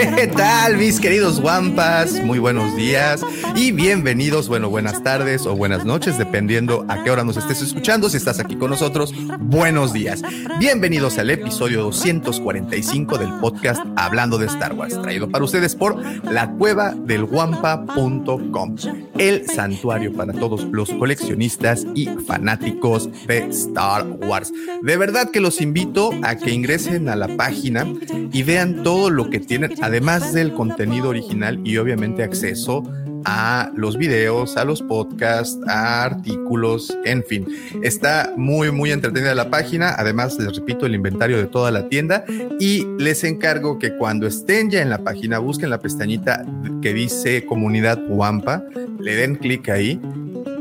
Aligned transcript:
¿Qué 0.16 0.28
tal, 0.28 0.78
mis 0.78 0.98
queridos 0.98 1.40
Wampas? 1.40 2.22
Muy 2.24 2.38
buenos 2.38 2.74
días 2.74 3.22
y 3.54 3.70
bienvenidos, 3.72 4.48
bueno, 4.48 4.70
buenas 4.70 5.02
tardes 5.02 5.44
o 5.44 5.54
buenas 5.54 5.84
noches, 5.84 6.16
dependiendo 6.16 6.86
a 6.88 7.02
qué 7.02 7.10
hora 7.10 7.22
nos 7.22 7.36
estés 7.36 7.60
escuchando. 7.60 8.08
Si 8.08 8.16
estás 8.16 8.38
aquí 8.40 8.56
con 8.56 8.70
nosotros, 8.70 9.12
buenos 9.38 9.92
días. 9.92 10.22
Bienvenidos 10.58 11.18
al 11.18 11.28
episodio 11.28 11.82
245 11.82 13.18
del 13.18 13.30
podcast 13.40 13.82
Hablando 13.96 14.38
de 14.38 14.46
Star 14.46 14.72
Wars, 14.72 15.00
traído 15.02 15.28
para 15.28 15.44
ustedes 15.44 15.74
por 15.74 16.02
la 16.24 16.50
cueva 16.52 16.94
del 16.94 17.24
Wampa.com, 17.24 18.76
el 19.18 19.46
santuario 19.50 20.14
para 20.14 20.32
todos 20.32 20.64
los 20.70 20.90
coleccionistas 20.94 21.86
y 21.94 22.06
fanáticos 22.06 23.10
de 23.26 23.48
Star 23.50 24.06
Wars. 24.06 24.50
De 24.82 24.96
verdad 24.96 25.30
que 25.30 25.40
los 25.40 25.60
invito 25.60 26.10
a 26.22 26.36
que 26.36 26.52
ingresen 26.52 27.10
a 27.10 27.16
la 27.16 27.28
página 27.36 27.86
y 28.32 28.42
vean 28.44 28.82
todo 28.82 29.10
lo 29.10 29.28
que 29.28 29.40
tienen, 29.40 29.74
además 29.90 30.32
del 30.32 30.52
contenido 30.52 31.08
original 31.08 31.60
y 31.64 31.76
obviamente 31.76 32.22
acceso 32.22 32.84
a 33.24 33.72
los 33.74 33.98
videos, 33.98 34.56
a 34.56 34.64
los 34.64 34.82
podcasts, 34.82 35.58
a 35.66 36.04
artículos, 36.04 36.96
en 37.04 37.24
fin. 37.24 37.44
Está 37.82 38.32
muy, 38.36 38.70
muy 38.70 38.92
entretenida 38.92 39.34
la 39.34 39.50
página. 39.50 39.96
Además, 39.98 40.38
les 40.38 40.54
repito, 40.54 40.86
el 40.86 40.94
inventario 40.94 41.38
de 41.38 41.48
toda 41.48 41.72
la 41.72 41.88
tienda. 41.88 42.24
Y 42.60 42.86
les 42.98 43.24
encargo 43.24 43.80
que 43.80 43.96
cuando 43.96 44.28
estén 44.28 44.70
ya 44.70 44.80
en 44.80 44.90
la 44.90 44.98
página, 44.98 45.40
busquen 45.40 45.70
la 45.70 45.80
pestañita 45.80 46.46
que 46.80 46.94
dice 46.94 47.44
Comunidad 47.44 47.98
Wampa, 48.08 48.62
le 49.00 49.16
den 49.16 49.34
clic 49.34 49.70
ahí, 49.70 50.00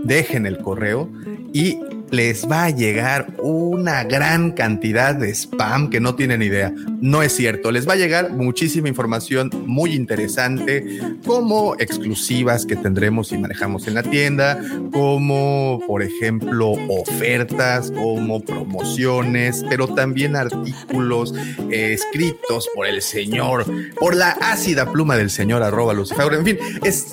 dejen 0.04 0.48
el 0.48 0.58
correo 0.58 1.08
y 1.54 1.78
les 2.12 2.48
va 2.50 2.66
a 2.66 2.70
llegar 2.70 3.28
una 3.40 4.04
gran 4.04 4.52
cantidad 4.52 5.16
de 5.16 5.34
spam 5.34 5.90
que 5.90 6.00
no 6.00 6.16
tienen 6.16 6.42
idea. 6.42 6.74
No 7.02 7.22
es 7.22 7.36
cierto, 7.36 7.72
les 7.72 7.88
va 7.88 7.94
a 7.94 7.98
llegar 7.98 8.32
muchísima 8.32 8.88
información 8.88 9.50
muy 9.66 9.94
interesante, 9.94 11.00
como 11.26 11.76
exclusivas 11.76 12.66
que 12.66 12.76
tendremos 12.76 13.32
y 13.32 13.38
manejamos 13.38 13.88
en 13.88 13.94
la 13.94 14.04
tienda, 14.04 14.60
como 14.92 15.82
por 15.88 16.02
ejemplo 16.02 16.72
ofertas, 16.90 17.92
como 17.92 18.42
promociones, 18.42 19.64
pero 19.70 19.88
también 19.88 20.36
artículos 20.36 21.34
eh, 21.72 21.94
escritos 21.94 22.70
por 22.74 22.88
el 22.88 23.02
señor, 23.02 23.66
por 24.00 24.16
la 24.16 24.32
ácida 24.42 24.92
pluma 24.92 25.16
del 25.16 25.30
señor 25.30 25.64
arroba 25.64 25.94
Lucifer. 25.94 26.34
En 26.34 26.46
fin, 26.46 26.58
es, 26.84 27.08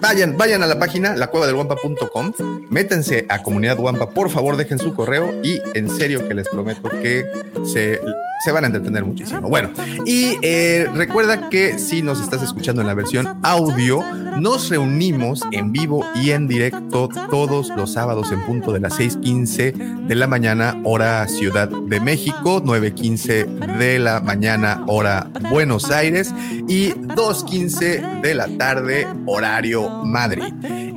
vayan, 0.00 0.36
vayan 0.36 0.62
a 0.62 0.66
la 0.66 0.78
página, 0.78 1.14
la 1.16 1.28
cueva 1.28 1.46
del 1.46 1.56
guampa.com, 1.56 2.32
métanse 2.70 3.26
a 3.28 3.42
comunidad 3.42 3.76
guampa 3.76 4.10
por 4.20 4.28
favor 4.28 4.58
dejen 4.58 4.78
su 4.78 4.92
correo 4.92 5.32
y 5.42 5.62
en 5.72 5.88
serio 5.88 6.28
que 6.28 6.34
les 6.34 6.46
prometo 6.46 6.90
que 6.90 7.24
se, 7.64 7.98
se 8.44 8.52
van 8.52 8.64
a 8.64 8.66
entretener 8.66 9.02
muchísimo. 9.02 9.48
Bueno, 9.48 9.70
y 10.04 10.36
eh, 10.42 10.86
recuerda 10.94 11.48
que 11.48 11.78
si 11.78 12.02
nos 12.02 12.20
estás 12.20 12.42
escuchando 12.42 12.82
en 12.82 12.86
la 12.86 12.92
versión 12.92 13.40
audio, 13.42 14.04
nos 14.38 14.68
reunimos 14.68 15.40
en 15.52 15.72
vivo 15.72 16.04
y 16.14 16.32
en 16.32 16.48
directo 16.48 17.08
todos 17.30 17.70
los 17.70 17.94
sábados 17.94 18.30
en 18.30 18.42
punto 18.42 18.72
de 18.72 18.80
las 18.80 19.00
6:15 19.00 20.06
de 20.06 20.14
la 20.14 20.26
mañana, 20.26 20.78
hora 20.84 21.26
Ciudad 21.26 21.70
de 21.70 22.00
México, 22.00 22.62
9:15 22.62 23.78
de 23.78 23.98
la 23.98 24.20
mañana, 24.20 24.84
hora 24.86 25.30
Buenos 25.50 25.90
Aires 25.90 26.34
y 26.68 26.90
2:15 26.90 28.20
de 28.20 28.34
la 28.34 28.48
tarde, 28.58 29.06
horario 29.24 30.04
Madrid. 30.04 30.52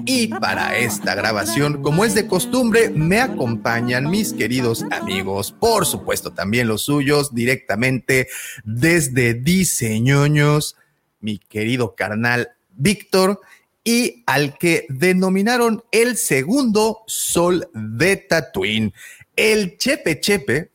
Y 0.05 0.27
para 0.27 0.77
esta 0.77 1.15
grabación, 1.15 1.81
como 1.81 2.03
es 2.03 2.13
de 2.13 2.27
costumbre, 2.27 2.89
me 2.89 3.12
acompañan 3.19 4.09
mis 4.09 4.33
queridos 4.33 4.85
amigos, 4.91 5.51
por 5.51 5.85
supuesto 5.85 6.31
también 6.31 6.67
los 6.67 6.83
suyos, 6.83 7.33
directamente 7.33 8.27
desde 8.63 9.33
Diseñoños, 9.33 10.77
mi 11.19 11.37
querido 11.37 11.95
carnal 11.95 12.51
Víctor, 12.75 13.41
y 13.83 14.23
al 14.25 14.57
que 14.57 14.85
denominaron 14.89 15.83
el 15.91 16.17
segundo 16.17 17.03
sol 17.07 17.69
de 17.73 18.17
Tatooine. 18.17 18.93
El 19.35 19.77
Chepe 19.77 20.19
Chepe, 20.19 20.69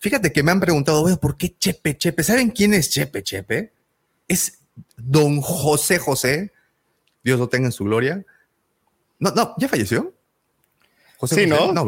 fíjate 0.00 0.32
que 0.32 0.42
me 0.42 0.50
han 0.50 0.60
preguntado, 0.60 1.04
¿por 1.20 1.36
qué 1.36 1.54
Chepe 1.58 1.96
Chepe? 1.96 2.22
¿Saben 2.22 2.50
quién 2.50 2.74
es 2.74 2.90
Chepe 2.90 3.22
Chepe? 3.22 3.72
Es 4.26 4.60
don 4.96 5.40
José 5.40 5.98
José, 5.98 6.52
Dios 7.22 7.38
lo 7.38 7.48
tenga 7.48 7.66
en 7.66 7.72
su 7.72 7.84
gloria. 7.84 8.24
No, 9.18 9.30
no, 9.32 9.54
¿ya 9.58 9.68
falleció? 9.68 10.14
José 11.18 11.34
sí, 11.34 11.50
José? 11.50 11.66
¿no? 11.66 11.72
No, 11.72 11.84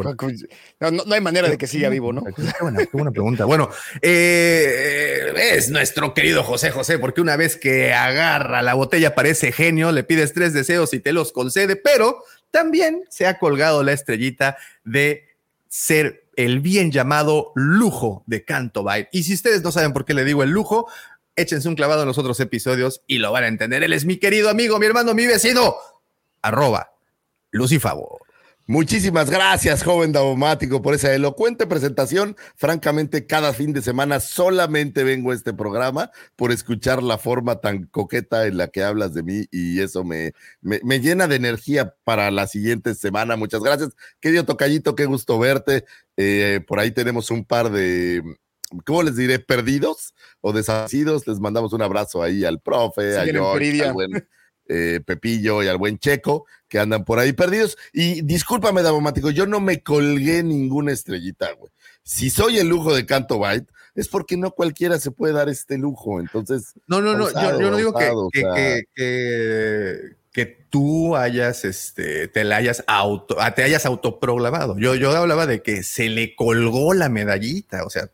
no, 0.90 1.04
no, 1.04 1.14
hay 1.14 1.20
manera 1.20 1.48
de 1.48 1.56
que 1.56 1.68
siga 1.68 1.88
vivo, 1.88 2.12
¿no? 2.12 2.24
Qué 2.24 2.42
buena, 2.60 2.78
qué 2.80 2.90
buena 2.92 3.12
pregunta. 3.12 3.44
Bueno, 3.44 3.70
eh, 4.02 5.32
es 5.52 5.70
nuestro 5.70 6.14
querido 6.14 6.42
José 6.42 6.72
José, 6.72 6.98
porque 6.98 7.20
una 7.20 7.36
vez 7.36 7.56
que 7.56 7.94
agarra 7.94 8.60
la 8.60 8.74
botella 8.74 9.14
parece 9.14 9.52
genio, 9.52 9.92
le 9.92 10.02
pides 10.02 10.34
tres 10.34 10.52
deseos 10.52 10.92
y 10.94 10.98
te 10.98 11.12
los 11.12 11.30
concede, 11.30 11.76
pero 11.76 12.24
también 12.50 13.04
se 13.08 13.28
ha 13.28 13.38
colgado 13.38 13.84
la 13.84 13.92
estrellita 13.92 14.56
de 14.82 15.28
ser 15.68 16.24
el 16.34 16.58
bien 16.58 16.90
llamado 16.90 17.52
lujo 17.54 18.24
de 18.26 18.44
Canto 18.44 18.82
Byte. 18.82 19.10
Y 19.12 19.22
si 19.22 19.34
ustedes 19.34 19.62
no 19.62 19.70
saben 19.70 19.92
por 19.92 20.04
qué 20.04 20.12
le 20.12 20.24
digo 20.24 20.42
el 20.42 20.50
lujo, 20.50 20.88
échense 21.36 21.68
un 21.68 21.76
clavado 21.76 22.02
en 22.02 22.08
los 22.08 22.18
otros 22.18 22.40
episodios 22.40 23.02
y 23.06 23.18
lo 23.18 23.30
van 23.30 23.44
a 23.44 23.48
entender. 23.48 23.84
Él 23.84 23.92
es 23.92 24.04
mi 24.04 24.16
querido 24.16 24.50
amigo, 24.50 24.80
mi 24.80 24.86
hermano, 24.86 25.14
mi 25.14 25.26
vecino, 25.26 25.76
arroba 26.42 26.90
Lucifavor. 27.52 28.29
Muchísimas 28.70 29.28
gracias, 29.28 29.82
joven 29.82 30.12
Daumático, 30.12 30.80
por 30.80 30.94
esa 30.94 31.12
elocuente 31.12 31.66
presentación. 31.66 32.36
Francamente, 32.54 33.26
cada 33.26 33.52
fin 33.52 33.72
de 33.72 33.82
semana 33.82 34.20
solamente 34.20 35.02
vengo 35.02 35.32
a 35.32 35.34
este 35.34 35.52
programa 35.52 36.12
por 36.36 36.52
escuchar 36.52 37.02
la 37.02 37.18
forma 37.18 37.60
tan 37.60 37.86
coqueta 37.86 38.46
en 38.46 38.58
la 38.58 38.68
que 38.68 38.84
hablas 38.84 39.12
de 39.12 39.24
mí 39.24 39.46
y 39.50 39.80
eso 39.80 40.04
me, 40.04 40.34
me, 40.60 40.78
me 40.84 41.00
llena 41.00 41.26
de 41.26 41.34
energía 41.34 41.96
para 42.04 42.30
la 42.30 42.46
siguiente 42.46 42.94
semana. 42.94 43.34
Muchas 43.34 43.60
gracias. 43.60 43.90
Querido 44.20 44.44
Tocayito, 44.44 44.94
qué 44.94 45.06
gusto 45.06 45.36
verte. 45.40 45.84
Eh, 46.16 46.60
por 46.64 46.78
ahí 46.78 46.92
tenemos 46.92 47.32
un 47.32 47.44
par 47.44 47.72
de, 47.72 48.22
¿cómo 48.86 49.02
les 49.02 49.16
diré? 49.16 49.40
Perdidos 49.40 50.14
o 50.42 50.52
desasidos. 50.52 51.26
Les 51.26 51.40
mandamos 51.40 51.72
un 51.72 51.82
abrazo 51.82 52.22
ahí 52.22 52.44
al 52.44 52.60
profe, 52.60 53.18
a 53.18 53.24
George, 53.24 53.82
al 53.82 53.94
buen 53.94 54.28
eh, 54.70 55.00
Pepillo 55.04 55.62
y 55.62 55.68
al 55.68 55.78
buen 55.78 55.98
Checo 55.98 56.46
que 56.68 56.78
andan 56.78 57.04
por 57.04 57.18
ahí 57.18 57.32
perdidos. 57.32 57.76
Y 57.92 58.22
discúlpame, 58.22 58.82
Davomático, 58.82 59.30
yo 59.30 59.46
no 59.46 59.60
me 59.60 59.82
colgué 59.82 60.42
ninguna 60.42 60.92
estrellita, 60.92 61.52
güey. 61.54 61.72
Si 62.04 62.30
soy 62.30 62.58
el 62.58 62.68
lujo 62.68 62.94
de 62.94 63.04
Canto 63.04 63.38
Byte, 63.38 63.68
es 63.94 64.08
porque 64.08 64.36
no 64.36 64.52
cualquiera 64.52 64.98
se 64.98 65.10
puede 65.10 65.34
dar 65.34 65.48
este 65.48 65.76
lujo. 65.76 66.20
Entonces. 66.20 66.74
No, 66.86 67.00
no, 67.00 67.14
no, 67.14 67.28
yo, 67.30 67.60
yo, 67.60 67.70
no 67.70 67.76
digo 67.76 67.92
que, 67.92 68.12
que, 68.32 68.42
que, 68.42 68.84
que, 68.94 70.16
que, 70.32 70.46
tú 70.70 71.16
hayas, 71.16 71.64
este, 71.64 72.28
te 72.28 72.44
la 72.44 72.56
hayas 72.56 72.84
auto, 72.86 73.36
te 73.54 73.64
hayas 73.64 73.84
autoprogramado. 73.86 74.78
Yo, 74.78 74.94
yo 74.94 75.10
hablaba 75.10 75.46
de 75.46 75.62
que 75.62 75.82
se 75.82 76.08
le 76.08 76.36
colgó 76.36 76.94
la 76.94 77.08
medallita, 77.08 77.84
o 77.84 77.90
sea, 77.90 78.08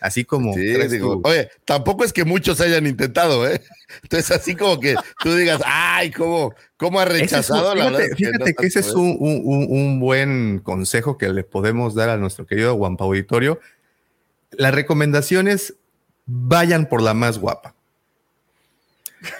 Así 0.00 0.24
como. 0.24 0.54
Sí, 0.54 0.60
digo, 0.88 1.20
oye, 1.24 1.50
tampoco 1.64 2.04
es 2.04 2.12
que 2.12 2.24
muchos 2.24 2.60
hayan 2.60 2.86
intentado, 2.86 3.46
¿eh? 3.46 3.60
Entonces, 4.02 4.30
así 4.30 4.56
como 4.56 4.80
que 4.80 4.94
tú 5.22 5.34
digas, 5.34 5.60
ay, 5.64 6.10
¿cómo, 6.10 6.54
cómo 6.76 7.00
ha 7.00 7.04
rechazado 7.04 7.72
un, 7.72 7.78
la 7.78 7.84
fíjate, 7.84 8.02
verdad? 8.02 8.16
Fíjate 8.16 8.38
que, 8.38 8.52
no 8.52 8.56
que 8.56 8.66
ese 8.66 8.80
es 8.80 8.92
un, 8.94 9.16
un, 9.20 9.66
un, 9.68 10.00
buen 10.00 10.60
consejo 10.60 11.18
que 11.18 11.28
le 11.28 11.44
podemos 11.44 11.94
dar 11.94 12.08
a 12.08 12.16
nuestro 12.16 12.46
querido 12.46 12.74
Guampa 12.74 13.04
Auditorio. 13.04 13.60
Las 14.52 14.74
recomendaciones 14.74 15.74
vayan 16.24 16.86
por 16.86 17.02
la 17.02 17.12
más 17.12 17.38
guapa. 17.38 17.74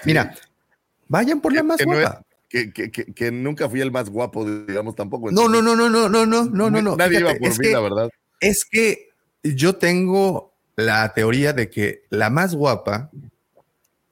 Mira, 0.05 0.35
vayan 1.09 1.41
por 1.41 1.55
la 1.55 1.63
más 1.63 1.79
que 1.79 1.85
guapa. 1.85 2.21
No 2.21 2.31
que, 2.51 2.91
que, 2.91 3.31
nunca 3.31 3.69
fui 3.69 3.81
el 3.81 3.93
más 3.93 4.11
guapo, 4.11 4.45
digamos, 4.45 4.97
tampoco. 4.97 5.31
No, 5.31 5.49
no, 5.49 5.63
no, 5.63 5.77
no, 5.77 5.89
no, 5.89 6.09
no, 6.09 6.27
no, 6.27 6.45
no, 6.45 6.71
no. 6.71 6.97
Nadie 6.97 7.19
Fíjate, 7.19 7.39
iba 7.39 7.49
por 7.49 7.59
mí, 7.61 7.73
la 7.73 7.81
verdad. 7.81 8.11
Es 8.41 8.65
que 8.65 9.11
yo 9.43 9.77
tengo 9.77 10.50
la 10.77 11.13
teoría 11.15 11.53
de 11.53 11.71
que 11.71 12.05
la 12.11 12.31
más 12.31 12.55
guapa 12.55 13.11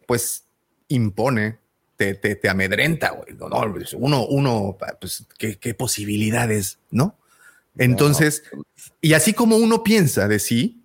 pues 0.06 0.44
impone, 0.88 1.58
te, 1.96 2.14
te, 2.14 2.36
te 2.36 2.48
amedrenta, 2.48 3.10
güey. 3.10 3.34
No, 3.36 3.48
no, 3.48 3.72
pues, 3.72 3.92
uno, 3.92 4.26
uno, 4.26 4.78
pues, 5.00 5.26
¿qué, 5.36 5.58
qué 5.58 5.74
posibilidades, 5.74 6.78
¿no? 6.90 7.16
Entonces, 7.76 8.42
y 9.00 9.12
así 9.12 9.34
como 9.34 9.56
uno 9.56 9.84
piensa 9.84 10.26
de 10.26 10.38
sí, 10.38 10.82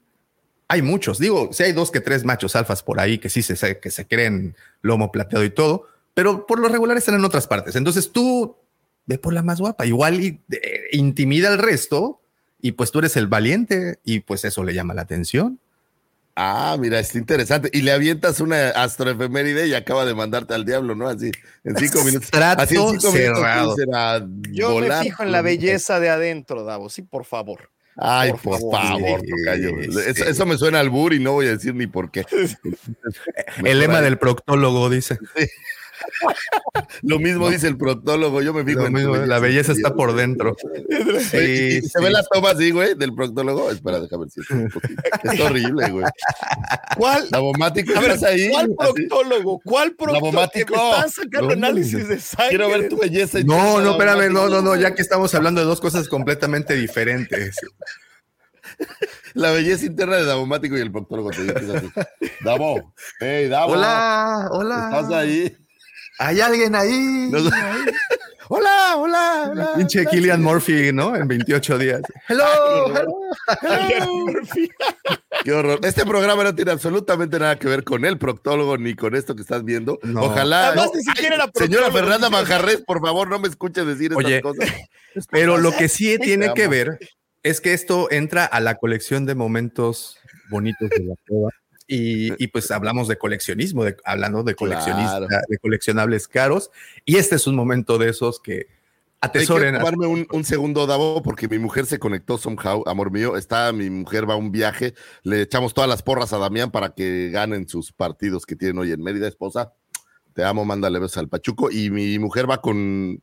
hay 0.68 0.82
muchos. 0.82 1.20
Digo, 1.20 1.50
si 1.52 1.64
hay 1.64 1.72
dos 1.72 1.92
que 1.92 2.02
tres 2.02 2.24
machos 2.24 2.56
alfas 2.56 2.84
por 2.84 3.00
ahí 3.00 3.18
que 3.18 3.30
sí 3.30 3.42
se, 3.42 3.80
que 3.80 3.92
se 3.92 4.08
creen 4.08 4.56
lomo 4.82 5.12
plateado 5.12 5.44
y 5.44 5.50
todo, 5.50 5.88
pero 6.14 6.46
por 6.46 6.60
lo 6.60 6.68
regular 6.68 6.98
están 6.98 7.16
en 7.16 7.26
otras 7.26 7.48
partes. 7.48 7.76
Entonces 7.76 8.12
tú 8.12 8.56
ve 9.06 9.18
por 9.18 9.34
la 9.34 9.44
más 9.44 9.60
guapa, 9.60 9.86
igual 9.86 10.22
y, 10.22 10.42
eh, 10.52 10.84
intimida 10.92 11.50
al 11.50 11.58
resto 11.58 12.22
y 12.62 12.74
pues 12.74 12.92
tú 12.92 13.00
eres 13.00 13.18
el 13.18 13.28
valiente 13.28 14.00
y 14.04 14.22
pues 14.22 14.46
eso 14.46 14.64
le 14.64 14.74
llama 14.74 14.94
la 14.94 15.02
atención. 15.02 15.60
Ah, 16.36 16.76
mira, 16.80 17.00
está 17.00 17.18
interesante. 17.20 17.70
Y 17.74 17.82
le 17.84 17.92
avientas 17.92 18.40
una 18.40 18.70
astroefeméride 18.70 19.68
y 19.68 19.76
acaba 19.76 20.04
de 20.06 20.16
mandarte 20.16 20.54
al 20.56 20.66
diablo, 20.66 20.96
¿no? 20.96 21.08
Así, 21.08 21.32
en 21.64 21.78
cinco 21.78 22.04
minutos. 22.04 22.32
Trato 22.32 22.64
Así 22.64 22.76
en 22.76 22.90
cinco 23.00 23.12
cerrado. 23.12 23.76
minutos 23.76 23.76
será 23.78 24.28
Yo 24.52 24.72
volar. 24.72 25.00
me 25.04 25.04
fijo 25.10 25.22
en 25.24 25.32
la 25.32 25.42
belleza 25.44 26.00
de 26.00 26.10
adentro, 26.10 26.64
Davo, 26.64 26.90
sí, 26.90 27.04
por 27.04 27.26
favor. 27.26 27.70
Ay, 27.96 28.32
Por 28.32 28.42
por, 28.42 28.54
favor. 28.60 28.72
favor, 28.82 29.22
Sí, 29.22 29.30
tocayo. 29.30 29.70
sí. 29.84 30.10
Eso, 30.10 30.26
eso 30.26 30.46
me 30.48 30.58
suena 30.58 30.80
al 30.80 30.90
bur 30.90 31.14
y 31.14 31.20
no 31.20 31.34
voy 31.34 31.46
a 31.46 31.52
decir 31.52 31.76
ni 31.76 31.86
por 31.86 32.10
qué. 32.10 32.26
El 33.64 33.80
lema 33.80 34.02
del 34.02 34.18
proctólogo 34.18 34.90
dice. 34.90 35.20
Lo 37.02 37.20
mismo 37.20 37.50
dice 37.50 37.68
el 37.68 37.78
proctólogo, 37.78 38.42
yo 38.42 38.54
me 38.54 38.64
fijo 38.64 38.82
Lo 38.82 38.88
en 38.88 38.94
mismo, 38.94 39.16
la 39.16 39.40
belleza 39.40 39.72
está 39.74 39.94
por 39.94 40.14
dentro. 40.16 40.56
Oye, 40.64 40.86
¿y- 40.90 41.78
y 41.78 41.82
Sí, 41.82 41.90
¿Se 41.90 42.02
ve 42.02 42.10
la 42.10 42.24
toma 42.24 42.52
así, 42.52 42.72
güey, 42.72 42.96
del 42.96 43.14
proctólogo? 43.14 43.70
Espera, 43.72 44.00
déjame 44.00 44.26
ver 44.26 44.32
si 44.32 44.42
es 44.42 44.50
un 44.50 44.70
poquito. 44.70 45.02
Es 45.24 45.40
horrible, 45.40 45.90
güey. 45.92 46.06
¿Cuál? 46.98 47.30
Davomático, 47.30 47.98
A 47.98 48.02
ver, 48.02 48.12
¿estás 48.12 48.30
ahí? 48.30 48.50
¿cuál 48.50 48.66
Así. 48.80 48.94
proctólogo? 49.08 49.60
¿Cuál 49.64 49.96
proctólogo? 49.96 50.48
Que 50.52 50.66
me 50.66 50.76
están 50.78 51.10
sacando 51.10 51.48
No, 51.48 51.54
análisis 51.54 52.08
de 52.08 52.20
sangre. 52.20 52.50
Quiero 52.50 52.70
ver 52.70 52.90
tu 52.90 52.98
belleza. 52.98 53.40
y 53.40 53.44
No, 53.44 53.82
no, 53.82 53.92
espérame, 53.92 54.32
no, 54.32 54.50
no, 54.50 54.62
no, 54.62 54.76
ya 54.76 54.94
que 54.96 55.02
estamos 55.02 55.34
hablando 55.36 55.62
de 55.62 55.68
dos 55.68 55.82
cosas 55.82 56.08
completamente 56.08 56.76
diferentes. 56.76 57.56
La 59.34 59.52
belleza 59.52 59.86
interna 59.86 60.16
de 60.18 60.26
Davomático 60.26 60.78
y 60.78 60.82
el 60.82 60.92
proctólogo. 60.92 61.32
Te 61.32 61.42
dice 61.44 61.78
así. 61.78 61.92
Davo, 62.44 62.94
hey, 63.20 63.48
Davo. 63.48 63.74
Hola, 63.74 64.48
hola. 64.52 64.90
¿Estás 64.94 65.12
ahí? 65.12 65.58
¿Hay 66.20 66.40
alguien 66.42 66.76
ahí? 66.76 67.30
No- 67.32 67.40
hola, 68.50 68.96
hola, 68.98 69.50
hola. 69.52 69.74
Pinche 69.76 70.06
Killian 70.06 70.42
Murphy, 70.42 70.92
¿no? 70.94 71.16
En 71.16 71.28
28 71.28 71.78
días. 71.78 72.02
Hello, 72.28 72.46
hello. 72.96 73.14
Qué 75.44 75.52
horror. 75.52 75.80
Este 75.84 76.06
programa 76.06 76.44
no 76.44 76.56
tiene 76.56 76.72
absolutamente 76.72 77.40
nada 77.40 77.58
que 77.58 77.68
ver 77.68 77.84
con 77.84 78.06
el 78.06 78.18
proctólogo 78.18 78.78
ni 78.78 78.96
con 78.96 79.16
esto 79.16 79.36
que 79.36 79.42
estás 79.42 79.64
viendo. 79.64 80.00
No. 80.04 80.24
Ojalá. 80.24 80.68
Además, 80.68 80.92
no. 80.94 80.98
ni 81.00 81.04
siquiera 81.04 81.36
era 81.36 81.52
Señora 81.54 81.92
Fernanda 81.92 82.30
Manjarres, 82.30 82.82
por 82.86 83.02
favor, 83.02 83.30
no 83.30 83.40
me 83.40 83.48
escuche 83.48 83.84
decir 83.84 84.12
estas 84.12 84.26
Oye, 84.26 84.42
cosas. 84.42 84.70
Pero 85.32 85.58
lo 85.58 85.72
que 85.76 85.90
sí 85.90 86.18
tiene 86.20 86.54
que 86.54 86.68
ver 86.68 87.00
es 87.44 87.60
que 87.60 87.74
esto 87.74 88.10
entra 88.10 88.46
a 88.46 88.60
la 88.62 88.76
colección 88.76 89.26
de 89.26 89.36
momentos 89.36 90.18
bonitos 90.50 90.90
de 90.90 91.04
la 91.04 91.16
prueba. 91.26 91.50
Y, 91.96 92.44
y 92.44 92.48
pues 92.48 92.72
hablamos 92.72 93.08
de 93.08 93.18
coleccionismo, 93.18 93.84
de, 93.84 93.96
hablando 94.06 94.42
de 94.44 94.56
coleccionista, 94.56 95.28
Claro. 95.28 95.44
de 95.48 95.58
coleccionables 95.60 96.28
caros. 96.28 96.72
Y 97.06 97.18
este 97.18 97.36
es 97.36 97.46
un 97.46 97.56
momento 97.56 97.98
de 97.98 98.10
esos 98.10 98.40
que 98.40 98.54
Hay 99.22 99.30
que 99.32 99.40
atesoren. 99.40 99.76
tomarme 99.78 100.08
un, 100.08 100.26
un 100.32 100.44
segundo, 100.44 100.88
Davo, 100.88 101.22
porque 101.22 101.48
mi 101.48 101.60
mujer 101.60 101.86
se 101.86 102.00
conectó 102.00 102.38
somehow, 102.38 102.84
amor 102.88 103.12
mío. 103.12 103.38
Está, 103.38 103.72
mi 103.74 103.90
mujer 103.90 104.28
va 104.28 104.34
a 104.34 104.38
un 104.38 104.52
viaje. 104.52 104.96
Le 105.24 105.42
echamos 105.44 105.74
todas 105.74 105.90
las 105.90 106.02
porras 106.02 106.34
a 106.34 106.38
Damián 106.40 106.72
para 106.72 106.96
que 106.96 107.30
ganen 107.32 107.68
sus 107.68 107.92
partidos 107.92 108.46
que 108.46 108.56
tienen 108.56 108.78
hoy 108.80 108.92
en 108.92 109.02
Mérida, 109.04 109.28
esposa. 109.28 109.74
Te 110.34 110.44
amo, 110.44 110.66
mándale 110.66 110.98
besos 111.00 111.18
al 111.20 111.30
Pachuco. 111.30 111.70
Y 111.70 111.92
mi 111.92 112.18
mujer 112.18 112.50
va 112.50 112.60
con, 112.60 113.22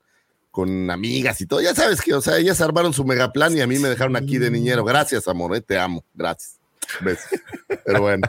con 0.52 0.90
amigas 0.90 1.40
y 1.40 1.46
todo. 1.46 1.60
Ya 1.60 1.74
sabes 1.74 2.00
que, 2.02 2.14
o 2.14 2.20
sea, 2.20 2.38
ellas 2.38 2.60
armaron 2.60 2.92
su 2.92 3.04
megaplan 3.04 3.56
y 3.56 3.60
a 3.62 3.66
mí 3.66 3.78
me 3.80 3.88
dejaron 3.88 4.14
aquí 4.16 4.38
de 4.38 4.50
niñero. 4.50 4.84
Gracias, 4.84 5.26
amor, 5.26 5.56
eh, 5.56 5.60
te 5.60 5.76
amo. 5.78 6.04
Gracias. 6.14 6.58
Besos. 7.00 7.26
Pero 7.84 8.00
bueno. 8.02 8.22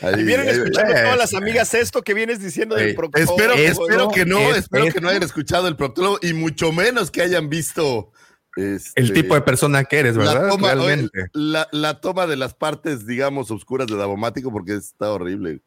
Ahí- 0.00 0.20
Y 0.20 0.24
vienen 0.24 0.48
ahí- 0.48 0.54
escuchando 0.56 0.92
eh, 0.94 1.02
todas 1.02 1.16
las 1.18 1.34
amigas 1.34 1.74
esto 1.74 2.02
que 2.02 2.14
vienes 2.14 2.40
diciendo 2.40 2.74
del 2.76 2.94
proctólogo. 2.94 3.32
Espero, 3.32 3.54
espero 3.54 4.08
que 4.10 4.24
no, 4.24 4.38
es- 4.50 4.58
espero 4.58 4.86
que 4.92 5.00
no 5.00 5.08
hayan 5.08 5.22
escuchado 5.22 5.68
el 5.68 5.76
proctólogo 5.76 6.18
y 6.22 6.32
mucho 6.32 6.72
menos 6.72 7.10
que 7.10 7.22
hayan 7.22 7.48
visto 7.48 8.12
este, 8.56 9.00
el 9.00 9.12
tipo 9.12 9.34
de 9.34 9.40
persona 9.40 9.82
que 9.84 9.98
eres, 9.98 10.16
¿verdad? 10.16 10.44
la 10.44 10.48
toma, 10.50 10.68
oye, 10.74 10.76
Realmente. 10.86 11.26
la, 11.32 11.68
la 11.72 12.00
toma 12.00 12.26
de 12.28 12.36
las 12.36 12.54
partes, 12.54 13.04
digamos, 13.06 13.50
oscuras 13.50 13.88
de 13.88 13.96
Davomático, 13.96 14.52
porque 14.52 14.74
está 14.74 15.10
horrible. 15.10 15.60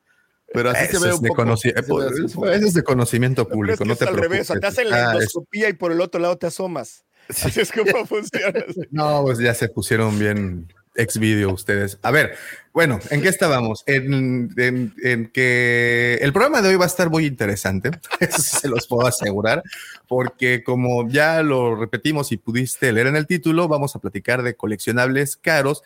Pero 0.53 0.69
así 0.69 0.85
Eso 0.85 1.01
se 1.01 1.07
ve 1.09 1.13
un 1.13 1.21
de 1.21 1.27
poco. 1.27 1.41
conoci- 1.44 1.62
se 1.63 1.73
ve 1.73 2.06
así 2.09 2.21
un 2.21 2.31
poco. 2.31 2.50
eso 2.50 2.68
es 2.68 2.73
de 2.73 2.83
conocimiento 2.83 3.45
público, 3.50 3.80
que 3.80 3.85
no 3.85 3.91
es 3.94 4.00
te 4.00 4.06
al 4.06 4.13
preocupes. 4.13 4.47
revés, 4.47 4.62
te 4.62 4.68
hacen 4.68 4.89
la 4.89 4.95
Ah, 4.95 5.01
es- 5.09 5.13
endoscopía 5.15 5.68
y 5.68 5.73
por 5.73 5.91
el 5.91 6.00
otro 6.00 6.21
lado 6.21 6.38
te 6.38 6.47
asomas. 6.47 7.03
Así 7.57 7.59
es 7.59 7.73
como 7.73 8.06
funciona. 8.06 8.63
No, 8.91 9.21
pues 9.23 9.39
ya 9.39 9.53
se 9.53 9.68
pusieron 9.68 10.18
bien 10.18 10.71
ex 10.97 11.17
video 11.19 11.51
ustedes. 11.53 11.97
A 12.01 12.11
ver, 12.11 12.35
bueno, 12.73 12.99
¿en 13.09 13.21
qué 13.21 13.29
estábamos? 13.29 13.83
En, 13.88 14.49
en- 14.57 14.94
en 15.03 15.27
que 15.31 16.19
el 16.21 16.33
programa 16.33 16.61
de 16.61 16.69
hoy 16.69 16.75
va 16.75 16.83
a 16.83 16.88
estar 16.88 17.09
muy 17.09 17.25
interesante, 17.25 17.91
eso 18.19 18.41
se 18.41 18.67
los 18.67 18.88
puedo 18.88 19.07
asegurar, 19.07 19.63
porque 20.07 20.63
como 20.63 21.07
ya 21.09 21.41
lo 21.44 21.75
repetimos 21.75 22.31
y 22.31 22.38
pudiste 22.38 22.91
leer 22.91 23.07
en 23.07 23.15
el 23.15 23.27
título, 23.27 23.67
vamos 23.67 23.95
a 23.95 23.99
platicar 23.99 24.44
de 24.44 24.55
coleccionables 24.55 25.38
caros 25.38 25.83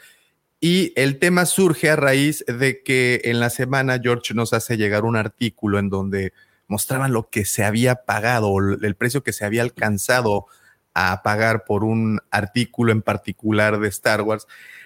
y 0.59 0.93
el 0.95 1.17
tema 1.19 1.45
surge 1.45 1.89
a 1.89 1.95
raíz 1.95 2.43
de 2.47 2.83
que 2.83 3.21
en 3.25 3.39
la 3.39 3.49
semana 3.49 3.99
George 4.01 4.33
nos 4.33 4.53
hace 4.53 4.77
llegar 4.77 5.05
un 5.05 5.15
artículo 5.15 5.79
en 5.79 5.89
donde 5.89 6.33
mostraban 6.67 7.11
lo 7.13 7.29
que 7.29 7.45
se 7.45 7.63
había 7.63 7.95
pagado, 8.05 8.55
el 8.59 8.95
precio 8.95 9.23
que 9.23 9.33
se 9.33 9.43
había 9.43 9.61
alcanzado 9.63 10.45
a 10.93 11.21
pagar 11.23 11.63
por 11.65 11.83
un 11.83 12.19
artículo 12.31 12.91
en 12.91 13.01
particular 13.01 13.79
de 13.79 13.87
Star 13.87 14.21
Wars. 14.21 14.45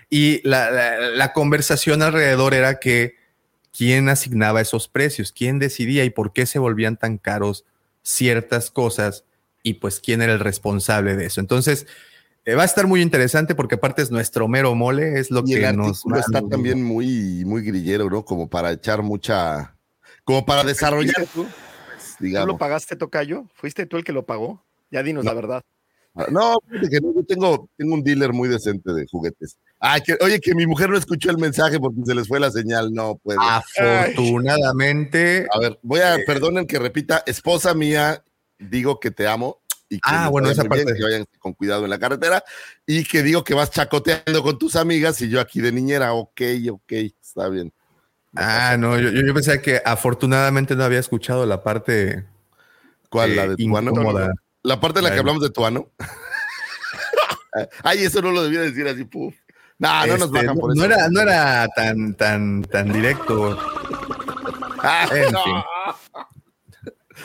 Y 0.09 0.47
la, 0.47 0.69
la- 0.71 0.99
la 1.09 1.33
conversación 1.33 2.01
alrededor 2.01 2.53
era 2.53 2.79
que 2.79 3.15
quién 3.75 4.07
asignaba 4.09 4.61
esos 4.61 4.87
precios, 4.87 5.31
quién 5.31 5.59
decidía 5.59 6.05
y 6.05 6.09
por 6.09 6.31
qué 6.33 6.45
se 6.45 6.59
volvían 6.59 6.97
tan 6.97 7.17
caros 7.17 7.65
ciertas 8.03 8.71
cosas 8.71 9.25
y 9.63 9.75
pues 9.75 9.99
quién 9.99 10.21
era 10.21 10.33
el 10.33 10.39
responsable 10.39 11.15
de 11.15 11.25
eso. 11.25 11.41
Entonces, 11.41 11.87
eh, 12.45 12.53
va 12.53 12.61
a 12.61 12.65
estar 12.65 12.85
muy 12.87 13.01
interesante 13.01 13.55
porque 13.55 13.75
aparte 13.75 14.03
es 14.03 14.11
nuestro 14.11 14.47
mero 14.47 14.75
mole, 14.75 15.19
es 15.19 15.31
lo 15.31 15.43
Y 15.45 15.53
el 15.53 15.59
que 15.61 15.73
nos... 15.73 16.03
está 16.15 16.41
también 16.47 16.83
muy, 16.83 17.43
muy 17.43 17.63
grillero, 17.63 18.09
¿no? 18.09 18.23
Como 18.23 18.47
para 18.47 18.71
echar 18.71 19.01
mucha. 19.01 19.75
Como 20.23 20.45
para 20.45 20.63
desarrollar, 20.63 21.27
¿Tú? 21.33 21.47
pues, 21.87 22.15
¿Tú 22.19 22.45
lo 22.47 22.57
pagaste, 22.57 22.95
Tocayo? 22.95 23.45
¿Fuiste 23.55 23.85
tú 23.87 23.97
el 23.97 24.03
que 24.03 24.13
lo 24.13 24.25
pagó? 24.25 24.63
Ya 24.91 25.01
dinos 25.03 25.25
la 25.25 25.33
verdad. 25.33 25.61
No, 26.31 26.57
fíjate 26.69 26.89
que 26.89 27.01
no, 27.01 27.13
yo 27.13 27.23
tengo, 27.25 27.69
tengo 27.77 27.93
un 27.93 28.03
dealer 28.03 28.31
muy 28.31 28.47
decente 28.47 28.93
de 28.93 29.05
juguetes. 29.11 29.57
Ay, 29.79 30.01
que, 30.01 30.17
oye, 30.21 30.39
que 30.39 30.55
mi 30.55 30.65
mujer 30.65 30.89
no 30.89 30.97
escuchó 30.97 31.29
el 31.29 31.37
mensaje 31.37 31.79
porque 31.79 31.99
se 32.05 32.15
les 32.15 32.27
fue 32.27 32.39
la 32.39 32.51
señal. 32.51 32.93
No 32.93 33.17
puede. 33.17 33.39
Afortunadamente, 33.41 35.45
A 35.51 35.59
ver, 35.59 35.77
voy 35.81 35.99
a, 35.99 36.17
perdonen 36.25 36.67
que 36.67 36.79
repita, 36.79 37.23
esposa 37.25 37.73
mía, 37.73 38.23
digo 38.57 38.99
que 38.99 39.11
te 39.11 39.27
amo 39.27 39.59
y 39.89 39.97
que 39.97 40.01
Ah, 40.05 40.29
bueno, 40.29 40.49
esa 40.49 40.63
muy 40.63 40.77
bien, 40.77 40.85
parte. 40.85 40.97
que 40.97 41.03
vayan 41.03 41.25
con 41.37 41.53
cuidado 41.53 41.83
en 41.83 41.89
la 41.89 41.99
carretera 41.99 42.43
y 42.85 43.03
que 43.03 43.21
digo 43.21 43.43
que 43.43 43.53
vas 43.53 43.71
chacoteando 43.71 44.41
con 44.41 44.57
tus 44.57 44.77
amigas 44.77 45.21
y 45.21 45.29
yo 45.29 45.41
aquí 45.41 45.59
de 45.59 45.73
niñera, 45.73 46.13
ok, 46.13 46.41
ok, 46.71 46.91
está 47.21 47.49
bien. 47.49 47.73
Ah, 48.35 48.77
no, 48.79 48.99
yo, 48.99 49.09
yo 49.11 49.33
pensé 49.33 49.61
que 49.61 49.81
afortunadamente 49.83 50.75
no 50.75 50.83
había 50.83 50.99
escuchado 50.99 51.45
la 51.45 51.63
parte 51.63 52.25
¿Cuál? 53.09 53.35
la 53.35 53.43
eh, 53.43 53.49
de 53.49 53.55
Tuano. 53.57 53.91
incómoda. 53.91 54.33
La 54.65 54.79
parte 54.79 54.99
en 54.99 55.05
la 55.05 55.13
que 55.13 55.19
hablamos 55.19 55.41
de 55.41 55.49
Tuano. 55.51 55.89
Ay, 57.83 58.03
eso 58.03 58.21
no 58.21 58.31
lo 58.31 58.43
debía 58.43 58.61
decir 58.61 58.87
así, 58.87 59.05
puf. 59.05 59.33
No, 59.77 59.89
no 60.07 60.17
nos 60.17 60.27
Este, 60.27 60.39
bajan 60.39 60.57
por 60.57 60.75
no 60.75 60.83
eso. 60.85 60.93
era, 60.93 61.09
no 61.09 61.21
era 61.21 61.67
tan, 61.75 62.13
tan, 62.15 62.63
tan 62.63 62.91
directo. 62.91 63.59
Ah, 64.81 65.07
En 65.11 65.31
no. 65.31 65.43
fin. 65.43 65.55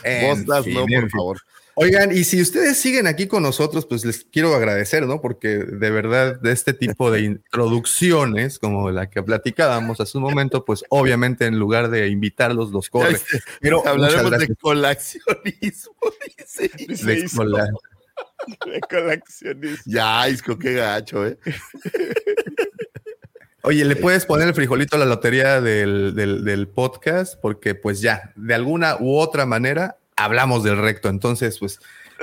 En 0.04 0.36
fin, 0.36 0.46
no, 0.46 0.54
por 0.82 0.86
fin. 0.86 1.10
favor. 1.10 1.40
Oigan, 1.76 2.12
y 2.12 2.24
si 2.24 2.42
ustedes 2.42 2.76
siguen 2.78 3.06
aquí 3.06 3.26
con 3.26 3.42
nosotros, 3.42 3.86
pues 3.86 4.04
les 4.04 4.24
quiero 4.24 4.54
agradecer, 4.54 5.06
¿no? 5.06 5.20
Porque 5.22 5.48
de 5.58 5.90
verdad, 5.90 6.38
de 6.40 6.52
este 6.52 6.74
tipo 6.74 7.10
de 7.10 7.20
introducciones, 7.20 8.58
como 8.58 8.90
la 8.90 9.08
que 9.08 9.22
platicábamos 9.22 10.00
hace 10.00 10.18
un 10.18 10.24
momento, 10.24 10.64
pues 10.64 10.84
obviamente 10.90 11.46
en 11.46 11.58
lugar 11.58 11.88
de 11.90 12.08
invitarlos, 12.08 12.70
los 12.70 12.90
corre. 12.90 13.18
Pero 13.60 13.86
Hablaremos 13.86 14.30
de 14.30 14.36
gracias. 14.38 14.58
colacionismo, 14.60 15.94
dice. 16.48 16.70
De 17.06 17.28
cola- 17.34 17.70
de 18.66 18.80
coleccionista. 18.80 19.82
Ya, 19.86 20.28
Isco, 20.28 20.58
qué 20.58 20.74
gacho, 20.74 21.26
¿eh? 21.26 21.38
Oye, 23.62 23.84
¿le 23.84 23.94
puedes 23.96 24.24
poner 24.24 24.48
el 24.48 24.54
frijolito 24.54 24.96
a 24.96 24.98
la 24.98 25.04
lotería 25.04 25.60
del, 25.60 26.14
del- 26.14 26.44
del 26.44 26.66
podcast? 26.68 27.38
Porque 27.40 27.74
pues 27.74 28.00
ya, 28.00 28.32
de 28.34 28.54
alguna 28.54 28.96
u 28.98 29.18
otra 29.18 29.44
manera, 29.44 29.98
hablamos 30.24 30.62
del 30.64 30.76
recto. 30.78 31.08
Entonces, 31.08 31.58
pues, 31.58 31.78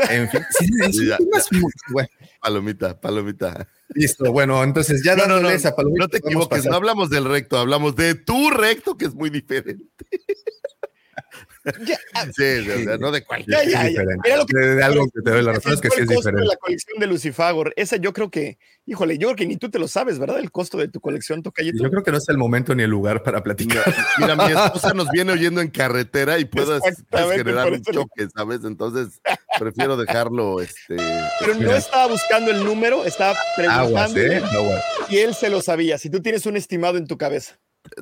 en 0.09 0.29
fin. 0.29 0.41
sí, 0.57 0.67
Ya, 1.07 1.17
muy- 1.51 1.71
bueno, 1.89 2.09
Palomita, 2.41 2.99
palomita. 2.99 3.67
listo, 3.89 4.31
bueno, 4.31 4.63
entonces 4.63 5.01
ya 5.03 5.15
No, 5.15 5.25
no, 5.27 5.39
no, 5.39 5.49
esa 5.49 5.75
palomita, 5.75 6.03
no 6.03 6.07
te 6.09 6.17
equivoques, 6.17 6.65
no 6.65 6.75
hablamos 6.75 7.09
del 7.09 7.25
recto, 7.25 7.57
hablamos 7.57 7.95
de 7.95 8.15
tu 8.15 8.49
recto, 8.51 8.95
que 8.97 9.05
es 9.05 9.13
muy 9.15 9.29
diferente. 9.29 9.85
Ya, 11.85 11.97
ah, 12.13 12.25
Sí, 12.35 12.69
o 12.69 12.83
sea, 12.83 12.97
no 12.97 13.11
de 13.11 13.23
cualquier. 13.23 13.57
Ya, 13.57 13.63
ya, 13.63 13.71
ya. 13.83 13.89
diferente. 13.89 14.21
Mira 14.23 14.37
lo 14.37 14.45
que- 14.45 14.57
de, 14.57 14.75
de 14.75 14.83
algo 14.83 15.05
que 15.09 15.21
te 15.21 15.31
doy 15.31 15.43
la 15.43 15.53
razón 15.53 15.73
es 15.73 15.81
que 15.81 15.89
sí 15.89 16.01
es 16.01 16.07
de 16.07 16.15
diferente. 16.15 16.45
la 16.47 16.55
colección 16.57 16.99
de 16.99 17.07
Lucifagor. 17.07 17.73
Esa 17.75 17.97
yo 17.97 18.13
creo 18.13 18.29
que, 18.31 18.57
híjole, 18.85 19.17
yo 19.17 19.27
creo 19.27 19.35
que 19.35 19.45
ni 19.45 19.57
tú 19.57 19.69
te 19.69 19.79
lo 19.79 19.87
sabes, 19.87 20.19
¿verdad? 20.19 20.39
El 20.39 20.51
costo 20.51 20.77
de 20.77 20.87
tu 20.87 20.99
colección, 20.99 21.43
Tocayito. 21.43 21.83
Yo 21.83 21.89
creo 21.89 22.03
que 22.03 22.11
no 22.11 22.17
es 22.17 22.29
el 22.29 22.37
momento 22.37 22.73
ni 22.75 22.83
el 22.83 22.89
lugar 22.89 23.23
para 23.23 23.43
platicar. 23.43 23.83
Mira, 24.17 24.35
mi 24.35 24.51
esposa 24.51 24.93
nos 24.93 25.09
viene 25.09 25.31
oyendo 25.33 25.61
en 25.61 25.69
carretera 25.69 26.39
y 26.39 26.45
puedes, 26.45 26.81
puedes 27.09 27.31
generar 27.37 27.71
un 27.71 27.81
choque, 27.81 28.27
¿sabes? 28.35 28.61
Entonces, 28.63 29.19
prefiero 29.59 29.97
dejarlo, 29.97 30.61
este... 30.61 30.95
Pero 31.39 31.53
no 31.53 31.59
Mira. 31.59 31.77
estaba 31.77 32.07
buscando 32.07 32.51
el 32.51 32.63
número, 32.63 33.05
estaba 33.05 33.31
Aguas, 33.57 34.11
preguntando 34.13 34.19
¿eh? 34.19 34.43
Aguas. 34.57 34.83
y 35.09 35.17
él 35.17 35.33
se 35.35 35.49
lo 35.49 35.61
sabía. 35.61 35.97
Si 35.97 36.09
tú 36.09 36.21
tienes 36.21 36.45
un 36.45 36.55
estimado 36.57 36.97
en 36.97 37.07
tu 37.07 37.17
cabeza. 37.17 37.59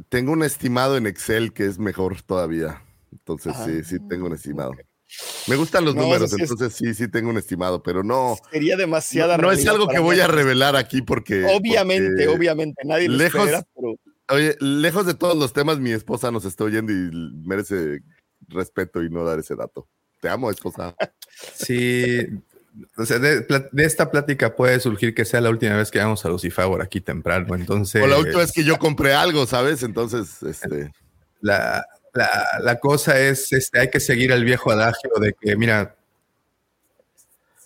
Tengo 0.09 0.31
un 0.31 0.43
estimado 0.43 0.97
en 0.97 1.05
Excel 1.05 1.53
que 1.53 1.65
es 1.65 1.77
mejor 1.77 2.21
todavía. 2.23 2.81
Entonces, 3.19 3.53
Ah, 3.55 3.65
sí, 3.65 3.83
sí 3.83 3.97
tengo 4.07 4.27
un 4.27 4.33
estimado. 4.33 4.73
Me 5.47 5.55
gustan 5.55 5.85
los 5.85 5.95
No, 5.95 6.01
números, 6.01 6.33
es- 6.33 6.39
entonces 6.39 6.73
sí, 6.73 6.93
sí 6.93 7.07
tengo 7.07 7.29
un 7.29 7.37
estimado, 7.37 7.81
pero 7.83 8.03
no, 8.03 8.35
Sería 8.51 8.75
demasiada 8.75 9.37
no, 9.37 9.43
no 9.43 9.51
es 9.51 9.65
algo 9.67 9.87
que 9.87 9.99
voy 9.99 10.19
a 10.19 10.27
revelar 10.27 10.75
aquí 10.75 11.01
porque... 11.01 11.45
Obviamente, 11.45 12.09
porque- 12.09 12.27
obviamente, 12.27 12.81
nadie 12.85 13.07
lo 13.07 13.17
lejos- 13.17 13.41
espera, 13.45 13.65
pero 13.75 13.95
Oye, 14.29 14.55
lejos 14.59 15.05
de 15.05 15.13
todos 15.13 15.37
los 15.37 15.53
temas, 15.53 15.79
mi 15.79 15.91
esposa 15.91 16.31
nos 16.31 16.45
está 16.45 16.63
oyendo 16.63 16.91
y 16.91 17.11
merece 17.45 17.99
respeto 18.47 19.03
y 19.03 19.09
no 19.11 19.23
dar 19.23 19.37
ese 19.37 19.55
dato. 19.55 19.87
Te 20.19 20.29
amo, 20.29 20.49
esposa. 20.49 20.95
Sí, 21.53 22.21
o 22.97 23.05
sea, 23.05 23.19
de 23.19 23.45
esta 23.77 24.09
plática 24.09 24.55
puede 24.55 24.79
surgir 24.79 25.13
que 25.13 25.25
sea 25.25 25.41
la 25.41 25.51
última 25.51 25.77
vez 25.77 25.91
que 25.91 25.99
vamos 25.99 26.25
a 26.25 26.29
Lucifagor 26.29 26.81
aquí 26.81 27.01
temprano. 27.01 27.53
Entonces, 27.55 28.03
O 28.03 28.07
la 28.07 28.17
última 28.17 28.39
vez 28.39 28.51
que 28.51 28.63
yo 28.63 28.79
compré 28.79 29.13
algo, 29.13 29.45
¿sabes? 29.45 29.83
Entonces, 29.83 30.41
este... 30.41 30.91
la, 31.41 31.85
la- 32.15 32.59
la 32.61 32.79
cosa 32.79 33.19
es, 33.19 33.53
este, 33.53 33.79
hay 33.79 33.89
que 33.91 33.99
seguir 33.99 34.31
el 34.31 34.43
viejo 34.43 34.71
adagio 34.71 35.11
de 35.21 35.33
que, 35.39 35.55
mira, 35.55 35.95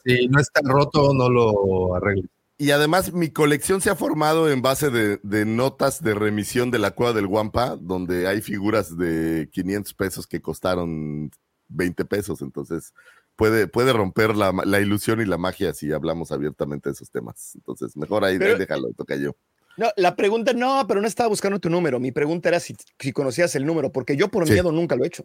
si 0.03 0.27
no 0.27 0.39
está 0.39 0.62
roto, 0.63 1.13
no 1.13 1.29
lo 1.29 1.96
arregles. 1.96 2.29
Y 2.58 2.72
además 2.72 3.13
mi 3.13 3.29
colección 3.29 3.79
se 3.79 3.89
ha 3.89 3.96
formado 3.96 4.50
en 4.51 4.62
base 4.62 4.89
de, 4.89 5.20
de 5.24 5.46
notas 5.46 6.03
de 6.03 6.13
remisión 6.13 6.72
de 6.72 6.79
la 6.79 6.91
cueva 6.91 7.13
del 7.13 7.27
Guampa, 7.27 7.77
donde 7.79 8.27
hay 8.27 8.41
figuras 8.41 8.98
de 8.98 9.48
500 9.53 9.94
pesos 9.94 10.27
que 10.27 10.41
costaron 10.41 11.32
20 11.70 12.03
pesos. 12.03 12.41
Entonces 12.41 12.94
puede, 13.38 13.68
puede 13.68 13.94
romper 13.94 14.36
la, 14.36 14.51
la 14.65 14.79
ilusión 14.82 15.22
y 15.22 15.25
la 15.25 15.38
magia 15.38 15.74
si 15.74 15.94
hablamos 15.94 16.34
abiertamente 16.34 16.89
de 16.89 16.94
esos 16.94 17.10
temas. 17.10 17.53
Entonces 17.56 17.96
mejor 17.96 18.25
ahí, 18.25 18.38
Pero- 18.38 18.53
ahí 18.53 18.60
déjalo, 18.60 18.89
toca 18.98 19.15
yo. 19.15 19.32
No, 19.80 19.90
la 19.96 20.16
pregunta, 20.16 20.54
no, 20.54 20.86
pero 20.88 21.02
no 21.02 21.08
estaba 21.08 21.30
buscando 21.30 21.60
tu 21.60 21.70
número. 21.70 22.00
Mi 22.00 22.12
pregunta 22.12 22.50
era 22.50 22.60
si, 22.60 22.76
si 23.00 23.12
conocías 23.14 23.56
el 23.56 23.66
número, 23.66 23.92
porque 23.92 24.16
yo 24.18 24.28
por 24.30 24.46
Sí. 24.46 24.54
miedo 24.54 24.72
nunca 24.72 24.96
lo 24.96 25.04
he 25.04 25.08
hecho. 25.08 25.24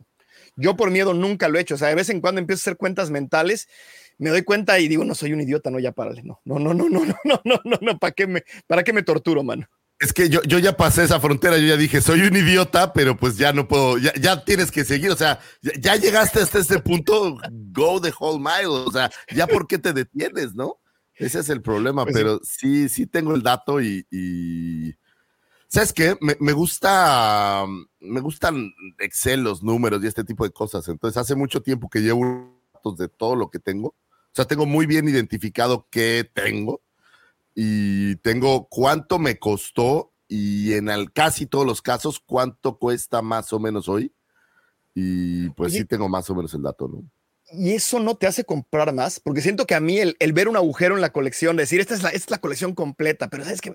Yo 0.57 0.77
por 0.77 0.91
miedo 0.91 1.13
nunca 1.13 1.49
lo 1.49 1.59
he 1.59 1.63
hecho. 1.63 1.75
O 1.75 1.79
sea, 1.79 1.89
de 1.89 1.97
vez 1.97 2.09
en 2.09 2.21
cuando 2.21 2.41
empiezo 2.41 2.61
a 2.61 2.63
hacer 2.63 2.77
cuentas 2.77 3.11
mentales, 3.11 3.69
me 4.19 4.31
doy 4.31 4.43
cuenta 4.43 4.79
y 4.79 4.87
digo, 4.89 5.05
no 5.05 5.15
soy 5.15 5.33
un 5.33 5.41
idiota, 5.41 5.71
no, 5.71 5.81
ya 5.81 5.93
párale. 5.93 6.23
No, 6.23 6.41
no, 6.45 6.59
no, 6.59 6.73
no, 6.73 6.89
no, 6.89 7.01
no, 7.05 7.15
no, 7.25 7.41
no, 7.45 7.61
no, 7.65 7.79
no, 7.81 7.99
¿para 7.99 8.13
qué 8.13 8.27
me, 8.27 8.45
para 8.67 8.85
qué 8.85 8.93
me 8.93 9.03
torturo, 9.03 9.43
mano? 9.43 9.67
Es 9.99 10.13
que 10.13 10.29
yo, 10.29 10.43
yo 10.43 10.59
ya 10.59 10.77
pasé 10.77 11.05
esa 11.05 11.21
frontera, 11.21 11.57
yo 11.57 11.67
ya 11.67 11.77
dije, 11.77 12.01
soy 12.01 12.21
un 12.23 12.37
idiota, 12.37 12.93
pero 12.93 13.17
pues 13.17 13.37
ya 13.37 13.53
no 13.53 13.67
puedo, 13.69 13.97
ya, 13.99 14.13
ya 14.15 14.45
tienes 14.45 14.71
que 14.71 14.85
seguir, 14.85 15.11
o 15.11 15.17
sea, 15.17 15.39
ya, 15.63 15.73
ya 15.79 15.97
llegaste 15.97 16.41
hasta 16.41 16.59
este 16.59 16.81
punto, 16.81 17.39
go 17.73 18.01
the 18.01 18.13
whole 18.19 18.39
mile, 18.39 18.67
o 18.67 18.91
sea, 18.91 19.11
ya 19.35 19.47
por 19.47 19.67
qué 19.67 19.79
te 19.79 19.93
detienes, 19.93 20.55
¿no? 20.55 20.79
Ese 21.17 21.41
es 21.41 21.49
el 21.49 21.63
problema, 21.63 22.05
Pues 22.05 22.15
pero 22.15 22.41
sí, 22.43 22.89
sí 22.89 23.07
tengo 23.07 23.35
el 23.35 23.43
dato 23.43 23.81
y, 23.81 24.07
y- 24.11 24.95
¿sabes 25.69 25.93
qué? 25.93 26.17
Me, 26.21 26.37
me 26.41 26.53
gusta, 26.53 27.65
me 28.01 28.21
gustan 28.21 28.73
Excel, 28.99 29.43
los 29.43 29.63
números 29.63 30.03
y 30.03 30.07
este 30.07 30.25
tipo 30.25 30.45
de 30.45 30.51
cosas, 30.51 30.89
entonces 30.89 31.17
hace 31.17 31.35
mucho 31.35 31.63
tiempo 31.63 31.89
que 31.89 32.01
llevo 32.01 32.61
datos 32.75 32.97
de 32.97 33.09
todo 33.09 33.37
lo 33.37 33.51
que 33.51 33.59
tengo, 33.59 33.89
o 33.89 34.33
sea, 34.33 34.45
tengo 34.47 34.67
muy 34.67 34.87
bien 34.87 35.09
identificado 35.09 35.87
qué 35.91 36.29
tengo 36.33 36.81
y 37.55 38.17
tengo 38.17 38.67
cuánto 38.69 39.19
me 39.19 39.39
costó 39.39 40.13
y 40.27 40.73
en 40.73 40.89
casi 41.13 41.47
todos 41.47 41.67
los 41.67 41.81
casos 41.83 42.19
cuánto 42.19 42.79
cuesta 42.79 43.23
más 43.23 43.53
o 43.53 43.61
menos 43.61 43.89
hoy. 43.89 44.13
Y 44.95 45.51
pues 45.51 45.73
Oye. 45.73 45.81
sí 45.81 45.85
tengo 45.85 46.09
más 46.09 46.29
o 46.31 46.35
menos 46.35 46.55
el 46.55 46.63
dato, 46.63 46.89
¿no? 46.89 47.05
Y 47.57 47.73
eso 47.75 48.01
no 48.01 48.17
te 48.17 48.27
hace 48.27 48.45
comprar 48.45 48.93
más, 48.93 49.21
porque 49.21 49.41
siento 49.41 49.67
que 49.67 49.75
a 49.75 49.81
mí 49.81 49.99
el, 49.99 50.17
el 50.21 50.33
ver 50.33 50.49
un 50.49 50.57
agujero 50.57 50.95
en 50.95 51.01
la 51.01 51.13
colección, 51.13 51.57
decir, 51.57 51.81
esta 51.81 51.95
es 51.95 52.03
la, 52.03 52.11
esta 52.11 52.25
es 52.27 52.31
la 52.31 52.39
colección 52.41 52.75
completa, 52.75 53.29
pero 53.31 53.45
sabes 53.45 53.61
que, 53.61 53.73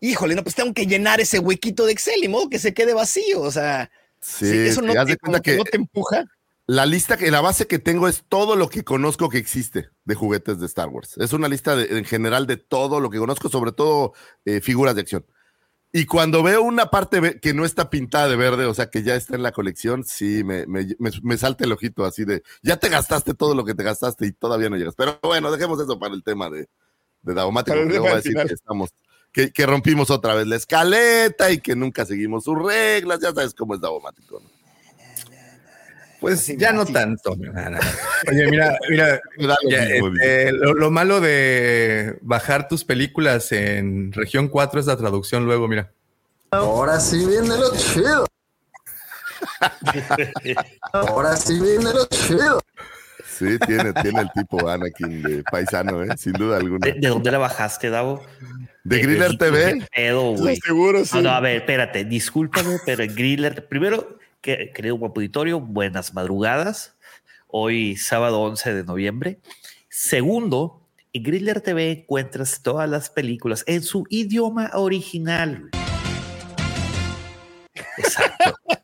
híjole, 0.00 0.34
no, 0.34 0.42
pues 0.42 0.54
tengo 0.54 0.72
que 0.74 0.86
llenar 0.86 1.20
ese 1.20 1.38
huequito 1.38 1.86
de 1.86 1.92
Excel 1.92 2.22
y 2.24 2.28
modo 2.28 2.48
que 2.50 2.58
se 2.58 2.74
quede 2.74 2.94
vacío, 2.94 3.40
o 3.42 3.50
sea, 3.50 3.90
Sí, 4.20 4.44
sí, 4.46 4.56
eso 4.66 4.82
no 4.82 4.98
te, 5.04 5.04
de 5.04 5.16
cuenta 5.18 5.40
como 5.40 5.42
que 5.42 5.52
que 5.52 5.56
no 5.56 5.64
te 5.64 5.76
empuja. 5.76 6.24
la 6.66 6.84
lista 6.86 7.16
que 7.16 7.30
la 7.30 7.40
base 7.40 7.66
que 7.66 7.78
tengo 7.78 8.08
es 8.08 8.24
todo 8.28 8.56
lo 8.56 8.68
que 8.68 8.82
conozco 8.84 9.28
que 9.28 9.38
existe 9.38 9.88
de 10.04 10.14
juguetes 10.14 10.58
de 10.58 10.66
Star 10.66 10.88
Wars. 10.88 11.16
Es 11.18 11.32
una 11.32 11.48
lista 11.48 11.76
de- 11.76 11.98
en 11.98 12.04
general 12.04 12.46
de 12.46 12.56
todo 12.56 12.98
lo 13.00 13.10
que 13.10 13.18
conozco, 13.18 13.48
sobre 13.48 13.72
todo 13.72 14.14
eh, 14.44 14.60
figuras 14.60 14.94
de 14.96 15.02
acción. 15.02 15.26
Y 15.92 16.04
cuando 16.04 16.42
veo 16.42 16.62
una 16.62 16.86
parte 16.90 17.38
que 17.40 17.54
no 17.54 17.64
está 17.64 17.88
pintada 17.88 18.28
de 18.28 18.36
verde, 18.36 18.66
o 18.66 18.74
sea, 18.74 18.90
que 18.90 19.02
ya 19.02 19.14
está 19.14 19.34
en 19.34 19.42
la 19.42 19.52
colección, 19.52 20.04
sí, 20.04 20.44
me, 20.44 20.66
me, 20.66 20.84
me- 20.98 21.10
me 21.22 21.38
salta 21.38 21.64
el 21.64 21.72
ojito 21.72 22.04
así 22.04 22.24
de, 22.24 22.42
ya 22.62 22.76
te 22.76 22.88
gastaste 22.90 23.32
todo 23.34 23.54
lo 23.54 23.64
que 23.64 23.74
te 23.74 23.82
gastaste 23.82 24.26
y 24.26 24.32
todavía 24.32 24.68
no 24.68 24.76
llegas. 24.76 24.94
Pero 24.94 25.18
bueno, 25.22 25.50
dejemos 25.50 25.80
eso 25.80 25.98
para 25.98 26.14
el 26.14 26.22
tema 26.22 26.50
de, 26.50 26.68
de 27.22 27.34
Daumático. 27.34 27.76
Tema 27.94 28.04
va 28.06 28.12
a 28.12 28.16
decir 28.16 28.32
que 28.48 28.54
estamos, 28.54 28.90
que, 29.32 29.52
que 29.52 29.64
rompimos 29.66 30.10
otra 30.10 30.34
vez 30.34 30.46
la 30.46 30.56
escaleta 30.56 31.50
y 31.50 31.58
que 31.60 31.74
nunca 31.76 32.04
seguimos 32.04 32.44
sus 32.44 32.58
reglas, 32.62 33.20
ya 33.20 33.32
sabes 33.32 33.54
cómo 33.54 33.74
es 33.74 33.80
Daumático. 33.80 34.40
¿no? 34.40 34.50
Pues 36.20 36.40
Sí, 36.40 36.56
ya 36.58 36.72
no 36.72 36.86
sí. 36.86 36.92
tanto. 36.92 37.32
Oye, 37.32 38.46
mira, 38.50 38.76
mira, 38.88 39.20
ya, 39.68 39.84
este, 39.84 40.52
lo, 40.52 40.74
lo 40.74 40.90
malo 40.90 41.20
de 41.20 42.18
bajar 42.22 42.68
tus 42.68 42.84
películas 42.84 43.52
en 43.52 44.12
región 44.12 44.48
4 44.48 44.80
es 44.80 44.86
la 44.86 44.96
traducción 44.96 45.44
luego, 45.44 45.68
mira. 45.68 45.92
Ahora 46.50 47.00
sí 47.00 47.24
viene 47.26 47.48
lo 47.56 47.74
chido. 47.76 48.26
Ahora 50.92 51.36
sí 51.36 51.60
viene 51.60 51.92
lo 51.92 52.06
chido. 52.06 52.60
Sí, 53.38 53.58
tiene, 53.66 53.92
tiene 53.92 54.22
el 54.22 54.30
tipo 54.32 54.66
Anakin 54.68 55.22
de 55.22 55.42
paisano, 55.42 56.02
¿eh? 56.02 56.08
sin 56.16 56.32
duda 56.32 56.56
alguna. 56.56 56.86
¿De, 56.86 56.94
de 56.94 57.08
dónde 57.08 57.30
la 57.30 57.38
bajaste, 57.38 57.90
Davo? 57.90 58.24
De 58.84 58.98
Griller 59.00 59.36
TV. 59.36 59.78
¿Qué 59.80 59.86
pedo, 59.94 60.32
güey? 60.32 60.56
seguro, 60.56 61.04
sí. 61.04 61.16
No, 61.16 61.22
no, 61.22 61.30
a 61.30 61.40
ver, 61.40 61.56
espérate, 61.58 62.04
discúlpame, 62.04 62.78
pero 62.86 63.04
Griller, 63.14 63.66
primero, 63.68 64.18
que, 64.46 64.70
querido 64.72 64.94
guapo 64.94 65.18
auditorio, 65.18 65.58
buenas 65.58 66.14
madrugadas. 66.14 66.96
Hoy, 67.48 67.96
sábado 67.96 68.40
11 68.42 68.74
de 68.74 68.84
noviembre. 68.84 69.40
Segundo, 69.88 70.86
en 71.12 71.24
Griller 71.24 71.60
TV 71.60 71.90
encuentras 71.90 72.62
todas 72.62 72.88
las 72.88 73.10
películas 73.10 73.64
en 73.66 73.82
su 73.82 74.04
idioma 74.08 74.70
original. 74.74 75.70
Exacto. 77.98 78.54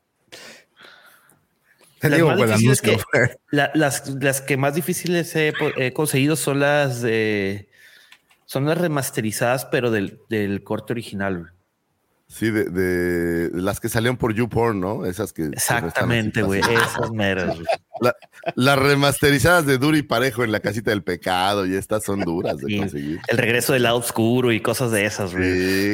Las 2.01 2.15
digo, 2.17 2.27
más 2.31 2.37
pues, 2.39 2.59
difíciles. 2.59 3.05
La- 3.53 3.71
las, 3.75 4.09
las 4.21 4.41
que 4.41 4.57
más 4.57 4.75
difíciles 4.75 5.37
he, 5.37 5.53
he 5.77 5.93
conseguido 5.93 6.35
son 6.35 6.59
las 6.59 7.01
de. 7.01 7.69
Son 8.45 8.67
las 8.67 8.77
remasterizadas, 8.77 9.67
pero 9.67 9.93
del, 9.93 10.19
del 10.29 10.65
corte 10.65 10.95
original. 10.95 11.53
Sí, 12.35 12.51
de, 12.51 12.65
de 12.65 13.51
las 13.53 13.79
que 13.79 13.91
salieron 13.91 14.17
por 14.17 14.33
YouPorn, 14.35 14.81
¿no? 14.81 15.05
Esas 15.05 15.35
que. 15.35 15.45
Exactamente, 15.47 16.43
güey. 16.43 16.61
Esas 16.61 17.11
meras. 17.13 17.55
güey. 17.57 17.67
La- 18.01 18.17
las 18.55 18.79
remasterizadas 18.79 19.67
de 19.67 19.77
Duro 19.77 19.97
y 19.99 20.03
Parejo 20.03 20.43
en 20.43 20.51
la 20.51 20.61
casita 20.61 20.91
del 20.93 21.03
pecado 21.03 21.67
y 21.67 21.75
estas 21.75 22.05
son 22.05 22.21
duras 22.21 22.57
de 22.57 22.67
Sí. 22.69 22.79
conseguir. 22.79 23.21
El 23.29 23.37
regreso 23.39 23.75
del 23.75 23.83
lado 23.83 23.99
oscuro 23.99 24.51
y 24.51 24.61
cosas 24.61 24.91
de 24.93 25.05
esas, 25.05 25.35
güey. 25.35 25.45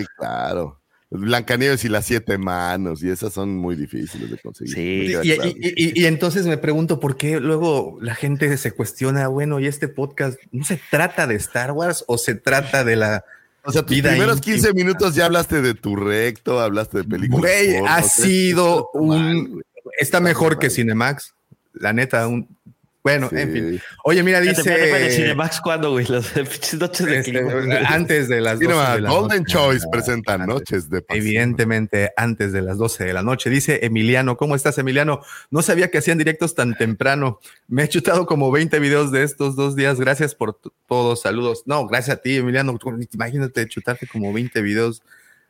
Sí, 0.03 0.07
claro. 0.17 0.81
Blancanieves 1.11 1.85
y 1.85 1.89
las 1.89 2.05
siete 2.07 2.37
manos 2.39 3.03
y 3.03 3.09
esas 3.11 3.33
son 3.33 3.57
muy 3.57 3.75
difíciles 3.75 4.31
de 4.31 4.39
conseguir. 4.39 4.75
Sí. 5.23 5.53
Y- 5.57 6.03
y 6.03 6.07
entonces 6.07 6.47
me 6.47 6.59
pregunto 6.59 7.01
por 7.01 7.17
qué 7.17 7.41
luego 7.41 7.99
la 8.01 8.15
gente 8.15 8.55
se 8.59 8.73
cuestiona, 8.73 9.27
bueno, 9.27 9.59
y 9.59 9.67
este 9.67 9.89
podcast 9.89 10.39
no 10.53 10.65
se 10.65 10.79
trata 10.91 11.27
de 11.27 11.35
Star 11.37 11.73
Wars 11.73 12.05
o 12.07 12.17
se 12.19 12.35
trata 12.37 12.85
de 12.85 12.97
la 12.97 13.25
O 13.69 13.73
sea, 13.73 13.83
tus 13.83 13.97
vida 13.97 14.11
primeros 14.11 14.39
íntima. 14.39 14.55
15 14.55 14.73
minutos 14.73 15.15
ya 15.15 15.27
hablaste 15.27 15.61
de 15.61 15.75
tu 15.75 15.95
recto, 15.95 16.59
hablaste 16.59 16.99
de 16.99 17.05
películas. 17.05 17.43
Güey, 17.43 17.77
ha 17.87 18.03
sido 18.03 18.89
un 18.95 19.63
está 19.99 20.21
mejor 20.21 20.53
mal. 20.53 20.59
que 20.59 20.71
Cinemax, 20.71 21.35
la 21.75 21.93
neta, 21.93 22.27
un 22.27 22.58
bueno, 23.03 23.29
Sí. 23.31 23.37
en 23.39 23.53
fin. 23.53 23.81
Oye, 24.05 24.23
mira, 24.23 24.41
dice 24.41 25.11
Cinemax, 25.11 25.61
¿cuándo, 25.61 25.93
güey? 25.93 26.07
Las 26.07 26.35
noches 26.37 26.79
de 27.07 27.19
este, 27.19 27.87
antes 27.87 28.29
de 28.29 28.41
las 28.41 28.59
12 28.59 28.65
Cinema 28.67 28.95
de 28.95 29.01
la 29.01 29.11
Golden 29.11 29.39
noche. 29.43 29.53
Choice 29.53 29.87
presenta 29.91 30.35
Antes. 30.35 30.49
Noches 30.49 30.91
de 30.91 31.03
Pasión. 31.03 31.27
Evidentemente, 31.27 32.11
antes 32.17 32.53
de 32.53 32.63
las 32.63 32.79
12 32.79 33.05
de 33.05 33.13
la 33.13 33.23
noche. 33.23 33.51
Dice 33.51 33.81
Emiliano, 33.85 34.37
¿cómo 34.37 34.55
estás, 34.57 34.77
Emiliano? 34.79 35.21
No 35.51 35.63
sabía 35.63 35.91
que 35.91 35.99
hacían 35.99 36.19
directos 36.19 36.55
tan 36.55 36.77
temprano. 36.77 37.39
Me 37.67 37.85
he 37.85 37.89
chutado 37.89 38.27
como 38.27 38.51
20 38.51 38.79
videos 38.79 39.13
de 39.13 39.23
estos 39.23 39.57
dos 39.57 39.77
días. 39.77 39.99
Gracias 40.01 40.35
por 40.35 40.59
todos. 40.87 41.23
Saludos. 41.23 41.63
No, 41.67 41.87
gracias 41.87 42.17
a 42.19 42.21
ti, 42.21 42.37
Emiliano. 42.37 42.79
Imagínate 43.13 43.67
chutarte 43.69 44.07
como 44.07 44.33
20 44.33 44.61
videos 44.63 45.03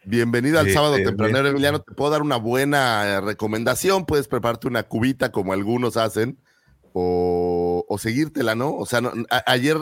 Bienvenido 0.04 0.58
al 0.58 0.66
Sí, 0.66 0.72
sábado 0.72 0.94
bien. 0.94 1.08
Emiliano. 1.18 1.80
Te 1.80 1.92
puedo 1.92 2.10
dar 2.10 2.22
una 2.22 2.36
buena 2.36 3.06
eh, 3.06 3.20
recomendación. 3.20 4.06
Puedes 4.06 4.28
prepararte 4.28 4.66
una 4.66 4.84
cubita 4.84 5.30
como 5.32 5.52
algunos 5.52 5.96
hacen 5.96 6.38
o, 7.00 7.84
o 7.88 7.98
seguírtela, 7.98 8.54
¿no? 8.54 8.74
O 8.74 8.86
sea, 8.86 9.00
no- 9.00 9.12
a- 9.30 9.44
ayer 9.52 9.76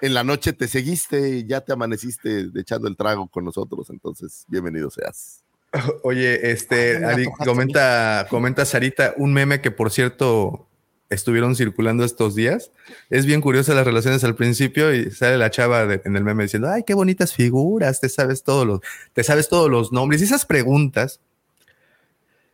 en 0.00 0.14
la 0.14 0.24
noche 0.24 0.52
te 0.52 0.66
seguiste 0.68 1.28
y 1.38 1.46
ya 1.46 1.60
te 1.60 1.72
amaneciste 1.72 2.48
echando 2.56 2.88
el 2.88 2.96
trago 2.96 3.28
con 3.28 3.44
nosotros. 3.44 3.90
Entonces, 3.90 4.44
bienvenido 4.48 4.90
seas. 4.90 5.42
Oye, 6.02 6.50
este, 6.50 7.04
Ari, 7.04 7.26
comenta, 7.44 8.26
comenta 8.28 8.64
Sarita 8.64 9.14
un 9.16 9.32
meme 9.32 9.60
que 9.60 9.70
por 9.70 9.90
cierto 9.90 10.66
estuvieron 11.08 11.54
circulando 11.56 12.04
estos 12.04 12.34
días. 12.34 12.70
Es 13.10 13.26
bien 13.26 13.42
curiosa 13.42 13.74
las 13.74 13.84
relaciones 13.84 14.24
al 14.24 14.34
principio 14.34 14.94
y 14.94 15.10
sale 15.10 15.36
la 15.36 15.50
chava 15.50 15.86
de- 15.86 16.00
en 16.06 16.16
el 16.16 16.24
meme 16.24 16.44
diciendo, 16.44 16.70
ay, 16.70 16.84
qué 16.86 16.94
bonitas 16.94 17.34
figuras, 17.34 18.00
te 18.00 18.08
sabes 18.08 18.42
todos 18.44 18.66
los, 18.66 18.80
te 19.12 19.22
sabes 19.22 19.48
todos 19.50 19.70
los 19.70 19.92
nombres. 19.92 20.22
Y 20.22 20.24
esas 20.24 20.46
preguntas, 20.46 21.20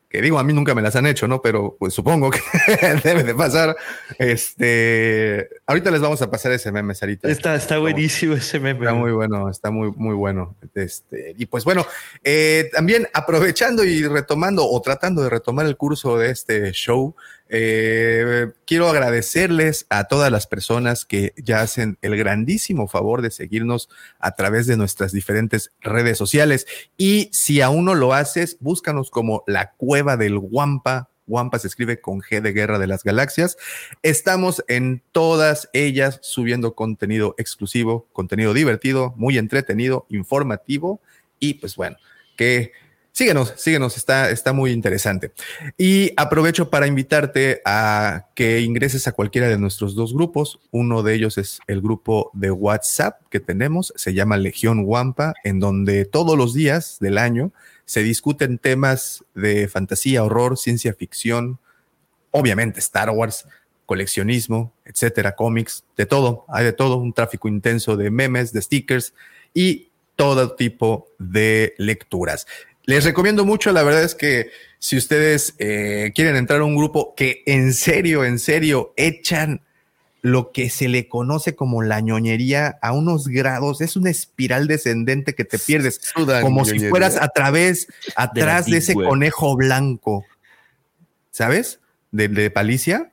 que 0.08 0.22
digo, 0.22 0.38
a 0.38 0.44
mí 0.44 0.54
nunca 0.54 0.74
me 0.74 0.80
las 0.80 0.96
han 0.96 1.06
hecho, 1.06 1.28
¿no? 1.28 1.42
Pero 1.42 1.76
pues 1.78 1.92
supongo 1.92 2.30
que 2.30 2.40
debe 3.04 3.24
de 3.24 3.34
pasar. 3.34 3.76
Este, 4.18 5.48
ahorita 5.66 5.90
les 5.90 6.00
vamos 6.00 6.22
a 6.22 6.30
pasar 6.30 6.52
ese 6.52 6.72
meme, 6.72 6.94
Sarita. 6.94 7.28
Está, 7.28 7.54
está 7.54 7.78
buenísimo 7.78 8.34
ese 8.34 8.58
meme. 8.58 8.80
Está 8.80 8.94
muy 8.94 9.12
bueno, 9.12 9.50
está 9.50 9.70
muy, 9.70 9.92
muy 9.94 10.14
bueno. 10.14 10.56
Este, 10.74 11.34
y 11.36 11.44
pues 11.44 11.64
bueno, 11.64 11.86
eh, 12.24 12.70
también 12.72 13.06
aprovechando 13.12 13.84
y 13.84 14.02
retomando 14.04 14.66
o 14.66 14.80
tratando 14.80 15.22
de 15.22 15.30
retomar 15.30 15.66
el 15.66 15.76
curso 15.76 16.16
de 16.16 16.30
este 16.30 16.72
show, 16.72 17.14
eh, 17.48 18.52
quiero 18.66 18.88
agradecerles 18.88 19.86
a 19.88 20.04
todas 20.04 20.30
las 20.30 20.46
personas 20.46 21.04
que 21.04 21.32
ya 21.36 21.60
hacen 21.60 21.98
el 22.02 22.16
grandísimo 22.16 22.88
favor 22.88 23.22
de 23.22 23.30
seguirnos 23.30 23.88
a 24.18 24.32
través 24.32 24.66
de 24.66 24.76
nuestras 24.76 25.12
diferentes 25.12 25.72
redes 25.80 26.18
sociales. 26.18 26.66
Y 26.96 27.30
si 27.32 27.60
aún 27.60 27.86
no 27.86 27.94
lo 27.94 28.12
haces, 28.12 28.58
búscanos 28.60 29.10
como 29.10 29.44
la 29.46 29.72
cueva 29.72 30.16
del 30.16 30.38
Guampa. 30.38 31.10
Guampa 31.26 31.58
se 31.58 31.68
escribe 31.68 32.00
con 32.00 32.20
G 32.20 32.40
de 32.40 32.52
Guerra 32.52 32.78
de 32.78 32.86
las 32.86 33.04
Galaxias. 33.04 33.56
Estamos 34.02 34.64
en 34.66 35.02
todas 35.12 35.68
ellas 35.72 36.18
subiendo 36.22 36.74
contenido 36.74 37.34
exclusivo, 37.38 38.08
contenido 38.12 38.54
divertido, 38.54 39.14
muy 39.16 39.36
entretenido, 39.36 40.06
informativo 40.08 41.00
y 41.38 41.54
pues 41.54 41.76
bueno, 41.76 41.96
que 42.36 42.72
síguenos, 43.12 43.54
síguenos, 43.56 43.96
está, 43.96 44.30
está 44.30 44.52
muy 44.52 44.70
interesante. 44.70 45.32
Y 45.76 46.12
aprovecho 46.16 46.70
para 46.70 46.86
invitarte 46.86 47.60
a 47.64 48.28
que 48.34 48.60
ingreses 48.60 49.08
a 49.08 49.12
cualquiera 49.12 49.48
de 49.48 49.58
nuestros 49.58 49.94
dos 49.94 50.14
grupos. 50.14 50.60
Uno 50.70 51.02
de 51.02 51.14
ellos 51.14 51.38
es 51.38 51.60
el 51.66 51.80
grupo 51.80 52.30
de 52.34 52.50
WhatsApp 52.50 53.20
que 53.30 53.40
tenemos, 53.40 53.92
se 53.96 54.14
llama 54.14 54.36
Legión 54.36 54.82
Wampa, 54.84 55.34
en 55.44 55.60
donde 55.60 56.04
todos 56.04 56.36
los 56.36 56.54
días 56.54 56.98
del 57.00 57.18
año 57.18 57.52
se 57.84 58.02
discuten 58.02 58.58
temas 58.58 59.24
de 59.34 59.66
fantasía, 59.66 60.22
horror, 60.22 60.58
ciencia 60.58 60.92
ficción, 60.92 61.58
obviamente 62.30 62.80
Star 62.80 63.10
Wars, 63.10 63.46
coleccionismo, 63.86 64.74
etcétera, 64.84 65.34
cómics, 65.34 65.82
de 65.96 66.04
todo, 66.04 66.44
hay 66.48 66.66
de 66.66 66.74
todo, 66.74 66.98
un 66.98 67.14
tráfico 67.14 67.48
intenso 67.48 67.96
de 67.96 68.10
memes, 68.10 68.52
de 68.52 68.60
stickers 68.60 69.14
y 69.54 69.88
todo 70.14 70.54
tipo 70.56 71.08
de 71.18 71.74
lecturas. 71.78 72.46
Les 72.88 73.04
recomiendo 73.04 73.44
mucho, 73.44 73.70
la 73.70 73.82
verdad 73.82 74.02
es 74.02 74.14
que 74.14 74.50
si 74.78 74.96
ustedes 74.96 75.54
eh, 75.58 76.10
quieren 76.14 76.36
entrar 76.36 76.60
a 76.60 76.64
un 76.64 76.74
grupo 76.74 77.12
que 77.14 77.42
en 77.44 77.74
serio, 77.74 78.24
en 78.24 78.38
serio, 78.38 78.94
echan 78.96 79.60
lo 80.22 80.52
que 80.52 80.70
se 80.70 80.88
le 80.88 81.06
conoce 81.06 81.54
como 81.54 81.82
la 81.82 82.00
ñoñería 82.00 82.78
a 82.80 82.92
unos 82.92 83.28
grados, 83.28 83.82
es 83.82 83.94
una 83.94 84.08
espiral 84.08 84.68
descendente 84.68 85.34
que 85.34 85.44
te 85.44 85.58
pierdes, 85.58 86.00
Sudan 86.02 86.40
como 86.42 86.64
si 86.64 86.78
fueras 86.80 87.16
a 87.16 87.28
través, 87.28 87.88
atrás 88.16 88.64
de, 88.64 88.78
ese 88.78 88.94
web. 88.94 89.06
conejo 89.06 89.54
blanco, 89.54 90.24
¿sabes? 91.30 91.80
De, 92.10 92.28
de 92.28 92.50
Palicia. 92.50 93.12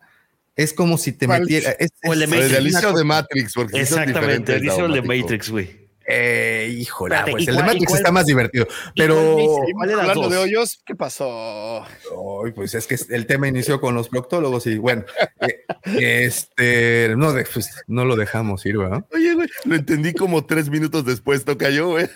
Es 0.56 0.72
como 0.74 0.98
si 0.98 1.12
te 1.12 1.26
¿Cuál? 1.28 1.42
metiera. 1.42 1.72
es- 1.72 1.92
O 2.08 2.14
el 2.14 2.20
de 2.20 2.26
es- 2.28 2.32
O 2.32 2.34
el 2.36 2.40
de 2.40 2.48
Matrix. 2.48 2.58
Alicia 2.60 2.90
o 2.92 2.98
de 2.98 3.04
Matrix, 3.04 3.54
porque 3.54 3.82
Exactamente, 3.82 4.56
el 4.56 4.62
de. 4.62 5.02
Matrix, 5.02 5.50
güey. 5.50 5.85
Eh, 6.08 6.76
híjole, 6.78 7.16
Espérate, 7.16 7.32
pues 7.32 7.46
¿y 7.46 7.50
el 7.50 7.56
de 7.56 7.64
Matrix 7.64 7.86
cuál- 7.88 7.98
está 8.00 8.12
más 8.12 8.26
divertido. 8.28 8.68
Pero. 8.96 9.38
cuál 9.74 9.88
de 9.90 9.94
Hablando 9.96 10.22
dos? 10.24 10.32
de 10.32 10.38
hoyos, 10.38 10.82
¿qué 10.86 10.96
pasó? 10.96 11.84
Ay, 11.84 12.52
pues 12.54 12.76
es 12.76 12.86
que 12.86 12.96
el 13.16 13.26
tema 13.26 13.48
inició 13.48 13.82
con 13.82 13.96
los 13.96 14.10
proctólogos 14.10 14.68
y 14.68 14.78
bueno, 14.78 15.04
eh, 15.42 15.66
este, 15.86 17.16
no, 17.18 17.34
de- 17.34 17.46
pues, 17.52 17.70
no 17.88 18.06
lo 18.06 18.16
dejamos 18.16 18.66
ir, 18.68 18.78
¿verdad? 18.78 19.04
Oye, 19.14 19.34
güey, 19.34 19.50
lo 19.66 19.76
entendí 19.76 20.14
como 20.14 20.46
tres 20.46 20.70
minutos 20.70 21.06
después, 21.06 21.44
toca 21.44 21.70
yo, 21.72 21.90
güey. 21.90 22.08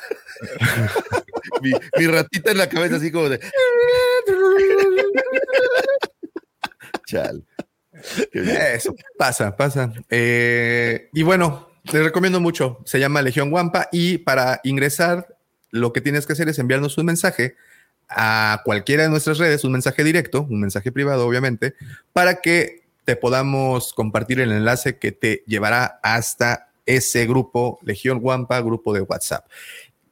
mi, 1.61 1.71
mi 1.97 2.07
ratita 2.07 2.51
en 2.51 2.57
la 2.59 2.69
cabeza 2.69 2.97
así 2.97 3.11
como 3.11 3.27
de... 3.29 3.39
Chal. 7.05 7.43
Eso 8.31 8.95
pasa, 9.17 9.55
pasa. 9.55 9.91
Eh, 10.09 11.09
y 11.13 11.23
bueno, 11.23 11.68
les 11.83 12.03
recomiendo 12.03 12.39
mucho. 12.39 12.79
Se 12.85 12.99
llama 12.99 13.21
Legión 13.21 13.51
Wampa 13.51 13.89
y 13.91 14.19
para 14.19 14.61
ingresar, 14.63 15.35
lo 15.71 15.93
que 15.93 16.01
tienes 16.01 16.25
que 16.25 16.33
hacer 16.33 16.49
es 16.49 16.59
enviarnos 16.59 16.97
un 16.97 17.05
mensaje 17.05 17.55
a 18.09 18.61
cualquiera 18.65 19.03
de 19.03 19.09
nuestras 19.09 19.37
redes, 19.37 19.63
un 19.63 19.71
mensaje 19.71 20.03
directo, 20.03 20.47
un 20.49 20.59
mensaje 20.61 20.91
privado, 20.91 21.27
obviamente, 21.27 21.75
para 22.11 22.41
que 22.41 22.83
te 23.05 23.15
podamos 23.15 23.93
compartir 23.93 24.39
el 24.39 24.51
enlace 24.51 24.97
que 24.97 25.11
te 25.11 25.43
llevará 25.47 25.99
hasta 26.03 26.69
ese 26.85 27.27
grupo 27.27 27.79
Legión 27.83 28.19
Wampa, 28.21 28.59
grupo 28.61 28.93
de 28.93 29.01
WhatsApp. 29.01 29.45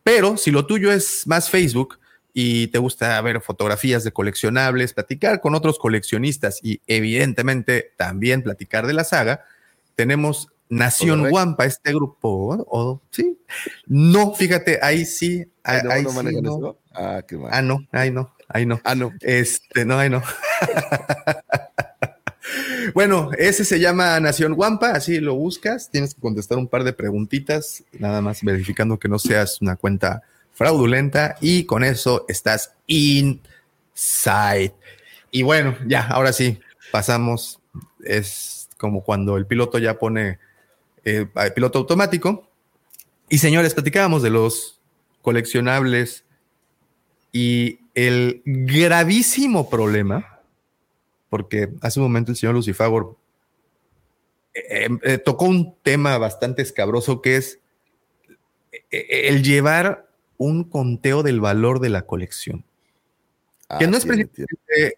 Pero 0.03 0.37
si 0.37 0.51
lo 0.51 0.65
tuyo 0.65 0.91
es 0.91 1.25
más 1.25 1.49
Facebook 1.49 1.99
y 2.33 2.67
te 2.67 2.77
gusta 2.77 3.19
ver 3.21 3.41
fotografías 3.41 4.03
de 4.03 4.11
coleccionables, 4.11 4.93
platicar 4.93 5.41
con 5.41 5.55
otros 5.55 5.79
coleccionistas 5.79 6.59
y 6.61 6.81
evidentemente 6.85 7.93
también 7.97 8.43
platicar 8.43 8.85
de 8.85 8.93
la 8.93 9.03
saga, 9.03 9.43
tenemos 9.95 10.49
Nación 10.69 11.19
Correcto. 11.19 11.35
Wampa, 11.35 11.65
este 11.65 11.93
grupo, 11.93 12.29
o, 12.29 12.65
o- 12.67 13.01
sí. 13.09 13.39
No, 13.85 14.33
fíjate, 14.33 14.79
ahí 14.81 15.05
sí, 15.05 15.45
no, 15.83 15.91
ahí 15.91 16.03
no 16.03 16.11
sí, 16.11 16.41
no. 16.41 16.77
Ah, 16.93 17.21
qué 17.27 17.37
mal. 17.37 17.51
Ah, 17.53 17.61
no, 17.61 17.85
ahí 17.91 18.11
no, 18.11 18.33
ahí 18.49 18.65
no. 18.65 18.81
Ah, 18.83 18.95
no. 18.95 19.13
Este, 19.21 19.85
no, 19.85 19.97
ay, 19.97 20.09
no. 20.09 20.21
bueno, 22.93 23.31
ese 23.37 23.65
se 23.65 23.79
llama 23.79 24.19
Nación 24.19 24.53
Wampa, 24.57 24.91
así 24.91 25.19
lo 25.19 25.35
buscas. 25.35 25.89
Tienes 25.89 26.13
que 26.15 26.21
contestar 26.21 26.57
un 26.57 26.67
par 26.67 26.83
de 26.83 26.93
preguntitas, 26.93 27.83
nada 27.93 28.21
más 28.21 28.41
verificando 28.43 28.99
que 28.99 29.09
no 29.09 29.19
seas 29.19 29.61
una 29.61 29.75
cuenta 29.75 30.23
fraudulenta 30.53 31.35
y 31.39 31.65
con 31.65 31.83
eso 31.83 32.25
estás 32.27 32.73
inside. 32.87 34.73
Y 35.31 35.43
bueno, 35.43 35.75
ya, 35.87 36.07
ahora 36.07 36.33
sí, 36.33 36.59
pasamos. 36.91 37.59
Es 38.03 38.69
como 38.77 39.03
cuando 39.03 39.37
el 39.37 39.45
piloto 39.45 39.77
ya 39.79 39.99
pone 39.99 40.39
eh, 41.07 41.51
piloto 41.55 41.79
automático. 41.79 42.49
Y 43.29 43.37
señores, 43.37 43.73
platicábamos 43.73 44.23
de 44.23 44.29
los 44.29 44.81
coleccionables 45.21 46.25
y 47.31 47.79
el 47.93 48.41
gravísimo 48.45 49.69
problema, 49.69 50.41
porque 51.29 51.69
hace 51.81 51.99
un 51.99 52.05
momento 52.05 52.31
el 52.31 52.37
señor 52.37 52.55
Lucifagor 52.55 53.15
eh, 54.53 54.89
eh, 55.03 55.17
tocó 55.17 55.45
un 55.45 55.75
tema 55.81 56.17
bastante 56.17 56.61
escabroso 56.61 57.21
que 57.21 57.37
es 57.37 57.59
el 58.89 59.43
llevar 59.43 60.07
un 60.37 60.63
conteo 60.63 61.23
del 61.23 61.39
valor 61.39 61.79
de 61.79 61.89
la 61.89 62.03
colección. 62.03 62.63
Ah, 63.69 63.79
que 63.79 63.87
no 63.87 63.97
es 63.97 64.05
precisamente 64.05 64.47
eh, 64.77 64.93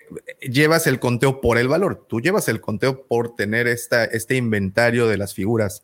llevas 0.47 0.85
el 0.85 0.99
conteo 0.99 1.41
por 1.41 1.57
el 1.57 1.67
valor, 1.67 2.05
tú 2.07 2.21
llevas 2.21 2.47
el 2.49 2.61
conteo 2.61 3.03
por 3.07 3.35
tener 3.35 3.67
esta, 3.67 4.05
este 4.05 4.35
inventario 4.35 5.07
de 5.07 5.17
las 5.17 5.33
figuras 5.33 5.83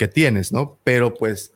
que 0.00 0.08
tienes, 0.08 0.50
¿no? 0.50 0.78
Pero 0.82 1.12
pues 1.12 1.52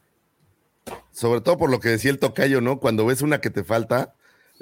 Sobre 1.12 1.40
todo 1.40 1.56
por 1.56 1.70
lo 1.70 1.80
que 1.80 1.88
decía 1.88 2.10
el 2.10 2.18
tocayo, 2.18 2.60
¿no? 2.60 2.78
Cuando 2.78 3.06
ves 3.06 3.22
una 3.22 3.40
que 3.40 3.48
te 3.48 3.64
falta, 3.64 4.12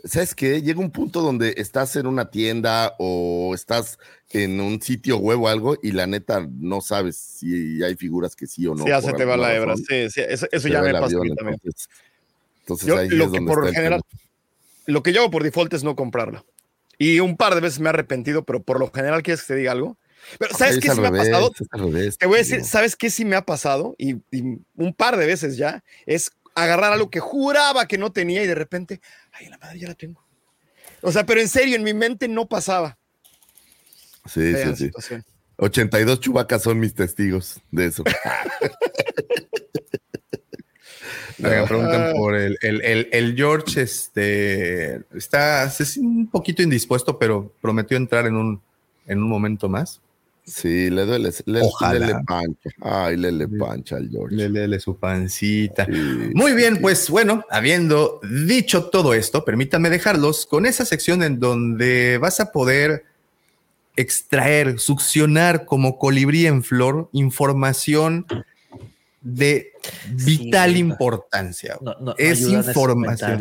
¿sabes 0.05 0.37
qué? 0.37 0.63
Llega 0.63 0.79
un 0.79 0.93
punto 0.93 1.21
donde 1.21 1.55
estás 1.57 1.97
en 1.97 2.07
una 2.07 2.31
tienda 2.31 2.95
o 3.01 3.53
estás 3.57 3.99
en 4.31 4.61
un 4.61 4.81
sitio 4.81 5.17
web 5.17 5.43
o 5.43 5.49
algo 5.49 5.77
y 5.83 5.91
la 5.91 6.07
neta 6.07 6.49
no 6.49 6.81
sabes 6.81 7.17
si 7.17 7.83
hay 7.83 7.97
figuras 7.97 8.37
que 8.37 8.47
sí 8.47 8.65
o 8.69 8.77
no. 8.77 8.85
Sí, 8.85 8.91
ya 8.91 9.03
se 9.03 9.15
te 9.15 9.25
va 9.25 9.37
la 9.37 9.53
hebra. 9.53 9.75
Sí, 9.77 10.09
sí, 10.11 10.21
eso, 10.29 10.47
ya 10.69 10.81
me 10.81 10.93
pasa 10.93 11.17
también. 11.37 11.59
Entonces, 11.61 11.89
entonces 12.61 12.87
Yo, 12.87 12.99
ahí 12.99 13.09
lo 13.09 13.25
es 13.25 13.31
que 13.33 13.39
donde 13.39 13.53
por 13.53 13.67
está 13.67 13.81
general, 13.81 14.03
lo 14.87 15.03
que 15.03 15.13
yo 15.13 15.23
hago 15.23 15.33
por 15.33 15.43
default 15.43 15.75
es 15.75 15.83
no 15.83 15.97
comprarla. 15.97 16.45
Y 16.99 17.19
un 17.19 17.37
par 17.37 17.57
de 17.57 17.61
veces 17.61 17.81
me 17.81 17.87
he 17.87 17.89
arrepentido, 17.89 18.45
pero 18.45 18.63
por 18.63 18.79
lo 18.79 18.93
general, 18.93 19.25
¿quieres 19.25 19.41
que 19.41 19.55
te 19.55 19.57
diga 19.57 19.73
algo? 19.73 19.97
Pero 20.39 20.55
¿sabes 20.57 20.79
qué 20.79 20.91
sí 20.91 21.01
me 21.01 21.09
ha 21.09 21.13
pasado? 21.13 21.53
revés, 21.73 22.19
Te 22.19 22.27
voy 22.27 22.37
a 22.37 22.39
decir, 22.39 22.59
tío. 22.59 22.67
¿sabes 22.67 22.97
qué 22.97 23.11
sí 23.11 23.25
me 23.25 23.37
ha 23.37 23.45
pasado? 23.45 23.95
Y, 23.99 24.17
y 24.31 24.59
un 24.77 24.95
par 24.97 25.17
de 25.17 25.27
veces 25.27 25.57
ya, 25.57 25.83
es 26.07 26.33
agarrar 26.55 26.93
algo 26.93 27.11
que 27.11 27.21
juraba 27.21 27.87
que 27.87 27.99
no 27.99 28.13
tenía 28.13 28.43
y 28.43 28.47
de 28.47 28.55
repente, 28.55 29.01
ay, 29.33 29.49
la 29.49 29.59
madre 29.59 29.79
ya 29.79 29.89
la 29.89 29.95
tengo. 29.95 30.25
O 31.01 31.11
sea, 31.11 31.27
pero 31.27 31.41
en 31.41 31.49
serio, 31.49 31.77
en 31.77 31.83
mi 31.83 31.95
mente 31.95 32.29
no 32.29 32.47
pasaba. 32.47 32.99
Sí, 34.27 34.53
Fea 34.53 34.69
sí, 34.69 34.77
sí. 34.77 34.85
situación. 34.87 35.25
82 35.57 36.21
chubacas 36.21 36.63
son 36.63 36.79
mis 36.81 36.95
testigos 36.95 37.61
de 37.71 37.87
eso. 37.87 38.05
Me 41.39 41.67
preguntan 41.67 42.13
por 42.15 42.37
el, 42.37 42.57
el, 42.63 42.81
el, 42.83 43.09
el 43.11 43.35
George, 43.37 43.83
este, 43.83 45.03
está 45.17 45.65
es 45.65 45.97
un 45.97 46.29
poquito 46.29 46.63
indispuesto, 46.63 47.19
pero 47.19 47.53
prometió 47.61 47.97
entrar 47.97 48.27
en 48.27 48.37
un, 48.37 48.63
en 49.07 49.19
un 49.19 49.29
momento 49.29 49.69
más. 49.69 50.01
Sí, 50.45 50.91
le 50.91 51.05
duele, 51.05 51.31
le, 51.47 51.61
Ojalá. 51.61 51.99
le, 52.01 52.07
le 52.15 52.15
pancha. 52.27 52.71
Ay, 52.81 53.17
le 53.17 53.31
le 53.31 53.47
pancha 53.49 53.97
al 53.97 54.09
George. 54.11 54.35
Le, 54.35 54.49
le- 54.49 54.67
le 54.67 54.81
su 54.81 54.97
pancita. 54.97 55.87
Sí. 55.87 55.93
Muy 56.35 56.53
bien, 56.55 56.81
pues 56.81 57.09
bueno, 57.11 57.45
habiendo 57.49 58.21
dicho 58.29 58.87
todo 58.91 59.15
esto, 59.15 59.45
permítanme 59.45 59.89
dejarlos 59.89 60.47
con 60.47 60.67
esa 60.67 60.85
sección 60.85 61.23
en 61.23 61.39
donde 61.39 62.19
vas 62.19 62.41
a 62.41 62.51
poder 62.51 63.05
extraer, 63.95 64.81
succionar 64.81 65.65
como 65.65 65.97
colibrí 65.99 66.47
en 66.47 66.65
flor 66.65 67.09
información 67.13 68.27
de 69.21 69.71
vital 70.09 70.77
importancia. 70.77 71.77
No, 71.81 71.93
no, 71.95 72.01
no 72.07 72.15
es 72.19 72.41
información. 72.41 73.39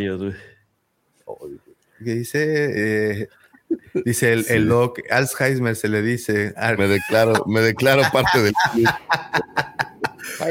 Que 2.04 2.16
dice, 2.16 2.42
eh, 3.22 3.28
dice 4.06 4.34
el, 4.34 4.46
el 4.50 4.68
doc, 4.68 5.00
Alzheimer 5.10 5.76
se 5.76 5.90
le 5.90 6.02
dice 6.02 6.54
Me 6.78 6.88
declaro, 6.88 7.46
me 7.48 7.62
declaro 7.62 8.04
parte 8.12 8.42
del 8.42 8.54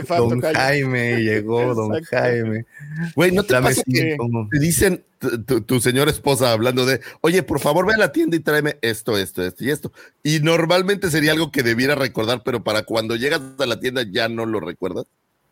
don. 0.09 0.41
Jaime, 0.55 1.23
llegó 1.23 1.75
don. 1.75 2.03
Jaime. 2.05 2.67
Güey, 3.15 3.33
¿no 3.33 3.45
te 3.45 3.55
Dame 3.55 3.69
pasa 3.71 3.83
que 3.85 4.17
te 4.51 4.59
dicen 4.59 5.05
tu, 5.19 5.63
tu- 5.63 5.81
señora 5.81 6.11
esposa 6.11 6.53
hablando 6.53 6.87
de, 6.87 7.01
oye, 7.21 7.43
por 7.43 7.61
favor 7.61 7.87
ve 7.87 7.95
a 7.95 7.99
la 7.99 8.13
tienda 8.13 8.37
y 8.37 8.41
tráeme 8.41 8.79
esto, 8.83 9.17
esto, 9.19 9.45
esto 9.45 9.65
y 9.65 9.71
esto? 9.71 9.93
Y 10.23 10.41
normalmente 10.41 11.11
sería 11.11 11.33
algo 11.33 11.51
que 11.51 11.63
debiera 11.63 11.95
recordar, 11.95 12.43
pero 12.45 12.63
para 12.63 12.83
cuando 12.83 13.17
llegas 13.17 13.41
a 13.59 13.67
la 13.67 13.81
tienda 13.81 14.05
ya 14.09 14.29
no 14.29 14.47
lo 14.47 14.61
recuerdas. 14.61 15.07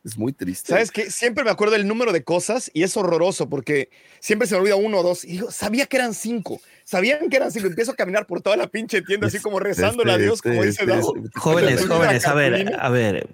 Es 0.05 0.17
muy 0.17 0.33
triste. 0.33 0.69
¿Sabes 0.73 0.91
qué? 0.93 1.11
Siempre 1.11 1.43
me 1.45 1.51
acuerdo 1.51 1.75
del 1.75 1.87
número 1.89 2.13
de 2.13 2.23
cosas 2.23 2.71
y 2.73 2.85
es 2.85 2.97
horroroso 2.97 3.49
porque 3.49 3.91
siempre 4.21 4.47
se 4.47 4.55
me 4.55 4.61
olvida 4.61 4.77
uno 4.77 4.99
o 5.01 5.03
dos. 5.03 5.25
Y 5.25 5.33
digo, 5.33 5.51
sabía 5.51 5.87
que 5.87 5.97
eran 5.97 6.15
cinco. 6.15 6.61
Sabían 6.91 7.29
que 7.29 7.37
eran 7.37 7.53
cinco. 7.53 7.67
Empiezo 7.67 7.91
a 7.93 7.97
caminar 7.97 8.27
por 8.27 8.41
toda 8.41 8.57
la 8.57 8.67
pinche 8.67 9.03
tienda, 9.03 9.27
así 9.27 9.41
como 9.41 9.59
rezándole 9.61 10.11
a 10.13 10.15
Este, 10.15 10.25
Dios, 10.25 10.41
como 10.41 10.55
este, 10.65 10.67
dice 10.69 10.83
este, 10.85 10.95
Davo. 10.97 11.17
este. 11.17 11.39
Jóvenes, 11.39 11.87
jóvenes, 11.87 12.27
a 12.27 12.33
ver, 12.33 12.77
a 12.79 12.89
ver, 12.89 13.29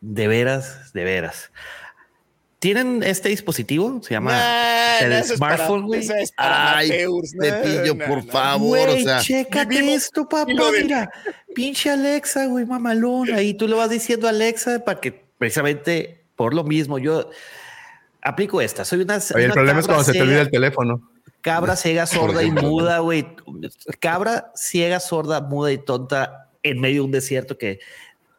de 0.00 0.28
veras, 0.28 0.94
de 0.94 1.04
veras. 1.04 1.50
¿Tienen 2.58 3.02
este 3.02 3.28
dispositivo? 3.28 4.00
Se 4.02 4.14
llama 4.14 4.32
Nah, 4.32 4.98
el 5.00 5.24
smartphone, 5.24 5.82
güey. 5.82 6.00
es 6.00 6.32
Ay, 6.38 6.90
amateurs, 6.90 7.34
no, 7.34 7.42
Pepillo, 7.42 7.94
no, 7.96 8.04
por 8.06 8.22
favor, 8.26 8.88
o 8.88 8.92
Güey, 8.92 9.04
sea, 9.04 9.20
chécate 9.20 9.92
esto, 9.94 10.26
papá. 10.26 10.50
de- 10.72 10.82
Mira, 10.84 11.10
pinche 11.54 11.90
Alexa, 11.90 12.46
güey, 12.46 12.64
mamalón. 12.64 13.30
Ahí 13.34 13.52
tú 13.52 13.68
le 13.68 13.74
vas 13.74 13.90
diciendo 13.90 14.26
a 14.26 14.30
Alexa 14.30 14.82
para 14.86 15.00
que 15.02 15.12
precisamente 15.36 16.24
por 16.34 16.54
lo 16.54 16.64
mismo 16.64 16.98
yo 16.98 17.28
aplico 18.22 18.62
esta. 18.62 18.86
Soy 18.86 19.02
una. 19.02 19.16
Oye, 19.16 19.24
el 19.34 19.44
una 19.44 19.52
problema 19.54 19.80
es 19.80 19.86
cuando 19.86 20.04
se 20.04 20.12
te 20.14 20.22
olvida 20.22 20.40
el 20.40 20.50
teléfono. 20.50 21.10
Cabra 21.46 21.76
ciega, 21.76 22.06
sorda 22.06 22.42
y 22.42 22.50
muda, 22.50 22.98
güey. 22.98 23.24
Cabra 24.00 24.52
ciega, 24.56 25.00
sorda, 25.00 25.40
muda 25.40 25.72
y 25.72 25.78
tonta 25.78 26.50
en 26.62 26.80
medio 26.80 26.96
de 27.02 27.06
un 27.06 27.10
desierto 27.12 27.56
que, 27.56 27.78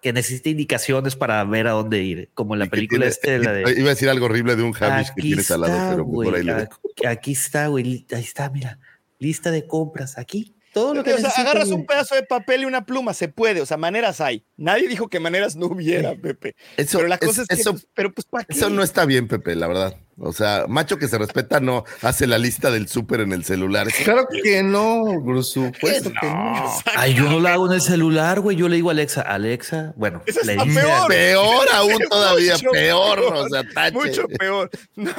que 0.01 0.11
necesita 0.13 0.49
indicaciones 0.49 1.15
para 1.15 1.43
ver 1.45 1.67
a 1.67 1.71
dónde 1.71 2.03
ir, 2.03 2.29
como 2.33 2.53
en 2.53 2.59
la 2.59 2.65
película 2.65 2.99
tiene- 2.99 3.09
este 3.11 3.31
de 3.31 3.39
la 3.39 3.53
de. 3.53 3.79
Iba 3.79 3.87
a 3.87 3.93
decir 3.93 4.09
algo 4.09 4.25
horrible 4.25 4.55
de 4.55 4.63
un 4.63 4.75
Hamish 4.77 5.13
que 5.15 5.21
tienes 5.21 5.49
al 5.51 5.61
lado, 5.61 5.73
está, 5.73 5.89
pero 5.91 6.05
mejor 6.05 6.35
ahí 6.35 6.43
güey. 6.43 6.67
le. 7.01 7.07
Aquí, 7.07 7.31
está, 7.31 7.67
güey. 7.67 8.05
Ahí 8.11 8.21
está, 8.21 8.49
mira. 8.49 8.77
Lista 9.19 9.51
de 9.51 9.65
compras. 9.65 10.17
Aquí. 10.17 10.53
Todo 10.73 10.93
lo 10.93 11.03
que 11.03 11.11
O 11.13 11.17
sea, 11.17 11.23
necesitas, 11.29 11.45
agarras 11.45 11.69
güey. 11.69 11.79
un 11.79 11.85
pedazo 11.87 12.13
de 12.13 12.23
papel 12.23 12.61
y 12.61 12.65
una 12.65 12.85
pluma, 12.85 13.13
se 13.15 13.29
puede, 13.29 13.61
o 13.61 13.65
sea, 13.65 13.77
maneras 13.77 14.21
hay. 14.21 14.43
Nadie 14.57 14.87
dijo 14.87 15.07
que 15.07 15.19
maneras 15.19 15.55
no 15.55 15.65
hubiera, 15.67 16.13
Pepe. 16.15 16.55
Eso, 16.75 16.97
pero 16.99 17.07
la 17.07 17.15
es- 17.15 17.21
cosa 17.21 17.41
es, 17.43 17.47
que, 17.47 17.55
eso, 17.55 17.71
pues, 17.71 17.87
pero 17.95 18.13
pues, 18.13 18.25
¿para 18.27 18.43
qué? 18.43 18.53
eso 18.55 18.69
no 18.69 18.83
está 18.83 19.05
bien, 19.05 19.27
Pepe, 19.27 19.55
la 19.55 19.67
verdad. 19.67 19.95
O 20.19 20.34
sea, 20.34 20.65
macho 20.67 20.97
que 20.97 21.08
se 21.08 21.19
respeta 21.19 21.60
no 21.60 21.84
hace 22.01 22.25
la 22.25 22.39
lista 22.39 22.71
del 22.71 22.88
súper 22.88 23.19
en 23.21 23.34
el 23.34 23.43
celular. 23.45 23.88
Claro 24.03 24.27
que 24.43 24.63
no, 24.63 25.03
por 25.23 25.43
supuesto 25.43 26.12
que 26.19 26.25
no. 26.27 26.65
Ay, 26.95 27.13
yo 27.13 27.30
no 27.30 27.39
la 27.39 27.53
hago 27.53 27.67
en 27.67 27.73
el 27.73 27.82
celular, 27.82 28.39
güey. 28.39 28.58
Yo 28.58 28.67
le 28.67 28.77
digo 28.77 28.89
a 28.89 28.93
Alexa, 28.93 29.21
Alexa, 29.21 29.93
bueno, 29.95 30.23
le 30.43 30.56
dice- 30.58 30.80
peor. 30.82 31.08
Peor 31.08 31.67
aún 31.71 31.99
todavía, 32.10 32.53
Mucho 32.56 32.71
peor, 32.71 33.19
o 33.19 33.47
sea, 33.49 33.63
tache. 33.71 33.93
Mucho 33.95 34.27
peor. 34.27 34.71
No, 34.95 35.12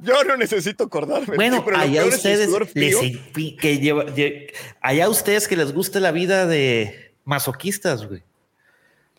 yo 0.00 0.24
no 0.24 0.36
necesito 0.36 0.84
acordarme. 0.84 1.36
Bueno, 1.36 1.64
pero 1.64 1.78
lo 1.78 1.82
allá 1.82 2.04
ustedes 2.04 2.50
les 2.50 2.50
que 3.56 3.78
lleva, 3.78 4.04
lle- 4.06 4.52
allá 4.82 5.08
ustedes 5.08 5.48
que 5.48 5.56
les 5.56 5.72
guste 5.72 6.00
la 6.00 6.10
vida 6.12 6.46
de 6.46 7.14
masoquistas, 7.24 8.06
güey. 8.06 8.22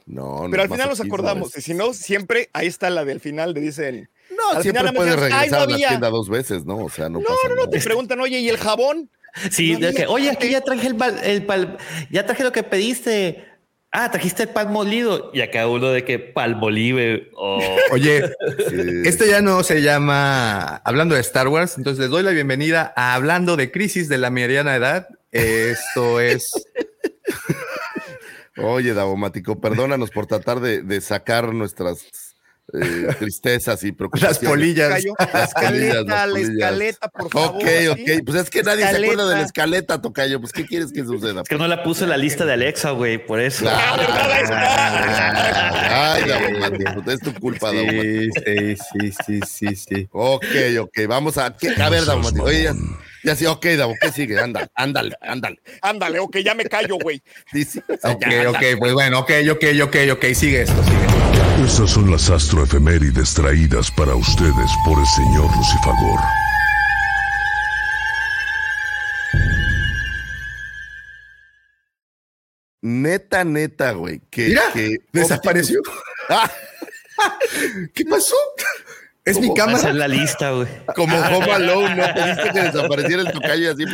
No, 0.05 0.43
no 0.43 0.51
Pero 0.51 0.61
al 0.63 0.69
final 0.69 0.89
nos 0.89 1.01
acordamos. 1.01 1.57
Y 1.57 1.61
si 1.61 1.73
no, 1.73 1.93
siempre 1.95 2.49
ahí 2.53 2.67
está 2.67 2.91
la 2.91 3.03
del 3.05 3.19
final 3.19 3.55
de 3.55 3.61
dicen. 3.61 4.09
No, 4.29 4.57
al 4.57 4.61
siempre 4.63 4.81
final 4.81 4.95
puedes 4.95 5.15
regresar 5.15 5.39
dices, 5.41 5.43
"Ay, 5.43 5.49
no 5.51 5.55
a 5.55 5.59
la 5.67 5.73
había". 5.75 5.87
tienda 5.89 6.09
dos 6.09 6.29
veces, 6.29 6.65
¿no? 6.65 6.77
O 6.77 6.89
sea, 6.89 7.09
no, 7.09 7.19
No, 7.19 7.25
pasa 7.25 7.39
no, 7.43 7.49
no, 7.49 7.55
nada. 7.65 7.69
te 7.69 7.79
preguntan, 7.81 8.19
oye, 8.19 8.39
¿y 8.39 8.49
el 8.49 8.57
jabón? 8.57 9.09
Sí, 9.51 9.73
No 9.73 9.79
de 9.79 9.87
había 9.87 9.99
que, 9.99 10.07
oye, 10.07 10.29
aquí 10.31 10.49
ya 10.49 10.61
traje 10.61 10.87
el, 10.87 10.95
pal- 10.97 11.19
el 11.23 11.45
pal- 11.45 11.77
ya 12.09 12.25
traje 12.25 12.43
lo 12.43 12.51
que 12.51 12.63
pediste. 12.63 13.45
Ah, 13.97 14.11
trajiste 14.11 14.43
el 14.43 14.49
pan 14.49 14.73
molido. 14.73 15.31
Y 15.33 15.39
acá 15.41 15.67
uno 15.69 15.87
de 15.89 16.03
que 16.03 16.19
palmolive 16.19 17.29
o 17.35 17.59
Oye, 17.91 18.23
Sí. 18.69 18.75
este 19.05 19.29
ya 19.29 19.39
no 19.41 19.63
se 19.63 19.81
llama 19.81 20.77
Hablando 20.83 21.15
de 21.15 21.21
Star 21.21 21.47
Wars, 21.47 21.77
entonces 21.77 21.99
les 22.01 22.09
doy 22.09 22.23
la 22.23 22.31
bienvenida 22.31 22.93
a 22.97 23.13
Hablando 23.13 23.55
de 23.55 23.71
Crisis 23.71 24.09
de 24.09 24.17
la 24.17 24.29
Mediana 24.31 24.75
Edad. 24.75 25.07
Esto 25.31 26.19
es 26.19 26.51
Oye, 28.57 28.93
Davomático, 28.93 29.59
perdónanos 29.59 30.11
por 30.11 30.27
tratar 30.27 30.59
de, 30.61 30.81
de 30.81 31.01
sacar 31.01 31.53
nuestras 31.53 32.24
eh, 32.81 33.07
tristezas 33.19 33.83
y 33.83 33.87
las 33.89 33.97
preocupaciones. 33.97 34.37
polillas. 34.49 34.89
Gallo, 34.89 35.13
La 35.19 35.25
polillas, 35.27 35.47
escaleta, 35.49 36.03
las 36.03 36.27
la 36.27 36.33
polillas. 36.33 36.49
escaleta, 36.49 37.07
por 37.09 37.31
favor. 37.31 37.55
Ok, 37.63 37.67
¿sí? 37.67 37.87
ok. 37.87 38.25
Pues 38.25 38.41
es 38.41 38.49
que 38.49 38.63
nadie 38.63 38.87
se 38.87 38.97
acuerda 39.03 39.29
de 39.29 39.35
la 39.35 39.41
Escaleta. 39.41 40.01
Tocayo. 40.01 40.39
Pues, 40.39 40.51
¿qué 40.51 40.65
quieres 40.65 40.91
que 40.91 41.03
suceda? 41.03 41.41
Es 41.41 41.49
que 41.49 41.57
no 41.57 41.67
la 41.67 41.83
puse 41.83 42.03
en 42.03 42.09
la 42.09 42.17
lista 42.17 42.45
de 42.45 42.53
Alexa, 42.53 42.91
güey, 42.91 43.17
por 43.25 43.39
eso. 43.39 43.65
Claro. 43.65 44.01
está. 44.03 46.15
Ay, 46.15 46.23
es 47.07 47.19
tu 47.19 47.33
culpa. 47.35 47.71
Sí, 47.71 48.29
sí, 48.31 48.75
sí, 48.75 49.11
sí, 49.25 49.39
sí, 49.47 49.75
sí. 49.75 50.07
Ok, 50.11 50.45
ok, 50.81 50.97
vamos 51.07 51.37
a. 51.37 51.55
¿qué? 51.55 51.69
A 51.81 51.89
ver, 51.89 52.05
Davomático. 52.05 52.43
Oye, 52.45 52.63
ya, 52.63 52.73
ya 53.23 53.35
sí, 53.35 53.45
ok, 53.45 53.65
Davo, 53.77 53.93
¿qué 54.01 54.11
sigue? 54.11 54.39
Ándale, 54.39 54.67
ándale, 54.75 55.15
ándale. 55.21 55.59
Ándale, 55.81 56.19
ok, 56.19 56.37
ya 56.37 56.55
me 56.55 56.65
callo, 56.65 56.97
güey. 57.01 57.21
Sí, 57.51 57.65
Ok, 58.03 58.23
ya, 58.29 58.49
ok, 58.49 58.63
pues 58.79 58.93
bueno, 58.93 59.19
ok, 59.19 59.31
ok, 59.51 59.63
ok, 59.83 59.95
ok, 60.13 60.25
sigue 60.33 60.61
esto, 60.63 60.83
sigue. 60.83 61.34
Estas 61.63 61.89
son 61.91 62.11
las 62.11 62.29
astroefemérides 62.29 63.33
traídas 63.33 63.89
para 63.91 64.13
ustedes 64.15 64.71
por 64.85 64.99
el 64.99 65.05
señor 65.05 65.55
Lucifagor. 65.55 66.19
Neta, 72.81 73.43
neta, 73.43 73.91
güey. 73.93 74.21
Que, 74.29 74.49
Mira, 74.49 74.61
que 74.73 74.97
desapareció. 75.11 75.81
¿Qué 77.93 78.05
pasó? 78.05 78.35
Es 79.23 79.39
mi 79.39 79.47
Va 79.47 79.53
a 79.53 79.55
ser 79.55 79.65
cámara. 79.65 79.93
la 79.93 80.07
lista, 80.07 80.51
güey. 80.51 80.67
como 80.95 81.17
Home 81.17 81.51
Alone, 81.51 81.95
¿no? 81.95 82.03
Pediste 82.13 82.51
que 82.53 82.61
desapareciera 82.61 83.21
el 83.23 83.31
tocayo 83.31 83.63
y 83.63 83.67
así. 83.67 83.85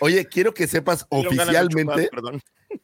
Oye, 0.00 0.26
quiero 0.26 0.52
que 0.54 0.66
sepas 0.66 1.06
oficialmente 1.10 2.10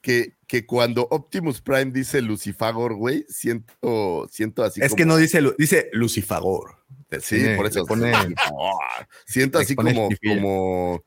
que, 0.03 0.35
que 0.47 0.67
cuando 0.67 1.07
Optimus 1.11 1.61
Prime 1.61 1.87
dice 1.93 2.21
Lucifagor, 2.23 2.95
güey, 2.95 3.25
siento, 3.29 4.27
siento 4.31 4.63
así 4.65 4.81
Es 4.81 4.89
como- 4.91 4.97
que 4.97 5.07
no 5.07 5.17
dice, 5.17 5.41
dice 5.59 5.89
Lucifagor. 5.93 6.77
Sí, 7.21 7.37
Pone- 7.41 7.57
por 7.57 7.67
eso. 7.67 7.87
pone- 7.87 8.13
siento 9.27 9.59
así 9.59 9.75
como, 9.75 10.09
chifilla. 10.09 10.35
como, 10.37 11.05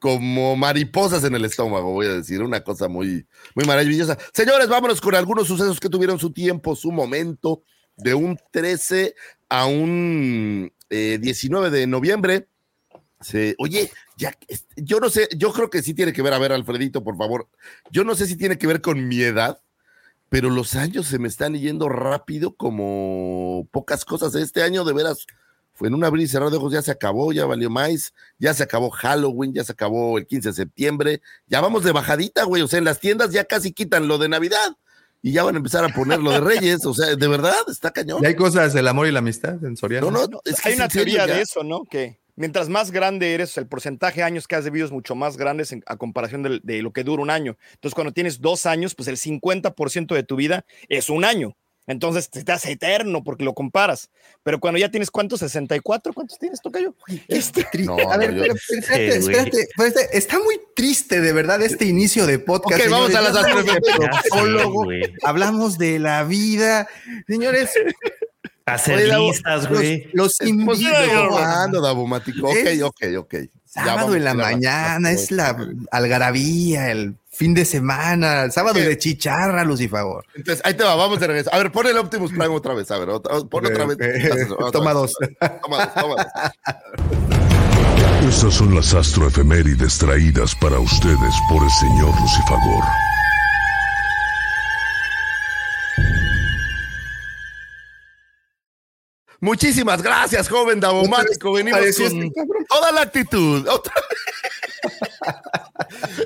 como 0.00 0.56
mariposas 0.56 1.24
en 1.24 1.34
el 1.34 1.44
estómago, 1.44 1.92
voy 1.92 2.06
a 2.06 2.14
decir, 2.14 2.42
una 2.42 2.62
cosa 2.62 2.88
muy, 2.88 3.26
muy 3.54 3.64
maravillosa. 3.64 4.18
Señores, 4.34 4.68
vámonos 4.68 5.00
con 5.00 5.14
algunos 5.14 5.46
sucesos 5.48 5.80
que 5.80 5.88
tuvieron 5.88 6.18
su 6.18 6.32
tiempo, 6.32 6.74
su 6.76 6.90
momento, 6.92 7.62
de 7.96 8.14
un 8.14 8.38
13 8.50 9.14
a 9.48 9.66
un 9.66 10.70
eh, 10.90 11.18
19 11.20 11.70
de 11.70 11.86
noviembre. 11.86 12.48
Se, 13.20 13.54
oye, 13.58 13.90
ya, 14.16 14.36
yo 14.76 14.98
no 14.98 15.10
sé, 15.10 15.28
yo 15.36 15.52
creo 15.52 15.68
que 15.68 15.82
sí 15.82 15.92
tiene 15.94 16.12
que 16.12 16.22
ver, 16.22 16.32
a 16.32 16.38
ver, 16.38 16.52
Alfredito, 16.52 17.04
por 17.04 17.16
favor. 17.16 17.48
Yo 17.90 18.02
no 18.02 18.14
sé 18.14 18.26
si 18.26 18.36
tiene 18.36 18.58
que 18.58 18.66
ver 18.66 18.80
con 18.80 19.06
mi 19.06 19.20
edad, 19.20 19.60
pero 20.28 20.50
los 20.50 20.74
años 20.74 21.06
se 21.06 21.18
me 21.18 21.28
están 21.28 21.54
yendo 21.54 21.88
rápido 21.88 22.56
como 22.56 23.68
pocas 23.70 24.04
cosas. 24.04 24.34
Este 24.34 24.62
año, 24.62 24.84
de 24.84 24.94
veras, 24.94 25.26
fue 25.74 25.88
en 25.88 25.94
un 25.94 26.04
abrir 26.04 26.24
y 26.24 26.28
cerrar 26.28 26.50
de 26.50 26.56
ojos, 26.56 26.72
ya 26.72 26.80
se 26.80 26.90
acabó, 26.90 27.32
ya 27.32 27.44
valió 27.44 27.68
más, 27.68 28.14
ya 28.38 28.54
se 28.54 28.62
acabó 28.62 28.90
Halloween, 28.90 29.52
ya 29.52 29.62
se 29.62 29.72
acabó 29.72 30.16
el 30.16 30.26
15 30.26 30.48
de 30.48 30.54
septiembre, 30.54 31.20
ya 31.46 31.60
vamos 31.60 31.84
de 31.84 31.92
bajadita, 31.92 32.44
güey, 32.44 32.62
o 32.62 32.68
sea, 32.68 32.78
en 32.78 32.86
las 32.86 32.98
tiendas 32.98 33.30
ya 33.30 33.44
casi 33.44 33.72
quitan 33.72 34.08
lo 34.08 34.16
de 34.16 34.30
Navidad 34.30 34.76
y 35.20 35.32
ya 35.32 35.44
van 35.44 35.56
a 35.56 35.58
empezar 35.58 35.84
a 35.84 35.90
poner 35.90 36.20
lo 36.20 36.30
de 36.30 36.40
Reyes, 36.40 36.86
o 36.86 36.94
sea, 36.94 37.14
de 37.14 37.28
verdad, 37.28 37.54
está 37.68 37.90
cañón. 37.90 38.22
Y 38.22 38.26
hay 38.26 38.34
cosas 38.34 38.72
del 38.72 38.88
amor 38.88 39.06
y 39.06 39.12
la 39.12 39.18
amistad 39.18 39.62
en 39.62 39.76
Soriano. 39.76 40.10
No, 40.10 40.26
no, 40.26 40.40
es 40.44 40.60
que 40.62 40.68
Hay 40.68 40.74
es 40.74 40.80
una 40.80 40.88
teoría 40.88 41.26
ya. 41.26 41.34
de 41.34 41.42
eso, 41.42 41.62
¿no? 41.62 41.84
Que 41.84 42.18
mientras 42.36 42.68
más 42.68 42.90
grande 42.90 43.34
eres, 43.34 43.56
el 43.58 43.66
porcentaje 43.66 44.20
de 44.20 44.24
años 44.24 44.46
que 44.46 44.54
has 44.54 44.64
vivido 44.64 44.86
es 44.86 44.92
mucho 44.92 45.14
más 45.14 45.36
grande 45.36 45.64
en- 45.70 45.82
a 45.86 45.96
comparación 45.96 46.42
del- 46.42 46.60
de, 46.62 46.82
lo 46.82 46.92
que 46.92 47.02
dura 47.04 47.22
un 47.22 47.30
año. 47.30 47.56
Entonces, 47.74 47.94
cuando 47.94 48.12
tienes 48.12 48.40
dos 48.40 48.66
años, 48.66 48.94
pues 48.94 49.08
el 49.08 49.16
50% 49.16 50.14
de 50.14 50.22
tu 50.22 50.36
vida 50.36 50.64
es 50.88 51.10
un 51.10 51.24
año. 51.24 51.56
Entonces 51.88 52.28
te, 52.28 52.50
hace 52.50 52.72
eterno 52.72 53.22
porque 53.22 53.44
lo 53.44 53.54
comparas. 53.54 54.10
Pero 54.42 54.58
cuando 54.58 54.76
ya 54.80 54.90
tienes 54.90 55.08
cuántos, 55.08 55.38
64, 55.38 56.12
¿cuántos 56.12 56.36
tienes, 56.36 56.60
Tocayo? 56.60 56.96
Este, 57.28 57.64
No, 57.84 57.96
a 58.10 58.16
ver, 58.16 58.32
no, 58.34 58.38
yo- 58.38 58.42
pero, 58.42 58.54
pero 58.68 58.80
espérate, 58.80 59.16
espérate, 59.18 59.60
espérate, 59.60 60.18
está 60.18 60.38
muy 60.40 60.58
triste 60.74 61.20
de 61.20 61.32
verdad 61.32 61.62
este 61.62 61.84
inicio 61.84 62.26
de 62.26 62.40
podcast. 62.40 62.82
Ok, 62.82 62.90
vamos 62.90 63.12
señores. 63.12 63.36
a 63.36 63.40
las 63.40 63.64
de 64.84 65.16
hablamos 65.22 65.78
de 65.78 65.98
la 66.00 66.24
vida. 66.24 66.88
Señores, 67.28 67.70
Hacer 68.66 68.96
Oye, 68.96 69.06
Davo, 69.06 69.30
listas, 69.30 69.70
los, 69.70 69.78
güey. 69.78 70.08
los 70.12 70.36
Pues 70.38 70.48
invito. 70.50 70.74
sigue 70.74 71.26
jugando, 71.28 71.80
Davomático. 71.80 72.48
Ok, 72.48 72.56
Es 72.56 72.82
ok, 72.82 73.00
ok. 73.18 73.34
Ya 73.34 73.48
Sábado 73.84 73.96
vamos 73.98 74.16
en 74.16 74.24
la 74.24 74.34
mañana, 74.34 75.10
es 75.12 75.30
la 75.30 75.56
algarabía, 75.92 76.90
el 76.90 77.14
fin 77.30 77.52
de 77.54 77.64
semana, 77.64 78.50
sábado 78.50 78.80
Ok. 78.80 78.86
de 78.86 78.98
chicharra, 78.98 79.62
Lucifagor. 79.64 80.24
Entonces, 80.34 80.64
ahí 80.64 80.74
te 80.74 80.82
va, 80.82 80.94
vamos 80.96 81.20
de 81.20 81.26
regreso. 81.26 81.50
A 81.52 81.58
ver, 81.58 81.70
pon 81.70 81.86
el 81.86 81.96
Optimus 81.98 82.30
Prime 82.30 82.48
otra 82.48 82.74
vez. 82.74 82.90
A 82.90 82.98
ver, 82.98 83.10
otra, 83.10 83.38
pon 83.48 83.66
otra 83.66 83.84
vez. 83.84 83.98
Toma 84.72 84.92
dos. 84.94 85.12
Toma 85.62 85.84
dos, 85.84 85.94
toma 85.94 86.14
dos. 86.16 86.26
Estas 88.28 88.54
son 88.54 88.74
las 88.74 88.92
astroefemérides 88.94 89.98
traídas 89.98 90.54
para 90.56 90.80
ustedes 90.80 91.34
por 91.50 91.62
el 91.62 91.70
señor 91.70 92.18
Lucifagor. 92.20 92.82
Muchísimas 99.40 100.02
gracias, 100.02 100.48
joven 100.48 100.80
Davomático. 100.80 101.52
Venimos 101.52 101.80
con 101.80 101.88
este 101.88 102.32
toda 102.68 102.92
la 102.92 103.02
actitud. 103.02 103.66
Otra- 103.68 103.92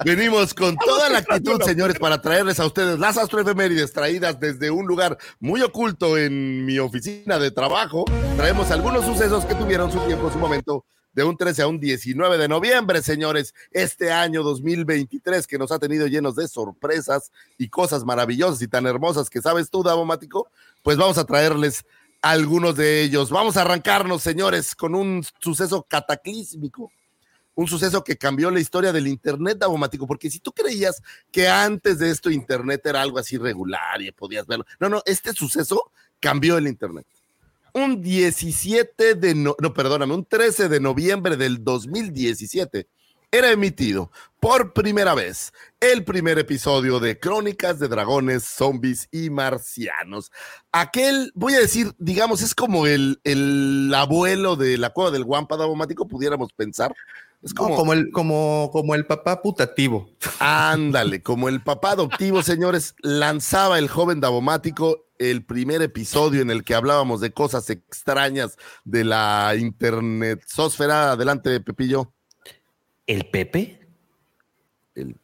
Venimos 0.04 0.54
con 0.54 0.76
toda 0.76 1.08
la 1.08 1.18
actitud, 1.18 1.60
señores, 1.62 1.98
para 1.98 2.20
traerles 2.20 2.60
a 2.60 2.66
ustedes 2.66 2.98
las 2.98 3.16
astroefemérides 3.18 3.92
traídas 3.92 4.38
desde 4.38 4.70
un 4.70 4.86
lugar 4.86 5.18
muy 5.38 5.60
oculto 5.62 6.16
en 6.16 6.64
mi 6.64 6.78
oficina 6.78 7.38
de 7.38 7.50
trabajo. 7.50 8.04
Traemos 8.36 8.70
algunos 8.70 9.04
sucesos 9.04 9.44
que 9.44 9.54
tuvieron 9.54 9.90
su 9.90 9.98
tiempo, 10.00 10.30
su 10.30 10.38
momento, 10.38 10.84
de 11.12 11.24
un 11.24 11.36
13 11.36 11.62
a 11.62 11.66
un 11.66 11.80
19 11.80 12.38
de 12.38 12.48
noviembre, 12.48 13.02
señores. 13.02 13.54
Este 13.72 14.12
año 14.12 14.42
2023 14.42 15.46
que 15.46 15.58
nos 15.58 15.72
ha 15.72 15.78
tenido 15.78 16.06
llenos 16.06 16.36
de 16.36 16.48
sorpresas 16.48 17.30
y 17.58 17.68
cosas 17.68 18.04
maravillosas 18.04 18.62
y 18.62 18.68
tan 18.68 18.86
hermosas 18.86 19.28
que 19.28 19.42
sabes 19.42 19.70
tú, 19.70 19.82
Davomático, 19.82 20.48
pues 20.82 20.96
vamos 20.96 21.18
a 21.18 21.24
traerles 21.24 21.84
algunos 22.22 22.76
de 22.76 23.02
ellos. 23.02 23.30
Vamos 23.30 23.56
a 23.56 23.62
arrancarnos, 23.62 24.22
señores, 24.22 24.74
con 24.74 24.94
un 24.94 25.24
suceso 25.40 25.84
cataclísmico 25.88 26.90
un 27.60 27.66
suceso 27.66 28.02
que 28.02 28.16
cambió 28.16 28.50
la 28.50 28.60
historia 28.60 28.92
del 28.92 29.06
Internet, 29.06 29.58
Davomático, 29.58 30.06
porque 30.06 30.30
si 30.30 30.38
tú 30.38 30.52
creías 30.52 31.02
que 31.30 31.48
antes 31.48 31.98
de 31.98 32.10
esto 32.10 32.30
Internet 32.30 32.80
era 32.86 33.02
algo 33.02 33.18
así 33.18 33.36
regular 33.36 34.00
y 34.00 34.10
podías 34.12 34.46
verlo, 34.46 34.64
no, 34.78 34.88
no, 34.88 35.02
este 35.04 35.32
suceso 35.32 35.92
cambió 36.20 36.56
el 36.56 36.66
Internet. 36.66 37.06
Un 37.74 38.00
17 38.00 39.14
de, 39.14 39.34
no, 39.34 39.54
no, 39.60 39.74
perdóname, 39.74 40.14
un 40.14 40.24
13 40.24 40.68
de 40.68 40.80
noviembre 40.80 41.36
del 41.36 41.62
2017 41.62 42.86
era 43.32 43.50
emitido 43.50 44.10
por 44.40 44.72
primera 44.72 45.14
vez 45.14 45.52
el 45.80 46.04
primer 46.04 46.38
episodio 46.38 46.98
de 46.98 47.18
Crónicas 47.18 47.78
de 47.78 47.88
Dragones, 47.88 48.44
Zombies 48.44 49.08
y 49.12 49.30
Marcianos. 49.30 50.32
Aquel, 50.72 51.30
voy 51.34 51.54
a 51.54 51.60
decir, 51.60 51.92
digamos, 51.98 52.42
es 52.42 52.54
como 52.54 52.86
el, 52.86 53.20
el 53.24 53.92
abuelo 53.94 54.56
de 54.56 54.78
la 54.78 54.90
cueva 54.90 55.10
del 55.10 55.24
Guampa 55.24 55.56
Davomático, 55.56 56.08
pudiéramos 56.08 56.52
pensar. 56.52 56.94
Es 57.42 57.54
No, 57.54 57.68
como, 57.70 57.92
el, 57.92 58.10
como, 58.10 58.70
como 58.72 58.94
el 58.94 59.06
papá 59.06 59.40
putativo. 59.40 60.10
Ándale, 60.40 61.22
como 61.22 61.48
el 61.48 61.62
papá 61.62 61.92
adoptivo, 61.92 62.42
señores, 62.42 62.94
lanzaba 63.00 63.78
el 63.78 63.88
joven 63.88 64.20
Davomático 64.20 65.06
el 65.18 65.44
primer 65.44 65.82
episodio 65.82 66.40
en 66.40 66.50
el 66.50 66.64
que 66.64 66.74
hablábamos 66.74 67.20
de 67.20 67.32
cosas 67.32 67.68
extrañas 67.68 68.56
de 68.84 69.04
la 69.04 69.54
internet 69.58 70.42
sósfera. 70.46 71.12
Adelante, 71.12 71.60
Pepillo. 71.60 72.12
¿El 73.10 73.26
Pepe? 73.26 73.80
El, 74.94 75.16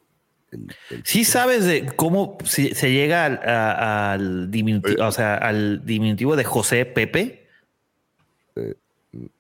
el- 0.51 0.75
el- 0.91 1.03
Sí 1.05 1.25
sabes 1.25 1.65
de 1.65 1.87
cómo 1.97 2.39
se, 2.45 2.75
se 2.75 2.91
llega 2.93 3.25
al, 3.27 3.41
a- 3.49 4.13
al 4.13 4.51
diminutivo, 4.51 5.05
o 5.07 5.13
sea, 5.13 5.37
al 5.37 5.85
diminutivo 5.85 6.35
de 6.37 6.45
José 6.45 6.85
Pepe. 6.87 7.47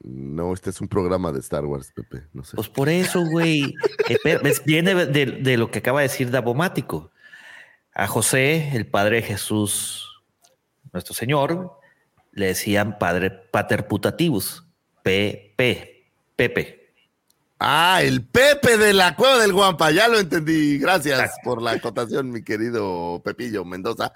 No, 0.02 0.54
este 0.54 0.70
es 0.70 0.80
un 0.80 0.88
programa 0.88 1.32
de 1.32 1.40
Star 1.40 1.64
Wars, 1.66 1.92
Pepe. 1.94 2.22
No 2.32 2.42
sé. 2.44 2.56
Pues 2.56 2.68
por 2.68 2.88
eso, 2.88 3.24
güey. 3.26 3.74
Viene 4.64 4.94
de, 4.94 5.26
de 5.26 5.56
lo 5.56 5.70
que 5.70 5.80
acaba 5.80 6.00
de 6.00 6.08
decir 6.08 6.30
Davomático. 6.30 7.10
A 7.92 8.06
José, 8.06 8.70
el 8.74 8.86
padre 8.86 9.16
de 9.16 9.22
Jesús, 9.22 10.22
nuestro 10.92 11.14
Señor, 11.14 11.78
le 12.32 12.46
decían 12.46 12.98
padre 12.98 13.30
pater 13.30 13.86
putativus. 13.86 14.64
P-P. 15.02 16.10
Pepe. 16.36 16.85
Ah, 17.58 18.00
el 18.02 18.22
Pepe 18.22 18.76
de 18.76 18.92
la 18.92 19.16
Cueva 19.16 19.38
del 19.38 19.54
Guampa, 19.54 19.90
ya 19.90 20.08
lo 20.08 20.18
entendí. 20.18 20.78
Gracias 20.78 21.32
por 21.42 21.62
la 21.62 21.70
acotación, 21.72 22.30
mi 22.30 22.42
querido 22.42 23.22
Pepillo 23.24 23.64
Mendoza. 23.64 24.12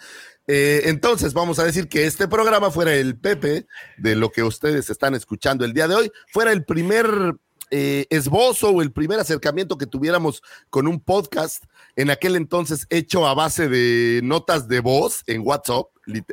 Eh, 0.46 0.82
entonces, 0.84 1.32
vamos 1.32 1.58
a 1.58 1.64
decir 1.64 1.88
que 1.88 2.04
este 2.04 2.28
programa 2.28 2.70
fuera 2.70 2.94
el 2.94 3.16
Pepe 3.16 3.66
de 3.96 4.14
lo 4.14 4.30
que 4.30 4.42
ustedes 4.42 4.90
están 4.90 5.14
escuchando 5.14 5.64
el 5.64 5.72
día 5.72 5.88
de 5.88 5.94
hoy, 5.94 6.12
fuera 6.30 6.52
el 6.52 6.66
primer 6.66 7.34
eh, 7.70 8.06
esbozo 8.10 8.70
o 8.70 8.82
el 8.82 8.92
primer 8.92 9.18
acercamiento 9.20 9.78
que 9.78 9.86
tuviéramos 9.86 10.42
con 10.68 10.86
un 10.86 11.00
podcast 11.00 11.64
en 11.96 12.10
aquel 12.10 12.36
entonces 12.36 12.86
hecho 12.90 13.26
a 13.26 13.32
base 13.32 13.70
de 13.70 14.20
notas 14.22 14.68
de 14.68 14.80
voz 14.80 15.22
en 15.26 15.40
WhatsApp. 15.46 15.86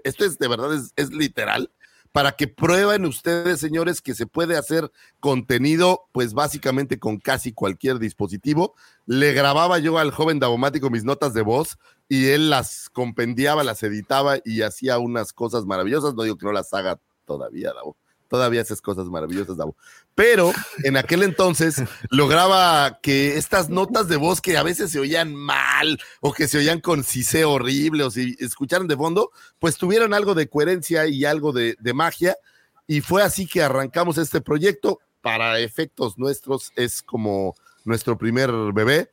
Esto 0.03 0.25
es 0.25 0.37
de 0.39 0.47
verdad, 0.49 0.73
es, 0.73 0.91
es 0.97 1.11
literal 1.11 1.71
para 2.11 2.33
que 2.33 2.47
prueben 2.47 3.05
ustedes, 3.05 3.59
señores, 3.59 4.01
que 4.01 4.15
se 4.15 4.27
puede 4.27 4.57
hacer 4.57 4.91
contenido, 5.19 6.07
pues 6.11 6.33
básicamente 6.33 6.99
con 6.99 7.19
casi 7.19 7.53
cualquier 7.53 7.99
dispositivo. 7.99 8.75
Le 9.05 9.33
grababa 9.33 9.79
yo 9.79 9.97
al 9.97 10.11
joven 10.11 10.39
Davomático 10.39 10.89
mis 10.89 11.03
notas 11.03 11.33
de 11.33 11.41
voz 11.41 11.77
y 12.09 12.27
él 12.27 12.49
las 12.49 12.89
compendiaba, 12.89 13.63
las 13.63 13.83
editaba 13.83 14.37
y 14.43 14.61
hacía 14.61 14.97
unas 14.99 15.33
cosas 15.33 15.65
maravillosas. 15.65 16.13
No 16.15 16.23
digo 16.23 16.37
que 16.37 16.45
no 16.45 16.51
las 16.51 16.73
haga 16.73 16.99
todavía, 17.25 17.73
Davo. 17.73 17.97
Todavía 18.27 18.61
haces 18.61 18.81
cosas 18.81 19.07
maravillosas, 19.07 19.57
Davo. 19.57 19.75
Pero 20.15 20.51
en 20.83 20.97
aquel 20.97 21.23
entonces 21.23 21.83
lograba 22.09 22.99
que 23.01 23.37
estas 23.37 23.69
notas 23.69 24.07
de 24.07 24.17
voz 24.17 24.41
que 24.41 24.57
a 24.57 24.63
veces 24.63 24.91
se 24.91 24.99
oían 24.99 25.33
mal 25.33 25.99
o 26.21 26.33
que 26.33 26.47
se 26.47 26.57
oían 26.57 26.81
con 26.81 27.03
ciseo 27.03 27.51
horrible 27.51 28.03
o 28.03 28.11
si 28.11 28.35
escucharan 28.39 28.87
de 28.87 28.97
fondo, 28.97 29.31
pues 29.59 29.77
tuvieran 29.77 30.13
algo 30.13 30.35
de 30.35 30.49
coherencia 30.49 31.07
y 31.07 31.25
algo 31.25 31.53
de, 31.53 31.75
de 31.79 31.93
magia. 31.93 32.35
Y 32.87 33.01
fue 33.01 33.23
así 33.23 33.47
que 33.47 33.61
arrancamos 33.61 34.17
este 34.17 34.41
proyecto. 34.41 34.99
Para 35.21 35.59
efectos 35.59 36.17
nuestros 36.17 36.71
es 36.75 37.01
como 37.01 37.55
nuestro 37.83 38.17
primer 38.17 38.51
bebé. 38.73 39.11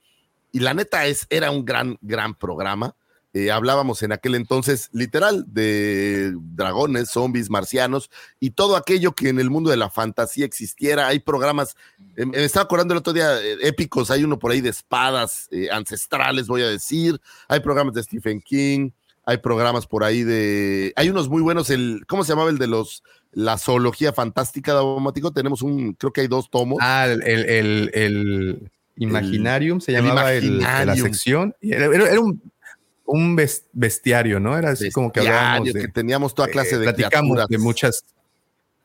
Y 0.52 0.60
la 0.60 0.74
neta 0.74 1.06
es, 1.06 1.26
era 1.30 1.50
un 1.50 1.64
gran, 1.64 1.98
gran 2.00 2.34
programa. 2.34 2.94
Eh, 3.36 3.50
hablábamos 3.50 4.02
en 4.04 4.12
aquel 4.12 4.36
entonces 4.36 4.88
literal 4.92 5.44
de 5.48 6.32
dragones, 6.54 7.10
zombies, 7.10 7.50
marcianos 7.50 8.08
y 8.38 8.50
todo 8.50 8.76
aquello 8.76 9.12
que 9.12 9.28
en 9.28 9.40
el 9.40 9.50
mundo 9.50 9.70
de 9.70 9.76
la 9.76 9.90
fantasía 9.90 10.44
existiera. 10.46 11.08
Hay 11.08 11.18
programas, 11.18 11.76
eh, 12.16 12.26
me 12.26 12.44
estaba 12.44 12.62
acordando 12.64 12.94
el 12.94 12.98
otro 12.98 13.12
día, 13.12 13.40
eh, 13.42 13.56
épicos, 13.62 14.12
hay 14.12 14.22
uno 14.22 14.38
por 14.38 14.52
ahí 14.52 14.60
de 14.60 14.70
espadas 14.70 15.48
ancestrales, 15.72 16.46
voy 16.46 16.62
a 16.62 16.68
decir. 16.68 17.20
Hay 17.48 17.58
programas 17.58 17.94
de 17.94 18.04
Stephen 18.04 18.40
King, 18.40 18.90
hay 19.26 19.38
programas 19.38 19.86
por 19.86 20.04
ahí 20.04 20.22
de... 20.22 20.92
Hay 20.94 21.08
unos 21.10 21.28
muy 21.28 21.42
buenos, 21.42 21.70
el 21.70 22.04
¿cómo 22.06 22.22
se 22.24 22.30
llamaba 22.32 22.50
el 22.50 22.58
de 22.58 22.68
los... 22.68 23.02
La 23.32 23.58
zoología 23.58 24.12
fantástica 24.12 24.72
de 24.74 24.78
Abomático? 24.78 25.32
Tenemos 25.32 25.60
un, 25.60 25.94
creo 25.94 26.12
que 26.12 26.20
hay 26.20 26.28
dos 26.28 26.48
tomos. 26.50 26.78
Ah, 26.80 27.08
el, 27.08 27.20
el, 27.24 27.48
el, 27.50 27.90
el 27.94 28.70
Imaginarium 28.94 29.80
se 29.80 29.90
llamaba 29.90 30.30
de 30.30 30.40
la 30.42 30.46
Imaginarium. 30.46 31.06
sección. 31.08 31.54
Y 31.60 31.72
Era, 31.72 31.86
era- 31.86 32.10
era 32.10 32.20
un, 32.20 32.40
un 33.04 33.36
bes- 33.36 33.64
bestiario, 33.72 34.40
¿no? 34.40 34.56
Era 34.56 34.70
así 34.70 34.90
como 34.90 35.12
que 35.12 35.20
hablábamos 35.20 35.72
de, 35.72 35.80
que 35.82 35.88
teníamos 35.88 36.34
toda 36.34 36.48
clase 36.48 36.76
eh, 36.76 36.78
de 36.78 36.84
platicamos 36.84 37.36
criaturas 37.36 37.48
de 37.48 37.58
muchas 37.58 38.04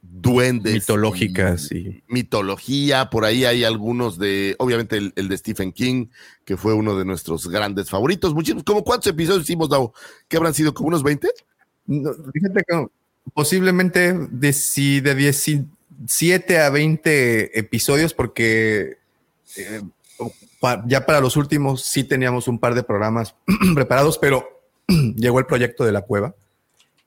duendes 0.02 0.74
mitológicas 0.74 1.72
y 1.72 2.04
mitología, 2.08 3.10
por 3.10 3.26
ahí 3.26 3.46
hay 3.46 3.64
algunos 3.64 4.18
de, 4.18 4.56
obviamente 4.60 4.98
el, 4.98 5.14
el 5.16 5.28
de 5.28 5.38
Stephen 5.38 5.72
King, 5.74 6.08
que 6.46 6.58
fue 6.58 6.74
uno 6.74 6.98
de 6.98 7.06
nuestros 7.06 7.48
grandes 7.48 7.90
favoritos. 7.90 8.34
Muchísimos, 8.34 8.64
como 8.64 8.84
cuántos 8.84 9.12
episodios 9.12 9.44
hicimos, 9.44 9.70
Davo? 9.70 9.94
¿Qué 10.28 10.38
habrán 10.38 10.54
sido? 10.54 10.74
¿Como 10.74 10.88
unos 10.88 11.04
20? 11.04 11.28
No, 11.88 12.12
fíjate 12.34 12.64
que 12.68 12.88
posiblemente 13.34 14.14
de, 14.32 14.54
si 14.54 15.02
de 15.02 15.16
17 15.16 16.60
a 16.60 16.70
20 16.70 17.60
episodios, 17.60 18.14
porque 18.14 18.98
eh, 19.58 19.82
ya 20.86 21.06
para 21.06 21.22
los 21.22 21.38
últimos 21.38 21.84
sí 21.84 22.04
teníamos 22.04 22.48
un 22.48 22.60
par 22.60 22.76
de 22.76 22.84
programas 22.84 23.36
preparados, 23.76 24.18
pero 24.18 24.62
llegó 24.88 25.40
el 25.40 25.46
proyecto 25.46 25.86
de 25.86 25.92
la 25.92 26.02
cueva 26.02 26.36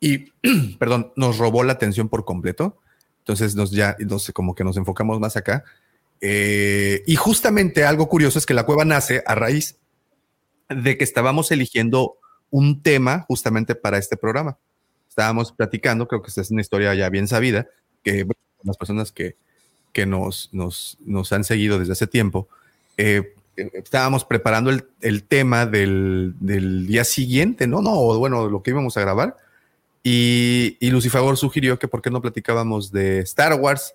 y, 0.00 0.32
perdón, 0.78 1.12
nos 1.16 1.38
robó 1.38 1.62
la 1.62 1.74
atención 1.74 2.08
por 2.08 2.24
completo. 2.24 2.78
Entonces 3.20 3.54
nos 3.54 3.70
ya, 3.70 3.96
no 4.00 4.18
sé, 4.18 4.32
como 4.32 4.54
que 4.54 4.64
nos 4.64 4.76
enfocamos 4.76 5.20
más 5.20 5.36
acá. 5.36 5.64
Eh, 6.20 7.02
y 7.06 7.16
justamente 7.16 7.84
algo 7.84 8.08
curioso 8.08 8.38
es 8.38 8.46
que 8.46 8.54
la 8.54 8.64
cueva 8.64 8.84
nace 8.84 9.22
a 9.26 9.34
raíz 9.34 9.76
de 10.68 10.96
que 10.96 11.04
estábamos 11.04 11.50
eligiendo 11.50 12.16
un 12.50 12.82
tema 12.82 13.24
justamente 13.28 13.74
para 13.74 13.98
este 13.98 14.16
programa. 14.16 14.58
estábamos 15.08 15.52
platicando, 15.52 16.08
creo 16.08 16.22
que 16.22 16.28
esta 16.28 16.40
es 16.40 16.50
una 16.50 16.60
historia 16.60 16.94
ya 16.94 17.08
bien 17.10 17.28
sabida, 17.28 17.66
que 18.02 18.24
bueno, 18.24 18.40
las 18.62 18.76
personas 18.76 19.12
que, 19.12 19.36
que 19.92 20.06
nos, 20.06 20.48
nos, 20.52 20.96
nos 21.04 21.32
han 21.32 21.44
seguido 21.44 21.78
desde 21.78 21.92
hace 21.92 22.06
tiempo, 22.06 22.48
eh, 22.96 23.34
estábamos 23.56 24.24
preparando 24.24 24.70
el, 24.70 24.86
el 25.00 25.24
tema 25.24 25.66
del, 25.66 26.34
del 26.40 26.86
día 26.86 27.04
siguiente, 27.04 27.66
¿no? 27.66 27.82
No, 27.82 28.18
bueno, 28.18 28.48
lo 28.48 28.62
que 28.62 28.70
íbamos 28.70 28.96
a 28.96 29.00
grabar. 29.02 29.36
Y, 30.02 30.76
y 30.80 30.90
Lucifagor 30.90 31.36
sugirió 31.36 31.78
que 31.78 31.88
por 31.88 32.02
qué 32.02 32.10
no 32.10 32.22
platicábamos 32.22 32.90
de 32.90 33.20
Star 33.20 33.54
Wars. 33.54 33.94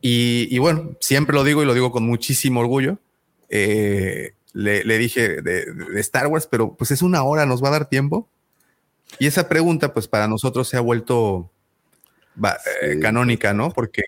Y, 0.00 0.48
y 0.50 0.58
bueno, 0.58 0.96
siempre 1.00 1.34
lo 1.34 1.44
digo 1.44 1.62
y 1.62 1.66
lo 1.66 1.74
digo 1.74 1.90
con 1.90 2.04
muchísimo 2.04 2.60
orgullo. 2.60 2.98
Eh, 3.48 4.34
le, 4.52 4.84
le 4.84 4.98
dije 4.98 5.40
de, 5.40 5.72
de 5.72 6.00
Star 6.00 6.26
Wars, 6.26 6.46
pero 6.50 6.74
pues 6.74 6.90
es 6.90 7.02
una 7.02 7.22
hora, 7.22 7.46
¿nos 7.46 7.62
va 7.62 7.68
a 7.68 7.72
dar 7.72 7.88
tiempo? 7.88 8.28
Y 9.18 9.26
esa 9.26 9.48
pregunta, 9.48 9.94
pues 9.94 10.06
para 10.08 10.28
nosotros 10.28 10.68
se 10.68 10.76
ha 10.76 10.80
vuelto 10.80 11.50
va, 12.42 12.58
eh, 12.82 12.98
canónica, 13.00 13.54
¿no? 13.54 13.70
Porque 13.70 14.04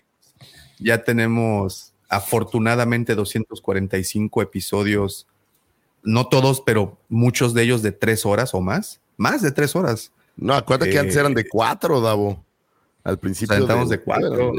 ya 0.79 1.03
tenemos 1.03 1.90
afortunadamente 2.11 3.15
245 3.15 4.41
episodios, 4.41 5.27
no 6.03 6.27
todos, 6.27 6.61
pero 6.61 6.97
muchos 7.09 7.53
de 7.53 7.63
ellos 7.63 7.81
de 7.81 7.91
tres 7.91 8.25
horas 8.25 8.53
o 8.53 8.61
más, 8.61 8.99
más 9.17 9.41
de 9.41 9.51
tres 9.51 9.75
horas. 9.75 10.11
No, 10.35 10.53
acuérdate 10.53 10.91
que 10.91 10.99
antes 10.99 11.15
Eh, 11.15 11.19
eran 11.19 11.33
de 11.33 11.47
cuatro, 11.47 12.01
Davo. 12.01 12.43
Al 13.03 13.17
principio. 13.17 13.55
Nos 13.57 13.63
aventamos 13.69 13.89
de, 13.89 13.99
cuatro, 14.01 14.53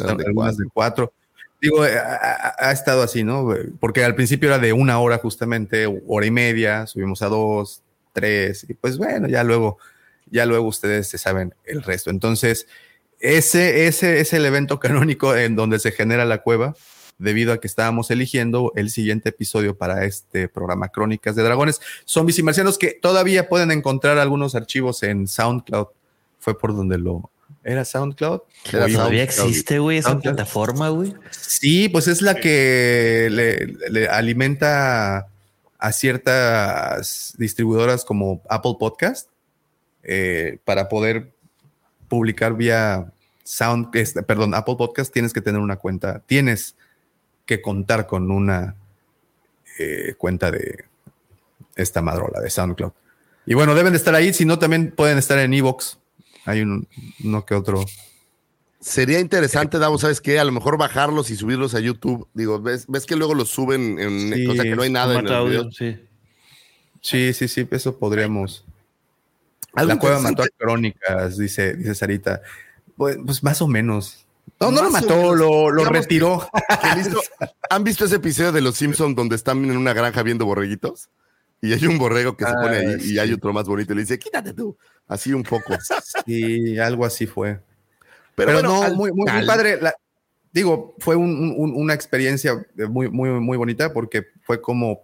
eran 0.00 0.56
de 0.56 0.66
cuatro. 0.72 1.12
Digo, 1.60 1.84
eh, 1.84 1.98
ha, 1.98 2.14
ha- 2.14 2.68
ha 2.68 2.72
estado 2.72 3.02
así, 3.02 3.24
¿no? 3.24 3.48
Porque 3.80 4.04
al 4.04 4.14
principio 4.14 4.48
era 4.48 4.58
de 4.60 4.72
una 4.72 5.00
hora 5.00 5.18
justamente, 5.18 5.86
hora 6.06 6.26
y 6.26 6.30
media, 6.30 6.86
subimos 6.86 7.22
a 7.22 7.26
dos, 7.28 7.82
tres, 8.12 8.64
y 8.68 8.74
pues 8.74 8.96
bueno, 8.98 9.26
ya 9.28 9.42
luego, 9.42 9.78
ya 10.30 10.46
luego 10.46 10.68
ustedes 10.68 11.08
se 11.08 11.18
saben 11.18 11.54
el 11.64 11.82
resto. 11.82 12.10
Entonces, 12.10 12.68
ese, 13.18 13.88
ese 13.88 14.20
es 14.20 14.32
el 14.32 14.46
evento 14.46 14.78
canónico 14.80 15.34
en 15.36 15.56
donde 15.56 15.80
se 15.80 15.90
genera 15.90 16.24
la 16.24 16.38
cueva, 16.42 16.76
debido 17.18 17.52
a 17.52 17.60
que 17.60 17.66
estábamos 17.66 18.10
eligiendo 18.10 18.72
el 18.76 18.90
siguiente 18.90 19.30
episodio 19.30 19.76
para 19.76 20.04
este 20.04 20.48
programa 20.48 20.88
Crónicas 20.88 21.36
de 21.36 21.42
Dragones, 21.42 21.80
Zombies 22.06 22.38
y 22.38 22.42
Marcianos, 22.42 22.78
que 22.78 22.92
todavía 22.92 23.48
pueden 23.48 23.70
encontrar 23.70 24.18
algunos 24.18 24.54
archivos 24.54 25.02
en 25.02 25.26
SoundCloud. 25.28 25.88
Fue 26.38 26.58
por 26.58 26.74
donde 26.74 26.98
lo... 26.98 27.30
¿Era 27.64 27.84
SoundCloud? 27.84 28.40
Era 28.72 28.86
Todavía 28.86 29.24
existe, 29.24 29.78
güey, 29.78 29.98
esa 29.98 30.10
SoundCloud. 30.10 30.34
plataforma, 30.34 30.88
güey. 30.90 31.14
Sí, 31.30 31.88
pues 31.88 32.06
es 32.08 32.22
la 32.22 32.36
que 32.36 33.28
le, 33.30 33.66
le 33.90 34.08
alimenta 34.08 35.28
a 35.78 35.92
ciertas 35.92 37.34
distribuidoras 37.38 38.04
como 38.04 38.42
Apple 38.48 38.76
Podcast 38.78 39.28
eh, 40.02 40.58
para 40.64 40.88
poder 40.88 41.32
publicar 42.08 42.54
vía 42.54 43.12
Sound, 43.44 43.94
este, 43.94 44.22
perdón, 44.22 44.54
Apple 44.54 44.76
Podcast 44.76 45.12
tienes 45.12 45.32
que 45.32 45.40
tener 45.40 45.60
una 45.60 45.76
cuenta, 45.76 46.20
tienes 46.26 46.76
que 47.48 47.62
contar 47.62 48.06
con 48.06 48.30
una 48.30 48.76
eh, 49.78 50.14
cuenta 50.18 50.50
de 50.50 50.84
esta 51.74 52.02
madrola 52.02 52.40
de 52.40 52.50
SoundCloud. 52.50 52.92
Y 53.46 53.54
bueno, 53.54 53.74
deben 53.74 53.94
de 53.94 53.96
estar 53.96 54.14
ahí, 54.14 54.34
si 54.34 54.44
no 54.44 54.58
también 54.58 54.90
pueden 54.90 55.16
estar 55.16 55.38
en 55.38 55.54
Evox. 55.54 55.98
Hay 56.44 56.60
un, 56.60 56.86
uno 57.24 57.46
que 57.46 57.54
otro. 57.54 57.86
Sería 58.80 59.18
interesante, 59.18 59.78
Davo, 59.78 59.96
¿sabes 59.96 60.20
qué? 60.20 60.38
A 60.38 60.44
lo 60.44 60.52
mejor 60.52 60.76
bajarlos 60.76 61.30
y 61.30 61.36
subirlos 61.36 61.74
a 61.74 61.80
YouTube. 61.80 62.28
Digo, 62.34 62.60
ves, 62.60 62.84
ves 62.86 63.06
que 63.06 63.16
luego 63.16 63.34
los 63.34 63.48
suben 63.48 63.98
en 63.98 64.34
Sí, 64.34 64.46
o 64.46 64.54
sea 64.54 64.64
que 64.64 64.76
no 64.76 64.82
hay 64.82 64.90
nada 64.90 65.18
en 65.18 65.26
el 65.26 65.32
audio, 65.32 65.64
video. 65.64 65.72
sí. 65.72 65.98
Sí, 67.00 67.32
sí, 67.32 67.48
sí, 67.48 67.66
eso 67.70 67.98
podríamos. 67.98 68.66
Algo 69.72 69.94
la 69.94 69.98
cueva 69.98 70.20
mató 70.20 70.42
a 70.42 70.48
Crónicas, 70.54 71.38
dice, 71.38 71.74
dice 71.76 71.94
Sarita. 71.94 72.42
Pues, 72.96 73.16
pues 73.24 73.42
más 73.42 73.62
o 73.62 73.68
menos. 73.68 74.26
No, 74.60 74.70
no 74.72 74.82
lo 74.82 74.90
mató, 74.90 75.34
lo, 75.34 75.70
lo 75.70 75.84
retiró. 75.84 76.48
¿Han 77.70 77.84
visto 77.84 78.04
ese 78.06 78.16
episodio 78.16 78.50
de 78.52 78.60
Los 78.60 78.76
Simpsons 78.76 79.14
donde 79.14 79.36
están 79.36 79.64
en 79.64 79.76
una 79.76 79.92
granja 79.92 80.22
viendo 80.22 80.44
borreguitos? 80.46 81.08
Y 81.60 81.72
hay 81.72 81.86
un 81.86 81.98
borrego 81.98 82.36
que 82.36 82.44
se 82.44 82.50
Ah, 82.50 82.56
pone 82.60 82.76
ahí 82.76 82.94
y 82.98 83.00
sí. 83.00 83.18
hay 83.18 83.32
otro 83.32 83.52
más 83.52 83.66
bonito 83.66 83.92
y 83.92 83.96
le 83.96 84.02
dice, 84.02 84.18
quítate 84.18 84.52
tú. 84.54 84.76
Así 85.06 85.32
un 85.32 85.42
poco. 85.42 85.74
Sí, 86.26 86.78
algo 86.78 87.04
así 87.04 87.26
fue. 87.26 87.60
Pero, 88.34 88.52
Pero, 88.52 88.52
bueno, 88.54 88.68
no, 88.68 88.82
al 88.82 88.94
muy, 88.96 89.12
muy, 89.12 89.26
padre. 89.46 89.78
La- 89.80 89.94
digo, 90.52 90.94
fue 90.98 91.16
un- 91.16 91.54
un- 91.56 91.74
una 91.74 91.94
experiencia 91.94 92.64
muy, 92.88 93.08
muy, 93.10 93.28
muy 93.30 93.56
bonita 93.56 93.92
porque 93.92 94.26
fue 94.44 94.60
como 94.60 95.02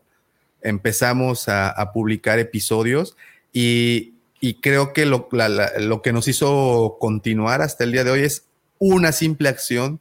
empezamos 0.63 1.49
a, 1.49 1.71
a 1.71 1.93
publicar 1.93 2.39
episodios 2.39 3.17
y, 3.53 4.15
y 4.41 4.55
creo 4.61 4.93
que 4.93 5.07
lo, 5.07 5.29
la- 5.33 5.49
la- 5.49 5.73
lo 5.79 6.03
que 6.03 6.13
nos 6.13 6.27
hizo 6.29 6.97
continuar 7.01 7.63
hasta 7.63 7.85
el 7.85 7.93
día 7.93 8.05
de 8.05 8.11
hoy 8.11 8.21
es 8.23 8.47
una 8.93 9.13
simple 9.13 9.49
acción 9.49 10.01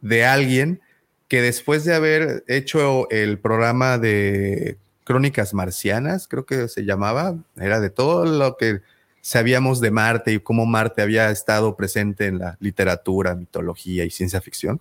de 0.00 0.24
alguien 0.24 0.80
que 1.28 1.40
después 1.42 1.84
de 1.84 1.94
haber 1.94 2.44
hecho 2.48 3.08
el 3.10 3.38
programa 3.38 3.98
de 3.98 4.76
Crónicas 5.04 5.54
Marcianas, 5.54 6.28
creo 6.28 6.44
que 6.46 6.68
se 6.68 6.84
llamaba, 6.84 7.36
era 7.56 7.80
de 7.80 7.90
todo 7.90 8.24
lo 8.26 8.56
que 8.56 8.80
sabíamos 9.20 9.80
de 9.80 9.90
Marte 9.90 10.32
y 10.32 10.40
cómo 10.40 10.66
Marte 10.66 11.02
había 11.02 11.30
estado 11.30 11.76
presente 11.76 12.26
en 12.26 12.38
la 12.38 12.56
literatura, 12.60 13.34
mitología 13.34 14.04
y 14.04 14.10
ciencia 14.10 14.40
ficción. 14.40 14.80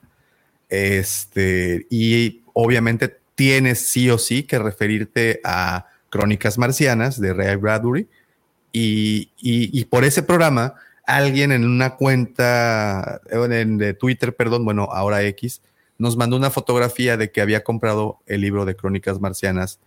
Este, 0.69 1.85
y 1.89 2.41
obviamente 2.53 3.17
tienes 3.35 3.87
sí 3.87 4.09
o 4.09 4.17
sí 4.17 4.43
que 4.43 4.59
referirte 4.59 5.41
a 5.43 5.87
Crónicas 6.09 6.57
Marcianas 6.57 7.19
de 7.19 7.33
Ray 7.33 7.55
Bradbury. 7.55 8.07
Y, 8.73 9.31
y- 9.37 9.69
y 9.79 9.85
por 9.85 10.03
ese 10.05 10.23
programa, 10.23 10.75
alguien 11.05 11.51
en 11.51 11.65
una 11.65 11.95
cuenta 11.95 13.21
en, 13.31 13.77
de 13.77 13.93
Twitter, 13.93 14.35
perdón, 14.35 14.65
bueno, 14.65 14.83
ahora 14.91 15.23
X, 15.23 15.61
nos 15.97 16.17
mandó 16.17 16.35
una 16.37 16.49
fotografía 16.49 17.17
de 17.17 17.31
que 17.31 17.41
había 17.41 17.63
comprado 17.63 18.19
el 18.25 18.41
libro 18.41 18.65
de 18.65 18.75
Crónicas 18.75 19.19
Marcianas 19.19 19.79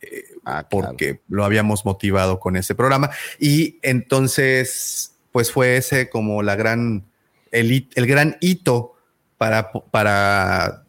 eh, 0.00 0.24
Ah, 0.44 0.66
claro. 0.68 0.88
porque 0.88 1.20
lo 1.28 1.44
habíamos 1.44 1.84
motivado 1.84 2.38
con 2.40 2.56
ese 2.56 2.74
programa. 2.74 3.10
Y 3.38 3.78
entonces, 3.82 5.14
pues 5.32 5.50
fue 5.52 5.76
ese 5.76 6.08
como 6.08 6.42
la 6.42 6.54
gran, 6.56 7.04
el, 7.50 7.88
el 7.94 8.06
gran 8.06 8.36
hito 8.40 8.94
para, 9.36 9.72
para 9.72 10.84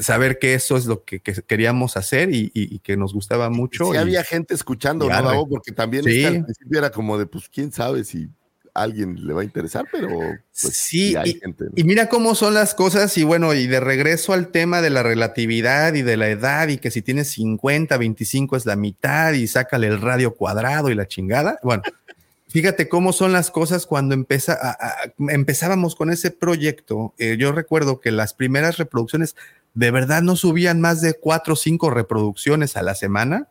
saber 0.00 0.38
que 0.38 0.54
eso 0.54 0.76
es 0.76 0.86
lo 0.86 1.04
que, 1.04 1.20
que 1.20 1.32
queríamos 1.42 1.96
hacer 1.96 2.30
y, 2.32 2.52
y- 2.54 2.74
y 2.76 2.78
que 2.78 2.96
nos 2.96 3.12
gustaba 3.12 3.50
mucho. 3.50 3.86
Sí 3.86 3.94
y- 3.94 3.96
había 3.96 4.22
gente 4.22 4.54
escuchando, 4.54 5.08
¿no? 5.08 5.46
Porque 5.48 5.72
también 5.72 6.04
Sí. 6.04 6.22
este, 6.22 6.26
al 6.38 6.44
principio 6.44 6.78
era 6.78 6.90
como 6.90 7.18
de, 7.18 7.26
pues, 7.26 7.48
quién 7.48 7.72
sabe 7.72 8.04
si 8.04 8.28
a 8.74 8.82
alguien 8.82 9.26
le 9.26 9.32
va 9.32 9.40
a 9.42 9.44
interesar, 9.44 9.84
pero 9.90 10.08
pues, 10.08 10.74
Sí, 10.76 11.16
hay 11.16 11.30
y- 11.30 11.40
gente. 11.40 11.64
¿no? 11.64 11.70
Y 11.76 11.84
mira 11.84 12.08
cómo 12.08 12.34
son 12.34 12.54
las 12.54 12.74
cosas 12.74 13.16
y 13.18 13.24
bueno, 13.24 13.52
y 13.54 13.66
de 13.66 13.80
regreso 13.80 14.32
al 14.32 14.48
tema 14.48 14.80
de 14.82 14.90
la 14.90 15.02
relatividad 15.02 15.94
y 15.94 16.02
de 16.02 16.16
la 16.16 16.28
edad 16.28 16.68
y 16.68 16.78
que 16.78 16.90
si 16.90 17.02
tienes 17.02 17.28
50, 17.30 17.96
25 17.96 18.56
es 18.56 18.66
la 18.66 18.76
mitad 18.76 19.32
y 19.32 19.46
sácale 19.46 19.86
el 19.86 20.00
radio 20.00 20.34
cuadrado 20.34 20.90
y 20.90 20.94
la 20.94 21.06
chingada. 21.08 21.58
Bueno, 21.62 21.82
fíjate 22.48 22.88
cómo 22.88 23.12
son 23.12 23.32
las 23.32 23.50
cosas 23.50 23.86
cuando 23.86 24.14
empeza, 24.14 24.52
a- 24.60 24.70
a- 24.70 25.12
empezábamos 25.32 25.94
con 25.96 26.10
ese 26.10 26.30
proyecto. 26.30 27.14
Eh, 27.18 27.36
yo 27.38 27.52
recuerdo 27.52 28.00
que 28.00 28.10
las 28.10 28.34
primeras 28.34 28.76
reproducciones 28.78 29.36
de 29.74 29.90
verdad 29.92 30.22
no 30.22 30.34
subían 30.34 30.80
más 30.80 31.00
de 31.00 31.14
cuatro 31.14 31.54
o 31.54 31.56
cinco 31.56 31.90
reproducciones 31.90 32.76
a 32.76 32.82
la 32.82 32.94
semana 32.96 33.46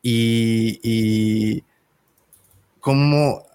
y, 0.00 0.78
y 0.82 1.64
cómo 2.80 3.46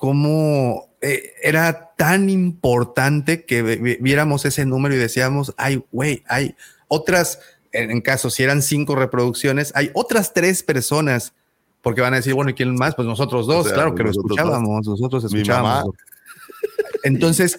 cómo 0.00 0.88
eh, 1.02 1.34
era 1.42 1.90
tan 1.94 2.30
importante 2.30 3.44
que 3.44 3.62
vi- 3.62 3.76
vi- 3.76 3.98
viéramos 4.00 4.46
ese 4.46 4.64
número 4.64 4.94
y 4.94 4.98
decíamos, 4.98 5.52
ay, 5.58 5.84
güey, 5.92 6.22
hay 6.26 6.54
otras, 6.88 7.38
en, 7.72 7.90
en 7.90 8.00
caso 8.00 8.30
si 8.30 8.42
eran 8.42 8.62
cinco 8.62 8.96
reproducciones, 8.96 9.72
hay 9.76 9.90
otras 9.92 10.32
tres 10.32 10.62
personas, 10.62 11.34
porque 11.82 12.00
van 12.00 12.14
a 12.14 12.16
decir, 12.16 12.32
bueno, 12.32 12.50
¿y 12.50 12.54
quién 12.54 12.74
más? 12.76 12.94
Pues 12.94 13.06
nosotros 13.06 13.46
dos, 13.46 13.66
O 13.66 13.68
sea, 13.68 13.74
claro 13.74 13.94
que 13.94 14.02
lo 14.02 14.08
dos. 14.08 14.16
escuchábamos, 14.16 14.86
nosotros 14.86 15.22
escuchábamos. 15.24 15.94
Entonces, 17.02 17.58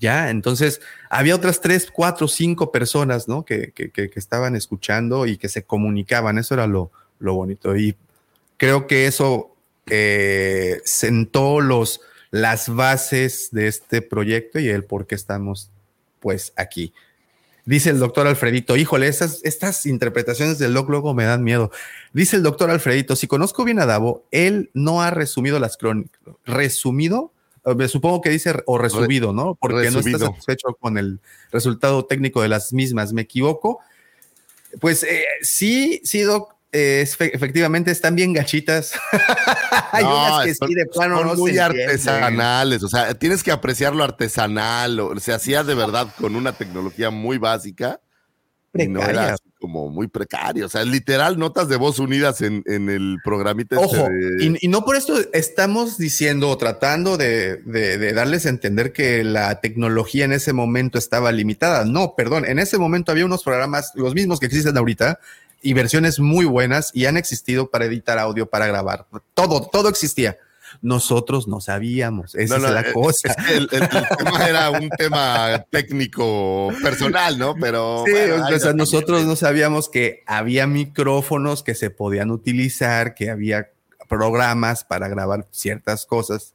ya, 0.00 0.28
entonces 0.28 0.80
había 1.08 1.34
otras 1.34 1.62
tres, 1.62 1.90
cuatro, 1.90 2.28
cinco 2.28 2.70
personas, 2.70 3.26
¿no? 3.26 3.44
Que, 3.46 3.72
que, 3.72 3.90
que- 3.90 4.10
que 4.10 4.18
estaban 4.18 4.54
escuchando 4.54 5.24
y 5.26 5.38
que 5.38 5.48
se 5.48 5.62
comunicaban, 5.64 6.36
eso 6.36 6.52
era 6.54 6.66
lo, 6.66 6.90
lo 7.18 7.34
bonito. 7.34 7.74
Y 7.74 7.96
creo 8.58 8.86
que 8.86 9.06
eso 9.06 9.54
eh, 9.90 10.80
sentó 10.84 11.60
los, 11.60 12.00
las 12.30 12.68
bases 12.74 13.48
de 13.52 13.68
este 13.68 14.02
proyecto 14.02 14.58
y 14.58 14.68
el 14.68 14.84
por 14.84 15.06
qué 15.06 15.14
estamos 15.14 15.70
pues 16.20 16.52
aquí. 16.56 16.92
Dice 17.64 17.90
el 17.90 17.98
doctor 17.98 18.26
Alfredito, 18.26 18.76
híjole, 18.76 19.08
estas, 19.08 19.40
estas 19.44 19.84
interpretaciones 19.84 20.58
del 20.58 20.72
Doc 20.72 20.88
luego 20.88 21.12
me 21.12 21.24
dan 21.24 21.44
miedo. 21.44 21.70
Dice 22.14 22.36
el 22.36 22.42
doctor 22.42 22.70
Alfredito, 22.70 23.14
si 23.14 23.26
conozco 23.26 23.62
bien 23.62 23.78
a 23.78 23.84
Davo, 23.84 24.24
él 24.30 24.70
no 24.72 25.02
ha 25.02 25.10
resumido 25.10 25.58
las 25.58 25.76
crónicas. 25.76 26.18
¿Resumido? 26.46 27.30
Eh, 27.66 27.74
me 27.74 27.88
supongo 27.88 28.22
que 28.22 28.30
dice 28.30 28.54
o 28.64 28.78
resumido, 28.78 29.34
¿no? 29.34 29.54
Porque 29.54 29.90
no 29.90 29.98
está 29.98 30.18
satisfecho 30.18 30.68
con 30.80 30.96
el 30.96 31.20
resultado 31.52 32.06
técnico 32.06 32.40
de 32.40 32.48
las 32.48 32.72
mismas. 32.72 33.12
¿Me 33.12 33.22
equivoco? 33.22 33.80
Pues 34.80 35.02
eh, 35.02 35.24
sí, 35.42 36.00
sí, 36.04 36.22
Doc, 36.22 36.54
es, 36.72 37.16
fe- 37.16 37.34
efectivamente 37.34 37.90
están 37.90 38.14
bien 38.14 38.32
gachitas. 38.32 38.92
Hay 39.92 40.04
No, 40.04 40.10
unas 40.10 40.44
que 40.44 40.54
son- 40.54 40.68
sí 40.68 40.74
de 40.74 40.86
plano 40.86 41.18
son 41.18 41.26
no 41.28 41.34
muy 41.34 41.52
se 41.54 41.60
artesanales, 41.60 42.82
o 42.82 42.88
sea, 42.88 43.14
tienes 43.14 43.42
que 43.42 43.50
apreciar 43.52 43.94
lo 43.94 44.04
artesanal, 44.04 45.00
o- 45.00 45.18
se 45.18 45.32
hacía 45.32 45.64
de 45.64 45.74
verdad 45.74 46.08
con 46.20 46.36
una 46.36 46.52
tecnología 46.52 47.10
muy 47.10 47.38
básica 47.38 48.00
y 48.74 48.86
no 48.86 49.00
Precaria. 49.00 49.22
era 49.24 49.34
así 49.34 49.42
como 49.58 49.88
muy 49.88 50.06
precario, 50.08 50.66
o 50.66 50.68
sea, 50.68 50.84
literal 50.84 51.38
notas 51.38 51.68
de 51.68 51.76
voz 51.76 51.98
unidas 51.98 52.42
en, 52.42 52.62
en 52.66 52.90
el 52.90 53.16
programita 53.24 53.76
este 53.82 53.86
Ojo, 54.00 54.08
de- 54.10 54.44
y, 54.44 54.66
y 54.66 54.68
no 54.68 54.84
por 54.84 54.94
esto 54.94 55.14
estamos 55.32 55.96
diciendo 55.96 56.50
o 56.50 56.58
tratando 56.58 57.16
de, 57.16 57.56
de- 57.56 57.96
de 57.98 58.12
darles 58.12 58.44
a 58.46 58.50
entender 58.50 58.92
que 58.92 59.24
la 59.24 59.60
tecnología 59.60 60.26
en 60.26 60.32
ese 60.32 60.52
momento 60.52 60.98
estaba 60.98 61.32
limitada. 61.32 61.84
No, 61.86 62.14
perdón, 62.14 62.44
en 62.44 62.58
ese 62.58 62.76
momento 62.78 63.10
había 63.10 63.24
unos 63.24 63.42
programas, 63.42 63.92
los 63.94 64.14
mismos 64.14 64.38
que 64.38 64.46
existen 64.46 64.76
ahorita, 64.76 65.18
y 65.62 65.72
versiones 65.72 66.20
muy 66.20 66.44
buenas 66.44 66.90
y 66.94 67.06
han 67.06 67.16
existido 67.16 67.70
para 67.70 67.84
editar 67.86 68.18
audio, 68.18 68.46
para 68.46 68.66
grabar. 68.66 69.06
Todo, 69.34 69.62
todo 69.68 69.88
existía. 69.88 70.38
Nosotros 70.82 71.48
no 71.48 71.60
sabíamos, 71.60 72.34
esa 72.34 72.58
No, 72.58 72.62
no, 72.62 72.68
es 72.68 72.74
la 72.74 72.80
eh, 72.90 72.92
cosa. 72.92 73.28
es 73.28 73.36
que 73.36 73.56
el, 73.56 73.68
el- 73.72 73.82
el 73.82 73.88
tema 74.18 74.46
era 74.48 74.70
un 74.70 74.88
tema 74.90 75.64
técnico 75.70 76.70
personal, 76.82 77.38
¿no? 77.38 77.54
Pero 77.58 78.04
Sí, 78.06 78.12
bueno, 78.12 78.46
o 78.54 78.58
sea, 78.58 78.70
no- 78.72 78.76
nosotros 78.78 79.24
no 79.24 79.34
sabíamos 79.34 79.88
que 79.88 80.22
había 80.26 80.66
micrófonos 80.66 81.62
que 81.62 81.74
se 81.74 81.90
podían 81.90 82.30
utilizar, 82.30 83.14
que 83.14 83.30
había 83.30 83.70
programas 84.08 84.84
para 84.84 85.08
grabar 85.08 85.46
ciertas 85.50 86.06
cosas. 86.06 86.54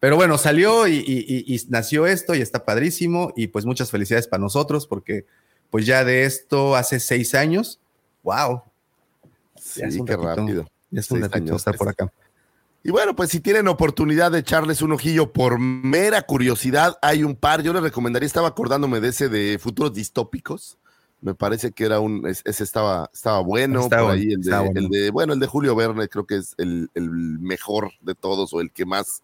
Pero 0.00 0.16
bueno, 0.16 0.36
salió 0.36 0.86
y, 0.86 0.96
y- 0.96 1.24
y- 1.46 1.54
y 1.54 1.60
nació 1.68 2.06
esto 2.06 2.34
y 2.34 2.42
está 2.42 2.64
padrísimo 2.64 3.32
y 3.36 3.46
pues 3.46 3.64
muchas 3.64 3.90
felicidades 3.90 4.26
para 4.28 4.40
nosotros 4.42 4.86
porque 4.86 5.24
pues 5.70 5.86
ya 5.86 6.04
de 6.04 6.24
esto 6.24 6.76
hace 6.76 7.00
seis 7.00 7.34
años, 7.34 7.80
wow, 8.24 8.62
Sí, 9.56 9.80
ya 9.80 9.86
es 9.86 9.96
un 9.96 10.06
qué 10.06 10.16
ratito. 10.16 10.34
rápido. 10.42 10.68
ya 10.90 11.00
es 11.00 11.10
un 11.12 11.20
ratito 11.22 11.54
estar 11.56 11.76
por 11.76 11.88
acá. 11.88 12.12
Y 12.82 12.90
bueno, 12.90 13.14
pues 13.16 13.30
si 13.30 13.40
tienen 13.40 13.66
oportunidad 13.68 14.30
de 14.32 14.40
echarles 14.40 14.82
un 14.82 14.92
ojillo 14.92 15.32
por 15.32 15.58
mera 15.58 16.20
curiosidad, 16.22 16.98
hay 17.00 17.22
un 17.24 17.34
par. 17.36 17.62
Yo 17.62 17.72
les 17.72 17.82
recomendaría, 17.82 18.26
estaba 18.26 18.48
acordándome 18.48 19.00
de 19.00 19.08
ese 19.08 19.28
de 19.30 19.58
futuros 19.58 19.94
distópicos. 19.94 20.76
Me 21.22 21.34
parece 21.34 21.72
que 21.72 21.86
era 21.86 22.00
un, 22.00 22.26
es- 22.26 22.42
ese 22.44 22.62
estaba, 22.64 23.08
estaba 23.14 23.40
bueno. 23.40 23.80
Está 23.84 24.00
por 24.02 24.10
ahí 24.10 24.32
el 24.32 24.42
de, 24.42 24.50
bueno. 24.58 24.72
el 24.80 24.88
de, 24.90 25.10
bueno, 25.10 25.32
el 25.32 25.40
de 25.40 25.46
Julio 25.46 25.74
Verne 25.74 26.08
creo 26.08 26.26
que 26.26 26.36
es 26.36 26.54
el, 26.58 26.90
el 26.92 27.08
mejor 27.10 27.92
de 28.02 28.14
todos 28.14 28.52
o 28.52 28.60
el 28.60 28.70
que 28.70 28.84
más, 28.84 29.22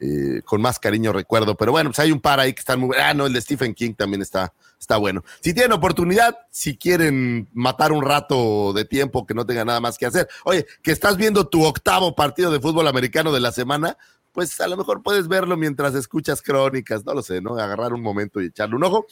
eh, 0.00 0.42
con 0.44 0.62
más 0.62 0.78
cariño 0.78 1.12
recuerdo. 1.12 1.56
Pero 1.56 1.72
bueno, 1.72 1.90
pues 1.90 1.98
hay 1.98 2.12
un 2.12 2.20
par 2.20 2.40
ahí 2.40 2.52
que 2.52 2.60
están 2.60 2.78
muy 2.78 2.88
buenos. 2.88 3.04
Ah, 3.04 3.14
no, 3.14 3.26
el 3.26 3.32
de 3.32 3.40
Stephen 3.40 3.74
King 3.74 3.94
también 3.94 4.22
está, 4.22 4.52
está 4.78 4.96
bueno. 4.96 5.24
Si 5.40 5.52
tienen 5.52 5.72
oportunidad, 5.72 6.38
si 6.50 6.76
quieren 6.76 7.48
matar 7.52 7.92
un 7.92 8.04
rato 8.04 8.72
de 8.72 8.84
tiempo 8.84 9.26
que 9.26 9.34
no 9.34 9.44
tengan 9.44 9.66
nada 9.66 9.80
más 9.80 9.98
que 9.98 10.06
hacer. 10.06 10.28
Oye, 10.44 10.66
que 10.82 10.92
estás 10.92 11.16
viendo 11.16 11.48
tu 11.48 11.64
octavo 11.64 12.14
partido 12.14 12.50
de 12.50 12.60
fútbol 12.60 12.86
americano 12.86 13.32
de 13.32 13.40
la 13.40 13.52
semana, 13.52 13.96
pues 14.32 14.60
a 14.60 14.68
lo 14.68 14.76
mejor 14.76 15.02
puedes 15.02 15.26
verlo 15.26 15.56
mientras 15.56 15.94
escuchas 15.94 16.42
crónicas, 16.42 17.04
no 17.04 17.14
lo 17.14 17.22
sé, 17.22 17.40
¿no? 17.40 17.56
Agarrar 17.56 17.92
un 17.92 18.02
momento 18.02 18.40
y 18.40 18.46
echarle 18.46 18.76
un 18.76 18.84
ojo. 18.84 19.06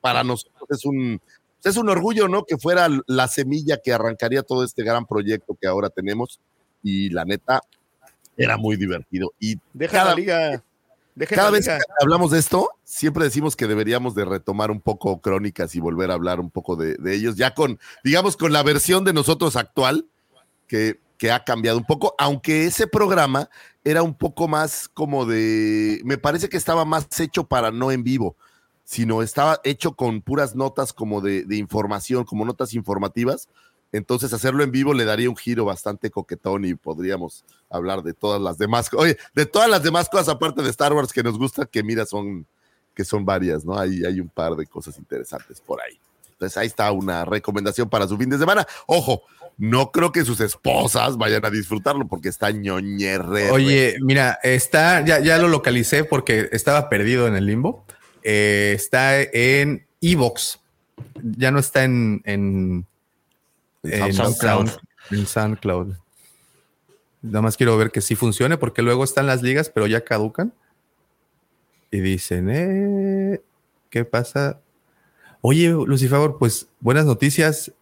Para 0.00 0.24
nosotros 0.24 0.68
es 0.70 0.84
un, 0.84 1.20
es 1.62 1.76
un 1.76 1.88
orgullo, 1.88 2.26
¿no? 2.26 2.44
Que 2.44 2.58
fuera 2.58 2.88
la 3.06 3.28
semilla 3.28 3.78
que 3.82 3.92
arrancaría 3.92 4.42
todo 4.42 4.64
este 4.64 4.82
gran 4.82 5.06
proyecto 5.06 5.56
que 5.60 5.68
ahora 5.68 5.88
tenemos. 5.90 6.40
Y 6.82 7.10
la 7.10 7.24
neta, 7.24 7.60
era 8.36 8.56
muy 8.56 8.76
divertido. 8.76 9.32
Y 9.38 9.58
Deja 9.72 9.92
cada, 9.98 10.10
la 10.10 10.16
liga. 10.16 10.62
Deja 11.14 11.36
cada 11.36 11.50
la 11.50 11.52
vez 11.52 11.66
liga. 11.66 11.78
que 11.78 11.84
hablamos 12.00 12.30
de 12.30 12.38
esto, 12.38 12.70
siempre 12.84 13.24
decimos 13.24 13.56
que 13.56 13.66
deberíamos 13.66 14.14
de 14.14 14.24
retomar 14.24 14.70
un 14.70 14.80
poco 14.80 15.20
crónicas 15.20 15.74
y 15.74 15.80
volver 15.80 16.10
a 16.10 16.14
hablar 16.14 16.40
un 16.40 16.50
poco 16.50 16.76
de, 16.76 16.94
de 16.96 17.14
ellos, 17.14 17.36
ya 17.36 17.54
con, 17.54 17.78
digamos, 18.04 18.36
con 18.36 18.52
la 18.52 18.62
versión 18.62 19.04
de 19.04 19.12
nosotros 19.12 19.56
actual, 19.56 20.06
que, 20.66 21.00
que 21.18 21.30
ha 21.30 21.44
cambiado 21.44 21.78
un 21.78 21.84
poco, 21.84 22.14
aunque 22.18 22.64
ese 22.64 22.86
programa 22.86 23.48
era 23.84 24.02
un 24.02 24.14
poco 24.14 24.48
más 24.48 24.88
como 24.88 25.26
de, 25.26 26.00
me 26.04 26.18
parece 26.18 26.48
que 26.48 26.56
estaba 26.56 26.84
más 26.84 27.06
hecho 27.20 27.44
para 27.44 27.70
no 27.70 27.92
en 27.92 28.02
vivo, 28.02 28.36
sino 28.84 29.22
estaba 29.22 29.60
hecho 29.64 29.94
con 29.94 30.22
puras 30.22 30.54
notas 30.56 30.92
como 30.92 31.20
de, 31.20 31.44
de 31.44 31.56
información, 31.56 32.24
como 32.24 32.44
notas 32.44 32.74
informativas. 32.74 33.48
Entonces 33.92 34.32
hacerlo 34.32 34.64
en 34.64 34.72
vivo 34.72 34.94
le 34.94 35.04
daría 35.04 35.28
un 35.28 35.36
giro 35.36 35.64
bastante 35.66 36.10
coquetón 36.10 36.64
y 36.64 36.74
podríamos 36.74 37.44
hablar 37.68 38.02
de 38.02 38.14
todas 38.14 38.40
las 38.40 38.56
demás, 38.58 38.90
oye, 38.94 39.18
de 39.34 39.46
todas 39.46 39.68
las 39.68 39.82
demás 39.82 40.08
cosas 40.08 40.30
aparte 40.30 40.62
de 40.62 40.70
Star 40.70 40.92
Wars 40.94 41.12
que 41.12 41.22
nos 41.22 41.38
gusta, 41.38 41.66
que 41.66 41.82
mira, 41.82 42.06
son, 42.06 42.46
que 42.94 43.04
son 43.04 43.24
varias, 43.24 43.64
¿no? 43.64 43.78
Hay, 43.78 44.04
hay 44.04 44.20
un 44.20 44.28
par 44.28 44.56
de 44.56 44.66
cosas 44.66 44.98
interesantes 44.98 45.60
por 45.60 45.80
ahí. 45.82 46.00
Entonces 46.32 46.56
ahí 46.56 46.66
está 46.66 46.90
una 46.90 47.24
recomendación 47.24 47.88
para 47.88 48.08
su 48.08 48.16
fin 48.16 48.30
de 48.30 48.38
semana. 48.38 48.66
Ojo, 48.86 49.22
no 49.58 49.92
creo 49.92 50.10
que 50.10 50.24
sus 50.24 50.40
esposas 50.40 51.16
vayan 51.16 51.44
a 51.44 51.50
disfrutarlo 51.50 52.08
porque 52.08 52.28
está 52.28 52.50
ñoñerre. 52.50 53.50
Oye, 53.50 53.96
mira, 54.00 54.38
está, 54.42 55.04
ya, 55.04 55.20
ya 55.20 55.38
lo 55.38 55.48
localicé 55.48 56.04
porque 56.04 56.48
estaba 56.52 56.88
perdido 56.88 57.28
en 57.28 57.36
el 57.36 57.46
limbo. 57.46 57.84
Eh, 58.22 58.72
está 58.74 59.20
en 59.20 59.86
Evox. 60.00 60.60
Ya 61.22 61.50
no 61.50 61.58
está 61.58 61.84
en, 61.84 62.22
en, 62.24 62.86
en 63.82 64.12
SoundCloud. 64.14 64.66
Sound- 64.68 64.80
en 65.10 65.26
SoundCloud. 65.26 65.94
Nada 67.22 67.42
más 67.42 67.56
quiero 67.56 67.76
ver 67.76 67.90
que 67.90 68.00
sí 68.00 68.14
funcione 68.16 68.56
porque 68.58 68.82
luego 68.82 69.04
están 69.04 69.26
las 69.26 69.42
ligas, 69.42 69.70
pero 69.70 69.86
ya 69.86 70.02
caducan. 70.04 70.52
Y 71.90 72.00
dicen, 72.00 72.48
eh, 72.50 73.40
¿qué 73.90 74.04
pasa? 74.04 74.58
Oye, 75.40 75.68
Lucifer, 75.70 76.32
pues 76.38 76.66
buenas 76.80 77.04
noticias. 77.04 77.72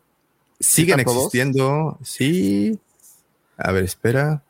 Siguen 0.59 1.01
existiendo. 1.01 1.99
Sí. 2.03 2.79
A 3.57 3.73
ver, 3.73 3.85
espera. 3.85 4.43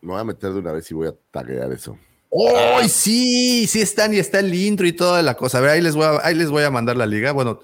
Me 0.00 0.12
voy 0.12 0.20
a 0.20 0.24
meter 0.24 0.52
de 0.52 0.58
una 0.60 0.72
vez 0.72 0.90
y 0.90 0.94
voy 0.94 1.08
a 1.08 1.14
taguear 1.30 1.72
eso. 1.72 1.98
¡Oh, 2.30 2.80
sí! 2.88 3.66
Sí 3.66 3.80
están 3.80 4.12
y 4.12 4.18
está 4.18 4.40
el 4.40 4.52
intro 4.54 4.86
y 4.86 4.92
toda 4.92 5.22
la 5.22 5.34
cosa. 5.34 5.58
A 5.58 5.60
ver, 5.60 5.70
ahí 5.70 5.80
les 5.80 5.94
voy 5.94 6.04
a, 6.04 6.20
ahí 6.26 6.34
les 6.34 6.50
voy 6.50 6.64
a 6.64 6.70
mandar 6.70 6.96
la 6.96 7.06
liga. 7.06 7.32
Bueno, 7.32 7.60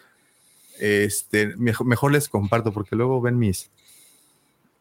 este, 0.82 1.54
mejor, 1.56 1.86
mejor 1.86 2.12
les 2.12 2.28
comparto 2.28 2.72
porque 2.72 2.96
luego 2.96 3.20
ven 3.20 3.38
mis, 3.38 3.70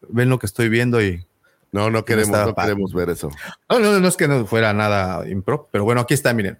ven 0.08 0.28
lo 0.28 0.38
que 0.38 0.46
estoy 0.46 0.68
viendo 0.68 1.02
y 1.02 1.24
No, 1.70 1.90
no 1.90 2.04
queremos, 2.04 2.36
no 2.46 2.54
queremos 2.54 2.92
ver 2.92 3.10
eso. 3.10 3.30
no, 3.68 3.78
no, 3.78 3.98
no 4.00 4.08
es 4.08 4.16
que 4.16 4.28
no 4.28 4.44
fuera 4.46 4.72
nada 4.74 5.28
impro, 5.28 5.68
pero 5.70 5.84
bueno, 5.84 6.00
aquí 6.02 6.14
está, 6.14 6.32
miren. 6.34 6.58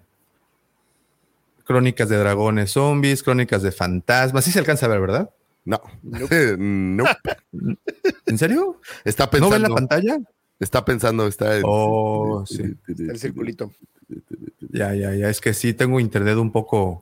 Crónicas 1.65 2.09
de 2.09 2.17
dragones 2.17 2.71
zombies, 2.71 3.23
crónicas 3.23 3.61
de 3.61 3.71
fantasmas. 3.71 4.43
Sí 4.43 4.51
se 4.51 4.59
alcanza 4.59 4.85
a 4.85 4.89
ver, 4.89 4.99
¿verdad? 4.99 5.29
No. 5.65 5.81
no. 6.03 7.05
¿En 8.25 8.37
serio? 8.37 8.81
Está 9.05 9.25
¿No 9.25 9.31
pensando. 9.31 9.53
ven 9.55 9.61
la 9.61 9.69
pantalla? 9.69 10.17
Está 10.59 10.83
pensando, 10.83 11.25
está 11.27 11.55
en- 11.57 11.63
Oh, 11.65 12.43
sí. 12.45 12.75
El 12.87 13.17
circulito. 13.17 13.71
Ya, 14.71 14.93
ya, 14.93 15.13
ya. 15.13 15.29
Es 15.29 15.39
que 15.39 15.53
sí 15.53 15.73
tengo 15.73 15.99
internet 16.01 16.35
un 16.37 16.51
poco. 16.51 17.01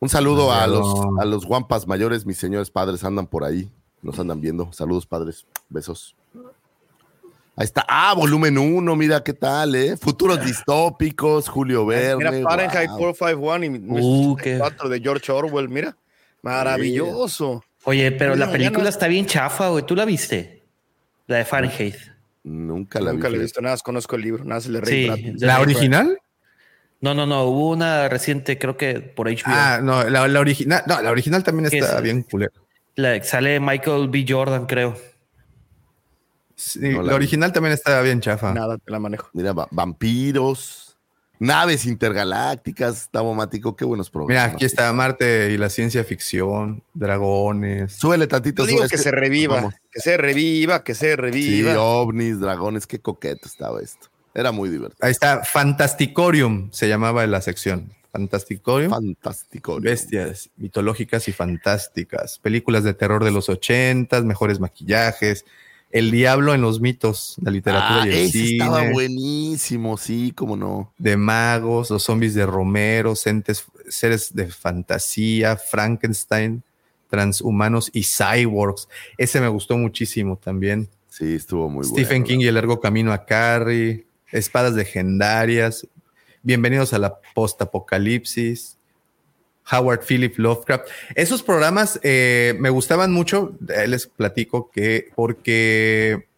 Un 0.00 0.08
saludo 0.08 0.50
a 0.52 0.66
los, 0.66 0.94
a 1.20 1.24
los 1.26 1.44
guampas 1.44 1.86
mayores, 1.86 2.24
mis 2.26 2.38
señores 2.38 2.70
padres 2.70 3.04
andan 3.04 3.26
por 3.26 3.44
ahí, 3.44 3.70
nos 4.02 4.18
andan 4.18 4.40
viendo. 4.40 4.72
Saludos, 4.72 5.06
padres, 5.06 5.44
besos. 5.68 6.16
Ahí 7.54 7.64
está. 7.64 7.84
Ah, 7.86 8.14
volumen 8.14 8.56
1, 8.56 8.96
mira 8.96 9.22
qué 9.22 9.34
tal, 9.34 9.74
¿eh? 9.74 9.96
Futuros 9.98 10.42
distópicos, 10.42 11.48
Julio 11.48 11.84
Verne. 11.84 12.30
Mira, 12.30 12.48
Fahrenheit 12.48 12.88
wow. 12.90 12.98
451 13.14 13.98
y 13.98 14.02
Uh, 14.02 14.36
qué- 14.36 14.56
4 14.58 14.88
de 14.88 15.00
George 15.00 15.30
Orwell, 15.30 15.68
mira. 15.68 15.94
Maravilloso. 16.42 17.62
Oye, 17.84 18.10
pero 18.12 18.36
la 18.36 18.50
película 18.50 18.84
no- 18.84 18.88
está 18.88 19.06
bien 19.06 19.26
chafa, 19.26 19.68
güey. 19.68 19.84
¿Tú 19.84 19.94
la 19.94 20.06
viste? 20.06 20.62
La 21.26 21.36
de 21.38 21.44
Fahrenheit. 21.44 21.96
Nunca 22.42 23.00
la 23.00 23.12
Nunca 23.12 23.28
vi. 23.28 23.32
le 23.34 23.38
he 23.40 23.42
visto 23.42 23.60
nada, 23.60 23.74
más 23.74 23.82
conozco 23.82 24.16
el 24.16 24.22
libro, 24.22 24.44
nada 24.44 24.62
se 24.62 24.70
le 24.70 24.78
Sí. 24.78 25.08
reí. 25.08 25.32
de 25.34 25.46
¿La 25.46 25.60
original? 25.60 26.18
No, 27.00 27.14
no, 27.14 27.26
no. 27.26 27.44
Hubo 27.44 27.70
una 27.70 28.08
reciente, 28.08 28.58
creo 28.58 28.76
que 28.76 29.00
por 29.00 29.28
HBO. 29.28 29.42
Ah, 29.46 29.80
no, 29.82 30.04
la, 30.04 30.28
la 30.28 30.40
original. 30.40 30.82
No, 30.86 31.00
la 31.00 31.10
original 31.10 31.42
también 31.42 31.70
¿Qué 31.70 31.78
está 31.78 31.96
es? 31.96 32.02
bien 32.02 32.22
culera. 32.22 32.52
La- 32.96 33.22
sale 33.22 33.58
Michael 33.60 34.08
B. 34.08 34.26
Jordan, 34.28 34.66
creo. 34.66 34.96
Sí, 36.56 36.80
No 36.80 36.98
la 36.98 37.04
la 37.04 37.08
vi. 37.12 37.14
original 37.16 37.52
también 37.52 37.72
está 37.72 38.02
bien 38.02 38.20
chafa. 38.20 38.52
Nada, 38.52 38.76
te 38.76 38.90
la 38.90 38.98
manejo. 38.98 39.30
Mira, 39.32 39.54
va- 39.54 39.68
vampiros, 39.70 40.98
naves 41.38 41.86
intergalácticas, 41.86 43.08
Tabomático, 43.10 43.74
qué 43.76 43.86
buenos 43.86 44.08
Mira, 44.08 44.12
programas. 44.12 44.54
aquí 44.54 44.66
está 44.66 44.92
Marte 44.92 45.52
y 45.52 45.56
la 45.56 45.70
ciencia 45.70 46.04
ficción, 46.04 46.82
dragones. 46.92 47.92
Súbele 47.94 48.26
tantito. 48.26 48.64
Yo 48.64 48.68
digo 48.68 48.88
que 48.88 48.96
es 48.96 49.02
se 49.02 49.10
reviva, 49.10 49.54
vamos. 49.56 49.74
que 49.90 50.00
se 50.00 50.18
reviva, 50.18 50.84
que 50.84 50.94
se 50.94 51.10
Sí, 51.12 51.16
reviva. 51.16 51.80
ovnis, 51.80 52.38
dragones, 52.40 52.86
qué 52.86 52.98
coqueto 52.98 53.48
estaba 53.48 53.80
esto. 53.80 54.08
Era 54.34 54.52
muy 54.52 54.68
divertido. 54.68 54.98
Ahí 55.04 55.10
está 55.12 55.42
Fantasticorium, 55.44 56.70
se 56.72 56.88
llamaba 56.88 57.26
la 57.26 57.40
sección. 57.40 57.92
Fantasticorium. 58.12 58.90
Fantástico. 58.90 59.80
Bestias 59.80 60.50
mitológicas 60.56 61.28
y 61.28 61.32
fantásticas. 61.32 62.38
Películas 62.40 62.84
de 62.84 62.94
terror 62.94 63.22
de 63.24 63.30
los 63.30 63.48
ochentas, 63.48 64.24
mejores 64.24 64.58
maquillajes. 64.60 65.44
El 65.92 66.10
diablo 66.12 66.54
en 66.54 66.60
los 66.60 66.80
mitos, 66.80 67.36
la 67.42 67.50
literatura 67.50 68.02
Ah, 68.02 68.06
y 68.06 68.10
el 68.10 68.16
ese 68.16 68.30
cine. 68.32 68.50
estaba 68.64 68.90
buenísimo, 68.92 69.96
sí, 69.96 70.32
cómo 70.36 70.56
no. 70.56 70.92
de 70.98 71.16
magos, 71.16 71.90
los 71.90 72.02
zombies 72.04 72.34
de 72.34 72.46
Romero, 72.46 73.14
entes- 73.14 73.64
seres 73.88 74.32
de 74.34 74.46
fantasía, 74.46 75.56
Frankenstein, 75.56 76.62
transhumanos 77.08 77.90
y 77.92 78.04
cyborgs. 78.04 78.88
Ese 79.18 79.40
me 79.40 79.48
gustó 79.48 79.76
muchísimo 79.76 80.36
también. 80.36 80.88
Sí, 81.08 81.34
estuvo 81.34 81.68
muy 81.68 81.84
Stephen 81.84 82.22
bueno. 82.22 82.24
King 82.26 82.38
y 82.40 82.46
el 82.46 82.54
largo 82.54 82.80
camino 82.80 83.12
a 83.12 83.24
Carrie, 83.24 84.06
espadas 84.32 84.74
legendarias, 84.74 85.86
bienvenidos 86.42 86.92
a 86.92 86.98
la 86.98 87.18
post-apocalipsis, 87.34 88.76
Howard 89.70 90.04
Philip 90.06 90.36
Lovecraft. 90.38 90.88
Esos 91.14 91.42
programas 91.42 92.00
eh, 92.02 92.54
me 92.58 92.70
gustaban 92.70 93.12
mucho, 93.12 93.56
eh, 93.68 93.86
les 93.86 94.06
platico 94.06 94.70
que 94.70 95.10
porque 95.14 96.28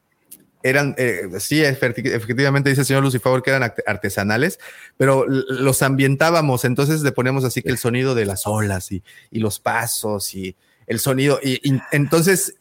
eran, 0.62 0.94
eh, 0.96 1.28
sí, 1.38 1.60
efecti- 1.62 2.12
efectivamente 2.12 2.70
dice 2.70 2.82
el 2.82 2.86
señor 2.86 3.02
Lucifer 3.02 3.42
que 3.42 3.50
eran 3.50 3.62
arte- 3.62 3.82
artesanales, 3.86 4.58
pero 4.96 5.26
los 5.26 5.82
ambientábamos, 5.82 6.64
entonces 6.64 7.02
le 7.02 7.12
poníamos 7.12 7.44
así 7.44 7.62
que 7.62 7.70
el 7.70 7.78
sonido 7.78 8.14
de 8.14 8.26
las 8.26 8.46
olas 8.46 8.92
y, 8.92 9.02
y 9.30 9.40
los 9.40 9.58
pasos 9.60 10.34
y 10.34 10.54
el 10.86 10.98
sonido, 10.98 11.40
y, 11.42 11.60
entonces 11.90 12.54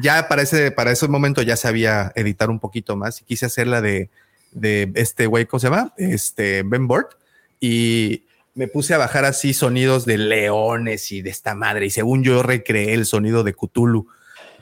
ya 0.00 0.28
para 0.28 0.42
ese, 0.42 0.70
para 0.70 0.90
ese 0.90 1.08
momento 1.08 1.42
ya 1.42 1.56
sabía 1.56 2.12
editar 2.14 2.50
un 2.50 2.60
poquito 2.60 2.96
más 2.96 3.20
y 3.20 3.24
quise 3.24 3.46
hacer 3.46 3.66
la 3.66 3.80
de, 3.80 4.10
de 4.52 4.92
este 4.94 5.26
güey, 5.26 5.46
¿cómo 5.46 5.60
se 5.60 5.68
llama? 5.68 5.92
Este 5.96 6.62
Ben 6.62 6.86
Bort, 6.86 7.12
y 7.60 8.24
me 8.54 8.68
puse 8.68 8.94
a 8.94 8.98
bajar 8.98 9.24
así 9.24 9.54
sonidos 9.54 10.04
de 10.04 10.18
leones 10.18 11.10
y 11.12 11.22
de 11.22 11.30
esta 11.30 11.54
madre, 11.54 11.86
y 11.86 11.90
según 11.90 12.22
yo 12.22 12.42
recreé 12.42 12.94
el 12.94 13.06
sonido 13.06 13.42
de 13.44 13.54
Cthulhu. 13.54 14.08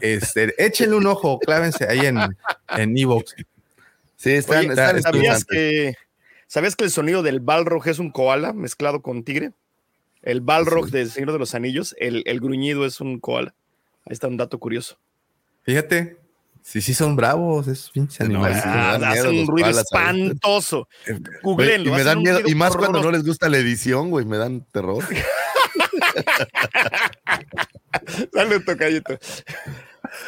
Este, 0.00 0.54
échenle 0.64 0.96
un 0.96 1.06
ojo, 1.06 1.38
clávense 1.38 1.86
ahí 1.88 2.06
en, 2.06 2.18
en 2.76 2.98
Evox. 2.98 3.34
Sí, 4.16 4.32
están, 4.32 4.58
Oye, 4.58 4.68
están 4.68 5.02
¿sabías 5.02 5.44
que, 5.44 5.94
¿Sabías 6.46 6.76
que 6.76 6.84
el 6.84 6.90
sonido 6.90 7.22
del 7.22 7.40
Balrog 7.40 7.86
es 7.88 7.98
un 7.98 8.10
koala 8.10 8.52
mezclado 8.52 9.02
con 9.02 9.24
tigre? 9.24 9.52
El 10.22 10.40
Balrog 10.40 10.90
del 10.90 11.10
Señor 11.10 11.32
de 11.32 11.38
los 11.38 11.54
Anillos, 11.54 11.94
el, 11.98 12.22
el 12.26 12.40
gruñido 12.40 12.84
es 12.84 13.00
un 13.00 13.18
koala. 13.18 13.54
Ahí 14.04 14.12
está 14.12 14.28
un 14.28 14.36
dato 14.36 14.58
curioso. 14.58 14.98
Fíjate, 15.62 16.18
sí, 16.62 16.80
sí 16.80 16.94
son 16.94 17.16
bravos, 17.16 17.66
esos 17.68 17.90
pinches 17.90 18.20
No, 18.20 18.24
animales. 18.44 18.64
me 18.64 18.70
Ah, 18.72 18.94
hacen 19.10 19.38
un 19.40 19.46
ruido 19.46 19.68
espantoso. 19.70 20.88
Güey, 21.06 21.20
Googleenlo, 21.42 21.90
y 21.90 21.92
me 21.92 22.04
dan 22.04 22.22
miedo, 22.22 22.40
y 22.46 22.54
más 22.54 22.76
cuando 22.76 23.02
no 23.02 23.10
les 23.10 23.24
gusta 23.24 23.48
la 23.48 23.58
edición, 23.58 24.10
güey, 24.10 24.24
me 24.26 24.36
dan 24.38 24.64
terror. 24.72 25.04
Dale, 28.32 28.60
tocayito. 28.60 29.18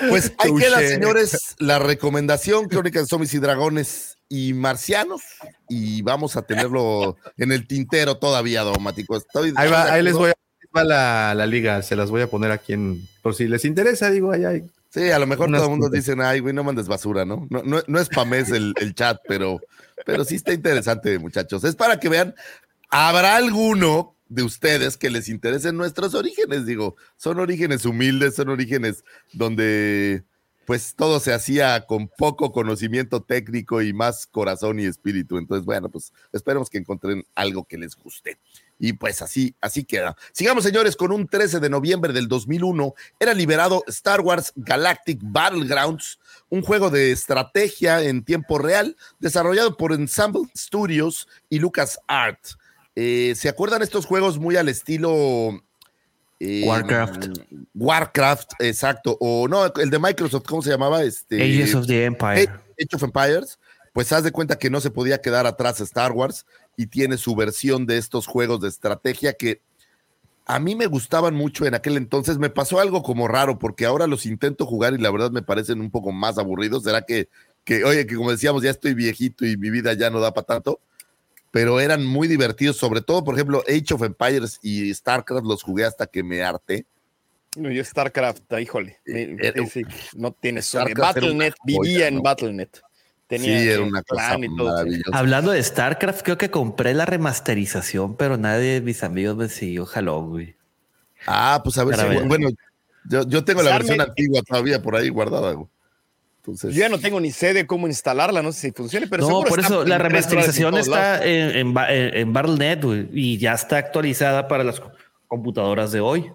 Pues 0.08 0.32
ahí 0.38 0.54
queda, 0.56 0.78
señores, 0.80 1.54
la 1.58 1.78
recomendación, 1.78 2.68
Crónicas 2.68 3.02
de 3.02 3.08
Zombies 3.08 3.34
y 3.34 3.38
Dragones 3.38 4.16
y 4.28 4.54
Marcianos. 4.54 5.22
Y 5.68 6.02
vamos 6.02 6.36
a 6.36 6.42
tenerlo 6.42 7.16
en 7.36 7.52
el 7.52 7.66
tintero 7.66 8.16
todavía, 8.16 8.62
Domático. 8.62 9.16
Estoy, 9.16 9.52
Ahí, 9.56 9.70
va, 9.70 9.92
ahí 9.92 10.02
les 10.02 10.14
voy 10.14 10.30
a 10.30 10.32
ahí 10.32 10.68
va 10.76 10.84
la, 10.84 11.34
la 11.34 11.46
liga, 11.46 11.82
se 11.82 11.96
las 11.96 12.10
voy 12.10 12.22
a 12.22 12.30
poner 12.30 12.50
aquí 12.52 12.72
en, 12.74 13.06
por 13.22 13.34
si 13.34 13.48
les 13.48 13.64
interesa, 13.64 14.10
digo, 14.10 14.32
ahí 14.32 14.44
hay. 14.44 14.64
Sí, 14.92 15.10
a 15.10 15.18
lo 15.18 15.26
mejor 15.26 15.48
Unas 15.48 15.62
todo 15.62 15.72
el 15.72 15.78
mundo 15.78 15.88
dicen, 15.88 16.20
ay, 16.20 16.40
güey, 16.40 16.52
no 16.52 16.64
mandes 16.64 16.86
basura, 16.86 17.24
¿no? 17.24 17.46
No, 17.48 17.62
no, 17.62 17.80
no 17.86 18.04
spames 18.04 18.50
el, 18.50 18.74
el 18.78 18.94
chat, 18.94 19.18
pero, 19.26 19.58
pero 20.04 20.22
sí 20.22 20.34
está 20.34 20.52
interesante, 20.52 21.18
muchachos. 21.18 21.64
Es 21.64 21.74
para 21.74 21.98
que 21.98 22.10
vean, 22.10 22.34
habrá 22.90 23.36
alguno 23.36 24.14
de 24.28 24.42
ustedes 24.42 24.98
que 24.98 25.08
les 25.08 25.30
interesen 25.30 25.78
nuestros 25.78 26.14
orígenes, 26.14 26.66
digo, 26.66 26.96
son 27.16 27.38
orígenes 27.38 27.86
humildes, 27.86 28.34
son 28.34 28.50
orígenes 28.50 29.02
donde 29.32 30.24
pues 30.66 30.94
todo 30.94 31.20
se 31.20 31.32
hacía 31.32 31.86
con 31.86 32.08
poco 32.08 32.52
conocimiento 32.52 33.22
técnico 33.22 33.82
y 33.82 33.92
más 33.92 34.26
corazón 34.26 34.78
y 34.78 34.84
espíritu. 34.84 35.38
Entonces, 35.38 35.64
bueno, 35.64 35.88
pues 35.88 36.12
esperemos 36.32 36.70
que 36.70 36.78
encuentren 36.78 37.24
algo 37.34 37.64
que 37.64 37.78
les 37.78 37.96
guste. 37.96 38.38
Y 38.84 38.94
pues 38.94 39.22
así, 39.22 39.54
así 39.60 39.84
queda. 39.84 40.16
Sigamos, 40.32 40.64
señores, 40.64 40.96
con 40.96 41.12
un 41.12 41.28
13 41.28 41.60
de 41.60 41.70
noviembre 41.70 42.12
del 42.12 42.26
2001 42.26 42.94
era 43.20 43.32
liberado 43.32 43.84
Star 43.86 44.22
Wars 44.22 44.52
Galactic 44.56 45.20
Battlegrounds, 45.22 46.18
un 46.48 46.62
juego 46.62 46.90
de 46.90 47.12
estrategia 47.12 48.02
en 48.02 48.24
tiempo 48.24 48.58
real 48.58 48.96
desarrollado 49.20 49.76
por 49.76 49.92
Ensemble 49.92 50.50
Studios 50.58 51.28
y 51.48 51.60
LucasArts. 51.60 52.58
Eh, 52.96 53.34
¿Se 53.36 53.48
acuerdan 53.48 53.82
estos 53.82 54.04
juegos 54.04 54.40
muy 54.40 54.56
al 54.56 54.68
estilo 54.68 55.62
eh, 56.40 56.64
Warcraft. 56.66 57.26
Warcraft, 57.76 58.50
exacto. 58.58 59.16
O 59.20 59.46
no, 59.46 59.72
el 59.76 59.90
de 59.90 59.98
Microsoft, 60.00 60.44
¿cómo 60.48 60.60
se 60.60 60.70
llamaba? 60.70 61.04
Este, 61.04 61.40
Ages 61.40 61.76
of 61.76 61.86
the 61.86 62.04
Empire. 62.04 62.48
Age 62.80 62.96
of 62.96 63.02
Empires. 63.04 63.60
Pues 63.92 64.10
haz 64.12 64.24
de 64.24 64.32
cuenta 64.32 64.58
que 64.58 64.70
no 64.70 64.80
se 64.80 64.90
podía 64.90 65.20
quedar 65.20 65.46
atrás 65.46 65.80
Star 65.80 66.10
Wars 66.10 66.46
y 66.76 66.86
tiene 66.86 67.18
su 67.18 67.34
versión 67.36 67.86
de 67.86 67.98
estos 67.98 68.26
juegos 68.26 68.60
de 68.60 68.68
estrategia 68.68 69.34
que 69.34 69.60
a 70.44 70.58
mí 70.58 70.74
me 70.74 70.86
gustaban 70.86 71.34
mucho 71.34 71.66
en 71.66 71.74
aquel 71.74 71.96
entonces. 71.96 72.38
Me 72.38 72.50
pasó 72.50 72.80
algo 72.80 73.02
como 73.02 73.28
raro 73.28 73.58
porque 73.58 73.86
ahora 73.86 74.06
los 74.06 74.26
intento 74.26 74.66
jugar 74.66 74.94
y 74.94 74.98
la 74.98 75.10
verdad 75.10 75.30
me 75.30 75.42
parecen 75.42 75.80
un 75.80 75.90
poco 75.90 76.12
más 76.12 76.38
aburridos. 76.38 76.82
¿Será 76.82 77.02
que, 77.02 77.28
que 77.64 77.84
oye, 77.84 78.06
que 78.06 78.16
como 78.16 78.30
decíamos, 78.30 78.62
ya 78.62 78.70
estoy 78.70 78.94
viejito 78.94 79.46
y 79.46 79.56
mi 79.56 79.70
vida 79.70 79.92
ya 79.94 80.10
no 80.10 80.20
da 80.20 80.34
para 80.34 80.46
tanto? 80.46 80.80
Pero 81.50 81.80
eran 81.80 82.04
muy 82.04 82.28
divertidos, 82.28 82.76
sobre 82.76 83.02
todo, 83.02 83.22
por 83.24 83.34
ejemplo, 83.34 83.62
Age 83.68 83.94
of 83.94 84.02
Empires 84.02 84.58
y 84.62 84.92
StarCraft 84.92 85.46
los 85.46 85.62
jugué 85.62 85.84
hasta 85.84 86.06
que 86.06 86.22
me 86.22 86.42
harté. 86.42 86.86
No, 87.56 87.70
yo 87.70 87.84
StarCraft, 87.84 88.50
híjole, 88.58 88.98
Eh, 89.04 89.52
sí, 89.70 89.82
no 90.16 90.32
tienes 90.32 90.66
StarCraft 90.66 91.16
Battle.net, 91.16 91.52
vivía 91.64 92.08
en. 92.08 92.22
Battle.net. 92.22 92.70
Tenía 93.38 93.58
sí, 93.60 93.68
era 93.68 93.80
una 93.82 94.02
cosa 94.02 94.26
clan 94.28 94.44
y 94.44 94.56
todo. 94.56 94.68
maravillosa. 94.70 95.10
Hablando 95.18 95.52
de 95.52 95.62
StarCraft, 95.62 96.22
creo 96.22 96.36
que 96.36 96.50
compré 96.50 96.92
la 96.92 97.06
remasterización, 97.06 98.14
pero 98.16 98.36
nadie 98.36 98.74
de 98.74 98.80
mis 98.82 99.02
amigos 99.02 99.36
me 99.36 99.48
siguió 99.48 99.86
jalón, 99.86 100.28
güey. 100.30 100.54
Ah, 101.26 101.60
pues 101.64 101.78
a 101.78 101.84
ver 101.84 101.96
si, 101.96 102.04
ver. 102.08 102.24
bueno, 102.28 102.50
yo, 103.08 103.26
yo 103.26 103.42
tengo 103.42 103.62
la 103.62 103.70
Desarme- 103.70 103.78
versión 103.88 104.00
antigua 104.02 104.42
todavía 104.46 104.82
por 104.82 104.96
ahí 104.96 105.08
guardada. 105.08 105.52
güey. 105.52 105.66
Entonces, 106.38 106.74
Yo 106.74 106.80
ya 106.80 106.88
no 106.88 106.98
tengo 106.98 107.20
ni 107.20 107.30
sé 107.30 107.54
de 107.54 107.66
cómo 107.66 107.86
instalarla, 107.86 108.42
no 108.42 108.52
sé 108.52 108.60
si 108.60 108.72
funcione, 108.72 109.06
pero 109.06 109.26
no, 109.28 109.42
por 109.44 109.60
eso 109.60 109.84
la 109.84 109.96
remasterización 109.98 110.76
está 110.76 111.24
en, 111.24 111.50
en, 111.56 111.74
en- 111.88 112.16
en 112.16 112.32
Battle.net 112.32 112.80
güey, 112.82 113.08
y 113.12 113.38
ya 113.38 113.54
está 113.54 113.78
actualizada 113.78 114.46
para 114.48 114.62
las 114.64 114.82
computadoras 115.28 115.92
de 115.92 116.00
hoy. 116.00 116.32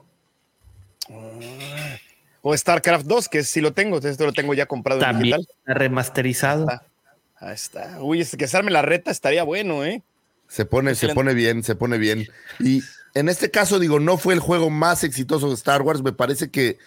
O 2.50 2.56
StarCraft 2.56 3.06
2, 3.06 3.28
que 3.28 3.44
sí 3.44 3.60
lo 3.60 3.74
tengo, 3.74 3.98
esto 3.98 4.26
lo 4.26 4.32
tengo 4.32 4.54
ya 4.54 4.68
comprado 4.68 5.02
en 5.02 5.20
digital. 5.20 5.42
está 5.42 5.74
remasterizado. 5.74 6.66
Ah. 6.70 6.82
Ahí 7.42 7.54
está. 7.54 7.98
Uy, 8.00 8.22
es 8.22 8.38
que 8.38 8.48
se 8.48 8.56
arme 8.56 8.72
la 8.72 8.82
reta 8.82 9.12
estaría 9.12 9.44
bueno, 9.44 9.84
¿eh? 9.84 10.02
se 10.48 10.64
pone, 10.64 10.96
se 10.96 11.14
pone 11.14 11.34
bien, 11.34 11.62
se 11.62 11.76
pone 11.76 11.98
bien. 11.98 12.26
Y 12.62 12.84
en 13.16 13.28
este 13.28 13.52
caso, 13.52 13.80
digo, 13.80 14.00
no 14.00 14.18
fue 14.18 14.34
el 14.34 14.40
juego 14.40 14.70
más 14.70 15.04
exitoso 15.04 15.50
de 15.50 15.56
Star 15.56 15.82
Wars. 15.82 16.02
Me 16.02 16.14
parece 16.14 16.50
que 16.50 16.78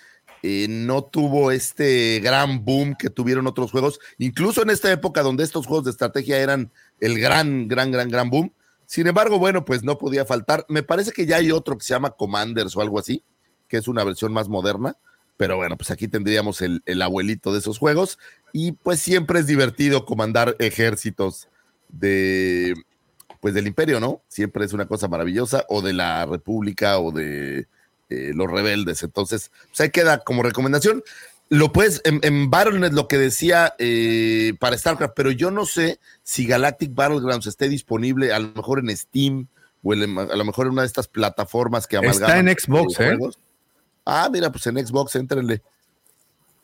eh, 0.42 0.66
no 0.66 1.04
tuvo 1.04 1.50
este 1.50 2.20
gran 2.20 2.64
boom 2.64 2.96
que 2.98 3.10
tuvieron 3.10 3.46
otros 3.46 3.70
juegos, 3.70 4.00
incluso 4.16 4.62
en 4.62 4.70
esta 4.70 4.90
época 4.90 5.22
donde 5.22 5.44
estos 5.44 5.66
juegos 5.66 5.84
de 5.84 5.90
estrategia 5.90 6.38
eran 6.38 6.70
el 7.00 7.20
gran, 7.20 7.68
gran, 7.68 7.90
gran, 7.90 8.08
gran 8.08 8.30
boom. 8.30 8.50
Sin 8.86 9.06
embargo, 9.06 9.38
bueno, 9.38 9.66
pues 9.66 9.82
no 9.82 9.98
podía 9.98 10.24
faltar. 10.24 10.64
Me 10.70 10.82
parece 10.82 11.12
que 11.12 11.26
ya 11.26 11.36
hay 11.36 11.52
otro 11.52 11.76
que 11.76 11.84
se 11.84 11.92
llama 11.92 12.12
Commanders 12.12 12.74
o 12.76 12.80
algo 12.80 12.98
así, 12.98 13.22
que 13.68 13.76
es 13.76 13.88
una 13.88 14.04
versión 14.04 14.32
más 14.32 14.48
moderna. 14.48 14.96
Pero 15.40 15.56
bueno, 15.56 15.78
pues 15.78 15.90
aquí 15.90 16.06
tendríamos 16.06 16.60
el, 16.60 16.82
el 16.84 17.00
abuelito 17.00 17.50
de 17.50 17.60
esos 17.60 17.78
juegos. 17.78 18.18
Y 18.52 18.72
pues 18.72 19.00
siempre 19.00 19.40
es 19.40 19.46
divertido 19.46 20.04
comandar 20.04 20.54
ejércitos 20.58 21.48
de, 21.88 22.74
pues 23.40 23.54
del 23.54 23.66
imperio, 23.66 24.00
¿no? 24.00 24.22
Siempre 24.28 24.66
es 24.66 24.74
una 24.74 24.86
cosa 24.86 25.08
maravillosa, 25.08 25.64
o 25.70 25.80
de 25.80 25.94
la 25.94 26.26
república, 26.26 26.98
o 26.98 27.10
de 27.10 27.66
eh, 28.10 28.32
los 28.34 28.50
rebeldes. 28.50 29.02
Entonces, 29.02 29.50
pues 29.68 29.80
ahí 29.80 29.88
queda 29.88 30.18
como 30.18 30.42
recomendación. 30.42 31.02
Lo 31.48 31.72
puedes, 31.72 32.02
en, 32.04 32.20
en 32.22 32.50
Battle.net 32.50 32.92
lo 32.92 33.08
que 33.08 33.16
decía 33.16 33.74
eh, 33.78 34.52
para 34.60 34.76
StarCraft, 34.76 35.14
pero 35.16 35.30
yo 35.30 35.50
no 35.50 35.64
sé 35.64 36.00
si 36.22 36.46
Galactic 36.46 36.94
Battlegrounds 36.94 37.46
esté 37.46 37.70
disponible 37.70 38.34
a 38.34 38.40
lo 38.40 38.52
mejor 38.52 38.80
en 38.80 38.94
Steam 38.94 39.46
o 39.82 39.94
en- 39.94 40.18
a 40.18 40.36
lo 40.36 40.44
mejor 40.44 40.66
en 40.66 40.72
una 40.74 40.82
de 40.82 40.88
estas 40.88 41.08
plataformas 41.08 41.86
que 41.86 41.96
Está 41.96 42.08
amalgaman 42.10 42.48
en 42.48 42.58
Xbox, 42.58 43.00
¿eh? 43.00 43.06
juegos. 43.06 43.38
Ah, 44.12 44.28
mira, 44.30 44.50
pues 44.50 44.66
en 44.66 44.84
Xbox, 44.84 45.14
éntrenle. 45.14 45.62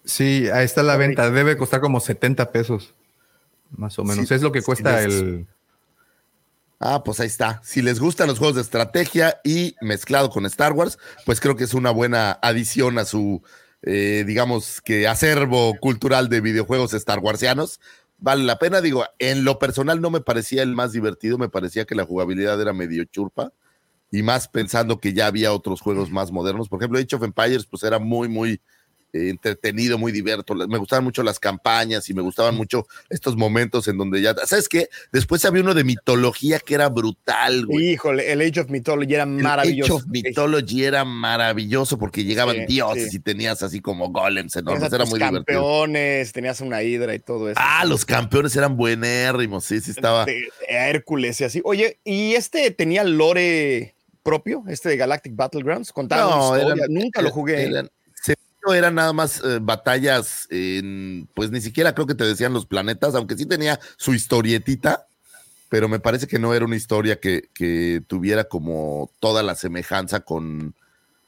Sí, 0.05 0.49
ahí 0.53 0.65
está 0.65 0.83
la 0.83 0.97
venta. 0.97 1.31
Debe 1.31 1.57
costar 1.57 1.81
como 1.81 2.01
70 2.01 2.51
pesos. 2.51 2.95
Más 3.77 3.97
o 3.99 4.05
menos. 4.05 4.27
Sí, 4.27 4.35
es 4.35 4.43
lo 4.43 4.51
que 4.53 4.63
cuesta 4.63 5.01
es- 5.03 5.15
el. 5.15 5.47
Ah, 6.79 7.03
pues 7.05 7.21
ahí 7.21 7.27
está. 7.27 7.61
Si 7.65 7.81
les 7.83 8.01
gustan 8.01 8.27
los 8.29 8.39
juegos 8.39 8.57
de 8.57 8.63
estrategia 8.63 9.41
y 9.45 9.77
mezclado 9.81 10.29
con 10.29 10.45
Star 10.45 10.73
Wars, 10.73 10.99
pues 11.25 11.41
creo 11.41 11.57
que 11.57 11.65
es 11.65 11.73
una 11.73 11.91
buena 11.91 12.39
adición 12.43 12.99
a 12.99 13.05
su, 13.05 13.43
eh, 13.83 14.25
digamos 14.27 14.81
que 14.83 15.09
acervo 15.09 15.77
cultural 15.81 16.29
de 16.29 16.41
videojuegos 16.41 16.93
Star 16.95 17.21
Warsianos. 17.21 17.81
Vale 18.19 18.45
la 18.45 18.59
pena, 18.59 18.81
digo, 18.81 19.05
en 19.19 19.45
lo 19.45 19.59
personal 19.59 20.01
no 20.01 20.11
me 20.11 20.21
parecía 20.21 20.63
el 20.63 20.75
más 20.75 20.93
divertido, 20.93 21.39
me 21.39 21.49
parecía 21.49 21.85
que 21.87 21.95
la 21.95 22.05
jugabilidad 22.05 22.61
era 22.61 22.73
medio 22.73 23.05
churpa 23.05 23.53
y 24.11 24.23
más 24.23 24.49
pensando 24.49 24.99
que 24.99 25.13
ya 25.13 25.27
había 25.27 25.53
otros 25.53 25.81
juegos 25.81 26.11
más 26.11 26.31
modernos. 26.33 26.69
Por 26.69 26.81
ejemplo, 26.81 26.99
Age 26.99 27.17
of 27.17 27.23
Empires, 27.25 27.67
pues 27.67 27.83
era 27.83 27.99
muy, 27.99 28.29
muy 28.29 28.61
eh, 29.13 29.31
entretenido, 29.31 29.99
muy 29.99 30.13
divertido. 30.13 30.67
Me 30.69 30.79
gustaban 30.79 31.05
mucho 31.05 31.23
las 31.23 31.39
campañas 31.41 32.09
y 32.11 32.15
me 32.15 32.23
gustaban 32.23 32.55
mucho 32.57 32.87
estos 33.09 33.37
momentos 33.37 33.89
en 33.89 33.99
donde 33.99 34.21
ya, 34.23 34.35
¿sabes 34.47 34.69
qué? 34.69 34.89
Después 35.13 35.45
había 35.45 35.63
uno 35.63 35.75
de 35.75 35.85
mitología 35.85 36.59
que 36.61 36.75
era 36.75 36.89
brutal, 36.89 37.67
güey. 37.67 37.91
Híjole, 37.93 38.31
el 38.33 38.41
Age 38.43 38.61
of 38.61 38.69
Mythology 38.71 39.15
era 39.15 39.25
El 39.25 39.31
maravilloso. 39.31 39.97
Age 39.97 40.03
of 40.05 40.11
Mythology 40.11 40.85
era 40.85 41.05
maravilloso 41.05 41.99
porque 41.99 42.25
llegaban 42.25 42.57
Sí, 42.57 42.65
dioses 42.69 43.11
sí. 43.11 43.17
y 43.17 43.21
tenías 43.21 43.63
así 43.63 43.81
como 43.81 44.11
golems 44.11 44.53
Tenías 44.53 44.57
enormes, 44.77 44.93
a 44.93 44.97
era 44.97 45.05
tus 45.05 45.11
muy 45.11 45.19
divertido. 45.19 45.43
campeones, 45.61 46.33
tenías 46.33 46.61
una 46.61 46.83
hidra 46.83 47.15
y 47.15 47.19
todo 47.19 47.51
eso. 47.51 47.61
Ah, 47.63 47.85
los 47.85 48.05
campeones 48.05 48.55
eran 48.57 48.77
buenérrimos, 48.77 49.65
sí, 49.65 49.81
sí 49.81 49.91
estaba. 49.91 50.25
De 50.27 50.49
Hércules 50.69 51.41
y 51.41 51.45
así. 51.45 51.61
Oye, 51.65 51.99
¿y 52.05 52.35
este 52.35 52.71
tenía 52.71 53.03
lore 53.05 53.95
propio, 54.27 54.65
este 54.69 54.89
de 54.91 54.97
Galactic 54.97 55.35
Battlegrounds? 55.35 55.93
Historia. 56.55 56.75
eran- 56.85 56.93
Nunca 56.95 57.23
lo 57.23 57.31
jugué. 57.31 57.71
Yo, 58.69 58.75
eran 58.75 58.97
nada 58.97 59.13
más 59.13 59.41
eh, 59.45 59.59
batallas 59.63 60.49
en, 60.51 61.29
pues 61.35 61.53
ni 61.53 61.61
siquiera 61.61 61.95
creo 61.95 62.07
que 62.09 62.17
te 62.17 62.25
decían 62.25 62.53
los 62.53 62.67
planetas, 62.67 63.15
aunque 63.15 63.37
sí 63.37 63.47
tenía 63.47 63.79
su 63.97 64.13
historietita, 64.13 65.07
pero 65.69 65.89
me 65.89 66.01
parece 66.01 66.27
que 66.27 66.41
no 66.41 66.53
era 66.53 66.65
una 66.65 66.75
historia 66.75 67.21
que, 67.21 67.49
que 67.55 68.03
tuviera 68.09 68.45
como 68.45 69.11
toda 69.21 69.43
la 69.45 69.55
semejanza 69.55 70.21
con... 70.21 70.75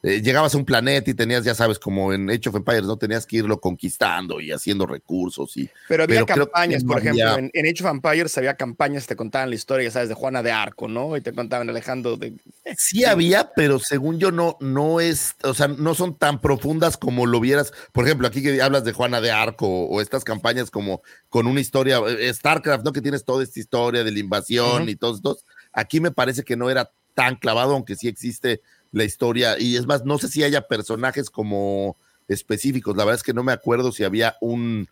eh, 0.01 0.23
llegabas 0.23 0.55
a 0.55 0.59
un 0.59 0.65
planeta 0.65 1.11
y 1.11 1.15
tenías, 1.15 1.45
ya 1.45 1.57
sabes, 1.57 1.81
como 1.81 2.13
en 2.13 2.31
Age 2.31 2.49
of 2.49 2.55
Empires, 2.55 2.85
¿no? 2.85 2.97
Tenías 2.97 3.27
que 3.27 3.39
irlo 3.39 3.61
conquistando 3.61 4.41
y 4.41 4.53
haciendo 4.53 4.87
recursos 4.87 5.57
y... 5.57 5.69
Pero 5.89 6.05
había 6.05 6.25
pero 6.25 6.27
que 6.27 6.35
campañas, 6.35 6.85
por 6.85 6.99
ejemplo, 6.99 7.37
en, 7.37 7.51
en 7.53 7.67
Age 7.67 7.85
of 7.85 7.91
Empires 7.91 8.39
había 8.39 8.55
campañas, 8.55 9.09
te 9.09 9.17
contaban 9.17 9.51
la 9.51 9.57
historia, 9.57 9.89
ya 9.89 9.91
sabes, 9.91 10.09
de 10.09 10.15
Juana 10.15 10.45
de 10.45 10.53
Arco, 10.53 10.87
¿no? 10.87 11.17
Y 11.17 11.21
te 11.21 11.33
contaban 11.33 11.69
Alejandro 11.69 12.17
de... 12.17 12.35
Sí 12.77 13.05
había, 13.05 13.51
pero 13.57 13.81
según 13.81 14.21
yo 14.21 14.31
no, 14.31 14.57
no 14.61 15.01
es, 15.01 15.35
o 15.43 15.53
sea, 15.53 15.67
no 15.67 15.95
son 15.95 16.15
tan 16.17 16.41
profundas 16.41 16.97
como 16.97 17.27
lo 17.27 17.41
vieras. 17.41 17.73
Por 17.93 18.05
ejemplo, 18.05 18.29
aquí 18.29 18.41
que 18.41 18.63
hablas 18.63 18.85
de 18.85 18.93
Juana 18.93 19.21
de 19.21 19.33
Arco 19.33 19.67
o 19.67 20.01
estas 20.01 20.23
campañas 20.23 20.71
como 20.71 21.03
con 21.29 21.49
una 21.49 21.61
historia, 21.61 22.01
eh, 22.07 22.33
StarCraft, 22.33 22.85
¿no? 22.85 22.93
Que 22.93 23.03
tienes 23.03 23.25
toda 23.25 23.43
esta 23.43 23.59
historia 23.59 24.05
de 24.05 24.13
la 24.13 24.19
invasión 24.21 24.83
Ujú. 24.83 24.91
y 24.91 24.97
todos 24.97 25.17
estos. 25.17 25.45
Aquí 25.73 26.01
me 26.01 26.13
parece 26.13 26.45
que 26.45 26.57
no 26.57 26.71
era 26.71 26.93
tan 27.15 27.35
clavado, 27.35 27.75
aunque 27.75 27.97
sí 27.97 28.07
existe 28.07 28.61
la 28.93 29.05
historia. 29.05 29.59
Y 29.59 29.77
es 29.77 29.87
más, 29.87 30.05
no 30.05 30.19
sé 30.19 30.29
si 30.29 30.43
haya 30.43 30.63
personajes 30.69 31.31
como 31.31 31.97
específicos. 32.29 32.97
La 32.97 33.05
verdad 33.05 33.17
es 33.21 33.23
que 33.23 33.35
no 33.35 33.43
me 33.43 33.53
acuerdo 33.53 33.93
si 33.93 34.05
había 34.05 34.37
un, 34.41 34.89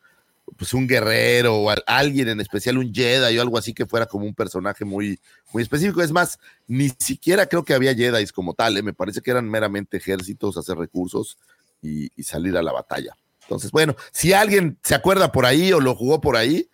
pues 0.56 0.72
un 0.74 0.86
guerrero 0.86 1.56
o 1.56 1.70
al- 1.70 1.82
alguien 1.86 2.28
en 2.28 2.40
especial, 2.40 2.78
un 2.78 2.92
Jedi 2.94 3.36
o 3.38 3.42
algo 3.42 3.58
así 3.58 3.74
que 3.74 3.86
fuera 3.86 4.06
como 4.06 4.24
un 4.26 4.34
personaje 4.34 4.84
muy, 4.84 5.18
muy 5.52 5.62
específico. 5.62 6.02
Es 6.02 6.12
más, 6.12 6.38
ni 6.66 6.90
siquiera 6.98 7.46
creo 7.46 7.64
que 7.64 7.74
había 7.74 7.94
Jedi 7.94 8.26
como 8.28 8.54
tal, 8.54 8.76
¿eh? 8.76 8.82
me 8.82 8.94
parece 8.94 9.20
que 9.20 9.30
eran 9.30 9.48
meramente 9.50 9.96
ejércitos, 9.98 10.56
hacer 10.56 10.76
recursos 10.78 11.36
y, 11.82 12.10
y 12.16 12.22
salir 12.22 12.56
a 12.56 12.62
la 12.62 12.72
batalla. 12.72 13.16
Entonces, 13.42 13.70
bueno, 13.70 13.94
si 14.12 14.32
alguien 14.32 14.78
se 14.82 14.94
acuerda 14.94 15.30
por 15.30 15.46
ahí 15.46 15.72
o 15.72 15.80
lo 15.80 15.94
jugó 15.94 16.20
por 16.20 16.36
ahí, 16.36 16.68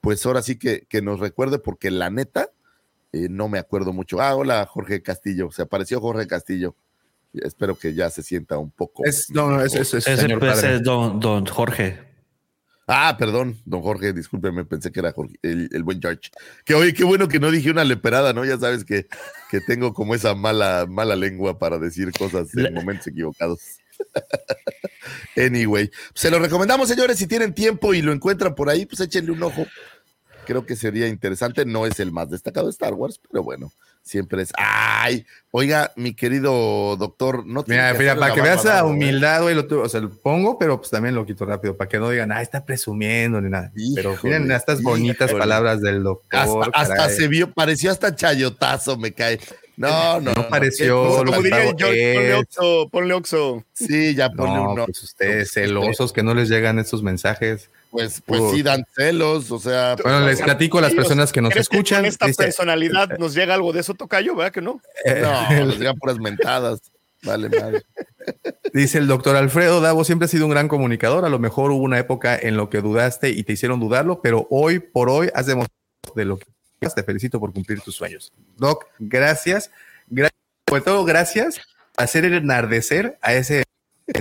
pues 0.00 0.24
ahora 0.26 0.42
sí 0.42 0.56
que, 0.58 0.86
que 0.88 1.00
nos 1.00 1.20
recuerde, 1.20 1.58
porque 1.58 1.90
la 1.90 2.10
neta, 2.10 2.50
eh, 3.12 3.28
no 3.30 3.48
me 3.48 3.58
acuerdo 3.58 3.92
mucho. 3.92 4.20
Ah, 4.20 4.34
hola, 4.34 4.66
Jorge 4.66 5.02
Castillo, 5.02 5.50
se 5.50 5.62
apareció 5.62 6.00
Jorge 6.00 6.26
Castillo. 6.26 6.76
Espero 7.32 7.78
que 7.78 7.94
ya 7.94 8.10
se 8.10 8.22
sienta 8.22 8.58
un 8.58 8.70
poco. 8.70 9.04
Es, 9.04 9.30
no, 9.30 9.50
no, 9.50 9.62
es, 9.62 9.74
es, 9.74 9.94
es 9.94 10.04
señor 10.04 10.40
padre. 10.40 10.60
ser 10.60 10.82
don, 10.82 11.20
don 11.20 11.46
Jorge. 11.46 12.08
Ah, 12.90 13.16
perdón, 13.18 13.60
don 13.66 13.82
Jorge, 13.82 14.14
discúlpeme, 14.14 14.64
pensé 14.64 14.90
que 14.90 15.00
era 15.00 15.12
Jorge, 15.12 15.34
el, 15.42 15.68
el 15.72 15.82
buen 15.82 16.00
George. 16.00 16.30
Que 16.64 16.74
oye, 16.74 16.94
qué 16.94 17.04
bueno 17.04 17.28
que 17.28 17.38
no 17.38 17.50
dije 17.50 17.70
una 17.70 17.84
leperada, 17.84 18.32
¿no? 18.32 18.46
Ya 18.46 18.56
sabes 18.56 18.82
que, 18.82 19.06
que 19.50 19.60
tengo 19.60 19.92
como 19.92 20.14
esa 20.14 20.34
mala, 20.34 20.86
mala 20.88 21.14
lengua 21.14 21.58
para 21.58 21.78
decir 21.78 22.10
cosas 22.12 22.48
en 22.56 22.72
momentos 22.72 23.06
equivocados. 23.06 23.60
anyway, 25.36 25.90
se 26.14 26.30
lo 26.30 26.38
recomendamos, 26.38 26.88
señores, 26.88 27.18
si 27.18 27.26
tienen 27.26 27.52
tiempo 27.52 27.92
y 27.92 28.00
lo 28.00 28.10
encuentran 28.10 28.54
por 28.54 28.70
ahí, 28.70 28.86
pues 28.86 29.00
échenle 29.00 29.32
un 29.32 29.42
ojo. 29.42 29.66
Creo 30.48 30.64
que 30.66 30.74
sería 30.76 31.06
interesante. 31.08 31.64
No 31.66 31.84
es 31.86 32.00
el 32.00 32.10
más 32.10 32.30
destacado 32.30 32.66
de 32.66 32.70
Star 32.72 32.94
Wars, 32.94 33.20
pero 33.30 33.42
bueno, 33.44 33.70
siempre 34.02 34.40
es. 34.42 34.50
¡Ay! 34.56 35.26
Oiga, 35.50 35.92
mi 35.94 36.14
querido 36.14 36.96
doctor, 36.96 37.46
no 37.46 37.62
tiene 37.64 37.82
Mira, 37.82 37.92
que 37.92 37.98
mira, 37.98 38.16
para 38.16 38.34
que 38.34 38.40
veas 38.40 38.64
la 38.64 38.82
humildad, 38.84 39.42
güey, 39.42 39.54
lo, 39.54 39.66
o 39.82 39.88
sea, 39.88 40.00
lo 40.00 40.10
pongo, 40.10 40.58
pero 40.58 40.78
pues 40.78 40.90
también 40.90 41.14
lo 41.14 41.26
quito 41.26 41.44
rápido, 41.44 41.76
para 41.76 41.88
que 41.88 41.98
no 41.98 42.08
digan, 42.08 42.32
ah, 42.32 42.40
está 42.40 42.64
presumiendo 42.64 43.40
ni 43.42 43.50
nada. 43.50 43.70
pero 43.94 44.16
miren 44.22 44.50
estas 44.50 44.82
bonitas 44.82 45.28
híjole. 45.28 45.38
palabras 45.42 45.82
del 45.82 46.02
doctor. 46.02 46.70
Hasta, 46.72 47.10
se 47.10 47.28
vio, 47.28 47.52
pareció 47.52 47.90
hasta 47.90 48.14
chayotazo, 48.16 48.96
me 48.96 49.12
cae. 49.12 49.38
No, 49.76 50.20
no. 50.20 50.32
No 50.32 50.48
pareció, 50.48 51.02
¿Qué- 51.02 51.08
lo 51.08 51.16
Como 51.18 51.30
Como 51.32 51.42
diría 51.42 51.74
George, 51.78 52.14
ponle. 52.14 52.34
Oxo, 52.34 52.88
ponle 52.90 53.14
Oxo. 53.14 53.64
Sí, 53.74 54.14
ya 54.14 54.28
ponle 54.30 54.54
No, 54.56 54.72
uno. 54.72 54.84
pues 54.86 55.02
ustedes 55.04 55.52
celosos 55.52 56.12
que 56.12 56.22
no 56.24 56.34
les 56.34 56.48
llegan 56.48 56.78
estos 56.80 57.02
mensajes. 57.04 57.70
Pues, 57.90 58.22
pues 58.26 58.42
sí 58.52 58.62
dan 58.62 58.84
celos, 58.94 59.50
o 59.50 59.58
sea. 59.58 59.96
Bueno, 60.02 60.26
les 60.26 60.42
platico 60.42 60.78
a 60.78 60.82
las 60.82 60.92
personas 60.94 61.32
que 61.32 61.40
nos 61.40 61.50
¿Crees 61.52 61.68
escuchan. 61.70 62.00
con 62.00 62.06
esta 62.06 62.26
dice- 62.26 62.42
personalidad 62.44 63.16
nos 63.18 63.34
llega 63.34 63.54
algo 63.54 63.72
de 63.72 63.80
eso, 63.80 63.94
Tocayo? 63.94 64.34
¿Verdad 64.36 64.52
que 64.52 64.60
no? 64.60 64.80
eh, 65.04 65.22
No, 65.22 65.64
les 65.66 65.78
digan 65.78 65.96
puras 65.96 66.18
mentadas. 66.18 66.80
Vale, 67.22 67.48
madre. 67.48 67.82
Dice 68.72 68.98
el 68.98 69.06
doctor 69.06 69.34
Alfredo 69.36 69.80
Davo, 69.80 70.04
siempre 70.04 70.26
ha 70.26 70.28
sido 70.28 70.44
un 70.44 70.50
gran 70.50 70.68
comunicador. 70.68 71.24
A 71.24 71.28
lo 71.30 71.38
mejor 71.38 71.70
hubo 71.70 71.82
una 71.82 71.98
época 71.98 72.38
en 72.38 72.56
lo 72.56 72.68
que 72.68 72.80
dudaste 72.80 73.30
y 73.30 73.42
te 73.42 73.54
hicieron 73.54 73.80
dudarlo, 73.80 74.20
pero 74.22 74.46
hoy 74.50 74.78
por 74.80 75.08
hoy 75.08 75.30
has 75.34 75.46
demostrado 75.46 75.74
de 76.14 76.24
lo 76.26 76.36
que 76.38 76.46
te 76.94 77.02
felicito 77.02 77.40
por 77.40 77.52
cumplir 77.52 77.80
tus 77.80 77.96
sueños. 77.96 78.32
Doc, 78.56 78.84
gracias. 78.98 79.70
Gra- 80.10 80.28
sobre 80.68 80.82
todo, 80.82 81.04
gracias 81.04 81.56
por 81.94 82.04
hacer 82.04 82.26
enardecer 82.26 83.18
a 83.22 83.32
ese 83.32 83.64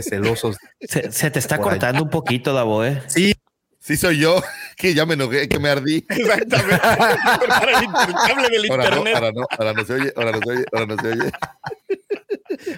celosos. 0.01 0.57
Se, 0.81 1.11
se 1.11 1.29
te 1.31 1.39
está 1.39 1.55
ahí. 1.55 1.61
cortando 1.61 2.03
un 2.03 2.09
poquito, 2.09 2.53
Davo, 2.53 2.83
¿eh? 2.83 3.03
Sí, 3.07 3.33
Sí 3.87 3.95
soy 3.95 4.19
yo, 4.19 4.43
que 4.75 4.93
ya 4.93 5.05
me 5.05 5.13
enojé, 5.13 5.47
que 5.47 5.59
me 5.59 5.69
ardí. 5.69 6.05
Exactamente. 6.09 6.77
Para 6.77 7.79
el 7.79 7.85
intercambio 7.85 8.49
del 8.49 8.69
Ahora 8.71 8.89
no, 8.89 8.97
ahora 8.97 9.31
no, 9.31 9.47
ahora 9.57 9.73
no 9.73 9.85
se 9.85 9.93
oye, 9.93 10.13
ahora 10.17 10.31
no 10.33 10.39
se 10.41 10.49
oye, 10.49 10.65
ahora 10.73 10.85
no 10.87 10.97
se 11.01 11.07
oye. 11.07 11.31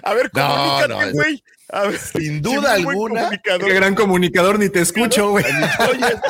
A 0.04 0.14
ver, 0.14 0.30
No, 0.34 0.48
comunícate, 0.48 0.88
no, 0.88 1.12
güey. 1.12 1.42
A 1.72 1.82
ver, 1.82 1.98
Sin 1.98 2.20
si 2.22 2.40
duda 2.40 2.74
alguna, 2.74 3.22
comunicador. 3.22 3.66
qué 3.68 3.74
gran 3.74 3.94
comunicador, 3.96 4.58
ni 4.60 4.68
te 4.68 4.80
escucho, 4.82 5.30
güey. 5.30 5.44
Oye, 5.90 6.20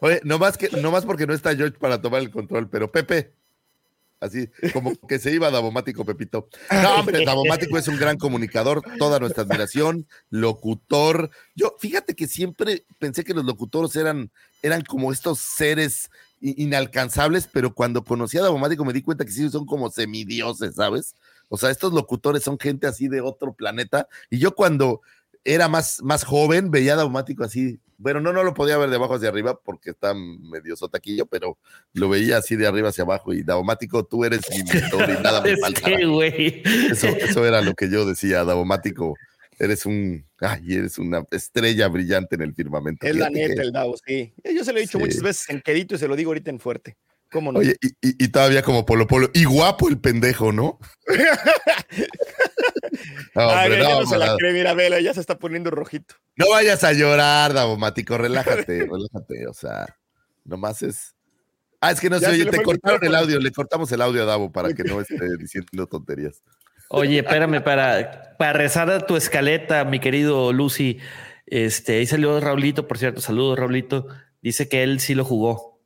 Oye, 0.00 0.20
nomás, 0.24 0.56
que, 0.56 0.68
nomás 0.80 1.04
porque 1.04 1.26
no 1.26 1.34
está 1.34 1.54
George 1.54 1.78
para 1.78 2.00
tomar 2.00 2.20
el 2.22 2.30
control, 2.30 2.68
pero 2.70 2.90
Pepe, 2.90 3.34
así 4.22 4.48
como 4.72 4.92
que 5.08 5.18
se 5.18 5.32
iba 5.32 5.50
Davomático, 5.50 6.04
Pepito. 6.04 6.48
No, 6.70 6.94
hombre, 6.94 7.24
Davomático 7.24 7.76
es 7.76 7.88
un 7.88 7.98
gran 7.98 8.16
comunicador, 8.16 8.82
toda 8.98 9.18
nuestra 9.18 9.42
admiración, 9.42 10.06
locutor. 10.30 11.30
Yo, 11.54 11.74
fíjate 11.78 12.14
que 12.14 12.28
siempre 12.28 12.86
pensé 12.98 13.24
que 13.24 13.34
los 13.34 13.44
locutores 13.44 13.96
eran, 13.96 14.30
eran 14.62 14.82
como 14.82 15.12
estos 15.12 15.40
seres 15.40 16.10
inalcanzables, 16.40 17.48
pero 17.52 17.74
cuando 17.74 18.04
conocí 18.04 18.38
a 18.38 18.42
Davomático 18.42 18.84
me 18.84 18.92
di 18.92 19.02
cuenta 19.02 19.24
que 19.24 19.32
sí 19.32 19.50
son 19.50 19.66
como 19.66 19.90
semidioses, 19.90 20.76
¿sabes? 20.76 21.14
O 21.48 21.58
sea, 21.58 21.70
estos 21.70 21.92
locutores 21.92 22.44
son 22.44 22.58
gente 22.58 22.86
así 22.86 23.08
de 23.08 23.20
otro 23.20 23.52
planeta. 23.52 24.08
Y 24.30 24.38
yo 24.38 24.54
cuando 24.54 25.02
era 25.44 25.68
más, 25.68 26.02
más 26.02 26.24
joven 26.24 26.70
veía 26.70 26.94
a 26.94 26.96
Davomático 26.96 27.44
así. 27.44 27.80
Bueno, 27.98 28.20
no, 28.20 28.32
no 28.32 28.42
lo 28.42 28.52
podía 28.52 28.76
ver 28.78 28.90
de 28.90 28.96
abajo 28.96 29.14
hacia 29.14 29.28
arriba 29.28 29.60
porque 29.64 29.90
está 29.90 30.12
medio 30.14 30.74
sotaquillo, 30.76 31.26
pero 31.26 31.56
lo 31.92 32.08
veía 32.08 32.38
así 32.38 32.56
de 32.56 32.66
arriba 32.66 32.88
hacia 32.88 33.04
abajo. 33.04 33.32
Y 33.32 33.42
Davomático, 33.44 34.04
tú 34.04 34.24
eres 34.24 34.40
mi 34.50 34.62
mentor 34.64 35.08
y 35.10 35.22
nada 35.22 35.40
me 35.42 35.56
falta. 35.56 35.88
Eso, 35.88 37.06
eso 37.08 37.46
era 37.46 37.60
lo 37.60 37.74
que 37.74 37.88
yo 37.90 38.04
decía, 38.04 38.44
Davomático. 38.44 39.14
Eres 39.58 39.86
un, 39.86 40.24
ay, 40.40 40.74
eres 40.74 40.98
una 40.98 41.24
estrella 41.30 41.86
brillante 41.86 42.34
en 42.34 42.42
el 42.42 42.54
firmamento. 42.54 43.06
es 43.06 43.14
la 43.14 43.28
que- 43.28 43.48
neta, 43.48 43.62
el 43.62 43.70
Davo, 43.70 43.94
sí. 44.04 44.32
Yo 44.42 44.64
se 44.64 44.72
lo 44.72 44.78
he 44.78 44.82
dicho 44.82 44.98
Sí. 44.98 45.04
muchas 45.04 45.22
veces 45.22 45.48
en 45.50 45.60
quedito 45.60 45.94
y 45.94 45.98
se 45.98 46.08
lo 46.08 46.16
digo 46.16 46.30
ahorita 46.30 46.50
en 46.50 46.58
fuerte. 46.58 46.96
¿Cómo 47.30 47.52
no? 47.52 47.60
Oye, 47.60 47.76
y, 47.80 47.86
y- 48.08 48.24
y 48.24 48.28
todavía 48.28 48.62
como 48.62 48.84
Polo 48.84 49.06
Polo. 49.06 49.30
Y 49.32 49.44
guapo 49.44 49.88
el 49.88 49.98
pendejo, 50.00 50.50
¿no? 50.52 50.78
No, 53.34 53.50
Ay, 53.50 53.66
hombre, 53.70 53.82
ya 53.82 53.88
no, 53.88 54.00
no 54.00 54.06
se 54.06 54.18
la 54.18 54.36
cree, 54.36 54.52
mira, 54.52 54.74
vela, 54.74 55.00
ya 55.00 55.14
se 55.14 55.20
está 55.20 55.38
poniendo 55.38 55.70
rojito. 55.70 56.14
No 56.36 56.50
vayas 56.50 56.84
a 56.84 56.92
llorar, 56.92 57.52
Davomático, 57.52 58.18
relájate, 58.18 58.86
relájate, 58.90 59.46
o 59.48 59.54
sea, 59.54 59.86
nomás 60.44 60.82
es... 60.82 61.14
Ah, 61.80 61.90
es 61.90 62.00
que 62.00 62.10
no 62.10 62.18
Ya 62.18 62.28
se 62.28 62.36
se 62.36 62.42
oye, 62.42 62.50
te 62.50 62.58
el 62.58 62.62
cortaron 62.62 63.04
el 63.04 63.14
audio, 63.14 63.40
le 63.40 63.50
cortamos 63.50 63.90
el 63.90 64.02
audio 64.02 64.22
a 64.22 64.26
Davo 64.26 64.52
para 64.52 64.72
que 64.72 64.84
no 64.84 65.00
esté 65.00 65.16
diciendo 65.38 65.86
tonterías. 65.86 66.42
Oye, 66.90 67.20
espérame, 67.20 67.62
para, 67.64 68.36
para 68.38 68.52
rezar 68.52 68.90
a 68.90 69.06
tu 69.06 69.16
escaleta, 69.16 69.84
mi 69.84 69.98
querido 69.98 70.52
Lucy. 70.52 71.00
Este, 71.46 71.98
ahí 71.98 72.06
salió 72.06 72.38
Raulito, 72.38 72.86
por 72.86 72.98
cierto, 72.98 73.20
saludos, 73.20 73.58
Raulito. 73.58 74.08
Dice 74.42 74.68
que 74.68 74.82
él 74.82 75.00
sí 75.00 75.14
lo 75.14 75.24
jugó. 75.24 75.80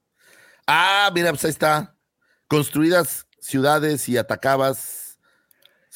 Ah, 0.67 1.11
mira, 1.15 1.31
pues 1.31 1.45
ahí 1.45 1.51
está. 1.51 1.97
Construidas 2.49 3.27
ciudades 3.41 4.09
y 4.09 4.17
atacabas. 4.19 5.06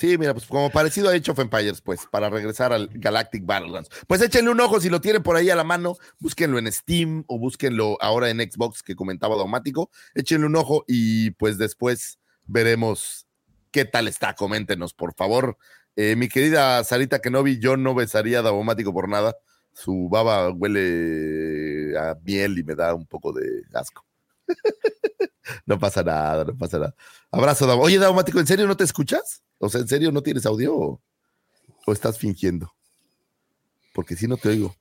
Sí, 0.00 0.16
mira, 0.16 0.32
pues 0.32 0.46
como 0.46 0.70
parecido 0.70 1.10
a 1.10 1.12
Age 1.12 1.30
of 1.30 1.38
Empires, 1.40 1.82
pues, 1.82 2.06
para 2.10 2.30
regresar 2.30 2.72
al 2.72 2.88
Galactic 2.94 3.44
Battlegrounds. 3.44 3.90
Pues 4.06 4.22
échenle 4.22 4.50
un 4.50 4.58
ojo 4.58 4.80
si 4.80 4.88
lo 4.88 5.02
tienen 5.02 5.22
por 5.22 5.36
ahí 5.36 5.50
a 5.50 5.54
la 5.54 5.62
mano, 5.62 5.98
búsquenlo 6.18 6.58
en 6.58 6.72
Steam 6.72 7.24
o 7.26 7.38
búsquenlo 7.38 7.98
ahora 8.00 8.30
en 8.30 8.38
Xbox 8.38 8.82
que 8.82 8.96
comentaba 8.96 9.36
Daumático. 9.36 9.90
Échenle 10.14 10.46
un 10.46 10.56
ojo 10.56 10.84
y 10.88 11.32
pues 11.32 11.58
después 11.58 12.18
veremos 12.46 13.26
qué 13.72 13.84
tal 13.84 14.08
está. 14.08 14.34
Coméntenos, 14.34 14.94
por 14.94 15.12
favor. 15.12 15.58
Eh, 15.96 16.16
mi 16.16 16.30
querida 16.30 16.82
Sarita 16.82 17.18
Kenobi, 17.18 17.58
yo 17.58 17.76
no 17.76 17.94
besaría 17.94 18.38
a 18.38 18.42
Davomático 18.42 18.94
por 18.94 19.06
nada. 19.06 19.36
Su 19.74 20.08
baba 20.10 20.48
huele 20.50 21.92
a 21.98 22.16
miel 22.24 22.58
y 22.58 22.62
me 22.64 22.74
da 22.74 22.94
un 22.94 23.04
poco 23.04 23.34
de 23.34 23.64
asco. 23.74 24.06
no 25.66 25.78
pasa 25.78 26.02
nada, 26.02 26.44
no 26.44 26.56
pasa 26.56 26.78
nada. 26.78 26.94
Abrazo, 27.30 27.66
Davo. 27.66 27.82
Oye, 27.82 27.98
Davomático, 27.98 28.38
¿en 28.40 28.46
serio 28.46 28.66
no 28.66 28.76
te 28.76 28.84
escuchas? 28.84 29.42
O 29.58 29.68
sea, 29.68 29.80
¿en 29.80 29.88
serio 29.88 30.10
no 30.12 30.22
tienes 30.22 30.46
audio 30.46 30.74
o, 30.76 31.02
o 31.86 31.92
estás 31.92 32.18
fingiendo? 32.18 32.72
Porque 33.92 34.16
si 34.16 34.26
no 34.28 34.36
te 34.36 34.48
oigo. 34.50 34.74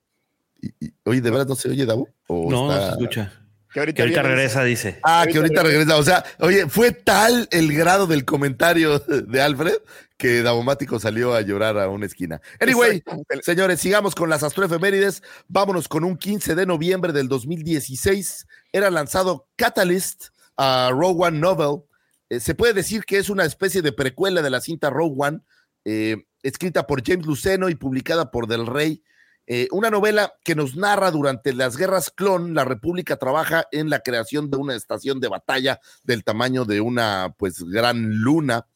Y- 0.62 0.74
y- 0.88 0.94
oye, 1.06 1.22
¿de 1.22 1.32
verdad 1.32 1.48
no 1.48 1.56
se 1.56 1.70
oye, 1.70 1.86
Davo? 1.86 2.10
¿O 2.28 2.50
No, 2.50 2.68
no 2.68 2.80
se 2.82 2.90
escucha. 2.92 3.34
Que 3.72 3.80
ahorita 3.82 3.98
Que 3.98 4.02
ahorita 4.02 4.22
viene- 4.22 4.36
regresa, 4.36 4.64
dice. 4.64 5.00
Ah, 5.04 5.26
que 5.32 5.38
ahorita 5.38 5.62
regresa. 5.62 5.98
O 5.98 6.04
sea, 6.04 6.24
oye, 6.40 6.68
fue 6.68 6.92
tal 6.92 7.48
el 7.52 7.72
grado 7.72 8.08
del 8.08 8.26
comentario 8.26 8.98
de 8.98 9.42
Alfred 9.42 9.76
que 10.18 10.42
Davomático 10.42 11.00
salió 11.00 11.36
a 11.36 11.42
llorar 11.42 11.78
a 11.78 11.88
una 11.88 12.08
esquina. 12.08 12.42
Anyway, 12.60 13.04
señores, 13.44 13.80
sigamos 13.80 14.16
con 14.16 14.28
las 14.30 14.42
astroefemérides. 14.42 15.22
Vámonos 15.48 15.88
con 15.88 16.04
un 16.04 16.18
15 16.18 16.56
de 16.56 16.66
noviembre 16.66 17.14
del 17.14 17.28
2016. 17.28 18.48
Era 18.74 18.90
lanzado 18.90 19.48
Catalyst 19.56 20.30
a 20.60 20.92
Rogue 20.92 21.26
One 21.28 21.40
Novel. 21.40 21.84
Eh, 22.30 22.42
se 22.42 22.54
puede 22.54 22.74
decir 22.74 23.06
que 23.06 23.18
es 23.18 23.30
una 23.30 23.46
especie 23.46 23.82
de 23.82 23.94
precuela 23.94 24.42
de 24.42 24.50
la 24.50 24.60
cinta 24.60 24.90
Rogue 24.90 25.16
One, 25.18 25.40
eh, 25.86 26.18
escrita 26.44 26.86
por 26.86 27.02
James 27.04 27.26
Luceno 27.26 27.70
y 27.70 27.76
publicada 27.76 28.30
por 28.30 28.46
Del 28.46 28.68
Rey. 28.68 29.02
Eh, 29.48 29.68
una 29.72 29.90
novela 29.90 30.34
que 30.44 30.56
nos 30.56 30.76
narra 30.76 31.12
durante 31.12 31.54
las 31.54 31.78
guerras 31.78 32.12
clon, 32.12 32.54
la 32.54 32.66
República 32.66 33.16
trabaja 33.16 33.66
en 33.72 33.90
la 33.90 34.02
creación 34.02 34.52
de 34.52 34.58
una 34.58 34.76
estación 34.76 35.22
de 35.22 35.30
batalla 35.30 35.80
del 36.04 36.24
tamaño 36.24 36.66
de 36.66 36.82
una 36.82 37.34
pues 37.38 37.64
gran 37.64 38.20
luna. 38.20 38.68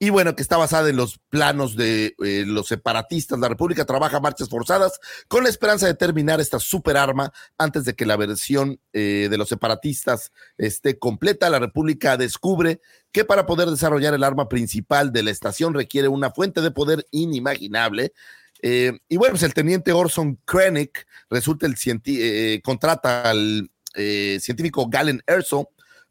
Y 0.00 0.10
bueno, 0.10 0.36
que 0.36 0.42
está 0.42 0.56
basada 0.56 0.88
en 0.88 0.96
los 0.96 1.18
planos 1.28 1.74
de 1.74 2.14
eh, 2.24 2.44
los 2.46 2.68
separatistas. 2.68 3.36
La 3.40 3.48
República 3.48 3.84
trabaja 3.84 4.20
marchas 4.20 4.48
forzadas 4.48 5.00
con 5.26 5.42
la 5.42 5.48
esperanza 5.48 5.86
de 5.86 5.94
terminar 5.94 6.40
esta 6.40 6.60
superarma 6.60 7.32
antes 7.58 7.84
de 7.84 7.94
que 7.96 8.06
la 8.06 8.16
versión 8.16 8.80
eh, 8.92 9.26
de 9.28 9.36
los 9.36 9.48
separatistas 9.48 10.30
esté 10.56 11.00
completa. 11.00 11.50
La 11.50 11.58
República 11.58 12.16
descubre 12.16 12.80
que 13.10 13.24
para 13.24 13.44
poder 13.44 13.68
desarrollar 13.70 14.14
el 14.14 14.22
arma 14.22 14.48
principal 14.48 15.12
de 15.12 15.24
la 15.24 15.32
estación 15.32 15.74
requiere 15.74 16.06
una 16.06 16.30
fuente 16.30 16.60
de 16.60 16.70
poder 16.70 17.04
inimaginable. 17.10 18.12
Eh, 18.62 19.00
y 19.08 19.16
bueno, 19.16 19.32
pues 19.32 19.42
el 19.42 19.54
teniente 19.54 19.92
Orson 19.92 20.38
Krennic 20.44 21.08
resulta 21.28 21.66
el 21.66 22.62
contrata 22.62 23.28
al 23.28 23.68
científico 24.40 24.88
Galen 24.88 25.24
Erso 25.26 25.70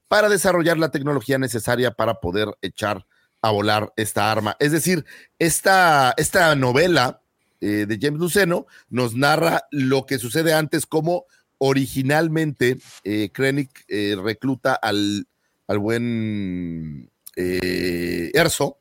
para 0.09 0.27
desarrollar 0.27 0.77
la 0.77 0.91
tecnología 0.91 1.37
necesaria 1.37 1.91
para 1.91 2.19
poder 2.19 2.49
echar 2.61 3.05
a 3.41 3.51
volar 3.51 3.93
esta 3.95 4.31
arma. 4.31 4.55
Es 4.59 4.71
decir, 4.71 5.05
esta, 5.39 6.13
esta 6.17 6.55
novela 6.55 7.21
eh, 7.61 7.85
de 7.87 7.97
James 8.01 8.19
Luceno 8.19 8.67
nos 8.89 9.15
narra 9.15 9.63
lo 9.71 10.05
que 10.05 10.19
sucede 10.19 10.53
antes, 10.53 10.85
como 10.85 11.25
originalmente 11.57 12.77
eh, 13.03 13.29
Krennic 13.33 13.85
eh, 13.87 14.15
recluta 14.21 14.73
al, 14.73 15.27
al 15.67 15.79
buen 15.79 17.09
eh, 17.35 18.31
Erso. 18.33 18.79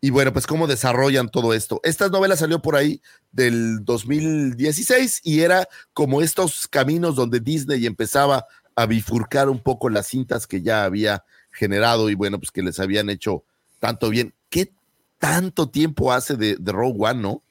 Y 0.00 0.10
bueno, 0.10 0.34
pues 0.34 0.46
cómo 0.46 0.66
desarrollan 0.66 1.30
todo 1.30 1.54
esto. 1.54 1.80
Esta 1.82 2.08
novela 2.08 2.36
salió 2.36 2.60
por 2.60 2.76
ahí 2.76 3.00
del 3.32 3.86
2016 3.86 5.22
y 5.24 5.40
era 5.40 5.66
como 5.94 6.20
estos 6.20 6.68
caminos 6.68 7.16
donde 7.16 7.40
Disney 7.40 7.86
empezaba 7.86 8.46
a 8.76 8.84
bifurcar 8.84 9.48
un 9.48 9.60
poco 9.60 9.88
las 9.88 10.08
cintas 10.08 10.46
que 10.46 10.60
ya 10.60 10.84
había 10.84 11.24
generado 11.50 12.10
y 12.10 12.14
bueno, 12.14 12.38
pues 12.38 12.50
que 12.50 12.62
les 12.62 12.80
habían 12.80 13.08
hecho 13.08 13.44
tanto 13.84 14.08
bien. 14.08 14.32
¿Qué 14.48 14.72
tanto 15.18 15.68
tiempo 15.68 16.10
hace 16.10 16.36
de, 16.36 16.56
de 16.56 16.72
Rogue 16.72 16.96
One, 17.00 17.20
no? 17.20 17.42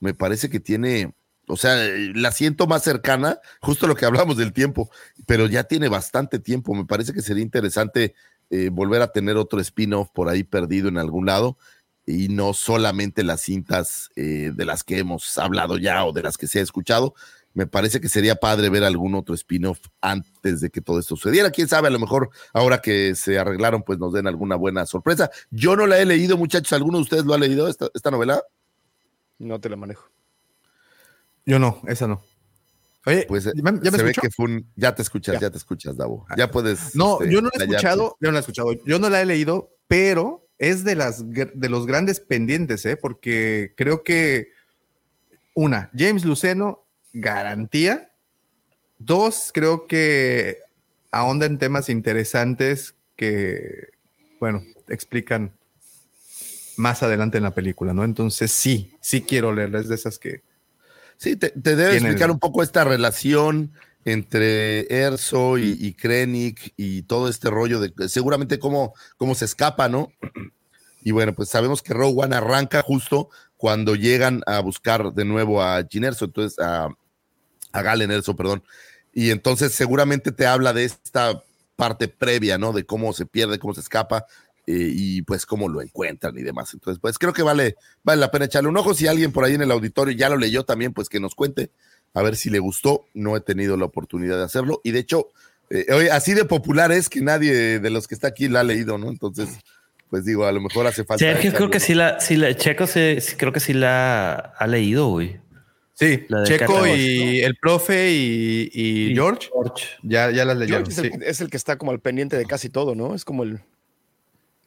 Me 0.00 0.14
parece 0.14 0.48
que 0.48 0.58
tiene, 0.58 1.12
o 1.46 1.58
sea, 1.58 1.76
la 2.14 2.32
siento 2.32 2.66
más 2.66 2.82
cercana, 2.82 3.40
justo 3.60 3.86
lo 3.86 3.94
que 3.94 4.06
hablamos 4.06 4.38
del 4.38 4.54
tiempo, 4.54 4.90
pero 5.26 5.46
ya 5.48 5.64
tiene 5.64 5.88
bastante 5.88 6.38
tiempo. 6.38 6.74
Me 6.74 6.86
parece 6.86 7.12
que 7.12 7.20
sería 7.20 7.42
interesante 7.42 8.14
eh, 8.48 8.70
volver 8.72 9.02
a 9.02 9.12
tener 9.12 9.36
otro 9.36 9.60
spin-off 9.60 10.08
por 10.14 10.30
ahí 10.30 10.44
perdido 10.44 10.88
en 10.88 10.96
algún 10.96 11.26
lado 11.26 11.58
y 12.06 12.28
no 12.28 12.54
solamente 12.54 13.22
las 13.22 13.42
cintas 13.42 14.10
eh, 14.16 14.50
de 14.54 14.64
las 14.64 14.84
que 14.84 14.98
hemos 14.98 15.36
hablado 15.36 15.76
ya 15.76 16.06
o 16.06 16.12
de 16.14 16.22
las 16.22 16.38
que 16.38 16.46
se 16.46 16.60
ha 16.60 16.62
escuchado. 16.62 17.14
Me 17.54 17.66
parece 17.66 18.00
que 18.00 18.08
sería 18.08 18.36
padre 18.36 18.70
ver 18.70 18.82
algún 18.84 19.14
otro 19.14 19.34
spin-off 19.34 19.78
antes 20.00 20.60
de 20.60 20.70
que 20.70 20.80
todo 20.80 20.98
esto 20.98 21.16
sucediera. 21.16 21.50
Quién 21.50 21.68
sabe, 21.68 21.88
a 21.88 21.90
lo 21.90 21.98
mejor 21.98 22.30
ahora 22.54 22.80
que 22.80 23.14
se 23.14 23.38
arreglaron, 23.38 23.82
pues 23.82 23.98
nos 23.98 24.12
den 24.12 24.26
alguna 24.26 24.56
buena 24.56 24.86
sorpresa. 24.86 25.30
Yo 25.50 25.76
no 25.76 25.86
la 25.86 25.98
he 25.98 26.06
leído, 26.06 26.36
muchachos. 26.38 26.72
¿Alguno 26.72 26.98
de 26.98 27.02
ustedes 27.02 27.24
lo 27.24 27.34
ha 27.34 27.38
leído 27.38 27.68
esta, 27.68 27.88
esta 27.94 28.10
novela? 28.10 28.42
No 29.38 29.60
te 29.60 29.68
la 29.68 29.76
manejo. 29.76 30.08
Yo 31.44 31.58
no, 31.58 31.80
esa 31.88 32.06
no. 32.06 32.22
Oye, 33.04 33.26
Pues 33.28 33.44
¿ya 33.44 33.52
me, 33.62 33.80
ya 33.82 33.90
me 33.90 33.98
se 33.98 34.04
ve 34.04 34.12
que 34.12 34.30
fue 34.30 34.46
un. 34.46 34.70
Ya 34.76 34.94
te 34.94 35.02
escuchas, 35.02 35.34
ya, 35.34 35.40
Ya. 35.40 35.50
te 35.50 35.58
escuchas, 35.58 35.96
Davo. 35.96 36.24
Ya 36.36 36.50
puedes. 36.50 36.94
No, 36.94 37.20
este, 37.20 37.32
yo 37.34 37.42
no 37.42 37.50
la 37.52 37.64
he 37.64 37.66
escuchado, 37.66 38.16
yo 38.20 38.28
no 38.28 38.32
la 38.32 38.38
he 38.38 38.40
escuchado, 38.40 38.72
yo 38.86 38.98
no 38.98 39.10
la 39.10 39.20
he 39.20 39.26
leído, 39.26 39.70
pero 39.88 40.46
es 40.58 40.84
de 40.84 40.94
las 40.94 41.28
de 41.28 41.68
los 41.68 41.86
grandes 41.86 42.20
pendientes, 42.20 42.86
¿eh? 42.86 42.96
Porque 42.96 43.74
creo 43.76 44.04
que 44.04 44.50
una, 45.54 45.90
James 45.96 46.24
Luceno, 46.24 46.86
garantía. 47.12 48.10
Dos, 48.98 49.50
creo 49.52 49.86
que 49.86 50.58
ahonda 51.10 51.46
en 51.46 51.58
temas 51.58 51.88
interesantes 51.88 52.94
que, 53.16 53.90
bueno, 54.40 54.62
explican 54.88 55.52
más 56.76 57.02
adelante 57.02 57.38
en 57.38 57.44
la 57.44 57.54
película, 57.54 57.92
¿no? 57.92 58.04
Entonces 58.04 58.50
sí, 58.50 58.96
sí 59.00 59.22
quiero 59.22 59.52
leerla, 59.52 59.80
es 59.80 59.88
de 59.88 59.94
esas 59.94 60.18
que... 60.18 60.42
Sí, 61.16 61.36
te, 61.36 61.50
te 61.50 61.76
debe 61.76 61.94
explicar 61.94 62.30
un 62.30 62.38
poco 62.38 62.62
esta 62.62 62.82
relación 62.84 63.72
entre 64.04 64.92
Erso 64.92 65.58
y, 65.58 65.76
y 65.78 65.94
Krennic 65.94 66.74
y 66.76 67.02
todo 67.02 67.28
este 67.28 67.50
rollo 67.50 67.78
de 67.78 68.08
seguramente 68.08 68.58
cómo, 68.58 68.94
cómo 69.16 69.34
se 69.34 69.44
escapa, 69.44 69.88
¿no? 69.88 70.10
Y 71.02 71.12
bueno, 71.12 71.34
pues 71.34 71.48
sabemos 71.48 71.82
que 71.82 71.94
Rogue 71.94 72.22
One 72.22 72.34
arranca 72.34 72.82
justo 72.82 73.28
cuando 73.56 73.94
llegan 73.94 74.42
a 74.46 74.60
buscar 74.60 75.12
de 75.12 75.24
nuevo 75.24 75.62
a 75.62 75.84
Jyn 75.88 76.04
Erso, 76.04 76.24
entonces 76.24 76.58
a, 76.58 76.88
a 77.72 77.82
Galen 77.82 78.10
perdón. 78.36 78.62
Y 79.12 79.30
entonces 79.30 79.72
seguramente 79.72 80.32
te 80.32 80.46
habla 80.46 80.72
de 80.72 80.84
esta 80.84 81.42
parte 81.76 82.08
previa, 82.08 82.58
¿no? 82.58 82.72
De 82.72 82.84
cómo 82.84 83.12
se 83.12 83.26
pierde, 83.26 83.58
cómo 83.58 83.74
se 83.74 83.80
escapa 83.80 84.26
eh, 84.66 84.90
y 84.94 85.22
pues 85.22 85.44
cómo 85.44 85.68
lo 85.68 85.82
encuentran 85.82 86.36
y 86.38 86.42
demás. 86.42 86.72
Entonces, 86.72 87.00
pues 87.00 87.18
creo 87.18 87.32
que 87.32 87.42
vale, 87.42 87.76
vale 88.04 88.20
la 88.20 88.30
pena 88.30 88.44
echarle 88.44 88.68
un 88.68 88.76
ojo. 88.76 88.94
Si 88.94 89.06
alguien 89.06 89.32
por 89.32 89.44
ahí 89.44 89.54
en 89.54 89.62
el 89.62 89.70
auditorio 89.70 90.16
ya 90.16 90.28
lo 90.28 90.36
leyó 90.36 90.64
también, 90.64 90.92
pues 90.92 91.08
que 91.08 91.20
nos 91.20 91.34
cuente 91.34 91.70
a 92.14 92.22
ver 92.22 92.36
si 92.36 92.50
le 92.50 92.58
gustó. 92.58 93.04
No 93.14 93.36
he 93.36 93.40
tenido 93.40 93.76
la 93.76 93.86
oportunidad 93.86 94.38
de 94.38 94.44
hacerlo. 94.44 94.80
Y 94.84 94.92
de 94.92 95.00
hecho, 95.00 95.28
eh, 95.70 96.10
así 96.12 96.34
de 96.34 96.44
popular 96.44 96.92
es 96.92 97.08
que 97.08 97.20
nadie 97.20 97.80
de 97.80 97.90
los 97.90 98.06
que 98.06 98.14
está 98.14 98.28
aquí 98.28 98.48
la 98.48 98.60
ha 98.60 98.64
leído, 98.64 98.98
¿no? 98.98 99.08
Entonces, 99.08 99.48
pues 100.10 100.24
digo, 100.24 100.44
a 100.44 100.52
lo 100.52 100.60
mejor 100.60 100.86
hace 100.86 101.04
falta. 101.04 101.24
Sergio, 101.24 101.52
creo 101.54 101.70
que 101.70 101.80
sí 101.80 101.94
la, 101.94 102.20
sí 102.20 102.36
la, 102.36 102.54
Checo 102.54 102.86
sí, 102.86 103.16
creo 103.38 103.52
que 103.52 103.60
sí 103.60 103.72
la 103.72 104.34
ha 104.34 104.66
leído, 104.66 105.08
güey. 105.08 105.40
Sí, 105.94 106.26
Checo 106.44 106.86
y 106.86 107.40
el 107.42 107.54
profe 107.56 108.10
y, 108.12 108.70
y 108.72 109.14
George 109.14 109.48
ya, 110.02 110.30
ya 110.30 110.44
las 110.44 110.56
leyeron. 110.56 110.84
George 110.86 111.06
es, 111.08 111.12
sí. 111.12 111.16
el, 111.16 111.22
es 111.22 111.40
el 111.40 111.50
que 111.50 111.56
está 111.56 111.76
como 111.76 111.90
al 111.92 112.00
pendiente 112.00 112.36
de 112.36 112.46
casi 112.46 112.70
todo, 112.70 112.94
¿no? 112.94 113.14
Es 113.14 113.24
como 113.24 113.42
el, 113.42 113.60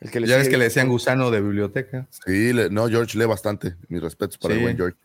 el 0.01 0.11
que 0.11 0.19
le 0.19 0.27
Ya 0.27 0.37
ves 0.37 0.49
que 0.49 0.57
le 0.57 0.65
decían 0.65 0.87
gusano 0.87 1.31
de 1.31 1.41
biblioteca. 1.41 2.07
Sí, 2.25 2.53
le- 2.53 2.69
no, 2.69 2.87
George 2.87 3.17
lee 3.17 3.25
bastante. 3.25 3.75
Mis 3.89 4.01
respetos 4.01 4.37
para 4.37 4.53
Sí. 4.53 4.59
el 4.59 4.63
buen 4.65 4.77
George. 4.77 4.97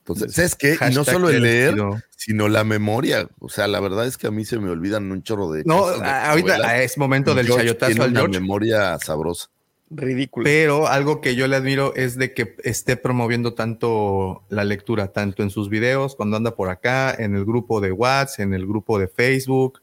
Entonces, 0.00 0.32
¿sabes 0.34 0.56
qué? 0.56 0.76
Y 0.90 0.94
no 0.94 1.04
solo 1.04 1.30
el 1.30 1.42
leer, 1.42 1.76
sino 2.16 2.48
la 2.48 2.64
memoria. 2.64 3.28
O 3.38 3.48
sea, 3.48 3.68
la 3.68 3.78
verdad 3.80 4.04
es 4.06 4.18
que 4.18 4.26
a 4.26 4.30
mí 4.32 4.44
se 4.44 4.58
me 4.58 4.68
olvidan 4.68 5.10
un 5.12 5.22
chorro 5.22 5.52
de 5.52 5.62
No, 5.64 5.78
cosas 5.82 6.00
de 6.00 6.06
ahorita 6.08 6.56
novelas. 6.58 6.80
es 6.80 6.98
momento 6.98 7.32
Y 7.32 7.36
del 7.36 7.46
George 7.46 7.62
chayotazo 7.66 7.90
tiene 7.92 8.04
al 8.04 8.10
una 8.10 8.20
George. 8.20 8.40
memoria 8.40 8.98
sabrosa. 8.98 9.48
Ridículo. 9.96 10.44
Pero 10.44 10.88
algo 10.88 11.20
que 11.20 11.34
yo 11.34 11.46
le 11.46 11.56
admiro 11.56 11.94
es 11.94 12.16
de 12.16 12.32
que 12.34 12.56
esté 12.64 12.96
promoviendo 12.96 13.54
tanto 13.54 14.42
la 14.48 14.64
lectura, 14.64 15.12
tanto 15.12 15.42
en 15.42 15.50
sus 15.50 15.68
videos, 15.68 16.16
cuando 16.16 16.36
anda 16.36 16.54
por 16.54 16.68
acá, 16.70 17.14
en 17.14 17.34
el 17.36 17.44
grupo 17.44 17.80
de 17.80 17.92
WhatsApp, 17.92 18.40
en 18.40 18.54
el 18.54 18.66
grupo 18.66 18.98
de 18.98 19.08
Facebook. 19.08 19.80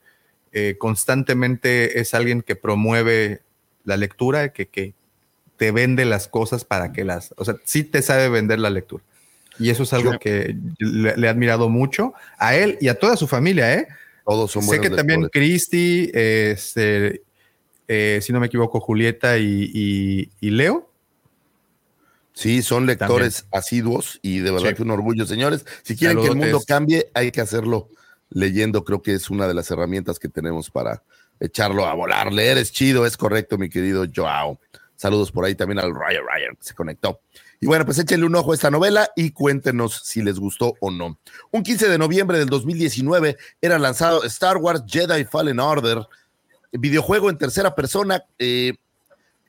eh, 0.51 0.75
constantemente 0.79 1.99
es 1.99 2.13
alguien 2.13 2.41
que 2.41 2.55
promueve 2.55 3.41
la 3.83 3.97
lectura, 3.97 4.51
que, 4.51 4.67
que 4.67 4.93
te 5.57 5.71
vende 5.71 6.05
las 6.05 6.27
cosas 6.27 6.65
para 6.65 6.91
que 6.91 7.03
las, 7.03 7.33
o 7.37 7.45
sea, 7.45 7.55
sí 7.65 7.83
te 7.83 8.01
sabe 8.01 8.29
vender 8.29 8.59
la 8.59 8.69
lectura. 8.69 9.03
Y 9.59 9.69
eso 9.69 9.83
es 9.83 9.91
algo 9.93 10.17
que 10.19 10.55
le, 10.79 11.17
le 11.17 11.27
he 11.27 11.29
admirado 11.29 11.69
mucho 11.69 12.13
a 12.37 12.55
él 12.55 12.77
y 12.79 12.87
a 12.87 12.97
toda 12.97 13.17
su 13.17 13.27
familia, 13.27 13.73
¿eh? 13.73 13.87
Todos 14.25 14.51
son 14.51 14.63
sé 14.63 14.79
que 14.79 14.89
también 14.89 15.23
lectores. 15.23 15.63
Este, 15.73 17.07
eh, 17.07 17.21
si 18.21 18.31
no 18.33 18.39
me 18.39 18.47
equivoco, 18.47 18.79
Julieta 18.79 19.37
y, 19.37 19.71
y- 19.73 20.29
y 20.39 20.49
Leo. 20.51 20.89
Sí, 22.33 22.61
son 22.61 22.85
lectores 22.85 23.45
asiduos 23.51 24.19
y 24.21 24.39
de 24.39 24.51
verdad 24.51 24.69
Sí. 24.69 24.75
que 24.75 24.83
un 24.83 24.91
orgullo, 24.91 25.25
señores. 25.25 25.65
Si 25.83 25.97
quieren 25.97 26.19
que 26.21 26.27
el 26.27 26.35
mundo 26.35 26.61
cambie, 26.65 27.09
hay 27.13 27.31
que 27.31 27.41
hacerlo 27.41 27.89
leyendo. 28.29 28.85
Creo 28.85 29.01
que 29.01 29.13
es 29.13 29.29
una 29.29 29.47
de 29.47 29.53
las 29.53 29.69
herramientas 29.71 30.19
que 30.19 30.29
tenemos 30.29 30.69
para 30.69 31.03
echarlo 31.39 31.85
a 31.85 31.93
volar. 31.95 32.31
Leer 32.31 32.57
es 32.57 32.71
chido, 32.71 33.05
es 33.05 33.17
correcto, 33.17 33.57
mi 33.57 33.67
querido 33.69 34.05
Joao. 34.13 34.59
Saludos 34.95 35.31
por 35.31 35.43
ahí 35.45 35.55
también 35.55 35.79
al 35.79 35.93
Ryan 35.93 36.23
Ryan 36.33 36.55
que 36.55 36.63
se 36.63 36.73
conectó. 36.73 37.19
Y 37.61 37.65
bueno, 37.67 37.85
pues 37.85 37.97
échenle 37.99 38.25
un 38.25 38.35
ojo 38.35 38.51
a 38.53 38.55
esta 38.55 38.71
novela 38.71 39.09
y 39.17 39.31
cuéntenos 39.31 40.01
si 40.05 40.21
les 40.21 40.39
gustó 40.39 40.75
o 40.79 40.91
no. 40.91 41.19
Un 41.51 41.63
15 41.63 41.89
de 41.89 41.97
noviembre 41.97 42.37
del 42.37 42.47
2019 42.47 43.35
era 43.61 43.77
lanzado 43.79 44.23
Star 44.23 44.57
Wars 44.57 44.83
Jedi 44.87 45.25
Fallen 45.25 45.59
Order, 45.59 46.07
videojuego 46.71 47.29
en 47.29 47.37
tercera 47.37 47.75
persona, 47.75 48.25
eh, 48.37 48.75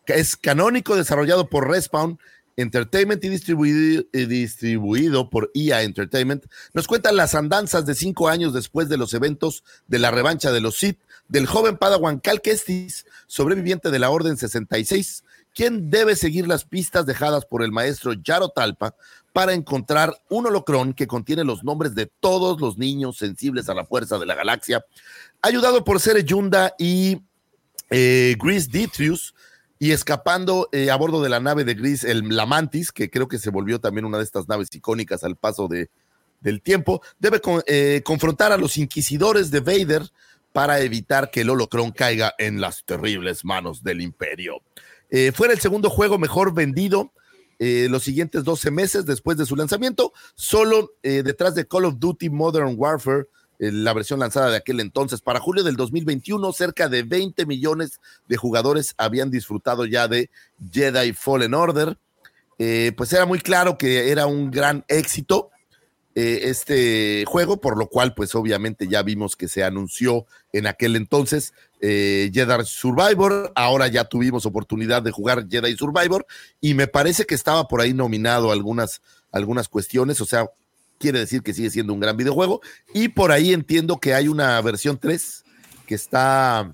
que 0.06 0.14
es 0.14 0.36
canónico, 0.36 0.96
desarrollado 0.96 1.48
por 1.48 1.68
Respawn 1.68 2.18
Entertainment 2.56 3.24
y 3.24 3.28
distribuido, 3.28 4.04
distribuido, 4.12 5.30
por 5.30 5.50
EA 5.54 5.82
Entertainment, 5.82 6.44
nos 6.74 6.86
cuentan 6.86 7.16
las 7.16 7.34
andanzas 7.34 7.86
de 7.86 7.94
cinco 7.94 8.28
años 8.28 8.52
después 8.52 8.88
de 8.88 8.98
los 8.98 9.14
eventos 9.14 9.64
de 9.86 9.98
la 9.98 10.10
revancha 10.10 10.52
de 10.52 10.60
los 10.60 10.76
Sith 10.76 10.98
del 11.28 11.46
joven 11.46 11.78
Padawan 11.78 12.18
Cal 12.18 12.42
Kestis, 12.42 13.06
sobreviviente 13.26 13.90
de 13.90 13.98
la 13.98 14.10
Orden 14.10 14.36
66, 14.36 15.24
quien 15.54 15.90
debe 15.90 16.16
seguir 16.16 16.46
las 16.46 16.64
pistas 16.64 17.06
dejadas 17.06 17.46
por 17.46 17.62
el 17.62 17.72
maestro 17.72 18.12
Yaro 18.12 18.50
Talpa 18.50 18.94
para 19.32 19.54
encontrar 19.54 20.14
un 20.28 20.46
holocrón 20.46 20.92
que 20.92 21.06
contiene 21.06 21.44
los 21.44 21.64
nombres 21.64 21.94
de 21.94 22.06
todos 22.06 22.60
los 22.60 22.78
niños 22.78 23.18
sensibles 23.18 23.68
a 23.68 23.74
la 23.74 23.84
fuerza 23.84 24.18
de 24.18 24.26
la 24.26 24.34
galaxia, 24.34 24.84
ayudado 25.42 25.84
por 25.84 26.00
Sere 26.00 26.24
Yunda 26.24 26.74
y 26.78 27.22
eh, 27.90 28.36
Gris 28.38 28.70
Detrius, 28.70 29.34
y 29.82 29.92
escapando 29.92 30.68
eh, 30.72 30.90
a 30.90 30.96
bordo 30.96 31.22
de 31.22 31.30
la 31.30 31.40
nave 31.40 31.64
de 31.64 31.72
Gris, 31.72 32.04
el 32.04 32.28
la 32.28 32.44
Mantis, 32.44 32.92
que 32.92 33.08
creo 33.08 33.28
que 33.28 33.38
se 33.38 33.48
volvió 33.48 33.80
también 33.80 34.04
una 34.04 34.18
de 34.18 34.24
estas 34.24 34.46
naves 34.46 34.68
icónicas 34.72 35.24
al 35.24 35.36
paso 35.36 35.68
de, 35.68 35.88
del 36.42 36.60
tiempo, 36.60 37.00
debe 37.18 37.40
eh, 37.66 38.02
confrontar 38.04 38.52
a 38.52 38.58
los 38.58 38.76
inquisidores 38.76 39.50
de 39.50 39.60
Vader 39.60 40.02
para 40.52 40.80
evitar 40.80 41.30
que 41.30 41.40
el 41.40 41.50
holocrón 41.50 41.92
caiga 41.92 42.34
en 42.36 42.60
las 42.60 42.84
terribles 42.84 43.42
manos 43.42 43.82
del 43.82 44.02
imperio. 44.02 44.60
Eh, 45.08 45.32
fuera 45.32 45.54
el 45.54 45.60
segundo 45.60 45.88
juego 45.88 46.18
mejor 46.18 46.52
vendido 46.52 47.14
eh, 47.62 47.88
los 47.90 48.02
siguientes 48.04 48.42
12 48.42 48.70
meses 48.70 49.04
después 49.04 49.36
de 49.36 49.44
su 49.44 49.54
lanzamiento, 49.54 50.14
solo 50.34 50.94
eh, 51.02 51.22
detrás 51.22 51.54
de 51.54 51.68
Call 51.68 51.84
of 51.84 51.96
Duty 51.98 52.30
Modern 52.30 52.72
Warfare, 52.74 53.26
eh, 53.58 53.70
la 53.70 53.92
versión 53.92 54.18
lanzada 54.18 54.48
de 54.48 54.56
aquel 54.56 54.80
entonces. 54.80 55.20
Para 55.20 55.40
julio 55.40 55.62
del 55.62 55.76
2021, 55.76 56.54
cerca 56.54 56.88
de 56.88 57.02
20 57.02 57.44
millones 57.44 58.00
de 58.26 58.38
jugadores 58.38 58.94
habían 58.96 59.30
disfrutado 59.30 59.84
ya 59.84 60.08
de 60.08 60.30
Jedi 60.72 61.12
Fallen 61.12 61.52
Order. 61.52 61.98
Pues 62.96 63.12
era 63.12 63.24
muy 63.24 63.40
claro 63.40 63.78
que 63.78 64.10
era 64.10 64.26
un 64.26 64.50
gran 64.50 64.84
éxito 64.88 65.50
este 66.14 67.24
juego, 67.26 67.58
por 67.58 67.78
lo 67.78 67.88
cual 67.88 68.12
pues 68.14 68.34
obviamente 68.34 68.86
ya 68.86 69.02
vimos 69.02 69.34
que 69.34 69.48
se 69.48 69.64
anunció 69.64 70.26
en 70.52 70.66
aquel 70.66 70.96
entonces 70.96 71.54
eh, 71.80 72.30
Jedi 72.32 72.52
Survivor, 72.64 73.52
ahora 73.54 73.88
ya 73.88 74.04
tuvimos 74.04 74.46
oportunidad 74.46 75.02
de 75.02 75.10
jugar 75.10 75.48
Jedi 75.48 75.76
Survivor 75.76 76.26
y 76.60 76.74
me 76.74 76.86
parece 76.86 77.24
que 77.24 77.34
estaba 77.34 77.66
por 77.68 77.80
ahí 77.80 77.94
nominado 77.94 78.52
algunas, 78.52 79.00
algunas 79.32 79.68
cuestiones, 79.68 80.20
o 80.20 80.26
sea, 80.26 80.46
quiere 80.98 81.20
decir 81.20 81.42
que 81.42 81.54
sigue 81.54 81.70
siendo 81.70 81.94
un 81.94 82.00
gran 82.00 82.16
videojuego 82.16 82.60
y 82.92 83.08
por 83.08 83.32
ahí 83.32 83.52
entiendo 83.52 83.98
que 83.98 84.14
hay 84.14 84.28
una 84.28 84.60
versión 84.60 84.98
3 84.98 85.44
que 85.86 85.94
está 85.94 86.72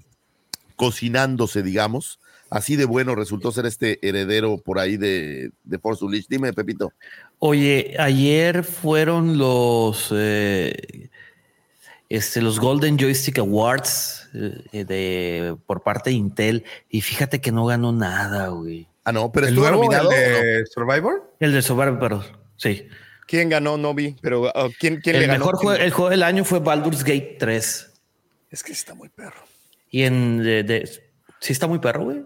cocinándose, 0.74 1.62
digamos. 1.62 2.20
Así 2.48 2.76
de 2.76 2.84
bueno 2.84 3.14
resultó 3.14 3.50
ser 3.50 3.66
este 3.66 3.98
heredero 4.06 4.58
por 4.58 4.78
ahí 4.78 4.96
de, 4.96 5.50
de 5.64 5.78
Force 5.78 6.04
Unleashed. 6.04 6.28
Dime, 6.28 6.52
Pepito. 6.52 6.92
Oye, 7.38 7.96
ayer 7.98 8.62
fueron 8.62 9.36
los 9.36 10.08
eh, 10.12 11.10
este, 12.08 12.40
los 12.42 12.60
Golden 12.60 12.98
Joystick 12.98 13.38
Awards 13.38 14.28
eh, 14.72 14.84
de 14.84 15.56
por 15.66 15.82
parte 15.82 16.10
de 16.10 16.16
Intel 16.16 16.64
y 16.88 17.00
fíjate 17.00 17.40
que 17.40 17.52
no 17.52 17.66
ganó 17.66 17.92
nada, 17.92 18.48
güey. 18.48 18.86
Ah, 19.04 19.12
no, 19.12 19.30
pero 19.32 19.46
¿El 19.46 19.54
estuvo 19.54 19.70
nominado. 19.70 20.10
el 20.10 20.16
de 20.60 20.66
Survivor? 20.66 21.32
El 21.40 21.52
de 21.52 21.62
Survivor, 21.62 21.98
pero 21.98 22.24
sí. 22.56 22.86
¿Quién 23.26 23.48
ganó? 23.48 23.76
No 23.76 23.92
vi, 23.94 24.16
pero 24.20 24.42
uh, 24.42 24.70
¿quién, 24.78 25.00
quién 25.00 25.16
El 25.16 25.22
le 25.22 25.26
ganó? 25.28 25.38
mejor 25.40 25.56
juego, 25.56 25.82
el 25.82 25.90
juego 25.92 26.10
del 26.10 26.22
año 26.22 26.44
fue 26.44 26.58
Baldur's 26.60 27.02
Gate 27.04 27.36
3. 27.38 27.92
Es 28.50 28.62
que 28.62 28.72
está 28.72 28.94
muy 28.94 29.08
perro. 29.08 29.42
Y 29.90 30.02
en 30.02 30.42
de, 30.42 30.62
de- 30.62 30.88
sí 31.40 31.52
está 31.52 31.66
muy 31.66 31.78
perro, 31.80 32.04
güey. 32.04 32.22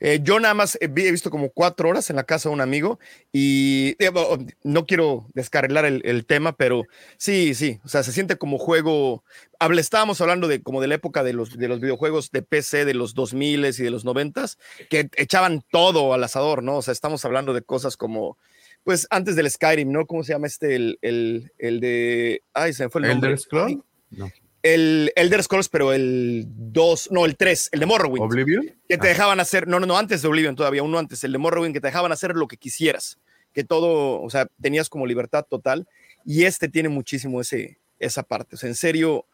Eh, 0.00 0.20
yo 0.22 0.40
nada 0.40 0.54
más 0.54 0.78
he, 0.80 0.86
vi- 0.88 1.06
he 1.06 1.10
visto 1.12 1.30
como 1.30 1.50
cuatro 1.50 1.88
horas 1.90 2.08
en 2.10 2.16
la 2.16 2.24
casa 2.24 2.48
de 2.48 2.54
un 2.54 2.60
amigo 2.62 2.98
y 3.32 3.96
eh, 3.98 4.08
bo- 4.08 4.38
no 4.64 4.86
quiero 4.86 5.26
descarrilar 5.34 5.84
el, 5.84 6.00
el 6.04 6.24
tema, 6.26 6.56
pero 6.56 6.84
sí, 7.18 7.54
sí, 7.54 7.78
o 7.84 7.88
sea, 7.88 8.02
se 8.02 8.12
siente 8.12 8.36
como 8.36 8.58
juego. 8.58 9.22
Habla, 9.58 9.80
estábamos 9.82 10.20
hablando 10.22 10.48
de 10.48 10.62
como 10.62 10.80
de 10.80 10.86
la 10.88 10.94
época 10.94 11.22
de 11.22 11.34
los, 11.34 11.58
de 11.58 11.68
los 11.68 11.80
videojuegos 11.80 12.30
de 12.30 12.40
PC 12.42 12.84
de 12.86 12.94
los 12.94 13.14
2000 13.14 13.66
y 13.66 13.72
de 13.72 13.90
los 13.90 14.04
90 14.06 14.46
que 14.88 15.10
echaban 15.16 15.62
todo 15.70 16.14
al 16.14 16.24
asador, 16.24 16.62
¿no? 16.62 16.78
O 16.78 16.82
sea, 16.82 16.92
estamos 16.92 17.24
hablando 17.26 17.52
de 17.52 17.60
cosas 17.62 17.96
como, 17.98 18.38
pues 18.84 19.06
antes 19.10 19.36
del 19.36 19.50
Skyrim, 19.50 19.92
¿no? 19.92 20.06
¿Cómo 20.06 20.24
se 20.24 20.32
llama 20.32 20.46
este? 20.46 20.74
El, 20.76 20.98
el, 21.02 21.52
el 21.58 21.80
de. 21.80 22.42
Ay, 22.54 22.72
se 22.72 22.84
me 22.84 22.90
fue 22.90 23.02
el 23.02 23.08
nombre. 23.08 23.30
¿Elder 23.32 23.38
Scrolls? 23.38 23.78
No. 24.10 24.30
El 24.62 25.10
Elder 25.16 25.42
Scrolls, 25.42 25.68
pero 25.70 25.92
el 25.92 26.44
2, 26.46 27.08
no, 27.12 27.24
el 27.24 27.36
3, 27.36 27.70
el 27.72 27.80
de 27.80 27.86
Morrowind 27.86 28.22
¿Oblivion? 28.24 28.66
que 28.88 28.98
te 28.98 29.08
dejaban 29.08 29.40
hacer, 29.40 29.66
no, 29.66 29.80
no, 29.80 29.86
no, 29.86 29.96
antes 29.96 30.20
de 30.22 30.28
Oblivion 30.28 30.54
todavía, 30.56 30.82
uno 30.82 30.98
antes, 30.98 31.24
el 31.24 31.32
de 31.32 31.38
Morrowind, 31.38 31.72
que 31.74 31.80
te 31.80 31.86
dejaban 31.88 32.12
hacer 32.12 32.34
lo 32.36 32.46
que 32.46 32.58
quisieras, 32.58 33.18
que 33.54 33.64
todo, 33.64 34.20
o 34.20 34.28
sea, 34.30 34.48
tenías 34.60 34.88
como 34.90 35.06
libertad 35.06 35.46
total, 35.48 35.88
y 36.26 36.44
este 36.44 36.68
tiene 36.68 36.90
muchísimo 36.90 37.40
ese, 37.40 37.78
esa 37.98 38.22
parte, 38.22 38.56
o 38.56 38.58
sea, 38.58 38.68
en 38.68 38.74
serio, 38.74 39.24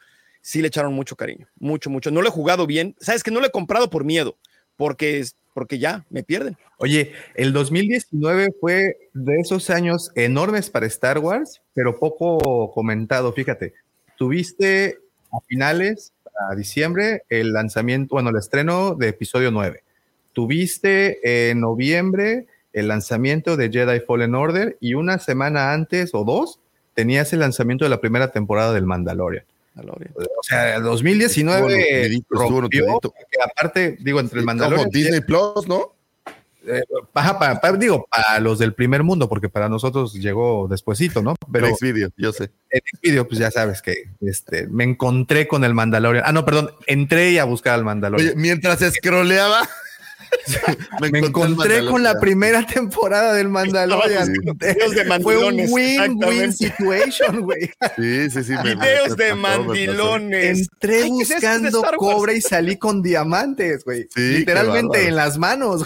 sí 0.42 0.60
le 0.62 0.68
echaron 0.68 0.94
mucho 0.94 1.16
cariño, 1.16 1.48
mucho, 1.58 1.90
mucho. 1.90 2.12
No 2.12 2.22
lo 2.22 2.28
he 2.28 2.30
jugado 2.32 2.66
bien, 2.68 2.94
sabes 3.00 3.24
que 3.24 3.32
no 3.32 3.40
lo 3.40 3.46
he 3.46 3.50
comprado 3.50 3.90
por 3.90 4.04
miedo, 4.04 4.36
porque, 4.76 5.18
es- 5.18 5.34
porque 5.54 5.78
ya 5.80 6.04
me 6.10 6.22
pierden. 6.22 6.56
Oye, 6.78 7.12
el 7.34 7.52
2019 7.52 8.48
fue 8.60 8.96
de 9.14 9.40
esos 9.40 9.70
años 9.70 10.10
enormes 10.14 10.70
para 10.70 10.86
Star 10.86 11.18
Wars, 11.18 11.62
pero 11.74 11.98
poco 11.98 12.70
comentado. 12.72 13.32
Fíjate, 13.32 13.72
tuviste 14.18 14.98
a 15.32 15.40
finales, 15.46 16.12
a 16.50 16.54
diciembre, 16.54 17.24
el 17.28 17.52
lanzamiento, 17.52 18.14
bueno, 18.14 18.30
el 18.30 18.36
estreno 18.36 18.94
de 18.94 19.08
episodio 19.08 19.50
9. 19.50 19.82
Tuviste 20.32 21.50
en 21.50 21.60
noviembre 21.60 22.46
el 22.72 22.88
lanzamiento 22.88 23.56
de 23.56 23.70
Jedi 23.70 24.00
Fallen 24.00 24.34
Order 24.34 24.76
y 24.80 24.94
una 24.94 25.18
semana 25.18 25.72
antes 25.72 26.10
o 26.12 26.24
dos 26.24 26.60
tenías 26.94 27.32
el 27.32 27.40
lanzamiento 27.40 27.84
de 27.84 27.90
la 27.90 28.00
primera 28.00 28.32
temporada 28.32 28.72
del 28.72 28.84
Mandalorian. 28.84 29.44
O 29.78 30.42
sea, 30.42 30.76
el 30.76 30.82
2019 30.82 32.06
Estuvo 32.06 32.42
estuvo 32.42 32.60
rompió, 32.60 32.80
nutridito. 32.86 33.10
porque 33.10 33.36
aparte, 33.44 33.96
digo, 34.00 34.20
entre 34.20 34.40
el 34.40 34.46
Como 34.46 34.56
Mandalorian 34.56 34.88
y 34.90 34.96
Disney 34.96 35.20
Plus, 35.20 35.68
¿no? 35.68 35.92
Eh, 36.66 36.82
ajá, 37.14 37.38
pa- 37.38 37.60
pa- 37.60 37.72
digo, 37.72 38.06
para 38.10 38.40
los 38.40 38.58
del 38.58 38.74
primer 38.74 39.02
mundo, 39.02 39.28
porque 39.28 39.48
para 39.48 39.68
nosotros 39.68 40.12
llegó 40.14 40.66
despuesito, 40.68 41.22
¿no? 41.22 41.34
Pero 41.52 41.66
Next 41.68 41.82
video, 41.82 42.08
yo 42.16 42.32
sé. 42.32 42.50
en 42.70 42.80
video, 43.02 43.26
pues 43.26 43.38
ya 43.38 43.50
sabes 43.50 43.82
que 43.82 44.10
este, 44.20 44.66
me 44.68 44.84
encontré 44.84 45.46
con 45.48 45.64
el 45.64 45.74
Mandalorian. 45.74 46.24
Ah, 46.26 46.32
no, 46.32 46.44
perdón, 46.44 46.70
entré 46.86 47.38
a 47.40 47.44
buscar 47.44 47.74
al 47.74 47.84
Mandalorian. 47.84 48.28
Oye, 48.30 48.36
mientras 48.36 48.80
scrolleaba, 48.94 49.68
me 51.00 51.18
encontré 51.18 51.86
con 51.86 52.02
la 52.02 52.18
primera 52.20 52.66
temporada 52.66 53.32
del 53.34 53.48
Mandalorian. 53.48 54.32
Videos 54.56 54.90
de 54.92 55.04
Fue 55.22 55.36
un 55.38 55.56
mandilones, 55.56 55.70
win-win 55.72 56.52
situation, 56.52 57.40
güey. 57.42 57.70
Sí, 57.96 58.30
sí, 58.30 58.44
sí. 58.44 58.52
me- 58.52 58.74
Videos 58.76 59.16
me 59.16 59.24
de 59.24 59.34
mandilones. 59.34 60.58
Entré 60.72 61.02
Ay, 61.04 61.10
¿qué 61.16 61.22
es 61.22 61.28
buscando 61.30 61.80
Wars? 61.80 61.96
cobre 61.96 62.36
y 62.36 62.40
salí 62.40 62.76
con 62.76 63.02
diamantes, 63.02 63.84
güey. 63.84 64.06
Sí, 64.14 64.38
Literalmente 64.38 65.06
en 65.08 65.16
las 65.16 65.38
manos. 65.38 65.84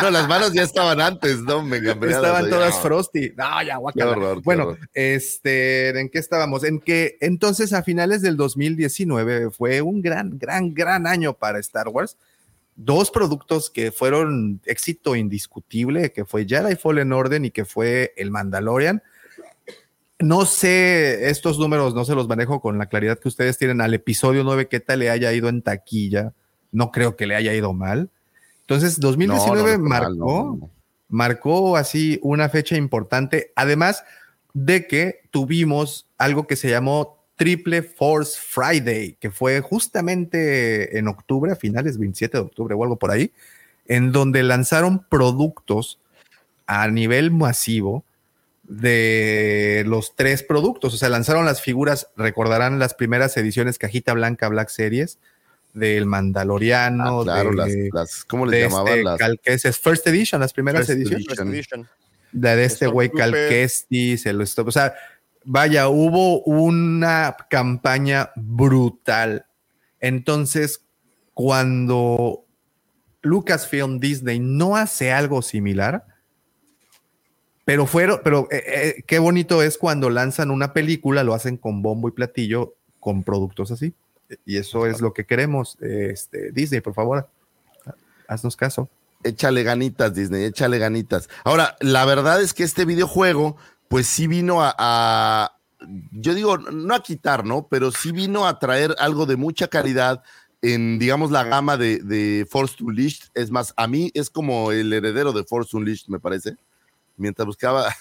No, 0.00 0.10
las 0.10 0.28
manos 0.28 0.52
ya 0.52 0.62
estaban 0.62 1.00
antes, 1.00 1.38
¿no? 1.40 1.62
Me 1.62 1.78
Estaban 1.78 2.48
todas 2.48 2.78
frosty. 2.80 3.32
No, 3.36 3.62
ya, 3.62 3.76
guácala. 3.76 4.04
Qué 4.04 4.10
horror, 4.20 4.36
qué 4.36 4.42
bueno, 4.44 4.62
horror. 4.68 4.78
este, 4.94 5.98
¿en 5.98 6.08
qué 6.08 6.18
estábamos? 6.18 6.64
En 6.64 6.80
que 6.80 7.16
entonces 7.20 7.72
a 7.72 7.82
finales 7.82 8.22
del 8.22 8.36
2019 8.36 9.50
fue 9.50 9.82
un 9.82 10.02
gran, 10.02 10.38
gran, 10.38 10.74
gran 10.74 11.06
año 11.06 11.34
para 11.34 11.58
Star 11.58 11.88
Wars. 11.88 12.16
Dos 12.76 13.10
productos 13.10 13.70
que 13.70 13.92
fueron 13.92 14.60
éxito 14.64 15.14
indiscutible, 15.14 16.12
que 16.12 16.24
fue 16.24 16.46
Jedi 16.46 16.76
Fallen 16.76 17.12
Order 17.12 17.44
y 17.44 17.50
que 17.50 17.64
fue 17.64 18.14
el 18.16 18.30
Mandalorian. 18.30 19.02
No 20.18 20.46
sé, 20.46 21.28
estos 21.30 21.58
números 21.58 21.94
no 21.94 22.04
se 22.04 22.14
los 22.14 22.28
manejo 22.28 22.60
con 22.60 22.78
la 22.78 22.86
claridad 22.86 23.18
que 23.18 23.28
ustedes 23.28 23.58
tienen 23.58 23.80
al 23.80 23.92
episodio 23.92 24.44
9, 24.44 24.68
qué 24.68 24.80
tal 24.80 25.00
le 25.00 25.10
haya 25.10 25.32
ido 25.32 25.48
en 25.48 25.62
taquilla. 25.62 26.32
No 26.70 26.90
creo 26.90 27.16
que 27.16 27.26
le 27.26 27.34
haya 27.34 27.52
ido 27.52 27.72
mal. 27.72 28.08
Entonces, 28.60 29.00
2019 29.00 29.48
No, 29.48 29.62
no 29.62 29.68
le 29.68 29.78
fue 29.78 29.88
marcó 29.88 30.70
marcó 31.12 31.76
así 31.76 32.18
una 32.22 32.48
fecha 32.48 32.74
importante, 32.74 33.52
además 33.54 34.02
de 34.54 34.86
que 34.86 35.20
tuvimos 35.30 36.08
algo 36.16 36.46
que 36.46 36.56
se 36.56 36.70
llamó 36.70 37.21
Triple 37.42 37.82
Force 37.82 38.38
Friday, 38.40 39.16
que 39.18 39.32
fue 39.32 39.60
justamente 39.60 40.96
en 40.96 41.08
octubre, 41.08 41.50
a 41.50 41.56
finales 41.56 41.98
27 41.98 42.38
de 42.38 42.44
octubre 42.44 42.72
o 42.76 42.84
algo 42.84 43.00
por 43.00 43.10
ahí, 43.10 43.32
en 43.86 44.12
donde 44.12 44.44
lanzaron 44.44 45.04
productos 45.08 45.98
a 46.68 46.86
nivel 46.86 47.32
masivo 47.32 48.04
de 48.62 49.82
los 49.88 50.14
tres 50.14 50.44
productos. 50.44 50.94
O 50.94 50.96
sea, 50.96 51.08
lanzaron 51.08 51.44
las 51.44 51.60
figuras, 51.60 52.06
recordarán 52.16 52.78
las 52.78 52.94
primeras 52.94 53.36
ediciones 53.36 53.76
Cajita 53.76 54.12
Blanca 54.12 54.48
Black 54.48 54.68
Series, 54.68 55.18
del 55.74 56.06
Mandaloriano, 56.06 57.22
Ah, 57.22 57.24
claro, 57.24 57.50
de, 57.50 57.56
las, 57.56 57.68
las, 57.92 58.24
¿cómo 58.24 58.46
les 58.46 58.60
de 58.60 58.68
llamaban? 58.68 58.92
este 58.92 59.02
las 59.04 59.18
Cal 59.18 59.40
Kestis, 59.40 59.78
First 59.78 60.06
Edition, 60.06 60.40
las 60.40 60.52
primeras 60.52 60.86
First 60.86 61.00
ediciones. 61.00 61.38
Edition. 61.40 61.88
De, 62.30 62.56
de 62.56 62.64
este 62.64 62.86
güey 62.86 63.10
Cal 63.10 63.30
Stormtrooper. 63.30 63.48
Kestis, 63.48 64.26
el 64.26 64.40
stop. 64.42 64.68
O 64.68 64.70
sea, 64.70 64.94
vaya, 65.44 65.88
hubo 65.88 66.42
una 66.42 67.36
campaña 67.50 68.30
brutal. 68.36 69.46
Entonces, 70.00 70.84
cuando 71.34 72.44
Lucasfilm 73.22 74.00
Disney 74.00 74.38
no 74.38 74.76
hace 74.76 75.12
algo 75.12 75.42
similar, 75.42 76.04
pero 77.64 77.86
fueron, 77.86 78.20
pero 78.24 78.48
eh, 78.50 78.64
eh, 78.66 79.04
qué 79.06 79.18
bonito 79.18 79.62
es 79.62 79.78
cuando 79.78 80.10
lanzan 80.10 80.50
una 80.50 80.72
película, 80.72 81.22
lo 81.22 81.34
hacen 81.34 81.56
con 81.56 81.80
bombo 81.82 82.08
y 82.08 82.12
platillo, 82.12 82.74
con 82.98 83.22
productos 83.22 83.70
así. 83.70 83.94
Y 84.44 84.56
eso 84.56 84.86
es 84.86 85.00
lo 85.00 85.12
que 85.12 85.26
queremos. 85.26 85.78
Este, 85.80 86.50
Disney, 86.52 86.80
por 86.80 86.94
favor, 86.94 87.28
haznos 88.26 88.56
caso. 88.56 88.88
échale 89.22 89.62
ganitas, 89.62 90.14
Disney, 90.14 90.44
échale 90.44 90.78
ganitas. 90.78 91.28
Ahora, 91.44 91.76
la 91.80 92.04
verdad 92.04 92.42
es 92.42 92.54
que 92.54 92.64
este 92.64 92.84
videojuego, 92.84 93.56
pues 93.92 94.06
sí 94.06 94.26
vino 94.26 94.62
a, 94.62 94.74
a- 94.78 95.52
yo 96.12 96.32
digo, 96.34 96.56
no 96.56 96.94
a 96.94 97.02
quitar, 97.02 97.44
¿no? 97.44 97.68
Pero 97.70 97.90
sí 97.92 98.10
vino 98.12 98.46
a 98.46 98.58
traer 98.58 98.94
algo 98.98 99.26
de 99.26 99.36
mucha 99.36 99.68
calidad 99.68 100.22
en, 100.62 100.98
digamos, 100.98 101.30
la 101.30 101.44
gama 101.44 101.76
de, 101.76 101.98
de 101.98 102.46
Force 102.48 102.76
Unleashed. 102.82 103.24
Es 103.34 103.50
más, 103.50 103.74
a 103.76 103.86
mí 103.88 104.10
es 104.14 104.30
como 104.30 104.72
el 104.72 104.92
heredero 104.92 105.32
de 105.32 105.44
Force 105.44 105.76
Unleashed, 105.76 106.06
me 106.08 106.18
parece. 106.20 106.56
Mientras 107.16 107.44
buscaba, 107.46 107.94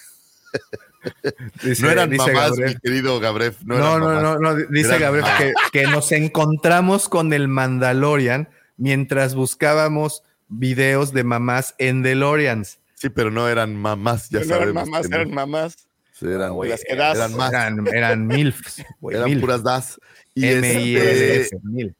Dice- 1.63 1.81
no 1.83 1.89
eran 1.89 2.09
dice 2.09 2.31
mamás, 2.31 2.51
Gabriel. 2.51 2.69
mi 2.75 2.79
querido 2.79 3.19
Gabriel. 3.19 3.55
No, 3.65 3.77
No, 3.77 3.99
no, 3.99 4.21
no, 4.21 4.37
no, 4.39 4.55
dice 4.55 4.97
que, 5.39 5.53
que 5.71 5.87
nos 5.87 6.11
encontramos 6.11 7.09
con 7.09 7.33
el 7.33 7.47
Mandalorian 7.47 8.47
mientras 8.77 9.33
buscábamos 9.35 10.23
videos 10.47 11.13
de 11.13 11.23
mamás 11.23 11.73
en 11.79 12.03
DeLoreans. 12.03 12.77
Sí, 13.01 13.09
pero 13.09 13.31
no 13.31 13.47
eran 13.49 13.75
mamás, 13.75 14.29
ya 14.29 14.39
No 14.39 14.45
eran 14.45 14.59
sabemos. 14.59 14.85
mamás, 14.85 15.01
que 15.03 15.09
no. 15.09 15.15
eran 15.17 15.33
mamás. 15.33 15.75
Sí, 16.13 16.25
eran, 16.27 16.53
güey, 16.53 16.69
las 16.69 16.83
que 16.87 16.95
das. 16.95 17.17
eran 17.17 17.35
más, 17.35 17.51
Eran, 17.51 17.87
eran 17.87 18.27
MILFs. 18.27 18.83
güey, 18.99 19.17
eran 19.17 19.29
MILF. 19.29 19.41
puras 19.41 19.63
das. 19.63 19.99
Y 20.35 20.45
este, 20.45 21.49
MILF. 21.63 21.93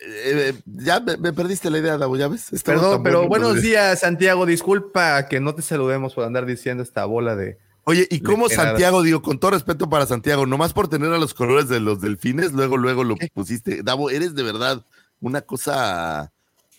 eh, 0.00 0.52
ya 0.66 1.00
me, 1.00 1.16
me 1.16 1.32
perdiste 1.32 1.70
la 1.70 1.78
idea, 1.78 1.96
Davo, 1.96 2.16
ya 2.16 2.28
ves. 2.28 2.52
Estaba 2.52 2.76
Perdón, 2.78 2.94
tan 2.96 3.02
pero 3.04 3.26
bueno, 3.26 3.46
buenos 3.46 3.62
días, 3.62 4.00
Santiago. 4.00 4.44
Disculpa 4.44 5.26
que 5.28 5.40
no 5.40 5.54
te 5.54 5.62
saludemos 5.62 6.12
por 6.14 6.24
andar 6.24 6.44
diciendo 6.44 6.82
esta 6.82 7.06
bola 7.06 7.36
de. 7.36 7.56
Oye, 7.84 8.06
¿y 8.10 8.20
cómo. 8.20 8.48
Santiago, 8.50 9.02
digo, 9.02 9.22
con 9.22 9.38
todo 9.38 9.52
respeto 9.52 9.88
para 9.88 10.04
Santiago, 10.06 10.44
nomás 10.46 10.72
por 10.74 10.88
tener 10.88 11.10
a 11.12 11.18
los 11.18 11.32
colores 11.32 11.68
de 11.70 11.80
los 11.80 12.00
delfines, 12.02 12.52
luego, 12.52 12.76
luego 12.76 13.02
lo 13.04 13.16
pusiste. 13.32 13.82
Davo, 13.82 14.10
eres 14.10 14.34
de 14.34 14.42
verdad 14.42 14.84
una 15.20 15.40
cosa 15.40 16.32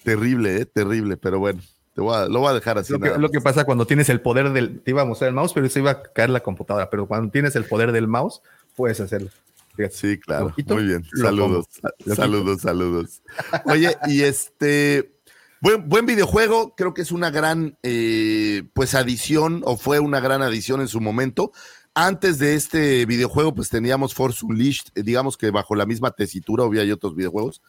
terrible, 0.03 0.57
¿eh? 0.57 0.66
Terrible, 0.68 1.18
pero 1.18 1.39
bueno, 1.39 1.61
te 1.96 2.02
voy 2.02 2.14
a- 2.14 2.28
lo 2.28 2.41
voy 2.41 2.50
a 2.50 2.54
dejar 2.54 2.78
así. 2.78 2.91
Lo 2.91 3.00
que, 3.00 3.18
lo 3.18 3.32
pasa 3.41 3.64
cuando 3.64 3.88
tienes 3.88 4.10
el 4.10 4.20
poder 4.20 4.52
del. 4.52 4.82
Te 4.82 4.91
iba 4.91 5.04
a 5.04 5.06
mostrar 5.06 5.30
el 5.30 5.34
mouse, 5.34 5.54
pero 5.54 5.70
se 5.70 5.80
iba 5.80 5.91
a 5.91 6.04
caer 6.04 6.30
la 6.30 6.41
computadora. 6.41 6.89
Pero 6.89 7.08
cuando 7.08 7.32
tienes 7.32 7.56
el 7.56 7.64
poder 7.64 7.93
del 7.93 8.10
mouse, 8.10 8.41
puedes 8.76 9.00
hacerlo. 9.00 9.30
Fíjate. 9.78 9.96
Sí, 9.96 10.20
claro. 10.20 10.54
Muy 10.68 10.84
bien. 10.84 11.06
Saludos. 11.16 11.68
quito. 11.98 12.16
saludos, 12.16 12.62
saludos. 12.62 13.22
Oye, 13.66 13.96
y 14.08 14.24
este. 14.24 15.14
Buen, 15.62 15.88
buen 15.88 16.06
videojuego, 16.06 16.76
creo 16.76 16.93
que 16.93 17.02
es 17.02 17.14
una 17.14 17.32
gran 17.32 17.78
eh, 17.82 18.64
pues 18.74 18.93
adición 18.93 19.62
o 19.66 19.78
fue 19.78 20.00
una 20.00 20.20
gran 20.20 20.41
adición 20.41 20.82
en 20.82 20.89
su 20.89 21.00
momento. 21.00 21.54
Antes 21.93 22.39
de 22.39 22.56
este 22.56 23.06
videojuego, 23.06 23.56
pues 23.56 23.70
teníamos 23.70 24.14
Force 24.14 24.46
Unleashed, 24.46 24.89
eh, 24.96 25.02
digamos 25.02 25.38
que 25.38 25.50
bajo 25.50 25.76
la 25.76 25.86
misma 25.86 26.12
tesitura, 26.12 26.66
había 26.66 26.82
hay 26.82 26.91
otros 26.91 27.16
videojuegos, 27.16 27.62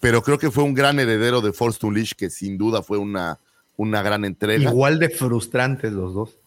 pero 0.00 0.22
creo 0.22 0.38
que 0.38 0.50
fue 0.50 0.64
un 0.64 0.72
gran 0.72 0.98
heredero 0.98 1.42
de 1.42 1.52
Force 1.52 1.84
Unleashed, 1.84 2.16
que 2.16 2.30
sin 2.30 2.56
duda 2.56 2.82
fue 2.82 2.96
una, 2.98 3.38
una 3.76 4.02
gran 4.02 4.24
entrega. 4.24 4.70
Igual 4.70 4.98
de 4.98 5.08
frustrantes 5.10 5.92
los 5.92 6.14
dos. 6.14 6.38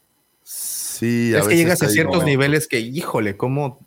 Sí, 0.44 1.34
es 1.36 1.48
que 1.48 1.56
llegas 1.58 1.82
a 1.84 1.90
ciertos 1.90 2.24
niveles 2.24 2.68
que, 2.68 2.80
híjole, 2.80 3.38
¿cómo, 3.38 3.86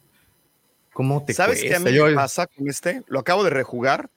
cómo 0.92 1.24
te 1.24 1.32
¿Sabes 1.32 1.62
qué 1.62 1.74
a 1.74 1.80
mí 1.80 1.92
Yo- 1.92 2.06
me 2.06 2.14
pasa 2.14 2.46
con 2.46 2.68
este? 2.68 3.02
Lo 3.08 3.18
acabo 3.18 3.42
de 3.44 3.50
rejugar 3.50 4.10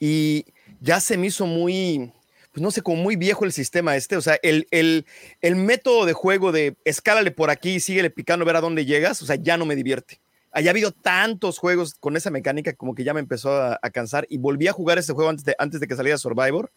y 0.00 0.44
ya 0.80 1.00
se 1.00 1.16
me 1.16 1.28
hizo 1.28 1.46
muy, 1.46 2.12
pues 2.52 2.62
no 2.62 2.70
sé, 2.70 2.82
como 2.82 3.02
muy 3.02 3.16
viejo 3.16 3.44
el 3.44 3.52
sistema 3.52 3.96
este. 3.96 4.16
O 4.16 4.20
sea, 4.20 4.38
el, 4.42 4.66
el, 4.70 5.06
el 5.40 5.56
método 5.56 6.04
de 6.04 6.12
juego 6.12 6.52
de 6.52 6.76
escálale 6.84 7.30
por 7.30 7.50
aquí, 7.50 7.80
síguele 7.80 8.10
picando, 8.10 8.44
ver 8.44 8.56
a 8.56 8.60
dónde 8.60 8.84
llegas, 8.84 9.22
o 9.22 9.26
sea, 9.26 9.36
ya 9.36 9.56
no 9.56 9.64
me 9.64 9.76
divierte. 9.76 10.20
Haya 10.50 10.70
habido 10.70 10.92
tantos 10.92 11.58
juegos 11.58 11.94
con 11.94 12.16
esa 12.16 12.30
mecánica 12.30 12.74
como 12.74 12.94
que 12.94 13.02
ya 13.04 13.14
me 13.14 13.20
empezó 13.20 13.52
a, 13.54 13.78
a 13.80 13.90
cansar 13.90 14.26
y 14.28 14.38
volví 14.38 14.68
a 14.68 14.72
jugar 14.72 14.98
ese 14.98 15.12
juego 15.12 15.30
antes 15.30 15.44
de, 15.44 15.56
antes 15.58 15.80
de 15.80 15.86
que 15.88 15.96
saliera 15.96 16.18
Survivor 16.18 16.70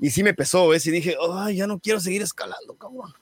y 0.00 0.10
sí 0.10 0.22
me 0.22 0.34
pesó, 0.34 0.68
¿ves? 0.68 0.86
Y 0.86 0.90
dije, 0.90 1.16
ay, 1.32 1.56
ya 1.56 1.66
no 1.66 1.78
quiero 1.78 2.00
seguir 2.00 2.22
escalando, 2.22 2.74
cabrón. 2.74 3.12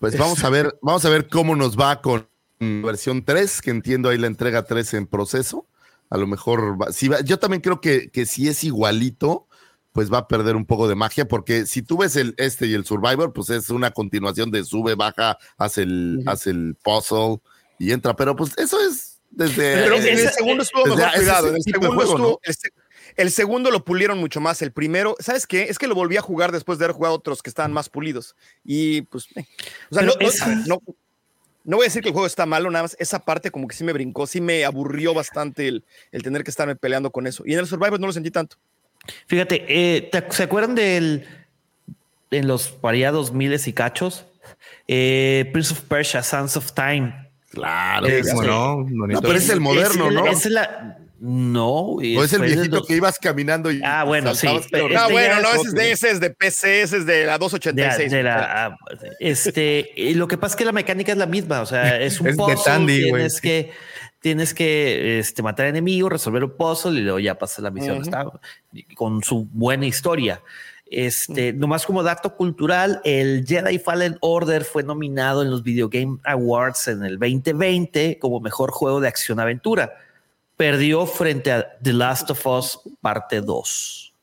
Pues 0.00 0.18
vamos 0.18 0.42
a 0.44 0.50
ver, 0.50 0.76
vamos 0.82 1.04
a 1.04 1.08
ver 1.10 1.28
cómo 1.28 1.54
nos 1.56 1.78
va 1.78 2.00
con 2.02 2.26
versión 2.60 3.24
3, 3.24 3.60
que 3.62 3.70
entiendo 3.70 4.08
ahí 4.08 4.18
la 4.18 4.26
entrega 4.26 4.64
3 4.64 4.94
en 4.94 5.06
proceso. 5.06 5.66
A 6.10 6.16
lo 6.18 6.26
mejor, 6.26 6.80
va- 6.80 6.92
si 6.92 7.08
va- 7.08 7.20
yo 7.20 7.38
también 7.38 7.60
creo 7.60 7.80
que, 7.80 8.10
que 8.10 8.26
si 8.26 8.48
es 8.48 8.64
igualito, 8.64 9.46
pues 9.92 10.12
va 10.12 10.18
a 10.18 10.28
perder 10.28 10.56
un 10.56 10.66
poco 10.66 10.88
de 10.88 10.94
magia, 10.94 11.26
porque 11.26 11.66
si 11.66 11.82
tú 11.82 11.98
ves 11.98 12.16
el 12.16 12.34
este 12.36 12.66
y 12.66 12.74
el 12.74 12.84
Survivor, 12.84 13.32
pues 13.32 13.50
es 13.50 13.70
una 13.70 13.90
continuación 13.92 14.50
de 14.50 14.64
sube, 14.64 14.94
baja, 14.94 15.38
hace 15.56 15.82
el, 15.82 16.22
hace 16.26 16.50
el 16.50 16.76
puzzle 16.82 17.40
y 17.78 17.92
entra, 17.92 18.14
pero 18.16 18.34
pues 18.36 18.52
eso 18.58 18.78
es 18.80 19.20
desde... 19.30 19.74
Pero 19.74 19.96
en 19.96 20.02
el 20.02 20.18
esa- 20.20 20.32
segundo 20.32 20.62
estuvo 20.62 20.84
mejor 20.86 21.12
cuidado. 21.14 21.48
el 21.48 21.56
el 21.56 21.62
segundo, 21.62 22.02
estuvo- 22.02 22.40
el, 23.16 23.30
se- 23.30 23.42
el 23.42 23.44
segundo 23.44 23.70
lo 23.70 23.84
pulieron 23.84 24.18
mucho 24.18 24.40
más. 24.40 24.60
El 24.62 24.72
primero, 24.72 25.16
¿sabes 25.20 25.46
qué? 25.46 25.64
Es 25.64 25.78
que 25.78 25.86
lo 25.86 25.94
volví 25.94 26.16
a 26.16 26.22
jugar 26.22 26.52
después 26.52 26.78
de 26.78 26.84
haber 26.86 26.96
jugado 26.96 27.14
otros 27.14 27.42
que 27.42 27.50
estaban 27.50 27.72
más 27.72 27.88
pulidos. 27.88 28.34
Y 28.64 29.02
pues, 29.02 29.26
eh. 29.36 29.44
o 29.90 29.94
sea, 29.94 30.02
no, 30.04 30.12
no- 30.20 30.26
esa- 30.26 30.44
a 30.44 30.48
ver, 30.48 30.58
no- 30.66 30.82
no 31.66 31.76
voy 31.78 31.84
a 31.84 31.88
decir 31.88 32.02
que 32.02 32.08
el 32.08 32.12
juego 32.12 32.26
está 32.26 32.44
malo, 32.44 32.70
nada 32.70 32.82
más 32.84 32.96
esa 32.98 33.20
parte 33.24 33.50
como 33.50 33.66
que 33.66 33.74
sí 33.74 33.84
me 33.84 33.92
brincó, 33.94 34.26
sí 34.26 34.40
me 34.40 34.64
aburrió 34.66 35.14
bastante 35.14 35.66
el, 35.68 35.84
el 36.12 36.22
tener 36.22 36.44
que 36.44 36.50
estarme 36.50 36.76
peleando 36.76 37.10
con 37.10 37.26
eso. 37.26 37.42
Y 37.46 37.54
en 37.54 37.60
el 37.60 37.66
Survivor 37.66 37.98
no 37.98 38.06
lo 38.06 38.12
sentí 38.12 38.30
tanto. 38.30 38.56
Fíjate, 39.26 39.64
eh, 39.68 40.02
¿te- 40.12 40.24
¿se 40.30 40.42
acuerdan 40.42 40.74
del 40.74 41.26
en 42.30 42.46
los 42.48 42.78
variados 42.80 43.32
miles 43.32 43.66
y 43.68 43.72
cachos? 43.72 44.26
Eh, 44.88 45.48
Prince 45.52 45.72
of 45.72 45.80
Persia, 45.82 46.22
Sands 46.22 46.56
of 46.56 46.72
Time. 46.72 47.30
Claro. 47.50 48.06
Eh, 48.08 48.22
que 48.22 48.28
¿Cómo 48.30 48.42
sí. 48.42 48.94
no? 48.94 49.20
Pero 49.22 49.32
es 49.34 49.48
el 49.48 49.60
moderno, 49.60 50.08
es 50.08 50.14
¿no? 50.14 50.26
Es 50.26 50.44
la, 50.46 50.98
no. 51.26 51.70
O 51.96 52.00
es 52.02 52.32
el 52.34 52.42
viejito 52.42 52.76
dos- 52.78 52.86
que 52.86 52.96
ibas 52.96 53.18
caminando 53.18 53.72
y 53.72 53.80
Ah, 53.82 54.04
bueno, 54.04 54.34
sí, 54.34 54.46
saltabas, 54.46 54.66
pero 54.70 54.88
pero- 54.88 54.98
Ah, 55.00 55.02
Este 55.04 55.12
bueno, 55.12 55.40
no, 55.40 55.48
es 55.48 55.54
ese 55.54 55.68
es, 55.68 55.74
de, 55.74 55.90
ese 55.92 56.10
es 56.10 56.20
de 56.20 56.30
PC, 56.30 56.82
ese 56.82 56.96
es 56.98 57.06
de 57.06 57.24
la 57.24 57.32
de, 57.32 57.38
286. 57.38 58.10
de 58.12 58.22
la, 58.22 58.66
ah, 58.66 58.76
este, 59.20 59.90
lo 60.14 60.28
que 60.28 60.36
pasa 60.36 60.52
es 60.52 60.56
que 60.56 60.64
la 60.64 60.72
mecánica 60.72 61.12
es 61.12 61.18
la 61.18 61.26
misma, 61.26 61.62
o 61.62 61.66
sea, 61.66 61.98
es 62.00 62.20
un 62.20 62.26
Es 62.28 62.36
de 62.36 62.42
puzzle, 62.42 62.56
Tandy, 62.64 63.00
güey. 63.08 63.12
tienes 63.12 63.40
que 63.40 63.70
tienes 64.20 64.54
que 64.54 65.18
este, 65.18 65.42
matar 65.42 65.66
enemigos, 65.66 66.10
resolver 66.12 66.44
un 66.44 66.56
puzzle 66.56 66.98
y 66.98 67.02
luego 67.02 67.18
ya 67.18 67.38
pasas 67.38 67.58
la 67.60 67.70
misión. 67.70 67.96
Ujú. 67.98 68.02
Está 68.04 68.24
con 68.94 69.22
su 69.22 69.46
buena 69.52 69.84
historia. 69.86 70.40
Este, 70.90 71.52
nomás 71.52 71.84
como 71.86 72.02
dato 72.02 72.34
cultural, 72.36 73.00
el 73.04 73.44
Jedi 73.46 73.78
Fallen 73.78 74.16
Order 74.20 74.64
fue 74.64 74.82
nominado 74.82 75.42
en 75.42 75.50
los 75.50 75.62
Video 75.62 75.88
Game 75.88 76.18
Awards 76.24 76.88
en 76.88 77.04
el 77.04 77.18
2020 77.18 78.18
como 78.18 78.40
mejor 78.40 78.70
juego 78.70 79.00
de 79.00 79.08
acción-aventura. 79.08 79.92
Perdió 80.56 81.06
frente 81.06 81.52
a 81.52 81.76
The 81.82 81.92
Last 81.92 82.30
of 82.30 82.46
Us 82.46 82.80
parte 83.00 83.40
2. 83.40 84.14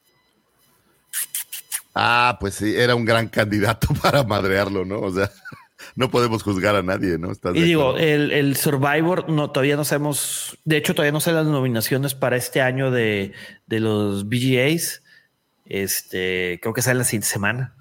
Ah, 1.93 2.37
pues 2.39 2.55
sí, 2.55 2.73
era 2.75 2.95
un 2.95 3.05
gran 3.05 3.27
candidato 3.27 3.87
para 4.01 4.23
madrearlo, 4.23 4.85
¿no? 4.85 4.99
O 4.99 5.13
sea, 5.13 5.29
no 5.95 6.09
podemos 6.09 6.43
juzgar 6.43 6.75
a 6.75 6.83
nadie, 6.83 7.17
¿no? 7.17 7.31
¿Estás 7.31 7.55
Y 7.55 7.61
digo, 7.61 7.97
el, 7.97 8.31
el 8.31 8.55
Survivor, 8.55 9.29
no, 9.29 9.51
todavía 9.51 9.75
no 9.75 9.83
sabemos, 9.83 10.57
de 10.63 10.77
hecho, 10.77 10.95
todavía 10.95 11.11
no 11.11 11.19
sé 11.19 11.31
las 11.31 11.45
nominaciones 11.45 12.15
para 12.15 12.37
este 12.37 12.61
año 12.61 12.91
de, 12.91 13.33
de 13.67 13.79
los 13.79 14.27
BGAs. 14.29 15.03
Este, 15.65 16.59
creo 16.61 16.73
que 16.73 16.81
sale 16.81 16.99
la 16.99 17.05
siguiente 17.05 17.27
semana. 17.27 17.75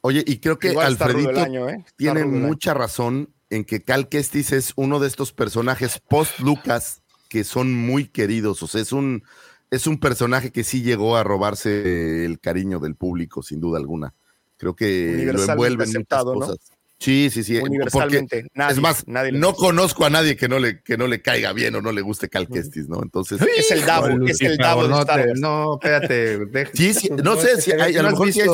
Oye, 0.00 0.24
y 0.26 0.38
creo 0.38 0.58
que 0.58 0.70
Igual 0.70 0.86
Alfredito 0.86 1.40
año, 1.40 1.68
¿eh? 1.68 1.84
Tiene 1.96 2.24
mucha 2.24 2.74
razón 2.74 3.30
en 3.50 3.64
que 3.64 3.82
Cal 3.82 4.08
Kestis 4.08 4.52
es 4.52 4.72
uno 4.76 4.98
de 4.98 5.06
estos 5.06 5.32
personajes 5.32 6.00
post-Lucas 6.08 7.01
que 7.32 7.44
son 7.44 7.72
muy 7.72 8.08
queridos. 8.08 8.62
O 8.62 8.66
sea, 8.66 8.82
es 8.82 8.92
un, 8.92 9.22
es 9.70 9.86
un 9.86 9.98
personaje 9.98 10.50
que 10.52 10.64
sí 10.64 10.82
llegó 10.82 11.16
a 11.16 11.24
robarse 11.24 12.26
el 12.26 12.38
cariño 12.40 12.78
del 12.78 12.94
público, 12.94 13.42
sin 13.42 13.58
duda 13.58 13.78
alguna. 13.78 14.12
Creo 14.58 14.76
que 14.76 15.30
lo 15.32 15.42
envuelven 15.42 15.78
muchas 15.88 15.94
aceptado, 15.96 16.34
¿no? 16.34 16.40
cosas. 16.40 16.58
Sí, 16.98 17.30
sí, 17.32 17.42
sí. 17.42 17.56
Universalmente, 17.56 18.42
porque, 18.42 18.48
nadie- 18.54 18.72
es 18.74 18.80
más, 18.82 19.08
nadie 19.08 19.32
no 19.32 19.54
conozco 19.54 20.04
a 20.04 20.10
nadie 20.10 20.36
que 20.36 20.46
no 20.46 20.58
le, 20.58 20.82
que 20.82 20.98
no 20.98 21.06
le 21.06 21.22
caiga 21.22 21.54
bien 21.54 21.74
o 21.74 21.80
no 21.80 21.90
le 21.90 22.02
guste 22.02 22.28
Cal 22.28 22.48
Kestis, 22.48 22.86
¿no? 22.86 23.02
Entonces, 23.02 23.40
Es 23.56 23.70
el 23.70 23.84
Davo, 23.86 24.08
es 24.28 24.40
el 24.42 24.58
Davo 24.58 24.82
de 24.82 25.34
no, 25.40 25.74
espérate. 25.80 26.38
deja- 26.46 26.70
Sí, 26.74 26.92
sí, 26.92 27.08
no 27.24 27.36
sé 27.36 27.60
si 27.62 27.72
hay- 27.72 27.96
a 27.96 28.02
lo 28.02 28.10
mejor 28.10 28.30
sí 28.30 28.42
hay 28.42 28.46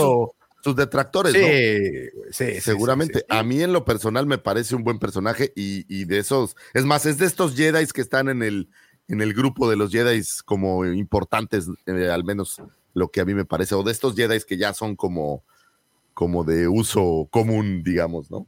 sus 0.61 0.75
detractores, 0.77 1.33
Sí, 1.33 1.41
¿no? 1.41 2.23
sí, 2.33 2.61
Seguramente. 2.61 3.21
sí, 3.21 3.25
sí. 3.31 3.37
A 3.37 3.43
mí 3.43 3.63
en 3.63 3.73
lo 3.73 3.85
personal 3.85 4.27
me 4.27 4.39
parece 4.39 4.75
un 4.75 4.85
buen 4.85 4.99
personaje 4.99 5.53
y, 5.55 5.85
y 5.89 6.05
de 6.05 6.19
esos, 6.19 6.57
es 6.75 6.85
más, 6.85 7.07
es 7.07 7.19
de 7.19 7.27
estos 7.27 7.55
Jedi 7.57 7.87
que 7.87 8.01
están 8.01 8.29
en 8.29 8.43
el, 8.43 8.69
en 9.09 9.21
el 9.21 9.35
grupo 9.35 9.71
de 9.71 9.77
los 9.77 9.91
Jedi 9.93 10.21
como 10.45 10.85
importantes, 10.85 11.69
eh, 11.87 12.11
al 12.11 12.25
menos 12.25 12.61
lo 12.95 13.09
que 13.09 13.21
a 13.21 13.25
mí 13.25 13.35
me 13.35 13.45
parece, 13.45 13.75
o 13.75 13.83
de 13.83 13.93
estos 13.93 14.17
Jedi 14.17 14.41
que 14.47 14.57
ya 14.57 14.75
son 14.75 14.97
como, 14.97 15.45
como 16.15 16.43
de 16.45 16.67
uso 16.67 17.29
común, 17.31 17.83
digamos, 17.85 18.31
¿no? 18.31 18.47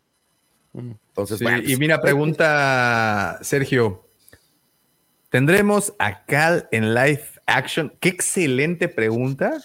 Entonces, 0.74 1.38
Sí, 1.38 1.44
bueno, 1.44 1.58
y 1.58 1.62
pues, 1.62 1.78
mira, 1.78 2.00
pregunta 2.00 3.38
Sergio. 3.42 4.06
¿Tendremos 5.30 5.94
a 5.98 6.24
Cal 6.24 6.68
en 6.72 6.92
live 6.94 7.22
action? 7.46 7.92
Qué 8.00 8.08
excelente 8.08 8.88
pregunta. 8.88 9.62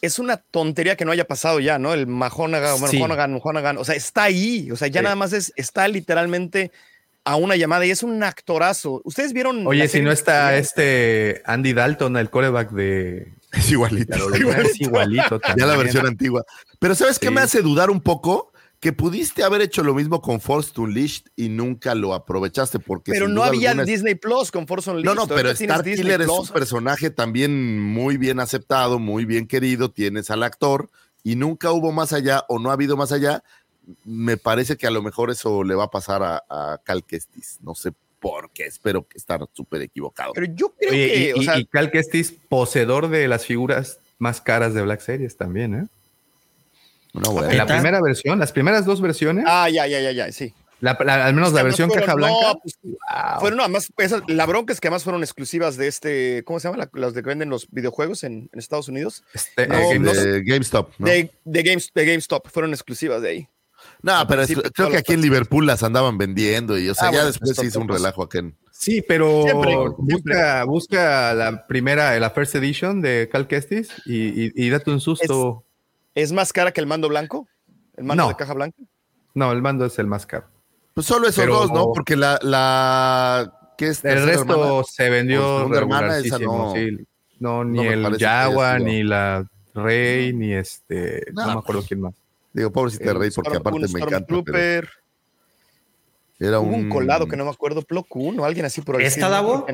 Es 0.00 0.18
una 0.18 0.36
tontería 0.36 0.96
que 0.96 1.04
no 1.04 1.12
haya 1.12 1.26
pasado 1.26 1.60
ya, 1.60 1.78
¿no? 1.78 1.92
El 1.92 2.06
Mahonagan, 2.06 2.72
bueno, 2.78 2.88
Sí. 2.88 3.00
Honagan, 3.02 3.40
Honagan, 3.42 3.78
o 3.78 3.84
sea, 3.84 3.94
está 3.94 4.24
ahí, 4.24 4.70
o 4.70 4.76
sea, 4.76 4.88
ya 4.88 5.00
Sí. 5.00 5.04
nada 5.04 5.16
más 5.16 5.32
es, 5.32 5.52
está 5.56 5.88
literalmente 5.88 6.70
a 7.24 7.36
una 7.36 7.56
llamada 7.56 7.84
y 7.84 7.90
es 7.90 8.02
un 8.02 8.22
actorazo. 8.22 9.02
¿Ustedes 9.04 9.32
vieron? 9.32 9.66
Oye, 9.66 9.86
si 9.88 10.00
no 10.00 10.10
está 10.12 10.56
este 10.56 11.42
Andy 11.44 11.72
Dalton, 11.72 12.16
el 12.16 12.30
coreback 12.30 12.70
de 12.70 13.32
es 13.52 13.70
igualito. 13.70 14.16
Es 14.34 14.80
igualito 14.80 15.40
Ya 15.56 15.66
la 15.66 15.76
versión 15.76 16.06
antigua. 16.06 16.44
Pero 16.78 16.94
¿sabes 16.94 17.18
qué 17.18 17.30
me 17.30 17.40
hace 17.40 17.60
dudar 17.60 17.90
un 17.90 18.00
poco? 18.00 18.52
Que 18.80 18.92
pudiste 18.92 19.42
haber 19.42 19.60
hecho 19.60 19.82
lo 19.82 19.92
mismo 19.92 20.22
con 20.22 20.40
Force 20.40 20.72
Unleashed 20.80 21.24
y 21.34 21.48
nunca 21.48 21.96
lo 21.96 22.14
aprovechaste 22.14 22.78
porque 22.78 23.10
Pero 23.10 23.26
no 23.26 23.42
había 23.42 23.70
alguna 23.70 23.84
Disney 23.84 24.14
Plus 24.14 24.52
con 24.52 24.68
Force 24.68 24.88
Unleashed. 24.90 25.06
No, 25.06 25.14
no, 25.14 25.26
pero 25.26 25.50
Star 25.50 25.82
Disney 25.82 26.04
Killer 26.04 26.20
es 26.20 26.26
Plus. 26.28 26.48
un 26.48 26.48
personaje 26.48 27.10
también 27.10 27.80
muy 27.80 28.16
bien 28.18 28.38
aceptado, 28.38 29.00
muy 29.00 29.24
bien 29.24 29.48
querido, 29.48 29.90
tienes 29.90 30.30
al 30.30 30.44
actor 30.44 30.90
y 31.24 31.34
nunca 31.34 31.72
hubo 31.72 31.90
más 31.90 32.12
allá 32.12 32.44
o 32.48 32.60
no 32.60 32.70
ha 32.70 32.74
habido 32.74 32.96
más 32.96 33.10
allá. 33.10 33.42
Me 34.04 34.36
parece 34.36 34.76
que 34.76 34.86
a 34.86 34.90
lo 34.90 35.02
mejor 35.02 35.30
eso 35.30 35.64
le 35.64 35.74
va 35.74 35.84
a 35.84 35.90
pasar 35.90 36.22
a, 36.22 36.44
a 36.48 36.80
Cal 36.84 37.04
Kestis. 37.04 37.58
No 37.62 37.74
sé 37.74 37.92
por 38.20 38.50
qué, 38.50 38.66
espero 38.66 39.06
que 39.06 39.18
estar 39.18 39.40
súper 39.52 39.82
equivocado. 39.82 40.32
Pero 40.34 40.52
yo 40.54 40.74
creo 40.78 40.90
Oye, 40.90 41.08
que, 41.08 41.30
y, 41.30 41.32
o 41.32 41.42
sea, 41.42 41.58
y 41.58 41.66
Cal 41.66 41.90
Kestis, 41.90 42.32
poseedor 42.48 43.08
de 43.08 43.26
las 43.28 43.44
figuras 43.44 43.98
más 44.18 44.40
caras 44.40 44.74
de 44.74 44.82
Black 44.82 45.00
Series 45.00 45.36
también, 45.36 45.74
¿eh? 45.74 45.86
No, 47.14 47.32
bueno. 47.32 47.50
En 47.50 47.56
la 47.56 47.66
primera 47.66 48.00
versión, 48.00 48.38
las 48.38 48.52
primeras 48.52 48.84
dos 48.84 49.00
versiones, 49.00 49.44
ah, 49.48 49.68
ya, 49.70 49.86
ya, 49.86 50.00
ya, 50.00 50.12
ya, 50.12 50.30
sí. 50.32 50.52
la- 50.80 50.96
la- 51.04 51.26
al 51.26 51.34
menos 51.34 51.52
la 51.52 51.62
versión 51.64 51.88
fueron- 51.88 52.04
caja 52.06 52.14
blanca. 52.16 52.36
no, 52.52 52.60
pues, 52.62 52.78
wow. 52.82 53.40
Fueron, 53.40 53.56
no, 53.56 53.62
además, 53.64 53.92
esas- 53.98 54.22
la 54.28 54.46
bronca 54.46 54.72
es 54.72 54.80
que 54.80 54.88
además 54.88 55.02
fueron 55.04 55.22
exclusivas 55.22 55.76
de 55.76 55.88
este, 55.88 56.44
¿cómo 56.44 56.60
se 56.60 56.68
llama? 56.68 56.78
La- 56.92 57.00
las 57.00 57.14
de 57.14 57.22
que 57.22 57.28
venden 57.28 57.50
los 57.50 57.68
videojuegos 57.70 58.22
en, 58.24 58.48
en 58.52 58.58
Estados 58.58 58.88
Unidos. 58.88 59.24
Este, 59.34 59.66
no, 59.66 59.74
eh, 59.74 59.98
no 59.98 60.12
de 60.12 60.42
GameStop, 60.44 60.92
¿no? 60.98 61.06
De, 61.08 61.30
de, 61.44 61.62
Games, 61.62 61.90
de 61.94 62.04
GameStop, 62.06 62.46
fueron 62.48 62.72
exclusivas 62.72 63.22
de 63.22 63.28
ahí. 63.28 63.48
No, 64.02 64.14
al 64.18 64.26
pero 64.28 64.42
es- 64.42 64.52
creo 64.74 64.90
que 64.90 64.98
aquí 64.98 65.14
en. 65.14 65.20
Liverpool 65.22 65.66
las 65.66 65.82
andaban 65.82 66.18
vendiendo 66.18 66.78
y, 66.78 66.88
o 66.88 66.94
sea, 66.94 67.08
Ah, 67.08 67.10
ya 67.10 67.16
bueno, 67.18 67.26
después 67.28 67.50
pues, 67.50 67.58
se 67.58 67.66
hizo 67.66 67.80
un 67.80 67.88
relajo 67.88 68.22
aquí 68.22 68.38
en. 68.38 68.56
Sí, 68.70 69.02
pero 69.02 69.42
Siempre, 69.42 69.74
busca, 69.98 70.64
busca 70.64 71.34
la 71.34 71.66
primera, 71.66 72.16
la 72.20 72.30
first 72.30 72.54
edition 72.54 73.00
de 73.00 73.28
Cal 73.32 73.48
Kestis 73.48 73.88
y, 74.06 74.44
y- 74.46 74.52
y 74.54 74.70
date 74.70 74.90
un 74.92 75.00
susto. 75.00 75.64
¿Es 75.64 75.67
más 76.32 76.52
cara 76.52 76.72
que 76.72 76.80
el 76.80 76.86
mando 76.86 77.08
blanco? 77.08 77.46
¿El 77.96 78.04
mando 78.04 78.24
No. 78.24 78.28
de 78.30 78.36
caja 78.36 78.54
blanca? 78.54 78.76
No, 79.34 79.52
el 79.52 79.62
mando 79.62 79.84
es 79.86 79.98
el 79.98 80.06
más 80.06 80.26
caro. 80.26 80.46
Pues 80.94 81.06
solo 81.06 81.28
esos 81.28 81.44
Pero- 81.44 81.54
dos, 81.60 81.70
¿no? 81.72 81.92
Porque 81.92 82.16
la, 82.16 82.38
la 82.42 83.52
que 83.76 83.88
es 83.88 84.04
El 84.04 84.24
resto 84.24 84.52
hermana, 84.54 84.82
se 84.90 85.10
vendió 85.10 85.58
segunda 85.58 85.78
hermana, 85.78 86.18
esa 86.18 86.38
no- 86.38 86.72
sí. 86.74 86.90
No, 87.38 87.62
ni 87.64 87.78
no 87.84 87.92
el 87.92 88.18
Jaguar, 88.18 88.80
ni 88.80 89.04
la 89.04 89.48
Rey, 89.74 90.32
ni 90.32 90.52
este. 90.54 91.24
No, 91.32 91.46
No, 91.46 91.52
me 91.54 91.58
acuerdo 91.60 91.84
quién 91.86 92.00
más. 92.00 92.14
Digo, 92.52 92.72
pobrecita 92.72 93.10
El 93.12 93.18
Rey, 93.18 93.30
porque 93.30 93.50
Storm- 93.50 93.60
aparte 93.60 93.76
un 93.86 93.92
me 93.92 94.00
encanta. 94.00 94.42
Pero 94.44 94.88
era 96.40 96.58
Hubo 96.60 96.68
un, 96.74 96.84
un 96.84 96.88
colado 96.88 97.26
que 97.28 97.36
no 97.36 97.44
me 97.44 97.50
acuerdo, 97.50 97.82
Plo 97.82 98.02
Koon 98.02 98.40
o 98.40 98.44
alguien 98.44 98.66
así 98.66 98.80
por 98.80 98.96
ahí. 98.96 99.04
¿Esta, 99.04 99.28
Davo? 99.28 99.66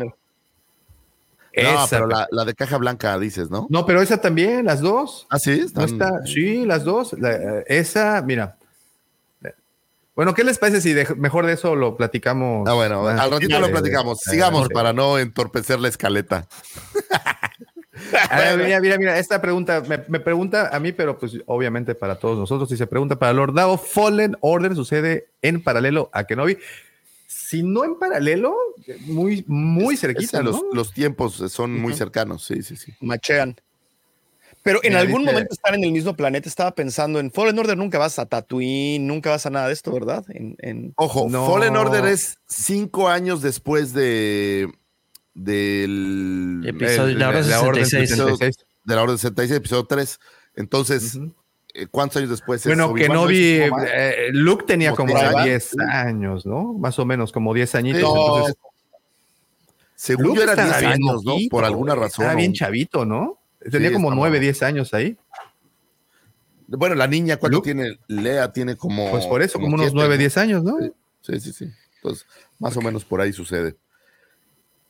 No. 1.57 1.62
Esa, 1.84 1.86
pero 1.90 2.07
la, 2.07 2.26
la 2.30 2.44
de 2.44 2.55
caja 2.55 2.76
blanca 2.78 3.18
dices, 3.18 3.50
¿no? 3.50 3.66
No, 3.70 3.86
pero 3.86 4.00
esa 4.02 4.20
también, 4.20 4.64
las 4.66 4.80
dos. 4.80 5.26
Ah, 5.30 5.38
sí, 5.38 5.64
No 5.74 5.84
está, 5.84 6.24
sí, 6.24 6.64
las 6.66 6.84
dos. 6.84 7.12
La- 7.18 7.32
eh, 7.32 7.64
esa, 7.68 8.20
mira. 8.22 8.57
Bueno, 10.16 10.32
¿qué 10.32 10.44
les 10.44 10.59
parece 10.59 10.80
si 10.80 10.92
de- 10.92 11.12
mejor 11.16 11.44
de 11.44 11.55
eso 11.55 11.74
lo 11.74 11.96
platicamos? 11.96 12.68
Ah, 12.68 12.74
bueno, 12.74 13.07
al 13.09 13.30
ratito 13.32 13.59
lo 13.59 13.68
platicamos. 13.68 14.24
eh, 14.26 14.30
Sigamos 14.30 14.68
para 14.68 14.92
no 14.92 15.18
entorpecer 15.18 15.80
la 15.80 15.88
escaleta. 15.88 16.46
A 18.30 18.38
ver, 18.38 18.59
mira, 18.59 18.80
mira, 18.80 18.98
mira, 18.98 19.18
esta 19.18 19.40
pregunta 19.40 19.80
me, 19.88 20.05
me 20.09 20.18
pregunta 20.20 20.68
a 20.74 20.80
mí, 20.80 20.92
pero 20.92 21.16
pues 21.18 21.32
obviamente 21.46 21.94
para 21.94 22.16
todos 22.16 22.36
nosotros. 22.38 22.68
Si 22.68 22.76
se 22.76 22.86
pregunta 22.86 23.16
para 23.16 23.32
Lord 23.32 23.55
Dao, 23.55 23.78
Fallen 23.78 24.36
Order 24.40 24.74
sucede 24.74 25.28
en 25.42 25.62
paralelo 25.62 26.11
a 26.12 26.24
Kenobi. 26.24 26.59
Si 27.47 27.62
no 27.62 27.84
en 27.84 27.99
paralelo, 27.99 28.55
muy, 29.07 29.45
muy 29.47 29.97
cerquita, 29.97 30.38
es- 30.38 30.45
¿no? 30.45 30.51
los, 30.51 30.62
los 30.72 30.92
tiempos 30.92 31.34
son 31.51 31.78
muy 31.78 31.95
cercanos, 31.95 32.45
sí, 32.45 32.62
sí, 32.62 32.76
sí. 32.76 32.92
Machean. 33.01 33.57
Pero 34.62 34.80
en 34.82 34.90
Mira, 34.92 35.01
algún 35.01 35.20
dice- 35.22 35.32
momento 35.32 35.53
están 35.53 35.74
en 35.74 35.84
el 35.84 35.92
mismo 35.92 36.16
planeta. 36.16 36.49
Estaba 36.49 36.74
pensando 36.74 37.20
en 37.20 37.30
Fallen 37.30 37.59
Order, 37.59 37.76
nunca 37.76 37.99
vas 37.99 38.18
a 38.18 38.24
Tatooine, 38.24 39.07
nunca 39.07 39.28
vas 39.28 39.45
a 39.45 39.51
nada 39.51 39.66
de 39.66 39.74
esto, 39.74 39.92
¿verdad? 39.92 40.24
En, 40.30 40.57
en- 40.61 40.95
Ojo, 40.97 41.26
No. 41.28 41.47
Fallen 41.53 41.76
Order 41.76 42.07
es 42.07 42.38
cinco 42.49 43.09
años 43.09 43.42
después 43.42 43.92
de 43.92 44.72
del 45.34 46.62
Episodio- 46.66 47.09
El- 47.12 47.18
la 47.18 47.28
orden 47.28 47.51
la 47.51 47.61
orden 47.61 47.84
66. 47.86 48.18
66. 48.38 48.57
de 48.84 48.95
la 48.95 49.03
Orden 49.03 49.18
66, 49.18 49.59
episodio 49.59 49.84
3. 49.84 50.18
Entonces, 50.57 51.18
¿cuántos 51.91 52.18
años 52.18 52.31
después? 52.31 52.61
es 52.61 52.66
Bueno? 52.66 52.95
Kenobi, 52.95 53.61
¿No 53.68 53.77
más? 53.77 53.87
eh, 53.93 54.29
Luke 54.33 54.64
tenía 54.66 54.93
Como 54.93 55.09
como 55.12 55.18
seis 55.18 55.31
años. 55.33 55.45
10 55.45 55.79
años, 55.91 56.47
¿no? 56.47 56.72
Más 56.75 56.99
o 56.99 57.05
menos, 57.05 57.33
como 57.33 57.53
10 57.55 57.75
añitos. 57.75 58.01
Sí. 58.01 58.07
Entonces, 58.07 58.57
Según 59.97 60.25
Luke 60.27 60.37
yo 60.39 60.43
era 60.45 60.53
estaba 60.53 60.68
10 60.79 60.81
bien 60.81 60.93
años, 60.93 61.25
¿no? 61.25 61.35
Por 61.51 61.64
alguna 61.64 61.95
razón. 61.95 62.27
O- 62.31 62.37
bien 62.37 62.53
chavito, 62.53 63.05
¿no? 63.05 63.39
Tenía 63.70 63.93
como 63.93 64.09
estaba- 64.09 64.14
9, 64.29 64.41
10 64.41 64.62
años 64.62 64.93
ahí. 64.95 65.16
Bueno, 66.66 66.95
la 66.95 67.07
niña, 67.07 67.37
¿cuánto 67.37 67.59
Luke. 67.59 67.72
tiene? 67.72 67.99
Lea 68.09 68.53
tiene 68.53 68.77
como. 68.77 69.11
Pues 69.11 69.27
por 69.27 69.43
eso, 69.43 69.55
como 69.59 69.68
unos 69.75 69.87
siete, 69.87 69.95
9, 69.97 70.14
¿no? 70.14 70.18
10 70.18 70.37
años, 70.39 70.62
¿no? 70.64 70.79
Sí. 71.22 71.41
Sí, 71.41 71.53
sí. 71.53 71.70
Entonces, 71.97 72.27
más 72.59 72.77
o 72.77 72.83
menos 72.83 73.05
por 73.05 73.20
ahí 73.20 73.33
sucede. 73.33 73.77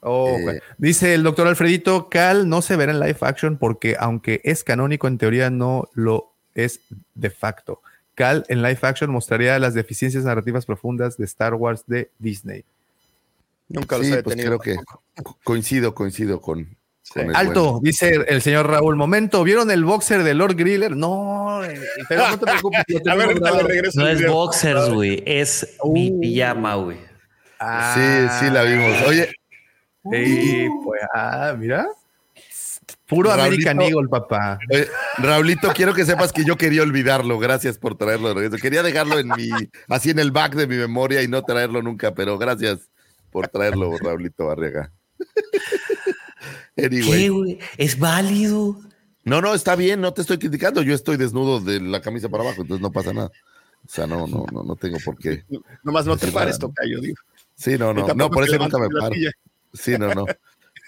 Oh, 0.01 0.37
Eh. 0.39 0.61
Dice 0.79 1.15
el 1.15 1.23
doctor 1.23 1.47
Alfredito, 1.47 2.09
Cal 2.11 2.49
no 2.49 2.61
se 2.63 2.77
verá 2.77 2.93
en 2.93 3.01
live 3.01 3.17
action 3.23 3.57
porque 3.57 3.97
aunque 3.99 4.41
es 4.45 4.63
canónico, 4.65 5.09
en 5.09 5.17
teoría 5.19 5.49
no 5.51 5.89
lo 5.95 6.34
es 6.55 6.81
de 7.15 7.31
facto. 7.31 7.81
Cal 8.15 8.45
en 8.49 8.63
live 8.63 8.79
action 8.83 9.11
mostraría 9.11 9.59
las 9.59 9.75
deficiencias 9.75 10.25
narrativas 10.25 10.65
profundas 10.67 11.17
de 11.17 11.25
Star 11.25 11.55
Wars 11.55 11.85
de 11.87 12.11
Disney. 12.19 12.65
nunca 13.69 13.97
los 13.99 14.07
Sí, 14.07 14.13
he 14.13 14.23
pues 14.23 14.37
tenido. 14.37 14.59
creo 14.59 14.77
que 14.77 14.85
co- 15.23 15.37
coincido, 15.43 15.95
coincido 15.95 16.41
con, 16.41 16.77
con 17.13 17.31
el 17.31 17.35
Alto, 17.35 17.73
buen- 17.73 17.83
dice 17.85 18.25
el 18.29 18.41
señor 18.43 18.69
Raúl. 18.69 18.95
Momento, 18.95 19.43
¿vieron 19.43 19.71
el 19.71 19.85
boxer 19.85 20.23
de 20.23 20.35
Lord 20.35 20.55
Griller? 20.55 20.95
No, 20.97 21.65
eh, 21.65 21.81
pero 22.09 22.29
no 22.29 22.39
te 22.39 22.47
preocupes. 22.47 22.85
lo 23.05 23.13
A 23.13 23.17
ver, 23.17 23.67
regreso 23.67 24.01
No 24.01 24.07
es 24.09 24.19
video. 24.19 24.33
boxers, 24.35 24.91
güey. 24.91 25.23
Es 25.27 25.77
mi 25.85 26.11
Uh. 26.13 26.21
pijama, 26.21 26.75
güey. 26.77 26.99
Ah, 27.59 27.95
Sí, 28.39 28.47
sí, 28.47 28.53
la 28.53 28.63
vimos. 28.65 29.03
Oye, 29.09 29.31
sí, 30.13 30.69
pues, 30.85 31.01
ah, 31.15 31.55
mira. 31.59 31.89
Puro 33.15 33.31
Raulito. 33.31 33.71
American 33.71 33.81
Eagle, 33.81 34.09
papá. 34.09 34.59
oye, 34.71 34.89
Raulito, 35.19 35.73
quiero 35.75 35.95
que 35.95 36.05
sepas 36.05 36.33
que 36.33 36.45
yo 36.45 36.57
quería 36.57 36.83
olvidarlo. 36.83 37.39
Gracias 37.39 37.79
por 37.79 37.97
traerlo 37.97 38.29
de 38.29 38.35
regreso. 38.35 38.61
Quería 38.61 38.83
dejarlo 38.83 39.19
en 39.19 39.29
mi, 39.29 39.49
así 39.89 40.11
en 40.11 40.19
el 40.19 40.31
back 40.31 40.55
de 40.55 40.67
mi 40.67 40.77
memoria 40.77 41.23
y 41.23 41.29
no 41.29 41.43
traerlo 41.43 41.83
nunca, 41.83 42.15
pero 42.15 42.39
gracias 42.39 42.91
por 43.31 43.49
traerlo, 43.49 43.97
Raulito 43.99 44.47
Barriaga. 44.47 44.93
¿Qué, 46.77 46.87
Anyway. 46.87 47.29
güey? 47.29 47.59
Es 47.77 47.99
válido. 47.99 48.81
No, 49.25 49.41
no, 49.41 49.55
está 49.55 49.75
bien, 49.75 50.01
no 50.01 50.13
te 50.13 50.21
estoy 50.21 50.39
criticando. 50.39 50.83
Yo 50.83 50.95
estoy 50.95 51.17
desnudo 51.17 51.61
de 51.61 51.81
la 51.81 52.01
camisa 52.01 52.29
para 52.29 52.45
abajo, 52.45 52.63
entonces 52.63 52.83
no 52.83 52.93
pasa 52.93 53.13
nada. 53.13 53.31
O 53.87 53.89
sea, 53.89 54.07
no, 54.07 54.27
no, 54.27 54.47
no, 54.53 54.63
no 54.63 54.77
tengo 54.77 54.99
por 55.05 55.17
qué. 55.17 55.45
Nomás 55.83 56.07
no 56.07 56.17
te 56.17 56.31
pares, 56.31 56.59
tocayo, 56.59 57.01
digo. 57.01 57.17
Sí, 57.55 57.77
no, 57.79 57.95
no, 57.95 58.07
no, 58.15 58.31
por 58.31 58.45
eso 58.45 58.59
nunca 58.59 58.79
me 58.79 58.89
paro. 58.89 59.15
Sí, 59.73 59.97
no, 59.99 60.15
no. 60.15 60.27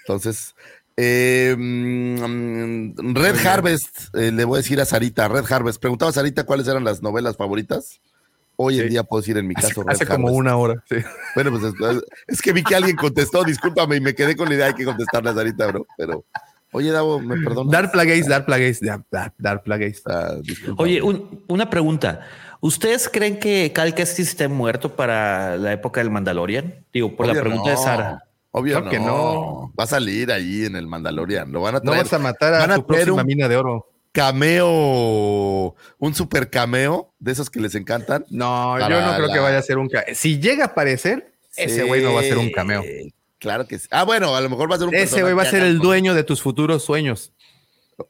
Entonces, 0.07 0.55
eh, 0.97 1.55
mm, 1.57 3.13
Red 3.15 3.45
Harvest, 3.45 4.13
eh, 4.15 4.31
le 4.31 4.43
voy 4.45 4.57
a 4.57 4.61
decir 4.61 4.81
a 4.81 4.85
Sarita, 4.85 5.27
Red 5.27 5.45
Harvest. 5.49 5.79
Preguntaba 5.79 6.09
a 6.09 6.13
Sarita 6.13 6.43
cuáles 6.45 6.67
eran 6.67 6.83
las 6.83 7.01
novelas 7.01 7.37
favoritas. 7.37 8.01
Hoy 8.59 8.79
en 8.79 8.89
día 8.89 9.03
puedo 9.03 9.21
decir 9.21 9.37
en 9.37 9.47
mi 9.47 9.53
Hace, 9.55 9.67
caso 9.67 9.83
Red 9.83 9.93
hace 9.93 10.07
como 10.07 10.31
una 10.31 10.57
hora. 10.57 10.83
sí. 10.89 10.95
Bueno, 11.35 11.51
pues 11.51 11.63
es, 11.65 12.03
es 12.27 12.41
que 12.41 12.51
vi 12.53 12.63
que 12.63 12.73
alguien 12.75 12.95
contestó, 12.95 13.43
discúlpame, 13.43 13.97
y 13.97 14.01
me 14.01 14.15
quedé 14.15 14.35
con 14.35 14.49
la 14.49 14.55
idea 14.55 14.65
de 14.67 14.73
que 14.73 14.83
contestarle 14.85 15.29
a 15.29 15.33
Sarita, 15.35 15.67
bro. 15.67 15.85
Pero, 15.95 16.25
oye, 16.71 16.89
Davo, 16.89 17.19
¿me 17.19 17.35
perdonas? 17.43 17.71
Dark 17.71 17.91
Plagueis, 17.91 18.25
Dark 18.27 18.47
Plagueis, 18.47 18.79
Dark, 19.37 19.63
Plagueis. 19.63 20.01
Ah. 20.07 20.31
Oye, 20.77 21.03
un- 21.03 21.43
una 21.47 21.69
pregunta. 21.69 22.21
¿Ustedes 22.59 23.07
creen 23.07 23.37
que 23.39 23.71
Cal 23.71 23.93
Kestis 23.93 24.29
esté 24.29 24.47
muerto 24.47 24.95
para 24.95 25.57
la 25.57 25.73
época 25.73 25.99
del 26.01 26.09
Mandalorian? 26.09 26.83
Digo, 26.91 27.15
por 27.15 27.27
la 27.27 27.33
Obvio 27.33 27.43
pregunta 27.43 27.69
de. 27.69 27.77
Sara. 27.77 28.23
Obvio 28.57 28.89
que 28.89 28.99
no. 28.99 29.05
no. 29.05 29.73
Va 29.79 29.83
a 29.85 29.87
salir 29.87 30.31
ahí 30.31 30.65
en 30.65 30.75
el 30.75 30.87
Mandalorian. 30.87 31.51
Lo 31.51 31.61
van 31.61 31.75
a 31.75 31.79
No 31.79 31.91
traer. 31.91 32.03
vas 32.03 32.13
a 32.13 32.19
matar 32.19 32.53
a 32.53 32.59
van 32.59 32.71
a 32.71 32.75
tu 32.75 32.85
próxima 32.87 33.21
un- 33.21 33.25
mina 33.27 33.47
de 33.47 33.55
oro. 33.57 33.91
cameo, 34.11 35.75
un 35.99 36.13
super 36.15 36.49
cameo 36.49 37.13
de 37.19 37.31
esos 37.31 37.49
que 37.49 37.59
les 37.59 37.75
encantan. 37.75 38.25
No, 38.29 38.77
yo 38.79 38.89
no 38.89 39.15
creo 39.15 39.27
la- 39.27 39.33
que 39.33 39.39
vaya 39.39 39.57
a 39.57 39.61
ser 39.61 39.77
un 39.77 39.89
cameo. 39.89 40.15
Si 40.15 40.39
llega 40.39 40.63
a 40.65 40.67
aparecer, 40.67 41.33
ese 41.55 41.83
güey 41.83 42.03
no 42.03 42.13
va 42.13 42.21
a 42.21 42.23
ser 42.23 42.37
un 42.37 42.51
cameo. 42.51 42.81
Sí, 42.83 43.13
Claro 43.39 43.67
que 43.67 43.77
sí. 43.77 43.87
Ah, 43.91 44.03
bueno, 44.03 44.35
a 44.35 44.41
lo 44.41 44.49
mejor 44.49 44.69
va 44.71 44.75
a 44.75 44.79
ser 44.79 44.87
un 44.87 44.95
Ese 44.95 45.21
güey 45.21 45.35
va 45.35 45.43
a 45.43 45.45
ser 45.45 45.61
el 45.61 45.77
dueño 45.77 46.15
de 46.15 46.23
tus 46.23 46.41
futuros 46.41 46.83
sueños. 46.83 47.31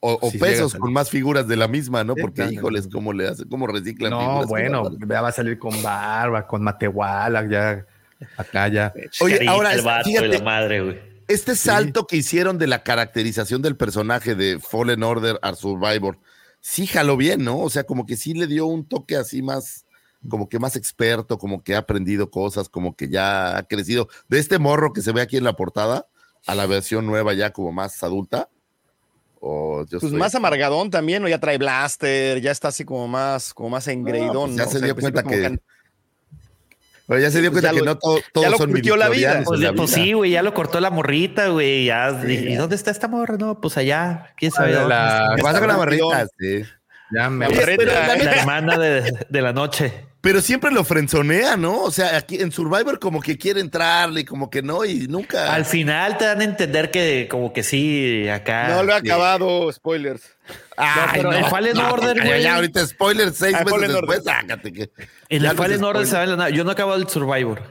O, 0.00 0.30
Sí 0.30 0.38
pesos 0.38 0.74
con 0.74 0.92
más 0.92 1.08
figuras 1.10 1.46
de 1.48 1.56
la 1.56 1.66
misma, 1.68 2.02
¿no? 2.04 2.14
Sí, 2.14 2.20
Porque, 2.22 2.36
claro. 2.36 2.52
híjoles, 2.52 2.88
¿cómo 2.92 3.12
le 3.12 3.28
hace? 3.28 3.46
¿Cómo 3.48 3.66
reciclan 3.66 4.10
No, 4.10 4.20
figuras? 4.20 4.46
bueno, 4.48 4.90
ya 5.08 5.20
va 5.22 5.28
a 5.28 5.32
salir 5.32 5.58
con 5.58 5.82
barba, 5.82 6.46
con 6.46 6.62
matehuala, 6.62 7.46
ya 7.48 7.84
acá 8.36 8.68
ya. 8.68 8.92
Oye, 9.20 9.46
ahora, 9.48 9.72
el 9.72 9.80
y 9.80 10.04
fíjate, 10.04 10.28
la 10.28 10.42
madre, 10.42 10.82
güey. 10.82 10.98
este 11.28 11.54
salto 11.56 12.06
que 12.06 12.16
hicieron 12.16 12.58
de 12.58 12.66
la 12.66 12.82
caracterización 12.82 13.62
del 13.62 13.76
personaje 13.76 14.34
de 14.34 14.58
Fallen 14.58 15.02
Order 15.02 15.38
a 15.42 15.54
Survivor, 15.54 16.18
sí 16.60 16.86
jaló 16.86 17.16
bien, 17.16 17.44
¿no? 17.44 17.58
O 17.60 17.70
sea, 17.70 17.84
como 17.84 18.06
que 18.06 18.16
sí 18.16 18.34
le 18.34 18.46
dio 18.46 18.66
un 18.66 18.86
toque 18.86 19.16
así 19.16 19.42
más, 19.42 19.84
como 20.28 20.48
que 20.48 20.58
más 20.58 20.74
experto, 20.76 21.38
como 21.38 21.62
que 21.62 21.74
ha 21.74 21.78
aprendido 21.78 22.30
cosas, 22.30 22.68
como 22.68 22.96
que 22.96 23.08
ya 23.08 23.56
ha 23.56 23.62
crecido. 23.62 24.08
De 24.28 24.38
este 24.38 24.58
morro 24.58 24.92
que 24.92 25.00
se 25.02 25.12
ve 25.12 25.20
aquí 25.20 25.36
en 25.36 25.44
la 25.44 25.54
portada 25.54 26.06
a 26.46 26.54
la 26.54 26.66
versión 26.66 27.06
nueva 27.06 27.34
ya 27.34 27.52
como 27.52 27.72
más 27.72 28.02
adulta. 28.02 28.48
O 29.40 29.84
yo 29.86 30.00
Pues 30.00 30.10
soy- 30.10 30.18
más 30.18 30.34
amargadón 30.34 30.90
también, 30.90 31.22
¿no? 31.22 31.28
Ya 31.28 31.38
trae 31.38 31.58
blaster, 31.58 32.40
ya 32.40 32.50
está 32.50 32.68
así 32.68 32.84
como 32.84 33.06
más, 33.06 33.54
como 33.54 33.70
más 33.70 33.86
engreidón. 33.86 34.46
pues 34.50 34.56
ya 34.56 34.64
¿no? 34.64 34.70
se 34.70 34.76
O 34.78 34.80
sea, 34.80 34.86
dio 34.86 34.88
al 34.90 34.96
principio 34.96 35.22
cuenta 35.22 35.22
como 35.22 35.36
que- 35.36 35.62
Pero 37.08 37.20
ya 37.20 37.30
se 37.30 37.40
dio 37.40 37.50
pues 37.50 37.62
cuenta 37.62 37.70
ya 37.74 37.80
que 37.80 37.84
lo- 37.86 37.92
no 37.94 37.98
todo- 37.98 38.18
ya 38.18 38.24
todos 38.32 38.50
lo 38.50 38.56
son 38.58 38.70
curtió 38.70 38.96
la 38.96 39.08
vida. 39.08 39.42
Pues, 39.44 39.60
la 39.60 39.72
pues 39.72 39.94
vida. 39.94 40.04
sí, 40.04 40.12
güey, 40.12 40.30
ya 40.32 40.42
lo 40.42 40.52
cortó 40.54 40.78
la 40.78 40.90
morrita, 40.90 41.48
güey. 41.48 41.86
Ya, 41.86 42.10
¿y 42.28 42.54
dónde 42.54 42.76
está 42.76 42.90
esta 42.90 43.08
morra? 43.08 43.36
No, 43.38 43.60
pues 43.60 43.76
allá, 43.78 44.34
quién 44.36 44.52
sabe. 44.52 44.72
La- 44.72 44.80
dónde 44.80 44.94
la- 44.94 45.30
está. 45.36 45.42
Pasa 45.42 45.58
con 45.58 45.68
la 45.68 45.76
barrita, 45.76 46.26
sí. 46.38 46.62
Ya 47.10 47.30
me 47.30 47.48
La 47.48 47.56
Oye, 47.58 47.76
hermana 48.38 48.76
de, 48.78 49.12
de 49.28 49.42
la 49.42 49.54
noche. 49.54 50.04
Pero 50.20 50.42
siempre 50.42 50.70
lo 50.72 50.84
frenzonea, 50.84 51.56
¿no? 51.56 51.82
O 51.84 51.90
sea, 51.90 52.16
aquí 52.18 52.36
en 52.42 52.52
Survivor 52.52 52.98
como 52.98 53.22
que 53.22 53.38
quiere 53.38 53.60
entrarle, 53.60 54.26
como 54.26 54.50
que 54.50 54.60
no, 54.62 54.84
y 54.84 55.06
nunca. 55.06 55.54
Al 55.54 55.64
final 55.64 56.18
te 56.18 56.26
dan 56.26 56.40
a 56.42 56.44
entender 56.44 56.90
que 56.90 57.26
como 57.30 57.52
que 57.54 57.62
sí, 57.62 58.28
acá. 58.28 58.68
No 58.68 58.82
lo 58.82 58.92
he 58.94 59.00
sí. 59.00 59.06
acabado, 59.08 59.72
spoilers. 59.72 60.22
Ay, 60.78 61.20
pero 61.22 61.32
en 61.32 61.44
Fallen 61.46 61.76
no, 61.76 61.92
Order, 61.92 62.22
güey. 62.24 62.42
Ya, 62.42 62.54
ahorita 62.56 62.86
spoiler 62.86 63.32
seis 63.32 63.54
Ah, 63.54 63.64
meses 63.64 63.72
Fallen 63.72 63.92
después, 63.92 64.18
Order. 64.20 64.34
sácate 64.34 64.72
que. 64.72 64.90
En 65.28 65.44
el 65.44 65.56
Fallen 65.56 65.82
Order 65.82 66.06
saben 66.06 66.30
la 66.30 66.36
nada. 66.36 66.50
Yo 66.50 66.62
no 66.64 66.70
acabo 66.70 66.94
el 66.94 67.08
Survivor. 67.08 67.62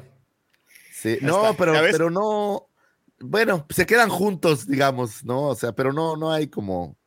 Sí, 0.93 1.17
no, 1.21 1.55
pero, 1.57 1.73
pero 1.73 2.09
no. 2.09 2.67
Bueno, 3.19 3.65
se 3.69 3.85
quedan 3.85 4.09
juntos, 4.09 4.67
digamos, 4.67 5.23
¿no? 5.23 5.43
O 5.43 5.55
sea, 5.55 5.71
pero 5.71 5.93
no, 5.93 6.17
no 6.17 6.31
hay 6.31 6.47
como. 6.47 6.97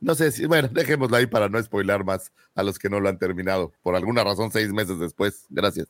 No 0.00 0.14
sé 0.14 0.30
si, 0.32 0.44
bueno, 0.46 0.68
dejémoslo 0.70 1.16
ahí 1.16 1.26
para 1.26 1.48
no 1.48 1.62
spoilar 1.62 2.04
más 2.04 2.30
a 2.54 2.62
los 2.62 2.78
que 2.78 2.90
no 2.90 3.00
lo 3.00 3.08
han 3.08 3.18
terminado. 3.18 3.72
Por 3.82 3.96
alguna 3.96 4.22
razón, 4.22 4.52
seis 4.52 4.70
meses 4.72 4.98
después. 4.98 5.46
Gracias. 5.48 5.88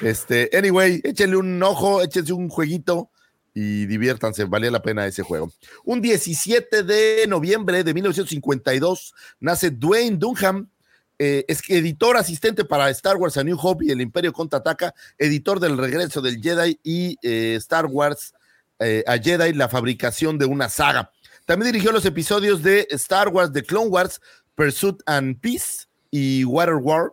Este, 0.00 0.50
anyway, 0.56 1.00
échenle 1.04 1.36
un 1.36 1.62
ojo, 1.62 2.02
échense 2.02 2.32
un 2.32 2.48
jueguito 2.48 3.10
y 3.54 3.86
diviértanse, 3.86 4.44
valía 4.44 4.70
la 4.70 4.82
pena 4.82 5.06
ese 5.06 5.22
juego. 5.22 5.52
Un 5.84 6.02
17 6.02 6.82
de 6.82 7.26
noviembre 7.28 7.84
de 7.84 7.94
1952 7.94 9.14
nace 9.38 9.70
Dwayne 9.70 10.16
Dunham, 10.16 10.68
eh, 11.16 11.44
es 11.46 11.62
editor 11.68 12.16
asistente 12.16 12.64
para 12.64 12.90
Star 12.90 13.16
Wars 13.16 13.36
A 13.36 13.44
New 13.44 13.56
Hope 13.60 13.86
y 13.86 13.90
El 13.92 14.00
Imperio 14.00 14.32
Contraataca, 14.32 14.92
editor 15.16 15.60
del 15.60 15.78
regreso 15.78 16.20
del 16.20 16.42
Jedi 16.42 16.80
y 16.82 17.16
eh, 17.22 17.54
Star 17.56 17.86
Wars 17.86 18.34
eh, 18.80 19.04
a 19.06 19.16
Jedi, 19.16 19.52
la 19.52 19.68
fabricación 19.68 20.36
de 20.36 20.46
una 20.46 20.68
saga. 20.68 21.12
También 21.46 21.70
dirigió 21.70 21.92
los 21.92 22.04
episodios 22.04 22.62
de 22.62 22.88
Star 22.90 23.28
Wars, 23.28 23.52
The 23.52 23.62
Clone 23.62 23.88
Wars, 23.88 24.20
Pursuit 24.56 25.00
and 25.06 25.38
Peace 25.40 25.86
y 26.10 26.44
Water 26.44 26.76
War. 26.76 27.12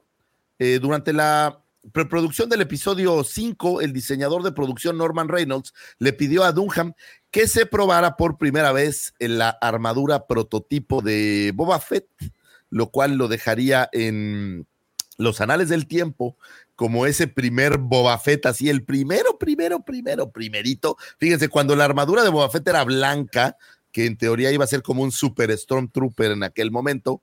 Durante 0.80 1.12
la 1.12 1.61
preproducción 1.92 2.50
del 2.50 2.62
episodio 2.62 3.24
5, 3.24 3.82
el 3.82 3.94
diseñador 3.94 4.44
de 4.44 4.52
producción 4.52 4.98
Norman 4.98 5.30
Reynolds 5.30 5.74
le 6.00 6.14
pidió 6.14 6.44
a 6.44 6.52
Dunham 6.52 6.94
que 7.32 7.48
se 7.48 7.66
probara 7.66 8.18
por 8.18 8.38
primera 8.38 8.72
vez 8.72 9.14
en 9.20 9.38
la 9.38 9.50
armadura 9.50 10.28
prototipo 10.28 11.02
de 11.02 11.52
Boba 11.56 11.80
Fett, 11.80 12.08
lo 12.70 12.92
cual 12.92 13.16
lo 13.16 13.28
dejaría 13.28 13.90
en 13.92 14.68
los 15.18 15.42
anales 15.42 15.70
del 15.70 15.88
tiempo 15.88 16.38
como 16.76 17.06
ese 17.06 17.28
primer 17.28 17.78
Boba 17.78 18.18
Fett, 18.18 18.46
así 18.46 18.70
el 18.70 18.84
primero, 18.84 19.38
primero, 19.38 19.84
primero, 19.84 20.32
primerito. 20.32 20.98
Fíjense, 21.20 21.48
cuando 21.48 21.76
la 21.76 21.86
armadura 21.86 22.24
de 22.24 22.30
Boba 22.30 22.50
Fett 22.50 22.68
era 22.68 22.84
blanca, 22.84 23.58
que 23.92 24.06
en 24.06 24.18
teoría 24.18 24.52
iba 24.52 24.64
a 24.64 24.68
ser 24.68 24.82
como 24.82 25.04
un 25.04 25.12
super 25.12 25.56
Stormtrooper 25.56 26.32
en 26.32 26.44
aquel 26.44 26.72
momento, 26.72 27.22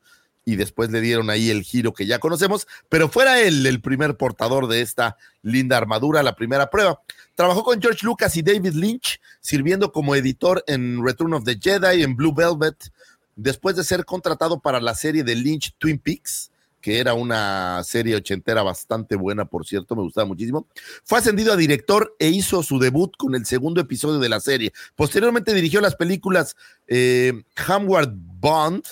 y 0.48 0.56
después 0.56 0.88
le 0.88 1.02
dieron 1.02 1.28
ahí 1.28 1.50
el 1.50 1.62
giro 1.62 1.92
que 1.92 2.06
ya 2.06 2.20
conocemos, 2.20 2.66
pero 2.88 3.10
fuera 3.10 3.38
él 3.38 3.66
el 3.66 3.82
primer 3.82 4.16
portador 4.16 4.66
de 4.66 4.80
esta 4.80 5.18
linda 5.42 5.76
armadura, 5.76 6.22
la 6.22 6.36
primera 6.36 6.70
prueba. 6.70 7.02
Trabajó 7.34 7.62
con 7.62 7.82
George 7.82 8.06
Lucas 8.06 8.34
y 8.34 8.40
David 8.40 8.72
Lynch, 8.72 9.20
sirviendo 9.42 9.92
como 9.92 10.14
editor 10.14 10.64
en 10.66 11.04
Return 11.04 11.34
of 11.34 11.44
the 11.44 11.58
Jedi, 11.60 12.02
en 12.02 12.16
Blue 12.16 12.32
Velvet, 12.34 12.90
después 13.36 13.76
de 13.76 13.84
ser 13.84 14.06
contratado 14.06 14.58
para 14.58 14.80
la 14.80 14.94
serie 14.94 15.22
de 15.22 15.34
Lynch 15.34 15.74
Twin 15.76 15.98
Peaks, 15.98 16.50
que 16.80 16.98
era 16.98 17.12
una 17.12 17.82
serie 17.84 18.16
ochentera 18.16 18.62
bastante 18.62 19.16
buena, 19.16 19.44
por 19.44 19.66
cierto, 19.66 19.94
me 19.96 20.02
gustaba 20.02 20.26
muchísimo. 20.26 20.66
Fue 21.04 21.18
ascendido 21.18 21.52
a 21.52 21.56
director 21.56 22.16
e 22.18 22.28
hizo 22.28 22.62
su 22.62 22.78
debut 22.78 23.12
con 23.18 23.34
el 23.34 23.44
segundo 23.44 23.82
episodio 23.82 24.18
de 24.18 24.30
la 24.30 24.40
serie. 24.40 24.72
Posteriormente 24.96 25.52
dirigió 25.52 25.82
las 25.82 25.94
películas 25.94 26.56
eh, 26.86 27.34
Homeward 27.68 28.14
Bond, 28.14 28.82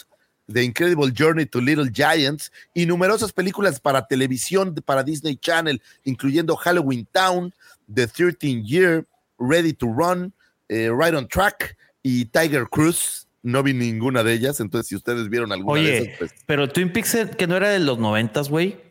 The 0.52 0.62
Incredible 0.62 1.10
Journey 1.10 1.46
to 1.46 1.60
Little 1.60 1.90
Giants 1.92 2.52
y 2.74 2.86
numerosas 2.86 3.32
películas 3.32 3.80
para 3.80 4.06
televisión 4.06 4.74
para 4.84 5.02
Disney 5.02 5.36
Channel, 5.36 5.82
incluyendo 6.04 6.56
Halloween 6.56 7.06
Town, 7.10 7.52
The 7.92 8.06
13 8.06 8.62
Year, 8.62 9.06
Ready 9.38 9.72
to 9.74 9.86
Run, 9.86 10.32
eh, 10.68 10.90
Right 10.90 11.14
on 11.14 11.28
Track 11.28 11.76
y 12.02 12.26
Tiger 12.26 12.66
Cruise. 12.68 13.26
No 13.42 13.62
vi 13.62 13.74
ninguna 13.74 14.24
de 14.24 14.32
ellas, 14.32 14.58
entonces 14.60 14.88
si 14.88 14.96
ustedes 14.96 15.28
vieron 15.28 15.52
alguna 15.52 15.80
de 15.80 15.86
Oye, 15.86 15.98
esas, 15.98 16.18
pues, 16.18 16.34
pero 16.46 16.68
Twin 16.68 16.92
Peaks, 16.92 17.14
eh, 17.14 17.30
que 17.36 17.46
no 17.46 17.56
era 17.56 17.70
de 17.70 17.78
los 17.78 17.98
noventas, 17.98 18.48
güey. 18.48 18.85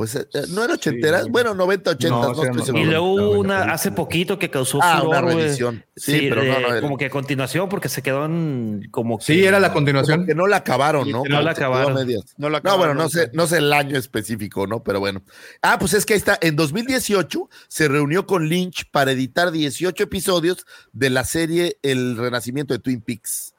Pues 0.00 0.14
eh, 0.14 0.26
eh, 0.32 0.44
no 0.48 0.64
eran 0.64 0.76
ochenteras, 0.76 1.28
bueno, 1.28 1.52
90, 1.54 1.90
80, 1.90 2.08
No, 2.08 2.22
no, 2.22 2.30
estoy 2.32 2.56
no, 2.56 2.64
seguro. 2.64 2.82
Y 2.82 2.86
luego 2.86 3.06
no, 3.06 3.12
hubo 3.12 3.34
no, 3.34 3.40
una 3.40 3.66
no, 3.66 3.72
hace 3.74 3.90
no. 3.90 3.96
poquito 3.96 4.38
que 4.38 4.48
causó 4.48 4.78
Ah, 4.82 5.02
una 5.02 5.18
furor, 5.18 5.24
güey. 5.24 5.36
reedición. 5.44 5.84
Sí, 5.94 6.26
pero 6.30 6.36
no, 6.36 6.42
de- 6.42 6.48
no 6.62 6.68
era- 6.68 6.80
como 6.80 6.96
que 6.96 7.04
a 7.04 7.10
continuación, 7.10 7.68
porque 7.68 7.90
se 7.90 8.00
quedó 8.00 8.24
en 8.24 8.88
como 8.90 9.18
que- 9.18 9.24
Sí, 9.26 9.44
era 9.44 9.60
la 9.60 9.74
continuación. 9.74 10.24
Que 10.24 10.34
no 10.34 10.46
la 10.46 10.56
acabaron, 10.56 11.10
¿no? 11.10 11.22
que 11.22 11.28
no 11.28 11.42
la 11.42 11.50
acabaron. 11.50 11.92
No 12.38 12.48
No, 12.48 12.56
acabaron, 12.56 12.78
bueno, 12.78 12.94
no 12.94 13.02
no 13.02 13.08
sé, 13.10 13.24
sé. 13.26 13.30
no 13.34 13.46
sé 13.46 13.58
el 13.58 13.70
año 13.74 13.98
específico, 13.98 14.66
¿no? 14.66 14.82
Pero 14.82 15.00
bueno. 15.00 15.22
Ah, 15.60 15.78
pues 15.78 15.92
es 15.92 16.06
que 16.06 16.14
ahí 16.14 16.18
está. 16.18 16.38
En 16.40 16.56
2018 16.56 17.50
se 17.68 17.86
reunió 17.88 18.24
con 18.26 18.48
Lynch 18.48 18.90
para 18.90 19.12
editar 19.12 19.52
18 19.52 20.02
episodios 20.04 20.64
de 20.94 21.10
la 21.10 21.24
serie 21.26 21.76
El 21.82 22.16
Renacimiento 22.16 22.72
de 22.72 22.78
Twin 22.80 23.02
Peaks. 23.02 23.52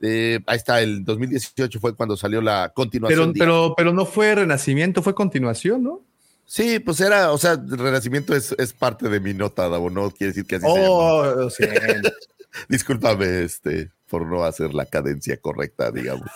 Eh, 0.00 0.40
ahí 0.46 0.56
está, 0.56 0.80
el 0.80 1.04
2018 1.04 1.80
fue 1.80 1.94
cuando 1.96 2.16
salió 2.16 2.40
la 2.40 2.72
continuación. 2.74 3.18
Pero, 3.18 3.32
de- 3.32 3.38
pero, 3.38 3.74
pero 3.76 3.92
no 3.92 4.06
fue 4.06 4.34
renacimiento, 4.34 5.02
fue 5.02 5.14
continuación, 5.14 5.82
¿no? 5.82 6.02
Sí, 6.46 6.78
pues 6.78 7.00
era, 7.00 7.32
o 7.32 7.36
sea, 7.38 7.52
el 7.52 7.78
Renacimiento 7.78 8.34
es, 8.34 8.54
es 8.58 8.72
parte 8.72 9.10
de 9.10 9.20
mi 9.20 9.34
nota, 9.34 9.68
Davo, 9.68 9.90
no 9.90 10.10
quiere 10.10 10.28
decir 10.32 10.46
que 10.46 10.56
así. 10.56 10.64
Oh, 10.66 11.50
sí. 11.50 11.64
Discúlpame, 12.68 13.42
este, 13.42 13.90
por 14.08 14.26
no 14.26 14.44
hacer 14.44 14.72
la 14.72 14.86
cadencia 14.86 15.36
correcta, 15.36 15.90
digamos. 15.90 16.26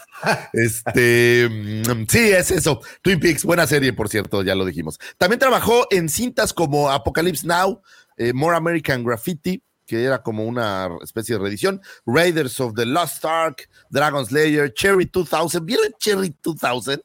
Este, 0.52 1.48
mm, 1.50 2.04
sí, 2.08 2.30
es 2.30 2.50
eso. 2.50 2.80
Twin 3.00 3.18
Peaks, 3.20 3.44
buena 3.44 3.66
serie, 3.66 3.92
por 3.92 4.08
cierto, 4.08 4.42
ya 4.42 4.54
lo 4.54 4.64
dijimos. 4.64 4.98
También 5.18 5.38
trabajó 5.38 5.86
en 5.90 6.08
cintas 6.08 6.52
como 6.52 6.90
Apocalypse 6.90 7.46
Now, 7.46 7.80
eh, 8.16 8.32
More 8.32 8.56
American 8.56 9.04
Graffiti, 9.04 9.62
que 9.92 10.04
era 10.04 10.22
como 10.22 10.46
una 10.46 10.88
especie 11.02 11.34
de 11.34 11.42
reedición, 11.42 11.82
Raiders 12.06 12.58
of 12.60 12.72
the 12.72 12.86
Lost 12.86 13.22
Ark, 13.26 13.68
Dragon 13.90 14.24
Slayer, 14.24 14.72
Cherry 14.72 15.04
2000. 15.04 15.60
¿Vieron 15.60 15.92
Cherry 15.98 16.34
2000? 16.42 17.04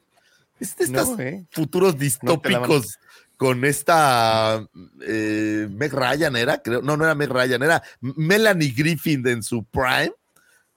Es 0.58 0.74
de 0.74 0.84
estos 0.86 1.10
No, 1.10 1.20
eh. 1.20 1.46
futuros 1.50 1.92
No 1.92 2.00
distópicos 2.00 2.98
con 3.36 3.62
esta 3.66 4.66
eh, 5.06 5.68
Meg 5.70 5.92
Ryan 5.92 6.34
era, 6.36 6.62
creo, 6.62 6.80
no, 6.80 6.96
no 6.96 7.04
era 7.04 7.14
Meg 7.14 7.28
Ryan, 7.28 7.62
era 7.62 7.82
Melanie 8.00 8.72
Griffin 8.74 9.26
en 9.28 9.42
su 9.42 9.64
prime. 9.64 10.12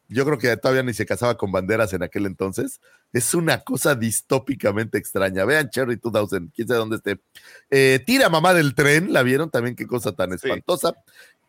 Yo 0.09 0.25
creo 0.25 0.37
que 0.37 0.57
todavía 0.57 0.83
ni 0.83 0.93
se 0.93 1.05
casaba 1.05 1.37
con 1.37 1.53
banderas 1.53 1.93
en 1.93 2.03
aquel 2.03 2.25
entonces. 2.25 2.81
Es 3.13 3.33
una 3.33 3.61
cosa 3.61 3.95
distópicamente 3.95 4.97
extraña. 4.97 5.45
Vean 5.45 5.69
Cherry 5.69 5.95
2000, 5.95 6.51
quién 6.53 6.67
sabe 6.67 6.77
dónde 6.77 6.97
esté. 6.97 7.21
Eh, 7.69 8.03
Tira 8.05 8.27
mamá 8.27 8.53
del 8.53 8.75
tren, 8.75 9.13
¿la 9.13 9.23
vieron? 9.23 9.49
También 9.49 9.77
qué 9.77 9.87
cosa 9.87 10.11
tan 10.11 10.33
espantosa. 10.33 10.93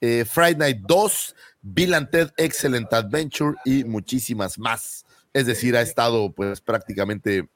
Eh, 0.02 0.24
Friday 0.24 0.56
Night 0.56 0.78
2, 0.86 1.34
Bill 1.62 1.94
and 1.94 2.10
Ted 2.10 2.30
Excellent 2.36 2.92
Adventure 2.92 3.56
y 3.64 3.84
muchísimas 3.84 4.58
más. 4.58 5.06
Es 5.32 5.46
decir, 5.46 5.76
ha 5.76 5.80
estado 5.80 6.32
pues 6.32 6.60
prácticamente 6.60 7.48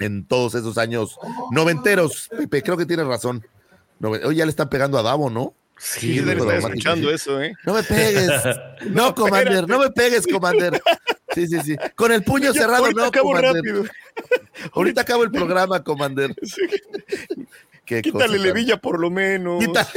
en 0.00 0.26
todos 0.26 0.54
esos 0.54 0.78
años 0.78 1.18
noventeros. 1.50 2.30
Pepe, 2.36 2.62
creo 2.62 2.78
que 2.78 2.86
tienes 2.86 3.06
razón. 3.06 3.46
Oye, 4.00 4.34
ya 4.34 4.46
le 4.46 4.50
están 4.50 4.70
pegando 4.70 4.98
a 4.98 5.02
Davo, 5.02 5.28
¿no? 5.28 5.54
Sí, 5.76 6.18
escuchando 6.18 7.10
eso, 7.10 7.42
¿eh? 7.42 7.52
No 7.66 7.74
me 7.74 7.82
pegues. 7.82 8.30
No, 8.90 9.14
Commander, 9.14 9.68
no 9.68 9.78
me 9.78 9.90
pegues, 9.90 10.26
Commander. 10.26 10.80
Sí, 11.34 11.46
sí, 11.48 11.58
sí. 11.64 11.76
Con 11.96 12.12
el 12.12 12.22
puño 12.22 12.52
Ya, 12.52 12.60
cerrado, 12.60 12.84
ahorita 12.84 13.00
no, 13.00 13.06
acabo 13.08 13.26
Commander. 13.32 13.54
rápido. 13.54 13.84
Ahorita 14.72 15.00
acabo 15.02 15.24
el 15.24 15.30
programa, 15.30 15.82
Commander. 15.82 16.34
Qué 17.84 18.02
Quítale 18.02 18.38
levilla 18.38 18.78
por 18.78 18.98
lo 18.98 19.10
menos. 19.10 19.64
Quítale. 19.64 19.88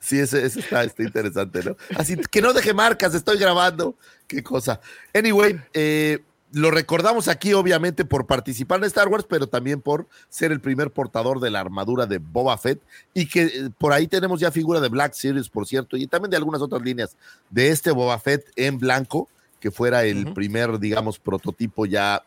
Sí, 0.00 0.18
ese, 0.18 0.44
ese 0.46 0.60
está, 0.60 0.84
está 0.84 1.02
interesante, 1.02 1.62
¿no? 1.62 1.76
Así 1.96 2.16
que 2.16 2.40
no 2.40 2.52
deje 2.52 2.72
marcas, 2.72 3.14
estoy 3.14 3.38
grabando. 3.38 3.94
Qué 4.26 4.42
cosa. 4.42 4.80
Anyway, 5.12 5.60
eh, 5.74 6.20
lo 6.52 6.70
recordamos 6.70 7.28
aquí, 7.28 7.52
obviamente, 7.52 8.04
por 8.04 8.26
participar 8.26 8.78
en 8.78 8.84
Star 8.84 9.08
Wars, 9.08 9.26
pero 9.28 9.48
también 9.48 9.82
por 9.82 10.06
ser 10.28 10.52
el 10.52 10.60
primer 10.60 10.90
portador 10.90 11.40
de 11.40 11.50
la 11.50 11.60
armadura 11.60 12.06
de 12.06 12.18
Boba 12.18 12.56
Fett. 12.56 12.80
Y 13.12 13.26
que 13.26 13.42
eh, 13.42 13.70
por 13.76 13.92
ahí 13.92 14.06
tenemos 14.06 14.40
ya 14.40 14.50
figura 14.50 14.80
de 14.80 14.88
Black 14.88 15.12
Series, 15.12 15.48
por 15.48 15.66
cierto, 15.66 15.96
y 15.96 16.06
también 16.06 16.30
de 16.30 16.36
algunas 16.36 16.62
otras 16.62 16.82
líneas 16.82 17.16
de 17.50 17.68
este 17.68 17.90
Boba 17.90 18.18
Fett 18.18 18.46
en 18.56 18.78
blanco, 18.78 19.28
que 19.60 19.70
fuera 19.70 20.04
el 20.04 20.32
primer, 20.32 20.78
digamos, 20.78 21.18
prototipo 21.18 21.84
ya 21.84 22.22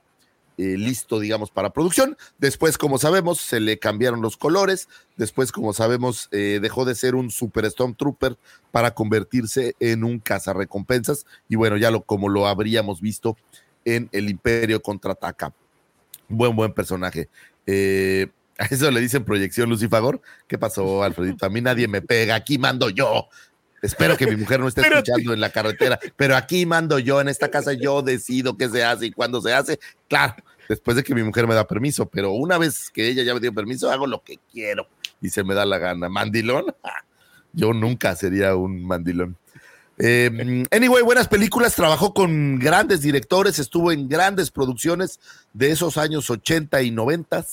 eh, 0.61 0.77
listo, 0.77 1.19
digamos, 1.19 1.49
para 1.49 1.73
producción. 1.73 2.15
Después, 2.37 2.77
como 2.77 2.99
sabemos, 2.99 3.41
se 3.41 3.59
le 3.59 3.79
cambiaron 3.79 4.21
los 4.21 4.37
colores. 4.37 4.87
Después, 5.17 5.51
como 5.51 5.73
sabemos, 5.73 6.29
eh, 6.31 6.59
dejó 6.61 6.85
de 6.85 6.93
ser 6.93 7.15
un 7.15 7.31
Super 7.31 7.65
Stormtrooper 7.65 8.37
para 8.69 8.93
convertirse 8.93 9.73
en 9.79 10.03
un 10.03 10.19
cazarrecompensas. 10.19 11.25
Y 11.49 11.55
bueno, 11.55 11.77
ya 11.77 11.89
lo, 11.89 12.03
como 12.03 12.29
lo 12.29 12.45
habríamos 12.45 13.01
visto 13.01 13.37
en 13.85 14.07
El 14.11 14.29
Imperio 14.29 14.83
contraataca. 14.83 15.51
Buen, 16.27 16.55
buen 16.55 16.73
personaje. 16.73 17.27
Eh, 17.65 18.27
a 18.59 18.65
eso 18.65 18.91
le 18.91 19.01
dicen 19.01 19.25
proyección 19.25 19.67
Lucifagor. 19.67 20.21
¿Qué 20.47 20.59
pasó, 20.59 21.01
Alfredito? 21.01 21.47
A 21.47 21.49
mí 21.49 21.61
nadie 21.61 21.87
me 21.87 22.03
pega, 22.03 22.35
aquí 22.35 22.59
mando 22.59 22.91
yo. 22.91 23.29
Espero 23.81 24.15
que 24.15 24.27
mi 24.27 24.35
mujer 24.35 24.59
no 24.59 24.67
esté 24.67 24.81
escuchando 24.81 25.33
en 25.33 25.39
la 25.39 25.49
carretera, 25.49 25.99
pero 26.15 26.35
aquí 26.35 26.65
mando 26.65 26.99
yo, 26.99 27.19
en 27.19 27.29
esta 27.29 27.49
casa 27.49 27.73
yo 27.73 28.01
decido 28.01 28.55
qué 28.55 28.69
se 28.69 28.83
hace 28.83 29.07
y 29.07 29.11
cuándo 29.11 29.41
se 29.41 29.53
hace. 29.53 29.79
Claro, 30.07 30.35
después 30.69 30.97
de 30.97 31.03
que 31.03 31.15
mi 31.15 31.23
mujer 31.23 31.47
me 31.47 31.55
da 31.55 31.67
permiso, 31.67 32.07
pero 32.07 32.31
una 32.31 32.57
vez 32.57 32.89
que 32.89 33.07
ella 33.07 33.23
ya 33.23 33.33
me 33.33 33.39
dio 33.39 33.53
permiso, 33.53 33.91
hago 33.91 34.07
lo 34.07 34.23
que 34.23 34.39
quiero 34.51 34.87
y 35.21 35.29
se 35.29 35.43
me 35.43 35.53
da 35.53 35.65
la 35.65 35.77
gana. 35.77 36.09
¿Mandilón? 36.09 36.65
Yo 37.53 37.73
nunca 37.73 38.15
sería 38.15 38.55
un 38.55 38.85
mandilón. 38.85 39.37
Eh, 39.97 40.65
anyway, 40.71 41.03
buenas 41.03 41.27
películas, 41.27 41.75
trabajó 41.75 42.13
con 42.13 42.57
grandes 42.57 43.01
directores, 43.01 43.59
estuvo 43.59 43.91
en 43.91 44.09
grandes 44.09 44.49
producciones 44.49 45.19
de 45.53 45.71
esos 45.71 45.97
años 45.97 46.29
80 46.29 46.81
y 46.81 46.91
90 46.91 47.45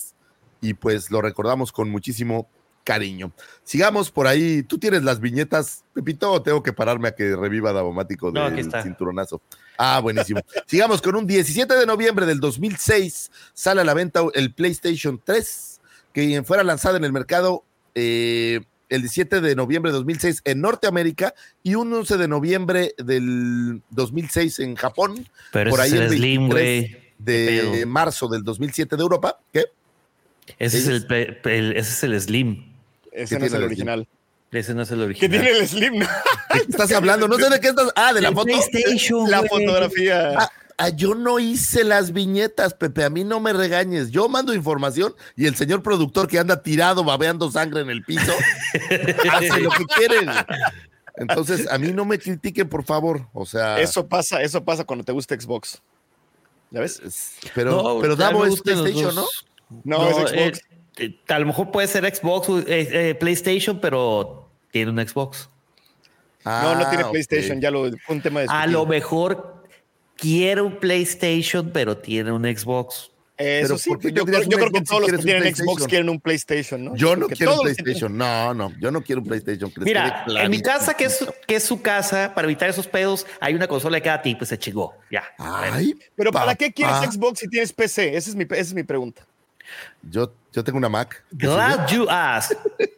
y 0.61 0.75
pues 0.75 1.11
lo 1.11 1.21
recordamos 1.21 1.73
con 1.73 1.91
muchísimo 1.91 2.49
cariño. 2.89 3.33
Sigamos 3.65 4.11
por 4.11 4.27
ahí. 4.27 4.63
¿Tú 4.63 4.79
tienes 4.79 5.03
las 5.03 5.21
viñetas, 5.21 5.85
Pepito, 5.93 6.33
o 6.33 6.41
tengo 6.41 6.63
que 6.63 6.73
pararme 6.73 7.09
a 7.09 7.15
que 7.15 7.37
reviva 7.37 7.71
Davomático 7.75 8.31
No, 8.33 8.49
del 8.49 8.61
está. 8.61 8.83
cinturonazo? 8.83 9.43
Ah, 9.77 10.01
buenísimo. 10.01 10.41
Sigamos 10.67 11.03
con 11.03 11.15
un 11.15 11.27
17 11.27 11.75
de 11.77 11.85
noviembre 11.85 12.25
del 12.25 12.41
2006. 12.41 13.31
Sale 13.53 13.83
a 13.83 13.85
la 13.85 13.93
venta 13.93 14.23
el 14.33 14.55
PlayStation 14.55 15.21
3, 15.23 15.81
que 16.15 16.43
fuera 16.45 16.65
lanzada 16.65 16.97
en 16.97 17.05
el 17.05 17.13
mercado 17.13 17.63
eh, 17.95 18.61
el 18.89 19.03
17 19.03 19.43
de 19.43 19.55
noviembre 19.55 19.93
de 19.93 19.99
2006 19.99 20.41
en 20.47 20.63
Norteamérica 20.63 21.35
y 21.63 21.75
un 21.75 21.93
11 21.93 22.17
de 22.17 22.27
noviembre 22.27 22.95
del 22.97 23.83
2006 23.91 24.61
en 24.61 24.77
Japón. 24.77 25.29
Pero 25.53 25.71
por 25.73 25.81
ahí 25.83 25.91
es 25.91 25.95
el 25.97 26.03
el 26.05 26.09
Slim, 26.17 26.49
23 26.49 26.91
güey. 27.67 27.79
de 27.81 27.85
marzo 27.85 28.29
del 28.29 28.43
2007 28.45 28.97
de 28.97 29.03
Europa. 29.03 29.39
¿Qué? 29.53 29.67
Ese 30.59 30.79
es 30.79 30.85
¿Qué 30.87 30.91
el, 30.95 31.07
pe- 31.07 31.33
pe- 31.43 31.59
el- 31.59 31.73
ese 31.77 31.91
es 31.93 32.03
el 32.05 32.19
Slim. 32.19 32.68
Ese 33.23 33.35
¿Qué 33.35 33.41
no 33.41 33.47
es 33.47 33.53
el 33.53 33.59
Slim? 33.59 33.67
original. 33.67 34.09
Ese 34.51 34.75
no 34.75 34.83
es 34.83 34.91
el 34.91 34.99
¿Qué 34.99 35.05
original. 35.05 35.31
tiene 35.43 35.59
el 35.59 35.69
Slim? 35.69 36.01
¿Qué 36.53 36.59
estás 36.69 36.93
hablando? 36.93 37.29
No 37.29 37.37
sé 37.37 37.51
de 37.51 37.61
qué 37.61 37.69
estás. 37.69 37.91
Ah, 37.97 38.13
de 38.13 38.21
la 38.23 38.29
El 38.29 38.35
foto. 38.35 38.47
PlayStation, 38.47 39.31
La 39.31 39.43
fotografía. 39.43 40.35
Ah, 40.39 40.51
ah, 40.79 40.89
yo 40.91 41.15
no 41.15 41.39
hice 41.39 41.85
las 41.85 42.13
viñetas, 42.13 42.75
Pepe. 42.75 43.05
A 43.05 43.11
mí 43.11 43.25
no 43.25 43.41
me 43.41 43.53
regañes. 43.53 44.11
Yo 44.11 44.29
mando 44.29 44.55
información 44.55 45.15
y 45.37 45.47
el 45.47 45.57
señor 45.57 45.83
productor 45.83 46.29
que 46.29 46.39
anda 46.39 46.63
tirado, 46.63 47.05
babeando 47.05 47.51
sangre 47.51 47.81
en 47.83 47.91
el 47.91 48.03
piso, 48.05 48.33
hace 49.33 49.61
lo 49.61 49.71
que 49.71 49.85
quiere. 49.97 50.27
Entonces, 51.17 51.69
a 51.71 51.79
mí 51.79 51.93
no 51.93 52.05
me 52.05 52.19
critiquen, 52.19 52.69
por 52.69 52.85
favor. 52.85 53.27
O 53.33 53.45
sea, 53.45 53.81
Eso 53.81 54.07
pasa, 54.07 54.41
eso 54.43 54.65
pasa 54.65 54.85
cuando 54.85 55.05
te 55.05 55.13
gusta 55.13 55.39
Xbox. 55.39 55.83
¿Ya 56.71 56.81
ves? 56.81 57.01
es- 57.05 57.33
pero, 57.55 57.71
No, 57.83 58.01
pero 58.01 58.15
Davo 58.15 58.45
es 58.47 58.61
PlayStation, 58.63 59.15
¿no? 59.15 59.23
dos. 59.23 59.47
No, 59.85 60.09
es 60.09 60.31
Xbox. 60.31 60.61
Eh, 60.99 61.19
a 61.29 61.39
lo 61.39 61.47
mejor 61.47 61.71
puede 61.71 61.87
ser 61.89 62.05
Xbox, 62.15 62.49
eh, 62.67 62.89
eh, 63.11 63.15
PlayStation, 63.15 63.81
pero 63.81 64.49
tiene 64.71 64.91
un 64.91 64.99
Xbox. 65.07 65.49
no, 66.45 66.75
no 66.75 66.89
tiene 66.89 67.05
Ah. 67.05 67.11
PlayStation, 67.11 67.61
ya 67.61 67.71
lo 67.71 67.91
fue 68.07 68.17
un 68.17 68.23
tema 68.23 68.41
de 68.41 68.47
A 68.49 68.67
lo 68.67 68.87
mejor 68.87 69.63
quiere 70.17 70.61
un 70.63 70.79
PlayStation, 70.79 71.71
pero 71.71 71.97
tiene 71.99 72.33
un 72.33 72.45
Xbox. 72.45 73.11
Eso 73.41 73.69
Pero 73.69 73.79
sí, 73.79 73.91
¿por 73.91 73.99
qué 74.01 74.13
yo, 74.13 74.25
creo- 74.27 74.43
yo 74.43 74.49
un 74.49 74.55
creo 74.55 74.71
que 74.73 74.79
si 74.81 74.85
todos 74.87 75.01
los 75.03 75.11
que 75.13 75.19
tienen 75.19 75.55
Xbox 75.55 75.87
quieren 75.87 76.09
un 76.09 76.19
PlayStation, 76.21 76.85
¿no? 76.87 76.97
Yo 76.97 77.15
no 77.15 77.21
Porque 77.21 77.37
quiero 77.37 77.53
un 77.55 77.61
PlayStation. 77.61 78.19
No, 78.19 78.53
no, 78.53 78.73
yo 78.81 78.91
no 78.91 79.01
quiero 79.01 79.21
un 79.21 79.29
PlayStation. 79.29 79.73
Mira, 79.77 80.25
en 80.27 80.51
mi 80.51 80.61
casa, 80.61 80.95
que 80.95 81.05
es, 81.05 81.25
que 81.47 81.55
es 81.55 81.63
su 81.63 81.81
casa, 81.81 82.33
para 82.35 82.47
evitar 82.49 82.69
esos 82.69 82.89
pedos, 82.89 83.25
hay 83.39 83.55
una 83.55 83.69
consola 83.69 83.99
de 83.99 84.03
cada 84.03 84.23
tipo 84.23 84.43
y 84.43 84.47
se 84.49 84.59
chingó. 84.59 84.93
Ya. 85.09 85.23
Ay, 85.39 85.95
Pero 86.17 86.33
¿para 86.33 86.57
qué 86.57 86.73
quieres. 86.73 86.97
Xbox 87.13 87.39
si 87.39 87.49
tienes 87.49 87.73
PC? 87.73 88.17
Esa 88.17 88.31
es 88.31 88.35
mi, 88.35 88.43
esa 88.43 88.57
es 88.57 88.75
mi 88.75 88.83
pregunta. 88.83 89.25
Yo, 90.03 90.33
yo 90.53 90.65
tengo 90.65 90.79
una 90.79 90.89
Mac. 90.89 91.25
Glad 91.33 91.89
you 91.89 92.07
asked. 92.09 92.57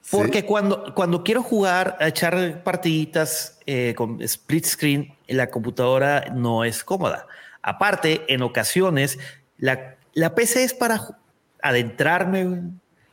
Sí. 0.00 0.16
Porque 0.16 0.46
cuando, 0.46 0.94
cuando 0.94 1.22
quiero 1.22 1.42
jugar, 1.42 1.98
a 2.00 2.08
echar 2.08 2.62
partiditas 2.62 3.58
eh, 3.66 3.92
con 3.94 4.22
split 4.22 4.64
screen, 4.64 5.14
la 5.26 5.50
computadora 5.50 6.30
no 6.34 6.64
es 6.64 6.82
cómoda. 6.82 7.26
Aparte, 7.60 8.24
en 8.32 8.40
ocasiones, 8.40 9.18
la, 9.58 9.96
la 10.14 10.34
PC 10.34 10.64
es 10.64 10.72
para 10.72 11.18
adentrarme. 11.60 12.70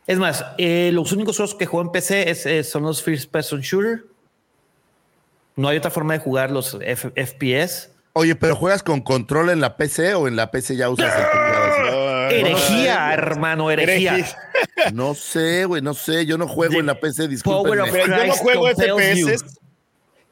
Es 0.08 0.18
más, 0.20 0.46
eh, 0.58 0.92
los 0.94 1.12
únicos 1.12 1.36
juegos 1.36 1.56
que 1.56 1.66
juego 1.66 1.86
en 1.86 1.92
PC 1.92 2.30
es- 2.30 2.46
eh, 2.46 2.64
son 2.64 2.84
los 2.84 3.04
First 3.04 3.30
Person 3.30 3.60
Shooter. 3.60 4.06
No 5.58 5.68
hay 5.68 5.76
otra 5.78 5.92
forma 5.92 6.14
de 6.14 6.20
jugar 6.20 6.50
los 6.50 6.78
F- 6.80 7.12
FPS. 7.16 7.90
Oye, 8.14 8.36
pero 8.38 8.56
¿juegas 8.56 8.84
con 8.84 9.02
control 9.02 9.50
en 9.50 9.60
la 9.60 9.76
PC 9.76 10.14
o 10.16 10.30
en 10.30 10.38
la 10.38 10.50
PC 10.50 10.78
ya 10.78 10.88
usas 10.90 11.14
el? 11.14 11.26
Ay, 11.26 11.55
Herejía, 12.30 13.08
no, 13.08 13.14
hermano, 13.14 13.72
herejía. 13.72 14.26
No 14.94 15.14
sé, 15.16 15.66
güey, 15.66 15.82
no 15.82 15.94
sé. 15.94 16.26
Yo 16.26 16.38
no 16.38 16.48
juego 16.48 16.80
en 16.80 16.86
la 16.86 17.00
PC, 17.00 17.28
discúlpenme. 17.28 17.90
Pero 17.92 18.08
yo 18.18 18.26
no 18.28 18.34
juego. 18.34 18.68
FPS. 18.70 19.60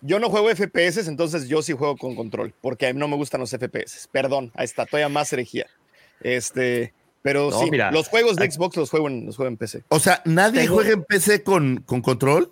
Yo 0.05 0.19
no 0.19 0.29
juego 0.29 0.49
FPS, 0.53 1.07
entonces 1.07 1.47
yo 1.47 1.61
sí 1.61 1.71
juego 1.71 1.95
con 1.95 2.13
control, 2.15 2.53
porque 2.61 2.87
a 2.87 2.93
mí 2.93 2.99
no 2.99 3.07
me 3.07 3.15
gustan 3.15 3.39
los 3.39 3.51
FPS. 3.51 4.09
Perdón, 4.11 4.51
ahí 4.53 4.65
está, 4.65 4.85
todavía 4.85 5.07
más 5.07 5.31
herejía. 5.31 5.65
Este, 6.19 6.93
pero 7.21 7.49
No, 7.49 7.59
sí, 7.59 7.71
mira, 7.71 7.89
los 7.89 8.09
juegos 8.09 8.35
de 8.35 8.51
Xbox 8.51 8.75
los 8.75 8.89
juego 8.89 9.07
en, 9.07 9.25
los 9.25 9.37
juego 9.37 9.47
en 9.47 9.55
PC. 9.55 9.83
O 9.87 9.99
sea, 10.01 10.21
¿nadie 10.25 10.63
Tengo- 10.63 10.73
juega 10.75 10.91
en 10.91 11.03
PC 11.05 11.41
con, 11.43 11.77
con 11.85 12.01
control? 12.01 12.51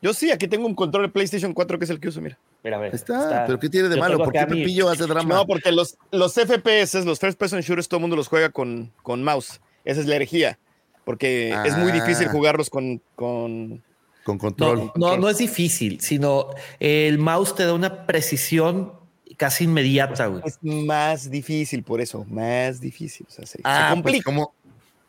Yo 0.00 0.14
sí, 0.14 0.30
aquí 0.32 0.48
tengo 0.48 0.66
un 0.66 0.74
control 0.74 1.04
de 1.04 1.08
PlayStation 1.10 1.52
4 1.52 1.78
que 1.78 1.84
es 1.84 1.90
el 1.90 2.00
que 2.00 2.08
uso, 2.08 2.22
mira. 2.22 2.38
Mira, 2.64 2.76
a 2.76 2.80
ver, 2.80 2.92
Ahí 2.92 2.96
Está, 2.96 3.44
pero 3.46 3.58
¿qué 3.58 3.68
tiene 3.68 3.88
de 3.88 3.96
Yo 3.96 4.00
malo? 4.00 4.18
¿Por 4.18 4.32
qué 4.32 4.46
Pepillo 4.46 4.88
hace 4.88 5.06
drama? 5.06 5.34
No, 5.34 5.46
porque 5.46 5.72
los, 5.72 5.96
los 6.12 6.34
FPS, 6.34 7.04
los 7.04 7.18
First 7.18 7.38
Person 7.38 7.60
Shooters, 7.60 7.88
todo 7.88 7.98
el 7.98 8.02
mundo 8.02 8.16
los 8.16 8.28
juega 8.28 8.50
con, 8.50 8.92
con 9.02 9.22
mouse. 9.24 9.60
Esa 9.84 10.00
es 10.00 10.06
la 10.06 10.14
herejía, 10.16 10.58
porque 11.04 11.54
es 11.64 11.76
muy 11.76 11.90
difícil 11.90 12.28
Ah. 12.28 12.30
jugarlos 12.30 12.70
con, 12.70 13.02
con... 13.16 13.82
Con 14.24 14.38
control. 14.38 14.92
No, 14.94 15.12
no, 15.12 15.16
no 15.16 15.28
es 15.28 15.38
difícil, 15.38 16.00
sino 16.00 16.50
el 16.78 17.18
mouse 17.18 17.56
te 17.56 17.64
da 17.64 17.72
una 17.74 18.06
precisión 18.06 18.92
casi 19.36 19.64
inmediata, 19.64 20.26
güey. 20.26 20.42
Es 20.46 20.58
más 20.62 21.28
difícil 21.28 21.82
por 21.82 22.00
eso, 22.00 22.24
más 22.28 22.80
difícil. 22.80 23.26
O 23.28 23.32
sea, 23.32 23.44
se, 23.44 23.56
se 23.58 23.62
ah, 23.64 23.88
pues 23.90 23.94
complica. 24.02 24.24
como, 24.24 24.54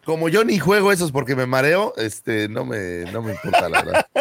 como 0.05 0.29
yo 0.29 0.43
ni 0.43 0.59
juego 0.59 0.91
esos 0.91 1.11
porque 1.11 1.35
me 1.35 1.45
mareo, 1.45 1.93
este, 1.97 2.49
no 2.49 2.65
me, 2.65 3.05
no 3.11 3.21
me 3.21 3.31
importa, 3.33 3.69
la 3.69 3.83
verdad. 3.83 4.07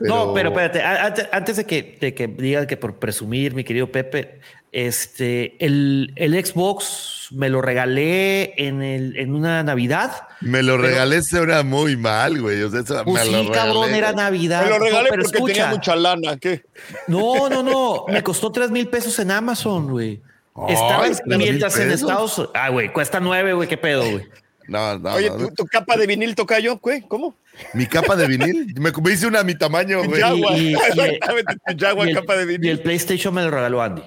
No, 0.00 0.32
pero 0.32 0.50
espérate, 0.50 0.80
antes, 0.80 1.28
antes 1.32 1.56
de 1.56 1.64
que, 1.66 1.98
de 2.00 2.14
que 2.14 2.28
digan 2.28 2.66
que 2.68 2.76
por 2.76 2.98
presumir, 3.00 3.52
mi 3.54 3.64
querido 3.64 3.90
Pepe, 3.90 4.40
este, 4.70 5.56
el, 5.64 6.12
el 6.14 6.34
Xbox 6.46 7.26
me 7.32 7.48
lo 7.48 7.60
regalé 7.60 8.54
en, 8.56 8.80
el, 8.80 9.16
en 9.16 9.34
una 9.34 9.62
Navidad. 9.64 10.28
Me 10.40 10.62
lo 10.62 10.76
pero- 10.76 10.88
regalé, 10.88 11.20
se 11.22 11.42
era 11.42 11.64
muy 11.64 11.96
mal, 11.96 12.40
güey. 12.40 12.62
O 12.62 12.70
sea, 12.70 12.80
eso 12.80 13.02
Pues 13.04 13.26
me 13.26 13.32
lo 13.32 13.42
sí, 13.42 13.50
cabrón, 13.50 13.86
regalé. 13.86 13.98
era 13.98 14.12
Navidad. 14.12 14.62
Me 14.64 14.70
lo 14.70 14.78
No, 14.78 14.84
regalé 14.84 15.08
pero 15.10 15.22
porque 15.24 15.38
tenía 15.38 15.52
escucha, 15.64 15.70
mucha 15.70 15.96
lana. 15.96 16.36
¿Qué? 16.36 16.62
No, 17.08 17.48
no, 17.48 17.62
no. 17.64 18.04
Me 18.08 18.22
costó 18.22 18.52
tres 18.52 18.70
mil 18.70 18.86
pesos 18.88 19.18
en 19.18 19.32
Amazon, 19.32 19.88
güey. 19.90 20.22
Estaba 20.68 21.06
en- 21.08 21.14
3,000 21.14 21.38
mientras 21.38 21.76
en. 21.78 21.90
Estados 21.90 22.50
Ah, 22.54 22.68
güey, 22.68 22.92
cuesta 22.92 23.18
nueve, 23.20 23.52
güey. 23.52 23.68
¿Qué 23.68 23.76
pedo, 23.76 24.08
güey? 24.08 24.28
No, 24.68 24.98
no, 24.98 25.14
Oye, 25.14 25.30
no. 25.30 25.36
¿tu, 25.38 25.48
tu 25.54 25.66
capa 25.66 25.96
de 25.96 26.06
vinil 26.06 26.34
toca 26.34 26.58
yo, 26.60 26.76
güey? 26.78 27.00
¿Cómo? 27.02 27.34
Mi 27.74 27.86
capa 27.86 28.14
de 28.16 28.26
vinil. 28.28 28.74
Me, 28.78 28.92
me 28.92 29.12
hice 29.12 29.26
una 29.26 29.40
a 29.40 29.44
mi 29.44 29.54
tamaño, 29.56 30.04
güey. 30.04 30.20
Jaguar. 30.20 30.58
y- 30.58 30.68
y- 30.68 30.74
Exactamente, 30.86 31.56
tu 31.66 31.78
Jaguar 31.84 32.06
Y 32.08 32.10
el, 32.12 32.16
capa 32.16 32.36
de 32.36 32.42
y 32.44 32.46
vinil. 32.46 32.70
el 32.70 32.80
PlayStation 32.82 33.34
me 33.34 33.42
lo 33.42 33.50
regaló 33.50 33.82
Andy. 33.82 34.02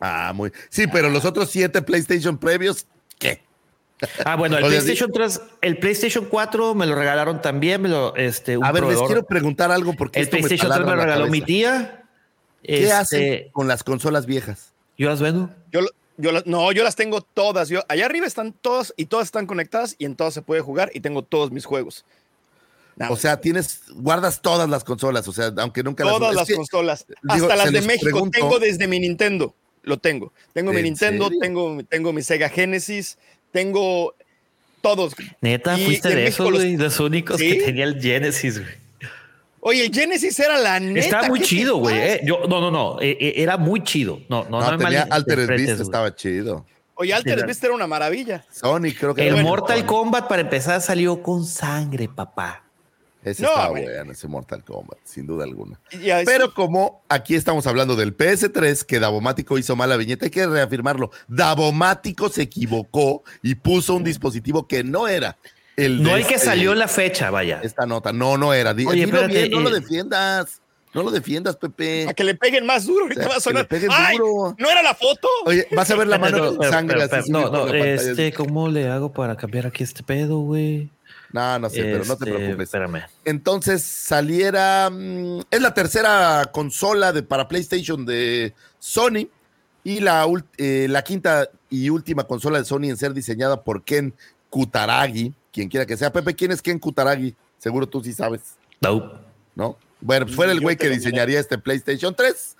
Ah, 0.00 0.32
muy. 0.34 0.52
Sí, 0.68 0.86
pero 0.88 1.08
los 1.10 1.24
otros 1.24 1.48
siete 1.50 1.80
PlayStation 1.80 2.36
previos, 2.36 2.86
¿qué? 3.18 3.40
Ah, 4.24 4.34
bueno, 4.34 4.58
el 4.58 4.64
O 4.64 4.68
sea, 4.70 4.80
PlayStation 4.80 5.12
3, 5.12 5.40
el 5.60 5.78
PlayStation 5.78 6.24
4 6.24 6.74
me 6.74 6.86
lo 6.86 6.96
regalaron 6.96 7.40
también, 7.40 7.80
me 7.82 7.88
lo, 7.88 8.16
este, 8.16 8.56
un 8.58 8.64
A 8.64 8.72
ver, 8.72 8.82
les 8.82 9.00
quiero 9.02 9.24
preguntar 9.24 9.70
algo 9.70 9.92
porque 9.94 10.18
el 10.18 10.24
esto 10.24 10.36
me 10.36 10.42
PlayStation 10.42 10.72
3 10.76 10.84
me 10.86 10.96
lo 10.96 11.02
regaló 11.04 11.28
mi 11.28 11.40
tía. 11.40 12.02
¿Qué 12.64 12.82
Este, 12.82 12.92
hacen 12.92 13.42
con 13.52 13.68
las 13.68 13.84
consolas 13.84 14.26
viejas? 14.26 14.72
Yo 14.98 15.08
las 15.08 15.20
vendo. 15.20 15.50
Yo, 15.70 15.82
lo- 15.82 15.88
yo 16.16 16.32
la- 16.32 16.42
no, 16.46 16.70
yo 16.72 16.84
las 16.84 16.96
tengo 16.96 17.20
todas. 17.22 17.68
Yo, 17.68 17.82
allá 17.88 18.06
arriba 18.06 18.26
están 18.26 18.52
todas 18.52 18.92
y 18.96 19.06
todas 19.06 19.26
están 19.26 19.46
conectadas 19.46 19.94
y 19.98 20.04
en 20.04 20.14
todas 20.16 20.34
se 20.34 20.42
puede 20.42 20.60
jugar 20.60 20.90
y 20.94 21.00
tengo 21.00 21.22
todos 21.22 21.50
mis 21.50 21.64
juegos. 21.64 22.04
O 23.08 23.16
sea, 23.16 23.40
tienes, 23.40 23.80
guardas 23.94 24.42
todas 24.42 24.68
las 24.68 24.84
consolas, 24.84 25.26
o 25.26 25.32
sea, 25.32 25.50
aunque 25.58 25.82
nunca 25.82 26.04
las 26.04 26.12
Todas 26.18 26.34
las 26.34 26.46
que, 26.46 26.54
consolas, 26.54 27.06
digo, 27.22 27.46
hasta 27.46 27.56
las 27.56 27.72
de 27.72 27.80
México. 27.80 28.04
pregunto- 28.04 28.38
Tengo 28.38 28.58
desde 28.58 28.86
mi 28.86 29.00
Nintendo. 29.00 29.54
Lo 29.82 29.98
tengo. 29.98 30.32
Tengo 30.52 30.70
mi 30.72 30.78
¿En 30.78 30.84
Nintendo, 30.84 31.24
serio? 31.24 31.40
tengo, 31.40 31.80
tengo 31.88 32.12
mi 32.12 32.22
Sega 32.22 32.48
Genesis, 32.48 33.18
tengo 33.50 34.14
todos. 34.82 35.14
Neta, 35.40 35.76
Y- 35.78 35.84
fuiste 35.86 36.08
y 36.10 36.14
de 36.14 36.24
México 36.24 36.44
esos, 36.50 36.62
los- 36.64 36.80
los 36.80 37.00
únicos 37.00 37.38
¿Sí? 37.38 37.48
que 37.58 37.64
tenía 37.64 37.84
el 37.84 38.00
Genesis, 38.00 38.60
güey. 38.60 38.81
Oye, 39.64 39.86
el 39.86 39.94
Genesis 39.94 40.38
era 40.40 40.58
la 40.58 40.80
neta. 40.80 40.98
Está 41.18 41.28
muy 41.28 41.38
¿qué 41.38 41.44
te 41.44 41.48
chido, 41.50 41.76
güey. 41.76 41.96
eh. 41.96 42.20
Yo, 42.24 42.40
no, 42.48 42.60
no, 42.60 42.70
no. 42.72 43.00
eh, 43.00 43.16
eh, 43.20 43.34
era 43.36 43.56
muy 43.56 43.82
chido. 43.84 44.20
No, 44.28 44.42
no, 44.44 44.60
no, 44.60 44.70
no, 44.72 44.76
me 44.78 44.84
tenía 44.84 45.06
Altered 45.08 45.46
Beast, 45.48 45.80
estaba 45.80 46.12
chido. 46.14 46.66
Oye, 46.94 47.14
Altered. 47.14 47.46
Beast 47.46 47.62
era 47.62 47.72
una 47.72 47.86
maravilla. 47.86 48.44
Sony 48.50 48.92
creo 48.98 49.14
que 49.14 49.26
El 49.28 49.34
era 49.34 49.42
Mortal. 49.42 49.86
Kombat, 49.86 50.28
para 50.28 50.42
empezar, 50.42 50.80
salió 50.80 51.22
con 51.22 51.46
sangre, 51.46 52.08
papá. 52.08 52.64
Ese 53.22 53.42
No, 53.44 53.50
estaba 53.50 53.68
güey. 53.68 53.84
bueno, 53.84 54.10
ese 54.10 54.26
Mortal 54.26 54.64
Kombat, 54.64 54.98
sin 55.04 55.28
duda 55.28 55.44
alguna. 55.44 55.78
Pero 56.26 56.52
como 56.52 57.04
aquí 57.08 57.36
estamos 57.36 57.68
hablando 57.68 57.94
del 57.94 58.16
PS3, 58.16 58.84
que 58.84 58.98
Davomático 58.98 59.56
hizo 59.58 59.76
mala 59.76 59.96
viñeta, 59.96 60.24
hay 60.24 60.30
que 60.32 60.44
reafirmarlo. 60.44 61.12
Davomático 61.28 62.28
se 62.30 62.42
equivocó 62.42 63.22
y 63.40 63.54
puso 63.54 63.94
un 63.94 64.02
dispositivo 64.02 64.66
que 64.66 64.82
no 64.82 65.06
era 65.06 65.38
el 65.76 66.02
No 66.02 66.10
de 66.10 66.14
hay 66.16 66.24
que 66.24 66.34
este- 66.34 66.46
salió 66.46 66.72
en 66.72 66.78
la 66.78 66.88
fecha, 66.88 67.30
vaya. 67.30 67.60
esta 67.62 67.86
nota. 67.86 68.12
No, 68.12 68.36
no 68.36 68.52
era. 68.52 68.70
Oye, 68.72 68.82
dilo 68.84 69.04
espérate, 69.04 69.32
bien, 69.48 69.50
no 69.50 69.60
lo 69.60 69.68
eh, 69.76 69.80
defiendas. 69.80 70.58
No 70.94 71.02
lo 71.02 71.10
defiendas, 71.10 71.56
Pepe. 71.56 72.06
a 72.06 72.12
que 72.12 72.22
le 72.22 72.34
peguen 72.34 72.66
más 72.66 72.84
duro. 72.84 73.04
Ahorita 73.04 73.22
O 73.22 73.24
sea, 73.24 73.28
va 73.30 73.34
a 73.34 73.36
que 73.38 73.40
sonar. 73.42 73.62
le 73.62 73.68
peguen 73.68 73.90
¡Ay! 73.94 74.18
duro. 74.18 74.54
¿No 74.58 74.70
era 74.70 74.82
la 74.82 74.94
foto? 74.94 75.26
Oye, 75.46 75.66
vas 75.74 75.90
a 75.90 75.96
ver 75.96 76.06
la 76.06 76.18
mano 76.18 76.36
No, 76.36 76.46
con 76.48 76.58
pero- 76.58 76.70
sangre 76.70 76.98
pero- 77.00 77.16
así 77.20 77.32
pero- 77.32 77.50
no, 77.50 77.66
no, 77.66 77.74
este, 77.74 78.32
¿cómo 78.34 78.68
le 78.68 78.88
hago 78.90 79.10
para 79.10 79.34
cambiar 79.36 79.66
aquí 79.66 79.82
este 79.84 80.02
pedo, 80.02 80.40
güey? 80.40 80.90
No, 81.32 81.58
no 81.58 81.70
sé, 81.70 81.82
pero 81.82 82.04
no 82.04 82.16
te 82.18 82.24
Este, 82.26 82.36
preocupes. 82.36 82.64
Espérame. 82.68 83.02
Entonces 83.24 83.82
saliera. 83.82 84.90
mm, 84.90 85.40
es 85.50 85.62
la 85.62 85.72
tercera 85.72 86.50
consola 86.52 87.10
de, 87.14 87.22
para 87.22 87.48
PlayStation 87.48 88.04
de 88.04 88.52
Sony 88.78 89.28
y 89.84 90.00
la, 90.00 90.26
eh, 90.58 90.88
la 90.90 91.02
quinta 91.02 91.48
y 91.70 91.88
última 91.88 92.24
consola 92.24 92.58
de 92.58 92.66
Sony 92.66 92.84
en 92.90 92.98
ser 92.98 93.14
diseñada 93.14 93.62
por 93.64 93.82
Ken 93.82 94.12
Kutaragi, 94.50 95.32
quien 95.52 95.68
quiera 95.68 95.86
que 95.86 95.96
sea. 95.96 96.12
Pepe, 96.12 96.34
¿quién 96.34 96.50
es 96.52 96.62
Ken 96.62 96.78
Kutaragi? 96.78 97.34
Seguro 97.58 97.86
tú 97.86 98.02
sí 98.02 98.12
sabes, 98.12 98.56
No. 98.80 99.20
¿no? 99.54 99.76
Bueno, 100.00 100.26
pues 100.26 100.34
fuera 100.34 100.50
el 100.50 100.60
güey 100.60 100.76
te 100.76 100.86
que 100.88 100.90
diseñaría 100.90 101.38
este 101.38 101.58
PlayStation 101.58 102.14
3, 102.14 102.56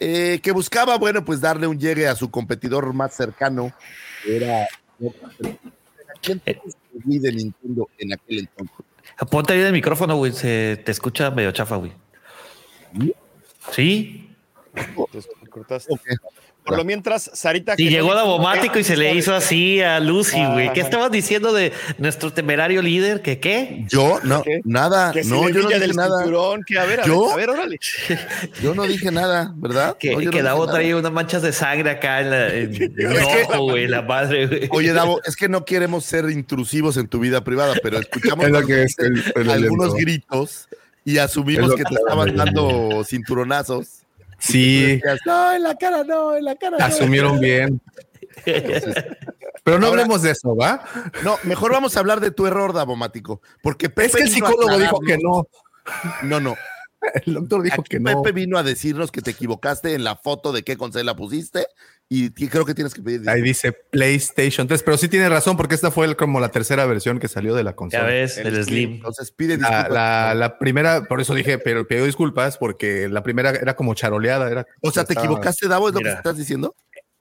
eh, 0.00 0.40
que 0.42 0.52
buscaba, 0.52 0.96
bueno, 0.96 1.24
pues 1.24 1.40
darle 1.40 1.66
un 1.66 1.78
llegue 1.78 2.08
a 2.08 2.14
su 2.14 2.30
competidor 2.30 2.94
más 2.94 3.14
cercano. 3.14 3.72
Era. 4.26 4.66
¿Quién 6.22 6.40
Wii 7.04 7.18
de 7.18 7.32
Nintendo 7.32 7.88
en 7.98 8.14
aquel 8.14 8.38
entonces? 8.38 8.76
Ponte 9.30 9.52
ahí 9.52 9.60
el 9.60 9.72
micrófono, 9.72 10.16
güey. 10.16 10.32
Se 10.32 10.80
te 10.84 10.92
escucha 10.92 11.30
medio 11.30 11.52
chafa, 11.52 11.76
güey. 11.76 11.92
Sí. 13.72 14.30
Me 14.74 15.48
cortaste. 15.50 15.92
Ok. 15.92 16.00
Por 16.68 16.76
lo 16.78 16.84
mientras, 16.84 17.30
Sarita. 17.34 17.74
Y 17.76 17.88
llegó 17.88 18.14
Davomático 18.14 18.78
y 18.78 18.84
se 18.84 18.96
le 18.96 19.14
hizo 19.14 19.34
así 19.34 19.80
a 19.80 19.98
Lucy, 20.00 20.44
güey. 20.52 20.72
¿Qué 20.72 20.80
estabas 20.80 21.10
diciendo 21.10 21.52
de 21.52 21.72
nuestro 21.98 22.32
temerario 22.32 22.82
líder? 22.82 23.22
¿Que 23.22 23.40
qué? 23.40 23.84
Yo, 23.88 24.20
no, 24.22 24.42
¿Qué? 24.42 24.60
nada. 24.64 25.12
Que 25.12 25.24
si 25.24 25.30
No, 25.30 25.48
yo 25.48 25.62
no 25.62 25.68
dije 25.68 25.80
del 25.80 25.96
nada. 25.96 26.18
cinturón, 26.22 26.62
que 26.64 26.78
a 26.78 26.84
ver, 26.84 27.00
a 27.00 27.04
¿Yo? 27.06 27.24
ver, 27.24 27.32
a 27.32 27.36
ver, 27.36 27.50
órale. 27.50 27.78
Yo 28.62 28.74
no 28.74 28.84
dije 28.84 29.10
nada, 29.10 29.52
¿verdad? 29.56 29.96
Que, 29.98 30.14
No, 30.16 30.30
que 30.30 30.42
Davo 30.42 30.66
traía 30.70 30.96
unas 30.96 31.12
manchas 31.12 31.42
de 31.42 31.52
sangre 31.52 31.90
acá 31.90 32.20
en, 32.20 32.30
la, 32.30 32.54
en, 32.54 32.74
el 32.98 33.16
ojo, 33.16 33.62
güey, 33.70 33.86
la 33.86 34.02
madre, 34.02 34.46
güey. 34.46 34.68
Oye, 34.70 34.92
Davo, 34.92 35.20
es 35.24 35.36
que 35.36 35.48
no 35.48 35.64
queremos 35.64 36.04
ser 36.04 36.28
intrusivos 36.30 36.96
en 36.96 37.08
tu 37.08 37.18
vida 37.20 37.42
privada, 37.42 37.74
pero 37.82 37.98
escuchamos 37.98 38.44
Es 38.46 38.50
lo 38.52 38.66
que 38.66 38.82
es 38.82 38.98
el- 38.98 39.22
el 39.36 39.50
algunos 39.50 39.94
gritos 39.94 40.68
y 41.04 41.18
asumimos 41.18 41.74
que 41.74 41.84
te 41.84 41.94
estaban 41.94 42.36
dando 42.36 43.02
cinturonazos. 43.04 44.02
Sí, 44.38 44.96
Decías, 44.96 45.18
no, 45.26 45.52
en 45.52 45.62
la 45.64 45.74
cara 45.76 46.04
no, 46.04 46.36
en 46.36 46.44
la 46.44 46.54
cara 46.56 46.78
no. 46.78 46.84
asumieron 46.84 47.40
bien. 47.40 47.80
Pero 49.64 49.78
no 49.78 49.86
Ahora- 49.86 50.02
hablemos 50.02 50.22
de 50.22 50.30
eso, 50.30 50.54
¿va? 50.56 50.84
No, 51.24 51.36
mejor 51.44 51.72
vamos 51.72 51.96
a 51.96 52.00
hablar 52.00 52.20
de 52.20 52.30
tu 52.30 52.46
error, 52.46 52.72
Davomático, 52.72 53.42
porque 53.62 53.88
Pepe 53.90 54.06
Es 54.06 54.16
que 54.16 54.22
el 54.22 54.30
psicólogo 54.30 54.78
dijo 54.78 55.00
que 55.00 55.18
no. 55.18 55.46
No, 56.22 56.40
no. 56.40 56.56
El 57.26 57.34
doctor 57.34 57.62
dijo 57.62 57.80
Aquí 57.82 57.90
que 57.90 58.00
no. 58.00 58.22
Pepe 58.22 58.32
vino 58.32 58.58
a 58.58 58.62
decirnos 58.62 59.10
que 59.12 59.22
te 59.22 59.30
equivocaste 59.30 59.94
en 59.94 60.04
la 60.04 60.16
foto 60.16 60.52
de 60.52 60.62
qué 60.64 60.76
consola 60.76 61.14
pusiste 61.14 61.66
y 62.10 62.30
creo 62.30 62.64
que 62.64 62.74
tienes 62.74 62.94
que 62.94 63.02
pedir 63.02 63.28
Ahí 63.28 63.42
disculpas. 63.42 63.44
dice 63.44 63.72
PlayStation 63.90 64.66
3, 64.66 64.82
pero 64.82 64.96
sí 64.96 65.08
tiene 65.08 65.28
razón 65.28 65.56
porque 65.58 65.74
esta 65.74 65.90
fue 65.90 66.06
el- 66.06 66.16
como 66.16 66.40
la 66.40 66.48
tercera 66.48 66.86
versión 66.86 67.18
que 67.18 67.28
salió 67.28 67.54
de 67.54 67.64
la 67.64 67.72
Ya 67.72 67.76
consola. 67.76 68.04
ves, 68.04 68.38
el 68.38 68.64
Slim. 68.64 68.94
Entonces 68.94 69.30
pide 69.30 69.58
La, 69.58 69.68
disculpas. 69.68 69.92
la- 69.92 70.34
la 70.34 70.58
primera, 70.58 71.04
por 71.04 71.20
eso 71.20 71.34
dije, 71.34 71.58
pero 71.58 71.86
pido 71.86 72.06
disculpas 72.06 72.56
porque 72.56 73.08
la 73.08 73.22
primera 73.22 73.50
era 73.50 73.76
como 73.76 73.92
charoleada. 73.94 74.50
Era, 74.50 74.66
o 74.80 74.90
sea, 74.90 75.04
¿te 75.04 75.12
estaba- 75.12 75.26
equivocaste, 75.26 75.68
Davo? 75.68 75.88
¿Es 75.88 75.94
lo 75.94 76.00
Mira. 76.00 76.12
que 76.12 76.16
estás 76.16 76.36
diciendo? 76.38 76.74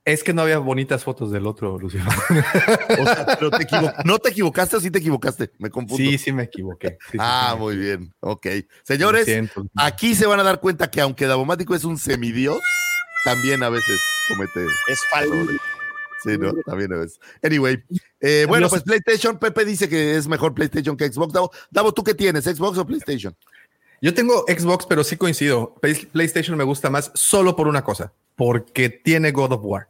Es 0.06 0.24
que 0.24 0.32
no 0.34 0.44
había 0.44 0.58
bonitas 0.60 1.04
fotos 1.04 1.32
del 1.34 1.46
otro, 1.48 1.78
Luciano. 1.78 2.10
O 3.02 3.04
sea, 3.06 3.26
pero 3.38 3.52
te 3.52 3.68
¿no 4.06 4.20
te 4.20 4.30
equivocaste 4.30 4.78
o 4.78 4.80
sí 4.80 4.90
te 4.90 5.00
equivocaste? 5.00 5.52
Me 5.60 5.70
confundo. 5.70 5.98
Sí, 5.98 6.18
sí 6.18 6.32
me 6.32 6.44
equivoqué. 6.44 6.98
Sí, 7.12 7.18
ah, 7.20 7.50
sí. 7.56 7.60
muy 7.60 7.76
bien. 7.76 8.14
Ok. 8.22 8.46
Lo 8.46 8.62
Señores, 8.86 9.28
aquí 9.76 10.16
se 10.16 10.26
van 10.26 10.40
a 10.40 10.44
dar 10.44 10.62
cuenta 10.62 10.90
que 10.90 11.02
aunque 11.02 11.28
Davomático 11.28 11.76
es 11.76 11.84
un 11.84 11.98
semidios, 11.98 12.58
también 13.26 13.62
a 13.64 13.70
veces 13.70 14.00
comete. 14.28 14.66
Es 14.88 15.00
falso. 15.10 15.48
Sí, 16.24 16.38
¿no? 16.38 16.52
También 16.66 16.92
a 16.94 16.98
veces. 16.98 17.20
Anyway, 17.44 17.84
eh, 18.22 18.46
bueno, 18.48 18.70
pues 18.70 18.82
PlayStation, 18.84 19.38
Pepe 19.38 19.64
dice 19.66 19.88
que 19.88 20.16
es 20.16 20.28
mejor 20.28 20.54
PlayStation 20.56 20.98
que 20.98 21.08
Xbox. 21.12 21.32
Davo, 21.34 21.52
Davo, 21.70 21.94
¿tú 21.94 22.04
qué 22.04 22.14
tienes? 22.16 22.46
¿Xbox 22.46 22.78
o 22.80 22.86
PlayStation? 22.88 23.36
Yo 24.02 24.14
tengo 24.14 24.44
Xbox, 24.48 24.86
pero 24.88 25.04
sí 25.04 25.16
coincido. 25.18 25.76
Play- 25.82 26.06
PlayStation 26.12 26.58
me 26.58 26.64
gusta 26.64 26.90
más 26.90 27.12
solo 27.14 27.56
por 27.56 27.68
una 27.68 27.84
cosa, 27.84 28.12
porque 28.36 28.90
tiene 28.90 29.32
God 29.32 29.54
of 29.54 29.62
War. 29.64 29.88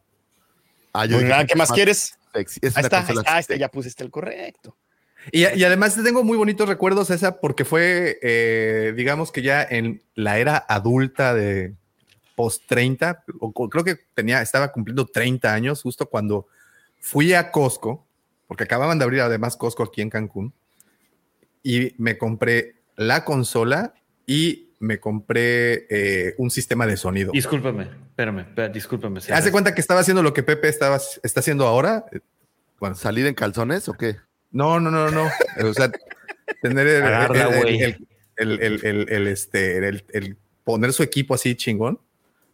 Ah, 0.94 1.06
yo 1.06 1.20
¿Qué 1.20 1.56
más 1.56 1.72
quieres? 1.72 2.18
sexy. 2.34 2.60
Es 2.62 2.76
Ahí 2.78 2.84
está, 2.84 2.98
ahí 3.00 3.04
consola 3.06 3.22
está, 3.22 3.34
ahí 3.36 3.40
está, 3.42 3.54
sexy. 3.54 3.60
ya 3.62 3.70
pusiste 3.70 4.04
el 4.04 4.12
correcto. 4.12 4.76
Y, 5.32 5.42
y 5.46 5.64
además 5.64 6.02
tengo 6.02 6.24
muy 6.24 6.38
bonitos 6.38 6.68
recuerdos 6.70 7.10
esa 7.10 7.40
porque 7.40 7.66
fue, 7.66 8.18
eh, 8.22 8.94
digamos 8.96 9.32
que 9.32 9.42
ya 9.42 9.62
en 9.64 10.02
la 10.16 10.40
era 10.40 10.58
adulta 10.70 11.34
de 11.34 11.74
post 12.38 12.64
30, 12.68 13.24
o 13.40 13.52
co- 13.52 13.68
creo 13.68 13.84
que 13.84 13.96
tenía, 14.14 14.44
estaba 14.44 14.72
cumpliendo 14.72 15.06
30 15.08 15.52
años 15.52 15.82
justo 15.82 16.06
cuando 16.06 16.46
fui 17.02 17.34
a 17.34 17.52
Costco, 17.52 18.06
porque 18.48 18.64
acababan 18.64 19.00
de 19.00 19.06
abrir 19.06 19.22
además 19.22 19.58
Costco 19.58 19.82
aquí 19.82 20.02
en 20.02 20.12
Cancún, 20.12 20.54
y 21.64 21.94
me 21.98 22.18
compré 22.20 22.76
la 22.96 23.26
consola 23.26 23.96
y 24.28 24.70
me 24.80 25.00
compré 25.00 25.88
eh, 25.90 26.36
un 26.38 26.52
sistema 26.52 26.86
de 26.86 26.96
sonido. 26.96 27.32
Discúlpame, 27.32 27.84
espérame, 28.10 28.42
espérame, 28.42 28.72
discúlpame. 28.74 29.20
se- 29.20 29.34
Hace 29.34 29.52
cuenta 29.52 29.74
que 29.74 29.82
estaba 29.82 30.02
haciendo 30.02 30.22
lo 30.22 30.32
que 30.34 30.44
Pepe 30.44 30.70
estaba, 30.70 30.98
está 31.24 31.40
haciendo 31.40 31.66
ahora. 31.66 32.06
Bueno, 32.80 32.94
¿Salir 32.96 33.26
en 33.26 33.34
calzones 33.34 33.90
o 33.90 33.94
qué? 33.94 34.18
no, 34.52 34.80
no, 34.80 34.92
no, 34.92 35.10
no. 35.10 35.28
O 35.68 35.74
sea, 35.74 35.92
tener 36.62 36.86
el, 36.88 37.04
Agarra, 37.04 37.50
el- 37.60 37.68
el- 37.68 37.82
el- 37.82 38.08
el- 38.38 38.62
el- 38.62 38.86
el- 38.86 39.10
el, 39.10 39.28
este, 39.28 39.78
el, 39.78 40.06
el 40.14 40.38
poner 40.64 40.94
su 40.94 41.02
equipo 41.02 41.34
así 41.34 41.56
chingón. 41.56 42.00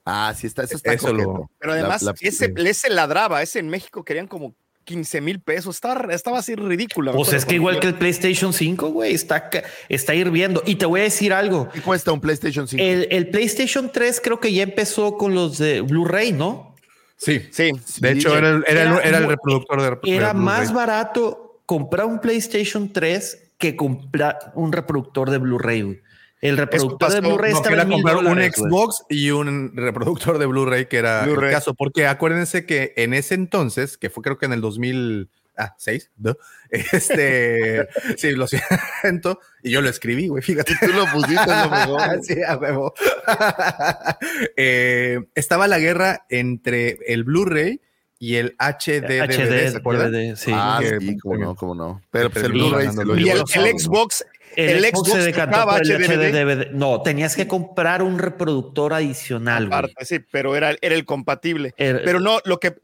Ah, 0.05 0.33
sí, 0.37 0.47
está, 0.47 0.63
eso 0.63 0.75
está 0.75 0.93
Eso 0.93 1.13
lo-. 1.13 1.49
Pero 1.59 1.73
La- 1.73 1.79
además, 1.79 2.01
la- 2.01 2.13
ese, 2.19 2.53
ese 2.57 2.89
ladraba, 2.89 3.41
ese 3.41 3.59
en 3.59 3.69
México 3.69 4.03
querían 4.03 4.27
como 4.27 4.53
15 4.83 5.21
mil 5.21 5.39
pesos. 5.39 5.75
Estaba, 5.75 6.13
estaba 6.13 6.39
así 6.39 6.55
ridícula. 6.55 7.13
Pues 7.13 7.31
es 7.31 7.45
que 7.45 7.55
igual 7.55 7.79
que 7.79 7.87
el 7.87 7.95
PlayStation 7.95 8.51
5, 8.51 8.89
güey, 8.89 9.13
está, 9.13 9.49
está 9.87 10.13
hirviendo. 10.13 10.61
Y 10.65 10.75
te 10.75 10.85
voy 10.85 10.99
a 10.99 11.03
decir 11.03 11.31
algo. 11.31 11.69
¿Qué 11.69 11.81
cuesta 11.81 12.11
un 12.11 12.19
PlayStation 12.19 12.67
5? 12.67 12.83
El, 12.83 13.07
el 13.09 13.29
PlayStation 13.29 13.89
3 13.93 14.19
creo 14.21 14.41
que 14.41 14.51
ya 14.51 14.63
empezó 14.63 15.15
con 15.17 15.33
los 15.33 15.57
de 15.57 15.79
Blu-ray, 15.81 16.33
¿no? 16.33 16.75
Sí. 17.15 17.47
Sí, 17.51 17.71
De 18.01 18.11
hecho, 18.11 18.37
era, 18.37 18.49
el- 18.49 18.65
era, 18.67 18.81
el- 18.81 18.87
Era 18.89 19.01
era 19.03 19.17
el 19.19 19.23
muy- 19.23 19.35
reproductor 19.35 19.81
de 19.81 19.89
de 19.89 20.15
Era 20.17 20.33
más 20.33 20.73
barato 20.73 21.61
comprar 21.65 22.05
un 22.05 22.19
PlayStation 22.19 22.91
3 22.91 23.51
que 23.57 23.77
comprar 23.77 24.51
un 24.55 24.73
reproductor 24.73 25.29
de 25.29 25.37
Blu-ray. 25.37 26.01
El 26.43 26.57
reproductor 26.57 27.09
de 27.09 27.21
Blu-ray 27.21 27.53
No, 27.53 27.61
que 27.61 27.69
estaba 27.69 27.83
en 27.83 27.89
comprar 27.89 28.17
un 28.17 28.25
dólares, 28.25 28.53
güey. 28.57 28.69
Xbox 28.69 29.05
y 29.07 29.31
un 29.31 29.71
reproductor 29.77 30.37
de 30.37 30.45
Blu-ray, 30.45 30.87
que 30.87 30.97
era 30.97 31.23
el 31.23 31.35
caso. 31.49 31.73
Porque 31.73 32.05
acuérdense 32.05 32.65
que 32.65 32.93
en 32.97 33.13
ese 33.13 33.35
entonces, 33.35 33.97
que 33.97 34.09
fue 34.09 34.23
creo 34.23 34.37
que 34.37 34.45
en 34.45 34.51
el 34.51 34.59
2000, 34.59 35.29
ah, 35.55 35.73
6, 35.77 36.11
duh, 36.17 36.35
este, 36.69 37.87
sí, 38.17 38.31
lo 38.31 38.47
siento, 38.47 39.39
y 39.63 39.71
yo 39.71 39.81
lo 39.81 39.87
escribí, 39.87 40.27
güey, 40.27 40.43
fíjate. 40.43 40.73
Tú 40.81 40.91
lo 40.91 41.05
pusiste, 41.07 41.45
lo 41.47 41.69
mejor. 41.69 42.01
sí, 42.23 42.35
a 42.45 42.57
huevo. 42.57 42.93
Eh, 44.57 45.21
estaba 45.35 45.69
la 45.69 45.79
guerra 45.79 46.25
entre 46.27 46.97
el 47.07 47.23
Blu-ray 47.23 47.79
y 48.19 48.35
el 48.35 48.55
HD, 48.57 49.19
HD, 49.21 49.71
¿se 49.71 49.77
acuerdan? 49.77 50.11
DVD, 50.11 50.35
sí. 50.37 50.51
Ah, 50.53 50.79
que- 50.81 50.97
sí, 50.99 51.17
cómo 51.17 51.37
no, 51.37 51.55
cómo 51.55 51.75
no. 51.75 52.01
Pero 52.09 52.29
pues 52.29 52.45
el 52.45 52.53
Blu-ray 52.53 52.87
se 52.87 52.95
ganando 52.95 53.15
lo 53.15 53.19
Y 53.19 53.29
el 53.29 53.39
Xbox, 53.45 54.25
El, 54.55 54.69
el 54.77 54.83
Xbox, 54.85 55.07
Xbox 55.09 55.11
se 55.21 55.25
decantó 55.25 55.65
por 55.65 55.81
el 55.81 55.91
HD. 55.91 56.31
DVD. 56.31 56.71
No, 56.71 57.01
tenías 57.01 57.35
que 57.35 57.47
comprar 57.47 58.01
un 58.01 58.19
reproductor 58.19 58.93
adicional, 58.93 59.67
aparte, 59.67 60.05
sí, 60.05 60.19
pero 60.31 60.55
era, 60.55 60.75
era 60.81 60.95
el 60.95 61.05
compatible. 61.05 61.73
El- 61.77 62.01
Pero 62.03 62.19
no, 62.19 62.39
lo 62.45 62.59
que, 62.59 62.75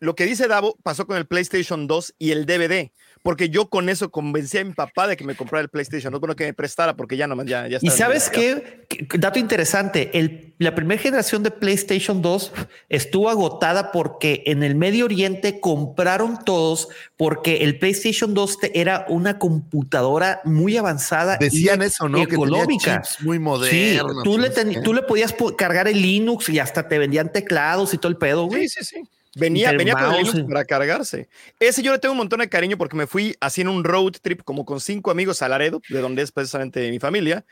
lo 0.00 0.14
que 0.14 0.26
dice 0.26 0.48
Davo 0.48 0.76
pasó 0.82 1.06
con 1.06 1.16
el 1.16 1.26
PlayStation 1.26 1.86
2 1.86 2.14
y 2.18 2.30
el 2.32 2.46
DVD, 2.46 2.90
porque 3.22 3.48
yo 3.50 3.68
con 3.68 3.88
eso 3.88 4.10
convencí 4.10 4.58
a 4.58 4.64
mi 4.64 4.72
papá 4.72 5.06
de 5.06 5.16
que 5.16 5.24
me 5.24 5.34
comprara 5.34 5.62
el 5.62 5.68
PlayStation. 5.68 6.12
No 6.12 6.20
bueno 6.20 6.36
que 6.36 6.44
me 6.44 6.54
prestara 6.54 6.96
porque 6.96 7.16
ya 7.16 7.26
no 7.26 7.42
ya, 7.44 7.66
ya 7.68 7.78
Y 7.80 7.90
sabes 7.90 8.28
qué? 8.30 8.86
Qué 8.88 9.06
dato 9.18 9.38
interesante, 9.38 10.18
el, 10.18 10.54
la 10.58 10.74
primera 10.74 11.00
generación 11.00 11.42
de 11.42 11.50
PlayStation 11.50 12.22
2 12.22 12.52
estuvo 12.88 13.28
agotada 13.28 13.92
porque 13.92 14.42
en 14.46 14.62
el 14.62 14.74
Medio 14.74 15.04
Oriente 15.04 15.60
compraron 15.60 16.38
todos 16.44 16.88
porque 17.16 17.58
el 17.64 17.78
PlayStation 17.78 18.32
2 18.34 18.58
te- 18.58 18.80
era 18.80 19.04
una 19.08 19.38
computadora 19.38 20.40
muy 20.44 20.76
avanzada. 20.76 21.36
y 21.40 21.44
Decían 21.44 21.82
eso, 21.82 22.08
¿no? 22.08 22.18
Que 22.18 22.26
tenía 22.36 22.46
Económica. 22.46 23.02
chips 23.02 23.22
muy 23.24 23.36
Sí, 23.38 23.42
modernos. 23.42 24.22
tú, 24.24 24.34
y 24.36 24.40
le 24.40 24.50
ten- 24.50 24.82
tú 24.82 24.94
le 24.94 25.02
podías 25.02 25.32
po- 25.32 25.54
cargar 25.56 25.86
el 25.88 26.00
Linux 26.00 26.48
y 26.48 26.58
hasta 26.58 26.88
te 26.88 26.98
vendían 26.98 27.32
teclados 27.32 27.92
y 27.94 27.98
todo 27.98 28.10
el 28.10 28.16
pedo, 28.18 28.46
güey. 28.46 28.68
Sí, 28.68 28.82
sí, 28.82 28.96
sí. 28.96 29.02
Venía, 29.36 29.72
venía 29.72 29.94
con 29.94 30.12
Linux 30.16 30.40
para 30.48 30.64
cargarse. 30.64 31.28
Ese 31.60 31.82
yo 31.82 31.92
le 31.92 31.98
tengo 31.98 32.12
un 32.12 32.18
montón 32.18 32.40
de 32.40 32.48
cariño 32.48 32.76
porque 32.78 32.96
me 32.96 33.06
fui 33.06 33.36
así 33.40 33.60
en 33.60 33.68
un 33.68 33.84
road 33.84 34.12
trip 34.22 34.42
como 34.42 34.64
con 34.64 34.80
cinco 34.80 35.10
amigos 35.10 35.42
a 35.42 35.48
Laredo, 35.48 35.80
de 35.88 36.00
donde 36.00 36.22
es 36.22 36.32
precisamente 36.32 36.90
mi 36.90 36.98
familia, 36.98 37.44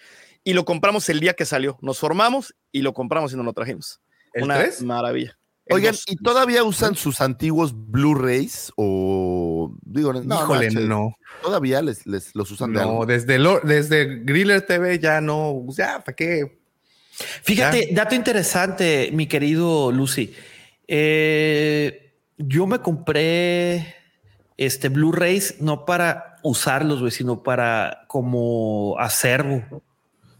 y 0.42 0.54
lo 0.54 0.64
compramos 0.64 1.08
el 1.08 1.20
día 1.20 1.34
que 1.34 1.44
salió. 1.44 1.78
Nos 1.82 1.98
formamos 1.98 2.54
y 2.72 2.82
lo 2.82 2.92
compramos 2.94 3.32
y 3.32 3.36
nos 3.36 3.44
lo 3.44 3.52
trajimos. 3.52 4.00
¿El 4.32 4.44
Una 4.44 4.58
3? 4.58 4.82
maravilla. 4.82 5.38
Oigan, 5.68 5.92
dos. 5.92 6.04
¿y 6.06 6.14
todavía 6.16 6.62
usan 6.62 6.94
sus 6.94 7.20
antiguos 7.20 7.72
Blu-rays? 7.74 8.72
O 8.76 9.74
digo, 9.82 10.12
no, 10.12 10.22
Híjole, 10.42 10.66
manches, 10.70 10.84
no. 10.88 11.16
Todavía 11.42 11.82
les, 11.82 12.06
les 12.06 12.34
los 12.36 12.50
usan 12.52 12.72
de 12.72 12.80
No, 12.80 12.88
algo. 12.90 13.06
desde, 13.06 13.38
lo- 13.40 13.58
desde 13.60 14.20
Griller 14.24 14.62
TV 14.64 14.98
ya 15.00 15.20
no, 15.20 15.64
ya, 15.76 16.04
¿para 16.04 16.14
qué? 16.14 16.60
Fíjate, 17.42 17.88
dato 17.92 18.14
interesante, 18.14 19.10
mi 19.12 19.26
querido 19.26 19.90
Lucy. 19.90 20.32
Eh, 20.88 22.12
yo 22.38 22.66
me 22.66 22.80
compré 22.80 23.94
este 24.56 24.88
Blu-rays 24.88 25.60
no 25.60 25.84
para 25.84 26.36
usarlos, 26.42 27.00
güey, 27.00 27.10
sino 27.10 27.42
para 27.42 28.04
como 28.08 28.96
acervo, 28.98 29.82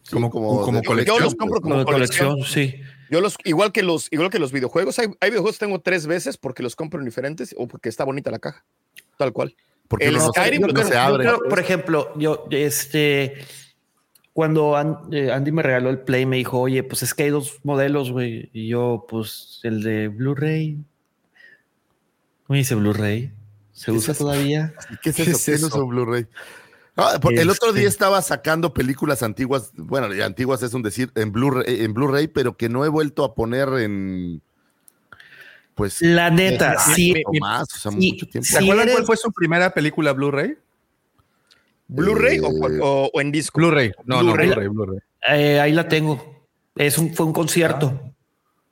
Sí, 0.02 0.10
como- 0.12 0.31
como 0.31 0.73
de 0.78 0.85
colección. 0.85 1.18
Yo 1.18 1.24
los 1.24 1.35
compro 1.35 1.60
como 1.60 1.74
como 1.74 1.85
de 1.85 1.93
colección. 1.93 2.28
colección, 2.35 2.52
sí. 2.74 2.81
Yo 3.10 3.20
los, 3.20 3.36
igual 3.44 3.73
que 3.73 3.82
los, 3.82 4.09
igual 4.12 4.31
que 4.31 4.39
los 4.39 4.52
videojuegos, 4.52 4.98
hay, 4.98 5.06
hay 5.20 5.31
videojuegos 5.31 5.59
que 5.59 5.66
tengo 5.66 5.81
tres 5.81 6.06
veces 6.06 6.36
porque 6.36 6.62
los 6.62 6.77
compro 6.77 6.98
en 7.01 7.05
diferentes 7.06 7.55
o 7.59 7.66
porque 7.66 7.89
está 7.89 8.05
bonita 8.05 8.31
la 8.31 8.39
caja. 8.39 8.64
Tal 9.16 9.32
cual. 9.32 9.55
Porque 9.89 10.06
el 10.06 10.14
no 10.14 10.28
Skyrim 10.28 10.62
no 10.62 10.82
se, 10.85 10.97
abre. 10.97 11.24
creo, 11.24 11.40
por 11.48 11.59
ejemplo, 11.59 12.12
yo, 12.18 12.47
este, 12.51 13.35
cuando 14.36 14.76
An- 14.76 14.98
eh, 15.12 15.32
Andy 15.32 15.50
me 15.50 15.62
regaló 15.62 15.88
el 15.88 16.00
Play, 16.00 16.26
me 16.26 16.36
dijo, 16.36 16.60
oye, 16.60 16.82
pues 16.82 17.02
es 17.02 17.14
que 17.14 17.22
hay 17.22 17.30
dos 17.30 17.58
modelos, 17.64 18.12
güey. 18.12 18.50
Y 18.52 18.68
yo, 18.68 19.06
pues, 19.08 19.60
el 19.62 19.82
de 19.82 20.08
Blu-ray. 20.08 20.76
¿Cómo 22.46 22.58
dice 22.58 22.74
Blu-ray? 22.74 23.32
¿Se 23.72 23.86
¿Qué 23.86 23.92
usa 23.92 24.12
es 24.12 24.18
todavía? 24.18 24.74
¿Qué 25.02 25.08
es 25.08 25.16
¿Qué 25.16 25.22
eso? 25.22 25.30
es 25.30 25.44
¿Qué 25.46 25.52
es 25.52 25.58
eso? 25.62 25.66
eso, 25.68 25.86
Blu-ray? 25.86 26.26
Ah, 26.96 27.18
por- 27.18 27.32
el 27.32 27.48
otro 27.48 27.68
Este- 27.68 27.80
día 27.80 27.88
estaba 27.88 28.20
sacando 28.20 28.74
películas 28.74 29.22
antiguas, 29.22 29.70
bueno, 29.74 30.08
antiguas 30.22 30.62
es 30.62 30.74
un 30.74 30.82
decir, 30.82 31.10
en 31.14 31.32
Blu-ray, 31.32 31.80
en 31.84 31.94
Blu-ray, 31.94 32.28
pero 32.28 32.58
que 32.58 32.68
no 32.68 32.84
he 32.84 32.88
vuelto 32.90 33.24
a 33.24 33.34
poner 33.34 33.68
en. 33.80 34.42
Pues. 35.74 36.02
La 36.02 36.28
neta, 36.30 36.76
un 36.88 36.94
sí. 36.94 37.14
más, 37.40 37.68
o 37.74 37.78
sea, 37.78 37.90
sí, 37.92 38.12
mucho 38.12 38.26
tiempo. 38.28 38.46
¿Se 38.46 38.58
Si 38.58 38.64
acuerdan 38.64 38.82
eres- 38.88 38.94
cuál 38.96 39.06
fue 39.06 39.16
su 39.16 39.32
primera 39.32 39.72
película 39.72 40.12
Blu-ray? 40.12 40.56
¿Blu-ray 41.88 42.40
o, 42.40 42.46
Eh, 42.68 42.78
o- 42.82 43.10
o 43.12 43.20
en 43.20 43.30
disco? 43.32 43.58
Blu-ray. 43.58 43.92
No, 44.04 44.18
Blu-ray. 44.20 44.48
no, 44.48 44.54
Blu-ray, 44.54 44.68
Blu-ray. 44.68 44.98
Eh, 45.28 45.60
ahí 45.60 45.72
la 45.72 45.88
tengo. 45.88 46.46
Es 46.76 46.98
un, 46.98 47.14
fue 47.14 47.26
un 47.26 47.32
concierto. 47.32 48.12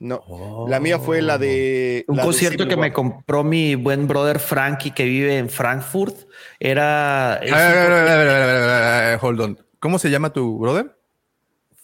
No. 0.01 0.67
La 0.69 0.81
mía 0.81 0.99
fue 0.99 1.23
la 1.23 1.39
de. 1.39 2.05
Un 2.09 2.17
la 2.19 2.25
concierto 2.25 2.67
que 2.69 2.77
me 2.77 2.93
compró 2.93 3.45
mi 3.45 3.75
buen 3.77 4.07
brother 4.07 4.39
Frankie 4.39 4.91
que 4.91 5.05
vive 5.05 5.39
en 5.39 5.49
Frankfurt. 5.49 6.17
Era 6.59 7.39
es 7.43 7.53
A 7.53 7.57
ver, 7.57 7.77
a 7.79 7.89
ver, 7.89 7.93
a 7.93 8.05
ver, 8.05 8.09
a 8.09 8.17
ver, 8.17 8.29
a 8.29 8.47
ver, 8.47 8.51
a 8.51 8.57
ver, 8.57 8.71
a 8.83 9.09
ver, 9.11 9.19
hold 9.23 9.41
on. 9.41 9.59
¿Cómo 9.79 9.99
se 9.99 10.11
llama 10.11 10.31
tu 10.33 10.59
brother? 10.59 10.95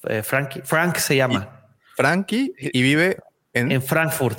eh, 0.09 0.23
Frankie, 0.23 0.63
Frank 0.65 0.97
se 0.97 1.17
llama. 1.17 1.67
Frankie 1.97 2.53
y 2.59 2.83
vive 2.83 3.19
en. 3.55 3.71
En 3.73 3.83
Frankfurt. 3.83 4.39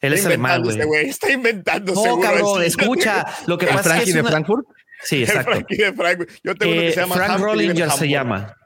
Él 0.00 0.14
es 0.14 0.20
Está 0.20 0.28
alemán, 0.30 0.60
inventando 0.60 0.70
este 0.70 0.84
güey. 0.86 1.00
güey. 1.02 1.10
Está 1.10 1.30
inventando. 1.32 1.92
No, 1.94 2.20
cabrón, 2.20 2.62
es- 2.62 2.68
escucha. 2.68 3.26
Lo 3.46 3.58
que 3.58 3.66
¿El 3.66 3.72
pasa 3.72 3.80
es 3.80 3.86
Frankie 3.86 4.04
que 4.04 4.10
es 4.10 4.14
de 4.14 4.20
una- 4.22 4.30
Frankfurt? 4.30 4.66
Sí, 5.02 5.22
exacto. 5.22 5.52
Frankie 5.52 5.76
de 5.76 5.92
Frank. 5.92 6.28
Yo 6.44 6.54
tengo 6.54 6.72
uno 6.72 6.80
que 6.82 6.88
Eh, 6.88 6.92
se 6.92 7.00
llama 7.00 7.14
Frank 7.16 7.40
Rollinger 7.40 7.90
se 7.90 8.08
llama. 8.08 8.56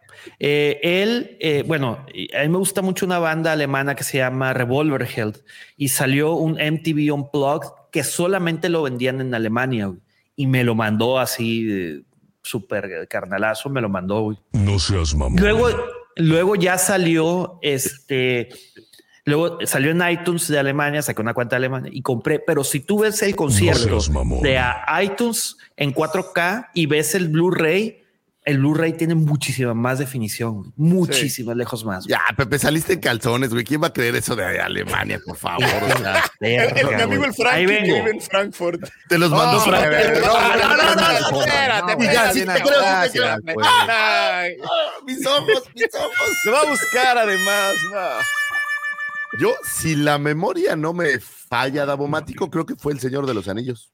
Eh, 0.41 0.81
él, 0.83 1.37
eh, 1.41 1.65
bueno, 1.67 2.07
a 2.35 2.43
mí 2.43 2.49
me 2.49 2.57
gusta 2.59 2.81
mucho 2.81 3.05
una 3.05 3.19
banda 3.19 3.53
alemana 3.53 3.95
que 3.95 4.05
se 4.05 4.19
llama 4.19 4.53
Revolverheld 4.55 5.43
y 5.77 5.89
salió 5.89 6.33
un 6.35 6.53
MTV 6.59 7.13
Unplugged 7.13 7.69
que 7.93 8.03
solamente 8.05 8.69
lo 8.71 8.83
vendían 8.83 9.21
en 9.21 9.35
Alemania 9.35 9.87
güey, 9.87 10.01
y 10.35 10.47
me 10.47 10.65
lo 10.65 10.75
mandó 10.75 11.19
así 11.19 11.69
eh, 11.71 12.01
súper 12.43 13.07
carnalazo, 13.09 13.69
me 13.69 13.83
lo 13.83 13.89
mandó. 13.91 14.23
güey. 14.23 14.39
No 14.53 14.79
seas 14.79 15.15
mamón. 15.15 15.39
Luego, 15.41 15.69
luego 16.17 16.57
ya 16.57 16.79
salió 16.79 17.59
este. 17.63 18.49
Luego 19.27 19.59
salió 19.65 19.91
en 19.91 20.03
iTunes 20.09 20.49
de 20.49 20.59
Alemania, 20.59 21.01
saqué 21.01 21.23
una 21.23 21.33
cuenta 21.33 21.55
de 21.57 21.59
Alemania 21.59 21.91
y 21.95 22.03
compré. 22.03 22.39
Pero 22.41 22.63
si 22.63 22.81
tú 22.81 23.01
ves 23.01 23.23
el 23.23 23.35
concierto 23.35 23.99
de 24.43 24.61
iTunes 25.03 25.57
en 25.77 25.95
4K 25.95 26.69
y 26.75 26.87
ves 26.87 27.15
el 27.15 27.29
Blu-ray, 27.29 28.03
el 28.45 28.59
Blu-ray 28.59 28.93
tiene 28.93 29.15
muchísima 29.15 29.73
más 29.73 29.99
definición, 29.99 30.57
güey. 30.57 30.73
muchísima 30.77 31.55
lejos 31.55 31.83
más. 31.87 32.05
Ya, 32.07 32.21
Pepe, 32.37 32.59
saliste 32.59 32.93
en 32.93 33.01
calzones, 33.01 33.49
güey. 33.49 33.65
¿Quién 33.65 33.83
va 33.83 33.87
a 33.87 33.93
creer 33.95 34.15
eso 34.17 34.37
de 34.37 34.45
Alemania, 34.61 35.19
por 35.25 35.39
favor? 35.39 35.65
O 35.65 35.99
sea, 35.99 36.23
El, 36.41 36.77
el- 36.77 36.87
mi 36.95 37.01
amigo 37.03 37.25
el 37.25 37.33
Frankie 37.33 37.57
Ahí 37.61 37.67
que 37.67 37.73
vengo. 37.73 37.95
vive 37.97 38.11
en 38.11 38.21
Frankfurt. 38.21 38.83
te 39.09 39.17
los 39.17 39.31
mandó 39.31 39.57
Oh, 39.57 39.61
Frank. 39.61 39.87
no, 39.87 40.27
no, 40.27 40.57
no, 40.59 40.59
no, 40.59 40.77
no, 40.77 40.95
no, 40.95 41.31
no, 41.31 41.41
espérate, 41.41 41.97
no, 41.97 42.03
Y 42.05 42.07
ya, 42.13 42.33
sí 42.35 42.41
espérate, 42.41 42.61
te 42.63 42.69
creo, 42.69 42.81
sí 43.07 43.13
te 43.13 43.19
gracias, 43.21 43.41
creo. 43.43 43.55
güey. 43.55 43.67
Ay, 43.89 44.57
Mis 45.07 45.27
ojos, 45.27 45.63
mis 45.75 45.95
ojos. 45.95 46.29
Lo 46.45 46.53
va 46.53 46.61
a 46.61 46.65
buscar 46.67 47.17
además. 47.17 47.73
no. 47.91 47.99
Yo, 49.41 49.53
si 49.65 49.97
la 49.97 50.19
memoria 50.19 50.77
no 50.77 50.93
me 50.93 51.19
falla, 51.19 51.87
Davomático, 51.87 52.51
creo 52.51 52.67
que 52.67 52.77
fue 52.77 52.93
El 52.93 53.01
Señor 53.01 53.27
de 53.27 53.35
los 53.35 53.49
Anillos. 53.49 53.93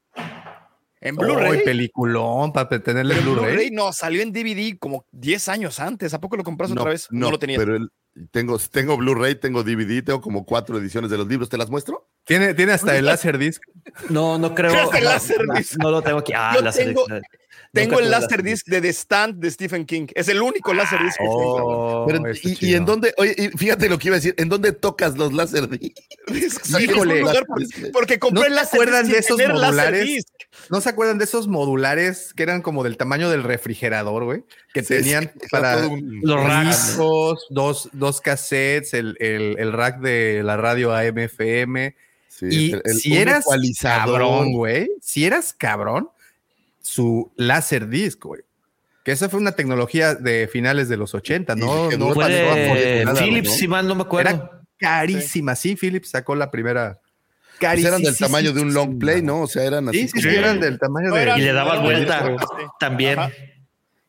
En 1.00 1.16
Blu-ray. 1.16 1.64
Peliculón 1.64 2.52
para 2.52 2.68
tenerle 2.82 3.16
En 3.16 3.24
Blu-ray. 3.24 3.46
Blu-ray 3.46 3.70
no, 3.70 3.92
salió 3.92 4.20
en 4.20 4.32
DVD 4.32 4.78
como 4.78 5.06
10 5.12 5.48
años 5.48 5.80
antes. 5.80 6.12
¿A 6.12 6.20
poco 6.20 6.36
lo 6.36 6.44
compraste 6.44 6.78
otra 6.78 6.90
vez? 6.90 7.08
No, 7.10 7.30
lo 7.30 7.38
tenías. 7.38 7.58
Pero 7.58 7.76
el- 7.76 7.90
tengo, 8.32 8.58
tengo 8.58 8.96
Blu-ray, 8.98 9.36
tengo 9.36 9.62
DVD, 9.62 10.02
tengo 10.02 10.20
como 10.20 10.44
cuatro 10.44 10.76
ediciones 10.76 11.10
de 11.10 11.16
los 11.16 11.26
libros. 11.26 11.48
¿Te 11.48 11.56
las 11.56 11.70
muestro? 11.70 12.10
Tiene, 12.24 12.52
tiene 12.52 12.72
hasta 12.72 12.96
el 12.98 13.06
Laserdisc. 13.06 13.62
No, 14.10 14.36
no 14.36 14.54
creo. 14.54 14.72
Que 14.90 14.98
el 14.98 15.04
no. 15.04 15.84
No, 15.84 15.90
lo 15.90 16.02
tengo 16.02 16.18
aquí. 16.18 16.32
Ah, 16.36 16.52
Yo 16.54 16.66
el 16.68 16.74
tengo-. 16.74 17.06
Tengo 17.72 17.98
el 18.00 18.06
tuve 18.06 18.10
Laserdisc 18.10 18.66
de 18.66 18.80
The 18.80 18.88
Stand 18.92 19.34
de 19.36 19.50
Stephen 19.50 19.86
King. 19.86 20.06
Es 20.14 20.28
el 20.28 20.42
único 20.42 20.74
Laserdisc 20.74 21.16
que 21.18 21.24
tengo. 21.24 22.02
Oh, 22.02 22.06
Pero, 22.06 22.26
está 22.26 22.48
y, 22.66 22.74
en 22.74 22.84
dónde, 22.84 23.14
oye, 23.16 23.34
y 23.38 23.48
fíjate 23.56 23.88
lo 23.88 23.96
que 23.98 24.08
iba 24.08 24.16
a 24.16 24.18
decir, 24.18 24.34
¿en 24.38 24.48
dónde 24.48 24.72
tocas 24.72 25.16
los 25.16 25.32
láser? 25.32 25.68
Híjole. 26.80 27.22
Porque 27.92 28.18
compré 28.18 28.40
¿No 28.40 28.46
el 28.46 28.54
Laserdisc 28.54 28.74
acuerdan 28.74 29.08
de 29.08 29.18
esos 29.18 29.38
modulares? 29.48 30.24
¿No 30.68 30.80
se 30.80 30.88
acuerdan 30.88 31.18
de 31.18 31.24
esos 31.24 31.48
modulares 31.48 32.32
que 32.34 32.42
eran 32.42 32.60
como 32.62 32.82
del 32.82 32.96
tamaño 32.96 33.30
del 33.30 33.42
refrigerador, 33.44 34.24
güey? 34.24 34.44
Que 34.74 34.82
Sí, 34.82 34.94
tenían 34.94 35.30
para 35.50 35.76
Los 36.22 36.96
dos, 37.50 37.88
dos 37.92 38.20
cassettes, 38.20 38.94
el, 38.94 39.16
el, 39.20 39.56
el 39.58 39.72
rack 39.72 40.00
de 40.00 40.42
la 40.44 40.56
radio 40.56 40.92
AM/FM. 40.94 41.94
Sí, 42.28 42.46
Y 42.50 42.72
el- 42.72 42.82
el- 42.84 42.94
si 42.98 43.16
eras 43.16 43.44
cabrón, 43.80 44.52
güey, 44.52 44.90
si 45.00 45.24
eras 45.24 45.52
cabrón, 45.52 46.08
su 46.80 47.32
Laserdisc, 47.36 48.24
güey. 48.24 48.42
Que 49.04 49.12
esa 49.12 49.28
fue 49.28 49.40
una 49.40 49.52
tecnología 49.52 50.14
de 50.14 50.48
finales 50.48 50.88
de 50.88 50.96
los 50.96 51.14
80, 51.14 51.54
¿no? 51.56 51.88
que 51.88 51.96
no 51.96 52.08
no 52.08 52.14
Fue 52.14 52.24
pasó 52.24 52.50
a 52.50 52.54
de 52.54 53.04
Philips, 53.06 53.20
Philips, 53.20 53.48
¿no? 53.48 53.54
si 53.54 53.68
mal 53.68 53.88
no 53.88 53.94
me 53.94 54.02
acuerdo. 54.02 54.30
Era 54.30 54.60
carísima. 54.76 55.54
Sí, 55.56 55.76
Philips 55.76 56.10
sacó 56.10 56.34
la 56.34 56.50
primera. 56.50 57.00
Pues 57.58 57.84
eran 57.84 58.02
del 58.02 58.16
tamaño 58.16 58.52
de 58.52 58.62
un 58.62 58.72
long 58.72 58.98
play, 58.98 59.20
¿no? 59.22 59.42
O 59.42 59.46
sea, 59.46 59.64
eran 59.64 59.88
así. 59.88 60.08
Sí, 60.08 60.20
sí, 60.20 60.28
eran 60.28 60.60
del 60.60 60.78
tamaño 60.78 61.12
de. 61.12 61.38
Y 61.38 61.42
le 61.42 61.52
dabas 61.52 61.76
no, 61.76 61.82
vuelta 61.82 62.36
también. 62.78 63.18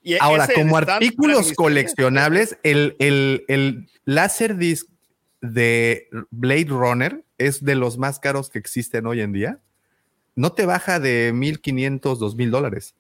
Y 0.02 0.15
Ahora, 0.19 0.48
como 0.53 0.77
artículos 0.77 1.53
coleccionables, 1.53 2.57
el, 2.64 2.95
el, 2.99 3.45
el 3.48 3.89
Laserdisc 4.06 4.88
de 5.41 6.07
Blade 6.31 6.68
Runner 6.69 7.23
es 7.38 7.64
de 7.64 7.76
los 7.76 7.98
más 7.98 8.19
caros 8.19 8.49
que 8.49 8.57
existen 8.57 9.06
hoy 9.06 9.22
en 9.22 9.34
día. 9.34 9.60
No 10.35 10.51
te 10.53 10.65
baja 10.65 10.99
de 10.99 11.31
1500, 11.33 12.19
2000 12.19 12.51
dólares. 12.51 12.95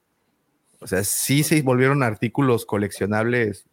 O 0.79 0.87
sea, 0.87 1.03
sí 1.03 1.43
se 1.43 1.61
volvieron 1.61 2.03
artículos 2.03 2.65
coleccionables 2.65 3.65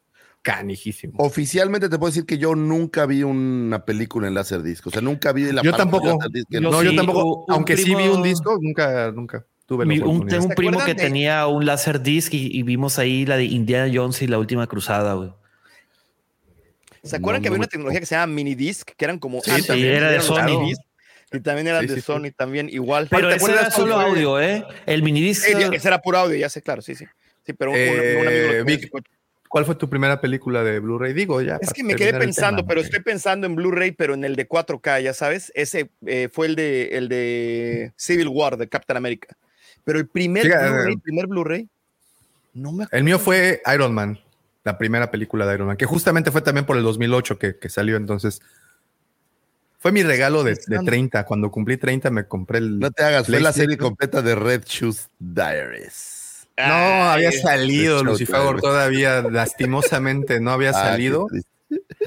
canijísimos. 0.43 1.17
Oficialmente 1.19 1.89
te 1.89 1.99
puedo 1.99 2.11
decir 2.11 2.25
que 2.27 2.39
yo 2.39 2.55
nunca 2.55 3.07
vi 3.07 3.23
una 3.23 3.85
película 3.85 4.29
en 4.29 4.35
Laserdisc. 4.35 4.87
O 4.87 4.91
sea, 4.91 5.01
nunca 5.01 5.33
vi 5.33 5.51
la 5.53 5.63
Yo 5.63 5.73
tampoco. 5.73 6.07
Laserdisc 6.07 6.47
Yo 6.51 6.61
no, 6.61 6.83
yo 6.83 6.91
sí, 6.91 6.97
tampoco. 6.97 7.25
un- 7.25 7.45
un 7.49 7.55
aunque 7.55 7.77
sí 7.77 7.95
vi 7.95 8.09
un 8.09 8.23
disco, 8.23 8.57
nunca, 8.61 9.11
nunca 9.11 9.45
tuve 9.67 9.85
la 9.85 9.89
Mi- 9.89 9.99
un, 10.01 10.27
tengo 10.27 10.45
un 10.45 10.49
¿Se 10.51 10.55
primo 10.55 10.79
que 10.85 10.95
de- 10.95 11.03
tenía 11.03 11.47
un 11.47 11.67
láser 11.67 12.01
disc 12.03 12.33
y, 12.35 12.57
y 12.57 12.63
vimos 12.63 12.99
ahí 12.99 13.27
la 13.27 13.37
de 13.37 13.45
Indiana 13.45 13.91
Jones 13.93 14.23
y 14.23 14.27
la 14.27 14.39
última 14.39 14.67
cruzada, 14.67 15.15
güey. 15.15 15.33
¿Se 17.03 17.17
acuerdan 17.17 17.41
No, 17.41 17.43
que 17.43 17.49
había 17.49 17.59
una 17.59 17.67
tecnología 17.69 18.01
que 18.01 18.07
se 18.07 18.15
llama 18.17 18.33
mini 18.35 18.55
disc? 18.55 18.91
Que 18.97 19.05
eran 19.05 19.19
como. 19.19 19.41
Sí, 19.41 19.51
antes 19.51 19.69
de- 19.69 19.97
era 19.97 20.11
de 20.11 20.21
Sony. 20.21 20.73
Y 21.33 21.41
también 21.41 21.69
eran 21.69 21.83
Sí, 21.83 21.89
de 21.89 21.95
sí, 21.95 22.01
sí. 22.01 22.07
Sony, 22.07 22.31
también 22.37 22.69
igual. 22.71 23.09
Pero 23.11 23.29
¿Te 23.29 23.37
ese 23.37 23.51
era 23.53 23.61
cuál 23.63 23.73
solo 23.73 23.95
fue? 23.97 24.05
audio, 24.05 24.41
¿eh? 24.41 24.65
El 24.87 25.03
minidisc. 25.03 25.45
Sí, 25.45 25.53
ya- 25.53 25.69
ese 25.69 25.89
era 25.89 26.01
puro 26.01 26.19
audio, 26.19 26.37
ya 26.37 26.49
sé, 26.49 26.63
claro, 26.63 26.81
sí, 26.83 26.95
sí. 26.95 27.05
Sí, 27.45 27.53
pero 27.53 27.73
un, 27.73 27.79
un- 27.79 28.17
un 28.17 28.29
amigo 28.29 28.47
lo 28.47 28.53
Eh, 28.53 28.63
Vic. 28.65 28.91
¿Cuál 29.49 29.65
fue 29.65 29.75
tu 29.75 29.89
primera 29.89 30.21
película 30.21 30.63
de 30.63 30.79
Blu-ray? 30.79 31.15
Digo, 31.15 31.41
ya. 31.41 31.57
Es 31.63 31.73
que 31.73 31.83
me 31.83 31.95
quedé 31.95 32.13
pensando, 32.13 32.59
tema, 32.59 32.69
pero 32.69 32.81
estoy 32.83 33.01
pensando 33.01 33.47
en 33.47 33.55
Blu-ray, 33.57 33.93
pero 33.93 34.13
en 34.13 34.25
el 34.25 34.37
de 34.37 34.47
4K, 34.47 35.01
ya 35.01 35.15
sabes. 35.15 35.51
Ese 35.55 35.91
eh, 36.07 36.29
fue 36.31 36.49
el 36.49 36.55
de, 36.55 36.89
el 36.93 37.09
de 37.09 37.93
Civil 37.97 38.29
War, 38.29 38.59
de 38.59 38.69
Captain 38.69 38.99
America. 38.99 39.35
Pero 39.85 39.99
el 39.99 40.07
primer 40.07 40.47
Blu-ray, 40.47 40.95
eh, 40.95 40.99
primer 41.03 41.27
Blu-ray, 41.29 41.69
no 42.53 42.73
me 42.73 42.85
acuerdo. 42.85 42.99
El 42.99 43.05
mío 43.05 43.19
fue 43.19 43.63
Iron 43.75 43.95
Man, 43.95 44.21
la 44.65 44.77
primera 44.77 45.11
película 45.11 45.47
de 45.47 45.55
Iron 45.55 45.67
Man, 45.69 45.79
que 45.79 45.87
justamente 45.87 46.31
fue 46.31 46.43
también 46.43 46.67
por 46.67 46.77
el 46.77 46.83
2008 46.83 47.39
que, 47.39 47.57
que 47.57 47.71
salió. 47.71 47.97
Entonces, 47.97 48.43
fue 49.79 49.93
mi 49.93 50.03
regalo 50.03 50.43
de, 50.43 50.59
de 50.67 50.79
30. 50.85 51.25
Cuando 51.25 51.51
cumplí 51.51 51.77
30 51.77 52.11
me 52.11 52.27
compré 52.27 52.59
el. 52.59 52.79
No 52.79 52.91
te 52.91 53.05
hagas, 53.05 53.27
fue 53.27 53.41
la 53.41 53.53
serie 53.53 53.79
completa 53.79 54.23
de 54.23 54.35
Red 54.35 54.65
Shoes 54.65 55.09
Diaries. 55.19 56.49
No, 56.59 57.11
había 57.11 57.31
salido 57.31 58.03
Time. 58.17 58.61
todavía, 58.61 59.23
lastimosamente 59.23 60.41
no 60.41 60.51
había 60.51 60.73
salido. 60.73 61.29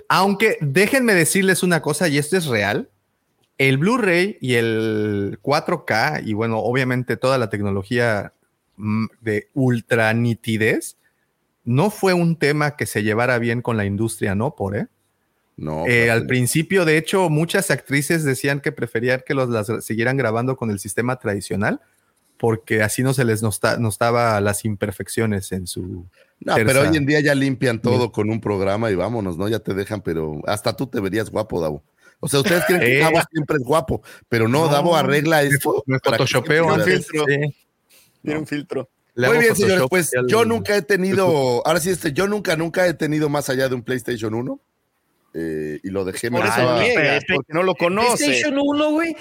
Aunque 0.10 0.58
déjenme 0.60 1.14
decirles 1.14 1.64
una 1.64 1.82
cosa, 1.82 2.10
y 2.10 2.18
esto 2.18 2.36
es 2.36 2.46
real. 2.48 2.90
El 3.58 3.78
Blu-ray 3.78 4.38
y 4.42 4.56
el 4.56 5.40
4K, 5.42 6.24
y 6.26 6.34
bueno, 6.34 6.60
obviamente 6.60 7.16
toda 7.16 7.38
la 7.38 7.50
tecnología 7.50 8.34
mm, 8.76 9.06
de 9.22 9.50
ultra 9.54 10.14
nitidez, 10.14 10.98
no 11.64 11.92
fue 11.92 12.14
un 12.14 12.36
tema 12.36 12.76
que 12.76 12.88
se 12.88 13.04
llevara 13.04 13.38
bien 13.38 13.62
con 13.62 13.78
la 13.78 13.86
industria, 13.86 14.36
¿no? 14.36 14.56
Por, 14.56 14.76
¿eh? 14.76 14.88
No, 15.58 15.86
Eh, 15.88 16.10
al 16.10 16.26
principio, 16.26 16.86
de 16.86 16.98
hecho, 16.98 17.30
muchas 17.30 17.70
actrices 17.72 18.24
decían 18.24 18.62
que 18.62 18.72
preferían 18.72 19.22
que 19.26 19.34
los 19.34 19.50
las 19.50 19.68
siguieran 19.86 20.18
grabando 20.18 20.56
con 20.58 20.72
el 20.72 20.80
sistema 20.80 21.18
tradicional, 21.20 21.82
porque 22.38 22.82
así 22.82 23.04
no 23.04 23.14
se 23.14 23.26
les 23.26 23.44
nota- 23.44 23.78
notaba 23.78 24.42
las 24.42 24.66
imperfecciones 24.66 25.52
en 25.52 25.68
su. 25.68 26.08
No, 26.40 26.56
pero 26.56 26.82
hoy 26.82 26.98
en 26.98 27.06
día 27.06 27.20
ya 27.20 27.36
limpian 27.36 27.80
todo 27.80 28.12
con 28.12 28.30
un 28.32 28.42
programa 28.42 28.90
y 28.90 28.96
vámonos, 28.96 29.38
¿no? 29.38 29.48
Ya 29.48 29.60
te 29.60 29.76
dejan, 29.76 30.02
pero 30.02 30.42
hasta 30.48 30.76
tú 30.76 30.88
te 30.88 31.00
verías 31.00 31.30
guapo, 31.30 31.62
Davo. 31.62 31.84
O 32.20 32.28
sea, 32.28 32.40
ustedes 32.40 32.64
creen 32.66 32.82
que 32.82 32.98
Eh. 32.98 33.00
Davo 33.02 33.20
siempre 33.32 33.58
es 33.58 33.64
guapo, 33.64 34.02
pero 34.28 34.48
no, 34.48 34.66
No, 34.66 34.72
Davo 34.72 34.96
arregla 34.96 35.44
esto. 35.44 35.84
me 35.86 36.00
photoshopeo 36.00 36.72
antes. 36.72 37.06
sí. 37.06 37.56
Tiene 38.24 38.40
un 38.40 38.48
filtro. 38.48 38.90
Le 39.14 39.28
Muy 39.28 39.38
bien, 39.40 39.56
señores, 39.56 39.84
pues 39.90 40.12
yo 40.28 40.46
nunca 40.46 40.76
he 40.76 40.82
tenido, 40.82 41.62
ahora 41.68 41.80
sí, 41.80 41.90
este, 41.90 42.14
yo 42.14 42.28
nunca, 42.28 42.56
nunca 42.56 42.88
he 42.88 42.94
tenido 42.94 43.28
más 43.30 43.50
allá 43.50 43.68
de 43.68 43.76
un 43.76 43.84
PlayStation 43.84 44.34
1 44.34 44.60
eh, 45.34 45.80
y 45.84 45.90
lo 45.90 46.06
dejé. 46.06 46.30
Por 46.32 46.46
eso 46.46 46.80
niegas, 46.80 46.88
espérate. 46.88 47.34
porque 47.36 47.54
no 47.54 47.64
lo 47.64 47.76
conoce. 47.76 48.26
PlayStation 48.26 48.60
1, 48.62 48.92
güey, 48.92 49.16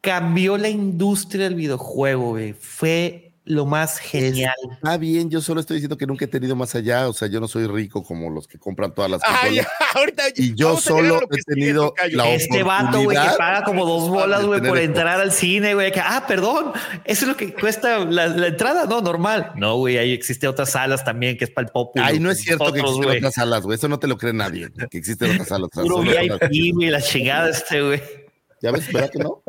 cambió 0.00 0.58
la 0.58 0.68
industria 0.68 1.44
del 1.44 1.54
videojuego, 1.54 2.30
güey. 2.30 2.52
Fue 2.52 3.33
lo 3.44 3.66
más 3.66 3.98
genial. 3.98 4.54
Está 4.72 4.96
bien, 4.96 5.28
yo 5.28 5.40
solo 5.42 5.60
estoy 5.60 5.76
diciendo 5.76 5.98
que 5.98 6.06
nunca 6.06 6.24
he 6.24 6.28
tenido 6.28 6.56
más 6.56 6.74
allá, 6.74 7.08
o 7.08 7.12
sea, 7.12 7.28
yo 7.28 7.40
no 7.40 7.48
soy 7.48 7.66
rico 7.66 8.02
como 8.02 8.30
los 8.30 8.48
que 8.48 8.58
compran 8.58 8.94
todas 8.94 9.10
las 9.10 9.20
ahorita, 9.94 10.22
Y 10.36 10.54
yo 10.54 10.78
solo 10.78 11.20
he 11.30 11.42
tenido 11.42 11.94
la 12.12 12.30
Este 12.30 12.62
vato, 12.62 13.02
güey, 13.02 13.16
que 13.16 13.36
paga 13.36 13.64
como 13.64 13.84
dos 13.84 14.08
bolas, 14.08 14.44
güey, 14.44 14.60
por 14.62 14.78
entrar 14.78 15.20
al 15.20 15.32
cine, 15.32 15.74
güey. 15.74 15.92
que, 15.92 16.00
Ah, 16.00 16.24
perdón, 16.26 16.72
eso 17.04 17.24
es 17.24 17.28
lo 17.28 17.36
que 17.36 17.52
cuesta 17.52 18.04
la, 18.04 18.28
la 18.28 18.46
entrada, 18.48 18.86
no, 18.86 19.00
normal. 19.00 19.52
No, 19.56 19.76
güey, 19.76 19.98
ahí 19.98 20.12
existe 20.12 20.48
otras 20.48 20.70
salas 20.70 21.04
también 21.04 21.36
que 21.36 21.44
es 21.44 21.50
para 21.50 21.66
el 21.66 21.72
pop. 21.72 21.94
Ay, 21.96 22.18
no 22.20 22.30
es 22.30 22.40
cierto 22.40 22.72
que 22.72 22.80
existen 22.80 23.16
otras 23.18 23.34
salas, 23.34 23.62
güey. 23.62 23.76
Eso 23.76 23.88
no 23.88 23.98
te 23.98 24.06
lo 24.06 24.16
cree 24.16 24.32
nadie. 24.32 24.68
Que 24.90 24.98
existen 24.98 25.32
otras 25.32 25.48
salas. 25.48 25.68
Puro 25.72 26.00
VIP, 26.00 26.74
güey, 26.74 26.90
la 26.90 27.02
chingada 27.02 27.50
este, 27.50 27.82
güey. 27.82 28.23
¿Ya 28.64 28.70
ves? 28.72 28.90
¿Verdad 28.90 29.10
que 29.10 29.18
no? 29.18 29.42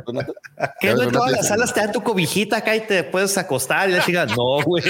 Que 0.81 0.87
Ya 0.87 0.93
no 0.93 1.03
en 1.03 1.11
todas 1.11 1.31
las 1.31 1.47
salas 1.47 1.73
te 1.73 1.79
dan 1.79 1.93
tu 1.93 2.03
cobijita 2.03 2.57
acá 2.57 2.75
y 2.75 2.81
te 2.81 3.01
puedes 3.05 3.37
acostar 3.37 3.89
y 3.89 3.93
la 3.93 4.03
chingada. 4.03 4.25
No, 4.35 4.61
güey. 4.65 4.83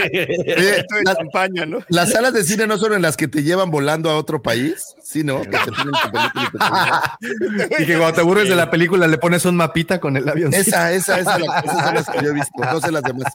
Las, 1.03 1.15
champaña, 1.17 1.67
¿no? 1.67 1.77
las 1.89 2.11
salas 2.11 2.33
de 2.33 2.43
cine 2.43 2.65
no 2.65 2.79
son 2.79 2.93
en 2.93 3.03
las 3.03 3.17
que 3.17 3.27
te 3.27 3.43
llevan 3.43 3.69
volando 3.69 4.09
a 4.09 4.17
otro 4.17 4.41
país. 4.41 4.83
Sí, 5.03 5.23
¿no? 5.23 5.41
Que 5.43 5.49
te 5.49 5.71
ponen 5.71 5.91
tu 5.91 6.11
película 6.11 7.17
y 7.21 7.67
te- 7.67 7.75
Y 7.83 7.85
que 7.85 7.97
cuando 7.99 8.13
te 8.13 8.21
aburres 8.21 8.49
de 8.49 8.55
la 8.55 8.71
película 8.71 9.05
le 9.07 9.19
pones 9.19 9.45
un 9.45 9.55
mapita 9.57 9.99
con 9.99 10.17
el 10.17 10.27
avión. 10.27 10.51
Esa, 10.55 10.91
esa, 10.91 11.19
esa, 11.19 11.37
la- 11.37 11.59
esas 11.59 11.85
son 11.85 11.93
las 11.93 12.09
que 12.09 12.23
yo 12.23 12.31
he 12.31 12.33
visto. 12.33 12.51
No 12.63 12.81
sé 12.81 12.91
las 12.91 13.03
demás. 13.03 13.31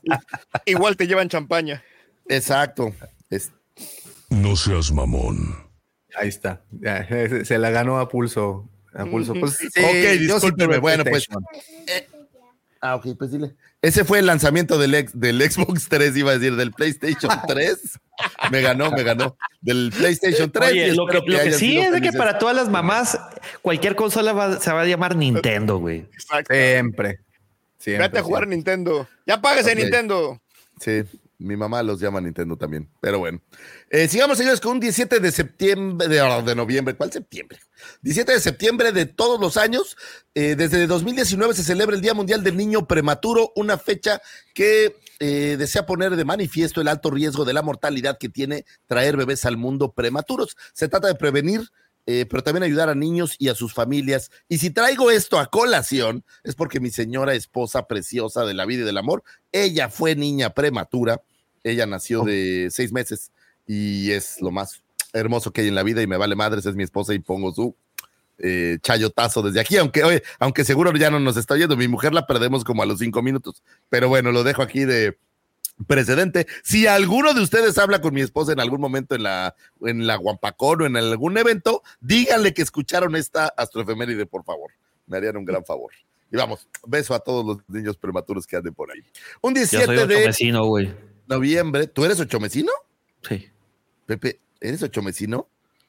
Igual 0.66 0.96
te 0.96 1.06
llevan 1.06 1.28
champaña. 1.28 1.84
Exacto. 2.28 2.92
Es- 3.30 3.52
No 4.28 4.56
seas 4.56 4.90
mamón. 4.90 5.54
Ahí 6.16 6.26
está. 6.28 6.62
Se 7.44 7.58
la 7.58 7.70
ganó 7.70 8.00
a 8.00 8.08
pulso. 8.08 8.68
A 8.94 9.04
pulso. 9.06 9.34
Pues, 9.34 9.56
sí, 9.56 9.66
ok, 9.66 9.92
sí 10.12 10.18
discúlpeme. 10.18 10.78
Bueno, 10.78 11.04
pues. 11.04 11.26
PlayStation. 11.26 11.44
Ah, 12.82 12.94
ok, 12.96 13.08
pues 13.18 13.30
dile. 13.30 13.54
Ese 13.82 14.04
fue 14.04 14.18
el 14.20 14.26
lanzamiento 14.26 14.78
del, 14.78 14.94
ex- 14.94 15.18
del 15.18 15.40
Xbox 15.42 15.88
3, 15.90 16.16
iba 16.16 16.30
a 16.32 16.38
decir, 16.38 16.56
del 16.56 16.72
PlayStation 16.72 17.30
3. 17.46 17.78
Me 18.50 18.62
ganó, 18.62 18.90
me 18.90 19.02
ganó. 19.02 19.36
Del 19.60 19.92
PlayStation 19.96 20.50
3. 20.50 20.70
Oye, 20.70 20.88
y 20.88 20.94
lo 20.94 21.06
que, 21.06 21.20
lo 21.26 21.52
sí 21.58 21.78
es 21.78 21.92
de 21.92 22.00
que 22.00 22.12
para 22.12 22.38
todas 22.38 22.56
las 22.56 22.68
mamás, 22.70 23.18
cualquier 23.62 23.96
consola 23.96 24.32
va- 24.32 24.58
se 24.58 24.72
va 24.72 24.82
a 24.82 24.86
llamar 24.86 25.14
Nintendo, 25.14 25.78
güey. 25.78 26.00
Exacto. 26.12 26.54
Siempre. 26.54 27.18
Siempre. 27.78 28.08
Vete 28.08 28.18
a 28.18 28.22
jugar 28.22 28.42
siempre. 28.42 28.56
Nintendo. 28.56 29.08
Ya 29.26 29.40
págase 29.40 29.72
Ok. 29.72 29.78
Nintendo. 29.78 30.40
Sí, 30.80 31.02
mi 31.38 31.56
mamá 31.56 31.82
los 31.82 32.00
llama 32.00 32.20
Nintendo 32.20 32.56
también, 32.56 32.88
pero 33.00 33.18
bueno. 33.18 33.40
Eh, 33.92 34.06
sigamos, 34.06 34.38
señores, 34.38 34.60
con 34.60 34.74
un 34.74 34.80
17 34.80 35.18
de 35.18 35.32
septiembre, 35.32 36.06
de, 36.06 36.20
ah, 36.20 36.42
de 36.42 36.54
noviembre, 36.54 36.94
¿cuál 36.94 37.10
septiembre? 37.10 37.58
17 38.02 38.34
de 38.34 38.38
septiembre 38.38 38.92
de 38.92 39.06
todos 39.06 39.40
los 39.40 39.56
años, 39.56 39.96
eh, 40.32 40.54
desde 40.54 40.86
2019 40.86 41.54
se 41.54 41.64
celebra 41.64 41.96
el 41.96 42.00
Día 42.00 42.14
Mundial 42.14 42.44
del 42.44 42.56
Niño 42.56 42.86
Prematuro, 42.86 43.52
una 43.56 43.78
fecha 43.78 44.22
que 44.54 44.94
eh, 45.18 45.56
desea 45.58 45.86
poner 45.86 46.14
de 46.14 46.24
manifiesto 46.24 46.80
el 46.80 46.86
alto 46.86 47.10
riesgo 47.10 47.44
de 47.44 47.52
la 47.52 47.62
mortalidad 47.62 48.16
que 48.16 48.28
tiene 48.28 48.64
traer 48.86 49.16
bebés 49.16 49.44
al 49.44 49.56
mundo 49.56 49.90
prematuros. 49.90 50.56
Se 50.72 50.88
trata 50.88 51.08
de 51.08 51.16
prevenir 51.16 51.62
eh, 52.06 52.26
pero 52.28 52.42
también 52.42 52.62
ayudar 52.62 52.88
a 52.88 52.94
niños 52.94 53.36
y 53.38 53.48
a 53.48 53.54
sus 53.54 53.74
familias. 53.74 54.30
Y 54.48 54.58
si 54.58 54.70
traigo 54.70 55.10
esto 55.10 55.38
a 55.38 55.50
colación, 55.50 56.24
es 56.42 56.54
porque 56.54 56.80
mi 56.80 56.90
señora 56.90 57.34
esposa 57.34 57.86
preciosa 57.86 58.44
de 58.44 58.54
la 58.54 58.66
vida 58.66 58.82
y 58.82 58.86
del 58.86 58.98
amor, 58.98 59.22
ella 59.52 59.90
fue 59.90 60.16
niña 60.16 60.50
prematura, 60.50 61.22
ella 61.62 61.86
nació 61.86 62.22
de 62.22 62.68
seis 62.70 62.90
meses 62.90 63.30
y 63.72 64.10
es 64.10 64.42
lo 64.42 64.50
más 64.50 64.82
hermoso 65.12 65.52
que 65.52 65.60
hay 65.60 65.68
en 65.68 65.76
la 65.76 65.84
vida 65.84 66.02
y 66.02 66.06
me 66.08 66.16
vale 66.16 66.34
madres, 66.34 66.66
es 66.66 66.74
mi 66.74 66.82
esposa 66.82 67.14
y 67.14 67.20
pongo 67.20 67.54
su 67.54 67.76
eh, 68.38 68.78
chayotazo 68.82 69.42
desde 69.42 69.60
aquí, 69.60 69.76
aunque, 69.76 70.02
oye, 70.02 70.24
aunque 70.40 70.64
seguro 70.64 70.92
ya 70.96 71.08
no 71.08 71.20
nos 71.20 71.36
está 71.36 71.54
oyendo, 71.54 71.76
mi 71.76 71.86
mujer 71.86 72.12
la 72.12 72.26
perdemos 72.26 72.64
como 72.64 72.82
a 72.82 72.86
los 72.86 72.98
cinco 72.98 73.22
minutos, 73.22 73.62
pero 73.88 74.08
bueno, 74.08 74.32
lo 74.32 74.42
dejo 74.42 74.62
aquí 74.62 74.84
de, 74.84 75.16
precedente. 75.86 76.48
Si 76.64 76.88
alguno 76.88 77.32
de 77.32 77.42
ustedes 77.42 77.78
habla 77.78 78.00
con 78.00 78.12
mi 78.12 78.22
esposa 78.22 78.52
en 78.52 78.58
algún 78.58 78.80
momento 78.80 79.14
en 79.14 79.22
la, 79.22 79.54
en 79.82 80.04
la 80.04 80.16
Guampacón 80.16 80.82
o 80.82 80.86
en 80.86 80.96
algún 80.96 81.38
evento, 81.38 81.84
díganle 82.00 82.52
que 82.54 82.62
escucharon 82.62 83.14
esta 83.14 83.54
astroefeméride, 83.56 84.26
por 84.26 84.42
favor. 84.42 84.72
Me 85.06 85.18
harían 85.18 85.36
un 85.36 85.44
gran 85.44 85.64
favor. 85.64 85.92
Y 86.32 86.36
vamos, 86.36 86.66
beso 86.88 87.14
a 87.14 87.20
todos 87.20 87.46
los 87.46 87.58
niños 87.68 87.96
prematuros 87.96 88.48
que 88.48 88.56
anden 88.56 88.74
por 88.74 88.90
ahí. 88.90 89.00
Un 89.42 89.54
Yo 89.54 89.64
soy 89.66 89.96
17 89.96 90.06
de 90.08 90.94
noviembre. 91.28 91.86
¿Tú 91.86 92.04
eres 92.04 92.18
ochomecino? 92.18 92.72
Sí. 93.22 93.48
Pepe, 94.10 94.40
¿eres 94.60 94.82
ochomecino? 94.82 95.46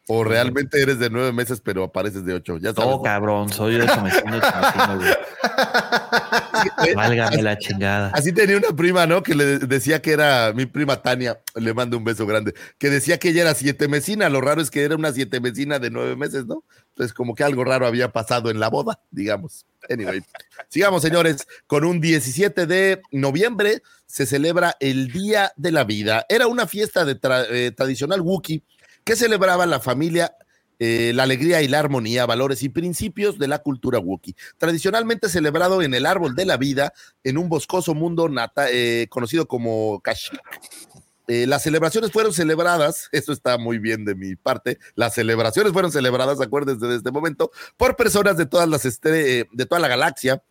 ¿O 0.07 0.23
realmente 0.23 0.79
eres 0.79 0.99
de 0.99 1.09
nueve 1.09 1.31
meses, 1.31 1.59
pero 1.59 1.83
apareces 1.83 2.23
de 2.23 2.35
ocho? 2.35 2.59
Ya 2.59 2.71
sabes. 2.71 2.91
No, 2.91 3.01
cabrón, 3.01 3.51
soy 3.51 3.79
de 3.79 3.87
chomecino, 3.87 4.35
de 4.35 4.41
chomecino, 4.41 4.97
güey. 4.97 6.95
Válgame 6.95 7.41
la 7.41 7.57
chingada. 7.57 8.11
Así 8.13 8.31
tenía 8.31 8.57
una 8.57 8.75
prima, 8.75 9.07
¿no? 9.07 9.23
Que 9.23 9.33
le 9.33 9.57
decía 9.57 10.03
que 10.03 10.11
era 10.11 10.53
mi 10.53 10.67
prima 10.67 11.01
Tania, 11.01 11.39
le 11.55 11.73
mando 11.73 11.97
un 11.97 12.03
beso 12.03 12.27
grande, 12.27 12.53
que 12.77 12.91
decía 12.91 13.17
que 13.17 13.29
ella 13.29 13.41
era 13.41 13.55
siete 13.55 13.87
mesina. 13.87 14.29
Lo 14.29 14.39
raro 14.39 14.61
es 14.61 14.69
que 14.69 14.83
era 14.83 14.95
una 14.95 15.11
siete 15.13 15.39
mesina 15.39 15.79
de 15.79 15.89
nueve 15.89 16.15
meses, 16.15 16.45
¿no? 16.45 16.63
Entonces, 16.89 17.15
como 17.15 17.33
que 17.33 17.43
algo 17.43 17.63
raro 17.63 17.87
había 17.87 18.11
pasado 18.11 18.51
en 18.51 18.59
la 18.59 18.69
boda, 18.69 18.99
digamos. 19.09 19.65
Anyway, 19.89 20.21
sigamos, 20.69 21.01
señores, 21.01 21.47
con 21.67 21.83
un 21.85 21.99
17 21.99 22.65
de 22.67 23.01
noviembre 23.11 23.81
se 24.05 24.25
celebra 24.25 24.75
el 24.79 25.11
Día 25.11 25.51
de 25.55 25.71
la 25.71 25.83
Vida. 25.83 26.25
Era 26.29 26.47
una 26.47 26.67
fiesta 26.67 27.05
de 27.05 27.19
tra- 27.19 27.45
eh, 27.49 27.71
tradicional 27.71 28.21
Wookiee 28.21 28.63
que 29.03 29.15
celebraba 29.15 29.65
la 29.65 29.79
familia 29.79 30.35
eh, 30.83 31.11
la 31.13 31.21
alegría 31.23 31.61
y 31.61 31.67
la 31.67 31.77
armonía, 31.77 32.25
valores 32.25 32.63
y 32.63 32.69
principios 32.69 33.37
de 33.37 33.47
la 33.47 33.59
cultura 33.59 33.99
Wookiee. 33.99 34.35
Tradicionalmente 34.57 35.29
celebrado 35.29 35.83
en 35.83 35.93
el 35.93 36.07
árbol 36.07 36.33
de 36.33 36.43
la 36.45 36.57
vida, 36.57 36.91
en 37.23 37.37
un 37.37 37.49
boscoso 37.49 37.93
mundo 37.93 38.27
nata- 38.29 38.65
eh, 38.71 39.05
conocido 39.11 39.47
como 39.47 39.99
Kashyyyk. 40.01 40.41
Eh, 41.33 41.47
las 41.47 41.63
celebraciones 41.63 42.11
fueron 42.11 42.33
celebradas, 42.33 43.07
eso 43.13 43.31
está 43.31 43.57
muy 43.57 43.79
bien 43.79 44.03
de 44.03 44.15
mi 44.15 44.35
parte, 44.35 44.79
las 44.95 45.13
celebraciones 45.13 45.71
fueron 45.71 45.89
celebradas, 45.89 46.41
acuérdense 46.41 46.85
de 46.85 46.97
este 46.97 47.09
momento, 47.09 47.51
por 47.77 47.95
personas 47.95 48.35
de 48.35 48.45
todas 48.45 48.67
las 48.67 48.85
eh, 48.85 49.45
de 49.49 49.65
toda 49.65 49.79
la 49.79 49.87
galaxia, 49.87 50.43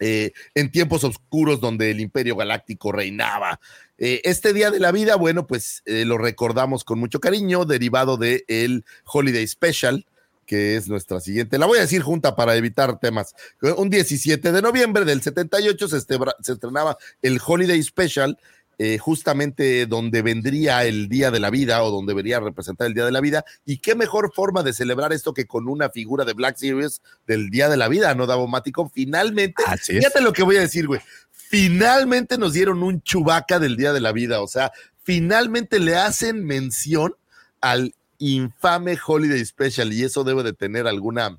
eh, 0.00 0.32
en 0.56 0.72
tiempos 0.72 1.04
oscuros 1.04 1.60
donde 1.60 1.92
el 1.92 2.00
imperio 2.00 2.34
galáctico 2.34 2.90
reinaba. 2.90 3.60
Este 3.96 4.52
día 4.52 4.72
de 4.72 4.80
la 4.80 4.90
vida, 4.92 5.16
bueno, 5.16 5.46
pues 5.46 5.82
lo 5.86 6.18
recordamos 6.18 6.84
con 6.84 7.00
mucho 7.00 7.18
cariño, 7.18 7.64
derivado 7.64 8.16
del 8.16 8.44
el 8.46 8.84
Holiday 9.04 9.44
Special, 9.46 10.06
que 10.46 10.76
es 10.76 10.88
nuestra 10.88 11.20
siguiente. 11.20 11.58
La 11.58 11.66
voy 11.66 11.78
a 11.78 11.82
decir 11.82 12.02
junta 12.02 12.34
para 12.36 12.56
evitar 12.56 12.98
temas. 13.00 13.34
Un 13.76 13.90
17 13.90 14.52
de 14.52 14.62
noviembre 14.62 15.04
del 15.04 15.20
78 15.20 15.88
se, 15.88 16.00
se 16.00 16.52
estrenaba 16.52 16.96
el 17.22 17.40
Holiday 17.44 17.82
Special, 17.82 18.38
eh, 18.78 18.96
justamente 18.98 19.86
donde 19.86 20.22
vendría 20.22 20.84
el 20.84 21.08
Día 21.08 21.30
de 21.32 21.40
la 21.40 21.50
Vida 21.50 21.82
o 21.82 21.90
donde 21.90 22.12
debería 22.12 22.38
representar 22.38 22.86
el 22.86 22.94
Día 22.94 23.04
de 23.04 23.10
la 23.12 23.20
Vida. 23.20 23.44
Y 23.64 23.78
qué 23.78 23.94
mejor 23.96 24.32
forma 24.32 24.62
de 24.62 24.72
celebrar 24.72 25.12
esto 25.12 25.34
que 25.34 25.46
con 25.46 25.68
una 25.68 25.90
figura 25.90 26.24
de 26.24 26.32
Black 26.32 26.56
Series 26.56 27.02
del 27.26 27.50
Día 27.50 27.68
de 27.68 27.76
la 27.76 27.88
Vida, 27.88 28.14
¿no, 28.14 28.26
Davomático? 28.26 28.88
Finalmente, 28.94 29.62
Así 29.66 29.96
fíjate 29.96 30.20
lo 30.20 30.32
que 30.32 30.44
voy 30.44 30.56
a 30.56 30.60
decir, 30.60 30.86
güey. 30.86 31.00
Finalmente 31.32 32.38
nos 32.38 32.52
dieron 32.52 32.82
un 32.82 33.02
chubaca 33.02 33.58
del 33.58 33.76
Día 33.76 33.92
de 33.92 34.00
la 34.00 34.12
Vida, 34.12 34.40
o 34.42 34.46
sea, 34.46 34.70
finalmente 35.02 35.80
le 35.80 35.96
hacen 35.96 36.44
mención 36.44 37.14
al 37.60 37.94
infame 38.18 38.96
Holiday 39.04 39.44
Special 39.44 39.92
y 39.92 40.04
eso 40.04 40.22
debe 40.24 40.42
de 40.42 40.52
tener 40.52 40.86
alguna. 40.86 41.38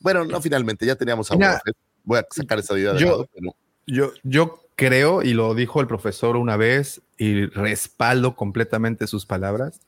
Bueno, 0.00 0.24
no 0.24 0.40
finalmente, 0.42 0.84
ya 0.84 0.96
teníamos 0.96 1.30
a 1.30 1.36
Mira, 1.36 1.60
Fett. 1.64 1.76
Voy 2.02 2.18
a 2.18 2.26
sacar 2.30 2.58
esa 2.58 2.76
idea 2.78 2.92
de 2.92 3.00
yo- 3.00 3.06
lado, 3.06 3.30
pero- 3.32 3.56
Yo, 3.86 4.12
yo 4.22 4.60
creo, 4.76 5.22
y 5.22 5.34
lo 5.34 5.54
dijo 5.54 5.80
el 5.80 5.86
profesor 5.86 6.36
una 6.36 6.56
vez, 6.56 7.00
y 7.16 7.46
respaldo 7.46 8.34
completamente 8.36 9.06
sus 9.06 9.26
palabras, 9.26 9.80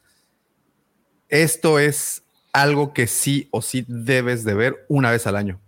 esto 1.28 1.78
es 1.78 2.22
algo 2.52 2.92
que 2.94 3.06
sí 3.06 3.48
o 3.50 3.62
sí 3.62 3.84
debes 3.88 4.44
de 4.44 4.54
ver 4.54 4.86
una 4.88 5.10
vez 5.10 5.26
al 5.26 5.36
año. 5.36 5.60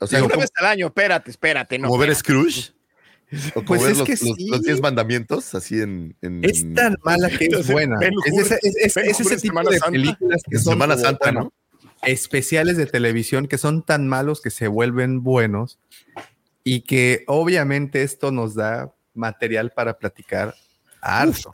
O 0.00 0.06
sea, 0.06 0.20
Una 0.20 0.28
como, 0.28 0.40
vez 0.42 0.50
al 0.56 0.66
año, 0.66 0.86
espérate, 0.86 1.30
espérate. 1.30 1.78
No, 1.78 1.88
como 1.88 2.00
ver. 2.00 2.14
Scrooge. 2.14 2.72
O 3.54 3.62
Pues 3.62 3.82
ver 3.82 3.92
es 3.92 3.98
los, 3.98 4.06
que 4.06 4.12
los- 4.12 4.36
sí. 4.36 4.48
los 4.48 4.62
10 4.62 4.80
mandamientos, 4.80 5.54
así 5.54 5.80
en. 5.80 6.14
en- 6.20 6.44
Es 6.44 6.62
tan 6.74 6.96
mala 7.04 7.28
que 7.30 7.46
es 7.46 7.66
buena. 7.70 7.96
Es, 8.26 8.38
ese- 8.38 8.58
es- 8.62 8.76
es- 8.76 8.94
Ben 8.94 9.06
es 9.06 9.16
Hur 9.20 9.26
ese 9.26 9.34
en 9.34 9.40
tipo 9.40 9.52
Semana 9.52 9.70
de 9.70 9.78
Santa. 9.78 9.90
películas 9.92 10.42
que 10.48 10.58
son 10.58 10.72
Semana 10.74 10.96
Santa, 10.98 11.32
¿no? 11.32 11.52
especiales 12.02 12.76
de 12.76 12.84
televisión 12.84 13.48
que 13.48 13.56
son 13.56 13.82
tan 13.82 14.06
malos 14.06 14.42
que 14.42 14.50
se 14.50 14.68
vuelven 14.68 15.22
buenos 15.22 15.78
y 16.64 16.80
que 16.80 17.24
obviamente 17.26 18.02
esto 18.02 18.32
nos 18.32 18.54
da 18.54 18.92
material 19.12 19.70
para 19.70 19.96
platicar 19.98 20.54
harto. 21.00 21.52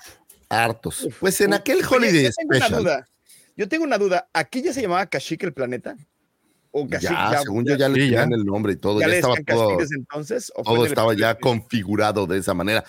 Hartos. 0.49 1.09
Pues 1.21 1.41
en 1.41 1.53
aquel 1.53 1.81
yo 1.83 1.89
Holiday 1.91 2.31
tengo 2.31 2.49
una 2.49 2.59
Special. 2.59 2.83
duda. 2.83 3.09
Yo 3.57 3.69
tengo 3.69 3.85
una 3.85 3.99
duda. 3.99 4.29
¿Aquí 4.33 4.63
ya 4.63 4.73
se 4.73 4.81
llamaba 4.83 5.07
Kashyyyk 5.07 5.43
el 5.45 5.53
planeta? 5.53 5.97
¿O 6.71 6.89
Kashyyyk 6.89 7.11
Ya, 7.33 7.41
según 7.43 7.65
yo, 7.67 7.77
ya 7.77 7.89
le 7.89 7.99
ya. 7.99 8.05
tenían 8.23 8.33
el 8.33 8.45
nombre 8.45 8.73
y 8.73 8.77
todo. 8.77 9.01
ya 9.01 9.09
Ya 9.09 9.15
estaba 9.17 9.35
todo. 9.35 9.45
Kashyyyk 9.69 9.81
desde 9.81 9.97
entonces? 9.97 10.53
¿O 10.55 10.65
fue 10.65 10.75
todo 10.77 10.87
estaba 10.87 11.15
ya 11.15 11.35
configurado 11.35 12.27
de 12.27 12.39
esa 12.39 12.55
manera. 12.55 12.85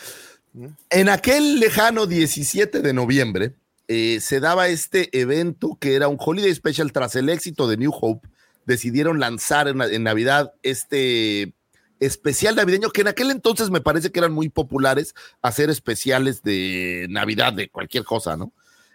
En 0.89 1.10
aquel 1.10 1.60
lejano 1.60 2.06
17 2.07 2.81
de 2.81 2.93
noviembre 2.93 3.56
eh, 3.88 4.19
se 4.22 4.39
daba 4.39 4.68
este 4.69 5.10
evento 5.19 5.77
que 5.80 5.95
era 5.95 6.07
un 6.07 6.18
Holiday 6.19 6.53
Special 6.53 6.91
tras 6.91 7.15
el 7.15 7.30
éxito 7.30 7.68
de 7.68 7.77
New 7.77 7.91
Hope. 7.99 8.27
Decidieron 8.65 9.19
lanzar 9.19 9.68
en, 9.68 9.81
en 9.81 10.03
Navidad 10.03 10.53
este 10.64 11.53
especial 12.01 12.55
navideño 12.57 12.89
que 12.89 13.01
en 13.01 13.07
aquel 13.07 13.31
entonces 13.31 13.69
me 13.69 13.79
parece 13.79 14.11
que 14.11 14.19
eran 14.19 14.33
muy 14.33 14.49
populares 14.49 15.13
hacer 15.41 15.69
especiales 15.69 16.41
de 16.43 17.05
Navidad 17.09 17.53
de 17.53 17.69
cualquier 17.69 18.03
cosa, 18.03 18.35
¿no? 18.35 18.51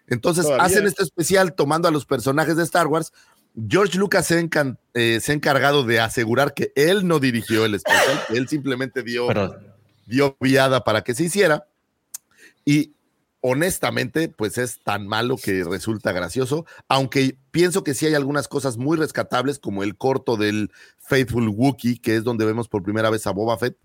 Entonces 0.09 0.45
Todavía. 0.45 0.65
hacen 0.67 0.87
este 0.87 1.03
especial 1.05 1.55
tomando 1.55 1.89
a 1.89 1.91
los 1.91 2.05
personajes 2.05 2.57
de 2.57 2.65
Star 2.65 2.87
Wars. 2.89 3.13
George 3.69 3.97
Lucas 3.97 4.27
se, 4.27 4.39
encan- 4.45 4.77
eh, 4.93 5.21
se 5.23 5.33
ha 5.33 5.35
encargado 5.35 5.85
de 5.85 6.01
asegurar 6.01 6.53
que 6.53 6.73
él 6.75 7.07
no 7.09 7.19
dirigió 7.21 7.65
el 7.65 7.75
especial, 7.77 8.23
que 8.29 8.37
él 8.37 8.49
simplemente 8.49 9.03
dio 9.03 9.29
dio 10.07 10.37
viada 10.41 10.85
para 10.85 11.03
que 11.03 11.15
se 11.15 11.25
hiciera. 11.25 11.67
Y 12.65 12.93
honestamente, 13.49 14.29
pues 14.29 14.59
es 14.59 14.81
tan 14.83 15.07
malo 15.07 15.37
que 15.37 15.63
resulta 15.63 16.11
gracioso, 16.11 16.67
aunque 16.89 17.39
pienso 17.53 17.85
que 17.85 17.95
sí 17.95 18.05
hay 18.05 18.15
algunas 18.15 18.49
cosas 18.49 18.77
muy 18.77 18.97
rescatables, 18.97 19.61
como 19.61 19.85
el 19.85 19.97
corto 19.97 20.37
del 20.37 20.73
Faithful 20.99 21.49
Wookiee, 21.49 22.01
que 22.01 22.17
es 22.17 22.25
donde 22.25 22.45
vemos 22.45 22.67
por 22.67 22.83
primera 22.83 23.09
vez 23.09 23.25
a 23.29 23.31
Boba 23.31 23.57
Fett 23.57 23.79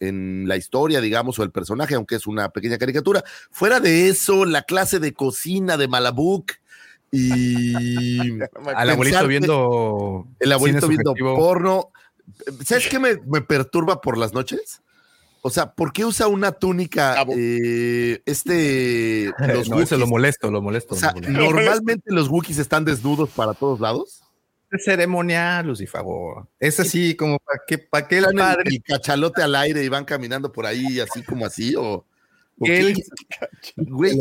en 0.00 0.48
la 0.48 0.56
historia, 0.56 1.02
digamos, 1.02 1.38
o 1.38 1.42
el 1.42 1.50
personaje, 1.50 1.94
aunque 1.94 2.14
es 2.14 2.26
una 2.26 2.48
pequeña 2.48 2.78
caricatura. 2.78 3.22
Fuera 3.50 3.80
de 3.80 4.08
eso, 4.08 4.46
la 4.46 4.62
clase 4.62 4.98
de 4.98 5.12
cocina 5.12 5.76
de 5.76 5.88
Malabuk 5.88 6.52
y 7.10 8.40
Al 8.74 8.88
abuelito 8.88 9.26
viendo 9.26 10.26
el 10.40 10.52
abuelito 10.52 10.88
viendo 10.88 11.14
porno. 11.14 11.90
¿Sabes 12.64 12.88
qué 12.88 12.98
me, 12.98 13.18
me 13.26 13.42
perturba 13.42 14.00
por 14.00 14.16
las 14.16 14.32
noches? 14.32 14.80
O 15.44 15.50
sea, 15.50 15.74
¿por 15.74 15.92
qué 15.92 16.04
usa 16.04 16.28
una 16.28 16.52
túnica 16.52 17.24
eh, 17.36 18.22
este 18.26 19.32
los 19.38 19.68
no, 19.68 19.80
eso 19.80 19.98
lo 19.98 20.06
molesto, 20.06 20.50
lo 20.50 20.62
molesto. 20.62 20.94
O 20.94 20.98
sea, 20.98 21.12
lo 21.12 21.20
molesto. 21.20 21.40
normalmente 21.40 22.12
los 22.12 22.28
Wookiees 22.28 22.58
están 22.58 22.84
desnudos 22.84 23.30
para 23.30 23.52
todos 23.52 23.80
lados. 23.80 24.22
Es 24.70 24.84
ceremonial, 24.84 25.66
Lucifer. 25.66 26.02
Es 26.60 26.80
así 26.80 27.14
como 27.16 27.38
para 27.40 27.60
que, 27.66 27.76
para 27.78 28.08
que 28.08 28.18
el 28.18 28.26
padre 28.34 28.62
el 28.70 28.82
cachalote 28.82 29.42
al 29.42 29.54
aire 29.56 29.84
y 29.84 29.88
van 29.88 30.04
caminando 30.04 30.50
por 30.52 30.64
ahí 30.64 30.98
así 31.00 31.22
como 31.22 31.44
así 31.44 31.74
o, 31.76 32.06
él 32.60 32.94
Güey, 33.76 34.16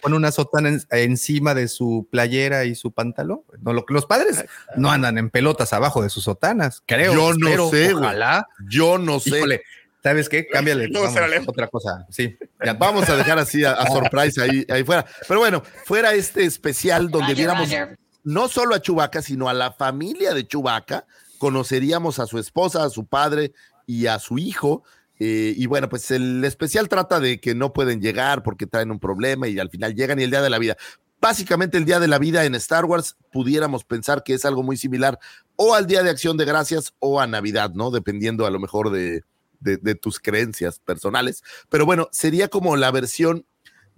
pone 0.00 0.16
una 0.16 0.30
sotana 0.32 0.68
en- 0.68 0.82
encima 0.90 1.54
de 1.54 1.68
su 1.68 2.08
playera 2.10 2.64
y 2.64 2.74
su 2.74 2.92
pantalón. 2.92 3.42
No, 3.60 3.72
lo, 3.72 3.84
los 3.88 4.06
padres 4.06 4.44
no 4.76 4.90
andan 4.90 5.18
en 5.18 5.28
pelotas 5.28 5.72
abajo 5.72 6.02
de 6.02 6.08
sus 6.08 6.24
sotanas, 6.24 6.82
creo. 6.86 7.12
Yo 7.14 7.34
no 7.34 7.48
espero, 7.48 7.70
sé, 7.70 7.92
güey. 7.92 8.04
Ojalá. 8.04 8.46
yo 8.68 8.96
no 8.98 9.20
sé. 9.20 9.38
Híjole, 9.38 9.62
¿sabes 10.02 10.28
qué? 10.28 10.46
Cámbiale. 10.46 10.88
No, 10.88 11.00
vamos, 11.00 11.14
será 11.14 11.28
lejos. 11.28 11.48
otra 11.48 11.68
cosa. 11.68 12.06
Sí. 12.10 12.36
ya. 12.64 12.74
Vamos 12.74 13.08
a 13.08 13.16
dejar 13.16 13.38
así 13.38 13.64
a, 13.64 13.72
a 13.72 13.86
surprise 13.86 14.40
ahí, 14.40 14.66
ahí 14.68 14.84
fuera. 14.84 15.06
Pero 15.28 15.40
bueno, 15.40 15.62
fuera 15.84 16.12
este 16.14 16.44
especial 16.44 17.10
donde 17.10 17.28
Roger, 17.28 17.36
viéramos 17.36 17.70
Roger. 17.70 17.98
no 18.24 18.48
solo 18.48 18.74
a 18.74 18.80
Chubaca, 18.80 19.22
sino 19.22 19.48
a 19.48 19.54
la 19.54 19.72
familia 19.72 20.34
de 20.34 20.46
Chubaca. 20.46 21.06
Conoceríamos 21.38 22.18
a 22.18 22.26
su 22.26 22.38
esposa, 22.38 22.84
a 22.84 22.90
su 22.90 23.06
padre 23.06 23.52
y 23.86 24.06
a 24.06 24.18
su 24.18 24.38
hijo. 24.38 24.84
Eh, 25.18 25.54
y 25.56 25.66
bueno, 25.66 25.88
pues 25.88 26.10
el 26.10 26.44
especial 26.44 26.88
trata 26.88 27.20
de 27.20 27.40
que 27.40 27.54
no 27.54 27.72
pueden 27.72 28.00
llegar 28.00 28.42
porque 28.42 28.66
traen 28.66 28.90
un 28.90 28.98
problema 28.98 29.46
y 29.46 29.58
al 29.58 29.70
final 29.70 29.94
llegan 29.94 30.18
y 30.18 30.24
el 30.24 30.30
día 30.30 30.42
de 30.42 30.50
la 30.50 30.58
vida. 30.58 30.76
Básicamente 31.20 31.78
el 31.78 31.84
día 31.84 32.00
de 32.00 32.08
la 32.08 32.18
vida 32.18 32.44
en 32.44 32.56
Star 32.56 32.84
Wars 32.84 33.16
pudiéramos 33.30 33.84
pensar 33.84 34.24
que 34.24 34.34
es 34.34 34.44
algo 34.44 34.64
muy 34.64 34.76
similar 34.76 35.20
o 35.54 35.76
al 35.76 35.86
Día 35.86 36.02
de 36.02 36.10
Acción 36.10 36.36
de 36.36 36.44
Gracias 36.44 36.94
o 36.98 37.20
a 37.20 37.28
Navidad, 37.28 37.70
¿no? 37.74 37.92
Dependiendo 37.92 38.44
a 38.44 38.50
lo 38.50 38.58
mejor 38.58 38.90
de, 38.90 39.22
de, 39.62 39.94
tus 39.94 40.18
creencias 40.18 40.78
personales. 40.78 41.42
Pero 41.68 41.86
bueno, 41.86 42.08
sería 42.12 42.48
como 42.48 42.76
la 42.76 42.90
versión 42.90 43.46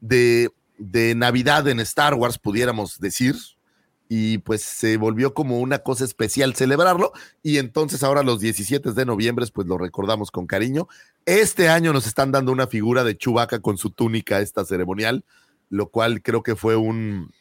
de, 0.01 0.51
de 0.79 1.15
Navidad 1.15 1.67
en 1.69 1.81
Star 1.81 2.15
Wars, 2.15 2.39
pudiéramos 2.39 2.99
decir, 3.01 3.37
y 4.09 4.39
pues 4.39 4.63
se 4.63 4.97
volvió 4.97 5.35
como 5.35 5.59
una 5.61 5.79
cosa 5.79 6.05
especial 6.05 6.55
celebrarlo 6.55 7.13
y 7.43 7.59
entonces 7.59 8.03
ahora 8.03 8.23
los 8.23 8.39
17 8.41 8.93
de 8.93 9.07
noviembre 9.07 9.47
pues 9.53 9.67
lo 9.67 9.79
recordamos 9.79 10.31
con 10.31 10.47
cariño. 10.47 10.89
Este 11.25 11.69
año 11.69 11.93
nos 11.93 12.07
están 12.07 12.31
dando 12.31 12.53
una 12.53 12.67
figura 12.67 13.03
de 13.03 13.17
Chubaca 13.17 13.61
con 13.61 13.79
su 13.79 13.91
túnica 13.91 14.41
esta 14.41 14.65
ceremonial, 14.65 15.25
lo 15.71 15.89
cual 15.89 16.23
creo 16.23 16.43
que 16.43 16.55
fue 16.55 16.77
un 16.77 17.33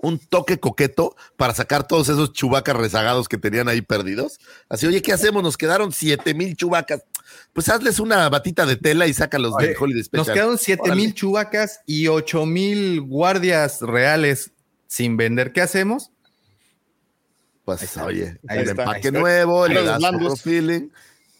un 0.00 0.18
toque 0.18 0.60
coqueto 0.60 1.16
para 1.36 1.54
sacar 1.54 1.86
todos 1.86 2.08
esos 2.08 2.32
chubacas 2.32 2.76
rezagados 2.76 3.28
que 3.28 3.36
tenían 3.36 3.68
ahí 3.68 3.82
perdidos. 3.82 4.38
Así, 4.68 4.86
oye, 4.86 5.02
¿qué 5.02 5.12
hacemos? 5.12 5.42
Nos 5.42 5.56
quedaron 5.56 5.92
7 5.92 6.34
mil 6.34 6.56
chubacas. 6.56 7.02
Pues 7.52 7.68
hazles 7.68 7.98
una 8.00 8.28
batita 8.28 8.66
de 8.66 8.76
tela 8.76 9.06
y 9.06 9.14
sácalos 9.14 9.54
Oye, 9.56 9.68
del 9.68 9.76
Holiday 9.78 10.02
Special. 10.04 10.26
Nos 10.26 10.34
quedaron 10.34 10.58
7 10.58 10.82
Órale. 10.82 11.00
mil 11.00 11.14
chubacas 11.14 11.80
y 11.86 12.06
8 12.08 12.46
mil 12.46 13.00
guardias 13.02 13.80
reales 13.80 14.52
sin 14.86 15.16
vender. 15.16 15.52
¿Qué 15.52 15.60
hacemos? 15.60 16.10
Pues 17.64 17.82
está. 17.82 18.04
oye, 18.06 18.38
Ahí 18.48 18.60
el 18.60 18.68
está, 18.70 18.82
empaque 18.82 18.96
ahí 18.96 19.06
está. 19.08 19.18
nuevo, 19.20 19.64
Ahí 19.64 19.68
le 19.70 19.74
los 19.76 19.84
das 19.86 19.96
otro 20.04 20.10
blandos. 20.18 20.42
feeling 20.42 20.88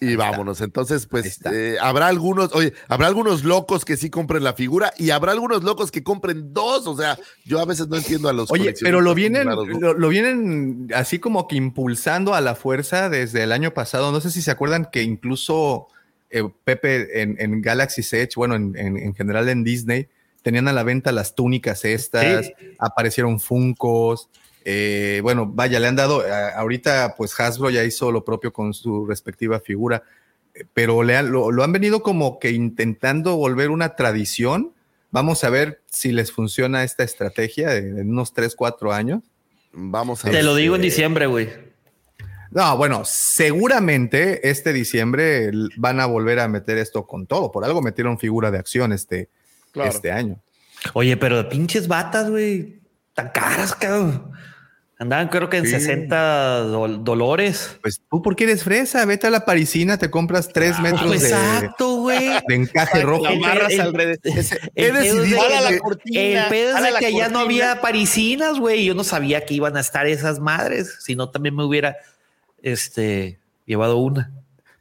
y 0.01 0.15
vámonos. 0.16 0.61
Entonces, 0.61 1.07
pues 1.07 1.41
eh, 1.53 1.77
habrá 1.81 2.07
algunos, 2.07 2.55
oye, 2.55 2.73
habrá 2.89 3.09
algunos 3.09 3.43
locos 3.45 3.85
que 3.85 3.97
sí 3.97 4.11
compren 4.11 4.45
la 4.45 4.53
figura 4.55 4.93
y 4.97 5.11
habrá 5.11 5.33
algunos 5.33 5.65
locos 5.65 5.91
que 5.91 6.03
compren 6.05 6.53
dos. 6.53 6.87
O 6.87 6.97
sea, 6.97 7.19
yo 7.45 7.59
a 7.59 7.65
veces 7.65 7.89
no 7.89 7.97
entiendo 7.97 8.29
a 8.29 8.33
los 8.33 8.51
Oye, 8.53 8.75
pero 8.81 9.01
lo 9.01 9.15
vienen, 9.15 9.49
lo, 9.49 9.95
lo 9.95 10.09
vienen 10.09 10.89
así 10.95 11.19
como 11.19 11.49
que 11.49 11.57
impulsando 11.57 12.35
a 12.35 12.41
la 12.41 12.55
fuerza 12.55 13.09
desde 13.09 13.43
el 13.43 13.51
año 13.53 13.75
pasado. 13.75 14.12
No 14.12 14.20
sé 14.20 14.31
si 14.31 14.41
se 14.43 14.51
acuerdan 14.53 14.89
que 14.93 15.03
incluso 15.03 15.89
eh, 16.31 16.45
Pepe 16.65 17.20
en, 17.23 17.37
en 17.41 17.61
Galaxy 17.62 18.03
Edge, 18.16 18.35
bueno, 18.37 18.55
en, 18.55 18.77
en- 18.77 18.97
en 18.99 19.15
general 19.15 19.49
en 19.49 19.65
Disney, 19.65 20.09
tenían 20.43 20.69
a 20.69 20.73
la 20.73 20.85
venta 20.85 21.11
las 21.11 21.35
túnicas 21.35 21.85
estas, 21.85 22.47
Sí. 22.47 22.53
aparecieron 22.79 23.41
Funcos. 23.41 24.29
Eh, 24.64 25.20
bueno, 25.22 25.47
vaya, 25.47 25.80
le 25.80 25.86
han 25.86 25.97
dado, 25.97 26.20
a- 26.20 26.51
ahorita 26.51 27.14
pues 27.16 27.39
Hasbro 27.39 27.70
ya 27.70 27.85
hizo 27.85 28.12
lo 28.12 28.24
propio 28.24 28.52
con 28.52 28.74
su 28.74 29.06
respectiva 29.06 29.60
figura, 29.60 30.02
eh, 30.55 30.64
pero 30.74 31.02
le 31.02 31.16
han- 31.16 31.30
lo, 31.30 31.51
lo 31.51 31.64
han 31.64 31.72
venido 31.72 32.02
como 32.02 32.39
que 32.39 32.51
intentando 32.51 33.36
volver 33.36 33.70
una 33.70 33.97
tradición. 33.97 34.72
Vamos 35.10 35.43
a 35.44 35.51
ver 35.51 35.80
si 35.90 36.12
les 36.12 36.32
funciona 36.32 36.85
esta 36.85 37.02
estrategia 37.05 37.70
de- 37.70 38.01
en 38.01 38.10
unos 38.10 38.32
3, 38.35 38.55
4 38.55 38.93
años. 38.93 39.22
Vamos 39.72 40.24
a 40.24 40.28
Te 40.30 40.36
ver. 40.36 40.44
lo 40.44 40.55
digo 40.55 40.76
en 40.76 40.82
diciembre, 40.82 41.26
güey. 41.26 41.48
No, 42.51 42.76
bueno, 42.78 43.02
seguramente 43.05 44.48
este 44.48 44.72
diciembre 44.72 45.51
van 45.76 46.01
a 46.01 46.06
volver 46.06 46.40
a 46.40 46.48
meter 46.48 46.78
esto 46.78 47.06
con 47.06 47.26
todo. 47.26 47.51
Por 47.52 47.64
algo 47.64 47.82
metieron 47.82 48.18
figura 48.18 48.51
de 48.51 48.59
acción 48.59 48.93
este, 48.93 49.28
Claro. 49.72 49.90
este 49.90 50.10
año. 50.12 50.40
Oye, 50.94 51.16
pero 51.16 51.48
pinches 51.48 51.89
batas, 51.89 52.30
güey. 52.30 52.80
Tan 53.14 53.28
caras, 53.30 53.74
cabrón. 53.74 54.30
Andaban 55.01 55.29
creo 55.29 55.49
que 55.49 55.59
en 55.59 55.65
Sí. 55.65 55.70
60 55.70 56.65
dol- 56.65 57.05
dolores. 57.05 57.79
Pues 57.83 58.01
tú, 58.11 58.20
¿por 58.20 58.35
qué 58.35 58.45
eres 58.45 58.65
fresa? 58.65 59.05
Vete 59.05 59.29
a 59.29 59.31
la 59.31 59.45
parisina, 59.45 59.97
te 59.97 60.11
compras 60.11 60.49
tres 60.49 60.81
metros 60.81 61.07
Pues 61.07 61.23
de, 61.23 61.29
exacto, 61.29 61.97
güey. 62.01 62.31
de 62.49 62.55
encaje 62.57 63.03
rojo. 63.03 63.29
El- 63.29 63.45
alrededor. 63.45 64.01
El 64.01 64.16
He 64.75 64.93
pedo 64.93 65.23
de 65.23 65.31
la 65.31 65.69
el 65.69 66.49
pedo 66.49 66.77
es 66.79 66.83
de 66.83 66.99
que 66.99 67.07
allá 67.07 67.29
no 67.29 67.39
había 67.39 67.81
parisinas, 67.81 68.59
güey. 68.59 68.85
Yo 68.85 68.95
no 68.95 69.05
sabía 69.05 69.45
que 69.47 69.55
iban 69.55 69.77
a 69.77 69.81
estar 69.81 70.07
esas 70.09 70.41
madres. 70.41 70.97
Si 71.01 71.15
no, 71.15 71.31
también 71.31 71.55
me 71.55 71.62
hubiera 71.62 71.97
este, 72.62 73.39
llevado 73.66 73.99
una. 73.99 74.33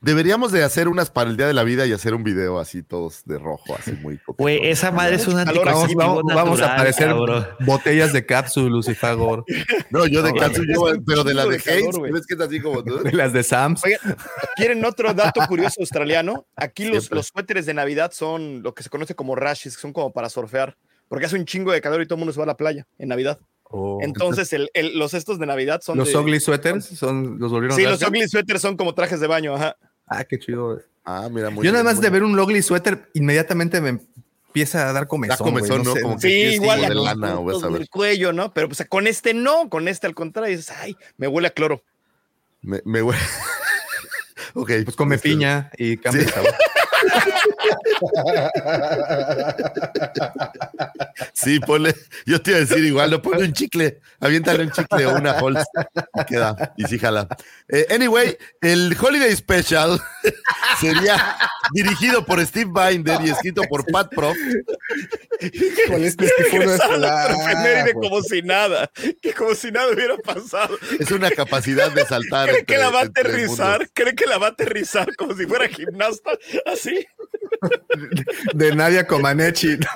Deberíamos 0.08 0.54
de 0.54 0.64
hacer 0.64 0.88
unas 0.88 1.12
para 1.12 1.30
el 1.30 1.36
Día 1.36 1.48
de 1.48 1.54
la 1.54 1.66
Vida 1.66 1.86
y 1.86 1.92
hacer 1.92 2.14
un 2.14 2.24
video 2.24 2.60
así 2.60 2.82
todos 2.82 3.24
de 3.26 3.38
rojo, 3.38 3.76
así 3.78 3.92
muy. 3.92 4.18
Güey, 4.38 4.66
esa 4.70 4.90
madre 4.90 5.18
es 5.18 5.28
un 5.28 5.34
Mucho 5.34 5.46
calor, 5.46 5.66
Vamos, 5.66 5.84
anticonceptivo 5.84 6.16
vamos, 6.24 6.34
vamos 6.34 6.62
a 6.62 6.74
aparecer 6.76 7.08
cabrón. 7.10 7.46
botellas 7.60 8.14
de 8.14 8.26
cápsula, 8.26 8.70
Lucifagor, 8.70 9.44
No, 9.92 10.08
yo 10.08 10.22
de 10.22 10.32
No, 10.32 10.38
yo, 10.64 10.84
un 10.96 11.04
pero 11.06 11.26
de 11.26 11.34
la 11.34 11.42
chingo 11.44 11.52
de 11.58 11.72
Hayes. 11.74 12.14
¿ves 12.14 12.26
que 12.26 12.36
es 12.36 12.40
así 12.40 12.62
como 12.62 12.86
tú? 12.86 13.00
de 13.04 13.12
las 13.12 13.34
de 13.34 13.44
Sams. 13.44 13.84
Oigan, 13.84 14.00
¿quieren 14.56 14.86
otro 14.86 15.14
dato 15.14 15.42
curioso 15.46 15.82
australiano? 15.82 16.48
Aquí 16.56 16.86
los, 16.86 17.04
Siempre. 17.04 17.16
los 17.18 17.28
suéteres 17.28 17.66
de 17.66 17.74
Navidad 17.74 18.12
son 18.14 18.64
lo 18.64 18.74
que 18.74 18.84
se 18.84 18.90
conoce 18.90 19.14
como 19.14 19.36
rashes, 19.36 19.76
que 19.76 19.82
son 19.82 19.92
como 19.92 20.14
para 20.14 20.30
surfear, 20.30 20.78
porque 21.10 21.26
hace 21.26 21.36
un 21.36 21.44
chingo 21.44 21.74
de 21.74 21.82
calor 21.82 22.02
y 22.02 22.06
todo 22.06 22.16
el 22.16 22.20
mundo 22.20 22.32
se 22.32 22.40
va 22.40 22.46
a 22.46 22.48
la 22.48 22.56
playa 22.56 22.88
en 22.98 23.10
Navidad. 23.10 23.40
Oh. 23.70 24.00
Entonces, 24.02 24.54
el- 24.54 24.70
el- 24.74 24.98
los 24.98 25.14
estos 25.14 25.38
de 25.38 25.46
Navidad 25.46 25.82
son 25.84 25.98
los 25.98 26.08
de- 26.08 26.18
ugly 26.18 26.40
sweaters 26.40 26.86
son 26.86 27.38
los 27.40 27.52
volvieron 27.52 27.76
Sí, 27.76 27.84
los 27.84 28.02
ugly 28.02 28.26
sweaters 28.30 28.62
son 28.62 28.78
como 28.78 28.94
trajes 28.96 29.20
de 29.20 29.28
baño, 29.28 29.54
ajá. 29.54 29.76
Ah, 30.08 30.24
qué 30.24 30.40
chido. 30.40 30.82
Ah, 31.04 31.28
mira, 31.32 31.50
muy 31.50 31.66
Yo 31.66 31.72
nada 31.72 31.84
bien, 31.84 31.86
más 31.94 31.96
de 32.02 32.10
bien. 32.10 32.14
ver 32.14 32.24
un 32.24 32.40
ugly 32.40 32.62
sweater 32.62 33.10
inmediatamente 33.14 33.80
me 33.82 33.90
empieza 33.90 34.90
a 34.90 34.94
dar 34.94 35.08
comezón. 35.08 35.38
Da 35.38 35.44
comezón, 35.44 35.84
güey, 35.84 35.84
¿no? 35.84 35.94
sé, 35.96 36.02
Como 36.02 36.16
que 36.16 36.22
Sí, 36.28 36.42
es 36.42 36.54
igual 36.56 36.82
de 36.82 36.96
lana, 36.96 37.40
o 37.40 37.44
vas 37.46 37.64
a 37.64 37.68
ver. 37.68 37.80
del 37.80 37.90
cuello, 37.90 38.34
¿no? 38.34 38.54
Pero 38.54 38.68
pues 38.70 38.84
con 38.90 39.08
este 39.08 39.34
no, 39.34 39.70
con 39.70 39.88
este 39.88 40.08
al 40.08 40.16
contrario, 40.16 40.56
dices, 40.58 40.76
ay, 40.80 40.96
me 41.18 41.28
huele 41.28 41.48
a 41.50 41.52
cloro. 41.52 41.84
Me, 42.62 42.82
me 42.86 43.02
hue- 43.04 43.16
ok. 44.54 44.72
Pues 44.86 44.96
come 44.96 45.16
este, 45.16 45.30
piña 45.30 45.72
y 45.78 45.98
cambia 45.98 46.22
Sí. 46.24 46.28
el 46.28 46.34
sabor. 46.34 46.54
Sí, 51.34 51.60
ponle. 51.60 51.96
Yo 52.26 52.42
te 52.42 52.52
iba 52.52 52.58
a 52.58 52.62
decir 52.62 52.84
igual, 52.84 53.12
no 53.12 53.22
ponle 53.22 53.46
un 53.46 53.54
chicle, 53.54 54.00
aviéntale 54.20 54.64
un 54.64 54.72
chicle 54.72 55.06
o 55.06 55.16
una 55.16 55.32
Halls 55.32 55.66
y 56.22 56.26
queda, 56.26 56.74
y 56.78 56.84
sí 56.86 57.00
jala. 57.00 57.28
Eh, 57.70 57.88
anyway, 57.92 58.38
el 58.62 58.96
Holiday 59.00 59.36
Special 59.36 60.00
sería 60.82 61.38
dirigido 61.74 62.26
por 62.26 62.44
Steve 62.46 62.72
Binder 62.74 63.20
y 63.24 63.30
escrito 63.30 63.64
por 63.70 63.86
Pat 63.92 64.10
Proft. 64.14 64.38
Con 65.88 66.04
este 66.04 66.26
efeméride 66.26 67.94
güey. 67.94 68.10
como 68.10 68.22
si 68.22 68.42
nada, 68.42 68.90
que 69.22 69.34
como 69.34 69.54
si 69.56 69.72
nada 69.72 69.92
hubiera 69.92 70.18
pasado. 70.18 70.78
Es 71.00 71.12
una 71.12 71.30
capacidad 71.32 71.92
de 71.92 72.06
saltar. 72.06 72.50
¿Cree 72.50 72.66
que 72.66 72.74
entre- 72.74 72.78
la 72.80 72.90
va 72.90 73.00
a 73.02 73.04
aterrizar? 73.04 73.90
¿Cree 73.94 74.16
que 74.16 74.26
la 74.26 74.38
va 74.38 74.48
a 74.48 74.50
aterrizar 74.52 75.16
como 75.16 75.36
si 75.36 75.46
fuera 75.46 75.68
gimnasta? 75.68 76.32
Así. 76.66 76.87
De 78.54 78.76
Nadia 78.76 79.08
Comaneci. 79.08 79.78
¿no? 79.78 79.88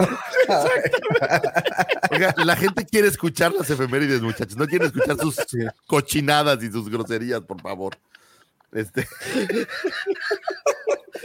Oiga, 2.12 2.34
la 2.38 2.56
gente 2.56 2.86
quiere 2.86 3.08
escuchar 3.08 3.54
las 3.54 3.70
efemérides, 3.70 4.22
muchachos. 4.22 4.58
No 4.58 4.68
quiere 4.68 4.86
escuchar 4.86 5.18
sus 5.18 5.36
cochinadas 5.88 6.64
y 6.64 6.72
sus 6.72 6.90
groserías, 6.90 7.42
por 7.42 7.62
favor. 7.62 7.98
Este. 8.72 9.08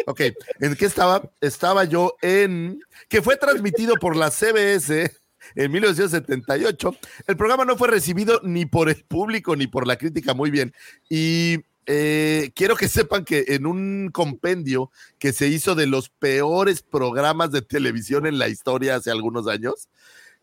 ok, 0.07 0.21
¿en 0.61 0.77
qué 0.77 0.87
estaba? 0.87 1.31
Estaba 1.41 1.85
yo 1.85 2.17
en. 2.21 2.81
que 3.09 3.23
fue 3.23 3.37
transmitido 3.37 3.95
por 3.95 4.17
la 4.17 4.31
CBS 4.31 5.13
en 5.55 5.73
1978. 5.73 6.97
El 7.27 7.37
programa 7.37 7.65
no 7.65 7.77
fue 7.77 7.89
recibido 7.89 8.41
ni 8.43 8.67
por 8.67 8.89
el 8.89 9.05
público 9.05 9.55
ni 9.55 9.67
por 9.67 9.87
la 9.87 9.97
crítica 9.97 10.35
muy 10.35 10.51
bien. 10.51 10.75
Y 11.09 11.65
eh, 11.87 12.51
quiero 12.55 12.77
que 12.77 12.89
sepan 12.89 13.25
que 13.25 13.45
en 13.49 13.67
un 13.67 14.11
compendio 14.13 14.91
que 15.19 15.33
se 15.33 15.47
hizo 15.47 15.75
de 15.77 15.87
los 15.87 16.09
peores 16.09 16.83
programas 16.83 17.53
de 17.53 17.63
televisión 17.63 18.27
en 18.27 18.39
la 18.39 18.49
historia 18.49 18.97
hace 18.97 19.11
algunos 19.11 19.47
años, 19.47 19.89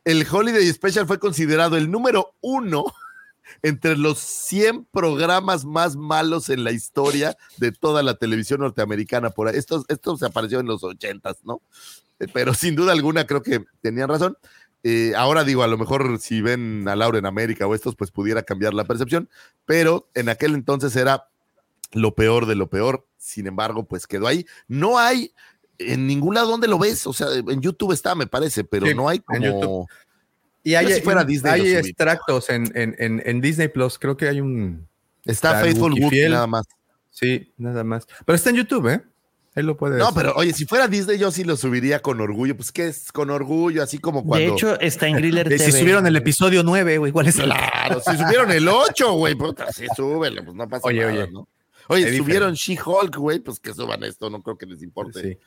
el 0.05 0.25
Holiday 0.29 0.71
Special 0.71 1.05
fue 1.05 1.19
considerado 1.19 1.77
el 1.77 1.91
número 1.91 2.33
uno 2.41 2.85
entre 3.61 3.97
los 3.97 4.19
100 4.19 4.85
programas 4.85 5.65
más 5.65 5.95
malos 5.95 6.49
en 6.49 6.63
la 6.63 6.71
historia 6.71 7.37
de 7.57 7.71
toda 7.71 8.03
la 8.03 8.15
televisión 8.15 8.61
norteamericana. 8.61 9.29
Por. 9.31 9.49
Esto, 9.49 9.83
se 10.17 10.25
apareció 10.25 10.59
en 10.59 10.67
los 10.67 10.81
80s, 10.81 11.39
¿no? 11.43 11.61
Eh, 12.19 12.27
Pero 12.33 12.53
sin 12.53 12.75
duda 12.75 12.93
alguna 12.93 13.25
creo 13.25 13.41
que 13.41 13.63
tenían 13.81 14.09
razón. 14.09 14.37
Eh, 14.85 15.13
ahora 15.15 15.45
digo, 15.45 15.63
a 15.63 15.67
lo 15.67 15.77
mejor 15.77 16.19
si 16.19 16.41
ven 16.41 16.85
a 16.89 16.95
Laura 16.97 17.17
en 17.17 17.25
América 17.25 17.65
o 17.67 17.73
estos, 17.73 17.95
pues 17.95 18.11
pudiera 18.11 18.43
cambiar 18.43 18.73
la 18.73 18.83
percepción, 18.83 19.29
pero 19.65 20.09
en 20.13 20.27
aquel 20.27 20.55
entonces 20.55 20.93
era 20.97 21.29
lo 21.93 22.13
peor 22.15 22.45
de 22.45 22.55
lo 22.55 22.69
peor. 22.69 23.05
Sin 23.17 23.47
embargo, 23.47 23.85
pues 23.85 24.05
quedó 24.07 24.27
ahí. 24.27 24.45
No 24.67 24.99
hay 24.99 25.31
en 25.79 26.05
ningún 26.07 26.35
lado 26.35 26.49
donde 26.49 26.67
lo 26.67 26.77
ves. 26.77 27.07
O 27.07 27.13
sea, 27.13 27.27
en 27.33 27.61
YouTube 27.61 27.91
está, 27.93 28.15
me 28.15 28.27
parece, 28.27 28.63
pero 28.63 28.85
Sí, 28.85 28.93
no 28.93 29.07
hay 29.09 29.17
en 29.17 29.23
como. 29.23 29.61
YouTube. 29.61 29.87
Y 30.63 30.75
hay, 30.75 30.87
Yo 30.87 30.95
si 30.95 31.01
fuera 31.01 31.23
Disney 31.25 31.53
hay 31.53 31.73
extractos 31.75 32.49
en, 32.49 32.71
en, 32.75 32.95
en, 32.97 33.21
en 33.25 33.41
Disney 33.41 33.67
Plus. 33.67 33.99
Creo 33.99 34.15
que 34.15 34.27
hay 34.29 34.39
un. 34.41 34.87
Está 35.25 35.59
Faithful 35.59 35.93
fiel. 36.09 36.31
nada 36.31 36.47
más. 36.47 36.65
Sí, 37.09 37.51
nada 37.57 37.83
más. 37.83 38.07
Pero 38.25 38.35
está 38.35 38.49
en 38.49 38.55
YouTube, 38.57 38.87
¿eh? 38.89 39.01
Ahí 39.55 39.61
lo 39.63 39.77
puedes. 39.77 39.99
No, 39.99 40.11
pero 40.15 40.33
oye, 40.35 40.51
si 40.51 40.65
fuera 40.65 40.87
Disney, 40.87 41.17
yo 41.19 41.31
sí 41.31 41.43
lo 41.43 41.55
subiría 41.57 42.01
con 42.01 42.19
orgullo. 42.21 42.55
Pues, 42.55 42.71
¿qué 42.71 42.87
es 42.87 43.11
con 43.11 43.29
orgullo? 43.29 43.83
Así 43.83 43.99
como 43.99 44.23
cuando. 44.25 44.47
De 44.47 44.51
hecho, 44.53 44.79
está 44.79 45.07
en 45.07 45.15
Griller 45.17 45.45
Eh, 45.51 45.57
TV. 45.57 45.71
Si 45.71 45.79
subieron 45.79 46.07
el 46.07 46.15
episodio 46.15 46.63
9, 46.63 46.97
güey, 46.97 47.11
¿cuál 47.11 47.27
es 47.27 47.37
el- 47.37 47.45
Claro, 47.45 47.99
si 48.01 48.17
subieron 48.17 48.49
el 48.51 48.67
8, 48.67 49.13
güey, 49.13 49.35
puta, 49.35 49.71
sí, 49.71 49.85
súbelo, 49.95 50.43
pues 50.43 50.55
no 50.55 50.67
pasa 50.67 50.87
Oye, 50.87 51.01
nada, 51.01 51.11
oye. 51.23 51.31
¿no? 51.31 51.47
Oye, 51.87 52.09
Es 52.09 52.17
subieron 52.17 52.53
She-Hulk, 52.53 53.15
güey, 53.17 53.39
pues 53.39 53.59
que 53.59 53.73
suban 53.73 54.03
esto, 54.03 54.29
no 54.29 54.41
creo 54.41 54.57
que 54.57 54.65
les 54.65 54.81
importe 54.81 55.21
Sí. 55.21 55.37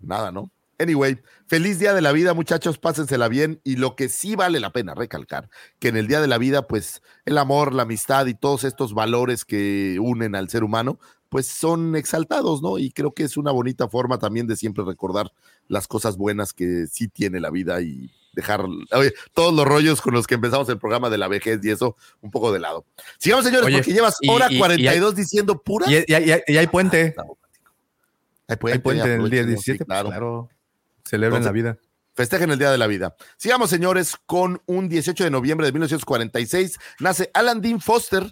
nada, 0.00 0.32
¿no? 0.32 0.50
Anyway, 0.78 1.20
feliz 1.46 1.78
día 1.78 1.94
de 1.94 2.00
la 2.02 2.10
vida, 2.10 2.34
muchachos, 2.34 2.78
pásensela 2.78 3.28
bien. 3.28 3.60
Y 3.62 3.76
lo 3.76 3.94
que 3.94 4.08
sí 4.08 4.34
vale 4.34 4.58
la 4.58 4.72
pena 4.72 4.94
recalcar, 4.94 5.48
que 5.78 5.88
en 5.88 5.96
el 5.96 6.08
día 6.08 6.20
de 6.20 6.26
la 6.26 6.36
vida, 6.36 6.66
pues 6.66 7.00
el 7.24 7.38
amor, 7.38 7.72
la 7.72 7.84
amistad 7.84 8.26
y 8.26 8.34
todos 8.34 8.64
estos 8.64 8.92
valores 8.92 9.44
que 9.44 9.98
unen 10.00 10.34
al 10.34 10.48
ser 10.48 10.64
humano, 10.64 10.98
pues 11.28 11.46
son 11.46 11.94
exaltados, 11.94 12.60
¿no? 12.60 12.78
Y 12.78 12.90
creo 12.90 13.12
que 13.12 13.22
es 13.22 13.36
una 13.36 13.52
bonita 13.52 13.88
forma 13.88 14.18
también 14.18 14.46
de 14.48 14.56
siempre 14.56 14.84
recordar 14.84 15.32
las 15.68 15.86
cosas 15.86 16.16
buenas 16.16 16.52
que 16.52 16.86
sí 16.88 17.06
tiene 17.08 17.38
la 17.40 17.50
vida 17.50 17.80
y 17.80 18.10
dejar 18.34 18.64
oye, 18.92 19.12
todos 19.32 19.54
los 19.54 19.64
rollos 19.66 20.00
con 20.00 20.14
los 20.14 20.26
que 20.26 20.34
empezamos 20.34 20.68
el 20.68 20.78
programa 20.78 21.08
de 21.10 21.18
la 21.18 21.28
vejez 21.28 21.60
y 21.62 21.70
eso 21.70 21.96
un 22.20 22.30
poco 22.30 22.52
de 22.52 22.60
lado. 22.60 22.84
Sigamos, 23.18 23.44
señores, 23.44 23.66
Oye, 23.66 23.76
porque 23.78 23.92
llevas 23.92 24.16
y- 24.20 24.28
hora 24.28 24.46
y- 24.50 24.52
y 24.52 24.54
hay- 24.54 24.58
42 24.58 25.14
diciendo 25.14 25.62
pura. 25.62 25.86
Y, 25.90 25.96
y- 25.96 26.04
y- 26.08 26.52
y 26.54 26.56
hay 26.56 26.66
puente. 26.66 27.14
Hay 28.46 28.56
Hay 28.72 28.78
puente 28.78 28.82
en 29.14 29.20
el 29.22 29.30
día 29.30 29.40
aprovechenlo, 29.42 29.46
17. 29.48 29.62
sí, 29.62 29.78
pues, 29.78 29.86
claro. 29.86 30.08
claro. 30.10 30.48
Celebran 31.04 31.42
Entonces, 31.42 31.46
la 31.64 31.70
vida. 31.72 31.78
Festejen 32.16 32.50
el 32.52 32.58
Día 32.60 32.70
de 32.70 32.78
la 32.78 32.86
Vida. 32.86 33.16
Sigamos, 33.36 33.70
señores, 33.70 34.16
con 34.26 34.62
un 34.66 34.88
18 34.88 35.24
de 35.24 35.30
noviembre 35.30 35.66
de 35.66 35.72
1946. 35.72 36.78
Nace 37.00 37.28
Alan 37.34 37.60
Dean 37.60 37.80
Foster, 37.80 38.30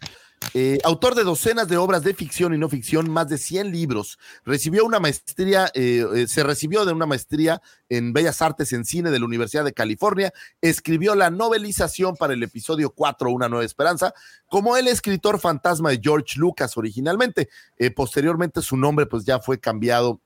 eh, 0.54 0.78
autor 0.84 1.14
de 1.14 1.24
docenas 1.24 1.68
de 1.68 1.76
obras 1.76 2.02
de 2.02 2.14
ficción 2.14 2.54
y 2.54 2.58
no 2.58 2.68
ficción, 2.68 3.10
más 3.10 3.28
de 3.28 3.38
100 3.38 3.70
libros. 3.70 4.18
Recibió 4.44 4.84
una 4.84 5.00
maestría, 5.00 5.70
eh, 5.74 6.04
eh, 6.14 6.26
se 6.28 6.42
recibió 6.42 6.84
de 6.84 6.92
una 6.92 7.06
maestría 7.06 7.62
en 7.88 8.12
Bellas 8.12 8.42
Artes 8.42 8.72
en 8.72 8.84
Cine 8.84 9.10
de 9.10 9.18
la 9.18 9.24
Universidad 9.24 9.64
de 9.64 9.72
California. 9.72 10.32
Escribió 10.60 11.14
la 11.14 11.30
novelización 11.30 12.16
para 12.16 12.34
el 12.34 12.42
episodio 12.42 12.90
4, 12.90 13.30
Una 13.30 13.48
Nueva 13.48 13.64
Esperanza, 13.64 14.14
como 14.46 14.76
el 14.76 14.88
escritor 14.88 15.38
fantasma 15.38 15.90
de 15.90 16.00
George 16.02 16.38
Lucas 16.38 16.76
originalmente. 16.76 17.48
Posteriormente 17.94 18.62
su 18.62 18.76
nombre 18.76 19.06
pues 19.06 19.24
ya 19.24 19.40
fue 19.40 19.58
cambiado 19.58 20.20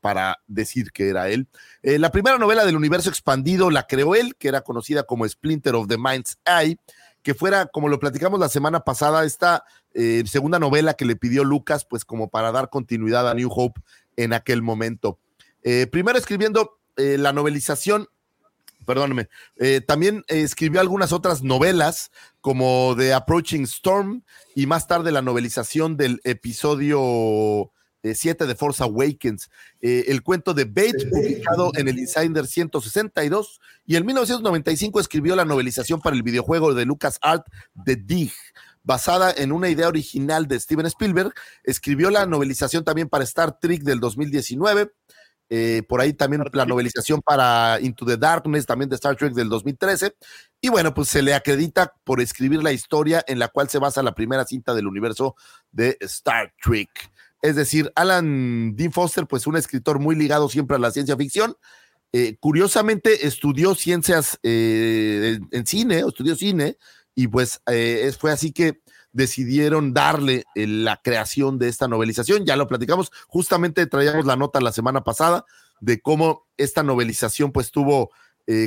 para 0.00 0.38
decir 0.46 0.92
que 0.92 1.08
era 1.08 1.28
él. 1.28 1.48
La 1.82 2.12
primera 2.12 2.38
novela 2.38 2.64
del 2.64 2.76
universo 2.76 3.08
expandido 3.08 3.70
la 3.70 3.86
creó 3.86 4.14
él, 4.14 4.36
que 4.36 4.48
era 4.48 4.60
conocida 4.60 5.02
como 5.02 5.28
Splinter 5.28 5.74
of 5.74 5.88
the 5.88 5.98
Mind's 5.98 6.38
Eye, 6.44 6.78
que 7.22 7.34
fuera, 7.34 7.66
como 7.66 7.88
lo 7.88 7.98
platicamos 7.98 8.40
la 8.40 8.48
semana 8.48 8.80
pasada, 8.80 9.24
esta 9.24 9.64
eh, 9.94 10.22
segunda 10.26 10.58
novela 10.58 10.94
que 10.94 11.04
le 11.04 11.16
pidió 11.16 11.44
Lucas, 11.44 11.84
pues 11.84 12.04
como 12.04 12.28
para 12.28 12.52
dar 12.52 12.70
continuidad 12.70 13.28
a 13.28 13.34
New 13.34 13.50
Hope 13.50 13.80
en 14.16 14.32
aquel 14.32 14.62
momento. 14.62 15.18
Eh, 15.62 15.86
primero 15.86 16.18
escribiendo 16.18 16.78
eh, 16.96 17.18
la 17.18 17.32
novelización, 17.32 18.08
perdóname, 18.84 19.28
eh, 19.56 19.80
también 19.80 20.24
escribió 20.28 20.80
algunas 20.80 21.12
otras 21.12 21.42
novelas 21.42 22.10
como 22.40 22.94
The 22.96 23.12
Approaching 23.14 23.64
Storm 23.64 24.22
y 24.54 24.66
más 24.66 24.86
tarde 24.86 25.12
la 25.12 25.22
novelización 25.22 25.96
del 25.96 26.20
episodio 26.24 27.70
7 28.02 28.46
de 28.46 28.54
Force 28.54 28.82
Awakens, 28.82 29.50
eh, 29.80 30.04
el 30.08 30.22
cuento 30.22 30.54
de 30.54 30.64
Bates 30.64 31.06
publicado 31.10 31.72
en 31.74 31.88
el 31.88 31.98
Insider 31.98 32.46
162 32.46 33.60
y 33.86 33.96
en 33.96 34.06
1995 34.06 35.00
escribió 35.00 35.36
la 35.36 35.44
novelización 35.44 36.00
para 36.00 36.16
el 36.16 36.22
videojuego 36.22 36.74
de 36.74 36.84
LucasArts 36.84 37.50
The 37.84 37.96
Dig. 37.96 38.32
Basada 38.82 39.32
en 39.36 39.52
una 39.52 39.68
idea 39.68 39.88
original 39.88 40.48
de 40.48 40.58
Steven 40.58 40.86
Spielberg, 40.86 41.32
escribió 41.62 42.10
la 42.10 42.24
novelización 42.24 42.84
también 42.84 43.08
para 43.08 43.24
Star 43.24 43.58
Trek 43.58 43.82
del 43.82 44.00
2019 44.00 44.90
eh, 45.50 45.82
por 45.88 46.02
ahí 46.02 46.12
también 46.12 46.44
la 46.52 46.66
novelización 46.66 47.22
para 47.22 47.80
Into 47.80 48.04
the 48.04 48.18
Darkness, 48.18 48.66
también 48.66 48.90
de 48.90 48.96
Star 48.96 49.16
Trek 49.16 49.32
del 49.32 49.48
2013. 49.48 50.14
Y 50.60 50.68
bueno, 50.68 50.92
pues 50.92 51.08
se 51.08 51.22
le 51.22 51.34
acredita 51.34 51.94
por 52.04 52.20
escribir 52.20 52.62
la 52.62 52.72
historia 52.72 53.24
en 53.26 53.38
la 53.38 53.48
cual 53.48 53.68
se 53.68 53.78
basa 53.78 54.02
la 54.02 54.14
primera 54.14 54.44
cinta 54.44 54.74
del 54.74 54.86
universo 54.86 55.36
de 55.70 55.96
Star 56.00 56.52
Trek. 56.62 56.90
Es 57.40 57.56
decir, 57.56 57.92
Alan 57.94 58.74
Dean 58.76 58.92
Foster, 58.92 59.26
pues 59.26 59.46
un 59.46 59.56
escritor 59.56 59.98
muy 59.98 60.16
ligado 60.16 60.48
siempre 60.48 60.76
a 60.76 60.80
la 60.80 60.90
ciencia 60.90 61.16
ficción. 61.16 61.56
Eh, 62.12 62.36
curiosamente 62.40 63.26
estudió 63.26 63.74
ciencias 63.74 64.38
eh, 64.42 65.38
en, 65.50 65.66
cine, 65.66 66.00
estudió 66.06 66.36
cine, 66.36 66.78
y 67.14 67.28
pues 67.28 67.60
eh, 67.70 68.10
fue 68.18 68.32
así 68.32 68.52
que 68.52 68.80
decidieron 69.12 69.92
darle 69.92 70.44
la 70.54 71.00
creación 71.02 71.58
de 71.58 71.68
esta 71.68 71.88
novelización. 71.88 72.46
Ya 72.46 72.56
lo 72.56 72.66
platicamos, 72.66 73.10
justamente 73.26 73.86
traíamos 73.86 74.26
la 74.26 74.36
nota 74.36 74.60
la 74.60 74.72
semana 74.72 75.04
pasada 75.04 75.44
de 75.80 76.00
cómo 76.00 76.46
esta 76.56 76.82
novelización 76.82 77.52
pues 77.52 77.70
tuvo, 77.70 78.10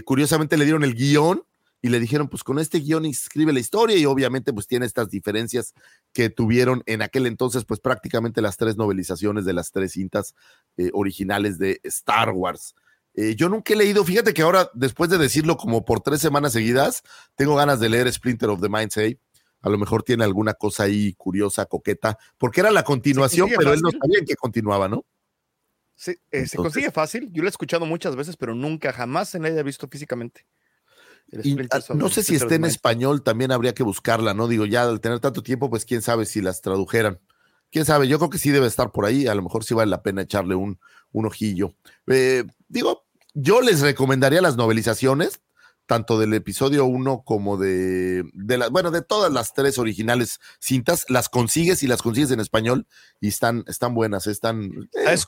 curiosamente 0.06 0.58
le 0.58 0.66
dieron 0.66 0.84
el 0.84 0.96
guion 0.96 1.44
y 1.82 1.90
le 1.90 2.00
dijeron 2.00 2.28
pues 2.28 2.44
con 2.44 2.60
este 2.60 2.80
guion 2.80 3.06
escribe 3.06 3.54
la 3.54 3.60
historia 3.60 3.98
y 3.98 4.06
obviamente 4.06 4.54
pues 4.54 4.68
tiene 4.68 4.86
estas 4.86 5.10
diferencias 5.10 5.74
que 6.14 6.30
tuvieron 6.30 6.84
en 6.86 7.02
aquel 7.02 7.26
entonces 7.26 7.66
pues 7.66 7.80
prácticamente 7.80 8.42
las 8.42 8.58
tres 8.58 8.78
novelizaciones 8.78 9.46
de 9.46 9.54
las 9.54 9.72
tres 9.72 9.94
cintas 9.94 10.36
eh, 10.78 10.92
originales 10.94 11.58
de 11.58 11.80
Star 11.84 12.30
Wars. 12.32 12.76
Eh, 13.14 13.36
yo 13.36 13.50
nunca 13.50 13.74
he 13.74 13.76
leído, 13.76 14.06
fíjate 14.06 14.34
que 14.34 14.42
ahora, 14.42 14.70
después 14.74 15.10
de 15.10 15.18
decirlo 15.18 15.58
como 15.58 15.84
por 15.84 16.00
tres 16.02 16.22
semanas 16.22 16.54
seguidas, 16.54 17.04
tengo 17.36 17.56
ganas 17.56 17.80
de 17.80 17.90
leer 17.90 18.12
Splinter 18.12 18.50
of 18.50 18.62
the 18.62 18.70
Mindset. 18.70 19.20
A 19.62 19.70
lo 19.70 19.78
mejor 19.78 20.02
tiene 20.04 20.24
alguna 20.24 20.54
cosa 20.54 20.84
ahí 20.84 21.14
curiosa, 21.14 21.66
coqueta, 21.66 22.18
porque 22.38 22.62
era 22.62 22.72
la 22.72 22.84
continuación, 22.84 23.50
pero 23.56 23.74
él 23.74 23.82
no 23.82 23.92
sabía 23.92 24.20
en 24.20 24.26
qué 24.26 24.36
continuaba, 24.36 24.88
¿no? 24.88 25.06
Sí, 25.94 26.16
eh, 26.32 26.48
se 26.48 26.58
consigue 26.58 26.90
fácil. 26.90 27.30
Yo 27.32 27.44
lo 27.44 27.48
he 27.48 27.52
escuchado 27.52 27.86
muchas 27.86 28.16
veces, 28.16 28.38
pero 28.38 28.56
nunca, 28.56 28.92
jamás 28.92 29.30
se 29.30 29.40
la 29.40 29.50
haya 29.50 29.62
visto 29.62 29.88
físicamente. 29.88 30.48
Y, 31.32 31.58
ah, 31.72 31.80
no 31.96 32.10
sé 32.10 32.24
si 32.24 32.36
está 32.36 32.56
en 32.56 32.66
español, 32.66 33.24
también 33.24 33.52
habría 33.52 33.74
que 33.74 33.84
buscarla, 33.84 34.34
¿no? 34.34 34.48
Digo, 34.48 34.66
ya 34.66 34.84
al 34.84 35.00
tener 35.00 35.20
tanto 35.20 35.44
tiempo, 35.44 35.70
pues 35.70 35.86
quién 35.86 36.02
sabe 36.02 36.26
si 36.26 36.42
las 36.42 36.62
tradujeran. 36.62 37.20
Quién 37.72 37.86
sabe, 37.86 38.08
yo 38.08 38.18
creo 38.18 38.30
que 38.30 38.38
sí 38.38 38.52
debe 38.52 38.68
estar 38.68 38.92
por 38.92 39.06
ahí, 39.06 39.28
a 39.28 39.36
lo 39.36 39.42
mejor 39.42 39.64
sí 39.64 39.74
vale 39.74 39.90
la 39.90 40.04
pena 40.04 40.24
echarle 40.24 40.56
un, 40.56 40.80
un 41.14 41.26
ojillo. 41.26 41.74
Eh, 42.08 42.44
digo, 42.68 43.06
yo 43.34 43.62
les 43.62 43.80
recomendaría 43.80 44.42
las 44.42 44.58
novelizaciones, 44.58 45.40
tanto 45.86 46.20
del 46.20 46.34
episodio 46.34 46.86
1 46.86 47.24
como 47.26 47.58
de, 47.58 48.24
de 48.34 48.58
la, 48.58 48.68
bueno, 48.70 48.92
de 48.92 49.02
todas 49.02 49.32
las 49.32 49.54
tres 49.54 49.78
originales 49.78 50.40
cintas, 50.60 51.06
las 51.08 51.30
consigues 51.30 51.82
y 51.84 51.88
las 51.88 52.02
consigues 52.02 52.32
en 52.32 52.40
español 52.40 52.88
y 53.20 53.30
están, 53.30 53.64
están 53.68 53.94
buenas, 53.94 54.28
están... 54.28 54.64
eh, 54.94 55.04
¿Sabes, 55.04 55.28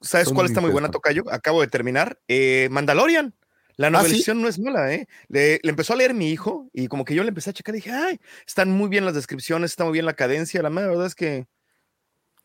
¿sabes 0.00 0.28
son 0.28 0.34
cuál 0.36 0.46
está 0.46 0.60
muy 0.60 0.70
buena. 0.70 0.90
Tocayo? 0.90 1.24
Acabo 1.30 1.60
de 1.60 1.68
terminar. 1.68 2.18
Eh, 2.28 2.68
Mandalorian. 2.70 3.34
La 3.76 3.88
¿sí? 3.88 3.92
novelización 3.92 4.40
no 4.40 4.48
es 4.48 4.58
mala, 4.58 4.92
¿eh? 4.94 5.08
Le, 5.28 5.58
le 5.62 5.70
empezó 5.70 5.92
a 5.92 5.96
leer 5.96 6.14
mi 6.14 6.30
hijo 6.30 6.68
y 6.72 6.86
como 6.88 7.04
que 7.04 7.14
yo 7.14 7.22
le 7.22 7.30
empecé 7.30 7.50
a 7.50 7.52
checar 7.52 7.74
y 7.74 7.78
dije, 7.78 7.90
ay, 7.90 8.20
están 8.46 8.70
muy 8.70 8.88
bien 8.88 9.04
las 9.04 9.14
descripciones, 9.14 9.72
está 9.72 9.84
muy 9.84 9.92
bien 9.94 10.06
la 10.06 10.14
cadencia. 10.14 10.62
La 10.62 10.68
verdad 10.70 11.06
es 11.06 11.14
que 11.14 11.46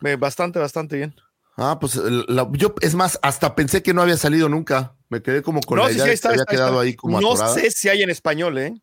eh, 0.03 0.15
bastante, 0.15 0.57
bastante 0.59 0.97
bien. 0.97 1.15
Ah, 1.57 1.77
pues 1.79 1.95
la- 1.95 2.47
yo, 2.53 2.73
es 2.81 2.95
más, 2.95 3.19
hasta 3.21 3.53
pensé 3.53 3.83
que 3.83 3.93
no 3.93 4.01
había 4.01 4.17
salido 4.17 4.47
nunca. 4.49 4.95
Me 5.09 5.21
quedé 5.21 5.41
como 5.41 5.59
con 5.61 5.77
no, 5.77 5.83
la 5.83 5.89
sí, 5.89 5.95
idea 5.95 6.05
sí, 6.05 6.09
que 6.09 6.13
está, 6.15 6.29
había 6.29 6.41
está, 6.43 6.51
quedado 6.51 6.71
está. 6.71 6.81
ahí 6.83 6.95
como 6.95 7.19
No 7.19 7.33
atorada. 7.33 7.53
sé 7.53 7.69
si 7.71 7.89
hay 7.89 8.01
en 8.01 8.09
español, 8.09 8.57
¿eh? 8.57 8.73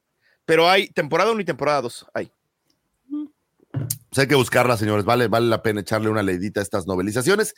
Pero 0.44 0.68
hay 0.68 0.88
temporada 0.88 1.32
1 1.32 1.40
y 1.40 1.44
temporada 1.44 1.80
2. 1.80 2.06
Hay. 2.14 2.30
Pues 3.70 4.18
hay 4.18 4.26
que 4.28 4.34
buscarla, 4.34 4.76
señores. 4.76 5.04
Vale, 5.04 5.28
vale 5.28 5.46
la 5.46 5.62
pena 5.62 5.80
echarle 5.80 6.08
una 6.08 6.22
leidita 6.22 6.60
a 6.60 6.62
estas 6.62 6.86
novelizaciones. 6.86 7.54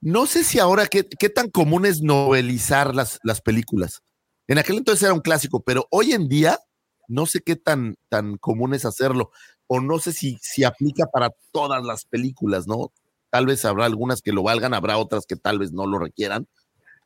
No 0.00 0.26
sé 0.26 0.44
si 0.44 0.58
ahora 0.58 0.86
qué, 0.86 1.06
qué 1.18 1.28
tan 1.28 1.50
común 1.50 1.86
es 1.86 2.02
novelizar 2.02 2.94
las, 2.94 3.18
las 3.22 3.40
películas. 3.40 4.02
En 4.48 4.58
aquel 4.58 4.78
entonces 4.78 5.02
era 5.04 5.12
un 5.14 5.20
clásico, 5.20 5.60
pero 5.60 5.86
hoy 5.90 6.12
en 6.12 6.28
día 6.28 6.58
no 7.06 7.26
sé 7.26 7.40
qué 7.40 7.56
tan, 7.56 7.96
tan 8.08 8.36
común 8.38 8.74
es 8.74 8.84
hacerlo. 8.84 9.30
O 9.66 9.80
no 9.80 9.98
sé 9.98 10.12
si, 10.12 10.38
si 10.42 10.64
aplica 10.64 11.06
para 11.06 11.30
todas 11.52 11.84
las 11.84 12.04
películas, 12.06 12.66
¿no? 12.66 12.90
Tal 13.30 13.46
vez 13.46 13.64
habrá 13.64 13.84
algunas 13.84 14.22
que 14.22 14.32
lo 14.32 14.42
valgan, 14.42 14.72
habrá 14.74 14.96
otras 14.98 15.26
que 15.26 15.36
tal 15.36 15.58
vez 15.58 15.72
no 15.72 15.86
lo 15.86 15.98
requieran. 15.98 16.46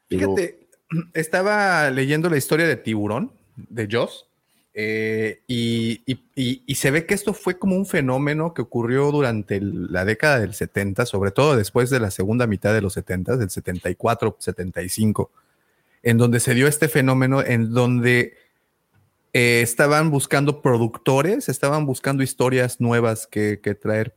Fíjate, 0.08 0.68
estaba 1.14 1.90
leyendo 1.90 2.30
la 2.30 2.36
historia 2.36 2.66
de 2.66 2.76
Tiburón, 2.76 3.32
de 3.56 3.88
Joss, 3.90 4.26
eh, 4.74 5.42
y, 5.46 6.00
y- 6.34 6.74
se 6.76 6.90
ve 6.90 7.04
que 7.04 7.14
esto 7.14 7.34
fue 7.34 7.58
como 7.58 7.76
un 7.76 7.84
fenómeno 7.84 8.54
que 8.54 8.62
ocurrió 8.62 9.10
durante 9.10 9.60
la 9.60 10.04
década 10.04 10.40
del 10.40 10.54
70, 10.54 11.04
sobre 11.04 11.30
todo 11.30 11.56
después 11.56 11.90
de 11.90 12.00
la 12.00 12.10
segunda 12.10 12.46
mitad 12.46 12.72
de 12.72 12.80
los 12.80 12.94
70, 12.94 13.36
del 13.36 13.50
74, 13.50 14.36
75, 14.38 15.30
en 16.02 16.18
donde 16.18 16.40
se 16.40 16.54
dio 16.54 16.66
este 16.66 16.88
fenómeno 16.88 17.42
en 17.42 17.72
donde 17.72 18.36
eh, 19.32 19.62
estaban 19.62 20.10
buscando 20.10 20.60
productores, 20.60 21.48
estaban 21.48 21.86
buscando 21.86 22.22
historias 22.22 22.80
nuevas 22.80 23.26
que, 23.26 23.56
traer. 23.80 24.14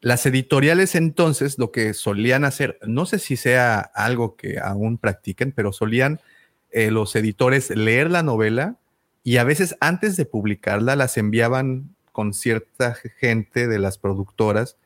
Las 0.00 0.26
editoriales 0.26 0.96
entonces 0.96 1.58
lo 1.58 1.70
que 1.70 1.94
solían 1.94 2.44
hacer, 2.44 2.78
no 2.84 3.06
sé 3.06 3.20
si 3.20 3.36
sea 3.36 3.78
algo 3.78 4.34
que 4.36 4.58
aún 4.58 4.98
practiquen, 4.98 5.52
pero 5.52 5.72
solían 5.72 6.20
eh, 6.70 6.90
los 6.90 7.14
editores 7.14 7.70
leer 7.70 8.10
la 8.10 8.24
novela 8.24 8.78
y 9.22 9.36
a 9.36 9.44
veces 9.44 9.76
antes 9.78 10.16
de 10.16 10.24
publicarla 10.24 10.96
las 10.96 11.16
enviaban 11.18 11.94
con 12.10 12.34
cierta 12.34 12.94
gente 12.94 13.68
de 13.68 13.78
las 13.78 13.96
productoras 13.96 14.76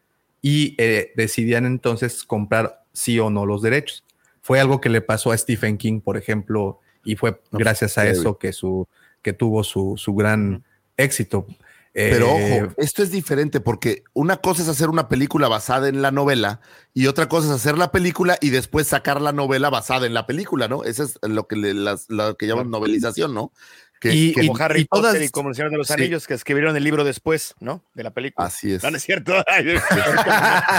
y 0.42 0.74
eh, 0.78 1.12
decidían 1.16 1.64
entonces 1.64 2.24
comprar 2.24 2.84
sí 2.92 3.18
o 3.18 3.30
no 3.30 3.46
los 3.46 3.62
derechos. 3.62 4.05
Fue 4.46 4.60
algo 4.60 4.80
que 4.80 4.88
le 4.88 5.00
pasó 5.00 5.32
a 5.32 5.36
Stephen 5.38 5.76
King, 5.76 6.00
por 6.00 6.16
ejemplo, 6.16 6.78
y 7.04 7.16
fue 7.16 7.40
gracias 7.50 7.98
a 7.98 8.06
eso 8.06 8.38
que, 8.38 8.52
su, 8.52 8.86
que 9.22 9.32
tuvo 9.32 9.64
su, 9.64 9.94
su 9.96 10.14
gran 10.14 10.62
éxito. 10.96 11.46
Pero 11.92 12.26
Eh, 12.36 12.60
ojo, 12.62 12.74
esto 12.76 13.02
es 13.02 13.10
diferente 13.10 13.58
porque 13.58 14.04
una 14.12 14.36
cosa 14.36 14.62
es 14.62 14.68
hacer 14.68 14.88
una 14.90 15.08
película 15.08 15.48
basada 15.48 15.88
en 15.88 16.00
la 16.02 16.10
novela 16.12 16.60
y 16.94 17.06
otra 17.06 17.26
cosa 17.28 17.48
es 17.48 17.54
hacer 17.54 17.76
la 17.76 17.90
película 17.90 18.36
y 18.40 18.50
después 18.50 18.86
sacar 18.86 19.20
la 19.20 19.32
novela 19.32 19.68
basada 19.70 20.06
en 20.06 20.12
la 20.14 20.26
película, 20.26 20.68
¿no? 20.68 20.84
Eso 20.84 21.02
es 21.04 21.18
lo 21.22 21.48
que, 21.48 21.56
le- 21.56 21.74
las- 21.74 22.08
lo 22.10 22.36
que 22.36 22.46
llaman 22.46 22.70
novelización, 22.70 23.32
¿no? 23.34 23.50
Que, 23.98 24.12
Y- 24.14 24.34
que- 24.34 24.46
Como 24.46 24.58
Harry 24.62 24.80
y 24.82 24.84
Potter 24.84 25.12
todas- 25.12 25.22
y 25.24 25.28
como 25.30 25.48
el 25.48 25.54
Señor 25.54 25.70
de 25.70 25.78
los 25.78 25.86
sí. 25.86 25.94
Anillos, 25.94 26.26
que 26.26 26.34
escribieron 26.34 26.76
el 26.76 26.84
libro 26.84 27.02
después, 27.02 27.54
¿no? 27.60 27.82
De 27.94 28.02
la 28.02 28.10
película. 28.12 28.46
así 28.46 28.74
es. 28.74 28.82
No, 28.82 28.90
no 28.90 28.96
es 28.98 29.02
cierto. 29.02 29.32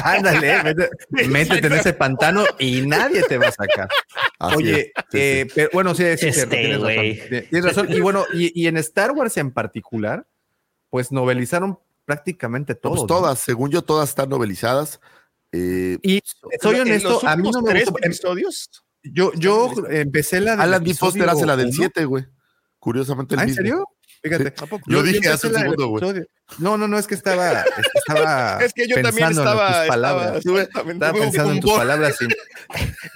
Ándale, 0.04 0.64
métete, 0.64 1.28
métete 1.28 1.68
en 1.68 1.74
ese 1.74 1.94
pantano 1.94 2.46
y 2.60 2.82
nadie 2.86 3.24
te 3.24 3.38
va 3.38 3.48
a 3.48 3.52
sacar. 3.52 3.90
así 4.40 4.56
Oye, 4.56 4.80
es. 4.82 4.86
Sí, 4.86 4.94
sí. 5.12 5.18
eh, 5.20 5.48
pero 5.54 5.70
bueno, 5.74 5.96
sí, 5.96 6.04
sí, 6.04 6.10
Este 6.28 6.34
cierto, 6.34 6.56
tienes 6.56 6.80
razón. 6.82 6.96
güey. 6.96 7.14
Ti- 7.30 7.42
Tienes 7.50 7.66
razón. 7.66 7.92
Y 7.92 8.00
bueno, 8.00 8.26
y, 8.34 8.62
y 8.62 8.68
en 8.68 8.78
Star 8.78 9.12
Wars 9.12 9.38
en 9.38 9.52
particular, 9.52 10.28
pues 10.90 11.12
novelizaron 11.12 11.80
prácticamente 12.06 12.74
No, 12.74 12.80
todo. 12.80 12.92
pues 12.94 13.02
¿no? 13.02 13.08
todas, 13.08 13.40
según 13.40 13.72
yo, 13.72 13.82
todas 13.82 14.10
están 14.10 14.30
novelizadas. 14.30 15.00
Eh, 15.52 15.98
Y 16.04 16.22
soy 16.62 16.80
honesto, 16.80 17.26
a 17.28 17.36
mí 17.36 17.50
no 17.52 17.62
me 17.62 17.72
tres 17.72 17.86
gustó. 17.86 18.00
Em, 18.04 18.12
episodios. 18.12 18.70
Yo, 19.04 19.32
yo 19.36 19.72
empecé 19.90 20.42
la. 20.42 20.52
del 20.52 20.62
Alan 20.62 20.84
D. 20.84 20.94
Foster 20.94 21.28
hace 21.30 21.46
la 21.46 21.56
del 21.56 21.68
uno. 21.68 21.76
7, 21.76 22.06
güey. 22.06 22.26
Curiosamente 22.80 23.36
el 23.36 23.40
¿Ah, 23.40 23.44
en 23.44 23.50
mismo. 23.50 23.62
serio? 23.62 23.86
Fíjate. 24.24 24.54
Sí. 24.58 24.66
Yo 24.88 25.04
dije 25.04 25.30
hace 25.30 25.48
un 25.48 25.54
segundo, 25.54 25.88
güey. 25.90 26.24
No, 26.58 26.76
no, 26.78 26.88
no, 26.88 26.98
es 26.98 27.06
que 27.06 27.14
estaba. 27.14 27.62
es 27.62 27.66
que 27.76 28.00
estaba 28.00 28.58
Es 28.66 28.74
que 28.74 28.88
yo 28.88 28.96
también 28.96 29.28
pensando 29.28 29.42
en 29.42 29.48
estaba. 29.58 29.80
tus 29.82 29.88
palabras. 29.88 30.38
estaba- 30.46 30.62
Estaba 30.92 31.14
pensando 31.14 31.52
en 31.54 31.60
tus 31.60 31.72
palabras. 31.74 32.16
y 32.22 32.28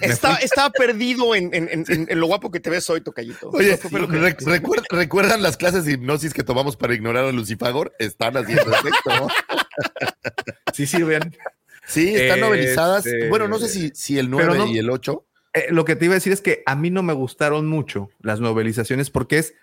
Está- 0.04 0.36
estaba 0.36 0.70
perdido 0.70 1.34
en, 1.34 1.52
en- 1.54 1.68
en- 1.70 1.84
en- 1.88 2.06
en 2.08 2.20
lo 2.20 2.26
guapo 2.28 2.50
que 2.52 2.60
te 2.60 2.70
ves 2.70 2.88
hoy, 2.90 3.00
Tocayito. 3.00 3.50
Oye, 3.50 3.76
recuer- 3.80 4.84
¿recuerdan 4.90 5.42
las 5.42 5.56
clases 5.56 5.84
de 5.84 5.92
hipnosis 5.92 6.32
que 6.34 6.44
tomamos 6.44 6.76
para 6.76 6.94
ignorar 6.94 7.24
a 7.24 7.32
Lucifagor? 7.32 7.92
Están 7.98 8.36
haciendo 8.36 8.70
efecto. 8.72 9.28
Sí 10.72 10.86
sirven. 10.86 11.36
Sí, 11.86 12.14
están 12.14 12.40
novelizadas. 12.40 13.04
Este, 13.06 13.28
Bueno, 13.28 13.48
no 13.48 13.58
sé 13.58 13.68
si, 13.68 13.90
si 13.94 14.18
el 14.18 14.26
pero 14.30 14.54
9 14.54 14.58
no- 14.58 14.66
y 14.68 14.78
el 14.78 14.88
8. 14.88 15.24
Eh, 15.54 15.66
lo 15.70 15.84
que 15.84 15.96
te 15.96 16.06
iba 16.06 16.14
a 16.14 16.16
decir 16.16 16.32
es 16.32 16.40
que 16.40 16.62
a 16.66 16.74
mí 16.76 16.90
no 16.90 17.02
me 17.02 17.12
gustaron 17.12 17.66
mucho 17.66 18.08
las 18.20 18.40
novelizaciones 18.40 19.10
porque 19.10 19.38
es 19.38 19.54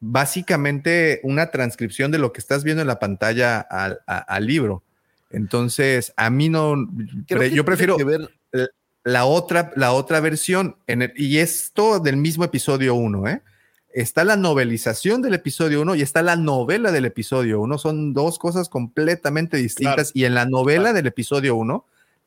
básicamente 0.00 1.20
una 1.22 1.50
transcripción 1.50 2.10
de 2.10 2.18
lo 2.18 2.32
que 2.32 2.40
estás 2.40 2.64
viendo 2.64 2.80
en 2.82 2.88
la 2.88 2.98
pantalla 2.98 3.60
al, 3.60 4.00
a- 4.06 4.18
al 4.18 4.46
libro. 4.46 4.82
Entonces, 5.30 6.12
a 6.16 6.30
mí 6.30 6.48
no, 6.48 6.74
pre- 7.38 7.50
yo 7.50 7.64
prefiero 7.64 7.96
ver- 8.04 8.30
la 9.02 9.26
otra, 9.26 9.72
la 9.76 9.92
otra 9.92 10.20
versión. 10.20 10.76
En 10.86 11.02
el- 11.02 11.12
y 11.16 11.38
esto 11.38 12.00
del 12.00 12.16
mismo 12.16 12.44
episodio 12.44 12.94
1, 12.94 13.28
¿eh? 13.28 13.42
Está 13.92 14.24
la 14.24 14.36
novelización 14.36 15.20
del 15.22 15.34
episodio 15.34 15.82
1 15.82 15.94
y 15.94 16.02
está 16.02 16.22
la 16.22 16.36
novela 16.36 16.90
del 16.90 17.04
episodio 17.04 17.60
1. 17.60 17.76
Son 17.78 18.12
dos 18.14 18.38
cosas 18.38 18.68
completamente 18.68 19.56
distintas. 19.56 20.10
Y 20.14 20.24
en 20.24 20.34
la 20.34 20.46
novela 20.46 20.92
del 20.92 21.06
episodio 21.06 21.54
1 21.56 21.84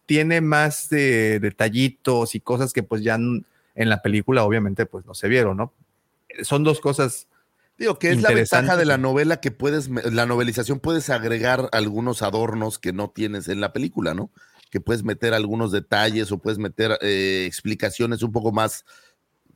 tiene 0.07 0.41
más 0.41 0.89
de 0.89 1.39
detallitos 1.39 2.33
y 2.33 2.39
cosas 2.39 2.73
que 2.73 2.81
pues 2.81 3.03
ya 3.03 3.15
en 3.15 3.45
la 3.75 4.01
película 4.01 4.43
obviamente 4.43 4.87
pues 4.87 5.05
no 5.05 5.13
se 5.13 5.27
vieron, 5.27 5.57
¿no? 5.57 5.73
Son 6.41 6.63
dos 6.63 6.79
cosas. 6.79 7.27
Digo 7.77 7.99
que 7.99 8.09
es 8.09 8.23
la 8.23 8.31
ventaja 8.31 8.75
de 8.75 8.85
la 8.85 8.97
novela 8.97 9.39
que 9.39 9.51
puedes, 9.51 9.87
la 9.89 10.25
novelización 10.25 10.79
puedes 10.79 11.11
agregar 11.11 11.69
algunos 11.71 12.23
adornos 12.23 12.79
que 12.79 12.91
no 12.91 13.11
tienes 13.11 13.47
en 13.49 13.61
la 13.61 13.71
película, 13.71 14.15
¿no? 14.15 14.31
que 14.69 14.81
puedes 14.81 15.03
meter 15.03 15.33
algunos 15.33 15.71
detalles 15.71 16.31
o 16.31 16.39
puedes 16.39 16.59
meter 16.59 16.97
eh, 17.01 17.45
explicaciones 17.47 18.21
un 18.21 18.31
poco 18.31 18.51
más, 18.51 18.85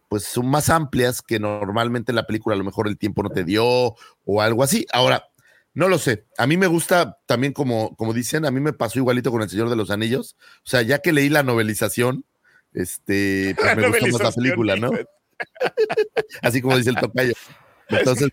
pues 0.07 0.23
son 0.23 0.47
más 0.47 0.69
amplias 0.69 1.21
que 1.21 1.39
normalmente 1.39 2.11
en 2.11 2.17
la 2.17 2.27
película 2.27 2.55
a 2.55 2.57
lo 2.57 2.63
mejor 2.63 2.87
el 2.87 2.97
tiempo 2.97 3.23
no 3.23 3.29
te 3.29 3.43
dio 3.43 3.95
o 4.25 4.41
algo 4.41 4.63
así. 4.63 4.85
Ahora, 4.91 5.30
no 5.73 5.87
lo 5.87 5.97
sé. 5.97 6.25
A 6.37 6.47
mí 6.47 6.57
me 6.57 6.67
gusta 6.67 7.17
también, 7.25 7.53
como, 7.53 7.95
como 7.95 8.13
dicen, 8.13 8.45
a 8.45 8.51
mí 8.51 8.59
me 8.59 8.73
pasó 8.73 8.99
igualito 8.99 9.31
con 9.31 9.41
El 9.41 9.49
Señor 9.49 9.69
de 9.69 9.75
los 9.75 9.89
Anillos. 9.91 10.35
O 10.65 10.69
sea, 10.69 10.81
ya 10.81 10.99
que 10.99 11.13
leí 11.13 11.29
la 11.29 11.43
novelización, 11.43 12.25
este, 12.73 13.55
pues 13.59 13.75
me 13.77 13.89
gustó 13.89 14.07
más 14.09 14.21
la 14.21 14.31
película, 14.31 14.75
¿no? 14.75 14.91
Así 16.41 16.61
como 16.61 16.77
dice 16.77 16.89
el 16.91 16.97
tocayo. 16.97 17.33
Entonces, 17.89 18.29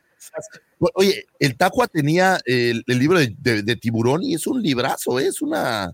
oye, 0.95 1.27
el 1.41 1.57
Tacua 1.57 1.89
tenía 1.89 2.39
el, 2.45 2.85
el 2.87 2.99
libro 2.99 3.19
de, 3.19 3.35
de- 3.39 3.63
de 3.63 3.77
Tiburón 3.77 4.23
y 4.23 4.35
es 4.35 4.47
un 4.47 4.63
librazo, 4.63 5.19
¿eh? 5.19 5.27
es 5.27 5.43
una. 5.43 5.93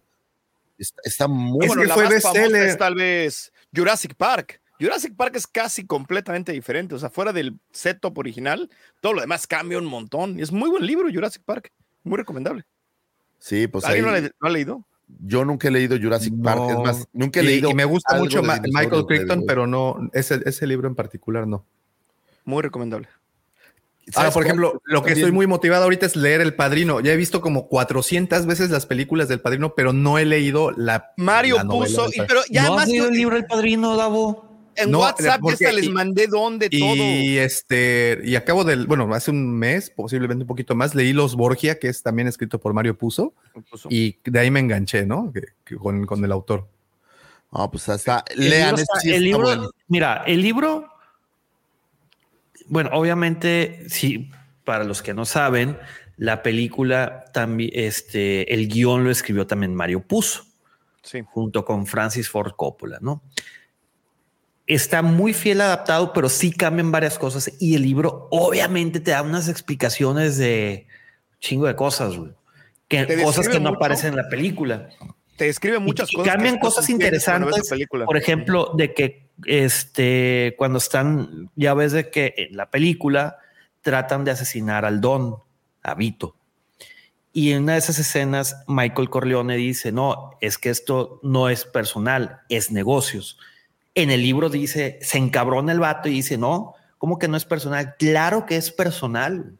Está, 0.76 1.00
está 1.04 1.28
muy 1.28 1.66
Bueno, 1.66 1.82
que 1.82 1.88
la 1.88 1.94
fue 1.94 2.04
más 2.10 2.22
famosa 2.22 2.64
es 2.66 2.76
tal 2.76 2.94
vez 2.94 3.52
Jurassic 3.74 4.14
Park. 4.16 4.60
Jurassic 4.84 5.16
Park 5.16 5.36
es 5.36 5.46
casi 5.46 5.86
completamente 5.86 6.52
diferente. 6.52 6.94
O 6.94 6.98
sea, 6.98 7.08
fuera 7.10 7.32
del 7.32 7.58
setup 7.72 8.18
original, 8.18 8.68
todo 9.00 9.14
lo 9.14 9.20
demás 9.22 9.46
cambia 9.46 9.78
un 9.78 9.86
montón. 9.86 10.38
Y 10.38 10.42
es 10.42 10.52
muy 10.52 10.68
buen 10.68 10.84
libro, 10.86 11.08
Jurassic 11.12 11.42
Park. 11.44 11.72
Muy 12.02 12.18
recomendable. 12.18 12.64
Sí, 13.38 13.66
pues 13.66 13.84
ahí, 13.84 13.92
¿Alguien 13.98 14.06
no, 14.06 14.12
lo 14.12 14.18
ha- 14.26 14.30
no 14.40 14.48
ha 14.48 14.50
leído? 14.50 14.84
yo 15.20 15.44
nunca 15.44 15.68
he 15.68 15.70
leído 15.70 15.98
Jurassic 16.00 16.32
Park, 16.42 16.62
es 16.70 16.78
más, 16.78 17.08
nunca 17.12 17.40
he 17.40 17.44
Y- 17.44 17.46
leído. 17.46 17.70
y 17.70 17.74
me 17.74 17.84
gusta 17.84 18.16
mucho 18.16 18.42
Ma- 18.42 18.58
Michael. 18.62 19.04
Crichton, 19.06 19.44
pero 19.46 19.66
no, 19.66 20.10
ese, 20.14 20.40
ese 20.46 20.66
libro 20.66 20.88
en 20.88 20.94
particular 20.94 21.46
no. 21.46 21.64
Muy 22.44 22.62
recomendable. 22.62 23.08
Ahora, 24.08 24.12
¿Sabes 24.30 24.34
por 24.34 24.44
ejemplo, 24.44 24.82
lo 24.84 25.02
que 25.02 25.12
estoy 25.12 25.32
muy 25.32 25.46
motivado 25.46 25.84
ahorita 25.84 26.04
es 26.04 26.14
leer 26.16 26.42
El 26.42 26.54
Padrino. 26.54 27.00
Ya 27.00 27.12
he 27.12 27.16
visto 27.16 27.40
como 27.40 27.68
400 27.68 28.44
veces 28.44 28.68
las 28.70 28.84
películas 28.84 29.28
del 29.28 29.40
Padrino, 29.40 29.74
pero 29.74 29.94
no 29.94 30.18
he 30.18 30.26
leído 30.26 30.72
la. 30.72 31.12
Mario 31.16 31.56
la 31.56 31.64
puso, 31.64 32.08
y, 32.12 32.20
pero 32.28 32.40
ya 32.50 32.64
¿No 32.64 32.72
has 32.72 32.76
más 32.80 32.88
leído 32.88 33.08
el 33.08 33.14
libro 33.14 33.36
El 33.36 33.46
Padrino, 33.46 33.96
Davo? 33.96 34.43
En 34.76 34.90
No, 34.90 35.00
WhatsApp 35.00 35.40
ya 35.44 35.52
hasta 35.52 35.72
les 35.72 35.88
mandé 35.90 36.26
dónde 36.26 36.68
todo. 36.70 36.94
Y 36.96 37.38
este, 37.38 38.20
y 38.24 38.36
acabo 38.36 38.64
del, 38.64 38.86
bueno, 38.86 39.12
hace 39.14 39.30
un 39.30 39.56
mes, 39.58 39.90
posiblemente 39.90 40.42
un 40.42 40.48
poquito 40.48 40.74
más, 40.74 40.94
leí 40.94 41.12
Los 41.12 41.36
Borgia, 41.36 41.78
que 41.78 41.88
es 41.88 42.02
también 42.02 42.28
escrito 42.28 42.58
por 42.60 42.72
Mario 42.74 42.96
Puzo, 42.96 43.34
Puso. 43.70 43.88
y 43.90 44.18
de 44.24 44.38
ahí 44.40 44.50
me 44.50 44.60
enganché, 44.60 45.06
¿no? 45.06 45.32
Que- 45.32 45.48
que 45.64 45.76
con, 45.76 46.04
con 46.06 46.24
el 46.24 46.32
autor. 46.32 46.68
Ah, 47.52 47.70
pues 47.70 47.88
hasta. 47.88 48.24
El 48.30 48.50
Lean, 48.50 48.60
libro 48.70 48.74
ese 48.74 48.82
está- 48.82 49.00
sí 49.00 49.12
el 49.14 49.22
libro, 49.24 49.42
bueno. 49.42 49.70
mira, 49.88 50.24
el 50.26 50.42
libro, 50.42 50.88
bueno, 52.66 52.90
obviamente, 52.92 53.84
sí, 53.88 54.30
para 54.64 54.84
los 54.84 55.02
que 55.02 55.14
no 55.14 55.24
saben, 55.24 55.78
la 56.16 56.42
película 56.42 57.24
también, 57.32 57.70
este, 57.74 58.52
el 58.54 58.68
guion 58.68 59.04
lo 59.04 59.10
escribió 59.10 59.46
también 59.46 59.74
Mario 59.74 60.00
Puzo, 60.00 60.44
Sí. 61.02 61.20
junto 61.26 61.64
con 61.64 61.86
Francis 61.86 62.28
Ford 62.30 62.52
Coppola, 62.56 62.98
¿no? 63.00 63.22
Está 64.66 65.02
muy 65.02 65.34
fiel 65.34 65.60
adaptado, 65.60 66.12
pero 66.12 66.28
sí 66.28 66.50
cambian 66.50 66.90
varias 66.90 67.18
cosas 67.18 67.52
y 67.60 67.74
el 67.74 67.82
libro 67.82 68.28
obviamente 68.30 68.98
te 69.00 69.10
da 69.10 69.22
unas 69.22 69.48
explicaciones 69.48 70.38
de 70.38 70.86
chingo 71.38 71.66
de 71.66 71.76
cosas, 71.76 72.16
güey. 72.16 72.32
Que, 72.88 73.22
cosas 73.22 73.48
que 73.48 73.60
no 73.60 73.70
aparecen 73.70 74.10
en 74.10 74.16
la 74.16 74.28
película. 74.28 74.88
Te 75.36 75.46
describe 75.46 75.78
muchas 75.78 76.12
y, 76.12 76.16
cosas. 76.16 76.32
cambian 76.32 76.58
cosas 76.58 76.88
interesantes. 76.88 77.70
Por 77.90 78.16
ejemplo, 78.16 78.72
de 78.76 78.94
que 78.94 79.28
este, 79.46 80.54
cuando 80.56 80.78
están, 80.78 81.50
ya 81.56 81.74
ves 81.74 81.92
de 81.92 82.10
que 82.10 82.34
en 82.36 82.56
la 82.56 82.70
película 82.70 83.38
tratan 83.80 84.24
de 84.24 84.30
asesinar 84.30 84.84
al 84.84 85.00
Don, 85.00 85.36
a 85.82 85.94
Vito. 85.94 86.36
Y 87.32 87.52
en 87.52 87.64
una 87.64 87.72
de 87.72 87.80
esas 87.80 87.98
escenas, 87.98 88.62
Michael 88.68 89.10
Corleone 89.10 89.56
dice, 89.56 89.90
no, 89.90 90.38
es 90.40 90.56
que 90.56 90.70
esto 90.70 91.18
no 91.22 91.48
es 91.48 91.64
personal, 91.64 92.42
es 92.48 92.70
negocios. 92.70 93.38
En 93.94 94.10
el 94.10 94.22
libro 94.22 94.48
dice, 94.48 94.98
se 95.02 95.18
encabrona 95.18 95.72
el 95.72 95.80
vato 95.80 96.08
y 96.08 96.12
dice, 96.12 96.36
no, 96.36 96.74
¿cómo 96.98 97.18
que 97.18 97.28
no 97.28 97.36
es 97.36 97.44
personal? 97.44 97.94
Claro 97.98 98.44
que 98.46 98.56
es 98.56 98.70
personal. 98.70 99.56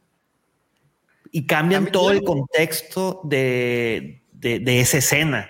Y 1.31 1.45
cambian 1.47 1.91
todo 1.91 2.11
el 2.11 2.23
contexto 2.23 3.21
de, 3.23 4.23
de, 4.33 4.59
de 4.59 4.79
esa 4.79 4.97
escena. 4.97 5.49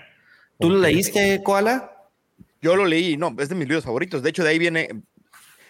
¿Tú 0.58 0.70
lo 0.70 0.78
leíste, 0.78 1.42
Koala? 1.42 1.92
Yo 2.60 2.74
lo 2.76 2.86
leí, 2.86 3.16
no, 3.16 3.34
es 3.38 3.48
de 3.48 3.54
mis 3.54 3.68
libros 3.68 3.84
favoritos. 3.84 4.22
De 4.22 4.30
hecho, 4.30 4.42
de 4.42 4.50
ahí 4.50 4.58
viene. 4.58 4.88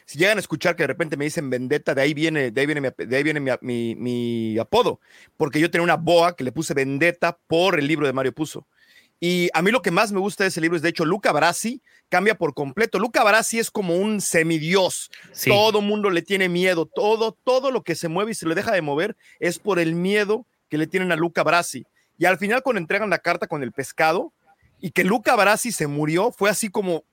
Si 0.05 0.19
llegan 0.19 0.37
a 0.37 0.41
escuchar 0.41 0.77
que 0.77 0.85
de 0.85 0.87
repente 0.87 1.17
me 1.17 1.25
dicen 1.25 1.51
Vendetta, 1.51 1.93
de 1.95 2.01
ahí 2.01 2.15
viene, 2.15 2.53
de 2.53 2.61
ahí 2.61 2.67
viene, 2.67 2.81
mi, 2.81 2.89
de 2.97 3.17
ahí 3.17 3.23
viene 3.25 3.41
mi- 3.41 3.97
mi 3.97 4.57
apodo, 4.59 5.01
porque 5.37 5.59
yo 5.59 5.69
tenía 5.69 5.83
una 5.83 5.97
boa 5.97 6.37
que 6.37 6.45
le 6.45 6.53
puse 6.53 6.75
Vendetta 6.75 7.37
por 7.49 7.77
el 7.79 7.89
libro 7.89 8.07
de 8.07 8.13
Mario 8.13 8.33
Puzo. 8.33 8.69
Y 9.19 9.49
a 9.55 9.63
mí 9.63 9.71
lo 9.71 9.81
que 9.81 9.91
más 9.91 10.13
me 10.13 10.21
gusta 10.21 10.45
de 10.45 10.49
ese 10.49 10.61
libro 10.61 10.77
es, 10.77 10.83
de 10.83 10.91
hecho, 10.91 11.05
Luca 11.05 11.33
Brasi 11.33 11.83
cambia 12.09 12.37
por 12.37 12.55
completo. 12.55 12.99
Luca 12.99 13.25
Brasi 13.25 13.59
es 13.59 13.71
como 13.71 13.97
un 13.97 14.21
semidios. 14.21 15.11
Sí. 15.33 15.51
Todo 15.51 15.81
mundo 15.81 16.11
le 16.11 16.23
tiene 16.23 16.49
miedo. 16.49 16.87
Todo, 16.87 17.33
todo 17.45 17.71
lo 17.71 17.83
que 17.83 17.95
se 17.95 18.09
mueve 18.09 18.33
y 18.33 18.35
se 18.35 18.47
le 18.47 18.55
deja 18.55 18.73
de 18.73 18.83
mover 18.83 19.17
es 19.41 19.59
por 19.59 19.79
el 19.79 19.95
miedo 19.95 20.47
que 20.69 20.79
le 20.79 20.87
tienen 20.87 21.13
a 21.13 21.17
Luca 21.17 21.43
Brasi. 21.43 21.87
Y 22.19 22.27
al 22.27 22.39
final, 22.39 22.63
cuando 22.63 22.81
entregan 22.81 23.11
la 23.11 23.19
carta 23.19 23.47
con 23.47 23.63
el 23.63 23.73
pescado 23.73 24.33
y 24.81 24.91
que 24.91 25.05
Luca 25.05 25.35
Brasi 25.37 25.73
se 25.73 25.87
murió, 25.87 26.31
fue 26.33 26.51
así 26.51 26.69
como, 26.69 27.05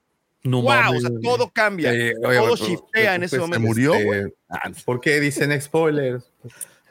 No 0.42 0.60
wow, 0.60 0.70
mames, 0.70 1.04
o 1.04 1.08
sea, 1.08 1.16
todo 1.22 1.50
cambia. 1.50 1.92
Eh, 1.92 2.14
oye, 2.22 2.38
todo 2.38 2.48
bueno, 2.48 2.56
shiftea 2.56 3.14
en 3.14 3.22
ese 3.22 3.38
pues, 3.38 3.48
momento. 3.48 3.66
murió, 3.66 3.94
este, 3.94 4.04
güey? 4.04 4.22
¿Por 4.84 5.00
qué 5.00 5.20
dicen 5.20 5.58
spoilers? 5.60 6.30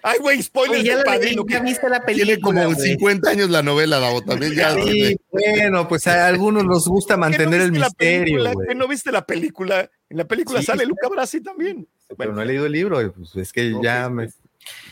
Ay, 0.03 0.19
güey, 0.19 0.43
spoiler 0.43 0.80
Oye, 0.80 0.84
ya, 0.89 0.95
del 0.97 1.05
padrino. 1.05 1.45
ya 1.47 1.61
viste 1.61 1.88
la 1.89 2.03
película. 2.05 2.25
Tiene 2.25 2.41
como 2.41 2.63
güey. 2.65 2.75
50 2.89 3.30
años 3.30 3.49
la 3.49 3.63
novela, 3.63 3.99
Davo, 3.99 4.21
también 4.21 4.53
ya. 4.53 4.73
Sí, 4.75 5.15
bueno, 5.31 5.88
pues 5.88 6.05
a 6.07 6.27
algunos 6.27 6.65
nos 6.65 6.88
gusta 6.88 7.13
¿Qué 7.15 7.17
no 7.17 7.21
mantener 7.21 7.61
el 7.61 7.71
misterio. 7.71 8.43
¿Qué 8.67 8.75
no 8.75 8.88
viste 8.88 9.11
la 9.13 9.25
película? 9.25 9.89
En 10.09 10.17
la 10.17 10.25
película 10.25 10.59
Sí, 10.59 10.65
sale 10.65 10.84
sí. 10.84 10.89
Luca 10.89 11.07
Brasi 11.07 11.41
también. 11.41 11.88
Pero 12.17 12.34
no 12.34 12.41
he 12.41 12.45
leído 12.45 12.65
el 12.65 12.73
libro, 12.73 13.13
pues 13.13 13.35
es 13.38 13.53
que 13.53 13.73
ya 13.81 14.09
me... 14.09 14.27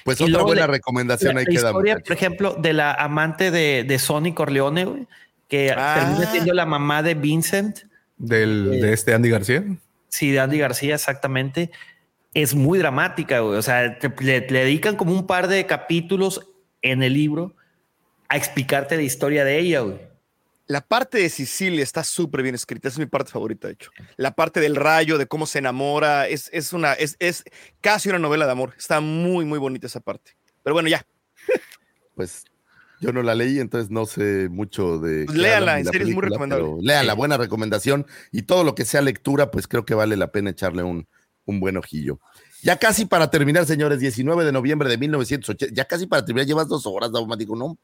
Pues 0.04 0.20
Y 0.22 0.24
otra 0.24 0.44
buena 0.44 0.62
le- 0.66 0.74
recomendación 0.74 1.36
la, 1.36 1.42
ahí 1.42 1.46
la 1.46 1.52
queda. 1.52 1.70
historia, 1.70 1.94
muchacho. 1.96 2.08
por 2.08 2.16
ejemplo, 2.18 2.56
de 2.60 2.74
la 2.74 2.94
amante 2.94 3.52
de, 3.52 3.84
de 3.88 4.00
Sonny 4.00 4.34
Corleone, 4.34 4.86
güey, 4.86 5.08
que 5.48 5.72
Ah. 5.78 5.96
termina 6.00 6.32
siendo 6.32 6.54
la 6.54 6.66
mamá 6.66 7.04
de 7.04 7.14
Vincent, 7.16 7.80
Del, 8.18 8.80
de 8.82 8.94
este 8.94 9.14
Andy 9.14 9.30
García. 9.30 9.64
sí, 10.10 10.32
de 10.32 10.40
Andy 10.40 10.58
García, 10.58 10.96
exactamente. 10.96 11.70
Es 12.34 12.56
muy 12.56 12.80
dramática, 12.80 13.40
güey. 13.40 13.58
O 13.58 13.62
sea, 13.62 13.98
te- 14.00 14.14
le, 14.24 14.42
le 14.50 14.60
dedican 14.60 14.96
como 14.96 15.14
un 15.14 15.28
par 15.28 15.48
de 15.48 15.66
capítulos 15.66 16.48
en 16.82 17.04
el 17.04 17.14
libro 17.14 17.56
a 18.30 18.38
explicarte 18.38 18.96
la 18.96 19.02
historia 19.04 19.44
de 19.44 19.60
ella, 19.60 19.82
güey. 19.82 20.00
La 20.68 20.80
parte 20.80 21.18
de 21.18 21.28
Sicilia 21.28 21.84
está 21.84 22.02
súper 22.06 22.44
bien 22.44 22.56
escrita, 22.56 22.88
es 22.88 22.98
mi 22.98 23.06
parte 23.06 23.32
favorita, 23.32 23.68
de 23.68 23.74
hecho. 23.74 23.92
La 24.16 24.32
parte 24.32 24.62
del 24.62 24.78
rayo, 24.78 25.18
de 25.18 25.26
cómo 25.28 25.46
se 25.46 25.60
enamora, 25.60 26.30
es, 26.30 26.50
es 26.54 26.72
una, 26.72 26.94
es, 26.94 27.18
es 27.20 27.44
casi 27.82 28.08
una 28.08 28.20
novela 28.20 28.46
de 28.46 28.54
amor. 28.54 28.74
Está 28.78 29.02
muy, 29.02 29.44
muy 29.44 29.60
bonita 29.60 29.88
esa 29.88 30.00
parte. 30.00 30.32
Pero 30.64 30.74
bueno, 30.74 30.88
ya. 30.90 31.06
Pues 32.16 32.44
yo 33.00 33.12
no 33.14 33.24
la 33.24 33.34
leí, 33.36 33.60
entonces 33.60 33.90
no 33.90 34.06
sé 34.06 34.48
mucho 34.50 35.00
de. 35.00 35.26
Pues 35.26 35.38
léala, 35.38 35.80
en 35.80 35.86
la 35.86 35.92
serio, 35.92 36.08
es 36.08 36.14
muy 36.14 36.24
recomendable. 36.24 36.68
Léala, 36.82 37.14
buena 37.16 37.38
recomendación. 37.38 38.06
Y 38.32 38.44
todo 38.44 38.64
lo 38.64 38.76
que 38.76 38.86
sea 38.86 39.02
lectura, 39.02 39.50
pues 39.50 39.68
creo 39.68 39.86
que 39.86 39.96
vale 39.96 40.16
la 40.18 40.32
pena 40.32 40.52
echarle 40.52 40.84
un, 40.84 41.08
un 41.46 41.60
buen 41.60 41.78
ojillo. 41.78 42.20
Ya 42.64 42.78
casi 42.78 43.06
para 43.06 43.30
terminar, 43.32 43.66
señores, 43.66 44.00
19 44.00 44.46
de 44.46 44.52
noviembre 44.52 44.88
de 44.90 44.98
1980. 44.98 45.74
Ya 45.74 45.86
casi 45.86 46.06
para 46.08 46.24
terminar, 46.24 46.46
llevas 46.48 46.68
dos 46.68 46.86
horas, 46.86 47.12
Daumático, 47.12 47.56
no 47.56 47.78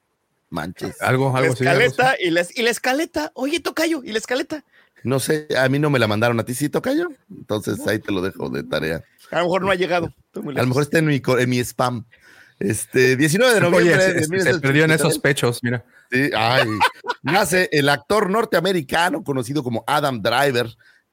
manches. 0.50 1.02
Algo, 1.02 1.32
La 1.34 1.40
algo 1.40 1.54
así. 1.54 1.66
algo 1.66 1.80
así. 1.82 1.88
escaleta 1.90 2.16
y 2.22 2.30
la, 2.30 2.46
y 2.56 2.62
la 2.62 2.70
escaleta. 2.70 3.32
Oye, 3.34 3.60
Tocayo, 3.60 4.02
y 4.04 4.12
la 4.12 4.20
escaleta. 4.20 4.64
No 5.04 5.20
sé, 5.20 5.48
a 5.58 5.68
mí 5.70 5.80
no 5.80 5.90
me 5.90 6.00
la 6.00 6.08
mandaron 6.08 6.40
a 6.40 6.44
ti, 6.46 6.54
¿sí, 6.54 6.70
Tocayo? 6.70 7.08
Entonces 7.30 7.86
ahí 7.88 8.00
te 8.00 8.12
lo 8.12 8.22
dejo 8.22 8.50
de 8.50 8.64
tarea. 8.64 9.04
A 9.32 9.40
lo 9.40 9.46
mejor 9.46 9.62
no 9.64 9.72
ha 9.72 9.76
llegado. 9.76 10.14
A 10.36 10.40
lo 10.40 10.68
mejor 10.68 10.84
está 10.84 11.00
en 11.00 11.06
mi, 11.08 11.22
en 11.26 11.50
mi 11.50 11.60
spam. 11.60 12.06
Este, 12.60 13.16
19 13.16 13.54
de 13.54 13.62
noviembre. 13.62 13.94
Oye, 13.94 14.14
de 14.14 14.24
se, 14.24 14.26
se- 14.26 14.54
se 14.54 14.60
perdió 14.60 14.84
en 14.84 14.90
1980. 14.92 14.96
esos 14.96 15.20
pechos, 15.20 15.60
mira. 15.64 15.86
Sí, 16.12 16.30
ay. 16.36 16.68
Nace 17.22 17.70
el 17.72 17.90
actor 17.90 18.30
norteamericano 18.30 19.24
conocido 19.24 19.62
como 19.64 19.84
Adam 19.86 20.22
Driver, 20.22 20.68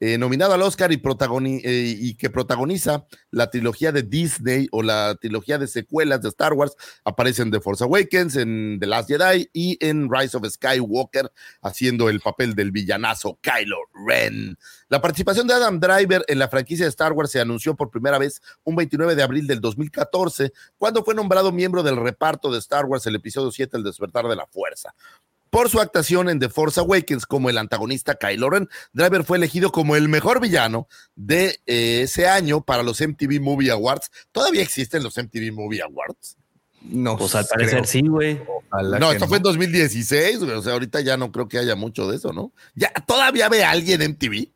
eh, 0.07 0.19
nominado 0.19 0.53
al 0.53 0.61
Oscar 0.61 0.93
y, 0.93 0.97
eh, 0.97 1.97
y 1.99 2.15
que 2.17 2.29
protagoniza 2.29 3.07
la 3.31 3.49
trilogía 3.49 3.91
de 3.91 4.03
Disney 4.03 4.69
o 4.71 4.83
la 4.83 5.15
trilogía 5.19 5.57
de 5.57 5.67
secuelas 5.67 6.21
de 6.21 6.29
Star 6.29 6.53
Wars. 6.53 6.77
Aparece 7.07 7.41
en 7.41 7.51
The 7.51 7.63
Force 7.63 7.83
Awakens, 7.83 8.37
en 8.37 8.77
The 8.79 8.87
Last 8.87 9.09
Jedi 9.09 9.49
y 9.55 9.79
en 9.81 10.11
Rise 10.13 10.37
of 10.37 10.47
Skywalker, 10.47 11.33
haciendo 11.63 12.11
el 12.11 12.21
papel 12.21 12.55
del 12.55 12.71
villanazo 12.71 13.39
Kylo 13.41 13.79
Ren. 14.07 14.59
La 14.91 15.01
participación 15.01 15.47
de 15.47 15.55
Adam 15.55 15.81
Driver 15.81 16.23
en 16.29 16.39
la 16.39 16.49
franquicia 16.49 16.85
de 16.85 16.91
Star 16.91 17.15
Wars 17.15 17.31
se 17.31 17.41
anunció 17.41 17.75
por 17.75 17.91
primera 17.91 18.19
vez 18.19 18.43
un 18.63 18.77
29 18.77 19.15
de 19.15 19.23
abril 19.23 19.47
del 19.47 19.63
2014, 19.63 20.53
cuando 20.77 21.03
fue 21.03 21.15
nombrado 21.15 21.51
miembro 21.51 21.83
del 21.83 21.97
reparto 21.97 22.53
de 22.53 22.59
Star 22.59 22.85
Wars 22.85 23.07
el 23.07 23.15
episodio 23.15 23.51
7, 23.51 23.79
El 23.79 23.85
despertar 23.85 24.29
de 24.29 24.37
la 24.37 24.47
fuerza. 24.49 24.95
Por 25.55 25.71
su 25.71 25.81
actuación 25.81 26.29
en 26.29 26.41
The 26.41 26.49
Force 26.49 26.81
Awakens 26.81 27.27
como 27.27 27.49
el 27.49 27.59
antagonista 27.59 28.17
Kylo 28.17 28.51
Ren, 28.51 28.69
Driver 28.93 29.23
fue 29.23 29.37
elegido 29.39 29.71
como 29.71 29.95
el 29.95 30.09
mejor 30.09 30.41
villano 30.41 30.89
de 31.15 31.61
eh, 31.67 32.01
ese 32.03 32.27
año 32.29 32.61
para 32.63 32.83
los 32.83 33.01
MTV 33.01 33.41
Movie 33.41 33.71
Awards. 33.71 34.11
¿Todavía 34.33 34.63
existen 34.63 35.05
los 35.05 35.17
MTV 35.17 35.53
Movie 35.53 35.81
Awards? 35.83 36.37
No, 36.83 37.17
Pues 37.17 37.37
al 37.37 37.47
parecer 37.47 37.79
creo. 37.83 37.85
sí, 37.85 38.03
güey. 38.03 38.41
No, 38.99 39.13
esto 39.13 39.29
fue 39.29 39.37
en 39.37 39.45
2016, 39.45 40.41
güey. 40.41 40.51
O 40.57 40.61
sea, 40.63 40.73
ahorita 40.73 41.01
ya 41.03 41.17
no 41.17 41.31
creo 41.31 41.47
que 41.49 41.59
haya 41.59 41.77
mucho 41.77 42.11
de 42.11 42.17
eso, 42.17 42.33
¿no? 42.33 42.51
Ya, 42.75 42.93
¿todavía 43.07 43.49
ve 43.49 43.63
a 43.65 43.71
alguien 43.71 44.03
en 44.03 44.17
TV? 44.17 44.51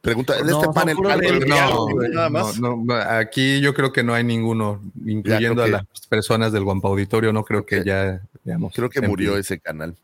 Pregunta, 0.00 0.38
en 0.38 0.46
No, 0.46 0.60
este 0.62 0.72
panel. 0.72 0.96
algo- 0.96 1.18
de- 1.40 1.46
No, 1.46 1.86
güey, 1.88 2.10
nada 2.10 2.30
más. 2.30 2.60
no, 2.60 2.76
no, 2.76 2.94
aquí 2.94 3.60
yo 3.60 3.74
creo 3.74 3.92
que 3.92 4.04
no 4.04 4.14
hay 4.14 4.22
ninguno, 4.22 4.80
incluyendo 5.04 5.62
a 5.62 5.66
que- 5.66 5.72
las 5.72 5.84
personas 6.08 6.52
del 6.52 6.62
Guampa 6.62 6.88
Auditorio, 6.88 7.32
no 7.32 7.44
creo 7.44 7.66
que 7.66 7.82
ya 7.84 8.22
veamos. 8.48 8.72
Creo 8.74 8.90
que 8.90 9.00
murió 9.02 9.36
ese 9.36 9.60
canal. 9.60 9.96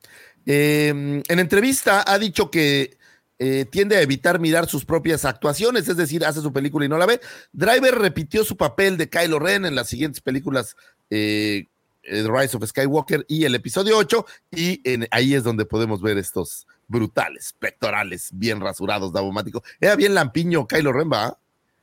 Eh, 0.47 0.89
en 1.27 1.39
entrevista 1.39 2.05
ha 2.07 2.19
dicho 2.19 2.51
que 2.51 2.97
eh, 3.39 3.65
tiende 3.71 3.97
a 3.97 4.03
evitar 4.03 4.39
mirar 4.39 4.66
sus 4.69 4.85
propias 4.85 5.25
actuaciones, 5.25 5.89
es 5.89 5.97
decir, 5.97 6.25
hace 6.25 6.41
su 6.41 6.53
película 6.53 6.85
y 6.87 6.89
no 6.89 6.99
la 6.99 7.07
ve. 7.07 7.21
Driver 7.53 7.95
repitió 7.99 8.45
su 8.45 8.57
papel 8.57 8.97
de 8.97 9.09
Kylo 9.09 9.39
Ren 9.39 9.65
en 9.65 9.75
las 9.75 9.89
siguientes 9.89 10.21
películas 10.21 10.77
eh, 11.11 11.66
eh, 12.05 12.23
The 12.23 12.29
Rise 12.31 12.57
of 12.57 12.65
Skywalker 12.66 13.25
y 13.29 13.45
el 13.45 13.55
episodio 13.55 13.97
8, 13.99 14.27
y 14.53 14.81
en- 14.89 15.09
ahí 15.11 15.35
es 15.35 15.43
donde 15.43 15.65
podemos 15.65 16.01
ver 16.03 16.19
estos 16.19 16.66
brutales, 16.87 17.55
pectorales, 17.59 18.29
bien 18.33 18.61
rasurados, 18.61 19.12
Davomático. 19.12 19.62
Era 19.81 19.97
bien 19.97 20.15
lampiño 20.15 20.66
Kylo 20.66 20.93
Ren, 20.93 21.11
¿va? 21.11 21.37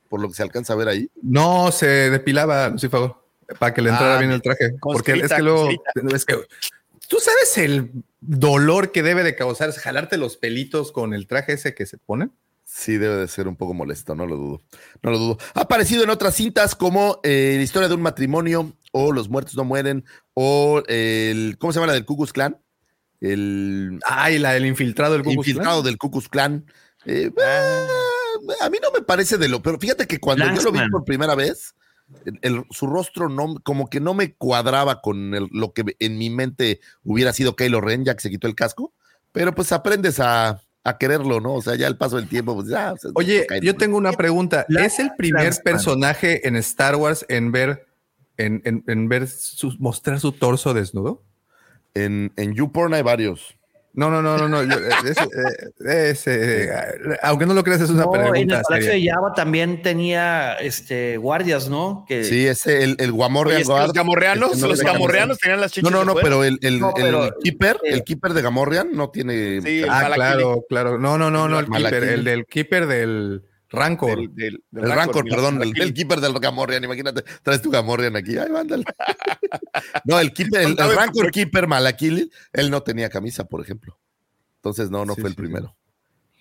Por 0.08 0.20
lo 0.20 0.28
que 0.28 0.34
se 0.34 0.42
alcanza 0.42 0.72
a 0.74 0.76
ver 0.76 0.88
ahí. 0.88 1.10
No, 1.22 1.72
se 1.72 1.86
depilaba, 2.10 2.68
Lucifago, 2.68 3.21
para 3.58 3.74
que 3.74 3.82
le 3.82 3.90
entrara 3.90 4.16
Ah, 4.16 4.18
bien 4.18 4.30
el 4.30 4.42
traje. 4.42 4.74
Porque 4.80 5.12
es 5.12 5.32
que 5.32 5.42
luego, 5.42 5.68
es 6.14 6.24
que 6.24 6.36
tú 7.08 7.18
sabes 7.20 7.58
el 7.58 7.90
dolor 8.20 8.92
que 8.92 9.02
debe 9.02 9.22
de 9.22 9.34
causar 9.36 9.68
es 9.68 9.78
jalarte 9.78 10.16
los 10.16 10.36
pelitos 10.36 10.92
con 10.92 11.14
el 11.14 11.26
traje 11.26 11.54
ese 11.54 11.74
que 11.74 11.86
se 11.86 11.98
pone. 11.98 12.30
Sí, 12.64 12.96
debe 12.96 13.16
de 13.16 13.28
ser 13.28 13.48
un 13.48 13.56
poco 13.56 13.74
molesto, 13.74 14.14
no 14.14 14.24
lo 14.26 14.36
dudo. 14.36 14.62
No 15.02 15.10
lo 15.10 15.18
dudo. 15.18 15.38
Ha 15.54 15.62
aparecido 15.62 16.04
en 16.04 16.10
otras 16.10 16.34
cintas 16.36 16.74
como 16.74 17.20
eh, 17.22 17.54
La 17.58 17.62
historia 17.62 17.88
de 17.88 17.94
un 17.94 18.00
matrimonio, 18.02 18.72
o 18.92 19.12
Los 19.12 19.28
muertos 19.28 19.56
no 19.56 19.64
mueren, 19.64 20.04
o 20.32 20.82
el. 20.86 21.56
¿Cómo 21.58 21.72
se 21.72 21.78
llama 21.78 21.88
la 21.88 21.92
del 21.94 22.06
Ku 22.06 22.16
Klux 22.16 22.32
Klan? 22.32 22.58
El 23.20 24.00
Ay, 24.06 24.38
la 24.38 24.52
del 24.54 24.66
infiltrado 24.66 25.12
del 25.12 25.22
Klux 25.22 25.36
infiltrado 25.36 25.82
Klan. 25.82 25.84
del 25.84 25.98
Ku 25.98 26.10
Klux 26.10 26.28
Klan. 26.28 26.64
Eh, 27.04 27.30
ah, 27.44 27.86
a 28.62 28.70
mí 28.70 28.78
no 28.80 28.90
me 28.90 29.02
parece 29.02 29.36
de 29.38 29.48
lo. 29.48 29.60
Pero 29.62 29.78
fíjate 29.78 30.06
que 30.06 30.18
cuando 30.18 30.44
yo 30.54 30.62
lo 30.62 30.72
vi 30.72 30.80
por 30.90 31.04
primera 31.04 31.34
vez, 31.34 31.74
el- 32.42 32.64
su 32.70 32.86
rostro 32.86 33.28
no, 33.28 33.54
como 33.62 33.88
que 33.90 34.00
no 34.00 34.14
me 34.14 34.34
cuadraba 34.34 35.00
con 35.00 35.34
el- 35.34 35.48
lo 35.52 35.72
que 35.72 35.96
en 35.98 36.18
mi 36.18 36.30
mente 36.30 36.80
hubiera 37.04 37.32
sido 37.32 37.56
Kylo 37.56 37.80
Ren, 37.80 38.04
ya 38.04 38.14
que 38.14 38.20
se 38.20 38.30
quitó 38.30 38.46
el 38.46 38.54
casco. 38.54 38.92
Pero 39.32 39.54
pues 39.54 39.72
aprendes 39.72 40.20
a, 40.20 40.60
a 40.84 40.98
quererlo, 40.98 41.40
¿no? 41.40 41.54
O 41.54 41.62
sea, 41.62 41.74
ya 41.76 41.86
el 41.86 41.96
paso 41.96 42.16
del 42.16 42.28
tiempo, 42.28 42.54
pues 42.54 42.68
ya. 42.68 42.92
o 42.92 42.96
sea, 42.98 43.10
Oye, 43.14 43.46
yo 43.62 43.76
tengo 43.76 43.96
una 43.96 44.12
pregunta. 44.12 44.66
¿Es 44.68 44.98
el 44.98 45.12
primer 45.16 45.44
personaje 45.64 46.46
en 46.46 46.56
Star 46.56 46.96
Wars 46.96 47.24
en 47.28 47.50
ver, 47.52 47.86
en, 48.36 48.60
en- 48.64 48.84
en 48.86 49.08
ver 49.08 49.28
su- 49.28 49.74
mostrar 49.78 50.20
su 50.20 50.32
torso 50.32 50.74
desnudo? 50.74 51.22
En, 51.94 52.32
en 52.36 52.54
YouPorn 52.54 52.94
hay 52.94 53.02
varios. 53.02 53.56
No, 53.94 54.10
no, 54.10 54.22
no, 54.22 54.38
no, 54.38 54.48
no. 54.48 54.62
yo- 54.62 54.78
eh, 55.86 56.10
es, 56.10 56.26
eh, 56.26 56.70
aunque 57.22 57.44
no 57.44 57.52
lo 57.52 57.62
creas, 57.62 57.82
es 57.82 57.90
una 57.90 58.04
No, 58.04 58.14
en 58.14 58.20
el 58.22 58.30
pregunta 58.30 58.62
Palacio 58.62 58.90
seria. 58.92 59.12
de 59.12 59.16
Java 59.16 59.34
también 59.34 59.82
tenía 59.82 60.54
este, 60.54 61.18
guardias, 61.18 61.68
¿no? 61.68 62.04
Que, 62.08 62.24
Sí, 62.24 62.46
ese, 62.46 62.84
el, 62.84 62.96
el 62.98 63.12
Guamorrean 63.12 63.56
Oye, 63.56 63.62
es 63.62 63.68
que 63.68 63.74
los 63.86 63.92
gamorreanos, 63.92 64.58
no 64.58 64.68
los 64.68 64.80
gamorreanos 64.80 65.38
tenían 65.38 65.60
las 65.60 65.70
No, 65.72 65.74
chichas. 65.74 65.90
no, 65.92 66.04
no, 66.06 66.12
fuera. 66.12 66.24
pero 66.24 66.44
el, 66.44 66.58
el, 66.62 66.80
No, 66.80 66.92
pero- 66.94 67.24
el 67.26 67.32
keeper, 67.42 67.76
eh, 67.84 67.92
el 67.92 68.02
keeper 68.04 68.32
de 68.32 68.42
Gamorrean 68.42 68.92
no 68.92 69.10
tiene. 69.10 69.60
Sí, 69.60 69.82
Ah, 69.88 70.10
claro, 70.14 70.64
claro. 70.68 70.98
No, 70.98 71.18
no, 71.18 71.30
no, 71.30 71.48
no, 71.48 71.58
el 71.58 71.68
keeper, 71.68 72.04
el 72.04 72.24
del 72.24 72.46
keeper 72.46 72.86
del 72.86 73.42
Rancor. 73.72 74.18
Del- 74.18 74.34
del- 74.34 74.64
del 74.70 74.84
el 74.84 74.92
Rancor, 74.92 75.24
perdón, 75.28 75.62
el, 75.62 75.94
keeper 75.94 76.20
del 76.20 76.38
Gamorrean, 76.38 76.84
imagínate, 76.84 77.24
traes 77.42 77.62
tu 77.62 77.70
Gamorrean 77.70 78.14
aquí, 78.16 78.36
ay, 78.38 78.50
mándale. 78.50 78.84
no, 80.04 80.18
el 80.20 80.32
keeper, 80.32 80.60
el, 80.62 80.78
el 80.78 80.94
Rancor 80.94 81.30
keeper 81.30 81.66
Malakili, 81.66 82.30
él 82.52 82.70
no 82.70 82.82
tenía 82.82 83.08
camisa, 83.08 83.44
por 83.44 83.60
ejemplo. 83.62 83.98
Entonces, 84.56 84.90
no, 84.90 85.04
no 85.04 85.14
Sí, 85.14 85.20
fue 85.22 85.30
el 85.30 85.34
sí, 85.34 85.40
primero. 85.42 85.76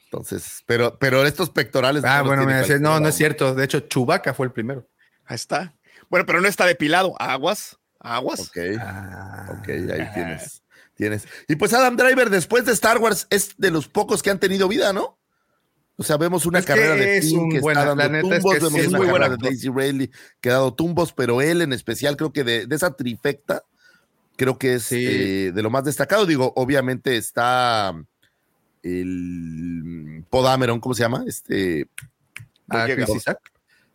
Entonces, 0.06 0.62
pero, 0.66 0.98
pero 1.00 1.26
estos 1.26 1.50
pectorales. 1.50 2.04
Ah, 2.04 2.22
bueno, 2.22 2.46
me 2.46 2.54
decía, 2.56 2.78
no, 2.80 3.00
no 3.00 3.08
es 3.08 3.16
cierto. 3.16 3.56
De 3.56 3.64
hecho, 3.64 3.80
Chubaca 3.80 4.34
fue 4.34 4.46
el 4.46 4.52
primero. 4.52 4.88
Ahí 5.26 5.36
está. 5.36 5.74
Bueno, 6.10 6.26
pero 6.26 6.42
no 6.42 6.48
está 6.50 6.66
depilado. 6.66 7.16
Aguas, 7.20 7.78
aguas. 7.98 8.42
Ok. 8.42 8.58
Ah, 8.80 9.58
Ok, 9.60 9.70
ahí 9.70 10.10
tienes. 10.14 10.64
tienes. 10.96 11.28
Y 11.48 11.56
pues 11.56 11.74
Adam 11.74 11.96
Driver, 11.96 12.30
después 12.30 12.66
de 12.66 12.74
Star 12.74 12.98
Wars, 12.98 13.26
es 13.30 13.56
de 13.58 13.72
los 13.72 13.88
pocos 13.88 14.22
que 14.22 14.30
han 14.30 14.40
tenido 14.40 14.68
vida, 14.68 14.92
¿no? 14.92 15.18
O 15.98 16.04
sea, 16.04 16.18
vemos 16.18 16.46
una 16.46 16.60
Es 16.60 16.66
carrera 16.66 16.96
de 16.96 17.18
es 17.18 17.26
Finn 17.30 17.40
un 17.40 17.52
que 17.52 17.60
buen- 17.60 17.78
está 17.78 17.90
dando 17.94 18.10
neta 18.10 18.36
es 18.36 18.42
tumbos, 18.42 18.54
que 18.54 18.60
vemos 18.64 18.88
una 18.88 18.98
muy 18.98 19.08
carrera 19.08 19.28
de 19.30 19.34
actor. 19.36 19.50
Daisy 19.50 19.70
Rayleigh 19.70 20.12
que 20.40 20.50
ha 20.50 20.54
dado 20.54 20.74
tumbos, 20.74 21.14
pero 21.14 21.42
él 21.42 21.62
en 21.62 21.74
especial 21.74 22.18
creo 22.18 22.32
que 22.34 22.44
de, 22.44 22.66
de 22.66 22.76
esa 22.76 22.96
trifecta, 22.96 23.64
creo 24.36 24.58
que 24.58 24.76
es 24.76 24.84
Sí. 24.84 25.06
eh, 25.08 25.52
de 25.54 25.62
lo 25.62 25.70
más 25.70 25.84
destacado. 25.84 26.26
Digo, 26.26 26.54
obviamente 26.56 27.18
está 27.18 27.94
el 28.96 30.24
Podameron, 30.30 30.80
¿cómo 30.80 30.96
se 30.96 31.04
llama? 31.04 31.24
Este 31.28 31.88
ah, 32.70 32.88
Isaac. 32.90 33.40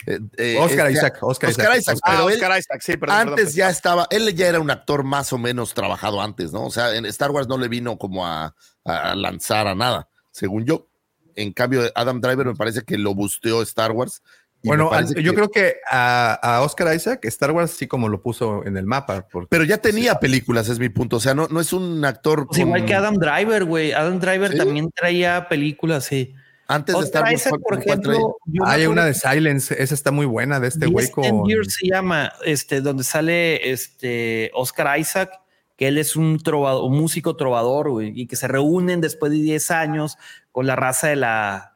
eh, 0.06 0.20
eh, 0.36 0.56
Oscar 0.60 0.86
este- 0.86 0.93
Isaac. 0.98 1.18
Oscar, 1.23 1.51
Oscar 1.51 1.64
Isaac. 1.70 1.78
Isaac, 1.81 1.98
Ah, 2.02 2.10
pero 2.12 2.28
él- 2.28 2.35
Oscar 2.36 2.59
Isaac, 2.59 2.81
sí, 2.82 2.97
perdón. 2.97 3.16
antes 3.16 3.35
perdón, 3.36 3.52
ya 3.55 3.70
estaba, 3.70 4.06
él 4.10 4.35
ya 4.35 4.47
era 4.48 4.60
un 4.60 4.70
actor 4.70 5.02
más 5.02 5.32
o 5.32 5.39
menos 5.39 5.74
trabajado 5.74 6.20
antes, 6.23 6.52
¿no? 6.52 6.64
O 6.66 6.70
sea, 6.70 6.94
en 6.94 7.06
Star 7.06 7.31
Wars 7.31 7.48
no 7.48 7.59
le 7.59 7.68
vino 7.68 7.98
como 7.98 8.27
a, 8.27 8.55
a 8.85 9.14
lanzar 9.16 9.66
a 9.66 9.74
nada, 9.74 10.09
según 10.31 10.64
yo. 10.64 10.89
En 11.37 11.53
cambio, 11.53 11.83
Adam 11.95 12.21
Driver 12.21 12.47
me 12.47 12.55
parece 12.55 12.83
que 12.83 12.99
lo 12.99 13.15
busteó 13.15 13.63
Star 13.63 13.93
Wars. 13.93 14.23
Bueno, 14.65 14.91
yo 15.15 15.31
que- 15.31 15.35
creo 15.37 15.51
que 15.51 15.77
a, 15.89 16.33
a 16.43 16.63
Oscar 16.63 16.93
Isaac, 16.97 17.25
Star 17.27 17.53
Wars 17.53 17.71
sí 17.71 17.87
como 17.87 18.09
lo 18.09 18.21
puso 18.21 18.65
en 18.67 18.77
el 18.77 18.85
mapa. 18.85 19.29
porque- 19.31 19.47
Pero 19.49 19.63
ya 19.65 19.79
tenía 19.79 20.19
películas, 20.19 20.69
es 20.69 20.79
mi 20.81 20.89
punto. 20.89 21.17
O 21.17 21.21
sea, 21.21 21.35
no, 21.35 21.47
no 21.49 21.61
es 21.61 21.73
un 21.73 22.05
actor. 22.05 22.47
Pues 22.49 22.59
igual 22.61 22.85
que 22.85 22.95
Adam 22.95 23.15
Driver, 23.15 23.65
güey. 23.65 23.93
Adam 23.93 24.19
Driver 24.19 24.51
¿Sí? 24.51 24.57
también 24.59 24.91
traía 24.91 25.47
películas, 25.49 26.07
sí. 26.07 26.35
Antes 26.69 26.99
de 26.99 27.05
Star 27.05 27.23
Wars. 27.23 27.35
Isaac, 27.35 27.53
¿cuál- 27.61 27.63
por 27.63 27.87
ejemplo, 27.87 28.37
Hay 28.65 28.87
una 28.87 29.05
de 29.05 29.15
Silence, 29.15 29.81
esa 29.81 29.95
está 29.95 30.11
muy 30.11 30.27
buena 30.27 30.59
de 30.59 30.67
este 30.67 30.87
güey 30.87 31.11
con. 31.13 31.47
Years 31.47 31.75
se 31.79 31.87
llama, 31.89 32.33
este, 32.45 32.81
donde 32.81 33.05
sale 33.05 33.71
este 33.71 34.51
Oscar 34.53 34.99
Isaac, 34.99 35.31
que 35.77 35.87
él 35.87 35.99
es 35.99 36.17
un, 36.17 36.39
trovador, 36.41 36.83
un 36.91 36.97
músico 36.99 37.37
trovador, 37.37 37.91
güey, 37.91 38.11
y 38.21 38.27
que 38.27 38.35
se 38.35 38.49
reúnen 38.49 39.01
después 39.01 39.31
de 39.31 39.39
10 39.39 39.71
años 39.71 40.17
con 40.57 40.66
la 40.66 40.74
raza 40.74 41.09
de 41.09 41.16
la, 41.16 41.74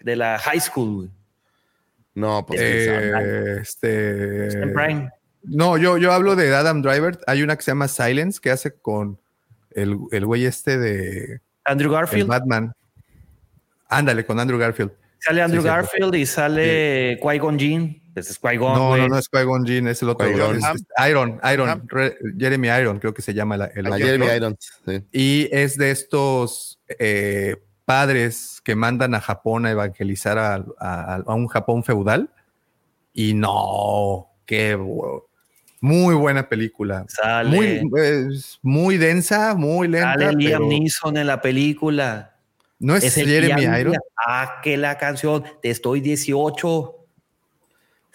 de 0.00 0.16
la 0.16 0.36
high 0.40 0.58
school, 0.60 0.94
güey. 0.96 1.10
No, 2.16 2.44
pues. 2.44 2.60
eh, 2.60 3.58
este. 3.60 4.48
Prime. 4.74 5.08
No, 5.44 5.78
yo, 5.78 5.98
yo 5.98 6.12
hablo 6.12 6.34
de 6.34 6.52
Adam 6.52 6.82
Driver. 6.82 7.20
Hay 7.28 7.44
una 7.44 7.54
que 7.54 7.62
se 7.62 7.70
llama 7.70 7.86
Silence 7.86 8.40
que 8.42 8.50
hace 8.50 8.72
con 8.74 9.20
el, 9.70 9.96
el 10.10 10.26
güey 10.26 10.46
este 10.46 10.78
de 10.78 11.40
Andrew 11.64 11.92
el 11.92 11.98
Garfield. 12.00 12.26
Batman. 12.28 12.72
Ándale, 13.88 14.26
con 14.26 14.40
Andrew 14.40 14.58
Garfield. 14.58 14.90
Sale 15.20 15.40
Andrew 15.40 15.62
Sí. 15.62 15.68
Garfield 15.68 16.14
y 16.16 16.26
sale 16.26 17.20
Qui-Gon 17.22 17.56
Jinn. 17.56 18.02
Ese 18.16 18.32
es 18.32 18.40
Qui-Gon, 18.42 18.74
No, 18.74 18.96
no, 18.96 19.06
no 19.06 19.16
es 19.16 19.28
Qui-Gon 19.30 19.64
Jinn, 19.64 19.86
es 19.86 20.02
el 20.02 20.08
otro. 20.08 20.26
Es- 20.26 20.64
es 20.64 20.84
Iron, 21.08 21.40
Iron, 21.52 21.68
Ah. 21.68 21.80
Re- 21.86 22.18
Jeremy 22.36 22.66
Iron, 22.80 22.98
creo 22.98 23.14
que 23.14 23.22
se 23.22 23.32
llama 23.32 23.56
la- 23.56 23.66
el 23.66 23.86
a 23.86 23.90
actor. 23.90 24.00
Jeremy 24.06 24.26
Irons. 24.26 24.72
sí. 24.84 25.04
Y 25.12 25.48
es 25.52 25.78
de 25.78 25.92
estos 25.92 26.80
eh, 26.98 27.62
padres 27.84 28.60
que 28.64 28.74
mandan 28.76 29.14
a 29.14 29.20
Japón 29.20 29.66
a 29.66 29.70
evangelizar 29.70 30.38
a, 30.38 30.64
a- 30.78 31.22
a 31.26 31.34
un 31.34 31.48
Japón 31.48 31.84
feudal. 31.84 32.30
Y 33.14 33.34
no, 33.34 34.28
qué 34.46 34.76
muy 35.80 36.14
buena 36.14 36.48
película. 36.48 37.04
Sale, 37.08 37.50
Muy, 37.50 38.00
es 38.00 38.58
muy 38.62 38.96
densa, 38.96 39.54
muy 39.54 39.88
lenta. 39.88 40.12
sale 40.12 40.32
Liam 40.36 40.62
pero 40.62 40.68
Neeson 40.68 41.16
en 41.16 41.26
la 41.26 41.40
película. 41.42 42.36
no 42.78 42.94
es, 42.96 43.04
Es 43.04 43.18
el 43.18 43.24
que 43.26 43.30
Jeremy 43.30 43.62
ya 43.62 43.80
Iron. 43.80 43.92
decía, 43.92 44.00
Ah, 44.26 44.60
que 44.62 44.76
la 44.76 44.96
canción 44.96 45.44
Te 45.60 45.70
estoy 45.70 46.00
18. 46.00 46.98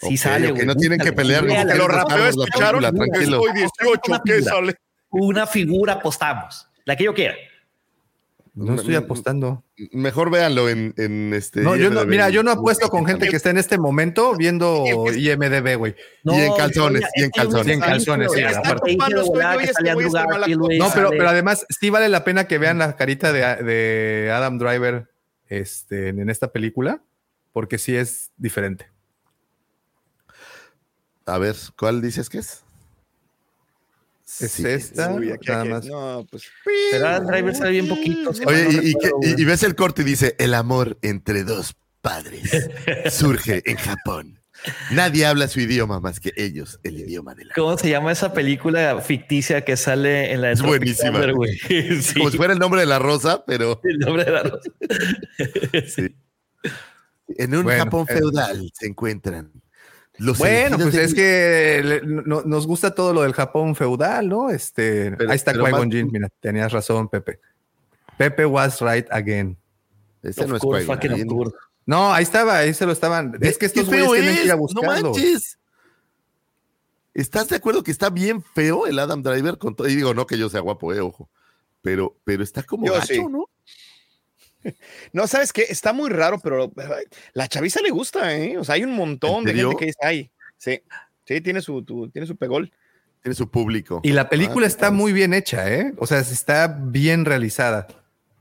Sí 0.00 0.14
Ok, 0.14 0.16
sale, 0.16 0.46
ok, 0.48 0.54
güey. 0.54 0.66
no 0.66 0.74
tienen 0.76 0.98
que 1.00 1.12
pelear 1.12 1.42
los 1.44 1.52
búscalo. 1.54 1.72
Te 1.72 1.76
lo 1.78 1.84
Ustedes 1.84 2.02
rapeo, 2.04 2.16
estamos 2.16 2.36
la 2.36 2.44
escucharon. 2.44 2.80
película, 2.80 3.06
tranquilo. 3.12 3.36
Estoy 3.46 3.52
18, 3.60 4.00
Una 4.08 4.22
¿qué 4.24 4.42
sale? 4.42 4.74
Una 5.10 5.46
figura 5.46 5.92
apostamos. 5.94 6.68
La 6.84 6.96
que 6.96 7.04
yo 7.04 7.12
quiera. 7.14 7.34
No 8.58 8.74
estoy 8.74 8.96
apostando. 8.96 9.64
Mejor 9.92 10.30
véanlo 10.30 10.68
en, 10.68 10.92
en 10.96 11.32
este. 11.32 11.60
No, 11.60 11.76
yo 11.76 11.90
no, 11.90 12.04
mira, 12.04 12.28
yo 12.28 12.42
no 12.42 12.50
apuesto 12.50 12.88
con 12.88 13.06
gente 13.06 13.28
que 13.28 13.36
está 13.36 13.50
en 13.50 13.58
este 13.58 13.78
momento 13.78 14.34
viendo 14.36 14.84
IMDB, 14.84 15.76
güey. 15.76 15.94
No, 16.24 16.36
Y 16.36 16.40
en 16.40 16.52
calzones, 16.54 17.02
y 17.14 17.22
en 17.22 17.30
calzones. 17.30 17.68
Y 17.68 17.70
en 17.70 17.80
calzones, 17.80 18.32
sí, 18.32 18.40
este 18.40 18.96
No, 20.76 20.90
pero, 20.92 21.10
pero 21.10 21.28
además 21.28 21.66
sí 21.68 21.88
vale 21.90 22.08
la 22.08 22.24
pena 22.24 22.48
que 22.48 22.58
vean 22.58 22.78
la 22.78 22.96
carita 22.96 23.32
de, 23.32 23.40
de 23.62 24.30
Adam 24.32 24.58
Driver 24.58 25.08
este, 25.46 26.08
en 26.08 26.28
esta 26.28 26.50
película, 26.50 27.02
porque 27.52 27.78
sí 27.78 27.94
es 27.94 28.32
diferente. 28.36 28.90
A 31.26 31.38
ver, 31.38 31.54
¿cuál 31.78 32.02
dices 32.02 32.28
que 32.28 32.38
es? 32.38 32.64
Es 34.40 34.52
Sí. 34.52 34.66
esta, 34.66 35.12
Uy, 35.14 35.30
aquí, 35.32 35.48
nada 35.48 35.60
aquí. 35.62 35.70
más. 35.70 35.84
No, 35.86 36.26
pues. 36.30 36.44
Pero 36.90 37.20
Driver 37.20 37.54
sale 37.56 37.70
bien 37.70 37.88
poquito. 37.88 38.34
si 38.34 38.44
Oye, 38.44 38.64
no 38.64 38.70
y, 38.70 38.74
y 38.74 38.80
que- 38.94 39.06
recuerdo, 39.06 39.18
y- 39.22 39.30
güey. 39.32 39.42
y 39.42 39.44
ves 39.46 39.62
el 39.62 39.74
corte 39.74 40.02
y 40.02 40.04
dice: 40.04 40.36
El 40.38 40.54
amor 40.54 40.98
entre 41.02 41.44
dos 41.44 41.74
padres 42.00 42.50
surge 43.10 43.62
en 43.64 43.76
Japón. 43.76 44.34
Nadie 44.90 45.24
habla 45.24 45.46
su 45.46 45.60
idioma 45.60 46.00
más 46.00 46.18
que 46.18 46.32
ellos, 46.36 46.80
el 46.82 46.98
idioma 46.98 47.34
de 47.36 47.44
la. 47.46 47.54
¿Cómo 47.54 47.78
se 47.78 47.88
llama 47.90 48.10
esa 48.12 48.32
película 48.32 49.00
ficticia 49.00 49.64
que 49.64 49.76
sale 49.76 50.32
en 50.32 50.40
la 50.42 50.50
Es 50.50 50.60
buenísima. 50.62 51.12
Thunder, 51.12 51.32
güey? 51.34 51.56
Sí, 52.02 52.14
Como 52.18 52.30
si 52.30 52.36
fuera 52.36 52.52
el 52.52 52.58
nombre 52.58 52.80
de 52.80 52.86
la 52.86 52.98
rosa, 52.98 53.44
pero 53.46 53.80
el 53.84 53.98
nombre 53.98 54.24
de 54.24 54.30
la 54.32 54.42
rosa. 54.42 54.70
sí. 55.86 56.14
en 57.36 57.54
un 57.54 57.62
Bueno, 57.62 57.84
Japón 57.84 58.06
eh. 58.08 58.14
feudal 58.16 58.70
se 58.74 58.86
encuentran 58.88 59.52
los 60.18 60.38
Bueno, 60.38 60.76
pues 60.78 60.92
de 60.92 61.04
es 61.04 61.14
que 61.14 61.80
le- 61.84 62.00
no- 62.02 62.42
nos 62.42 62.66
gusta 62.66 62.94
todo 62.94 63.12
lo 63.12 63.22
del 63.22 63.32
Japón 63.32 63.74
feudal, 63.76 64.28
¿no? 64.28 64.50
Este, 64.50 65.12
Pero- 65.16 65.30
ahí 65.30 65.36
está 65.36 65.52
Qui-Gon 65.52 65.70
más- 65.70 65.88
Jinn, 65.90 66.10
mira, 66.12 66.28
tenías 66.40 66.72
razón, 66.72 67.08
Pepe. 67.08 67.38
Pepe 68.16 68.44
was 68.46 68.80
right 68.80 69.06
again. 69.10 69.56
Ese 70.22 70.42
Of 70.44 70.50
no 70.50 70.56
es 70.56 70.62
course, 70.62 70.84
fucking 70.86 71.12
of 71.12 71.24
course. 71.26 71.56
No, 71.86 72.12
ahí 72.12 72.22
estaba, 72.24 72.58
ahí 72.58 72.74
se 72.74 72.84
lo 72.84 72.92
estaban. 72.92 73.38
Es 73.40 73.56
que 73.56 73.66
estos 73.66 73.86
güeyes 73.86 74.04
feo 74.06 74.14
tienen 74.14 74.36
que 74.36 74.44
ir 74.44 74.52
a 74.52 74.56
buscarlo. 74.56 74.92
No 75.00 75.02
manches. 75.10 75.58
¿Estás 77.14 77.48
de 77.48 77.56
acuerdo 77.56 77.82
que 77.82 77.90
está 77.90 78.10
bien 78.10 78.42
feo 78.42 78.86
el 78.86 78.98
Adam 78.98 79.22
Driver? 79.22 79.58
Con 79.58 79.74
todo? 79.74 79.88
Y 79.88 79.96
digo, 79.96 80.14
no 80.14 80.26
que 80.26 80.38
yo 80.38 80.48
sea 80.48 80.60
guapo, 80.60 80.92
eh, 80.92 81.00
ojo. 81.00 81.28
Pero, 81.82 82.16
pero 82.24 82.42
está 82.42 82.62
como 82.62 82.86
Yo 82.86 82.92
gacho, 82.94 83.06
sí. 83.06 83.24
¿no? 83.28 83.48
No, 85.12 85.26
¿sabes 85.26 85.52
qué? 85.52 85.62
Está 85.68 85.92
muy 85.92 86.10
raro, 86.10 86.38
pero 86.40 86.72
la 87.32 87.48
chaviza 87.48 87.80
le 87.80 87.90
gusta, 87.90 88.36
¿eh? 88.36 88.58
O 88.58 88.64
sea, 88.64 88.74
hay 88.74 88.84
un 88.84 88.94
montón 88.94 89.40
¿En 89.40 89.44
de 89.44 89.54
gente 89.54 89.76
que 89.76 89.84
dice, 89.86 89.98
ay, 90.02 90.30
sí, 90.56 90.80
sí, 91.24 91.40
tiene 91.40 91.60
su, 91.60 91.82
tu- 91.82 92.08
tiene 92.10 92.26
su 92.26 92.36
pegol. 92.36 92.72
Tiene 93.22 93.34
su 93.34 93.50
público. 93.50 94.00
Y 94.04 94.12
la 94.12 94.28
película 94.28 94.66
Ah, 94.66 94.68
está 94.68 94.88
pues. 94.88 94.98
muy 94.98 95.12
bien 95.12 95.34
hecha, 95.34 95.72
¿eh? 95.72 95.92
O 95.98 96.06
sea, 96.06 96.18
está 96.20 96.68
bien 96.68 97.24
realizada. 97.24 97.86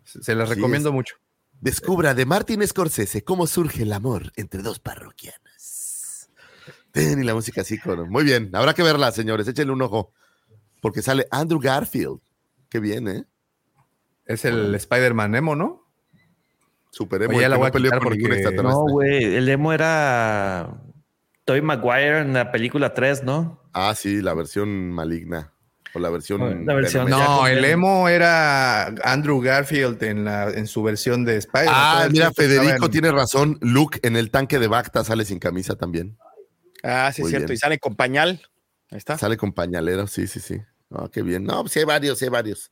Se 0.04 0.36
la 0.36 0.46
recomiendo 0.46 0.90
es. 0.90 0.94
mucho. 0.94 1.16
Descubra 1.60 2.14
de 2.14 2.26
Martin 2.26 2.66
Scorsese 2.68 3.24
cómo 3.24 3.48
surge 3.48 3.84
el 3.84 3.92
amor 3.94 4.32
entre 4.36 4.62
dos 4.62 4.80
parroquianas. 4.80 6.30
Ten, 6.92 7.20
y 7.22 7.24
la 7.26 7.34
música 7.34 7.62
así, 7.62 7.78
con... 7.80 8.08
Muy 8.10 8.24
bien, 8.24 8.50
habrá 8.54 8.74
que 8.74 8.84
verla, 8.84 9.12
señores. 9.12 9.48
Échenle 9.48 9.74
un 9.74 9.82
ojo. 9.82 10.14
Porque 10.82 11.02
sale 11.02 11.28
Andrew 11.32 11.60
Garfield. 11.60 12.20
Qué 12.70 12.80
bien, 12.80 13.08
¿eh? 13.08 13.26
Es 14.26 14.46
el 14.46 14.74
Spider-Man 14.76 15.34
Emo, 15.36 15.56
¿no? 15.56 15.87
Super 16.92 17.22
emo. 17.24 17.36
Oye, 17.36 17.46
el 17.46 17.52
la 17.52 17.58
voy 17.58 17.64
no 17.66 17.68
a 17.68 17.72
peleó 17.72 17.92
ningún 17.92 18.12
extraterrestre. 18.34 18.64
No, 18.64 18.82
güey, 18.84 19.24
el 19.36 19.46
demo 19.46 19.72
era 19.74 20.70
Tobey 21.46 21.62
Maguire 21.62 22.20
en 22.20 22.34
la 22.34 22.52
película 22.52 22.94
3, 22.94 23.24
¿no? 23.24 23.62
Ah, 23.74 23.94
sí, 23.96 24.22
la 24.22 24.34
versión 24.34 24.92
maligna. 24.92 25.54
O 25.94 26.00
la 26.00 26.10
versión. 26.10 26.66
La 26.66 27.06
No, 27.06 27.48
el. 27.48 27.64
Emo 27.64 28.10
era 28.10 28.88
Andrew 29.04 29.40
Garfield 29.40 30.02
en, 30.04 30.26
la, 30.26 30.50
en 30.50 30.68
su 30.68 30.84
versión 30.84 31.24
de 31.24 31.38
Spider-Man. 31.38 31.74
Ah, 31.78 32.00
Todo 32.04 32.12
mira, 32.12 32.32
Federico 32.34 32.86
en- 32.86 32.92
tiene 32.92 33.12
razón. 33.12 33.58
Luke 33.62 34.00
en 34.04 34.16
el 34.18 34.30
tanque 34.30 34.60
de 34.60 34.68
Bacta 34.68 35.04
sale 35.04 35.24
sin 35.26 35.40
camisa 35.40 35.76
también. 35.76 36.18
Ah, 36.84 37.12
sí, 37.14 37.22
es 37.22 37.26
Muy 37.26 37.30
cierto. 37.32 37.48
bien. 37.48 37.56
Y 37.56 37.58
sale 37.58 37.80
con 37.80 37.96
pañal. 37.96 38.42
Ahí 38.92 38.98
está. 38.98 39.18
Sale 39.18 39.38
con 39.38 39.54
pañalero, 39.54 40.08
sí, 40.08 40.28
sí, 40.28 40.40
sí. 40.40 40.58
Ah, 40.92 41.08
qué 41.12 41.22
bien. 41.24 41.44
No, 41.46 41.62
pues 41.62 41.72
sí 41.74 41.80
hay 41.80 41.86
varios, 41.86 42.18
sí 42.20 42.26
hay 42.26 42.32
varios. 42.32 42.72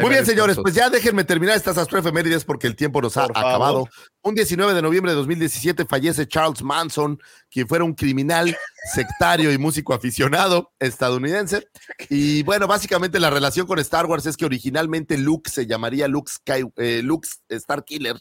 Muy 0.00 0.10
bien, 0.10 0.26
señores, 0.26 0.58
pues 0.60 0.74
ya 0.74 0.90
déjenme 0.90 1.24
terminar 1.24 1.56
estas 1.56 1.78
astroefemérides 1.78 2.44
porque 2.44 2.66
el 2.66 2.74
tiempo 2.74 3.00
nos 3.00 3.16
ha 3.16 3.26
Por 3.26 3.34
favor. 3.34 3.50
acabado. 3.50 3.88
Un 4.22 4.34
19 4.34 4.74
de 4.74 4.82
noviembre 4.82 5.12
de 5.12 5.16
2017 5.16 5.84
fallece 5.86 6.26
Charles 6.26 6.62
Manson, 6.62 7.20
quien 7.50 7.68
fuera 7.68 7.84
un 7.84 7.94
criminal, 7.94 8.56
sectario 8.92 9.52
y 9.52 9.58
músico 9.58 9.94
aficionado 9.94 10.72
estadounidense. 10.80 11.68
Y 12.08 12.42
bueno, 12.42 12.66
básicamente 12.66 13.20
la 13.20 13.30
relación 13.30 13.66
con 13.66 13.78
Star 13.78 14.06
Wars 14.06 14.26
es 14.26 14.36
que 14.36 14.44
originalmente 14.44 15.16
Luke 15.16 15.50
se 15.50 15.66
llamaría 15.66 16.08
Luke, 16.08 16.30
Sky, 16.30 16.64
eh, 16.76 17.00
Luke 17.02 17.28
Star 17.48 17.84
Killer. 17.84 18.16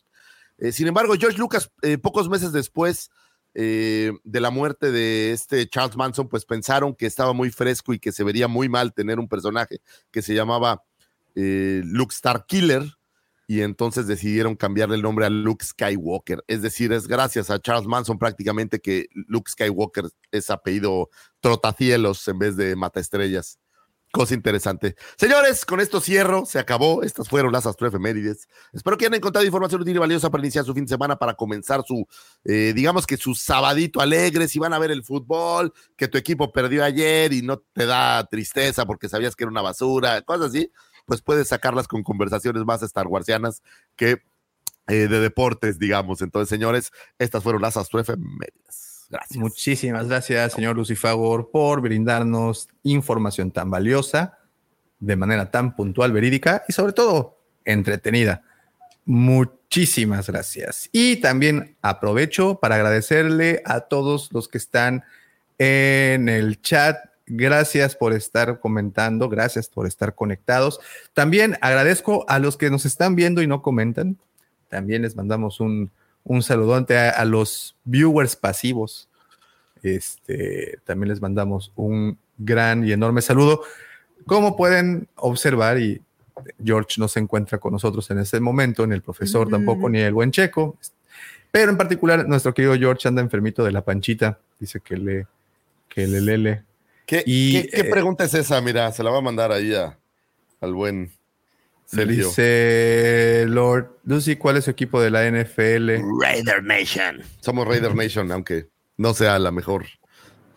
Eh, 0.57 0.71
sin 0.71 0.87
embargo, 0.87 1.15
George 1.17 1.37
Lucas, 1.37 1.71
eh, 1.81 1.97
pocos 1.97 2.29
meses 2.29 2.51
después 2.51 3.09
eh, 3.55 4.11
de 4.23 4.39
la 4.39 4.49
muerte 4.49 4.91
de 4.91 5.31
este 5.31 5.67
Charles 5.67 5.95
Manson, 5.95 6.27
pues 6.27 6.45
pensaron 6.45 6.95
que 6.95 7.05
estaba 7.05 7.33
muy 7.33 7.51
fresco 7.51 7.93
y 7.93 7.99
que 7.99 8.11
se 8.11 8.23
vería 8.23 8.47
muy 8.47 8.69
mal 8.69 8.93
tener 8.93 9.19
un 9.19 9.27
personaje 9.27 9.81
que 10.11 10.21
se 10.21 10.33
llamaba 10.33 10.83
eh, 11.35 11.81
Luke 11.85 12.13
Star 12.13 12.45
Killer 12.45 12.83
y 13.47 13.61
entonces 13.61 14.07
decidieron 14.07 14.55
cambiarle 14.55 14.95
el 14.95 15.01
nombre 15.01 15.25
a 15.25 15.29
Luke 15.29 15.65
Skywalker. 15.65 16.43
Es 16.47 16.61
decir, 16.61 16.93
es 16.93 17.07
gracias 17.07 17.49
a 17.49 17.59
Charles 17.59 17.87
Manson 17.87 18.17
prácticamente 18.17 18.79
que 18.79 19.07
Luke 19.27 19.51
Skywalker 19.51 20.05
es 20.31 20.49
apellido 20.49 21.09
Trotacielos 21.39 22.27
en 22.27 22.39
vez 22.39 22.55
de 22.55 22.75
Mataestrellas. 22.75 23.59
Cosa 24.15 24.35
interesante. 24.35 24.95
Señores, 25.17 25.65
con 25.65 25.79
esto 25.79 25.99
cierro, 25.99 26.45
se 26.45 26.59
acabó. 26.59 27.01
Estas 27.01 27.27
fueron 27.27 27.51
las 27.51 27.65
astroefemérides. 27.65 28.47
Espero 28.71 28.95
que 28.95 29.05
hayan 29.05 29.15
encontrado 29.15 29.43
información 29.43 29.81
útil 29.81 29.95
y 29.95 29.99
valiosa 29.99 30.29
para 30.29 30.43
iniciar 30.43 30.63
su 30.63 30.73
fin 30.75 30.85
de 30.85 30.89
semana, 30.89 31.17
para 31.17 31.33
comenzar 31.33 31.83
su, 31.83 32.05
eh, 32.43 32.73
digamos 32.75 33.07
que 33.07 33.17
su 33.17 33.33
sabadito 33.33 34.01
alegre, 34.01 34.47
si 34.47 34.59
van 34.59 34.71
a 34.71 34.77
ver 34.77 34.91
el 34.91 35.03
fútbol, 35.03 35.73
que 35.97 36.07
tu 36.07 36.19
equipo 36.19 36.51
perdió 36.51 36.83
ayer 36.83 37.33
y 37.33 37.41
no 37.41 37.57
te 37.57 37.87
da 37.87 38.23
tristeza 38.27 38.85
porque 38.85 39.09
sabías 39.09 39.35
que 39.35 39.45
era 39.45 39.51
una 39.51 39.63
basura, 39.63 40.21
cosas 40.21 40.49
así, 40.49 40.71
pues 41.05 41.21
puedes 41.21 41.47
sacarlas 41.47 41.87
con 41.87 42.03
conversaciones 42.03 42.63
más 42.65 42.83
Star 42.83 43.07
Warsianas 43.07 43.61
que 43.95 44.21
eh, 44.87 45.07
de 45.07 45.19
deportes, 45.19 45.79
digamos. 45.79 46.21
Entonces, 46.21 46.49
señores, 46.49 46.91
estas 47.17 47.41
fueron 47.41 47.61
las 47.61 47.77
astroefemérides. 47.77 49.05
Gracias. 49.09 49.37
Muchísimas 49.37 50.07
gracias, 50.07 50.53
señor 50.53 50.75
Lucifagor, 50.75 51.51
por 51.51 51.81
brindarnos 51.81 52.67
información 52.83 53.51
tan 53.51 53.69
valiosa, 53.69 54.39
de 54.99 55.15
manera 55.15 55.51
tan 55.51 55.75
puntual, 55.75 56.11
verídica 56.11 56.63
y 56.67 56.73
sobre 56.73 56.93
todo 56.93 57.39
entretenida. 57.63 58.43
Muchísimas 59.05 60.27
gracias. 60.27 60.89
Y 60.91 61.17
también 61.17 61.77
aprovecho 61.81 62.59
para 62.59 62.75
agradecerle 62.75 63.61
a 63.65 63.81
todos 63.81 64.31
los 64.31 64.47
que 64.47 64.57
están 64.57 65.03
en 65.57 66.29
el 66.29 66.61
chat. 66.61 66.97
Gracias 67.35 67.95
por 67.95 68.13
estar 68.13 68.59
comentando, 68.59 69.27
gracias 69.27 69.67
por 69.67 69.87
estar 69.87 70.13
conectados. 70.13 70.79
También 71.13 71.57
agradezco 71.61 72.25
a 72.27 72.37
los 72.37 72.57
que 72.57 72.69
nos 72.69 72.85
están 72.85 73.15
viendo 73.15 73.41
y 73.41 73.47
no 73.47 73.63
comentan. 73.63 74.17
También 74.69 75.01
les 75.01 75.15
mandamos 75.15 75.59
un, 75.59 75.89
un 76.23 76.43
saludante 76.43 76.95
a, 76.95 77.09
a 77.09 77.25
los 77.25 77.75
viewers 77.85 78.35
pasivos. 78.35 79.09
Este, 79.81 80.77
también 80.83 81.09
les 81.09 81.21
mandamos 81.21 81.71
un 81.75 82.19
gran 82.37 82.87
y 82.87 82.91
enorme 82.91 83.23
saludo. 83.23 83.63
Como 84.27 84.55
pueden 84.55 85.07
observar, 85.15 85.79
y 85.79 86.03
George 86.63 87.01
no 87.01 87.07
se 87.07 87.19
encuentra 87.19 87.57
con 87.57 87.73
nosotros 87.73 88.11
en 88.11 88.19
este 88.19 88.39
momento, 88.39 88.85
ni 88.85 88.93
el 88.93 89.01
profesor 89.01 89.49
tampoco, 89.49 89.89
ni 89.89 90.01
el 90.01 90.13
buen 90.13 90.29
checo, 90.29 90.77
pero 91.49 91.71
en 91.71 91.77
particular 91.77 92.27
nuestro 92.27 92.53
querido 92.53 92.75
George 92.75 93.07
anda 93.07 93.23
enfermito 93.23 93.63
de 93.63 93.71
la 93.71 93.83
panchita, 93.83 94.37
dice 94.59 94.81
que 94.81 94.97
le, 94.97 95.25
que 95.89 96.05
le 96.05 96.21
lele. 96.21 96.63
¿Qué, 97.05 97.23
Y, 97.25 97.61
qué- 97.63 97.67
qué 97.69 97.81
eh, 97.81 97.83
pregunta 97.85 98.23
es 98.23 98.33
esa? 98.33 98.59
Mira, 98.61 98.91
se 98.91 99.03
la 99.03 99.09
va 99.11 99.17
a 99.17 99.21
mandar 99.21 99.51
ahí 99.51 99.73
a- 99.75 99.97
al 100.61 100.73
buen 100.73 101.11
Sergio. 101.85 102.27
Dice 102.27 103.45
Lord 103.47 103.97
Lucy, 104.05 104.35
¿cuál 104.37 104.57
es 104.57 104.65
su 104.65 104.71
equipo 104.71 105.01
de 105.01 105.11
la 105.11 105.25
NFL? 105.25 106.01
Raider 106.21 106.63
Nation. 106.63 107.21
Somos 107.41 107.67
Raider 107.67 107.93
Nation, 107.93 108.31
aunque 108.31 108.67
no 108.97 109.13
sea 109.13 109.37
la 109.39 109.51
mejor 109.51 109.85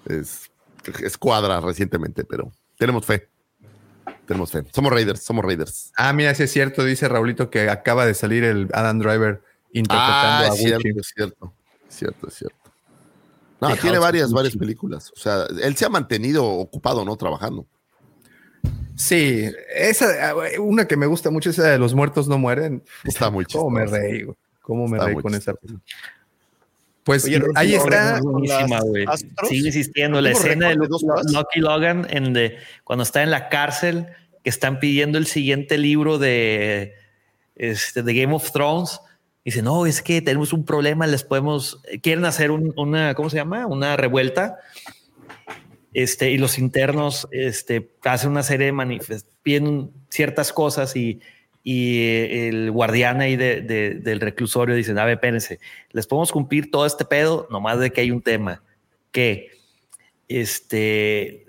es- 0.08 0.50
escuadra 1.02 1.60
recientemente, 1.60 2.24
pero 2.24 2.52
tenemos 2.78 3.04
fe. 3.04 3.28
Tenemos 4.24 4.50
fe. 4.50 4.62
Somos 4.72 4.92
Raiders, 4.92 5.22
somos 5.22 5.44
Raiders. 5.44 5.92
Ah, 5.96 6.12
mira, 6.12 6.34
sí 6.34 6.44
es 6.44 6.52
cierto, 6.52 6.84
dice 6.84 7.08
Raulito 7.08 7.48
que 7.50 7.68
acaba 7.68 8.06
de 8.06 8.14
salir 8.14 8.42
el 8.44 8.68
Adam 8.72 8.98
Driver 8.98 9.42
interpretando 9.72 10.44
Ah, 10.44 10.50
a 10.50 10.54
es 10.54 10.56
cierto, 10.58 10.88
es 11.00 11.12
cierto. 11.14 11.54
Es 11.88 11.94
cierto, 11.96 12.28
es 12.28 12.34
cierto. 12.34 12.65
No, 13.68 13.74
The 13.76 13.80
tiene 13.82 13.96
House 13.96 14.04
varias, 14.06 14.32
varias 14.32 14.56
películas. 14.56 15.12
O 15.14 15.18
sea, 15.18 15.44
él 15.62 15.76
se 15.76 15.84
ha 15.84 15.88
mantenido 15.88 16.44
ocupado, 16.44 17.04
¿no? 17.04 17.16
Trabajando. 17.16 17.66
Sí, 18.94 19.44
esa, 19.74 20.34
una 20.58 20.86
que 20.86 20.96
me 20.96 21.06
gusta 21.06 21.30
mucho, 21.30 21.50
esa 21.50 21.64
de 21.70 21.78
los 21.78 21.94
muertos 21.94 22.28
no 22.28 22.38
mueren. 22.38 22.82
Está 23.04 23.30
muy 23.30 23.44
¿Cómo 23.44 23.70
me 23.70 23.82
chistosa. 23.82 24.02
reí? 24.02 24.22
güey? 24.22 24.36
¿Cómo 24.62 24.88
me 24.88 24.96
Está 24.96 25.06
reí 25.06 25.16
con 25.16 25.34
esa 25.34 25.52
chistosa. 25.52 25.60
película? 25.60 25.84
Pues 27.04 27.24
Oye, 27.24 27.40
ahí 27.54 27.74
está. 27.74 28.20
las. 29.06 29.24
Sigue 29.48 29.68
insistiendo. 29.68 30.20
La 30.20 30.32
¿Tuvo 30.32 30.40
escena 30.40 30.68
de? 30.70 30.74
Lucky 30.76 31.60
Logan 31.60 32.06
en 32.10 32.32
de, 32.32 32.56
cuando 32.82 33.04
está 33.04 33.22
en 33.22 33.30
la 33.30 33.48
cárcel, 33.48 34.06
que 34.42 34.50
están 34.50 34.80
pidiendo 34.80 35.16
el 35.18 35.26
siguiente 35.26 35.78
libro 35.78 36.18
de, 36.18 36.94
este, 37.54 38.02
de 38.02 38.14
Game 38.14 38.34
of 38.34 38.50
Thrones. 38.50 38.98
Dice, 39.46 39.62
no, 39.62 39.86
es 39.86 40.02
que 40.02 40.20
tenemos 40.20 40.52
un 40.52 40.64
problema, 40.64 41.06
les 41.06 41.22
podemos, 41.22 41.80
quieren 42.02 42.24
hacer 42.24 42.50
un- 42.50 42.74
una, 42.76 43.14
¿cómo 43.14 43.30
se 43.30 43.36
llama? 43.36 43.66
Una 43.66 43.96
revuelta. 43.96 44.58
Este, 45.94 46.30
y 46.32 46.36
los 46.36 46.58
internos 46.58 47.26
este, 47.30 47.88
hacen 48.04 48.30
una 48.32 48.42
serie 48.42 48.66
de 48.66 48.72
manifestaciones, 48.72 49.86
ciertas 50.10 50.52
cosas 50.52 50.94
y, 50.96 51.20
y 51.62 51.98
eh, 52.00 52.48
el 52.48 52.70
guardián 52.72 53.20
ahí 53.20 53.36
de- 53.36 53.60
del 53.62 54.20
reclusorio 54.20 54.74
dice, 54.74 54.90
a 54.90 55.04
ver, 55.04 55.14
espérense, 55.14 55.58
les 55.92 56.06
podemos 56.06 56.32
cumplir 56.32 56.70
todo 56.70 56.84
este 56.84 57.04
pedo, 57.04 57.46
nomás 57.50 57.78
de 57.78 57.92
que 57.92 58.00
hay 58.02 58.10
un 58.10 58.20
tema, 58.22 58.62
que 59.12 59.52
este, 60.28 61.45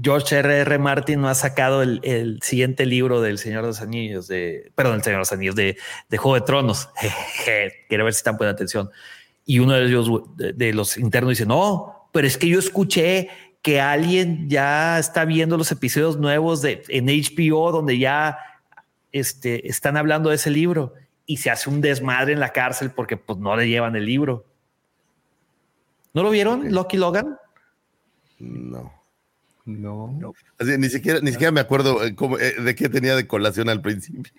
George 0.00 0.36
R. 0.36 0.60
R. 0.60 0.78
Martin 0.78 1.20
no 1.20 1.28
ha 1.28 1.34
sacado 1.34 1.82
el, 1.82 2.00
el 2.02 2.40
siguiente 2.42 2.86
libro 2.86 3.20
del 3.20 3.38
Señor 3.38 3.62
de 3.62 3.68
los 3.68 3.80
Anillos, 3.80 4.28
de, 4.28 4.70
perdón, 4.74 4.96
el 4.96 5.02
Señor 5.02 5.16
de 5.16 5.20
los 5.20 5.32
Anillos, 5.32 5.54
de, 5.54 5.76
de 6.08 6.16
Juego 6.16 6.34
de 6.36 6.42
Tronos. 6.42 6.88
Quiero 7.88 8.04
ver 8.04 8.12
si 8.12 8.18
están 8.18 8.36
poniendo 8.36 8.54
atención. 8.54 8.90
Y 9.44 9.58
uno 9.58 9.74
de 9.74 9.86
ellos, 9.86 10.08
de, 10.36 10.52
de 10.52 10.72
los 10.72 10.96
internos, 10.96 11.30
dice, 11.30 11.46
no, 11.46 12.08
pero 12.12 12.26
es 12.26 12.36
que 12.36 12.48
yo 12.48 12.58
escuché 12.58 13.28
que 13.62 13.80
alguien 13.80 14.48
ya 14.48 14.98
está 14.98 15.24
viendo 15.24 15.56
los 15.56 15.70
episodios 15.70 16.18
nuevos 16.18 16.62
de 16.62 16.82
en 16.88 17.06
HBO 17.06 17.72
donde 17.72 17.98
ya 17.98 18.38
este, 19.12 19.68
están 19.68 19.96
hablando 19.96 20.30
de 20.30 20.36
ese 20.36 20.50
libro 20.50 20.94
y 21.26 21.38
se 21.38 21.50
hace 21.50 21.68
un 21.68 21.80
desmadre 21.80 22.32
en 22.32 22.40
la 22.40 22.52
cárcel 22.52 22.90
porque 22.90 23.16
pues 23.16 23.38
no 23.38 23.54
le 23.56 23.68
llevan 23.68 23.96
el 23.96 24.06
libro. 24.06 24.46
¿No 26.12 26.22
lo 26.22 26.30
vieron, 26.30 26.72
Lucky 26.72 26.96
Logan? 26.96 27.36
No. 28.38 28.99
No. 29.78 30.34
Así, 30.58 30.76
ni 30.78 30.88
siquiera, 30.88 31.20
ni 31.20 31.32
siquiera 31.32 31.52
me 31.52 31.60
acuerdo 31.60 32.04
eh, 32.04 32.14
cómo, 32.14 32.38
eh, 32.38 32.54
de 32.60 32.74
qué 32.74 32.88
tenía 32.88 33.14
de 33.16 33.26
colación 33.26 33.68
al 33.68 33.80
principio. 33.80 34.32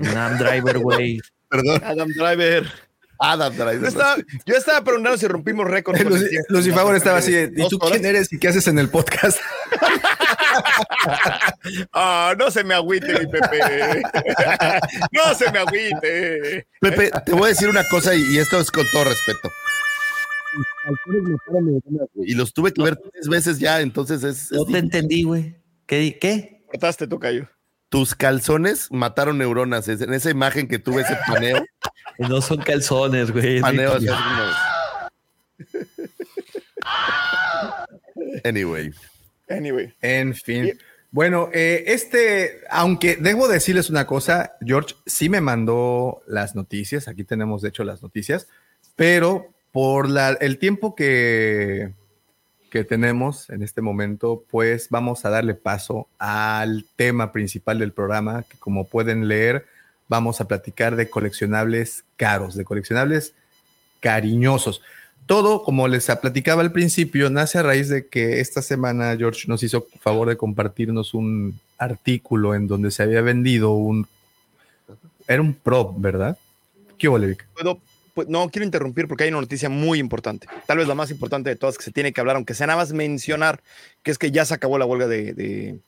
Nam 0.00 0.38
Driver, 0.38 0.78
güey. 0.78 1.20
Perdón. 1.48 1.82
Adam 1.84 2.08
Driver. 2.08 2.72
Adam 3.18 3.52
Driver. 3.54 3.80
Yo 3.80 3.88
estaba, 3.88 4.16
yo 4.46 4.54
estaba 4.56 4.82
preguntando 4.82 5.18
si 5.18 5.26
rompimos 5.28 5.66
récord. 5.66 5.96
el 6.00 6.08
Lucy, 6.48 6.70
Favor 6.70 6.96
estaba 6.96 7.18
así, 7.18 7.32
de, 7.32 7.52
¿y 7.54 7.60
¿Dos 7.60 7.68
tú 7.68 7.76
horas? 7.76 7.98
quién 7.98 8.06
eres 8.06 8.32
y 8.32 8.38
qué 8.38 8.48
haces 8.48 8.66
en 8.68 8.78
el 8.78 8.88
podcast? 8.88 9.38
Ah, 11.92 12.34
no 12.36 12.50
se 12.50 12.64
me 12.64 12.74
agüite, 12.74 13.18
mi 13.18 13.26
Pepe. 13.26 14.02
no 15.12 15.34
se 15.34 15.50
me 15.52 15.58
agüite. 15.60 16.66
Pepe, 16.80 17.10
te 17.24 17.32
voy 17.32 17.44
a 17.44 17.48
decir 17.48 17.68
una 17.68 17.84
cosa 17.88 18.14
y, 18.14 18.20
y 18.34 18.38
esto 18.38 18.60
es 18.60 18.70
con 18.70 18.84
todo 18.92 19.04
respeto. 19.04 19.50
Y 22.16 22.34
los 22.34 22.52
tuve 22.52 22.72
que 22.72 22.82
ver 22.82 22.96
tres 22.96 23.28
veces 23.28 23.58
ya, 23.58 23.80
entonces 23.80 24.22
es, 24.24 24.44
es 24.44 24.52
No 24.52 24.64
te 24.64 24.78
entendí, 24.78 25.22
güey. 25.24 25.56
¿Qué? 25.86 26.18
¿Qué? 26.20 26.64
Cortaste, 26.66 27.06
tocayo. 27.08 27.48
tus 27.88 28.14
calzones 28.14 28.88
mataron 28.92 29.38
neuronas. 29.38 29.88
Es- 29.88 30.00
En 30.00 30.12
esa 30.14 30.30
imagen 30.30 30.68
que 30.68 30.78
tuve 30.78 31.02
ese 31.02 31.16
paneo, 31.26 31.64
No 32.18 32.40
son 32.40 32.58
calzones, 32.62 33.30
güey. 33.32 33.60
paneo 33.60 33.92
así 33.94 34.06
como- 34.06 34.20
Anyway, 38.44 38.92
Anyway. 39.48 39.92
En 40.00 40.34
fin. 40.34 40.78
Bueno, 41.10 41.48
eh, 41.52 41.84
este, 41.88 42.60
aunque 42.70 43.16
debo 43.16 43.48
decirles 43.48 43.90
una 43.90 44.06
cosa, 44.06 44.52
George 44.64 44.94
sí 45.06 45.28
me 45.28 45.40
mandó 45.40 46.22
las 46.28 46.54
noticias, 46.54 47.08
aquí 47.08 47.24
tenemos 47.24 47.62
de 47.62 47.70
hecho 47.70 47.82
las 47.82 48.00
noticias, 48.02 48.46
pero 48.94 49.52
por 49.72 50.08
el 50.40 50.58
tiempo 50.58 50.94
que, 50.94 51.92
que 52.70 52.84
tenemos 52.84 53.50
en 53.50 53.62
este 53.62 53.82
momento, 53.82 54.44
pues 54.50 54.88
vamos 54.90 55.24
a 55.24 55.30
darle 55.30 55.54
paso 55.54 56.08
al 56.18 56.86
tema 56.96 57.32
principal 57.32 57.78
del 57.78 57.92
programa, 57.92 58.44
que 58.44 58.56
como 58.58 58.86
pueden 58.86 59.28
leer, 59.28 59.66
vamos 60.08 60.40
a 60.40 60.48
platicar 60.48 60.96
de 60.96 61.10
coleccionables 61.10 62.04
caros, 62.16 62.54
de 62.54 62.64
coleccionables 62.64 63.34
cariñosos. 64.00 64.82
Todo, 65.26 65.62
como 65.62 65.86
les 65.86 66.06
platicaba 66.06 66.62
al 66.62 66.72
principio, 66.72 67.30
nace 67.30 67.58
a 67.58 67.62
raíz 67.62 67.88
de 67.88 68.08
que 68.08 68.40
esta 68.40 68.62
semana 68.62 69.16
George 69.16 69.46
nos 69.46 69.62
hizo 69.62 69.86
favor 70.00 70.28
de 70.28 70.36
compartirnos 70.36 71.14
un 71.14 71.60
artículo 71.78 72.54
en 72.54 72.66
donde 72.66 72.90
se 72.90 73.02
había 73.02 73.20
vendido 73.20 73.72
un... 73.72 74.08
Era 75.28 75.42
un 75.42 75.54
prop, 75.54 75.94
¿verdad? 75.98 76.36
¿Qué 76.98 77.08
hubo, 77.08 77.18
pues, 78.20 78.28
no 78.28 78.50
quiero 78.50 78.66
interrumpir 78.66 79.08
porque 79.08 79.24
hay 79.24 79.30
una 79.30 79.40
noticia 79.40 79.70
muy 79.70 79.98
importante. 79.98 80.46
Tal 80.66 80.76
vez 80.76 80.86
la 80.86 80.94
más 80.94 81.10
importante 81.10 81.48
de 81.48 81.56
todas 81.56 81.78
que 81.78 81.84
se 81.84 81.90
tiene 81.90 82.12
que 82.12 82.20
hablar, 82.20 82.36
aunque 82.36 82.52
sea 82.52 82.66
nada 82.66 82.78
más 82.78 82.92
mencionar, 82.92 83.62
que 84.02 84.10
es 84.10 84.18
que 84.18 84.30
ya 84.30 84.44
se 84.44 84.52
acabó 84.52 84.76
la 84.76 84.84
huelga 84.84 85.06
de, 85.06 85.32
de- 85.32 85.78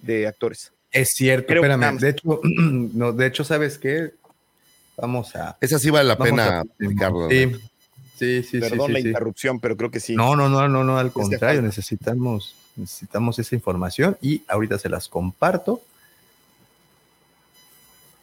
de 0.00 0.26
actores. 0.26 0.72
Es 0.90 1.10
cierto, 1.10 1.48
Creo 1.48 1.62
espérame. 1.62 1.98
De 1.98 2.08
hecho, 2.10 2.40
no, 2.42 3.12
de 3.12 3.26
hecho, 3.26 3.44
¿sabes 3.44 3.76
qué? 3.78 4.12
Vamos 4.96 5.36
a... 5.36 5.58
esa 5.60 5.78
sí 5.78 5.90
vale 5.90 6.08
la 6.08 6.16
pena 6.16 6.60
a- 6.60 6.64
platicarlo. 6.64 7.28
Sí, 7.28 7.52
sí, 8.14 8.42
sí. 8.42 8.42
sí, 8.42 8.60
Perdón 8.60 8.86
sí, 8.86 8.92
la 8.94 9.00
sí. 9.00 9.08
interrupción, 9.08 9.60
pero 9.60 9.76
creo 9.76 9.90
que 9.90 10.00
sí. 10.00 10.14
No, 10.16 10.34
no, 10.34 10.48
no, 10.48 10.66
no, 10.68 10.82
no, 10.82 10.98
al 10.98 11.08
Hace 11.08 11.12
contrario, 11.12 11.56
falta. 11.60 11.66
necesitamos, 11.66 12.54
necesitamos 12.76 13.38
esa 13.38 13.54
información 13.54 14.16
y 14.22 14.42
ahorita 14.48 14.78
se 14.78 14.88
las 14.88 15.08
comparto. 15.08 15.82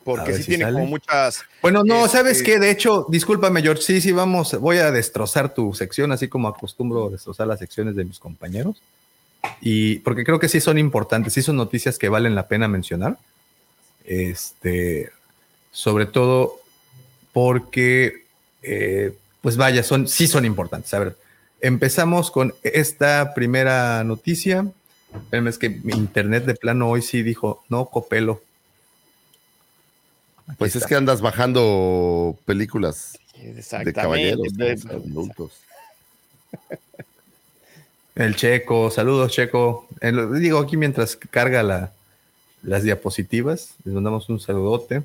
Porque 0.03 0.33
sí 0.33 0.43
si 0.43 0.47
tiene 0.49 0.65
sale. 0.65 0.75
como 0.75 0.87
muchas. 0.87 1.43
Bueno, 1.61 1.83
no, 1.83 2.05
Este- 2.05 2.17
¿sabes 2.17 2.43
qué? 2.43 2.59
De 2.59 2.69
hecho, 2.71 3.05
discúlpame, 3.09 3.61
George, 3.61 3.81
sí, 3.81 4.01
sí, 4.01 4.11
vamos, 4.11 4.59
voy 4.59 4.77
a 4.77 4.91
destrozar 4.91 5.53
tu 5.53 5.73
sección, 5.73 6.11
así 6.11 6.27
como 6.27 6.47
acostumbro 6.47 7.09
destrozar 7.09 7.47
las 7.47 7.59
secciones 7.59 7.95
de 7.95 8.05
mis 8.05 8.19
compañeros. 8.19 8.81
Y 9.61 9.99
porque 9.99 10.23
creo 10.23 10.39
que 10.39 10.49
sí 10.49 10.61
son 10.61 10.77
importantes, 10.77 11.33
sí 11.33 11.41
son 11.41 11.55
noticias 11.57 11.97
que 11.97 12.09
valen 12.09 12.35
la 12.35 12.47
pena 12.47 12.67
mencionar. 12.67 13.17
Este, 14.05 15.11
sobre 15.71 16.05
todo 16.05 16.59
porque, 17.31 18.25
eh, 18.61 19.13
pues 19.41 19.57
vaya, 19.57 19.83
son, 19.83 20.07
sí 20.07 20.27
son 20.27 20.45
importantes. 20.45 20.93
A 20.93 20.99
ver, 20.99 21.17
empezamos 21.61 22.31
con 22.31 22.53
esta 22.63 23.33
primera 23.33 24.03
noticia. 24.03 24.67
Espérenme, 25.13 25.49
es 25.49 25.57
que 25.57 25.69
mi 25.69 25.93
internet 25.93 26.45
de 26.45 26.55
plano 26.55 26.89
hoy 26.89 27.01
sí 27.01 27.23
dijo, 27.23 27.63
no, 27.69 27.85
copelo. 27.85 28.41
Aquí 30.47 30.55
Pues 30.57 30.75
es 30.75 30.85
que 30.85 30.95
andas 30.95 31.21
bajando 31.21 32.37
películas 32.45 33.17
de 33.83 33.93
caballeros, 33.93 34.53
de- 34.55 34.73
adultos. 34.89 35.51
El 38.15 38.35
Checo, 38.35 38.91
saludos 38.91 39.31
Checo. 39.31 39.87
El- 39.99 40.39
digo 40.39 40.59
aquí 40.59 40.77
mientras 40.77 41.15
carga 41.15 41.63
la- 41.63 41.91
las 42.61 42.83
diapositivas, 42.83 43.73
les 43.83 43.93
mandamos 43.93 44.29
un 44.29 44.39
saludote. 44.39 45.03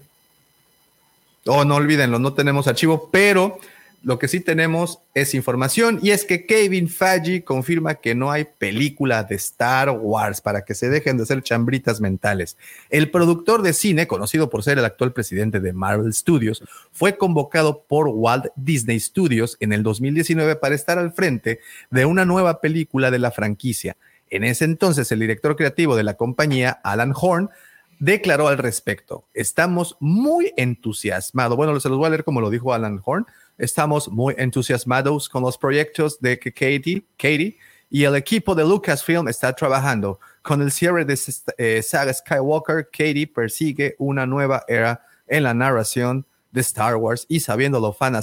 Oh, 1.47 1.65
no 1.65 1.77
olvídenlo, 1.77 2.19
no 2.19 2.35
tenemos 2.35 2.69
archivo, 2.69 3.09
pero 3.10 3.59
lo 4.03 4.19
que 4.19 4.29
sí 4.29 4.41
tenemos 4.41 5.01
es 5.15 5.35
información 5.35 5.99
y 6.03 6.11
es 6.11 6.25
que 6.25 6.47
Kevin 6.47 6.89
Feige 6.89 7.43
confirma 7.43 7.97
que 7.97 8.15
no 8.15 8.31
hay 8.31 8.45
película 8.45 9.25
de 9.25 9.35
Star 9.37 9.91
Wars 9.91 10.41
para 10.41 10.65
que 10.65 10.75
se 10.75 10.89
dejen 10.89 11.16
de 11.16 11.25
hacer 11.25 11.43
chambritas 11.43 12.01
mentales. 12.01 12.57
El 12.91 13.11
productor 13.11 13.62
de 13.62 13.73
cine, 13.73 14.07
conocido 14.07 14.51
por 14.51 14.62
ser 14.62 14.79
el 14.79 14.85
actual 14.85 15.12
presidente 15.12 15.61
de 15.61 15.73
Marvel 15.73 16.15
Studios, 16.15 16.62
fue 16.93 17.16
convocado 17.16 17.83
por 17.89 18.09
Walt 18.09 18.47
Disney 18.57 19.01
Studios 19.01 19.57
en 19.61 19.73
el 19.73 19.83
2019 19.83 20.57
para 20.57 20.75
estar 20.75 20.99
al 20.99 21.12
frente 21.12 21.61
de 21.91 22.05
una 22.05 22.25
nueva 22.25 22.61
película 22.61 23.11
de 23.11 23.19
la 23.19 23.33
franquicia. 23.33 23.97
En 24.31 24.45
ese 24.45 24.65
entonces, 24.65 25.11
el 25.11 25.20
director 25.20 25.57
creativo 25.57 25.97
de 25.97 26.05
la 26.05 26.15
compañía, 26.15 26.81
Alan 26.85 27.12
Horn, 27.15 27.51
declaró 27.99 28.49
al 28.49 28.59
respecto, 28.59 29.25
estamos 29.35 29.97
muy 29.99 30.53
entusiasmados. 30.57 31.57
Bueno, 31.57 31.79
se 31.81 31.89
los 31.89 31.99
voy 31.99 32.07
a 32.07 32.11
leer 32.11 32.25
como 32.25 32.41
lo 32.41 32.51
dijo 32.51 32.73
Alan 32.73 33.01
Horn. 33.05 33.27
Estamos 33.59 34.09
muy 34.09 34.35
entusiasmados 34.39 35.28
con 35.28 35.43
los 35.43 35.59
proyectos 35.59 36.20
de 36.20 36.39
que 36.39 36.52
Katie, 36.52 37.05
Katie 37.16 37.59
y 37.90 38.05
el 38.05 38.14
equipo 38.14 38.55
de 38.55 38.64
Lucasfilm 38.64 39.26
está 39.26 39.52
trabajando. 39.52 40.20
Con 40.43 40.62
el 40.62 40.70
cierre 40.70 41.05
de 41.05 41.14
esta, 41.14 41.52
eh, 41.59 41.82
saga 41.82 42.14
Skywalker, 42.14 42.89
Katie 42.90 43.26
persigue 43.26 43.97
una 43.98 44.26
nueva 44.26 44.64
era 44.68 45.05
en 45.26 45.43
la 45.43 45.55
narración 45.55 46.24
de 46.52 46.60
Star 46.60 46.97
Wars 46.97 47.26
y 47.28 47.40
sabiendo 47.40 47.80
lo 47.80 47.93
fan 47.93 48.16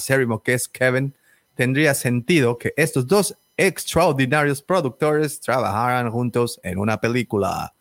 que 0.43 0.53
es 0.53 0.69
Kevin, 0.69 1.13
tendría 1.53 1.93
sentido 1.93 2.57
que 2.57 2.73
estos 2.77 3.05
dos 3.05 3.37
extraordinarios 3.57 4.61
productores 4.61 5.41
trabajaran 5.41 6.09
juntos 6.11 6.59
en 6.63 6.79
una 6.79 6.99
película. 6.99 7.74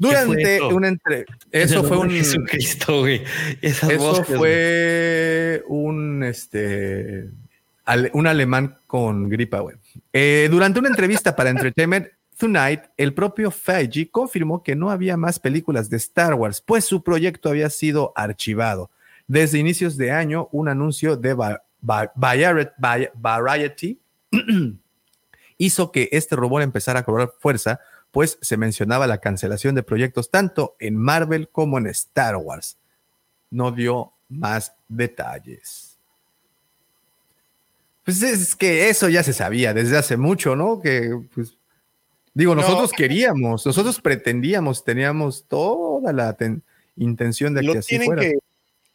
Durante 0.00 0.60
una 0.62 0.88
entre... 0.88 1.18
En 1.20 1.26
Eso 1.62 1.84
fue 1.84 1.98
un... 1.98 2.10
Jesucristo, 2.10 3.00
güey. 3.00 3.22
Esas 3.60 3.90
Eso 3.90 4.24
güey. 4.24 4.38
fue 4.38 5.62
un, 5.68 6.24
este, 6.24 7.28
ale- 7.84 8.10
un 8.14 8.26
alemán 8.26 8.78
con 8.86 9.28
gripa, 9.28 9.60
güey. 9.60 9.76
Eh, 10.12 10.48
durante 10.50 10.78
una 10.80 10.88
entrevista 10.88 11.36
para 11.36 11.50
Entertainment 11.50 12.08
Tonight, 12.38 12.80
el 12.96 13.12
propio 13.12 13.50
Feige 13.50 14.08
confirmó 14.10 14.62
que 14.62 14.74
no 14.74 14.90
había 14.90 15.18
más 15.18 15.38
películas 15.38 15.90
de 15.90 15.98
Star 15.98 16.32
Wars, 16.32 16.62
pues 16.62 16.86
su 16.86 17.02
proyecto 17.02 17.50
había 17.50 17.68
sido 17.68 18.14
archivado. 18.16 18.90
Desde 19.28 19.58
inicios 19.58 19.96
de 19.98 20.10
año, 20.12 20.48
un 20.50 20.68
anuncio 20.68 21.16
de 21.18 21.34
Variety, 21.34 21.62
Va- 21.88 22.12
Variety 23.14 23.98
hizo 25.58 25.92
que 25.92 26.08
este 26.12 26.36
rumor 26.36 26.62
empezara 26.62 27.00
a 27.00 27.02
cobrar 27.04 27.32
fuerza, 27.38 27.80
pues 28.10 28.38
se 28.40 28.56
mencionaba 28.56 29.06
la 29.06 29.18
cancelación 29.18 29.74
de 29.74 29.82
proyectos 29.82 30.30
tanto 30.30 30.76
en 30.80 30.96
Marvel 30.96 31.48
como 31.48 31.78
en 31.78 31.86
Star 31.88 32.36
Wars. 32.36 32.76
No 33.50 33.70
dio 33.72 34.12
más 34.28 34.72
detalles. 34.88 35.96
Pues 38.04 38.22
es 38.22 38.56
que 38.56 38.88
eso 38.88 39.08
ya 39.08 39.22
se 39.22 39.32
sabía 39.32 39.74
desde 39.74 39.96
hace 39.96 40.16
mucho, 40.16 40.56
¿no? 40.56 40.80
Que, 40.80 41.10
pues, 41.34 41.56
digo, 42.34 42.54
No. 42.54 42.62
nosotros 42.62 42.92
queríamos, 42.92 43.64
nosotros 43.66 44.00
pretendíamos, 44.00 44.84
teníamos 44.84 45.44
toda 45.46 46.12
la 46.12 46.32
ten- 46.34 46.62
intención 46.96 47.54
de 47.54 47.62
lo 47.62 47.72
que 47.74 47.78
así 47.80 47.98
fuera. 48.00 48.22
que 48.22 48.34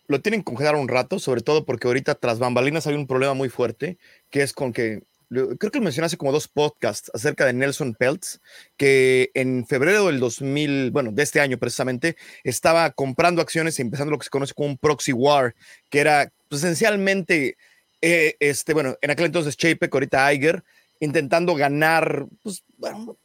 lo 0.08 0.22
tienen 0.22 0.42
que 0.42 0.46
congelar 0.46 0.76
un 0.76 0.88
rato, 0.88 1.20
sobre 1.20 1.42
todo 1.42 1.66
porque 1.66 1.88
ahorita 1.88 2.16
tras 2.16 2.40
bambalinas 2.40 2.86
hay 2.88 2.96
un 2.96 3.08
problema 3.08 3.34
muy 3.34 3.50
fuerte, 3.50 3.98
que 4.30 4.42
es 4.44 4.54
con 4.54 4.74
que 4.74 5.04
creo 5.30 5.72
que 5.72 5.80
lo 5.80 5.84
mencioné 5.84 6.08
hace 6.08 6.18
como 6.18 6.32
dos 6.32 6.48
podcasts 6.48 7.12
acerca 7.14 7.46
de 7.46 7.54
Nelson 7.54 7.94
Peltz, 7.94 8.40
que 8.78 9.32
en 9.34 9.66
febrero 9.66 10.08
del 10.08 10.20
2000, 10.20 10.92
bueno, 10.92 11.12
de 11.12 11.24
este 11.24 11.40
año 11.40 11.58
precisamente, 11.58 12.16
estaba 12.44 12.92
comprando 12.92 13.42
acciones 13.42 13.78
y 13.80 13.82
empezando 13.82 14.12
lo 14.12 14.18
que 14.18 14.26
se 14.26 14.30
conoce 14.30 14.54
como 14.54 14.70
un 14.70 14.78
proxy 14.78 15.14
war, 15.14 15.56
que 15.90 16.00
era 16.00 16.32
pues, 16.50 16.64
esencialmente 16.64 17.58
eh, 18.02 18.36
este, 18.40 18.74
bueno, 18.74 18.96
en 19.02 19.12
aquel 19.12 19.26
entonces 19.26 19.58
Chapek, 19.58 19.94
ahorita 19.94 20.32
Iger, 20.34 20.64
intentando 21.00 21.56
ganar, 21.56 22.28
pues, 22.44 22.64
bueno, 22.78 23.18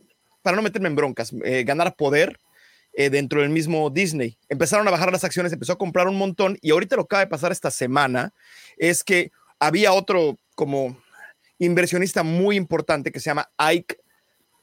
para 0.42 0.56
no 0.56 0.62
meterme 0.62 0.88
en 0.88 0.96
broncas, 0.96 1.32
eh, 1.44 1.64
ganar 1.64 1.96
poder 1.96 2.38
eh, 2.92 3.10
dentro 3.10 3.42
del 3.42 3.50
mismo 3.50 3.90
Disney. 3.90 4.38
Empezaron 4.48 4.88
a 4.88 4.90
bajar 4.90 5.12
las 5.12 5.24
acciones, 5.24 5.52
empezó 5.52 5.74
a 5.74 5.78
comprar 5.78 6.08
un 6.08 6.16
montón 6.16 6.58
y 6.60 6.70
ahorita 6.70 6.96
lo 6.96 7.02
que 7.02 7.14
acaba 7.14 7.24
de 7.24 7.30
pasar 7.30 7.52
esta 7.52 7.70
semana 7.70 8.32
es 8.78 9.04
que 9.04 9.30
había 9.58 9.92
otro 9.92 10.38
como 10.54 10.96
inversionista 11.60 12.22
muy 12.22 12.56
importante 12.56 13.12
que 13.12 13.20
se 13.20 13.30
llama 13.30 13.50
Ike 13.58 13.98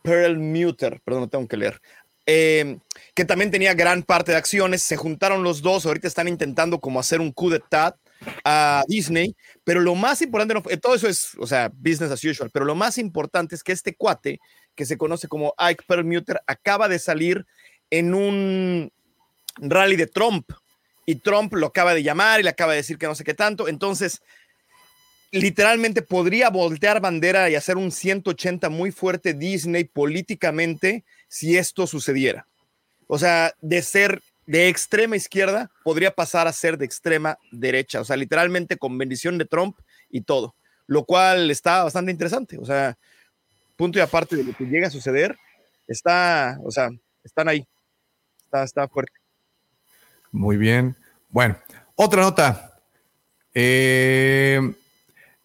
Perlmutter, 0.01 1.01
perdón, 1.03 1.21
no 1.23 1.29
tengo 1.29 1.47
que 1.47 1.57
leer, 1.57 1.81
eh, 2.25 2.79
que 3.13 3.23
también 3.23 3.51
tenía 3.51 3.73
gran 3.73 4.03
parte 4.03 4.31
de 4.31 4.37
acciones. 4.37 4.83
Se 4.83 4.97
juntaron 4.97 5.43
los 5.43 5.61
dos, 5.61 5.85
ahorita 5.85 6.07
están 6.07 6.27
intentando 6.27 6.79
como 6.79 6.99
hacer 6.99 7.21
un 7.21 7.31
coup 7.31 7.51
d'etat 7.51 7.95
a 8.43 8.83
Disney, 8.87 9.35
pero 9.63 9.79
lo 9.79 9.95
más 9.95 10.21
importante, 10.21 10.53
no, 10.53 10.61
todo 10.81 10.95
eso 10.95 11.07
es, 11.07 11.35
o 11.39 11.47
sea, 11.47 11.71
business 11.73 12.11
as 12.11 12.23
usual, 12.23 12.49
pero 12.51 12.65
lo 12.65 12.75
más 12.75 12.97
importante 12.97 13.55
es 13.55 13.63
que 13.63 13.71
este 13.71 13.95
cuate, 13.95 14.39
que 14.75 14.85
se 14.85 14.97
conoce 14.97 15.27
como 15.27 15.53
Ike 15.57 15.85
Perlmutter, 15.87 16.41
acaba 16.47 16.87
de 16.87 16.99
salir 16.99 17.45
en 17.89 18.13
un 18.13 18.91
rally 19.57 19.95
de 19.95 20.07
Trump 20.07 20.51
y 21.05 21.15
Trump 21.15 21.53
lo 21.53 21.67
acaba 21.67 21.93
de 21.93 22.03
llamar 22.03 22.39
y 22.39 22.43
le 22.43 22.49
acaba 22.49 22.73
de 22.73 22.77
decir 22.77 22.97
que 22.97 23.07
no 23.07 23.15
sé 23.15 23.23
qué 23.23 23.33
tanto, 23.33 23.67
entonces 23.67 24.21
literalmente 25.31 26.01
podría 26.01 26.49
voltear 26.49 27.01
bandera 27.01 27.49
y 27.49 27.55
hacer 27.55 27.77
un 27.77 27.91
180 27.91 28.69
muy 28.69 28.91
fuerte 28.91 29.33
Disney 29.33 29.83
políticamente 29.83 31.03
si 31.27 31.57
esto 31.57 31.87
sucediera. 31.87 32.47
O 33.07 33.17
sea, 33.17 33.53
de 33.61 33.81
ser 33.81 34.21
de 34.45 34.69
extrema 34.69 35.15
izquierda 35.15 35.69
podría 35.83 36.11
pasar 36.11 36.47
a 36.47 36.53
ser 36.53 36.77
de 36.77 36.85
extrema 36.85 37.37
derecha, 37.51 37.99
o 37.99 38.05
sea, 38.05 38.15
literalmente 38.15 38.77
con 38.77 38.97
bendición 38.97 39.37
de 39.37 39.45
Trump 39.45 39.77
y 40.09 40.21
todo, 40.21 40.55
lo 40.87 41.03
cual 41.03 41.51
está 41.51 41.83
bastante 41.83 42.11
interesante, 42.11 42.57
o 42.57 42.65
sea, 42.65 42.97
punto 43.75 43.99
y 43.99 44.01
aparte 44.01 44.37
de 44.37 44.45
lo 44.45 44.53
que 44.55 44.63
llega 44.63 44.87
a 44.87 44.91
suceder, 44.91 45.37
está, 45.85 46.57
o 46.63 46.71
sea, 46.71 46.89
están 47.25 47.49
ahí, 47.49 47.67
está, 48.45 48.63
está 48.63 48.87
fuerte. 48.87 49.13
Muy 50.31 50.55
bien. 50.55 50.95
Bueno, 51.29 51.57
otra 51.95 52.21
nota. 52.21 52.79
Eh, 53.53 54.61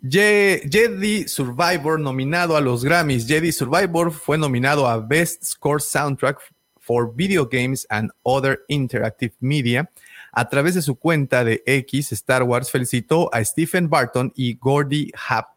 Jedi 0.05 1.29
Survivor 1.29 2.01
nominado 2.01 2.57
a 2.57 2.61
los 2.61 2.85
Grammys. 2.85 3.27
Jedi 3.27 3.53
Survivor 3.53 4.11
fue 4.11 4.37
nominado 4.37 4.89
a 4.89 4.99
Best 4.99 5.45
Score 5.45 5.81
Soundtrack 5.81 6.39
for 6.81 7.15
Video 7.15 7.49
Games 7.49 7.87
and 7.89 8.11
Other 8.25 8.63
Interactive 8.69 9.33
Media. 9.39 9.89
A 10.33 10.49
través 10.49 10.75
de 10.75 10.83
su 10.83 10.97
cuenta 10.97 11.45
de 11.45 11.63
X, 11.67 12.11
Star 12.11 12.43
Wars 12.43 12.71
felicitó 12.71 13.33
a 13.33 13.45
Stephen 13.45 13.89
Barton 13.89 14.33
y 14.35 14.55
Gordy 14.55 15.13
Happ 15.29 15.51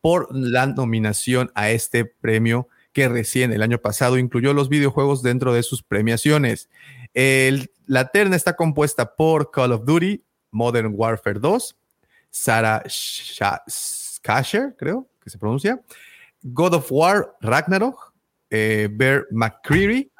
por 0.00 0.34
la 0.34 0.66
nominación 0.66 1.52
a 1.54 1.70
este 1.70 2.04
premio 2.04 2.66
que 2.92 3.08
recién 3.08 3.52
el 3.52 3.62
año 3.62 3.78
pasado 3.78 4.18
incluyó 4.18 4.52
los 4.52 4.68
videojuegos 4.68 5.22
dentro 5.22 5.54
de 5.54 5.62
sus 5.62 5.84
premiaciones. 5.84 6.68
La 7.86 8.08
terna 8.08 8.34
está 8.34 8.56
compuesta 8.56 9.14
por 9.14 9.52
Call 9.52 9.72
of 9.72 9.84
Duty, 9.84 10.24
Modern 10.50 10.92
Warfare 10.96 11.38
2, 11.38 11.76
Sarah 12.32 12.82
Skasher, 12.88 14.74
creo 14.78 15.06
que 15.22 15.28
se 15.28 15.38
pronuncia, 15.38 15.80
God 16.42 16.74
of 16.74 16.90
War 16.90 17.36
Ragnarok, 17.42 18.12
eh, 18.50 18.88
Bear 18.90 19.26
McCreary, 19.30 20.10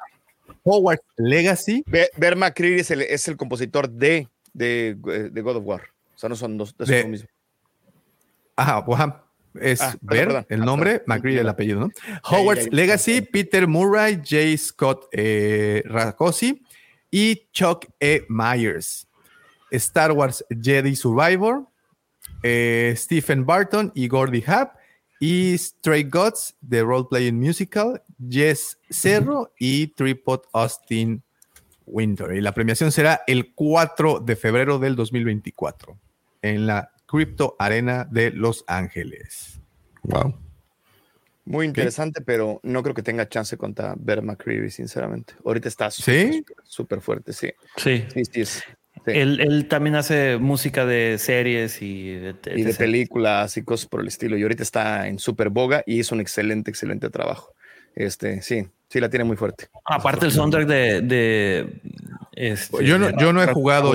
Howard 0.63 1.01
Legacy. 1.17 1.83
Bear, 1.87 2.35
McCreary 2.35 2.79
es 2.79 2.91
el, 2.91 3.01
es 3.01 3.27
el 3.27 3.35
compositor 3.35 3.89
de, 3.89 4.29
de, 4.53 4.95
de, 5.31 5.41
God 5.41 5.57
of 5.57 5.65
War. 5.65 5.81
O 6.15 6.17
sea, 6.17 6.29
no 6.29 6.35
son 6.35 6.57
dos, 6.57 6.77
de, 6.77 7.03
lo 7.03 7.09
mismo. 7.09 7.27
Ajá, 8.55 8.81
bueno, 8.81 9.19
es 9.59 9.81
ah, 9.81 9.95
Bear, 10.01 10.45
el 10.49 10.59
nombre, 10.61 10.97
ah, 10.99 11.03
McCreary 11.07 11.39
el 11.39 11.49
apellido, 11.49 11.79
¿no? 11.79 11.89
Howard's 12.23 12.71
Legacy, 12.71 13.21
Peter 13.21 13.67
Murray, 13.67 14.17
J. 14.17 14.55
Scott 14.57 15.07
eh, 15.11 15.81
Rakosi 15.85 16.63
y 17.09 17.47
Chuck 17.51 17.87
E. 17.99 18.23
Myers. 18.29 19.07
Star 19.71 20.11
Wars 20.11 20.45
Jedi 20.51 20.95
Survivor, 20.95 21.65
eh, 22.43 22.93
Stephen 22.95 23.45
Barton 23.45 23.91
y 23.95 24.07
Gordy 24.07 24.43
Happ, 24.45 24.75
y 25.19 25.57
Stray 25.57 26.03
Gods 26.03 26.55
de 26.59 26.83
Role 26.83 27.07
Playing 27.09 27.39
Musical, 27.39 28.03
Jess 28.29 28.77
Cerro 28.89 29.53
y 29.57 29.87
Tripod 29.87 30.41
Austin 30.51 31.23
Winter. 31.85 32.33
Y 32.33 32.41
la 32.41 32.53
premiación 32.53 32.91
será 32.91 33.21
el 33.25 33.53
4 33.53 34.19
de 34.19 34.35
febrero 34.35 34.79
del 34.79 34.97
2024 34.97 35.97
en 36.41 36.67
la 36.67 36.91
Crypto 37.05 37.55
Arena 37.57 38.05
de 38.09 38.31
Los 38.31 38.65
Ángeles. 38.67 39.61
Wow. 40.03 40.37
Muy 41.45 41.67
interesante, 41.67 42.21
pero 42.21 42.59
no 42.63 42.83
creo 42.83 42.95
que 42.95 43.03
tenga 43.03 43.27
chance 43.27 43.57
contra 43.57 43.95
Bear 43.97 44.21
McCreary, 44.21 44.71
sinceramente. 44.71 45.35
Ahorita 45.45 45.67
está 45.67 45.89
súper 45.89 47.01
fuerte, 47.01 47.33
sí. 47.33 47.51
Sí. 47.77 48.05
Sí, 48.13 48.45
sí, 48.45 48.61
él, 49.05 49.67
también 49.69 49.95
hace 49.95 50.37
música 50.37 50.85
de 50.85 51.17
series 51.17 51.81
y 51.81 52.13
de, 52.13 52.33
de, 52.33 52.73
películas 52.77 53.57
y 53.57 53.63
cosas 53.63 53.87
por 53.87 54.01
el 54.01 54.07
estilo. 54.07 54.37
Y 54.37 54.43
ahorita 54.43 54.63
está 54.63 55.07
en 55.07 55.19
super 55.19 55.49
boga 55.49 55.83
y 55.85 55.99
hizo 55.99 56.15
un 56.15 56.21
excelente, 56.21 56.71
excelente 56.71 57.09
trabajo. 57.09 57.53
Este, 57.95 58.41
sí, 58.41 58.67
sí, 58.89 58.99
la 58.99 59.09
tiene 59.09 59.25
muy 59.25 59.37
fuerte. 59.37 59.67
Aparte 59.85 60.25
el 60.25 60.31
soundtrack 60.31 60.67
de... 60.67 61.81
este, 62.31 62.85
yo 62.85 62.97
no, 62.97 63.17
yo 63.17 63.33
no 63.33 63.43
he 63.43 63.47
jugado... 63.47 63.93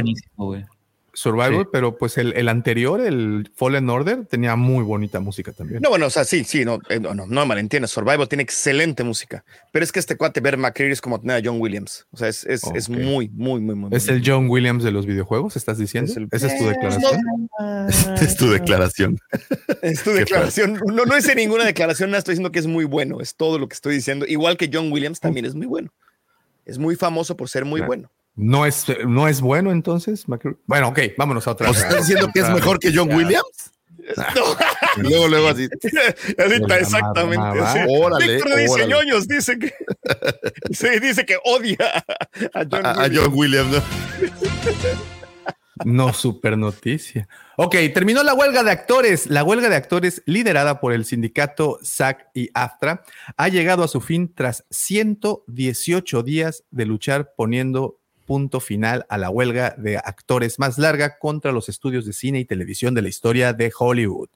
Survival, 1.15 1.69
pero 1.73 1.97
pues 1.97 2.17
el, 2.19 2.49
anterior, 2.49 3.01
el 3.01 3.51
Fallen 3.57 3.89
Order, 3.91 4.27
tenía 4.27 4.57
muy 4.57 4.85
bonita 4.85 5.21
música 5.21 5.53
también. 5.53 5.81
No, 5.83 5.89
bueno, 5.91 6.07
o 6.07 6.11
sea, 6.11 6.25
sí, 6.25 6.45
sí, 6.45 6.65
no, 6.65 6.79
eh, 6.89 7.01
no, 7.01 7.15
no, 7.15 7.27
no 7.27 7.47
malentiendes. 7.47 7.91
Survival 7.91 8.29
tiene 8.29 8.43
excelente 8.43 9.03
música, 9.05 9.45
pero 9.73 9.85
es 9.85 9.91
que 9.91 9.99
este 9.99 10.17
cuate, 10.17 10.41
Ver 10.41 10.57
McCreary, 10.57 10.93
es 10.93 11.01
como 11.01 11.21
tener 11.21 11.37
a 11.37 11.41
John 11.45 11.61
Williams. 11.61 12.07
O 12.13 12.17
sea, 12.17 12.29
es, 12.29 12.45
es, 12.45 12.63
es 12.75 12.89
muy, 12.89 13.29
muy, 13.31 13.61
muy, 13.61 13.75
muy. 13.75 13.91
¿Es 13.93 14.09
el 14.09 14.23
John 14.25 14.49
Williams 14.49 14.85
de 14.85 14.93
los 14.93 15.07
videojuegos, 15.07 15.57
estás 15.57 15.79
diciendo? 15.79 16.13
¿Esa 16.31 16.47
es 16.47 16.59
tu 16.59 16.67
declaración? 16.67 17.21
es 18.21 18.37
tu 18.37 18.51
declaración. 18.51 19.19
es 19.83 20.03
tu 20.03 20.13
declaración. 20.13 20.81
No, 20.87 21.05
no 21.05 21.19
hice 21.19 21.35
ninguna 21.35 21.65
declaración, 21.65 22.11
nada, 22.11 22.19
estoy 22.19 22.35
diciendo 22.35 22.53
que 22.53 22.59
es 22.61 22.67
muy 22.67 22.85
bueno, 22.85 23.21
es 23.21 23.35
todo 23.35 23.59
lo 23.59 23.69
que 23.69 23.75
estoy 23.75 23.95
diciendo. 23.95 24.27
Igual 24.27 24.57
que 24.57 24.71
John 24.73 24.93
Williams 24.93 25.21
también 25.21 25.47
es 25.47 25.55
muy 25.55 25.67
bueno. 25.67 25.91
Es 26.65 26.79
muy 26.79 26.97
famoso 26.97 27.37
por 27.37 27.49
ser 27.49 27.65
muy 27.65 27.81
bueno. 27.81 28.11
No 28.39 28.67
es, 28.67 28.87
no 29.05 29.27
es 29.27 29.41
bueno 29.41 29.73
entonces. 29.73 30.25
Bueno, 30.67 30.89
ok, 30.89 31.01
vámonos 31.19 31.49
a 31.49 31.51
otra. 31.51 31.71
¿Estás 31.71 32.07
diciendo 32.07 32.31
que 32.33 32.41
es 32.41 32.51
mejor 32.51 32.79
que 32.79 32.93
John 32.95 33.13
Williams? 33.13 33.73
No. 34.17 34.57
luego, 35.03 35.27
luego 35.27 35.49
así. 35.49 35.69
exactamente. 36.79 37.59
Sí. 37.73 37.79
Órale, 37.89 38.35
Víctor 38.35 38.57
dice 38.57 38.87
ñoños, 38.87 39.27
dice 39.27 39.59
que 39.59 39.75
sí, 40.73 41.01
dice 41.01 41.27
que 41.27 41.37
odia 41.45 42.05
a 42.55 42.65
John, 42.71 42.87
a, 42.87 42.93
Williams. 42.93 42.99
A 42.99 43.23
John 43.23 43.33
Williams 43.35 43.71
¿no? 45.85 46.07
no, 46.07 46.13
super 46.13 46.57
noticia. 46.57 47.29
Ok, 47.57 47.75
terminó 47.93 48.23
la 48.23 48.35
huelga 48.35 48.63
de 48.63 48.71
actores. 48.71 49.27
La 49.27 49.43
huelga 49.43 49.69
de 49.69 49.75
actores, 49.75 50.23
liderada 50.27 50.79
por 50.81 50.93
el 50.93 51.05
sindicato 51.05 51.81
SAC 51.83 52.29
y 52.35 52.51
AFTRA, 52.55 53.03
ha 53.37 53.49
llegado 53.49 53.83
a 53.83 53.89
su 53.89 54.01
fin 54.01 54.33
tras 54.33 54.65
118 54.71 56.23
días 56.23 56.63
de 56.71 56.87
luchar 56.87 57.33
poniendo 57.37 57.98
punto 58.29 58.61
final 58.61 59.07
a 59.09 59.17
la 59.17 59.31
huelga 59.31 59.75
de 59.79 59.97
actores 59.97 60.59
más 60.59 60.77
larga 60.77 61.19
contra 61.19 61.51
los 61.51 61.71
estudios 61.71 62.05
de 62.05 62.13
cine 62.13 62.39
y 62.39 62.45
televisión 62.45 62.93
de 62.93 63.01
la 63.01 63.09
historia 63.09 63.55
de 63.55 63.73
Hollywood. 63.77 64.29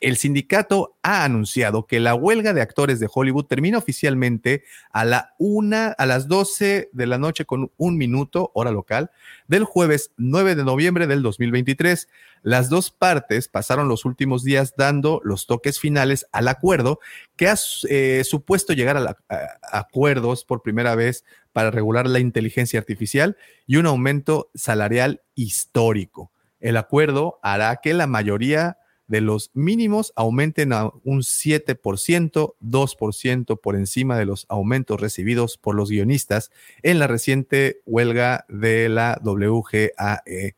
El 0.00 0.16
sindicato 0.16 0.96
ha 1.02 1.24
anunciado 1.24 1.86
que 1.86 2.00
la 2.00 2.14
huelga 2.14 2.52
de 2.52 2.60
actores 2.60 3.00
de 3.00 3.08
Hollywood 3.12 3.46
termina 3.46 3.78
oficialmente 3.78 4.64
a 4.90 5.04
la 5.04 5.34
una, 5.38 5.88
a 5.88 6.06
las 6.06 6.28
12 6.28 6.90
de 6.92 7.06
la 7.06 7.18
noche 7.18 7.44
con 7.44 7.72
un 7.76 7.96
minuto, 7.96 8.50
hora 8.54 8.70
local, 8.70 9.10
del 9.46 9.64
jueves 9.64 10.12
9 10.16 10.54
de 10.54 10.64
noviembre 10.64 11.06
del 11.06 11.22
2023. 11.22 12.08
Las 12.42 12.68
dos 12.68 12.90
partes 12.90 13.48
pasaron 13.48 13.88
los 13.88 14.04
últimos 14.04 14.44
días 14.44 14.74
dando 14.76 15.20
los 15.24 15.46
toques 15.46 15.80
finales 15.80 16.26
al 16.32 16.48
acuerdo 16.48 17.00
que 17.36 17.48
ha 17.48 17.56
eh, 17.88 18.22
supuesto 18.24 18.72
llegar 18.72 18.96
a, 18.96 19.16
a 19.28 19.78
acuerdos 19.78 20.44
por 20.44 20.62
primera 20.62 20.94
vez 20.94 21.24
para 21.52 21.70
regular 21.70 22.06
la 22.06 22.20
inteligencia 22.20 22.78
artificial 22.78 23.36
y 23.66 23.76
un 23.76 23.86
aumento 23.86 24.50
salarial 24.54 25.22
histórico. 25.34 26.30
El 26.60 26.76
acuerdo 26.76 27.38
hará 27.42 27.76
que 27.82 27.94
la 27.94 28.06
mayoría 28.06 28.78
de 29.08 29.22
los 29.22 29.50
mínimos 29.54 30.12
aumenten 30.14 30.72
a 30.72 30.90
un 31.02 31.20
7%, 31.20 32.54
2% 32.60 33.60
por 33.60 33.74
encima 33.74 34.18
de 34.18 34.26
los 34.26 34.46
aumentos 34.48 35.00
recibidos 35.00 35.56
por 35.56 35.74
los 35.74 35.90
guionistas 35.90 36.50
en 36.82 36.98
la 36.98 37.06
reciente 37.06 37.80
huelga 37.86 38.44
de 38.48 38.88
la 38.88 39.18
WGAE. 39.24 40.54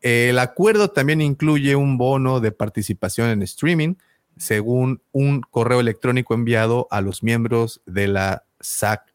El 0.00 0.38
acuerdo 0.38 0.90
también 0.90 1.20
incluye 1.20 1.76
un 1.76 1.98
bono 1.98 2.40
de 2.40 2.52
participación 2.52 3.30
en 3.30 3.42
streaming, 3.42 3.94
según 4.36 5.00
un 5.12 5.40
correo 5.40 5.80
electrónico 5.80 6.34
enviado 6.34 6.88
a 6.90 7.00
los 7.00 7.22
miembros 7.22 7.80
de 7.86 8.08
la 8.08 8.44
SAC 8.60 9.14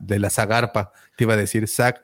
de 0.00 0.18
la 0.18 0.30
Zagarpa, 0.30 0.92
te 1.16 1.24
iba 1.24 1.34
a 1.34 1.38
decir 1.38 1.68
SAC. 1.68 2.02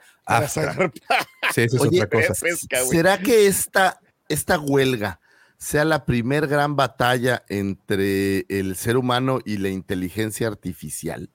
Sí, 1.54 1.62
eso 1.62 1.76
es 1.76 1.82
otra 2.02 2.08
cosa. 2.08 2.34
¿Será 2.34 3.18
que 3.18 3.46
esta, 3.46 4.00
esta 4.28 4.58
huelga 4.58 5.20
sea 5.64 5.86
la 5.86 6.04
primer 6.04 6.46
gran 6.46 6.76
batalla 6.76 7.42
entre 7.48 8.44
el 8.50 8.76
ser 8.76 8.98
humano 8.98 9.38
y 9.44 9.56
la 9.56 9.70
inteligencia 9.70 10.46
artificial. 10.46 11.30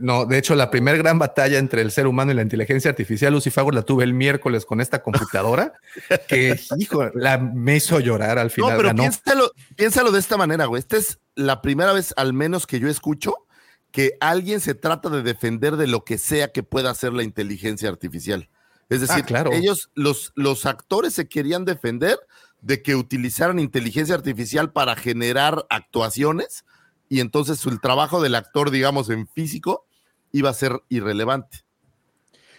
No, 0.00 0.26
de 0.26 0.36
hecho, 0.36 0.54
la 0.56 0.70
primera 0.70 0.98
gran 0.98 1.18
batalla 1.18 1.58
entre 1.58 1.80
el 1.80 1.90
ser 1.90 2.06
humano 2.06 2.32
y 2.32 2.34
la 2.34 2.42
inteligencia 2.42 2.90
artificial, 2.90 3.32
Lucifago, 3.32 3.70
la 3.70 3.82
tuve 3.82 4.04
el 4.04 4.12
miércoles 4.12 4.66
con 4.66 4.80
esta 4.80 5.00
computadora 5.00 5.72
que, 6.28 6.60
hijo, 6.78 7.08
la, 7.14 7.38
me 7.38 7.76
hizo 7.76 7.98
llorar 8.00 8.38
al 8.38 8.50
final. 8.50 8.72
No, 8.72 8.76
pero 8.76 8.88
ganó. 8.88 9.02
piénsalo, 9.04 9.52
piénsalo 9.74 10.10
de 10.10 10.18
esta 10.18 10.36
manera, 10.36 10.66
güey. 10.66 10.80
Esta 10.80 10.98
es 10.98 11.20
la 11.34 11.62
primera 11.62 11.94
vez, 11.94 12.12
al 12.18 12.34
menos 12.34 12.66
que 12.66 12.78
yo 12.78 12.88
escucho, 12.88 13.46
que 13.90 14.18
alguien 14.20 14.60
se 14.60 14.74
trata 14.74 15.08
de 15.08 15.22
defender 15.22 15.76
de 15.76 15.86
lo 15.86 16.04
que 16.04 16.18
sea 16.18 16.52
que 16.52 16.62
pueda 16.62 16.90
hacer 16.90 17.14
la 17.14 17.22
inteligencia 17.22 17.88
artificial. 17.88 18.50
Es 18.90 19.00
decir, 19.00 19.24
claro. 19.24 19.52
ellos, 19.52 19.90
los, 19.94 20.32
los 20.34 20.66
actores 20.66 21.14
se 21.14 21.26
querían 21.26 21.64
defender 21.64 22.18
de 22.66 22.82
que 22.82 22.96
utilizaran 22.96 23.60
inteligencia 23.60 24.16
artificial 24.16 24.72
para 24.72 24.96
generar 24.96 25.66
actuaciones 25.70 26.64
y 27.08 27.20
entonces 27.20 27.64
el 27.64 27.80
trabajo 27.80 28.20
del 28.20 28.34
actor, 28.34 28.72
digamos, 28.72 29.08
en 29.08 29.28
físico, 29.28 29.86
iba 30.32 30.50
a 30.50 30.54
ser 30.54 30.80
irrelevante. 30.88 31.60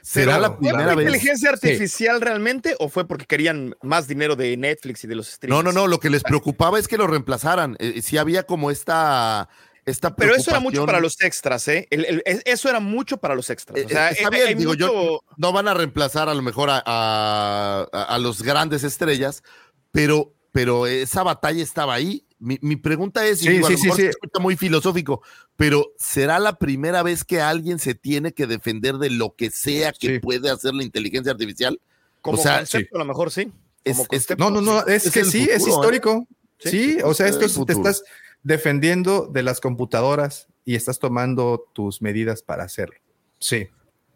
¿Será 0.02 0.36
Pero, 0.36 0.42
la 0.42 0.48
¿Fue 0.52 0.58
primera 0.60 0.86
por 0.94 0.96
vez? 0.96 1.08
inteligencia 1.08 1.50
artificial 1.50 2.22
realmente 2.22 2.78
o 2.80 2.88
fue 2.88 3.06
porque 3.06 3.26
querían 3.26 3.76
más 3.82 4.08
dinero 4.08 4.38
de 4.38 4.56
Netflix 4.56 5.04
y 5.04 5.08
de 5.08 5.16
los 5.16 5.28
streams? 5.28 5.54
No, 5.54 5.62
no, 5.62 5.74
no, 5.78 5.88
lo 5.88 6.00
que 6.00 6.10
les 6.10 6.24
preocupaba 6.24 6.80
es 6.80 6.88
que 6.88 6.98
lo 6.98 7.08
reemplazaran. 7.08 7.76
Eh, 7.80 8.02
sí 8.02 8.18
había 8.18 8.44
como 8.44 8.72
esta, 8.72 9.50
esta 9.86 10.16
Pero 10.16 10.34
eso 10.36 10.52
era 10.52 10.62
mucho 10.62 10.86
para 10.86 11.02
los 11.02 11.20
extras, 11.20 11.68
¿eh? 11.68 11.86
El- 11.92 12.06
el- 12.06 12.24
es- 12.26 12.42
eso 12.46 12.70
era 12.70 12.80
mucho 12.80 13.18
para 13.18 13.36
los 13.36 13.50
extras. 13.50 13.78
O 13.84 13.90
Eh, 13.90 13.92
sea, 13.92 14.12
está 14.12 14.30
eh, 14.30 14.32
bien, 14.32 14.48
hay 14.48 14.56
digo 14.56 14.74
yo, 14.74 15.20
no 15.36 15.52
van 15.52 15.68
a 15.68 15.74
reemplazar 15.74 16.30
a 16.30 16.34
lo 16.34 16.42
mejor 16.42 16.70
a- 16.72 17.88
a 17.92 18.18
los 18.20 18.42
grandes 18.42 18.86
estrellas, 18.86 19.44
pero, 19.92 20.34
pero 20.52 20.88
esa 20.88 21.24
batalla 21.24 21.62
estaba 21.64 21.94
ahí. 21.94 22.24
Mi, 22.40 22.60
mi 22.62 22.76
pregunta 22.76 23.26
es, 23.26 23.42
y 23.42 23.46
Sí, 23.46 23.52
digo, 23.54 23.68
a 23.68 23.72
lo 23.72 23.78
mejor 23.80 23.96
sí. 23.98 24.02
se 24.04 24.10
escucha 24.10 24.40
muy 24.40 24.56
filosófico, 24.56 25.24
pero 25.56 25.92
¿será 25.98 26.38
la 26.40 26.58
primera 26.60 27.02
vez 27.02 27.24
que 27.24 27.42
alguien 27.42 27.80
se 27.80 27.96
tiene 27.96 28.32
que 28.34 28.46
defender 28.46 28.98
de 28.98 29.10
lo 29.10 29.36
que 29.36 29.50
sea 29.50 29.92
que 29.92 30.20
puede 30.20 30.50
hacer 30.52 30.74
la 30.76 30.84
inteligencia 30.84 31.32
artificial? 31.32 31.80
como 32.22 32.38
o 32.40 32.42
sea, 32.42 32.58
concepto, 32.58 32.96
a 32.96 33.00
lo 33.00 33.06
mejor 33.06 33.32
sí. 33.32 33.52
Es- 33.84 34.06
concepto, 34.08 34.44
No, 34.44 34.52
no, 34.52 34.62
no, 34.62 34.86
es, 34.86 35.06
Es 35.06 35.14
que 35.14 35.24
sí, 35.24 35.44
es 35.50 35.60
futuro, 35.60 35.68
¿eh? 35.68 35.70
histórico. 35.76 36.28
Sí, 36.60 36.70
Sí, 36.70 36.98
o 37.04 37.14
sea, 37.14 37.28
es 37.28 37.38
esto 37.38 37.46
es- 37.62 37.66
te 37.66 37.74
estás 37.74 38.04
defendiendo 38.44 39.28
de 39.28 39.44
las 39.44 39.60
computadoras 39.60 40.48
y 40.66 40.76
estás 40.76 41.00
tomando 41.00 41.70
tus 41.74 42.02
medidas 42.02 42.42
para 42.42 42.64
hacerlo. 42.64 42.96
Sí, 43.40 43.68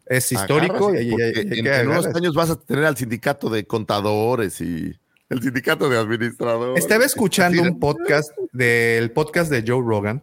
es 0.07 0.31
histórico 0.31 0.93
y, 0.95 0.99
y- 0.99 1.09
y- 1.09 1.59
y- 1.63 1.67
en, 1.67 1.87
unos 1.89 2.05
años 2.07 2.33
vas 2.33 2.49
a 2.49 2.59
tener 2.59 2.85
al 2.85 2.97
sindicato 2.97 3.49
de 3.49 3.65
contadores 3.65 4.59
y 4.61 4.93
el 5.31 5.41
sindicato 5.41 5.89
de 5.89 5.97
administradores. 5.97 6.83
Estaba 6.83 7.05
escuchando 7.05 7.61
un 7.61 7.79
podcast 7.79 8.31
del 8.51 9.11
podcast 9.11 9.49
de 9.51 9.63
Joe 9.65 9.81
Rogan 9.83 10.21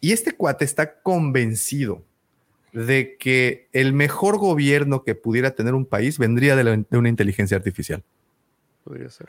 y 0.00 0.12
este 0.12 0.32
cuate 0.32 0.64
está 0.64 1.00
convencido 1.00 2.02
de 2.72 3.16
que 3.18 3.68
el 3.72 3.92
mejor 3.92 4.38
gobierno 4.38 5.02
que 5.02 5.14
pudiera 5.14 5.50
tener 5.52 5.74
un 5.74 5.84
país 5.84 6.18
vendría 6.18 6.54
de, 6.54 6.64
la- 6.64 6.76
de 6.88 6.98
una 6.98 7.08
inteligencia 7.08 7.56
artificial. 7.56 8.02
Podría 8.84 9.08
ser. 9.10 9.28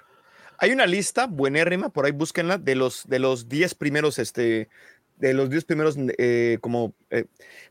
Hay 0.59 0.71
una 0.71 0.85
lista 0.85 1.25
buenérrima, 1.25 1.89
por 1.89 2.05
ahí 2.05 2.11
búsquenla, 2.11 2.57
de 2.57 2.75
los, 2.75 3.07
de 3.07 3.17
los 3.19 3.47
10 3.49 3.75
primeros, 3.75 4.19
este, 4.19 4.67
de 5.17 5.33
los 5.33 5.49
10 5.49 5.65
primeros 5.65 5.95
eh, 6.17 6.57
como 6.61 6.93
eh, 7.09 7.25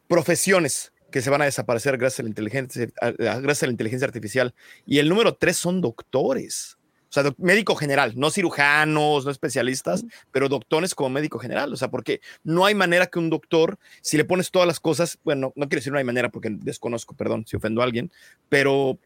profesiones 0.09 0.93
que 1.11 1.21
se 1.23 1.31
van 1.31 1.43
a 1.43 1.45
desaparecer 1.45 1.97
gracias 1.99 2.21
a 2.21 2.23
la 2.25 2.29
inteligencia, 2.31 2.89
gracias 3.19 3.63
a 3.63 3.67
la 3.67 3.73
inteligencia 3.73 4.07
artificial. 4.07 4.55
Y 4.87 4.99
el 4.99 5.09
número 5.09 5.35
3 5.37 5.57
son 5.57 5.81
doctores. 5.83 6.78
O 7.11 7.13
sea, 7.13 7.25
médico 7.39 7.75
general, 7.75 8.13
no 8.17 8.31
cirujanos, 8.31 9.25
no 9.25 9.31
especialistas, 9.31 10.05
pero 10.31 10.49
doctores 10.49 10.95
como 10.95 11.09
médico 11.09 11.39
general. 11.39 11.73
O 11.73 11.77
sea, 11.77 11.89
porque 11.89 12.21
no 12.45 12.67
hay 12.67 12.75
manera 12.75 13.07
que 13.07 13.19
un 13.19 13.31
doctor, 13.31 13.79
si 14.03 14.17
le 14.17 14.25
pones 14.25 14.51
todas 14.51 14.69
las 14.69 14.79
cosas, 14.79 15.19
bueno, 15.25 15.53
no 15.57 15.69
quiero 15.69 15.81
decir 15.81 15.93
no 15.93 15.99
hay 15.99 16.05
manera 16.05 16.29
porque 16.29 16.51
desconozco, 16.51 17.15
perdón, 17.15 17.47
si 17.47 17.57
ofendo 17.57 17.81
a 17.81 17.85
alguien, 17.85 18.13
pero 18.49 18.99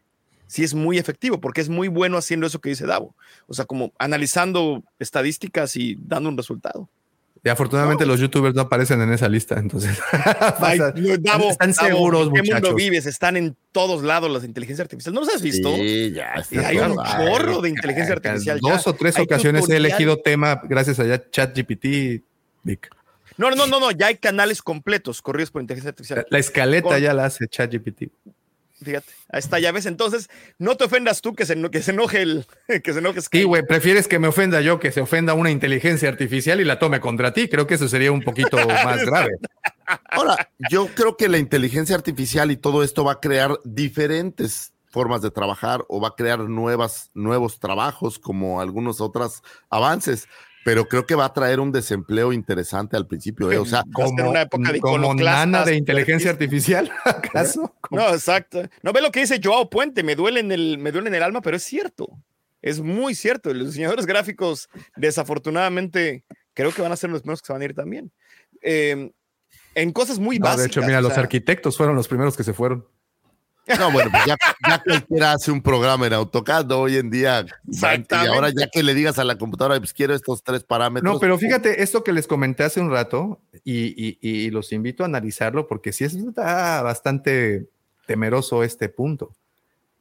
sí 0.47 0.63
es 0.63 0.73
muy 0.73 0.97
efectivo 0.97 1.39
porque 1.39 1.61
es 1.61 1.69
muy 1.69 1.87
bueno 1.87 2.17
haciendo 2.17 2.45
eso 2.45 2.59
que 2.59 2.69
dice 2.69 2.85
Davo. 2.85 3.15
O 3.47 3.53
sea, 3.53 3.65
como 3.65 3.93
analizando 3.97 4.83
estadísticas 4.99 5.75
y 5.77 5.97
dando 5.99 6.29
un 6.29 6.37
resultado. 6.37 6.89
Y 7.45 7.49
afortunadamente 7.49 8.05
los 8.05 8.21
youtubers 8.21 8.55
no 8.55 8.61
aparecen 8.61 9.01
en 9.01 9.11
esa 9.11 9.27
lista, 9.27 9.59
entonces 9.59 9.99
Ay, 10.13 10.79
pasa- 10.79 10.93
no, 10.95 11.17
Davo, 11.17 11.49
están 11.51 11.73
Davo, 11.73 11.87
seguros, 11.89 12.27
¿en 12.27 12.33
qué 12.35 12.39
mundo 12.41 12.55
muchachos. 12.55 12.75
vives? 12.75 13.05
Están 13.05 13.35
en 13.35 13.57
todos 13.73 14.01
lados 14.01 14.31
las 14.31 14.45
inteligencias 14.45 14.85
artificiales. 14.85 15.13
¿No 15.19 15.25
los 15.25 15.35
has 15.35 15.41
visto? 15.41 15.75
Sí, 15.75 16.13
ya. 16.13 16.33
Hay 16.65 16.77
un 16.77 16.95
chorro 16.95 17.59
de 17.61 17.69
inteligencia 17.69 18.13
artificial. 18.13 18.59
ya. 18.63 18.71
Dos 18.71 18.87
o 18.87 18.93
tres 18.93 19.17
Hay 19.17 19.23
ocasiones 19.25 19.69
he 19.69 19.75
elegido 19.75 20.17
tema 20.21 20.61
gracias 20.63 20.99
a 21.01 21.29
ChatGPT. 21.29 22.23
Vic. 22.63 22.89
No, 23.35 23.49
no, 23.51 23.67
no, 23.67 23.79
no, 23.79 23.91
ya 23.91 24.07
hay 24.07 24.15
canales 24.17 24.61
completos 24.61 25.21
corridos 25.21 25.51
por 25.51 25.61
inteligencia 25.61 25.89
artificial. 25.89 26.19
La, 26.19 26.25
la 26.29 26.39
escaleta 26.39 26.87
Con- 26.89 26.99
ya 27.01 27.13
la 27.13 27.25
hace 27.25 27.45
ChatGPT. 27.49 28.03
Fíjate, 28.83 29.11
ahí 29.29 29.39
está, 29.39 29.59
ya 29.59 29.71
ves. 29.71 29.85
Entonces, 29.85 30.29
no 30.57 30.75
te 30.77 30.85
ofendas 30.85 31.21
tú 31.21 31.33
que 31.33 31.45
se, 31.45 31.59
que 31.69 31.81
se 31.81 31.91
enoje 31.91 32.21
el, 32.21 32.45
que 32.83 32.93
se 32.93 32.99
enoje 32.99 33.21
Sí, 33.21 33.43
güey, 33.43 33.63
prefieres 33.65 34.07
que 34.07 34.19
me 34.19 34.27
ofenda 34.27 34.61
yo 34.61 34.79
que 34.79 34.91
se 34.91 35.01
ofenda 35.01 35.33
una 35.33 35.51
inteligencia 35.51 36.09
artificial 36.09 36.59
y 36.61 36.65
la 36.65 36.79
tome 36.79 36.99
contra 36.99 37.33
ti. 37.33 37.47
Creo 37.47 37.67
que 37.67 37.75
eso 37.75 37.87
sería 37.87 38.11
un 38.11 38.21
poquito 38.21 38.57
más 38.67 39.05
grave. 39.05 39.31
Ahora, 40.11 40.49
yo 40.69 40.87
creo 40.87 41.17
que 41.17 41.29
la 41.29 41.37
inteligencia 41.37 41.95
artificial 41.95 42.51
y 42.51 42.57
todo 42.57 42.83
esto 42.83 43.03
va 43.03 43.13
a 43.13 43.19
crear 43.19 43.59
diferentes 43.63 44.73
formas 44.93 45.23
de 45.23 45.31
trabajar 45.31 45.83
o 45.89 45.99
va 45.99 46.09
a 46.09 46.15
crear 46.15 46.39
nuevas, 46.39 47.09
nuevos 47.15 47.59
trabajos 47.59 48.19
como 48.19 48.61
algunos 48.61 49.01
otros 49.01 49.41
avances, 49.69 50.27
pero 50.65 50.87
creo 50.87 51.05
que 51.05 51.15
va 51.15 51.25
a 51.25 51.33
traer 51.33 51.59
un 51.59 51.71
desempleo 51.71 52.33
interesante 52.33 52.95
al 52.95 53.07
principio. 53.07 53.51
¿eh? 53.51 53.57
O 53.57 53.65
sea, 53.65 53.83
Como, 53.93 54.29
una 54.29 54.41
época 54.41 54.71
de 54.71 54.79
como 54.79 54.95
iconoclastas, 54.97 55.47
nana 55.47 55.65
de 55.65 55.75
inteligencia 55.75 56.31
artificial, 56.31 56.91
¿acaso? 57.05 57.75
No, 57.91 58.09
exacto. 58.13 58.63
No 58.81 58.93
ve 58.93 59.01
lo 59.01 59.11
que 59.11 59.21
dice 59.21 59.39
Joao 59.43 59.69
Puente, 59.69 60.03
me 60.03 60.15
duele 60.15 60.39
en 60.39 60.51
el, 60.51 60.77
me 60.77 60.91
duele 60.91 61.09
en 61.09 61.15
el 61.15 61.23
alma, 61.23 61.41
pero 61.41 61.57
es 61.57 61.63
cierto. 61.63 62.07
Es 62.61 62.79
muy 62.79 63.13
cierto. 63.13 63.53
Los 63.53 63.67
diseñadores 63.67 64.05
gráficos, 64.05 64.69
desafortunadamente, 64.95 66.23
creo 66.53 66.71
que 66.73 66.81
van 66.81 66.91
a 66.91 66.95
ser 66.95 67.09
los 67.09 67.21
primeros 67.21 67.41
que 67.41 67.47
se 67.47 67.53
van 67.53 67.61
a 67.61 67.65
ir 67.65 67.73
también. 67.73 68.11
Eh, 68.61 69.11
en 69.75 69.91
cosas 69.91 70.19
muy 70.19 70.39
No, 70.39 70.45
básicas. 70.45 70.61
de 70.63 70.67
hecho, 70.67 70.81
mira, 70.83 70.99
o 70.99 71.01
los 71.01 71.13
sea, 71.13 71.23
arquitectos 71.23 71.75
fueron 71.77 71.95
los 71.95 72.07
primeros 72.07 72.37
que 72.37 72.43
se 72.43 72.53
fueron. 72.53 72.87
No, 73.79 73.91
bueno, 73.91 74.11
pues 74.11 74.25
ya, 74.25 74.35
ya 74.67 74.81
cualquiera 74.83 75.33
hace 75.33 75.51
un 75.51 75.61
programa 75.61 76.07
en 76.07 76.13
AutoCAD 76.13 76.65
¿no? 76.65 76.79
hoy 76.79 76.97
en 76.97 77.09
día. 77.09 77.45
Y 77.65 78.15
ahora 78.27 78.49
ya 78.49 78.67
que 78.71 78.83
le 78.83 78.93
digas 78.93 79.19
a 79.19 79.23
la 79.23 79.37
computadora, 79.37 79.77
pues 79.79 79.93
quiero 79.93 80.13
estos 80.13 80.43
tres 80.43 80.63
parámetros. 80.63 81.13
No, 81.13 81.19
pero 81.19 81.37
fíjate, 81.37 81.81
esto 81.83 82.03
que 82.03 82.11
les 82.13 82.27
comenté 82.27 82.63
hace 82.63 82.81
un 82.81 82.91
rato, 82.91 83.39
y, 83.63 83.93
y- 83.97 84.17
y 84.21 84.49
los 84.51 84.71
invito 84.73 85.03
a 85.03 85.05
analizarlo 85.05 85.67
porque 85.67 85.93
sí 85.93 86.03
está 86.03 86.81
bastante 86.81 87.67
temeroso 88.05 88.63
este 88.63 88.89
punto. 88.89 89.31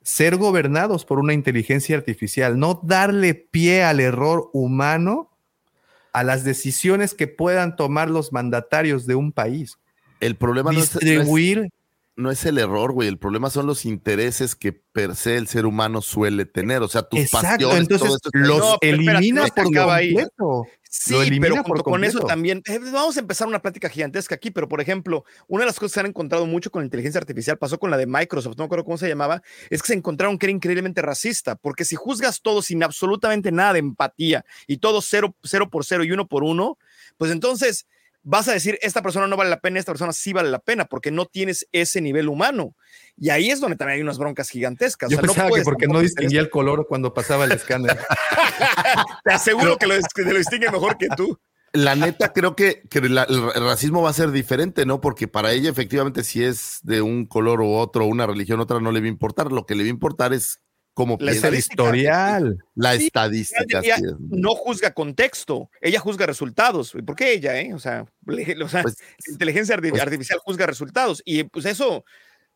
Ser 0.02 0.36
gobernados 0.36 1.04
por 1.04 1.20
una 1.20 1.32
inteligencia 1.32 1.96
artificial, 1.96 2.58
no 2.58 2.80
darle 2.82 3.34
pie 3.34 3.84
al 3.84 4.00
error 4.00 4.50
humano 4.52 5.30
a 6.12 6.24
las 6.24 6.42
decisiones 6.42 7.14
que 7.14 7.28
puedan 7.28 7.76
tomar 7.76 8.10
los 8.10 8.32
mandatarios 8.32 9.06
de 9.06 9.14
un 9.14 9.30
país. 9.32 9.78
el 10.20 10.36
problema 10.36 10.72
no 10.72 10.80
es, 10.80 10.92
no 10.94 11.00
es- 11.00 11.06
Distribuir 11.06 11.68
no 12.16 12.30
es 12.30 12.44
el 12.44 12.58
error, 12.58 12.92
güey. 12.92 13.08
El 13.08 13.18
problema 13.18 13.50
son 13.50 13.66
los 13.66 13.84
intereses 13.84 14.54
que 14.54 14.72
per 14.72 15.16
se 15.16 15.36
el 15.36 15.48
ser 15.48 15.66
humano 15.66 16.02
suele 16.02 16.44
tener. 16.44 16.82
O 16.82 16.88
sea, 16.88 17.02
tus 17.02 17.20
Exacto, 17.20 17.68
pasiones, 17.68 17.80
entonces 17.80 18.06
todo 18.06 18.16
esto 18.16 18.30
los 18.34 18.58
No, 18.58 18.78
espérate, 18.80 19.62
por 19.62 19.90
ahí. 19.90 20.16
Sí, 20.94 21.14
Lo 21.14 21.40
pero 21.40 21.82
con 21.82 22.04
eso 22.04 22.20
también, 22.20 22.62
eh, 22.66 22.78
vamos 22.78 23.16
a 23.16 23.20
empezar 23.20 23.48
una 23.48 23.62
plática 23.62 23.88
gigantesca 23.88 24.34
aquí, 24.34 24.50
pero 24.50 24.68
por 24.68 24.78
ejemplo, 24.78 25.24
una 25.48 25.62
de 25.62 25.66
las 25.66 25.78
cosas 25.78 25.92
que 25.92 25.94
se 25.94 26.00
han 26.00 26.06
encontrado 26.06 26.44
mucho 26.44 26.70
con 26.70 26.82
la 26.82 26.84
inteligencia 26.84 27.18
artificial, 27.18 27.56
pasó 27.56 27.78
con 27.78 27.90
la 27.90 27.96
de 27.96 28.06
Microsoft, 28.06 28.58
no 28.58 28.64
me 28.64 28.66
acuerdo 28.66 28.84
cómo 28.84 28.98
se 28.98 29.08
llamaba, 29.08 29.42
es 29.70 29.80
que 29.80 29.86
se 29.86 29.94
encontraron 29.94 30.36
que 30.36 30.44
era 30.44 30.52
increíblemente 30.52 31.00
racista, 31.00 31.56
porque 31.56 31.86
si 31.86 31.96
juzgas 31.96 32.42
todo 32.42 32.60
sin 32.60 32.82
absolutamente 32.82 33.50
nada 33.50 33.72
de 33.72 33.78
empatía 33.78 34.44
y 34.66 34.76
todo 34.76 35.00
cero, 35.00 35.34
cero 35.42 35.70
por 35.70 35.86
cero 35.86 36.04
y 36.04 36.12
uno 36.12 36.28
por 36.28 36.44
uno, 36.44 36.76
pues 37.16 37.32
entonces 37.32 37.86
vas 38.22 38.48
a 38.48 38.52
decir, 38.52 38.78
esta 38.82 39.02
persona 39.02 39.26
no 39.26 39.36
vale 39.36 39.50
la 39.50 39.60
pena, 39.60 39.78
esta 39.78 39.92
persona 39.92 40.12
sí 40.12 40.32
vale 40.32 40.50
la 40.50 40.58
pena, 40.58 40.84
porque 40.84 41.10
no 41.10 41.26
tienes 41.26 41.66
ese 41.72 42.00
nivel 42.00 42.28
humano. 42.28 42.74
Y 43.16 43.30
ahí 43.30 43.50
es 43.50 43.60
donde 43.60 43.76
también 43.76 43.96
hay 43.96 44.02
unas 44.02 44.18
broncas 44.18 44.48
gigantescas. 44.48 45.10
Yo 45.10 45.16
O 45.16 45.20
sea, 45.20 45.26
no 45.26 45.32
pensaba 45.34 45.56
que 45.56 45.62
porque 45.62 45.86
no 45.86 46.00
distinguía 46.00 46.40
el 46.40 46.50
color 46.50 46.86
cuando 46.88 47.12
pasaba 47.12 47.44
el 47.44 47.52
escáner. 47.52 47.98
Te 49.24 49.32
aseguro 49.32 49.76
que 49.76 49.86
lo, 49.86 49.96
distingue 49.96 50.70
mejor 50.70 50.96
que 50.96 51.08
tú. 51.16 51.38
La 51.72 51.96
neta, 51.96 52.32
creo 52.32 52.54
que, 52.54 52.82
que 52.90 53.00
la- 53.00 53.24
el 53.24 53.64
racismo 53.64 54.02
va 54.02 54.10
a 54.10 54.14
ser 54.14 54.30
diferente, 54.30 54.84
¿no? 54.84 55.00
Porque 55.00 55.26
para 55.26 55.52
ella, 55.52 55.70
efectivamente, 55.70 56.22
si 56.22 56.44
es 56.44 56.80
de 56.82 57.00
un 57.00 57.24
color 57.24 57.62
u 57.62 57.72
otro, 57.72 58.04
una 58.04 58.26
religión 58.26 58.60
u 58.60 58.62
otra, 58.64 58.78
no 58.78 58.92
le 58.92 59.00
va 59.00 59.06
a 59.06 59.08
importar. 59.08 59.50
Lo 59.50 59.64
que 59.64 59.74
le 59.74 59.84
va 59.84 59.86
a 59.86 59.90
importar 59.90 60.34
es 60.34 60.60
cómo 60.94 61.16
La 61.20 61.30
piensa. 61.32 61.48
el 61.48 61.54
historial. 61.56 62.58
La 62.74 62.96
Sí, 62.96 63.06
estadística. 63.06 63.80
ella 63.80 63.96
es. 63.96 64.02
no 64.18 64.50
juzga 64.54 64.92
contexto, 64.92 65.70
ella 65.80 66.00
juzga 66.00 66.26
resultados. 66.26 66.94
¿Y 66.94 67.02
por 67.02 67.16
qué 67.16 67.32
ella, 67.32 67.58
eh? 67.60 67.72
O 67.74 67.78
sea, 67.78 68.06
le- 68.26 68.62
o 68.62 68.68
sea, 68.68 68.82
Pues, 68.82 68.96
inteligencia 69.28 69.76
pues- 69.78 70.00
artificial 70.00 70.38
juzga 70.40 70.66
resultados. 70.66 71.22
Y 71.24 71.44
pues 71.44 71.64
eso, 71.66 72.04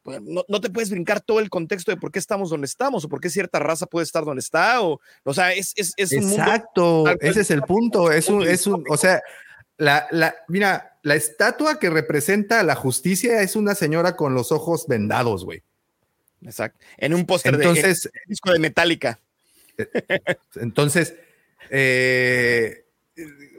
pues, 0.02 0.20
no, 0.23 0.44
no 0.48 0.60
te 0.60 0.70
puedes 0.70 0.90
brincar 0.90 1.20
todo 1.20 1.40
el 1.40 1.50
contexto 1.50 1.90
de 1.90 1.97
por 1.97 2.12
qué 2.12 2.18
estamos 2.18 2.50
donde 2.50 2.66
estamos 2.66 3.05
o 3.05 3.08
por 3.08 3.20
qué 3.20 3.28
cierta 3.31 3.58
raza 3.58 3.86
puede 3.86 4.05
estar 4.05 4.24
donde 4.24 4.40
está. 4.40 4.81
O, 4.82 5.00
o 5.24 5.34
sea, 5.34 5.52
es, 5.52 5.73
es, 5.76 5.92
es 5.97 6.12
un. 6.12 6.31
Exacto, 6.31 7.05
ese 7.20 7.40
es 7.40 7.50
el 7.50 7.62
punto. 7.62 8.12
Es 8.12 8.28
un, 8.28 8.42
es 8.47 8.66
un, 8.66 8.84
o 8.89 8.97
sea, 8.97 9.20
la, 9.78 10.06
la, 10.10 10.34
mira, 10.48 10.98
la 11.02 11.15
estatua 11.16 11.78
que 11.78 11.90
representa 11.90 12.62
la 12.62 12.74
justicia 12.74 13.42
es 13.42 13.56
una 13.56 13.74
señora 13.74 14.16
con 14.16 14.34
los 14.34 14.52
ojos 14.52 14.86
vendados, 14.89 15.44
güey. 15.44 15.62
Exacto. 16.47 16.78
En 16.97 17.12
un 17.15 17.26
póster 17.26 17.57
de 17.57 17.65
Entonces, 17.65 18.07
en 18.07 18.12
un 18.25 18.28
disco 18.31 18.52
de 18.52 18.58
Metallica. 18.58 19.18
entonces, 20.57 21.15
eh, 21.70 22.84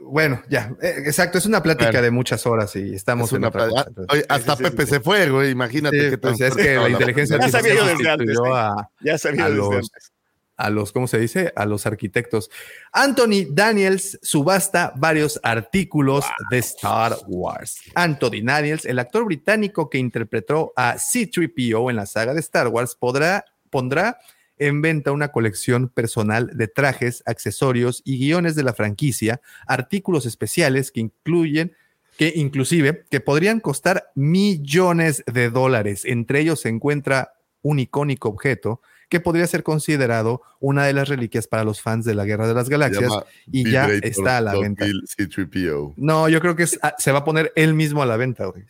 bueno, 0.02 0.42
ya, 0.48 0.72
eh, 0.80 0.94
exacto, 1.06 1.38
es 1.38 1.46
una 1.46 1.62
plática 1.62 1.90
Bueno. 1.90 2.02
de 2.02 2.10
muchas 2.10 2.46
horas 2.46 2.74
y 2.76 2.94
estamos 2.94 3.28
Es 3.28 3.32
en 3.34 3.38
una 3.38 3.48
otra 3.48 3.68
cosa, 3.68 3.84
entonces- 3.88 4.14
oye, 4.14 4.24
hasta 4.28 4.52
Sí, 4.56 4.58
sí, 4.58 4.64
sí, 4.64 4.70
Pepe 4.70 4.86
sí. 4.86 4.90
se 4.92 5.00
fue, 5.00 5.28
güey. 5.30 5.50
Imagínate 5.50 6.00
Sí, 6.04 6.10
qué 6.10 6.18
pues 6.18 6.40
es 6.40 6.54
que 6.56 6.74
la 6.76 6.88
inteligencia 6.88 7.38
Ya 7.38 7.48
sabía 7.48 7.74
yo 7.74 7.82
artificial 7.84 8.18
desde 8.18 8.32
antes, 8.32 8.48
¿eh? 8.48 8.52
a, 8.54 8.90
Ya 9.00 9.18
sabía 9.18 9.44
desde 9.44 9.56
los, 9.56 9.74
antes. 9.74 10.12
A 10.58 10.70
los, 10.70 10.92
¿cómo 10.92 11.06
se 11.06 11.18
dice? 11.18 11.52
A 11.56 11.64
los 11.64 11.86
arquitectos. 11.86 12.50
Anthony 12.92 13.46
Daniels 13.48 14.18
subasta 14.22 14.92
varios 14.96 15.40
artículos 15.42 16.24
de 16.50 16.58
Star 16.58 17.16
Wars. 17.28 17.80
Anthony 17.94 18.42
Daniels, 18.42 18.84
el 18.84 18.98
actor 18.98 19.24
británico 19.24 19.88
que 19.88 19.98
interpretó 19.98 20.72
a 20.76 20.98
C-3PO 20.98 21.90
en 21.90 21.96
la 21.96 22.06
saga 22.06 22.34
de 22.34 22.40
Star 22.40 22.68
Wars, 22.68 22.96
podrá, 22.96 23.44
pondrá 23.70 24.18
en 24.58 24.82
venta 24.82 25.12
una 25.12 25.28
colección 25.28 25.88
personal 25.88 26.50
de 26.52 26.66
trajes, 26.66 27.22
accesorios 27.24 28.02
y 28.04 28.18
guiones 28.18 28.56
de 28.56 28.64
la 28.64 28.74
franquicia, 28.74 29.40
artículos 29.66 30.26
especiales 30.26 30.90
que 30.90 31.00
incluyen 31.00 31.74
que 32.16 32.32
inclusive 32.34 33.04
que 33.08 33.20
podrían 33.20 33.60
costar 33.60 34.10
millones 34.16 35.22
de 35.32 35.50
dólares. 35.50 36.04
Entre 36.04 36.40
ellos 36.40 36.60
se 36.62 36.68
encuentra 36.68 37.34
un 37.62 37.78
icónico 37.78 38.28
objeto 38.28 38.82
que 39.08 39.20
podría 39.20 39.46
ser 39.46 39.62
considerado 39.62 40.42
una 40.60 40.84
de 40.86 40.92
las 40.92 41.08
reliquias 41.08 41.46
para 41.46 41.64
los 41.64 41.80
fans 41.80 42.04
de 42.04 42.14
la 42.14 42.24
Guerra 42.24 42.46
de 42.46 42.54
las 42.54 42.68
Galaxias 42.68 43.10
y 43.50 43.70
ya 43.70 43.86
está 44.02 44.36
a 44.38 44.40
la 44.40 44.52
venta. 44.58 44.84
2000 44.86 45.04
C3PO. 45.06 45.94
No, 45.96 46.28
yo 46.28 46.40
creo 46.40 46.54
que 46.56 46.64
es- 46.64 46.78
ah, 46.82 46.94
se 46.98 47.12
va 47.12 47.20
a 47.20 47.24
poner 47.24 47.52
él 47.56 47.74
mismo 47.74 48.02
a 48.02 48.06
la 48.06 48.16
venta, 48.16 48.46
güey. 48.46 48.64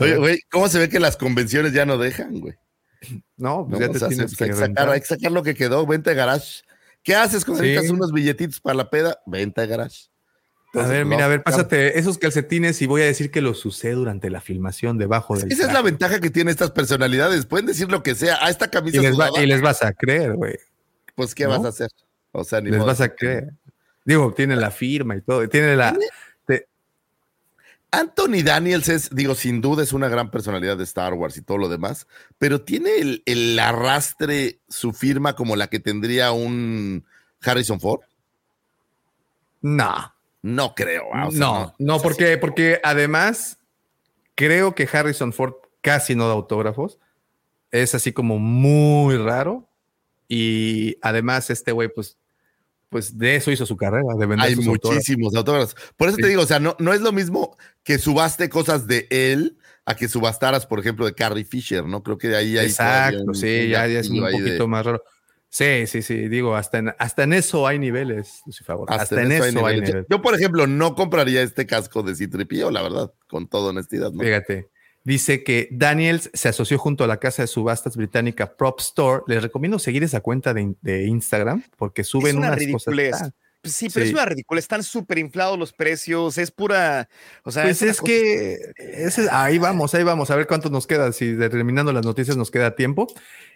Oye, 0.00 0.42
¿cómo 0.50 0.68
se 0.68 0.78
ve 0.78 0.88
que 0.90 1.00
las 1.00 1.16
convenciones 1.16 1.72
ya 1.72 1.86
no 1.86 1.96
dejan, 1.96 2.38
güey? 2.40 2.54
no, 3.38 3.66
pues 3.66 3.80
No, 3.80 3.86
ya 3.86 3.92
te 3.92 3.98
sea, 3.98 4.08
tienes 4.08 4.30
se- 4.32 4.36
que 4.36 4.44
hay, 4.44 4.50
que 4.50 4.56
sacar, 4.56 4.88
hay 4.90 5.00
que 5.00 5.06
sacar 5.06 5.32
lo 5.32 5.42
que 5.42 5.54
quedó, 5.54 5.86
venta 5.86 6.10
de 6.10 6.16
garage. 6.16 6.62
¿Qué 7.02 7.14
haces 7.14 7.46
cuando 7.46 7.62
Sí. 7.64 7.70
necesitas 7.70 7.96
unos 7.96 8.12
billetitos 8.12 8.60
para 8.60 8.74
la 8.76 8.90
peda? 8.90 9.18
Venta 9.24 9.62
de 9.62 9.68
garage. 9.68 10.09
A 10.74 10.86
ver, 10.86 11.04
mira, 11.04 11.24
a 11.24 11.28
ver, 11.28 11.42
pásate 11.42 11.98
esos 11.98 12.16
calcetines 12.18 12.80
y 12.80 12.86
voy 12.86 13.02
a 13.02 13.06
decir 13.06 13.30
que 13.32 13.40
los 13.40 13.64
usé 13.66 13.90
durante 13.90 14.30
la 14.30 14.40
filmación 14.40 14.98
debajo 14.98 15.36
del 15.36 15.50
Esa 15.50 15.66
es 15.66 15.72
la 15.72 15.82
ventaja 15.82 16.20
que 16.20 16.30
tienen 16.30 16.52
estas 16.52 16.70
personalidades. 16.70 17.44
Pueden 17.46 17.66
decir 17.66 17.90
lo 17.90 18.02
que 18.04 18.14
sea. 18.14 18.44
A 18.44 18.50
esta 18.50 18.66
y 18.66 18.70
camisa 18.70 19.02
les, 19.02 19.18
va- 19.18 19.26
sudada, 19.28 19.42
y 19.44 19.46
les 19.48 19.60
vas 19.60 19.82
a 19.82 19.92
creer, 19.92 20.34
güey. 20.36 20.56
pues 21.16 21.34
¿qué 21.34 21.44
¿no? 21.44 21.50
vas 21.50 21.64
a 21.64 21.68
hacer? 21.68 21.90
O 22.32 22.44
sea, 22.44 22.60
ni 22.60 22.70
Les 22.70 22.78
modo. 22.78 22.86
vas 22.86 23.00
a 23.00 23.08
creer. 23.14 23.50
Digo, 24.04 24.32
tiene 24.32 24.54
la 24.54 24.70
firma 24.70 25.16
y 25.16 25.22
todo. 25.22 25.48
Tiene 25.48 25.74
la. 25.74 25.96
te- 26.46 26.68
Anthony 27.90 28.44
Daniels 28.44 28.88
es, 28.88 29.10
digo, 29.12 29.34
sin 29.34 29.60
duda 29.60 29.82
es 29.82 29.92
una 29.92 30.08
gran 30.08 30.30
personalidad 30.30 30.76
de 30.76 30.84
Star 30.84 31.14
Wars 31.14 31.36
y 31.36 31.42
todo 31.42 31.58
lo 31.58 31.68
demás, 31.68 32.06
pero 32.38 32.60
tiene 32.60 32.98
el, 32.98 33.22
el 33.26 33.58
arrastre, 33.58 34.60
su 34.68 34.92
firma 34.92 35.34
como 35.34 35.56
la 35.56 35.66
que 35.66 35.80
tendría 35.80 36.30
un 36.30 37.04
Harrison 37.42 37.80
Ford. 37.80 38.02
no. 39.62 40.14
No 40.42 40.74
creo. 40.74 41.04
ah, 41.12 41.28
o 41.28 41.30
sea, 41.30 41.40
no, 41.40 41.74
no, 41.78 42.00
porque, 42.00 42.38
porque 42.38 42.80
además 42.82 43.58
creo 44.34 44.74
que 44.74 44.88
Harrison 44.90 45.32
Ford 45.32 45.54
casi 45.80 46.14
no 46.14 46.26
da 46.26 46.32
autógrafos. 46.32 46.98
Es 47.70 47.94
así 47.94 48.12
como 48.12 48.38
muy 48.38 49.16
raro. 49.16 49.68
Y 50.28 50.96
además, 51.02 51.50
este 51.50 51.72
güey, 51.72 51.88
pues, 51.92 52.16
pues 52.88 53.18
de 53.18 53.36
eso 53.36 53.50
hizo 53.50 53.66
su 53.66 53.76
carrera, 53.76 54.14
de 54.18 54.26
vender 54.26 54.48
Hay 54.48 54.54
sus 54.54 54.64
muchísimos 54.66 55.34
autógrafos. 55.34 55.76
Por 55.96 56.08
eso 56.08 56.16
Sí. 56.16 56.22
te 56.22 56.28
digo, 56.28 56.42
o 56.42 56.46
sea, 56.46 56.58
no, 56.58 56.74
no 56.78 56.92
es 56.92 57.00
lo 57.00 57.12
mismo 57.12 57.56
que 57.84 57.98
subaste 57.98 58.48
cosas 58.48 58.86
de 58.86 59.06
él 59.10 59.58
a 59.84 59.94
que 59.94 60.08
subastaras, 60.08 60.66
por 60.66 60.78
ejemplo, 60.80 61.04
de 61.04 61.14
Carrie 61.14 61.44
Fisher, 61.44 61.84
¿no? 61.84 62.02
Creo 62.02 62.16
que 62.18 62.28
de 62.28 62.36
ahí 62.36 62.58
hay 62.58 62.66
Exacto, 62.66 63.34
sí, 63.34 63.68
ya, 63.68 63.86
ya 63.86 64.00
es 64.00 64.08
un 64.08 64.24
de- 64.24 64.30
poquito 64.32 64.68
más 64.68 64.86
raro. 64.86 65.02
Sí, 65.52 65.86
sí, 65.88 66.02
sí, 66.02 66.28
digo, 66.28 66.54
hasta 66.54 66.78
en, 66.78 66.94
hasta 66.98 67.24
en 67.24 67.32
eso 67.32 67.66
hay 67.66 67.80
niveles, 67.80 68.40
Lucifer. 68.46 68.76
Hasta, 68.86 69.02
Hasta 69.02 69.22
en 69.22 69.32
eso 69.32 69.44
hay 69.44 69.52
niveles. 69.52 69.88
niveles. 69.88 70.06
Yo, 70.08 70.22
por 70.22 70.34
ejemplo, 70.36 70.68
no 70.68 70.94
compraría 70.94 71.42
este 71.42 71.66
casco 71.66 72.04
de 72.04 72.14
Citripio, 72.14 72.70
la 72.70 72.82
verdad, 72.82 73.12
con 73.28 73.48
toda 73.48 73.70
honestidad. 73.70 74.12
¿no? 74.12 74.22
Fíjate, 74.22 74.70
dice 75.02 75.42
que 75.42 75.66
Daniels 75.72 76.30
se 76.34 76.48
asoció 76.48 76.78
junto 76.78 77.02
a 77.02 77.08
la 77.08 77.16
casa 77.18 77.42
de 77.42 77.48
subastas 77.48 77.96
británica 77.96 78.56
Prop 78.56 78.78
Store. 78.78 79.24
Les 79.26 79.42
recomiendo 79.42 79.80
seguir 79.80 80.04
esa 80.04 80.20
cuenta 80.20 80.54
de, 80.54 80.76
de 80.82 81.06
Instagram 81.06 81.64
porque 81.76 82.04
suben 82.04 82.28
es 82.28 82.34
una 82.36 82.46
unas 82.48 82.58
ridiculez. 82.60 83.10
cosas. 83.12 83.32
Sí, 83.62 83.88
pero 83.92 84.04
Sí. 84.06 84.10
es 84.10 84.14
una 84.14 84.24
ridícula. 84.24 84.58
Están 84.58 84.82
súper 84.82 85.18
inflados 85.18 85.58
los 85.58 85.72
precios. 85.72 86.38
Es 86.38 86.50
pura. 86.50 87.08
O 87.44 87.50
sea, 87.50 87.64
Pues 87.64 87.82
es 87.82 88.00
que 88.00 88.56
ese- 88.78 89.28
ahí 89.30 89.58
vamos, 89.58 89.94
ahí 89.94 90.02
vamos, 90.02 90.30
a 90.30 90.36
ver 90.36 90.46
cuánto 90.46 90.70
nos 90.70 90.86
queda, 90.86 91.12
si 91.12 91.36
terminando 91.36 91.92
las 91.92 92.04
noticias 92.06 92.36
nos 92.38 92.50
queda 92.50 92.74
tiempo. 92.74 93.06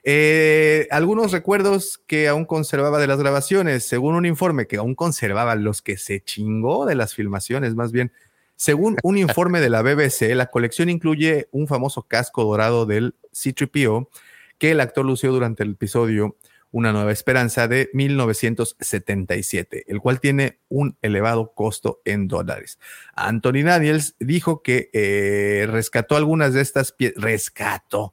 Eh, 0.03 0.87
algunos 0.91 1.33
recuerdos 1.33 1.99
que 2.07 2.29
aún 2.29 2.45
conservaba 2.45 2.99
de 2.99 3.07
las 3.07 3.19
grabaciones, 3.19 3.85
según 3.87 4.15
un 4.15 4.27
informe 4.27 4.67
que 4.67 4.77
aún 4.77 4.95
conservaba 4.95 5.55
los 5.55 5.81
que 5.81 5.97
se 5.97 6.21
chingó 6.23 6.85
de 6.85 6.95
las 6.95 7.15
filmaciones, 7.15 7.75
más 7.75 7.91
bien. 7.91 8.13
Según 8.57 8.97
un 9.03 9.17
informe 9.19 9.61
de 9.61 9.71
la 9.71 9.83
BBC, 9.83 10.35
la 10.35 10.47
colección 10.47 10.89
incluye 10.91 11.49
un 11.51 11.67
famoso 11.67 12.03
casco 12.03 12.45
dorado 12.45 12.85
del 12.87 13.15
C-3PO 13.33 14.09
que 14.59 14.71
el 14.73 14.81
actor 14.81 15.05
lució 15.05 15.33
durante 15.33 15.63
el 15.65 15.71
episodio 15.73 16.37
Una 16.77 16.93
Nueva 16.93 17.13
Esperanza 17.13 17.69
de 17.69 17.89
1977, 17.93 19.85
el 19.87 20.01
cual 20.01 20.19
tiene 20.21 20.59
un 20.69 20.97
elevado 21.03 21.53
costo 21.55 22.01
en 22.05 22.27
dólares. 22.27 22.81
Anthony 23.15 23.63
Daniels 23.65 24.17
dijo 24.19 24.61
que 24.63 24.91
eh, 24.93 25.67
rescató 25.71 26.17
algunas 26.17 26.53
de 26.53 26.63
estas 26.63 26.91
piezas. 26.91 27.23
Rescató. 27.23 28.13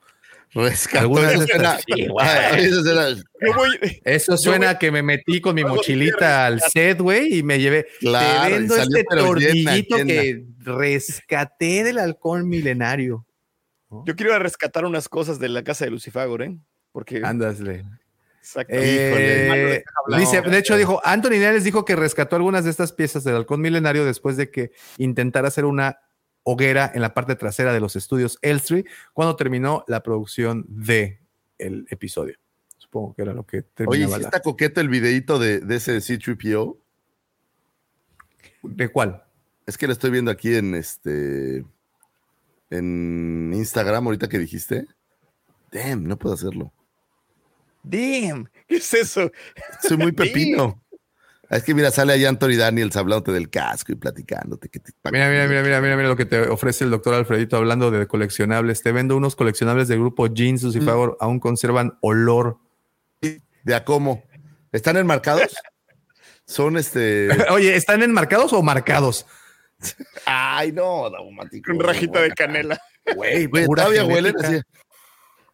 Rescató. 0.54 1.00
Algunas 1.00 1.30
de 1.32 1.36
Eso 1.38 1.48
suena- 1.48 1.76
estas- 1.80 1.84
sí. 1.98 2.08
Ah, 2.20 2.50
eso 2.60 2.84
suena- 2.84 3.24
voy- 3.56 4.02
Eso 4.04 4.38
suena 4.38 4.78
que 4.78 4.92
me 4.92 5.02
metí 5.02 5.42
con 5.42 5.56
mi 5.56 5.64
mochilita 5.64 6.46
al 6.46 6.62
set, 6.62 7.00
güey, 7.00 7.40
y 7.40 7.42
me 7.44 7.60
llevé. 7.60 7.88
Claro, 8.00 8.44
Te 8.44 8.50
y 8.50 8.54
vendo 8.60 8.76
salió, 8.76 8.98
este 8.98 9.16
llena, 9.16 9.26
tornillito 9.28 9.98
llena. 9.98 10.08
que 10.08 10.46
rescaté 10.60 11.84
del 11.84 11.98
halcón 12.00 12.48
milenario. 12.48 13.26
Yo 14.06 14.16
quiero 14.16 14.38
rescatar 14.40 14.86
unas 14.86 15.10
cosas 15.10 15.40
de 15.40 15.50
la 15.50 15.64
casa 15.64 15.86
de 15.86 15.92
Lucifagor, 15.92 16.44
¿eh? 16.44 16.58
Porque. 16.92 17.22
Ándasle. 17.24 17.86
Exacto. 18.42 18.74
Eh, 18.76 19.84
Híjole. 19.86 20.20
dice, 20.20 20.42
de 20.42 20.58
hecho, 20.58 20.76
dijo, 20.76 21.00
Anthony 21.06 21.32
Daniels 21.40 21.64
dijo 21.64 21.86
que 21.86 21.96
rescató 21.96 22.36
algunas 22.36 22.64
de 22.64 22.72
estas 22.72 22.92
piezas 22.92 23.24
del 23.24 23.36
halcón 23.36 23.62
milenario 23.62 24.04
después 24.04 24.36
de 24.36 24.50
que 24.50 24.72
intentara 24.98 25.48
hacer 25.48 25.66
una 25.66 26.00
hoguera 26.44 26.92
en 26.94 27.02
la 27.02 27.14
parte 27.14 27.36
trasera 27.36 27.72
de 27.72 27.80
los 27.80 27.96
estudios 27.96 28.40
Elstree 28.42 28.86
cuando 29.14 29.36
terminó 29.36 29.84
la 29.88 30.02
producción 30.02 30.66
de 30.68 31.20
el 31.60 31.86
episodio. 31.92 32.36
Supongo 32.78 33.14
que 33.14 33.22
era 33.22 33.34
lo 33.34 33.46
que 33.46 33.58
Oye, 33.58 33.68
terminaba. 33.76 34.16
¿sí 34.16 34.22
la- 34.22 34.28
está 34.28 34.40
coqueto 34.42 34.82
el 34.82 34.90
videito 34.90 35.38
de, 35.38 35.60
de 35.60 35.76
ese 35.76 35.98
C3PO? 35.98 36.78
¿De 38.64 38.90
cuál? 38.90 39.24
Es 39.68 39.78
que 39.78 39.86
lo 39.86 39.94
estoy 39.94 40.10
viendo 40.12 40.32
aquí 40.32 40.56
en 40.56 40.74
este. 40.76 41.64
En 42.72 43.52
Instagram, 43.54 44.06
ahorita 44.08 44.28
que 44.28 44.40
dijiste. 44.40 44.88
Damn, 45.72 46.06
no 46.08 46.18
puedo 46.18 46.34
hacerlo. 46.36 46.74
Damn, 47.84 48.50
¿qué 48.68 48.76
es 48.78 48.94
eso? 48.94 49.32
Soy 49.82 49.98
muy 49.98 50.12
pepino. 50.12 50.82
Es 51.50 51.64
que 51.64 51.74
mira, 51.74 51.92
sale 51.92 52.14
ahí 52.14 52.24
Anthony 52.24 52.56
Daniels 52.58 52.96
hablándote 52.96 53.34
del 53.34 53.50
casco 53.50 53.92
y 53.92 53.96
platicándote. 53.96 54.70
Que 54.70 54.80
te- 54.80 54.94
Mira, 55.12 55.30
mira, 55.30 55.48
mira, 55.48 55.62
mira, 55.62 55.82
mira, 55.82 55.96
mira 55.98 56.08
lo 56.08 56.16
que 56.16 56.26
te 56.26 56.40
ofrece 56.48 56.86
el 56.86 56.92
doctor 56.92 57.14
Alfredito 57.14 57.58
hablando 57.58 57.92
de 57.92 58.08
coleccionables. 58.08 58.82
Te 58.84 58.94
vendo 58.94 59.18
unos 59.18 59.36
coleccionables 59.36 59.90
del 59.90 60.00
grupo 60.00 60.28
Jeans, 60.28 60.64
y 60.64 60.80
favor, 60.80 61.18
aún 61.20 61.42
conservan 61.42 61.98
olor. 62.02 62.58
¿De 63.20 63.76
a 63.76 63.84
cómo? 63.84 64.24
¿Están 64.72 64.96
enmarcados? 64.96 65.54
Son 66.46 66.78
este. 66.78 67.28
Oye, 67.52 67.76
¿están 67.76 68.02
enmarcados 68.02 68.54
o 68.54 68.62
marcados? 68.64 69.26
Ay, 70.26 70.72
no, 70.72 71.10
daumático. 71.10 71.70
Con 71.70 71.82
rajita 71.82 72.22
de 72.22 72.30
canela. 72.32 72.80
Güey, 73.16 73.48
Güey, 73.48 73.66
todavía 73.66 74.06
huelen 74.06 74.36
así. 74.42 74.62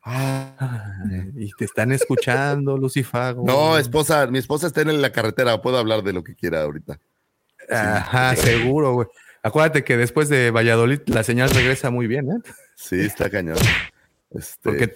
Ay, 0.10 1.32
Y 1.36 1.52
te 1.52 1.66
están 1.66 1.92
escuchando, 1.92 2.78
Lucifago. 2.78 3.46
No, 3.46 3.78
esposa, 3.78 4.28
mi 4.28 4.40
esposa 4.40 4.68
está 4.68 4.82
en 4.82 5.02
la 5.02 5.12
carretera, 5.12 5.62
puedo 5.62 5.78
hablar 5.78 6.02
de 6.04 6.14
lo 6.14 6.24
que 6.24 6.36
quiera 6.36 6.62
ahorita. 6.64 7.00
Ajá, 7.70 8.36
seguro, 8.36 8.94
güey. 8.94 9.08
Acuérdate 9.44 9.84
que 9.84 9.98
después 9.98 10.30
de 10.30 10.52
Valladolid 10.52 11.02
la 11.08 11.24
señal 11.24 11.50
regresa 11.50 11.90
muy 11.90 12.08
bien, 12.08 12.30
¿eh? 12.32 12.40
Sí, 12.76 13.00
está 13.02 13.30
cañón. 13.30 13.58
Este, 14.32 14.58
Porque 14.62 14.96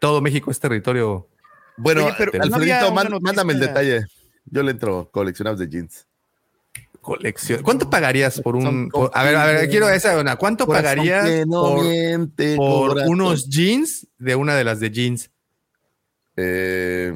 todo 0.00 0.20
México 0.20 0.50
es 0.50 0.58
territorio. 0.58 1.28
bueno, 1.76 2.06
Oye, 2.06 2.14
pero 2.18 2.32
¿no 2.34 2.44
Alfredito, 2.44 2.90
una 2.90 3.04
man- 3.04 3.18
mándame 3.20 3.52
el 3.52 3.60
detalle. 3.60 4.06
Yo 4.46 4.62
le 4.62 4.70
entro 4.72 5.10
coleccionables 5.12 5.60
de 5.60 5.68
jeans. 5.68 6.06
Colección. 7.00 7.62
¿Cuánto 7.62 7.88
pagarías 7.90 8.40
por 8.40 8.56
un. 8.56 8.88
Por- 8.90 9.10
a 9.14 9.22
ver, 9.24 9.36
a 9.36 9.46
ver, 9.46 9.68
quiero 9.70 9.88
esa 9.88 10.18
una. 10.18 10.36
¿Cuánto 10.36 10.66
Corazón 10.66 10.84
pagarías 10.96 11.46
no 11.46 11.62
por, 11.62 11.84
miente, 11.84 12.56
por 12.56 12.88
corazón. 12.90 13.10
unos 13.12 13.48
jeans 13.48 14.06
de 14.18 14.34
una 14.34 14.54
de 14.56 14.64
las 14.64 14.80
de 14.80 14.90
jeans? 14.90 15.30
Eh, 16.36 17.12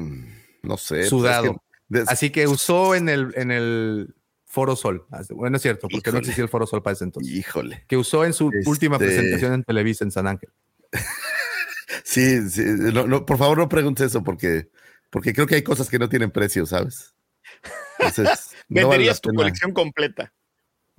no 0.63 0.77
sé. 0.77 0.95
pues, 0.95 1.09
Sudado. 1.09 1.45
es 1.45 1.51
que 1.51 1.57
des- 1.99 2.09
Así 2.09 2.29
que 2.29 2.47
usó 2.47 2.95
en 2.95 3.09
el, 3.09 3.33
en 3.35 3.51
el 3.51 4.13
Foro 4.45 4.75
Sol. 4.75 5.05
Bueno, 5.29 5.57
es 5.57 5.61
cierto, 5.63 5.87
porque 5.87 6.11
no 6.11 6.17
Híjole. 6.17 6.19
existía 6.19 6.43
el 6.43 6.49
Foro 6.49 6.65
Sol 6.67 6.81
para 6.83 6.93
ese 6.93 7.03
entonces. 7.05 7.31
Híjole. 7.33 7.83
Que 7.87 7.97
usó 7.97 8.25
en 8.25 8.33
su 8.33 8.49
Este- 8.53 8.69
última 8.69 8.97
presentación 8.99 9.53
en 9.53 9.63
Televisa 9.63 10.03
en 10.03 10.11
San 10.11 10.27
Ángel. 10.27 10.49
Sí, 12.03 12.49
sí, 12.49 12.61
no, 12.65 13.07
no, 13.07 13.25
por 13.25 13.37
favor 13.37 13.57
no 13.57 13.69
preguntes 13.69 14.07
eso 14.07 14.23
porque, 14.23 14.69
porque 15.09 15.31
creo 15.33 15.45
que 15.47 15.55
hay 15.55 15.61
cosas 15.61 15.89
que 15.89 15.97
no 15.99 16.09
tienen 16.09 16.31
precio, 16.31 16.65
¿sabes? 16.65 17.13
Entonces, 17.99 18.49
no 18.69 18.75
vale 18.75 18.89
Venderías 18.89 19.21
tu 19.21 19.29
pena. 19.29 19.37
colección 19.37 19.71
completa. 19.73 20.33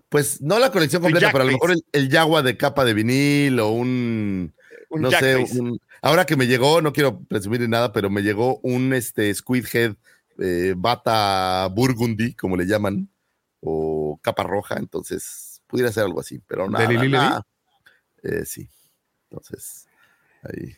Pues 0.08 0.40
no 0.40 0.58
la 0.58 0.70
colección 0.70 1.02
Tu 1.02 1.06
completa, 1.06 1.32
pero 1.32 1.42
a 1.42 1.46
lo 1.46 1.52
mejor 1.52 1.72
el, 1.72 1.84
el 1.92 2.08
Yagua 2.08 2.42
de 2.42 2.56
capa 2.56 2.84
de 2.84 2.94
vinil 2.94 3.58
o 3.60 3.70
un, 3.70 4.54
Un 4.90 5.02
no 5.02 5.10
Jack 5.10 5.20
sé, 5.20 5.36
un- 5.60 5.80
ahora 6.02 6.24
que 6.26 6.36
me 6.36 6.46
llegó, 6.46 6.80
no 6.82 6.92
quiero 6.92 7.20
presumir 7.24 7.60
ni 7.62 7.68
nada, 7.68 7.92
pero 7.92 8.10
me 8.10 8.22
llegó 8.22 8.58
un 8.62 8.92
este 8.92 9.34
Squidhead 9.34 9.96
eh, 10.38 10.74
bata 10.76 11.68
burgundy, 11.72 12.34
como 12.34 12.56
le 12.56 12.66
llaman, 12.66 13.08
o 13.60 14.18
capa 14.22 14.42
roja, 14.44 14.76
entonces 14.76 15.62
pudiera 15.66 15.90
ser 15.90 16.04
algo 16.04 16.20
así, 16.20 16.40
pero 16.46 16.68
nada. 16.68 16.86
Lili 16.86 17.08
Ledi? 17.08 17.10
nada. 17.10 17.46
Eh, 18.22 18.44
sí, 18.44 18.68
entonces 19.30 19.86
ahí. 20.42 20.76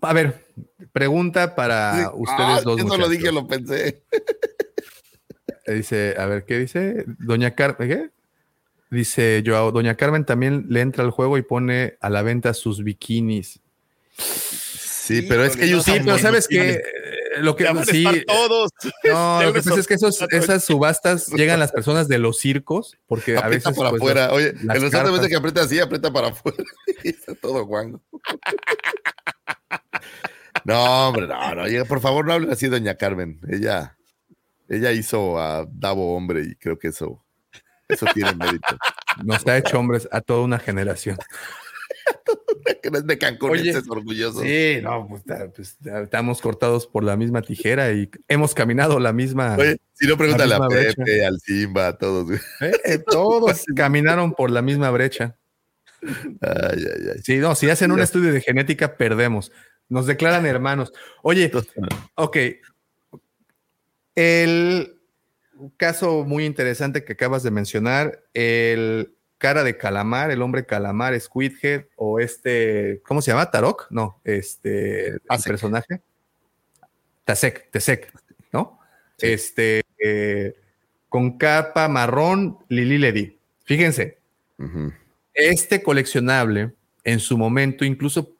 A 0.00 0.12
ver, 0.12 0.44
pregunta 0.92 1.54
para 1.54 1.92
Sí. 2.06 2.10
Ustedes 2.14 2.48
Ah, 2.58 2.60
dos. 2.64 2.78
Eso 2.78 2.84
lo 2.88 2.94
muchachos. 2.96 3.10
dije, 3.10 3.32
lo 3.32 3.46
pensé. 3.46 4.02
Eh, 5.66 5.72
Dice, 5.74 6.14
a 6.18 6.26
ver, 6.26 6.44
¿qué 6.44 6.58
dice? 6.58 7.04
Doña 7.18 7.54
Carmen, 7.54 7.88
¿qué? 7.88 8.10
Dice 8.90 9.42
Joao, 9.46 9.72
Doña 9.72 9.96
Carmen 9.96 10.24
también 10.24 10.66
le 10.68 10.80
entra 10.80 11.02
al 11.04 11.10
juego 11.10 11.38
y 11.38 11.42
pone 11.42 11.96
a 12.00 12.10
la 12.10 12.22
venta 12.22 12.52
sus 12.52 12.84
bikinis. 12.84 13.60
Sí, 14.18 15.22
pero 15.22 15.44
es 15.44 15.56
que 15.56 15.64
ellos 15.64 15.84
Sí, 15.84 15.92
pero 16.04 16.18
sabes 16.18 16.46
que 16.46 16.56
inútiles. 16.56 16.82
lo 17.38 17.56
que 17.56 17.66
a 17.66 17.84
sí, 17.84 18.04
todos. 18.26 18.70
no, 19.04 19.42
lo 19.42 19.52
que 19.52 19.62
pasa 19.62 19.80
es 19.80 19.86
que 19.86 19.94
esos, 19.94 20.20
esas 20.30 20.64
subastas 20.64 21.28
llegan 21.32 21.58
las 21.58 21.72
personas 21.72 22.06
de 22.06 22.18
los 22.18 22.38
circos 22.38 22.98
porque 23.06 23.36
a 23.36 23.40
aprieta 23.40 23.70
veces 23.70 23.78
para 23.78 23.90
pues, 23.90 24.02
afuera. 24.02 24.32
Oye, 24.32 24.48
en 24.50 24.66
vez 24.68 24.82
de 24.82 24.90
carpas- 24.90 25.28
que 25.28 25.36
aprieta 25.36 25.62
así, 25.62 25.80
aprieta 25.80 26.12
para 26.12 26.28
afuera. 26.28 26.58
Y 27.04 27.08
está 27.08 27.34
todo 27.34 27.64
guango. 27.66 28.00
No, 30.64 31.08
hombre, 31.08 31.26
no, 31.26 31.54
no. 31.54 31.84
Por 31.86 32.00
favor, 32.00 32.24
no 32.24 32.34
hablen 32.34 32.50
así, 32.52 32.68
doña 32.68 32.94
Carmen. 32.96 33.40
Ella, 33.48 33.96
ella 34.76 34.92
hizo 34.92 35.38
a 35.38 35.66
Davo 35.70 36.16
hombre 36.16 36.42
y 36.44 36.54
creo 36.56 36.78
que 36.78 36.88
eso, 36.88 37.24
eso 37.88 38.06
tiene 38.14 38.34
mérito. 38.36 38.76
nos 39.24 39.46
ha 39.46 39.56
hecho 39.58 39.78
hombres 39.78 40.08
a 40.12 40.20
toda 40.20 40.40
una 40.42 40.58
generación. 40.58 41.16
De 43.04 43.16
Cancún, 43.18 43.50
Oye, 43.50 43.70
es 43.70 43.88
orgulloso. 43.88 44.40
Sí, 44.40 44.78
no, 44.82 45.06
pues, 45.08 45.22
pues, 45.54 45.76
ta- 45.78 46.02
estamos 46.02 46.40
cortados 46.40 46.86
por 46.86 47.04
la 47.04 47.16
misma 47.16 47.42
tijera 47.42 47.92
y 47.92 48.10
hemos 48.28 48.54
caminado 48.54 48.98
la 48.98 49.12
misma. 49.12 49.56
Oye, 49.56 49.78
si 49.92 50.06
no, 50.06 50.16
pregúntale 50.16 50.54
a 50.54 50.58
brecha. 50.58 50.94
Pepe, 50.96 51.24
al 51.24 51.38
Simba, 51.40 51.88
a 51.88 51.96
todos. 51.98 52.26
güey. 52.26 52.38
Eh, 52.84 52.98
todos 52.98 53.64
caminaron 53.76 54.32
por 54.34 54.50
la 54.50 54.62
misma 54.62 54.90
brecha. 54.90 55.36
Ay, 56.02 56.84
ay, 56.84 57.02
ay. 57.14 57.20
Sí, 57.22 57.36
no, 57.38 57.54
si 57.54 57.70
hacen 57.70 57.92
un 57.92 58.00
estudio 58.00 58.32
de 58.32 58.40
genética, 58.40 58.96
perdemos. 58.96 59.52
Nos 59.88 60.06
declaran 60.06 60.44
hermanos. 60.46 60.92
Oye, 61.22 61.50
ok. 62.16 62.36
El 64.14 64.98
caso 65.76 66.24
muy 66.24 66.44
interesante 66.44 67.04
que 67.04 67.12
acabas 67.14 67.42
de 67.42 67.50
mencionar, 67.50 68.22
el 68.34 69.14
cara 69.38 69.64
de 69.64 69.76
calamar, 69.76 70.30
el 70.30 70.42
hombre 70.42 70.66
calamar, 70.66 71.18
Squidhead, 71.18 71.86
o 71.96 72.20
este, 72.20 73.00
¿cómo 73.04 73.22
se 73.22 73.30
llama? 73.32 73.50
Tarok, 73.50 73.86
no, 73.90 74.20
este 74.24 75.08
el 75.08 75.20
Tasek. 75.22 75.52
personaje. 75.52 76.00
Tasek, 77.24 77.70
Tesek, 77.70 78.12
¿no? 78.52 78.78
Este, 79.18 79.82
eh, 79.98 80.54
con 81.08 81.38
capa 81.38 81.88
marrón, 81.88 82.58
Lili 82.68 82.98
Ledi. 82.98 83.38
Fíjense, 83.64 84.18
este 85.34 85.82
coleccionable, 85.82 86.72
en 87.04 87.20
su 87.20 87.36
momento, 87.36 87.84
incluso 87.84 88.36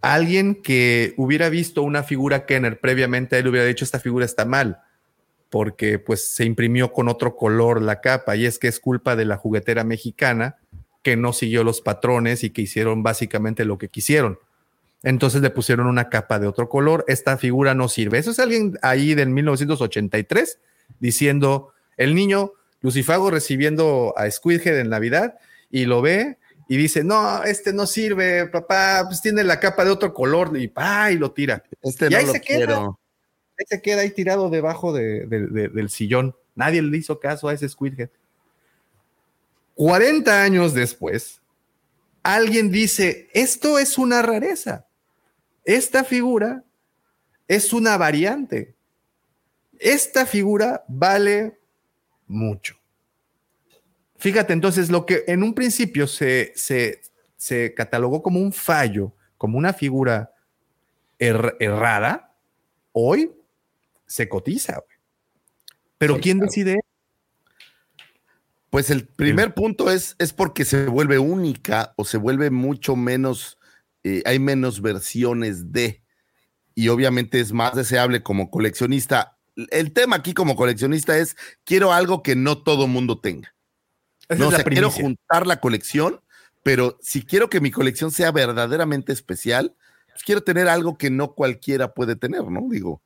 alguien 0.00 0.54
que 0.54 1.14
hubiera 1.16 1.48
visto 1.48 1.82
una 1.82 2.02
figura 2.02 2.46
Kenner 2.46 2.80
previamente, 2.80 3.38
él 3.38 3.48
hubiera 3.48 3.66
dicho, 3.66 3.84
esta 3.84 4.00
figura 4.00 4.24
está 4.24 4.44
mal, 4.44 4.80
porque 5.50 5.98
pues 5.98 6.32
se 6.32 6.44
imprimió 6.44 6.92
con 6.92 7.08
otro 7.08 7.36
color 7.36 7.82
la 7.82 8.00
capa, 8.00 8.36
y 8.36 8.46
es 8.46 8.58
que 8.58 8.68
es 8.68 8.80
culpa 8.80 9.16
de 9.16 9.24
la 9.24 9.36
juguetera 9.36 9.84
mexicana 9.84 10.56
que 11.02 11.16
no 11.16 11.32
siguió 11.32 11.64
los 11.64 11.80
patrones 11.80 12.44
y 12.44 12.50
que 12.50 12.62
hicieron 12.62 13.02
básicamente 13.02 13.64
lo 13.64 13.78
que 13.78 13.88
quisieron. 13.88 14.38
Entonces 15.02 15.40
le 15.40 15.50
pusieron 15.50 15.86
una 15.86 16.10
capa 16.10 16.38
de 16.38 16.46
otro 16.46 16.68
color, 16.68 17.04
esta 17.08 17.38
figura 17.38 17.74
no 17.74 17.88
sirve. 17.88 18.18
Eso 18.18 18.32
es 18.32 18.38
alguien 18.38 18.78
ahí 18.82 19.14
del 19.14 19.30
1983 19.30 20.58
diciendo, 20.98 21.72
el 21.96 22.14
niño 22.14 22.52
Lucifago 22.82 23.30
recibiendo 23.30 24.14
a 24.16 24.30
Squidhead 24.30 24.78
en 24.78 24.90
Navidad 24.90 25.38
y 25.70 25.86
lo 25.86 26.02
ve 26.02 26.38
y 26.72 26.76
dice, 26.76 27.02
no, 27.02 27.42
este 27.42 27.72
no 27.72 27.84
sirve, 27.84 28.46
papá, 28.46 29.02
pues 29.08 29.20
tiene 29.20 29.42
la 29.42 29.58
capa 29.58 29.84
de 29.84 29.90
otro 29.90 30.14
color 30.14 30.56
y 30.56 30.68
pa, 30.68 31.10
y 31.10 31.16
lo 31.16 31.32
tira. 31.32 31.64
Este 31.82 32.06
Y 32.06 32.10
no 32.10 32.16
ahí 32.18 32.26
lo 32.26 32.32
se 32.32 32.40
queda. 32.40 32.56
quiero. 32.58 33.00
Ahí 33.58 33.66
se 33.68 33.82
queda 33.82 34.02
ahí 34.02 34.10
tirado 34.12 34.48
debajo 34.50 34.92
de- 34.92 35.26
de- 35.26 35.48
de- 35.48 35.68
del 35.68 35.90
sillón. 35.90 36.36
Nadie 36.54 36.80
le 36.80 36.96
hizo 36.96 37.18
caso 37.18 37.48
a 37.48 37.54
ese 37.54 37.68
Squidhead. 37.68 38.10
40 39.74 40.42
años 40.44 40.72
después, 40.72 41.40
alguien 42.22 42.70
dice, 42.70 43.28
esto 43.32 43.80
es 43.80 43.98
una 43.98 44.22
rareza. 44.22 44.86
Esta 45.64 46.04
figura 46.04 46.62
es 47.48 47.72
una 47.72 47.96
variante. 47.96 48.76
Esta 49.80 50.24
figura 50.24 50.84
vale 50.86 51.58
mucho. 52.28 52.76
Fíjate, 54.20 54.52
entonces, 54.52 54.90
lo 54.90 55.06
que 55.06 55.24
en 55.26 55.42
un 55.42 55.54
principio 55.54 56.06
se, 56.06 56.52
se, 56.54 57.00
se 57.36 57.72
catalogó 57.74 58.22
como 58.22 58.38
un 58.38 58.52
fallo, 58.52 59.14
como 59.38 59.56
una 59.56 59.72
figura 59.72 60.32
er- 61.18 61.56
errada, 61.58 62.36
hoy 62.92 63.32
se 64.06 64.28
cotiza. 64.28 64.74
güey. 64.74 64.98
Pero 65.96 66.16
Sí, 66.16 66.20
¿quién 66.20 66.38
claro. 66.38 66.50
decide? 66.50 66.80
Pues 68.68 68.90
el 68.90 69.06
primer 69.06 69.54
punto 69.54 69.90
es, 69.90 70.14
es 70.18 70.32
porque 70.32 70.64
se 70.64 70.86
vuelve 70.86 71.18
única 71.18 71.92
o 71.96 72.04
se 72.04 72.18
vuelve 72.18 72.50
mucho 72.50 72.94
menos, 72.96 73.58
eh, 74.04 74.22
hay 74.26 74.38
menos 74.38 74.80
versiones 74.82 75.72
de, 75.72 76.02
y 76.74 76.88
obviamente 76.88 77.40
es 77.40 77.52
más 77.52 77.74
deseable 77.74 78.22
como 78.22 78.50
coleccionista. 78.50 79.38
El 79.70 79.92
tema 79.92 80.16
aquí 80.16 80.34
como 80.34 80.54
coleccionista 80.56 81.18
es, 81.18 81.36
quiero 81.64 81.92
algo 81.92 82.22
que 82.22 82.36
no 82.36 82.62
todo 82.62 82.86
mundo 82.86 83.18
tenga. 83.18 83.54
Esa 84.30 84.38
no, 84.38 84.44
es 84.44 84.48
o 84.48 84.50
la 84.52 84.56
sea, 84.58 84.64
quiero 84.64 84.90
juntar 84.90 85.46
la 85.46 85.60
colección, 85.60 86.20
pero 86.62 86.96
si 87.02 87.24
quiero 87.24 87.50
que 87.50 87.60
mi 87.60 87.70
colección 87.70 88.12
sea 88.12 88.30
verdaderamente 88.30 89.12
especial, 89.12 89.74
pues 90.12 90.22
quiero 90.22 90.42
tener 90.42 90.68
algo 90.68 90.96
que 90.96 91.10
no 91.10 91.34
cualquiera 91.34 91.92
puede 91.92 92.16
tener, 92.16 92.44
¿no? 92.44 92.68
Digo, 92.70 93.02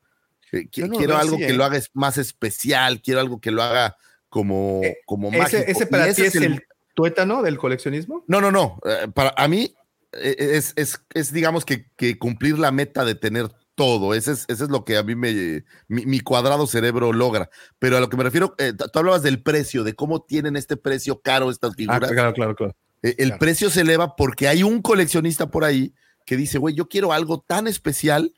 eh, 0.52 0.68
no 0.86 0.98
quiero 0.98 1.16
algo 1.16 1.36
así, 1.36 1.46
que 1.46 1.52
¿eh? 1.52 1.56
lo 1.56 1.64
haga 1.64 1.80
más 1.94 2.18
especial, 2.18 3.00
quiero 3.00 3.20
algo 3.20 3.40
que 3.40 3.50
lo 3.50 3.62
haga 3.62 3.96
como, 4.28 4.80
Eh, 4.84 4.98
como 5.06 5.30
mágico. 5.30 5.62
¿Ese, 5.62 5.70
ese 5.70 5.86
para 5.86 6.12
ti 6.12 6.22
es 6.22 6.34
el 6.36 6.62
tuétano 6.94 7.42
del 7.42 7.58
coleccionismo? 7.58 8.22
no, 8.28 8.40
no, 8.40 8.52
no. 8.52 8.78
para 9.14 9.32
a 9.36 9.48
mí 9.48 9.74
es, 10.12 10.74
es, 10.76 11.00
es, 11.12 11.32
digamos 11.32 11.64
que, 11.64 11.86
que 11.96 12.18
cumplir 12.18 12.58
la 12.58 12.70
meta 12.70 13.04
de 13.04 13.14
tener 13.14 13.48
todo. 13.74 14.14
Ese 14.14 14.32
es, 14.32 14.44
ese 14.48 14.64
es 14.64 14.70
lo 14.70 14.84
que 14.84 14.96
a 14.96 15.02
mí 15.02 15.14
me, 15.14 15.64
mi, 15.88 16.06
mi 16.06 16.20
cuadrado 16.20 16.66
cerebro 16.66 17.12
logra. 17.12 17.50
Pero 17.78 17.96
a 17.96 18.00
lo 18.00 18.08
que 18.08 18.16
me 18.16 18.24
refiero, 18.24 18.54
eh, 18.58 18.72
tú 18.72 18.98
hablabas 18.98 19.22
del 19.22 19.42
precio, 19.42 19.84
de 19.84 19.94
cómo 19.94 20.22
tienen 20.22 20.56
este 20.56 20.76
precio 20.76 21.20
caro 21.20 21.50
estas 21.50 21.72
Ah, 21.72 21.74
figuras. 21.76 22.10
claro, 22.12 22.32
claro, 22.32 22.54
claro. 22.54 22.76
Eh, 23.02 23.14
el 23.18 23.28
Claro. 23.28 23.38
precio 23.40 23.70
se 23.70 23.82
eleva 23.82 24.16
porque 24.16 24.48
hay 24.48 24.62
un 24.62 24.80
coleccionista 24.82 25.50
por 25.50 25.64
ahí 25.64 25.92
que 26.26 26.36
dice, 26.36 26.58
güey, 26.58 26.74
yo 26.74 26.88
quiero 26.88 27.12
algo 27.12 27.40
tan 27.46 27.66
especial 27.66 28.32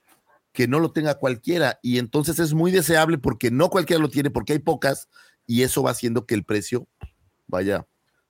que 0.52 0.66
no 0.66 0.80
lo 0.80 0.90
tenga 0.90 1.14
cualquiera. 1.18 1.78
Y 1.82 1.98
entonces 1.98 2.38
es 2.38 2.52
muy 2.54 2.72
deseable 2.72 3.18
porque 3.18 3.50
no 3.50 3.68
cualquiera 3.70 4.00
lo 4.02 4.08
tiene, 4.08 4.30
porque 4.30 4.54
hay 4.54 4.58
pocas, 4.58 5.08
y 5.46 5.62
eso 5.62 5.82
va 5.82 5.90
haciendo 5.92 6.26
que 6.26 6.34
el 6.34 6.44
precio 6.44 6.88
vaya 7.46 7.86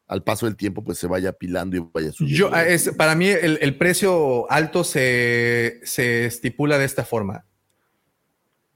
al 0.07 0.23
paso 0.23 0.47
del 0.47 0.57
tiempo, 0.57 0.85
pues 0.85 0.99
se 0.99 1.07
vaya 1.07 1.31
apilando 1.31 1.77
y 1.77 1.81
vaya 1.93 2.13
subiendo. 2.13 2.39
Yo, 2.39 2.55
ah, 2.55 2.67
es, 2.67 2.91
para 2.91 3.15
mí 3.15 3.29
el, 3.29 3.59
el 3.61 3.77
precio 3.77 4.51
alto 4.51 4.85
se, 4.85 5.81
se 5.85 6.27
estipula 6.27 6.79
de 6.79 6.85
esta 6.85 7.05
forma. 7.05 7.45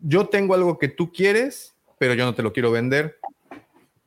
Yo 0.01 0.29
tengo 0.29 0.55
algo 0.55 0.79
que 0.79 0.89
tú 0.89 1.13
quieres, 1.13 1.75
pero 1.99 2.15
yo 2.15 2.25
no 2.25 2.35
te 2.35 2.43
lo 2.43 2.53
quiero 2.53 2.71
vender. 2.71 3.19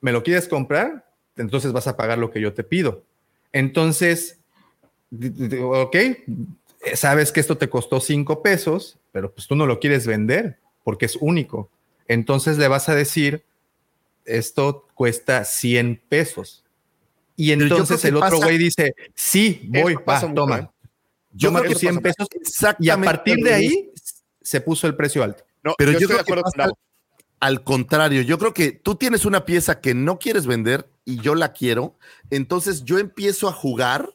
¿Me 0.02 0.12
lo 0.12 0.24
quieres 0.24 0.48
comprar? 0.48 1.06
Entonces 1.38 1.72
vas 1.72 1.88
a 1.88 1.96
pagar 1.96 2.18
lo 2.18 2.32
que 2.32 2.42
yo 2.42 2.54
te 2.54 2.64
pido. 2.64 3.04
Entonces, 3.52 4.40
ok, 5.62 5.96
sabes 6.96 7.32
que 7.32 7.40
esto 7.40 7.58
te 7.58 7.70
costó 7.70 8.00
cinco 8.00 8.42
pesos, 8.42 8.98
pero 9.12 9.32
pues 9.32 9.48
tú 9.48 9.56
no 9.56 9.66
lo 9.66 9.80
quieres 9.80 10.08
vender 10.08 10.58
porque 10.84 11.06
es 11.06 11.16
único. 11.16 11.70
Entonces 12.08 12.58
le 12.58 12.68
vas 12.68 12.90
a 12.90 12.96
decir, 12.96 13.46
esto 14.26 14.88
cuesta 14.94 15.46
100 15.46 16.02
pesos. 16.10 16.63
Y 17.36 17.48
yo 17.48 17.54
entonces 17.54 18.04
el 18.06 18.16
otro 18.18 18.38
güey 18.38 18.58
dice, 18.58 18.96
sí, 19.16 19.68
voy, 19.70 19.96
va, 19.96 20.06
pasa 20.06 20.28
mucho, 20.28 20.42
toma. 20.42 20.60
¿eh? 20.60 20.70
Yo 21.32 21.52
que 21.64 21.74
100 21.76 21.96
pasa 22.00 22.26
pesos. 22.28 22.76
Y 22.80 22.90
a 22.90 23.02
partir 23.02 23.36
al 23.36 23.42
de 23.44 23.54
ahí 23.54 23.92
se 24.42 24.62
puso 24.62 24.86
el 24.88 24.96
precio 24.96 25.24
alto. 25.24 25.44
No, 25.64 25.74
Pero 25.78 25.92
yo, 25.92 25.98
estoy 25.98 26.08
creo 26.08 26.18
de 26.18 26.22
acuerdo 26.22 26.42
que 26.44 26.44
con 26.44 26.52
pasa 26.52 26.64
Davo. 26.68 26.78
al 27.40 27.64
contrario. 27.64 28.22
Yo 28.22 28.38
creo 28.38 28.54
que 28.54 28.72
tú 28.72 28.96
tienes 28.96 29.26
una 29.26 29.46
pieza 29.46 29.82
que 29.82 29.94
no 29.96 30.20
quieres 30.20 30.46
vender 30.46 30.88
y 31.06 31.18
yo 31.22 31.34
la 31.36 31.54
quiero. 31.54 31.98
Entonces 32.30 32.84
yo 32.84 33.00
empiezo 33.00 33.48
a 33.48 33.54
jugar 33.54 34.14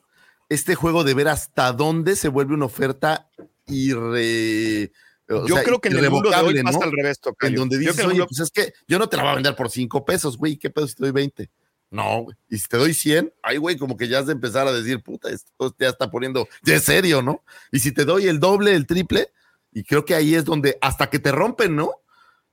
este 0.48 0.74
juego 0.76 1.02
de 1.04 1.14
ver 1.14 1.28
hasta 1.28 1.72
dónde 1.72 2.14
se 2.16 2.28
vuelve 2.28 2.54
una 2.54 2.66
oferta 2.66 3.28
irre. 3.66 4.92
o 5.28 5.46
Yo 5.46 5.56
sea, 5.56 5.64
creo 5.64 5.80
que 5.80 5.88
en 5.88 5.96
el 5.98 6.10
mundo 6.10 6.30
de 6.30 6.36
hoy 6.36 6.50
irrevocable, 6.52 6.62
pasa 6.62 6.78
¿no? 6.78 6.84
al 6.84 6.92
revés, 6.92 7.20
Tocayo. 7.20 7.50
En 7.50 7.56
donde 7.56 7.76
Yo 7.76 7.80
dices, 7.90 7.98
oye, 8.04 8.08
mundo- 8.14 8.26
pues 8.28 8.40
es 8.40 8.50
que 8.50 8.72
yo 8.86 8.98
no 8.98 9.08
te 9.08 9.16
la 9.16 9.24
voy 9.24 9.32
a 9.32 9.34
vender 9.36 9.56
por 9.56 9.70
cinco 9.70 10.04
pesos, 10.04 10.36
güey. 10.38 10.56
¿Qué 10.56 10.70
pedo 10.70 10.86
si 10.86 10.94
te 10.94 11.02
doy 11.02 11.12
20? 11.12 11.50
No, 11.90 12.24
güey. 12.24 12.36
Y 12.48 12.58
si 12.58 12.68
te 12.68 12.76
doy 12.76 12.92
100, 12.92 13.32
ay, 13.42 13.56
güey, 13.56 13.76
como 13.76 13.96
que 13.96 14.08
ya 14.08 14.18
has 14.18 14.26
de 14.26 14.32
empezar 14.32 14.66
a 14.66 14.72
decir, 14.72 15.02
puta, 15.02 15.30
esto 15.30 15.74
ya 15.78 15.88
está 15.88 16.10
poniendo, 16.10 16.46
ya 16.62 16.76
es 16.76 16.84
serio, 16.84 17.22
¿no? 17.22 17.42
Y 17.72 17.78
si 17.78 17.92
te 17.92 18.04
doy 18.04 18.28
el 18.28 18.40
doble, 18.40 18.74
el 18.74 18.86
triple, 18.86 19.32
y 19.72 19.84
creo 19.84 20.04
que 20.04 20.14
ahí 20.14 20.34
es 20.34 20.44
donde, 20.44 20.76
hasta 20.80 21.08
que 21.08 21.18
te 21.18 21.32
rompen, 21.32 21.76
¿no? 21.76 21.92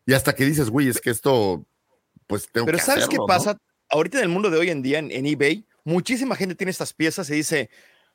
Y 0.05 0.13
hasta 0.13 0.33
que 0.33 0.45
dices, 0.45 0.69
güey, 0.69 0.87
es 0.87 1.01
que 1.01 1.09
esto, 1.09 1.65
pues 2.27 2.49
tengo 2.51 2.65
Pero 2.65 2.77
que 2.77 2.83
¿sabes 2.83 3.07
qué 3.07 3.17
pasa? 3.27 3.57
Ahorita 3.89 4.19
en 4.19 4.23
el 4.23 4.29
mundo 4.29 4.49
de 4.49 4.57
hoy 4.57 4.69
en 4.69 4.81
día, 4.81 4.99
en, 4.99 5.11
en 5.11 5.25
eBay, 5.25 5.65
muchísima 5.83 6.35
gente 6.35 6.55
tiene 6.55 6.71
estas 6.71 6.93
piezas 6.93 7.29
y 7.29 7.33
dice, 7.33 7.69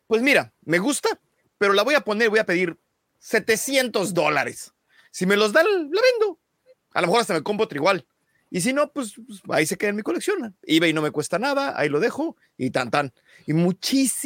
pues 0.07 0.23
mira, 0.23 0.53
me 0.63 0.79
gusta, 0.79 1.09
pero 1.59 1.73
la 1.73 1.83
voy 1.83 1.95
a 1.95 2.01
poner, 2.01 2.31
voy 2.31 2.39
a 2.39 2.47
pedir 2.47 2.79
700 3.19 4.15
dólares. 4.15 4.73
Si 5.11 5.27
me 5.27 5.37
los 5.37 5.53
dan, 5.53 5.67
la 5.67 6.01
vendo. 6.01 6.39
A 6.93 7.01
lo 7.01 7.07
mejor 7.07 7.21
hasta 7.21 7.35
me 7.35 7.43
compro 7.43 7.65
otra 7.65 7.77
igual. 7.77 8.07
Y 8.51 8.61
si 8.61 8.73
no, 8.73 8.91
pues, 8.93 9.15
pues, 9.27 9.41
ahí 9.51 9.65
se 9.65 9.79
queda 9.79 9.91
en 9.91 9.97
mi 9.97 10.03
colección. 10.03 10.57
eBay 10.63 10.93
no 10.93 11.03
me 11.03 11.13
cuesta 11.13 11.39
nada, 11.39 11.79
ahí 11.79 11.89
lo 11.89 12.01
dejo 12.01 12.37
y 12.59 12.71
tan 12.71 12.91
tan. 12.91 13.13
Y 13.47 13.53
muchísima 13.53 14.21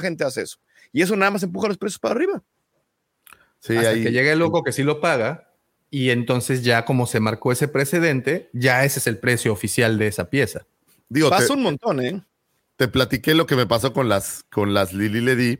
gente 0.00 0.24
hace 0.24 0.42
eso. 0.42 0.58
Y 0.92 1.02
eso 1.02 1.16
nada 1.16 1.30
más 1.32 1.42
empuja 1.42 1.68
los 1.68 1.78
precios 1.78 1.98
para 1.98 2.14
arriba. 2.14 2.42
Sí, 3.58 3.76
hasta 3.76 3.90
ahí- 3.90 4.02
que 4.02 4.12
llega 4.12 4.32
el 4.32 4.38
loco 4.38 4.62
que 4.62 4.72
sí 4.72 4.82
lo 4.82 5.00
paga. 5.00 5.46
Y 5.92 6.10
entonces 6.10 6.62
ya 6.62 6.84
como 6.84 7.08
se 7.08 7.18
marcó 7.18 7.50
ese 7.50 7.66
precedente, 7.66 8.48
ya 8.52 8.84
ese 8.84 9.00
es 9.00 9.08
el 9.08 9.18
precio 9.18 9.52
oficial 9.52 9.98
de 9.98 10.06
esa 10.06 10.30
pieza. 10.30 10.64
digo, 11.08 11.28
te, 11.28 11.36
Pasa 11.36 11.54
un 11.54 11.62
montón, 11.62 12.00
¿eh? 12.00 12.22
te 12.76 12.86
platiqué 12.86 13.34
lo 13.34 13.46
que 13.46 13.56
me 13.56 13.66
pasó 13.66 13.92
con 13.92 14.08
las, 14.08 14.44
con 14.52 14.72
las 14.72 14.92
Lili 14.92 15.20
Ledi. 15.20 15.58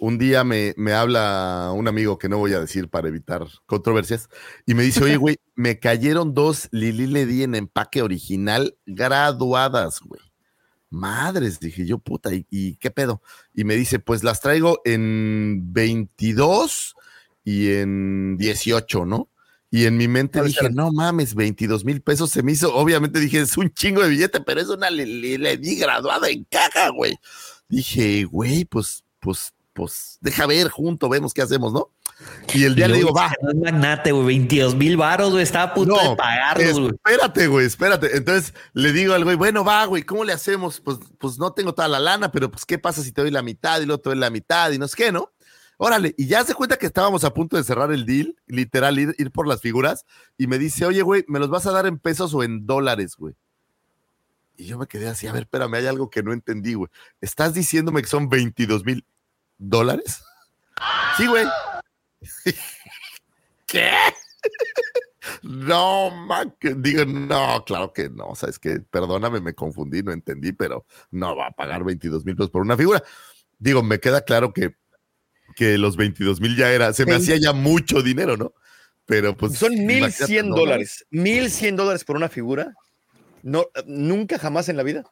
Un 0.00 0.18
día 0.18 0.42
me, 0.42 0.74
me 0.76 0.92
habla 0.92 1.70
un 1.72 1.86
amigo 1.86 2.18
que 2.18 2.28
no 2.28 2.38
voy 2.38 2.52
a 2.54 2.60
decir 2.60 2.88
para 2.88 3.06
evitar 3.06 3.46
controversias 3.66 4.28
y 4.66 4.74
me 4.74 4.82
dice, 4.82 5.04
oye, 5.04 5.16
güey, 5.16 5.36
me 5.60 5.78
cayeron 5.78 6.32
dos 6.32 6.68
Lili 6.70 7.06
Ledi 7.06 7.42
en 7.42 7.54
empaque 7.54 8.00
original 8.00 8.76
graduadas, 8.86 10.00
güey. 10.00 10.20
Madres, 10.88 11.60
dije 11.60 11.86
yo, 11.86 11.98
puta, 11.98 12.34
¿y, 12.34 12.46
y 12.50 12.76
qué 12.76 12.90
pedo? 12.90 13.22
Y 13.54 13.64
me 13.64 13.76
dice, 13.76 13.98
pues 13.98 14.24
las 14.24 14.40
traigo 14.40 14.80
en 14.84 15.72
22 15.72 16.94
y 17.44 17.72
en 17.74 18.36
18, 18.38 19.04
¿no? 19.04 19.28
Y 19.70 19.84
en 19.84 19.96
mi 19.96 20.08
mente 20.08 20.38
¿Cuáles 20.40 20.54
dije, 20.54 20.70
no 20.74 20.90
mames, 20.90 21.34
22 21.34 21.84
mil 21.84 22.00
pesos 22.00 22.30
se 22.30 22.42
me 22.42 22.52
hizo. 22.52 22.74
Obviamente 22.74 23.20
dije, 23.20 23.40
es 23.40 23.56
un 23.56 23.70
chingo 23.72 24.02
de 24.02 24.08
billete, 24.08 24.40
pero 24.40 24.60
es 24.60 24.68
una 24.68 24.90
le, 24.90 25.06
le- 25.06 25.38
le 25.38 25.56
di 25.58 25.76
graduada 25.76 26.28
en 26.28 26.42
caja, 26.44 26.88
güey. 26.88 27.16
Dije, 27.68 28.24
güey, 28.24 28.64
pues, 28.64 29.04
pues, 29.20 29.52
pues, 29.74 30.18
deja 30.20 30.46
ver, 30.46 30.70
junto, 30.70 31.08
vemos 31.08 31.32
qué 31.32 31.42
hacemos, 31.42 31.72
¿no? 31.72 31.90
Y 32.52 32.64
el 32.64 32.74
día 32.74 32.88
le 32.88 32.96
digo, 32.96 33.12
va. 33.12 33.32
No 33.42 33.50
es 33.50 33.56
magnate, 33.56 34.12
güey. 34.12 34.26
22 34.26 34.74
mil 34.74 34.96
baros, 34.96 35.30
güey. 35.30 35.42
Estaba 35.42 35.70
a 35.70 35.74
punto 35.74 35.96
de 35.96 36.16
pagarlos, 36.16 36.80
güey. 36.80 36.92
Espérate, 36.92 37.46
güey, 37.46 37.66
espérate. 37.66 38.16
Entonces 38.16 38.54
le 38.72 38.92
digo 38.92 39.14
al 39.14 39.24
güey, 39.24 39.36
bueno, 39.36 39.64
va, 39.64 39.84
güey, 39.84 40.02
¿cómo 40.02 40.24
le 40.24 40.32
hacemos? 40.32 40.80
Pues, 40.80 40.98
pues 41.18 41.38
no 41.38 41.52
tengo 41.52 41.74
toda 41.74 41.88
la 41.88 41.98
lana, 41.98 42.32
pero 42.32 42.50
pues, 42.50 42.64
¿qué 42.64 42.78
pasa 42.78 43.02
si 43.02 43.12
te 43.12 43.22
doy 43.22 43.30
la 43.30 43.42
mitad 43.42 43.80
y 43.80 43.86
luego 43.86 44.02
te 44.02 44.10
doy 44.10 44.18
la 44.18 44.30
mitad 44.30 44.70
y 44.72 44.78
no 44.78 44.88
sé 44.88 44.96
qué, 44.96 45.12
¿no? 45.12 45.32
Órale, 45.82 46.14
y 46.18 46.26
ya 46.26 46.44
se 46.44 46.54
cuenta 46.54 46.76
que 46.76 46.84
estábamos 46.84 47.24
a 47.24 47.32
punto 47.32 47.56
de 47.56 47.64
cerrar 47.64 47.90
el 47.90 48.04
deal, 48.04 48.36
literal, 48.46 48.98
ir, 48.98 49.14
ir 49.16 49.30
por 49.30 49.46
las 49.46 49.62
figuras, 49.62 50.04
y 50.36 50.46
me 50.46 50.58
dice, 50.58 50.84
oye, 50.84 51.00
güey, 51.00 51.24
¿me 51.26 51.38
los 51.38 51.48
vas 51.48 51.64
a 51.64 51.72
dar 51.72 51.86
en 51.86 51.98
pesos 51.98 52.34
o 52.34 52.42
en 52.42 52.66
dólares, 52.66 53.16
güey? 53.16 53.34
Y 54.58 54.66
yo 54.66 54.76
me 54.76 54.86
quedé 54.86 55.08
así, 55.08 55.26
a 55.26 55.32
ver, 55.32 55.44
espérame, 55.44 55.76
hay 55.76 55.86
algo 55.86 56.10
que 56.10 56.22
no 56.22 56.34
entendí, 56.34 56.74
güey. 56.74 56.90
¿Estás 57.22 57.54
diciéndome 57.54 58.02
que 58.02 58.08
son 58.08 58.28
22 58.28 58.84
mil 58.84 59.06
dólares? 59.56 60.22
Sí, 61.16 61.26
güey. 61.26 61.46
¿Qué? 63.66 63.90
No, 65.42 66.10
man, 66.10 66.54
que- 66.58 66.74
digo, 66.74 67.04
no, 67.04 67.64
claro 67.64 67.92
que 67.92 68.08
no, 68.08 68.34
sabes 68.34 68.58
que, 68.58 68.80
perdóname, 68.80 69.40
me 69.40 69.54
confundí, 69.54 70.02
no 70.02 70.12
entendí, 70.12 70.52
pero 70.52 70.86
no 71.10 71.36
va 71.36 71.48
a 71.48 71.50
pagar 71.52 71.84
22 71.84 72.24
mil 72.24 72.36
pesos 72.36 72.50
por 72.50 72.62
una 72.62 72.76
figura. 72.76 73.02
Digo, 73.58 73.82
me 73.82 74.00
queda 74.00 74.22
claro 74.22 74.52
que, 74.52 74.76
que 75.54 75.78
los 75.78 75.96
22 75.96 76.40
mil 76.40 76.56
ya 76.56 76.72
era, 76.72 76.92
se 76.92 77.04
me 77.04 77.14
hacía 77.14 77.36
ya 77.36 77.52
mucho 77.52 78.02
dinero, 78.02 78.36
¿no? 78.36 78.54
Pero 79.06 79.36
pues. 79.36 79.58
Son 79.58 79.72
imagínate, 79.72 80.22
1100 80.24 80.48
¿no? 80.48 80.56
dólares. 80.56 81.06
1100 81.10 81.76
dólares 81.76 82.04
por 82.04 82.16
una 82.16 82.28
figura. 82.28 82.74
No, 83.42 83.66
nunca 83.86 84.38
jamás 84.38 84.68
en 84.68 84.76
la 84.76 84.82
vida. 84.82 85.04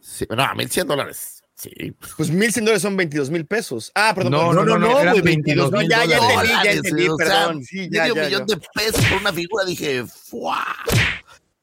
Sí, 0.00 0.26
no, 0.30 0.54
1100 0.54 0.86
dólares. 0.86 1.39
Sí. 1.60 1.94
Pues 2.16 2.30
1100 2.30 2.64
dólares 2.64 2.82
son 2.82 2.96
22 2.96 3.30
mil 3.30 3.46
pesos. 3.46 3.92
Ah, 3.94 4.12
perdón. 4.14 4.32
No, 4.32 4.52
no, 4.54 4.78
no, 4.78 4.98
eran 4.98 5.12
güey, 5.12 5.22
22 5.22 5.70
no, 5.70 5.78
mil 5.78 5.90
ya, 5.90 6.06
ya 6.06 6.16
entendí, 6.16 6.48
ya 6.64 6.72
entendí, 6.72 7.08
o 7.08 7.16
sea, 7.16 7.26
perdón. 7.26 7.64
Sí, 7.64 7.88
ya, 7.90 8.02
medio 8.02 8.14
ya, 8.14 8.24
millón 8.24 8.46
ya. 8.46 8.54
de 8.54 8.62
pesos 8.74 9.04
por 9.04 9.18
una 9.18 9.32
figura, 9.32 9.64
dije, 9.66 10.04
¡fua! 10.06 10.64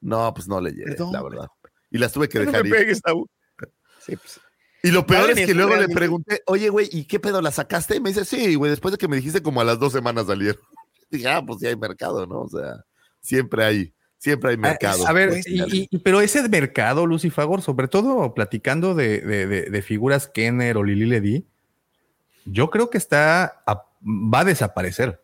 No, 0.00 0.32
pues 0.32 0.46
no 0.46 0.60
le 0.60 0.70
llegué, 0.70 0.92
Perdón, 0.92 1.12
la 1.12 1.22
verdad. 1.22 1.46
Y 1.90 1.98
las 1.98 2.12
tuve 2.12 2.28
que 2.28 2.38
No 2.38 2.44
me 2.44 2.52
dejar 2.52 2.66
ir. 2.66 2.72
pegues. 2.72 3.02
Sí, 4.06 4.16
pues. 4.16 4.40
Y 4.84 4.92
lo 4.92 5.04
peor 5.04 5.28
Madre 5.28 5.42
es 5.42 5.46
que 5.48 5.54
luego 5.54 5.74
le 5.74 5.88
pregunté, 5.88 6.42
oye, 6.46 6.68
güey, 6.68 6.88
¿y 6.92 7.04
qué 7.04 7.18
pedo? 7.18 7.42
¿La 7.42 7.50
sacaste? 7.50 7.96
Y 7.96 8.00
me 8.00 8.10
dice, 8.10 8.24
sí, 8.24 8.54
güey, 8.54 8.70
después 8.70 8.92
de 8.92 8.98
que 8.98 9.08
me 9.08 9.16
dijiste 9.16 9.42
como 9.42 9.60
a 9.60 9.64
las 9.64 9.80
dos 9.80 9.92
semanas 9.92 10.26
salieron. 10.26 10.60
Dije, 11.10 11.26
ah, 11.26 11.42
pues 11.44 11.58
sí 11.58 11.66
hay 11.66 11.76
mercado, 11.76 12.26
¿no? 12.26 12.42
O 12.42 12.48
sea, 12.48 12.84
siempre 13.20 13.64
hay, 13.64 13.94
siempre 14.18 14.50
hay 14.50 14.56
mercado. 14.56 15.06
A 15.06 15.12
ver, 15.12 15.30
Pues, 15.30 15.46
y- 15.46 15.88
pero 16.02 16.20
ese 16.20 16.46
mercado, 16.48 17.06
Lucifagor, 17.06 17.62
sobre 17.62 17.88
todo 17.88 18.34
platicando 18.34 18.94
de, 18.94 19.20
de- 19.20 19.46
de- 19.46 19.62
de 19.70 19.82
figuras 19.82 20.26
Kenner 20.28 20.76
o 20.76 20.84
Lili 20.84 21.06
Ledi, 21.06 21.44
yo 22.44 22.70
creo 22.70 22.90
que 22.90 22.98
está 22.98 23.62
a- 23.66 23.84
va 24.04 24.40
a 24.40 24.44
desaparecer. 24.44 25.20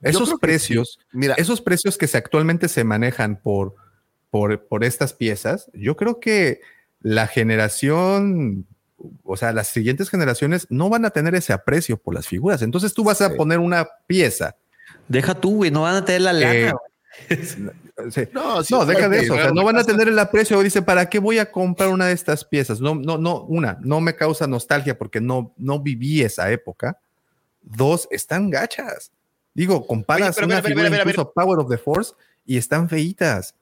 Esos 0.00 0.34
precios, 0.40 1.00
Mira, 1.10 1.34
esos 1.34 1.60
precios 1.60 1.98
que 1.98 2.06
se 2.06 2.18
actualmente 2.18 2.68
se 2.68 2.84
manejan 2.84 3.36
por, 3.36 3.74
por, 4.30 4.64
por 4.66 4.84
estas 4.84 5.12
piezas, 5.12 5.68
yo 5.74 5.96
creo 5.96 6.20
que 6.20 6.60
la 7.00 7.26
generación, 7.26 8.66
o 9.24 9.36
sea, 9.36 9.52
las 9.52 9.68
siguientes 9.68 10.08
generaciones 10.10 10.66
no 10.70 10.88
van 10.88 11.04
a 11.04 11.10
tener 11.10 11.34
ese 11.34 11.52
aprecio 11.52 11.96
por 11.96 12.14
las 12.14 12.28
figuras. 12.28 12.62
Entonces 12.62 12.94
tú 12.94 13.02
vas 13.02 13.20
a 13.22 13.30
Sí. 13.30 13.36
poner 13.36 13.58
una 13.58 13.88
pieza. 14.06 14.54
Deja 15.08 15.34
tú, 15.34 15.56
güey. 15.56 15.70
No 15.72 15.82
van 15.82 15.96
a 15.96 16.04
tener 16.04 16.20
la 16.22 16.32
lana. 16.32 16.54
Eh, 16.54 16.62
güey. 16.72 16.87
Sí, 18.10 18.28
no, 18.32 18.62
sí, 18.62 18.74
no, 18.74 18.86
deja 18.86 19.08
de 19.08 19.20
eso. 19.20 19.34
O 19.34 19.36
sea, 19.36 19.50
no 19.50 19.64
van 19.64 19.76
a 19.76 19.84
tener 19.84 20.08
el 20.08 20.18
aprecio. 20.18 20.60
Dice, 20.62 20.82
¿para 20.82 21.08
qué 21.08 21.18
voy 21.18 21.38
a 21.38 21.50
comprar 21.50 21.90
una 21.90 22.06
de 22.06 22.12
estas 22.12 22.44
piezas? 22.44 22.80
No, 22.80 22.94
no, 22.94 23.18
no. 23.18 23.42
Una, 23.42 23.78
no 23.82 24.00
me 24.00 24.14
causa 24.14 24.46
nostalgia 24.46 24.98
porque 24.98 25.20
no, 25.20 25.52
no 25.56 25.80
viví 25.80 26.22
esa 26.22 26.50
época. 26.50 26.98
Dos, 27.62 28.08
están 28.10 28.50
gachas. 28.50 29.12
Digo, 29.54 29.86
comparas 29.86 30.36
Oye, 30.38 30.46
una 30.46 30.62
figura 30.62 30.88
incluso 30.88 31.32
Power 31.32 31.58
of 31.58 31.70
the 31.70 31.78
Force 31.78 32.14
y 32.46 32.56
están 32.56 32.88
feitas. 32.88 33.54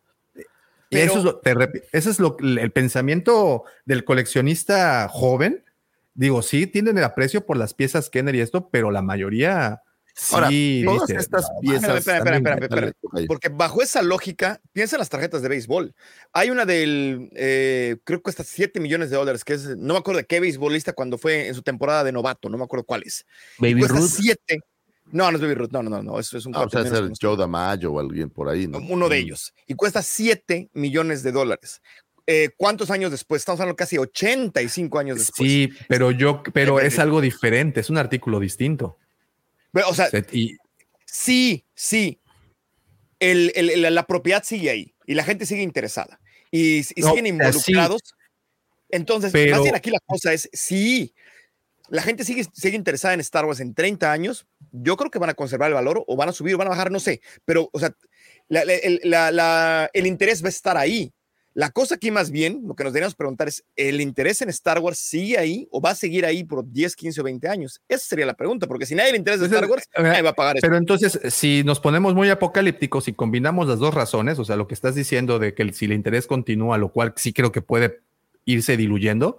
Pero- 0.88 1.12
eso 1.12 1.18
es, 1.18 1.24
lo, 1.24 1.36
te 1.36 1.54
ese 1.92 2.10
es 2.10 2.20
lo, 2.20 2.36
el 2.38 2.70
pensamiento 2.70 3.64
del 3.84 4.04
coleccionista 4.04 5.08
joven. 5.08 5.64
Digo, 6.14 6.42
sí 6.42 6.66
tienen 6.66 6.96
el 6.96 7.04
aprecio 7.04 7.44
por 7.44 7.56
las 7.56 7.74
piezas 7.74 8.08
Kenner 8.08 8.34
y 8.36 8.40
esto, 8.40 8.68
pero 8.68 8.90
la 8.90 9.02
mayoría 9.02 9.82
sí 10.16 10.34
Ahora, 10.34 10.48
todas 10.96 11.08
dice, 11.08 11.20
estas 11.20 11.42
"No, 11.42 11.60
piezas. 11.60 11.96
espera, 11.98 12.18
espera, 12.18 12.36
espera, 12.54 12.86
espera. 12.88 13.26
Porque 13.28 13.48
bajo 13.50 13.82
esa 13.82 14.02
lógica, 14.02 14.60
piensa 14.72 14.96
en 14.96 15.00
las 15.00 15.08
tarjetas 15.10 15.42
de 15.42 15.48
béisbol. 15.48 15.94
Hay 16.32 16.50
una 16.50 16.64
del, 16.64 17.28
eh, 17.34 17.96
creo 18.04 18.18
que 18.20 18.22
cuesta 18.24 18.42
7 18.42 18.80
millones 18.80 19.10
de 19.10 19.16
dólares, 19.16 19.44
que 19.44 19.52
es, 19.54 19.76
no 19.76 19.94
me 19.94 19.98
acuerdo 20.00 20.18
de 20.20 20.26
qué 20.26 20.40
beisbolista 20.40 20.92
cuando 20.94 21.18
fue 21.18 21.48
en 21.48 21.54
su 21.54 21.62
temporada 21.62 22.02
de 22.04 22.12
novato, 22.12 22.48
no 22.48 22.56
me 22.58 22.64
acuerdo 22.64 22.84
cuál 22.84 23.02
es. 23.04 23.24
Baby 23.58 23.80
cuesta 23.80 23.98
Ruth. 23.98 24.10
7. 24.10 24.60
No, 25.12 25.30
no 25.30 25.36
es 25.36 25.42
Baby 25.42 25.54
Ruth, 25.54 25.70
no, 25.70 25.82
no, 25.84 25.90
no, 25.90 26.02
no, 26.02 26.18
eso 26.18 26.36
es 26.36 26.46
un 26.46 26.56
Ah, 26.56 26.62
o 26.64 26.68
sea, 26.70 26.82
ser 26.82 26.92
conocido. 27.02 27.30
Joe 27.30 27.36
Damayo 27.38 27.92
o 27.92 28.00
alguien 28.00 28.28
por 28.30 28.48
ahí, 28.48 28.66
¿no? 28.66 28.78
uno 28.78 29.08
de 29.08 29.16
Mm. 29.20 29.22
ellos, 29.22 29.54
y 29.66 29.74
cuesta 29.74 30.02
7 30.02 30.68
millones 30.72 31.22
de 31.22 31.30
dólares. 31.30 31.80
Eh, 32.26 32.50
¿Cuántos 32.56 32.90
años 32.90 33.12
después? 33.12 33.40
Estamos 33.42 33.60
hablando 33.60 33.76
casi 33.76 33.98
85 33.98 34.98
años 34.98 35.18
después. 35.18 35.48
Sí, 35.48 35.70
pero 35.88 36.10
yo, 36.10 36.42
pero 36.52 36.80
es 36.80 36.98
algo 36.98 37.20
diferente, 37.20 37.78
es 37.78 37.88
un 37.88 37.98
artículo 37.98 38.40
distinto. 38.40 38.98
Pero, 39.72 39.88
o 39.88 39.94
sea, 39.94 40.08
Se- 40.10 40.24
y, 40.32 40.56
sí, 41.04 41.64
sí. 41.74 42.20
El- 43.18 43.52
el- 43.54 43.70
el- 43.84 43.94
la 43.94 44.06
propiedad 44.06 44.42
sigue 44.44 44.70
ahí 44.70 44.94
y 45.06 45.14
la 45.14 45.24
gente 45.24 45.46
sigue 45.46 45.62
interesada 45.62 46.20
y, 46.50 46.78
y 46.80 47.00
No, 47.00 47.08
siguen 47.10 47.24
sí. 47.24 47.28
involucrados. 47.30 48.00
Entonces, 48.90 49.32
Pero- 49.32 49.52
más 49.56 49.62
bien 49.62 49.74
aquí 49.74 49.90
la 49.90 50.00
cosa 50.04 50.32
es, 50.32 50.48
sí, 50.52 51.14
la 51.88 52.02
gente 52.02 52.24
sigue, 52.24 52.44
sigue 52.52 52.76
interesada 52.76 53.14
en 53.14 53.20
Star 53.20 53.44
Wars 53.46 53.60
en 53.60 53.74
30 53.74 54.12
años, 54.12 54.46
yo 54.72 54.96
creo 54.96 55.10
que 55.10 55.18
van 55.18 55.30
a 55.30 55.34
conservar 55.34 55.68
el 55.68 55.74
valor 55.74 56.04
o 56.06 56.16
van 56.16 56.28
a 56.28 56.32
subir 56.32 56.54
o 56.54 56.58
van 56.58 56.66
a 56.68 56.70
bajar, 56.70 56.90
no 56.90 57.00
sé, 57.00 57.20
pero, 57.44 57.68
o 57.72 57.78
sea, 57.80 57.94
la- 58.48 58.64
la- 58.64 58.74
la- 59.04 59.30
la- 59.32 59.90
el 59.92 60.06
interés 60.06 60.42
va 60.42 60.46
a 60.46 60.50
estar 60.50 60.76
ahí. 60.76 61.12
La 61.56 61.70
cosa 61.70 61.94
aquí 61.94 62.10
más 62.10 62.30
bien, 62.30 62.64
lo 62.66 62.74
que 62.74 62.84
nos 62.84 62.92
deberíamos 62.92 63.14
preguntar 63.14 63.48
es, 63.48 63.64
¿el 63.76 64.02
interés 64.02 64.42
en 64.42 64.50
Star 64.50 64.78
Wars 64.78 64.98
sigue 64.98 65.38
ahí 65.38 65.66
o 65.70 65.80
va 65.80 65.92
a 65.92 65.94
seguir 65.94 66.26
ahí 66.26 66.44
por 66.44 66.70
10, 66.70 66.94
15 66.94 67.22
o 67.22 67.24
20 67.24 67.48
años? 67.48 67.80
Esa 67.88 68.08
sería 68.08 68.26
la 68.26 68.34
pregunta, 68.34 68.66
porque 68.66 68.84
si 68.84 68.94
nadie 68.94 69.12
le 69.12 69.16
interesa 69.16 69.46
Star 69.46 69.64
Wars, 69.64 69.88
nadie 69.96 70.20
va 70.20 70.28
a 70.28 70.34
pagar 70.34 70.58
eso. 70.58 70.60
Pero 70.66 70.76
entonces, 70.76 71.18
si 71.32 71.64
nos 71.64 71.80
ponemos 71.80 72.14
muy 72.14 72.28
apocalípticos 72.28 73.08
y 73.08 73.14
combinamos 73.14 73.68
las 73.68 73.78
dos 73.78 73.94
razones, 73.94 74.38
o 74.38 74.44
sea, 74.44 74.56
lo 74.56 74.68
que 74.68 74.74
estás 74.74 74.94
diciendo 74.94 75.38
de 75.38 75.54
que 75.54 75.72
si 75.72 75.86
el 75.86 75.94
interés 75.94 76.26
continúa, 76.26 76.76
lo 76.76 76.92
cual 76.92 77.14
sí 77.16 77.32
creo 77.32 77.52
que 77.52 77.62
puede 77.62 78.00
irse 78.44 78.76
diluyendo, 78.76 79.38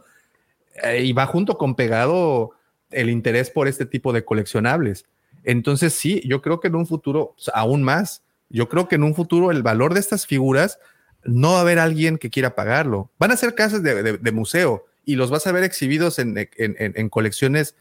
eh, 0.85 1.03
y 1.03 1.13
va 1.13 1.27
junto 1.27 1.59
con 1.59 1.75
pegado 1.75 2.53
el 2.89 3.11
interés 3.11 3.51
por 3.51 3.67
este 3.67 3.85
tipo 3.85 4.11
de 4.11 4.25
coleccionables. 4.25 5.05
Entonces, 5.43 5.93
sí, 5.93 6.23
yo 6.25 6.41
creo 6.41 6.61
que 6.61 6.69
en 6.69 6.77
un 6.77 6.87
futuro, 6.87 7.35
sea, 7.37 7.53
aún 7.57 7.83
más, 7.83 8.23
yo 8.49 8.69
creo 8.69 8.87
que 8.87 8.95
en 8.95 9.03
un 9.03 9.13
futuro 9.13 9.51
el 9.51 9.61
valor 9.61 9.93
de 9.93 9.99
estas 9.99 10.25
figuras 10.25 10.79
no 11.27 11.51
va 11.53 11.57
a 11.59 11.61
haber 11.61 11.79
alguien 11.79 12.17
que 12.17 12.29
quiera 12.29 12.55
pagarlo. 12.55 13.11
Van 13.19 13.31
a 13.31 13.37
ser 13.37 13.53
casas 13.55 13.83
de, 13.83 14.01
de- 14.03 14.17
de 14.17 14.31
museo 14.31 14.85
y 15.05 15.15
los 15.15 15.29
vas 15.29 15.45
a 15.47 15.51
ver 15.51 15.63
exhibidos 15.63 16.19
en, 16.19 16.37
en- 16.37 16.49
en- 16.57 16.93
en 16.95 17.09
colecciones 17.09 17.75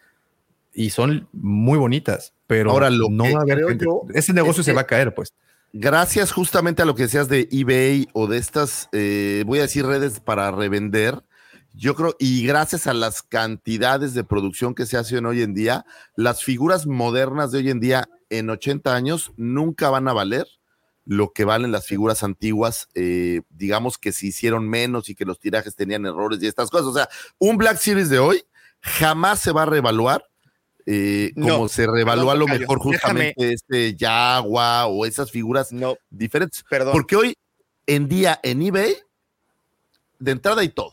y 0.74 0.90
son 0.90 1.26
muy 1.32 1.78
bonitas, 1.78 2.34
pero 2.46 2.70
Ahora, 2.70 2.90
lo 2.90 3.08
no 3.08 3.24
va 3.32 3.38
a 3.40 3.42
haber 3.42 3.66
gente- 3.66 3.84
yo 3.86 4.02
Ese 4.14 4.32
negocio 4.32 4.62
se 4.62 4.72
va 4.74 4.82
a 4.82 4.86
caer, 4.86 5.14
pues. 5.14 5.32
Gracias 5.72 6.32
justamente 6.32 6.82
a 6.82 6.84
lo 6.84 6.94
que 6.94 7.02
decías 7.04 7.28
de 7.28 7.48
eBay 7.50 8.08
o 8.12 8.26
de 8.26 8.38
estas, 8.38 8.88
eh, 8.92 9.42
voy 9.46 9.58
a 9.58 9.62
decir 9.62 9.84
redes 9.86 10.20
para 10.20 10.50
revender, 10.50 11.22
yo 11.74 11.94
creo, 11.94 12.14
y 12.18 12.46
gracias 12.46 12.86
a 12.86 12.94
las 12.94 13.22
cantidades 13.22 14.14
de 14.14 14.24
producción 14.24 14.74
que 14.74 14.86
se 14.86 14.96
hacen 14.96 15.26
hoy 15.26 15.42
en 15.42 15.52
día, 15.54 15.84
las 16.14 16.42
figuras 16.42 16.86
modernas 16.86 17.52
de 17.52 17.58
hoy 17.58 17.70
en 17.70 17.80
día 17.80 18.08
en 18.30 18.48
80 18.48 18.94
años 18.94 19.32
nunca 19.36 19.90
van 19.90 20.08
a 20.08 20.12
valer 20.14 20.46
lo 21.06 21.32
que 21.32 21.44
valen 21.44 21.72
las 21.72 21.86
figuras 21.86 22.22
antiguas, 22.22 22.88
eh, 22.94 23.40
digamos 23.48 23.96
que 23.96 24.12
se 24.12 24.26
hicieron 24.26 24.68
menos 24.68 25.08
y 25.08 25.14
que 25.14 25.24
los 25.24 25.38
tirajes 25.38 25.74
tenían 25.76 26.04
errores 26.04 26.42
y 26.42 26.46
estas 26.48 26.68
cosas. 26.68 26.86
O 26.88 26.92
sea, 26.92 27.08
un 27.38 27.56
Black 27.56 27.78
Series 27.78 28.10
de 28.10 28.18
hoy 28.18 28.42
jamás 28.80 29.40
se 29.40 29.52
va 29.52 29.62
a 29.62 29.66
revaluar 29.66 30.26
eh, 30.84 31.32
como 31.34 31.46
No, 31.48 31.68
se 31.68 31.86
revalúa 31.86 32.32
a 32.34 32.36
lo 32.36 32.46
mejor 32.46 32.78
déjame- 32.78 32.82
justamente 32.92 33.52
este 33.52 33.94
Yagua 33.96 34.86
o 34.86 35.04
esas 35.06 35.30
figuras 35.32 35.72
No, 35.72 35.96
diferentes. 36.10 36.62
perdón. 36.68 36.92
Porque 36.92 37.16
hoy 37.16 37.34
en 37.86 38.06
día 38.08 38.38
en 38.42 38.62
eBay, 38.62 38.96
de 40.18 40.30
entrada 40.32 40.60
hay 40.62 40.68
todo. 40.68 40.92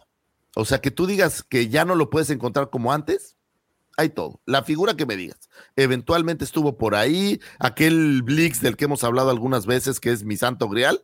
O 0.55 0.65
sea, 0.65 0.79
que 0.81 0.91
tú 0.91 1.05
digas 1.07 1.43
que 1.43 1.67
ya 1.69 1.85
no 1.85 1.95
lo 1.95 2.09
puedes 2.09 2.29
encontrar 2.29 2.69
como 2.69 2.91
antes, 2.93 3.35
hay 3.97 4.09
todo. 4.09 4.41
La 4.45 4.63
figura 4.63 4.95
que 4.95 5.05
me 5.05 5.15
digas. 5.15 5.49
Eventualmente 5.75 6.43
estuvo 6.43 6.77
por 6.77 6.95
ahí, 6.95 7.39
aquel 7.59 8.23
Blix 8.23 8.61
del 8.61 8.77
que 8.77 8.85
hemos 8.85 9.03
hablado 9.03 9.29
algunas 9.29 9.65
veces, 9.65 9.99
que 9.99 10.11
es 10.11 10.23
mi 10.23 10.37
santo 10.37 10.69
grial. 10.69 11.03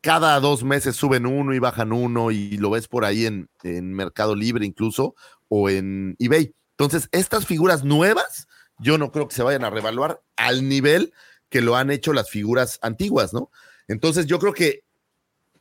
Cada 0.00 0.40
dos 0.40 0.64
meses 0.64 0.96
suben 0.96 1.26
uno 1.26 1.54
y 1.54 1.58
bajan 1.58 1.92
uno 1.92 2.30
y 2.30 2.56
lo 2.56 2.70
ves 2.70 2.88
por 2.88 3.04
ahí 3.04 3.26
en, 3.26 3.48
en 3.62 3.92
Mercado 3.92 4.34
Libre 4.34 4.64
incluso 4.64 5.14
o 5.48 5.68
en 5.68 6.16
eBay. 6.18 6.54
Entonces, 6.72 7.08
estas 7.12 7.44
figuras 7.46 7.84
nuevas, 7.84 8.48
yo 8.78 8.96
no 8.96 9.12
creo 9.12 9.28
que 9.28 9.34
se 9.34 9.42
vayan 9.42 9.64
a 9.64 9.70
revaluar 9.70 10.22
al 10.36 10.68
nivel 10.68 11.12
que 11.50 11.60
lo 11.60 11.76
han 11.76 11.90
hecho 11.90 12.12
las 12.12 12.30
figuras 12.30 12.78
antiguas, 12.80 13.34
¿no? 13.34 13.50
Entonces, 13.88 14.26
yo 14.26 14.38
creo 14.38 14.54
que 14.54 14.84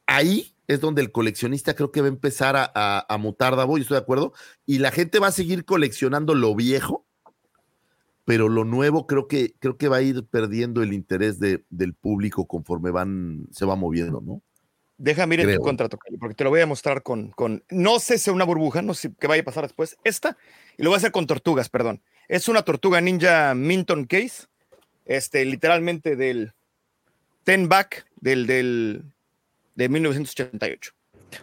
ahí 0.06 0.56
es 0.70 0.80
donde 0.80 1.02
el 1.02 1.12
coleccionista 1.12 1.74
creo 1.74 1.92
que 1.92 2.00
va 2.02 2.06
a 2.06 2.10
empezar 2.10 2.56
a, 2.56 2.72
a- 2.76 3.04
a 3.10 3.18
mutar, 3.18 3.56
Davo, 3.56 3.78
y 3.78 3.82
estoy 3.82 3.96
de 3.96 4.02
acuerdo, 4.04 4.34
y 4.68 4.78
la 4.78 4.92
gente 4.92 5.18
va 5.18 5.28
a 5.28 5.32
seguir 5.32 5.66
coleccionando 5.66 6.36
lo 6.36 6.54
viejo, 6.56 7.08
pero 8.24 8.48
lo 8.50 8.64
nuevo 8.66 9.08
creo 9.08 9.28
que, 9.28 9.56
creo 9.60 9.78
que 9.78 9.88
va 9.88 9.98
a 9.98 10.02
ir 10.04 10.24
perdiendo 10.26 10.84
el 10.84 10.94
interés 10.94 11.40
de- 11.40 11.64
del 11.72 11.96
público 11.96 12.46
conforme 12.46 12.92
van, 12.92 13.48
se 13.52 13.66
va 13.66 13.76
moviendo, 13.76 14.22
¿no? 14.22 14.42
Déjame 15.00 15.36
ir 15.36 15.40
en 15.42 15.46
Creo. 15.48 15.58
tu 15.60 15.64
contra, 15.64 15.90
Tocayo, 15.90 16.20
porque 16.20 16.36
te 16.36 16.44
lo 16.44 16.50
voy 16.52 16.60
a 16.60 16.66
mostrar 16.68 17.02
con, 17.02 17.32
con, 17.32 17.64
no 17.72 18.00
sé 18.00 18.20
si 18.20 18.30
una 18.30 18.44
burbuja, 18.44 18.82
no 18.84 18.94
sé 18.94 19.12
qué 19.20 19.28
vaya 19.28 19.42
a 19.42 19.46
pasar 19.46 19.64
después, 19.64 19.98
esta, 20.04 20.38
y 20.78 20.84
lo 20.84 20.90
voy 20.90 20.96
a 20.96 20.98
hacer 20.98 21.12
con 21.12 21.26
tortugas, 21.26 21.70
perdón. 21.70 22.02
Es 22.28 22.48
una 22.48 22.62
tortuga 22.62 23.02
ninja 23.02 23.56
Minton 23.56 24.06
Case, 24.06 24.46
este, 25.06 25.44
literalmente 25.46 26.16
del 26.16 26.54
Ten 27.44 27.70
Back 27.70 28.06
del, 28.22 28.46
del, 28.46 29.04
de 29.80 29.88
1988. 29.90 30.92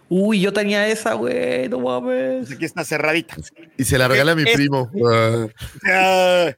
Uy, 0.09 0.41
yo 0.41 0.53
tenía 0.53 0.87
esa, 0.89 1.15
güey, 1.15 1.69
no 1.69 1.81
mames. 1.81 2.47
Pues 2.47 2.53
aquí 2.53 2.65
está 2.67 2.85
cerradita. 2.85 3.35
Y 3.79 3.85
se 3.85 3.97
la 3.99 4.09
regalé 4.09 4.33
a 4.33 4.35
mi 4.35 4.43
Es- 4.43 4.55
primo. 4.55 4.91
Ah. 5.89 6.53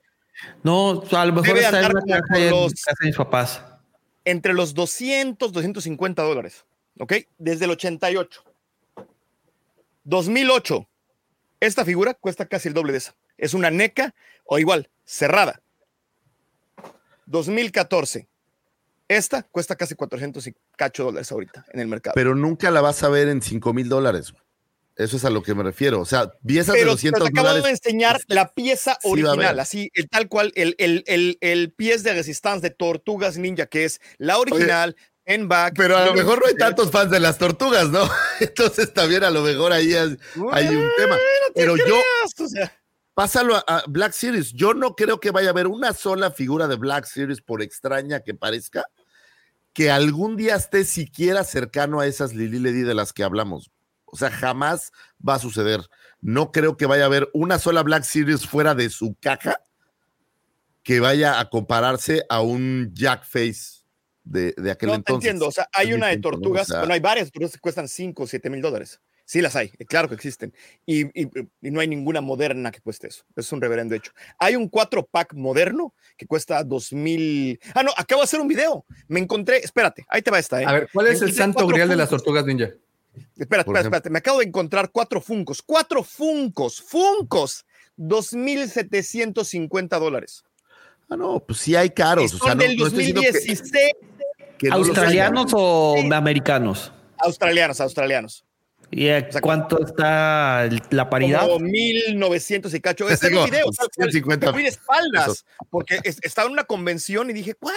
No, 0.63 1.03
a 1.13 1.27
lo 1.27 1.33
mejor 1.33 1.49
Debe 1.49 1.61
está 1.61 1.81
en 1.81 1.93
caja 1.93 2.39
en 2.39 2.51
los- 2.51 2.73
casa 2.75 2.97
de 3.01 3.07
mis 3.07 3.17
papás. 3.17 3.63
entre 4.25 4.53
los 4.55 4.75
200, 4.75 5.53
250 5.53 6.23
dólares, 6.23 6.65
¿ok? 6.99 7.15
Desde 7.39 7.65
el 7.67 7.71
88. 7.73 8.43
2008. 10.05 10.89
Esta 11.61 11.85
figura 11.85 12.15
cuesta 12.15 12.47
casi 12.47 12.69
el 12.69 12.75
doble 12.75 12.93
de 12.93 12.99
esa. 12.99 13.15
Es 13.37 13.55
una 13.55 13.71
NECA 13.71 14.15
o 14.45 14.59
igual, 14.59 14.89
cerrada. 15.05 15.61
2014. 17.27 18.27
Esta 19.09 19.43
cuesta 19.43 19.75
casi 19.75 19.95
400 19.95 20.47
y 20.47 20.55
cacho 20.77 21.05
dólares 21.05 21.33
ahorita 21.33 21.65
en 21.73 21.81
el 21.81 21.89
mercado. 21.89 22.15
Pero 22.15 22.35
nunca 22.35 22.71
la 22.71 22.83
vas 22.83 23.03
a 23.03 23.09
ver 23.09 23.29
en 23.29 23.41
5 23.41 23.73
mil 23.73 23.89
dólares. 23.89 24.35
Eso 24.97 25.17
es 25.17 25.25
a 25.25 25.31
lo 25.31 25.43
que 25.43 25.55
me 25.55 25.63
refiero. 25.63 26.01
O 26.01 26.05
sea, 26.05 26.33
piezas 26.45 26.75
de 26.75 26.81
Pero, 26.81 26.91
200 26.91 27.21
pero 27.21 27.33
te 27.33 27.41
acabo 27.41 27.63
de 27.65 27.71
enseñar 27.71 28.21
la 28.27 28.53
pieza 28.53 28.99
original, 29.05 29.61
así, 29.61 29.91
el 29.95 30.09
tal 30.09 30.29
cual, 30.29 30.53
el, 30.57 30.75
el, 30.79 31.05
el, 31.07 31.39
el 31.41 31.73
pies 31.73 32.03
de 32.03 32.15
resistance 32.15 32.69
de 32.69 32.75
Tortugas 32.75 33.39
Ninja, 33.39 33.67
que 33.67 33.85
es 33.85 34.01
la 34.19 34.39
original, 34.39 34.97
en 35.25 35.47
back. 35.47 35.75
Pero 35.77 35.97
a 35.97 36.07
lo 36.07 36.15
mejor 36.15 36.41
no 36.41 36.49
hay 36.49 36.57
tantos 36.57 36.91
fans 36.91 37.13
de 37.13 37.21
las 37.21 37.39
tortugas, 37.39 37.89
¿no? 37.91 38.11
Entonces 38.41 38.93
también 38.93 39.23
a 39.23 39.31
lo 39.31 39.43
mejor 39.43 39.73
ahí 39.73 39.95
hay, 39.95 40.19
hay 40.53 40.67
un 40.67 40.91
tema. 40.97 41.17
Pero 41.55 41.77
yo, 41.77 41.97
O 42.39 42.49
sea, 42.49 42.77
pásalo 43.15 43.55
a, 43.55 43.61
a 43.69 43.85
Black 43.87 44.13
Series. 44.13 44.53
Yo 44.53 44.75
no 44.75 44.97
creo 44.97 45.21
que 45.21 45.31
vaya 45.31 45.49
a 45.49 45.53
haber 45.53 45.69
una 45.69 45.93
sola 45.93 46.33
figura 46.33 46.67
de 46.67 46.75
Black 46.75 47.05
Series, 47.05 47.41
por 47.41 47.63
extraña 47.63 48.21
que 48.21 48.35
parezca, 48.35 48.85
que 49.73 49.91
algún 49.91 50.37
día 50.37 50.57
esté 50.57 50.85
siquiera 50.85 51.45
cercano 51.45 52.01
a 52.01 52.07
esas 52.07 52.35
Lili 52.35 52.59
Ledy 52.59 52.83
de 52.83 52.95
las 52.95 53.13
que 53.13 53.25
hablamos. 53.25 53.71
O 54.05 54.17
sea, 54.17 54.31
jamás 54.31 54.93
va 55.27 55.35
a 55.35 55.39
suceder. 55.39 55.81
No 56.21 56.51
creo 56.51 56.77
que 56.77 56.87
vaya 56.87 57.05
a 57.05 57.07
haber 57.07 57.29
una 57.33 57.59
sola 57.59 57.83
Black 57.83 58.05
Series 58.05 58.47
fuera 58.47 58.75
de 58.75 58.91
su 58.91 59.17
caja 59.21 59.63
que 60.83 61.01
vaya 61.01 61.39
a 61.39 61.51
compararse 61.51 62.25
a 62.29 62.41
un 62.41 62.91
Jack 62.95 63.25
Face 63.25 63.85
de, 64.25 64.55
de 64.57 64.71
aquel 64.71 64.89
no 64.89 64.95
entonces. 64.95 65.29
entiendo. 65.29 65.47
O 65.49 65.53
sea, 65.53 65.69
hay 65.73 65.93
una 65.93 66.09
de 66.09 66.17
¿no? 66.17 66.23
Tortugas, 66.23 66.69
bueno, 66.69 66.95
hay 66.95 67.01
varias 67.01 67.31
tortugas 67.31 67.53
que 67.53 67.61
cuestan 67.61 67.89
5 67.89 68.23
o 68.23 68.27
7 68.27 68.51
mil 68.51 68.63
dólares. 68.63 69.01
Sí 69.31 69.43
las 69.43 69.57
hay, 69.57 69.69
claro 69.69 70.09
que 70.09 70.15
existen. 70.15 70.55
Y, 70.87 71.05
y- 71.09 71.29
y 71.61 71.71
no 71.71 71.81
hay 71.81 71.87
ninguna 71.87 72.23
moderna 72.23 72.71
que 72.71 72.81
cueste 72.81 73.09
eso. 73.09 73.25
Es 73.37 73.53
un 73.53 73.61
reverendo 73.61 73.95
hecho. 73.95 74.11
Hay 74.39 74.57
un 74.57 74.71
4-pack 74.71 75.35
moderno 75.35 75.93
que 76.17 76.25
cuesta 76.27 76.65
2 76.65 76.95
mil. 76.95 77.61
Ah, 77.75 77.83
no, 77.83 77.91
acabo 77.95 78.23
de 78.23 78.25
hacer 78.25 78.41
un 78.41 78.49
video. 78.49 78.87
Me 79.07 79.21
encontré, 79.21 79.59
espérate, 79.59 80.07
ahí 80.09 80.23
te 80.23 80.31
va 80.31 80.39
esta. 80.39 80.63
¿eh? 80.63 80.65
A 80.67 80.73
ver, 80.73 80.89
¿cuál 80.91 81.09
es 81.09 81.21
el 81.21 81.35
santo 81.35 81.67
grial 81.67 81.91
de 81.91 81.97
las 81.97 82.09
tortugas 82.09 82.47
ninja? 82.47 82.71
Espérate, 83.37 83.71
espérate. 83.71 84.09
Me 84.09 84.21
acabo 84.21 84.39
de 84.39 84.47
encontrar 84.47 84.89
cuatro 84.91 85.21
Funcos. 85.21 85.61
Cuatro 85.61 86.03
Funcos. 86.03 86.81
Funcos. 86.81 87.67
2.750 87.99 89.99
dólares. 89.99 90.45
Ah, 91.11 91.17
no, 91.17 91.41
pues 91.41 91.59
sí 91.61 91.75
hay 91.77 91.91
caros. 91.91 92.33
Y 92.33 92.37
O 92.37 92.39
sea, 92.39 92.49
son 92.51 92.59
no, 92.59 92.65
del 92.65 92.77
no 92.77 92.87
estoy 92.87 92.99
diciendo 93.01 93.23
que- 93.23 93.33
2016. 93.33 93.93
que 94.59 94.69
no 94.69 94.79
los 94.79 94.89
¿Australianos 94.89 95.53
o 95.55 95.97
americanos? 96.13 96.93
Australianos, 97.19 97.81
australianos. 97.81 98.45
¿Y 98.91 99.09
a 99.11 99.31
sea, 99.31 99.41
cuánto 99.43 99.85
está 99.85 100.65
el- 100.65 100.81
la 100.91 101.11
paridad? 101.11 101.43
Como 101.47 101.59
1900 101.61 102.73
y 102.73 102.81
cacho. 102.81 103.07
Digo, 103.07 103.45
el 103.45 103.51
video. 103.51 103.71
tal 103.71 103.89
cual. 103.95 104.11
150 104.11 104.53
Fui 104.53 104.63
de 104.63 104.69
espaldas 104.71 105.45
porque 105.69 106.01
es- 106.05 106.19
estaba 106.23 106.47
en 106.47 106.53
una 106.55 106.65
convención 106.65 107.29
y 107.29 107.35
dije, 107.35 107.55
¿what? 107.61 107.73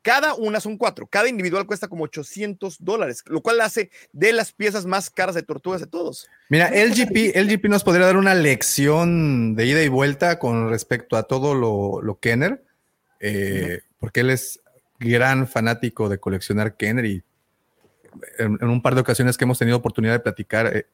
Cada 0.00 0.34
una 0.34 0.60
son 0.60 0.78
cuatro. 0.78 1.06
Cada 1.06 1.28
individual 1.28 1.66
cuesta 1.66 1.88
como 1.88 2.04
800 2.04 2.76
dólares, 2.80 3.22
lo 3.26 3.42
cual 3.42 3.60
hace 3.60 3.90
de 4.12 4.32
las 4.32 4.52
piezas 4.52 4.86
más 4.86 5.10
caras 5.10 5.34
de 5.34 5.42
tortugas 5.42 5.80
de 5.82 5.86
todos. 5.86 6.28
Mira, 6.48 6.68
LGP, 6.68 7.32
LGP 7.34 7.68
nos 7.68 7.84
podría 7.84 8.06
dar 8.06 8.16
una 8.16 8.34
lección 8.34 9.54
de 9.56 9.66
ida 9.66 9.82
y 9.82 9.88
vuelta 9.88 10.38
con 10.38 10.70
respecto 10.70 11.16
a 11.16 11.24
todo 11.24 11.54
lo, 11.54 12.00
lo 12.00 12.18
Kenner, 12.18 12.64
eh, 13.20 13.80
porque 13.98 14.20
él 14.20 14.30
es 14.30 14.60
gran 14.98 15.46
fanático 15.46 16.08
de 16.08 16.18
coleccionar 16.18 16.76
Kenner 16.76 17.04
y 17.04 17.22
en, 18.38 18.58
en 18.60 18.68
un 18.68 18.82
par 18.82 18.94
de 18.94 19.00
ocasiones 19.02 19.36
que 19.36 19.44
hemos 19.44 19.58
tenido 19.58 19.76
oportunidad 19.76 20.12
de 20.14 20.20
platicar, 20.20 20.66
eh, 20.76 20.86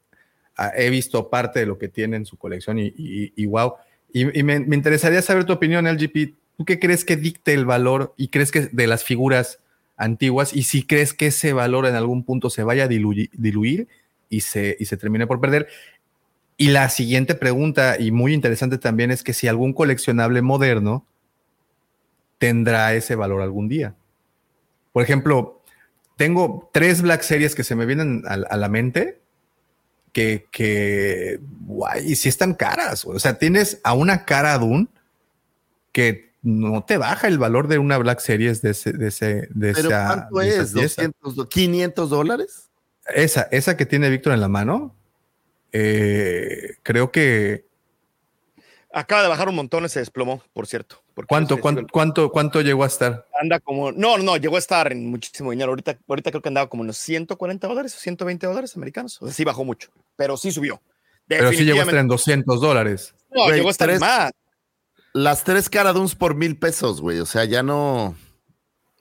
he 0.76 0.90
visto 0.90 1.30
parte 1.30 1.60
de 1.60 1.66
lo 1.66 1.78
que 1.78 1.88
tiene 1.88 2.16
en 2.16 2.26
su 2.26 2.36
colección 2.36 2.78
y, 2.78 2.92
y- 2.96 3.32
y 3.36 3.46
wow. 3.46 3.74
Y, 4.12 4.38
y 4.38 4.42
me, 4.42 4.60
me 4.60 4.76
interesaría 4.76 5.22
saber 5.22 5.44
tu 5.44 5.52
opinión, 5.52 5.86
LGP. 5.86 6.34
¿Tú 6.58 6.64
qué 6.64 6.78
crees 6.78 7.04
que 7.04 7.16
dicte 7.16 7.54
el 7.54 7.64
valor 7.64 8.12
y 8.16 8.28
crees 8.28 8.50
que 8.50 8.62
de 8.66 8.86
las 8.86 9.04
figuras 9.04 9.60
antiguas 9.96 10.54
y 10.54 10.64
si 10.64 10.82
crees 10.86 11.14
que 11.14 11.26
ese 11.28 11.52
valor 11.52 11.86
en 11.86 11.94
algún 11.94 12.24
punto 12.24 12.50
se 12.50 12.62
vaya 12.62 12.84
a 12.84 12.88
diluir, 12.88 13.30
diluir 13.32 13.88
y 14.28 14.40
se, 14.42 14.76
y 14.78 14.84
se 14.86 14.96
termine 14.96 15.26
por 15.26 15.40
perder. 15.40 15.68
Y 16.56 16.68
la 16.68 16.90
siguiente 16.90 17.34
pregunta, 17.34 17.96
y 17.98 18.10
muy 18.10 18.34
interesante 18.34 18.76
también, 18.76 19.10
es 19.10 19.22
que 19.22 19.32
si 19.32 19.48
algún 19.48 19.72
coleccionable 19.72 20.42
moderno 20.42 21.06
tendrá 22.38 22.94
ese 22.94 23.14
valor 23.14 23.42
algún 23.42 23.68
día. 23.68 23.94
Por 24.92 25.02
ejemplo, 25.02 25.59
tengo 26.20 26.68
tres 26.70 27.00
Black 27.00 27.22
Series 27.22 27.54
que 27.54 27.64
se 27.64 27.74
me 27.74 27.86
vienen 27.86 28.24
a, 28.26 28.34
a 28.34 28.56
la 28.58 28.68
mente 28.68 29.22
que, 30.12 30.48
que, 30.50 31.40
guay, 31.62 32.12
y 32.12 32.14
si 32.14 32.28
están 32.28 32.52
caras. 32.52 33.06
O 33.06 33.18
sea, 33.18 33.38
tienes 33.38 33.80
a 33.84 33.94
una 33.94 34.26
cara 34.26 34.58
Dune 34.58 34.88
que 35.92 36.34
no 36.42 36.84
te 36.84 36.98
baja 36.98 37.26
el 37.26 37.38
valor 37.38 37.68
de 37.68 37.78
una 37.78 37.96
Black 37.96 38.20
Series 38.20 38.60
de 38.60 38.72
ese, 38.72 38.92
de 38.92 39.08
ese, 39.08 39.48
de 39.48 39.72
¿Pero 39.72 39.88
esa, 39.88 40.06
cuánto 40.08 40.36
de 40.40 40.48
esa 40.50 40.62
es? 40.62 40.72
pieza. 40.72 41.02
¿200, 41.04 41.48
500 41.48 42.10
dólares? 42.10 42.68
Esa, 43.14 43.48
esa 43.50 43.78
que 43.78 43.86
tiene 43.86 44.10
Víctor 44.10 44.34
en 44.34 44.42
la 44.42 44.48
mano, 44.48 44.94
eh, 45.72 46.74
creo 46.82 47.10
que. 47.10 47.64
Acaba 48.92 49.22
de 49.22 49.28
bajar 49.28 49.48
un 49.48 49.54
montón, 49.54 49.88
se 49.88 50.00
desplomó, 50.00 50.42
por 50.52 50.66
cierto. 50.66 50.99
¿Cuánto, 51.28 51.60
cuánto, 51.60 51.86
cuánto, 51.90 52.30
cuánto 52.30 52.60
llegó 52.60 52.84
a 52.84 52.86
estar? 52.86 53.26
Anda 53.40 53.60
como. 53.60 53.92
No, 53.92 54.18
no, 54.18 54.36
llegó 54.36 54.56
a 54.56 54.58
estar 54.58 54.90
en 54.92 55.10
muchísimo 55.10 55.50
dinero. 55.50 55.70
Ahorita, 55.70 55.98
ahorita 56.08 56.30
creo 56.30 56.42
que 56.42 56.48
andaba 56.48 56.68
como 56.68 56.82
en 56.82 56.88
los 56.88 56.96
140 56.98 57.66
dólares 57.66 57.94
o 57.96 57.98
120 58.00 58.46
dólares 58.46 58.76
americanos. 58.76 59.20
O 59.20 59.26
sea, 59.26 59.34
sí 59.34 59.44
bajó 59.44 59.64
mucho, 59.64 59.90
pero 60.16 60.36
sí 60.36 60.50
subió. 60.52 60.80
Pero 61.26 61.50
sí 61.50 61.64
llegó 61.64 61.78
a 61.78 61.82
estar 61.82 61.98
en 61.98 62.08
Definitivamente. 62.08 62.12
200 62.14 62.60
dólares. 62.60 63.14
No, 63.30 63.44
Güey, 63.44 63.56
llegó 63.56 63.68
a 63.68 63.70
estar 63.72 63.88
tres- 63.88 64.00
más. 64.00 64.32
Las 65.12 65.44
tres 65.44 65.68
caraduns 65.68 66.14
por 66.14 66.34
mil 66.34 66.56
pesos, 66.58 67.00
güey. 67.00 67.18
O 67.20 67.26
sea, 67.26 67.44
ya 67.44 67.62
no. 67.62 68.16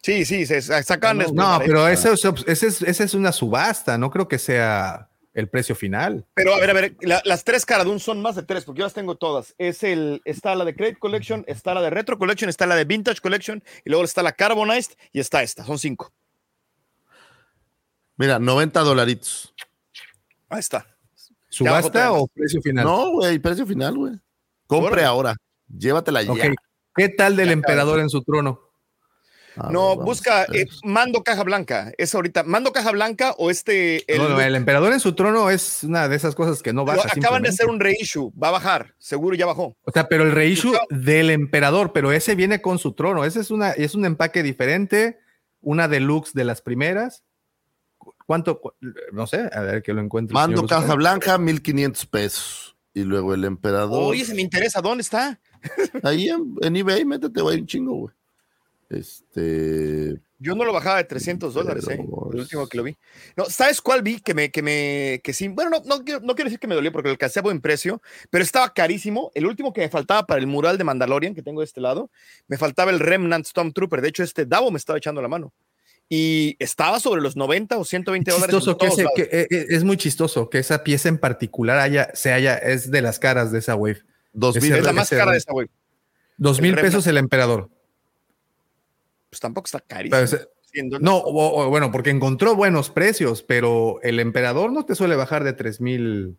Sí, 0.02 0.26
sí, 0.26 0.46
se 0.46 0.62
sacan. 0.62 1.18
No, 1.34 1.60
pero 1.66 1.88
eso 1.88 2.14
es, 2.14 2.24
ese 2.48 2.68
es, 2.68 2.82
esa 2.82 3.04
es 3.04 3.14
una 3.14 3.32
subasta, 3.32 3.98
no 3.98 4.10
creo 4.10 4.28
que 4.28 4.40
sea 4.40 5.09
el 5.34 5.48
precio 5.48 5.76
final. 5.76 6.26
Pero 6.34 6.54
a 6.56 6.60
ver, 6.60 6.70
a 6.70 6.74
ver, 6.74 6.96
la- 7.02 7.22
las 7.26 7.44
tres 7.44 7.66
Caradun 7.66 8.00
son 8.00 8.22
más 8.22 8.36
de 8.36 8.44
tres, 8.44 8.66
porque 8.66 8.80
yo 8.80 8.86
las 8.86 8.94
tengo 8.94 9.16
todas. 9.16 9.54
Es 9.58 9.84
el, 9.84 10.22
está 10.26 10.56
la 10.56 10.66
de 10.66 10.76
Credit 10.76 10.98
Collection, 10.98 11.44
está 11.48 11.74
la 11.74 11.82
de 11.82 11.90
Retro 11.92 12.18
Collection, 12.18 12.50
está 12.50 12.66
la 12.66 12.76
de 12.76 12.86
Vintage 12.86 13.22
Collection, 13.22 13.64
y 13.86 13.90
luego 13.90 14.04
está 14.06 14.24
la 14.24 14.32
Carbonized 14.32 14.94
y 15.12 15.20
está 15.20 15.44
esta. 15.44 15.64
Son 15.66 15.78
cinco. 15.78 16.12
Mira, 18.18 18.40
90 18.40 18.80
dolaritos. 18.82 19.54
Ahí 20.50 20.60
está. 20.60 20.86
¿Subasta 21.48 22.12
o 22.12 22.28
precio 22.28 22.62
final? 22.62 22.86
No, 22.86 23.12
güey, 23.12 23.40
precio 23.40 23.66
final, 23.66 23.96
güey. 23.98 24.14
Compre 24.68 24.92
Órale. 24.94 25.06
ahora. 25.08 25.36
Llévatela 25.68 26.22
ya. 26.24 26.32
Ok. 26.32 26.40
¿Qué 26.96 27.10
tal 27.10 27.36
del 27.36 27.48
Ya, 27.48 27.54
emperador 27.54 28.00
en 28.00 28.10
su 28.10 28.22
trono? 28.24 28.69
A 29.60 29.72
no, 29.72 29.98
ver, 29.98 30.06
busca 30.06 30.46
eh, 30.54 30.66
Mando 30.84 31.24
Caja 31.24 31.44
Blanca. 31.44 31.92
Es 31.98 32.16
ahorita. 32.16 32.44
Mando 32.44 32.72
Caja 32.72 32.92
Blanca 32.92 33.34
o 33.38 33.50
este. 33.52 34.12
El, 34.12 34.20
No, 34.22 34.30
no, 34.30 34.42
el 34.42 34.56
emperador 34.56 34.94
en 34.94 35.00
su 35.00 35.14
trono 35.16 35.50
es 35.50 35.84
una 35.84 36.08
de 36.08 36.16
esas 36.16 36.36
cosas 36.36 36.62
que 36.64 36.74
no 36.74 36.86
baja. 36.86 37.10
acaban 37.12 37.44
de 37.44 37.50
hacer 37.50 37.68
un 37.68 37.80
reissue. 37.80 38.32
Va 38.42 38.50
a 38.50 38.52
bajar. 38.52 38.94
Seguro 38.98 39.36
ya 39.36 39.46
bajó. 39.46 39.76
O 39.84 39.92
sea, 39.92 40.08
pero 40.08 40.24
el 40.24 40.32
reissue 40.32 40.74
del 40.90 41.30
emperador, 41.30 41.92
pero 41.94 42.12
ese 42.12 42.36
viene 42.36 42.62
con 42.62 42.80
su 42.80 42.94
trono. 42.94 43.26
Ese 43.26 43.40
es 43.42 43.52
una, 43.52 43.72
es 43.72 43.96
un 43.96 44.06
empaque 44.06 44.44
diferente, 44.44 45.20
una 45.62 45.88
deluxe 45.88 46.34
de 46.34 46.46
las 46.46 46.62
primeras. 46.62 47.24
¿Cu- 47.98 48.14
¿Cuánto? 48.26 48.62
cu- 48.62 48.74
No 49.12 49.28
sé, 49.28 49.50
a 49.52 49.60
ver 49.62 49.84
que 49.84 49.94
lo 49.94 50.02
encuentro. 50.02 50.34
Mando 50.34 50.66
caja 50.66 50.96
blanca, 50.96 51.38
1500 51.38 52.06
pesos. 52.06 52.76
Y 52.94 53.04
luego 53.04 53.34
el 53.34 53.44
emperador. 53.46 54.04
Oye, 54.04 54.26
se 54.26 54.34
me 54.34 54.42
interesa. 54.42 54.82
¿Dónde 54.82 55.02
está? 55.04 55.40
Ahí 56.04 56.30
en, 56.30 56.56
en 56.62 56.76
eBay, 56.76 57.06
métete, 57.06 57.42
güey, 57.42 57.60
un 57.60 57.68
chingo, 57.68 57.94
güey. 57.96 58.16
Este. 58.90 60.20
Yo 60.42 60.56
no 60.56 60.64
lo 60.64 60.72
bajaba 60.72 60.98
de 60.98 61.04
300 61.04 61.54
dólares, 61.54 61.86
¿eh? 61.90 62.00
El 62.34 62.40
último 62.40 62.68
que 62.68 62.78
lo 62.78 62.84
vi. 62.84 62.98
No, 63.36 63.46
¿sabes 63.46 63.82
cuál 63.82 64.02
vi? 64.02 64.22
Que 64.22 64.34
me, 64.34 64.50
que 64.52 64.62
me, 64.62 65.20
que 65.24 65.34
sí. 65.34 65.50
Bueno, 65.50 65.70
no, 65.70 65.82
no, 65.86 66.04
quiero- 66.06 66.22
no 66.22 66.34
quiero 66.34 66.46
decir 66.50 66.60
que 66.60 66.68
me 66.68 66.76
dolió 66.76 66.92
porque 66.94 67.10
lo 67.10 67.12
alcancé 67.12 67.40
a 67.40 67.42
buen 67.42 67.60
precio, 67.60 68.02
pero 68.30 68.44
estaba 68.44 68.74
carísimo. 68.74 69.32
El 69.36 69.46
último 69.48 69.74
que 69.74 69.82
me 69.82 69.90
faltaba 69.90 70.26
para 70.26 70.40
el 70.40 70.48
mural 70.48 70.78
de 70.78 70.86
Mandalorian 70.86 71.36
que 71.36 71.42
tengo 71.44 71.60
de 71.60 71.66
este 71.66 71.82
lado, 71.82 72.10
me 72.48 72.58
faltaba 72.58 72.90
el 72.92 73.00
Remnant 73.00 73.46
Stormtrooper. 73.46 74.02
De 74.02 74.08
hecho, 74.10 74.24
este 74.24 74.46
Davo 74.46 74.72
me 74.72 74.78
estaba 74.78 74.98
echando 74.98 75.22
la 75.22 75.28
mano. 75.28 75.54
Y 76.08 76.56
estaba 76.58 77.00
sobre 77.02 77.22
los 77.22 77.36
90 77.36 77.78
o 77.78 77.84
120 77.86 78.32
dólares. 78.32 78.54
en 78.54 78.60
Chistoso 78.60 78.78
que, 78.78 78.86
todos 78.88 78.94
ese- 78.94 79.04
lados. 79.04 79.16
que, 79.18 79.24
eh, 79.42 79.48
eh, 79.52 79.66
es 79.70 79.84
muy 79.84 79.98
chistoso 79.98 80.50
que 80.50 80.60
esa 80.60 80.84
pieza 80.84 81.10
en 81.10 81.18
particular 81.20 81.78
haya, 81.80 82.10
se 82.16 82.32
haya, 82.32 82.58
es 82.58 82.90
de 82.90 83.02
las 83.02 83.20
caras 83.20 83.52
de 83.52 83.60
esa 83.60 83.76
wave. 83.76 84.02
Es 84.56 84.70
la 84.84 84.94
más 84.94 85.10
cara 85.10 85.34
de 85.34 85.38
esta, 85.38 85.52
güey. 85.52 85.68
Dos 86.38 86.62
mil 86.62 86.76
pesos 86.76 87.06
el 87.08 87.18
emperador. 87.18 87.70
Pues 89.30 89.40
tampoco 89.40 89.66
está 89.66 89.80
carísimo. 89.80 90.20
ese- 90.22 90.48
100 90.72 90.90
dólares. 90.90 91.04
no, 91.06 91.18
o- 91.18 91.66
o, 91.66 91.70
bueno, 91.70 91.92
porque 91.92 92.12
encontró 92.12 92.56
buenos 92.56 92.90
precios, 92.92 93.42
pero 93.42 94.00
el 94.04 94.20
emperador 94.20 94.72
no 94.72 94.86
te 94.86 94.94
suele 94.96 95.16
bajar 95.16 95.44
de 95.44 95.54
tres 95.54 95.82
mil. 95.82 96.38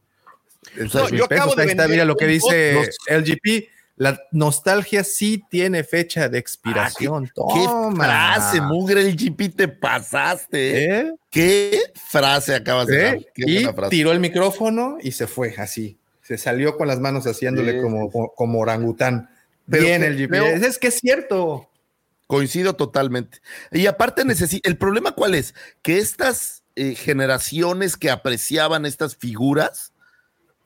No, 0.94 1.08
yo 1.08 1.24
acabo 1.24 1.54
de 1.54 1.62
Ahí 1.62 1.68
está, 1.70 1.88
mira 1.88 2.04
lo 2.04 2.16
que 2.16 2.26
dice 2.26 2.76
bot- 2.76 2.94
LGP. 3.08 3.68
La 3.96 4.18
nostalgia 4.30 5.04
sí 5.04 5.42
tiene 5.50 5.84
fecha 5.84 6.28
de 6.28 6.38
expiración. 6.38 7.24
Ah, 7.36 7.42
¿Qué 7.54 7.64
Toma. 7.64 8.04
frase, 8.04 8.60
mugre 8.62 9.00
el 9.02 9.14
GP 9.16 9.48
te 9.50 9.68
pasaste? 9.68 10.84
¿eh? 10.84 11.14
¿Qué 11.30 11.80
frase 12.08 12.54
acabas 12.54 12.86
de 12.86 13.02
dar? 13.02 13.14
¿Eh? 13.16 13.26
Qué 13.34 13.42
Y 13.46 13.64
frase. 13.64 13.90
tiró 13.90 14.12
el 14.12 14.20
micrófono 14.20 14.96
y 15.02 15.12
se 15.12 15.26
fue 15.26 15.54
así. 15.58 15.98
Se 16.22 16.38
salió 16.38 16.76
con 16.76 16.88
las 16.88 17.00
manos 17.00 17.26
haciéndole 17.26 17.72
Sí, 17.72 17.82
como, 17.82 18.10
como, 18.10 18.60
orangután. 18.60 19.28
Pero 19.68 19.82
Bien, 19.84 20.00
que 20.02 20.06
el 20.08 20.16
GP. 20.16 20.28
creo- 20.28 20.46
Es 20.46 20.78
que 20.78 20.86
es 20.88 20.94
cierto. 20.98 21.68
Coincido 22.30 22.76
totalmente. 22.76 23.40
Y 23.72 23.86
aparte 23.86 24.22
el 24.62 24.78
problema 24.78 25.10
cuál 25.10 25.34
es, 25.34 25.52
que 25.82 25.98
estas 25.98 26.62
eh, 26.76 26.94
generaciones 26.94 27.96
que 27.96 28.08
apreciaban 28.08 28.86
estas 28.86 29.16
figuras, 29.16 29.92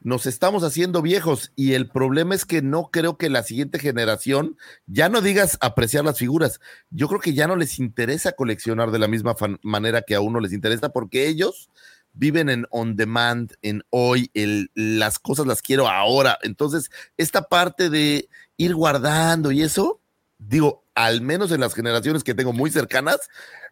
nos 0.02 0.26
estamos 0.26 0.62
haciendo 0.62 1.00
viejos 1.00 1.52
y 1.56 1.72
el 1.72 1.88
problema 1.88 2.34
es 2.34 2.44
que 2.44 2.60
no 2.60 2.90
creo 2.92 3.16
que 3.16 3.30
la 3.30 3.42
siguiente 3.44 3.78
generación, 3.78 4.58
ya 4.86 5.08
no 5.08 5.22
digas 5.22 5.56
apreciar 5.62 6.04
las 6.04 6.18
figuras, 6.18 6.60
yo 6.90 7.08
creo 7.08 7.20
que 7.22 7.32
ya 7.32 7.46
no 7.46 7.56
les 7.56 7.78
interesa 7.78 8.32
coleccionar 8.32 8.90
de 8.90 8.98
la 8.98 9.08
misma 9.08 9.34
manera 9.62 10.02
que 10.02 10.16
a 10.16 10.20
uno 10.20 10.40
les 10.40 10.52
interesa 10.52 10.90
porque 10.90 11.28
ellos 11.28 11.70
viven 12.12 12.50
en 12.50 12.66
on 12.72 12.94
demand, 12.94 13.54
en 13.62 13.82
hoy, 13.88 14.30
el, 14.34 14.70
las 14.74 15.18
cosas 15.18 15.46
las 15.46 15.62
quiero 15.62 15.88
ahora. 15.88 16.38
Entonces, 16.42 16.90
esta 17.16 17.48
parte 17.48 17.88
de 17.88 18.28
ir 18.58 18.74
guardando 18.74 19.50
y 19.50 19.62
eso, 19.62 20.02
digo, 20.48 20.84
al 20.94 21.20
menos 21.20 21.50
en 21.52 21.60
las 21.60 21.74
generaciones 21.74 22.24
que 22.24 22.34
tengo 22.34 22.52
muy 22.52 22.70
cercanas, 22.70 23.18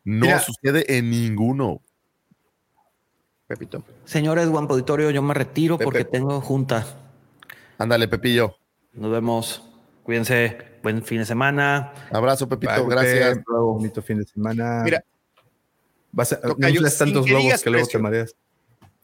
no 0.04 0.26
Mira. 0.26 0.40
sucede 0.40 0.98
en 0.98 1.10
ninguno. 1.10 1.80
Pepito. 3.46 3.84
Señores, 4.04 4.48
buen 4.48 4.66
auditorio, 4.68 5.10
yo 5.10 5.22
me 5.22 5.34
retiro 5.34 5.76
Pepe. 5.76 5.84
porque 5.84 6.04
tengo 6.04 6.40
junta. 6.40 6.86
Ándale, 7.78 8.08
Pepillo. 8.08 8.56
Nos 8.92 9.10
vemos. 9.10 9.62
Cuídense. 10.02 10.72
Buen 10.82 11.02
fin 11.04 11.18
de 11.18 11.26
semana. 11.26 11.92
Abrazo, 12.10 12.48
Pepito. 12.48 12.72
Bye, 12.86 12.96
Gracias. 12.96 13.28
Pepe. 13.38 13.44
Bonito 13.48 14.02
fin 14.02 14.18
de 14.18 14.24
semana. 14.24 14.82
Mira. 14.84 15.04
Vas 16.10 16.32
a, 16.32 16.40
Tocayo, 16.40 16.82
tantos 16.82 17.24
que 17.24 17.30
globos 17.32 17.62
que 17.62 17.70
luego 17.70 17.86
te 17.86 17.90
precio. 17.92 18.00
mareas. 18.00 18.36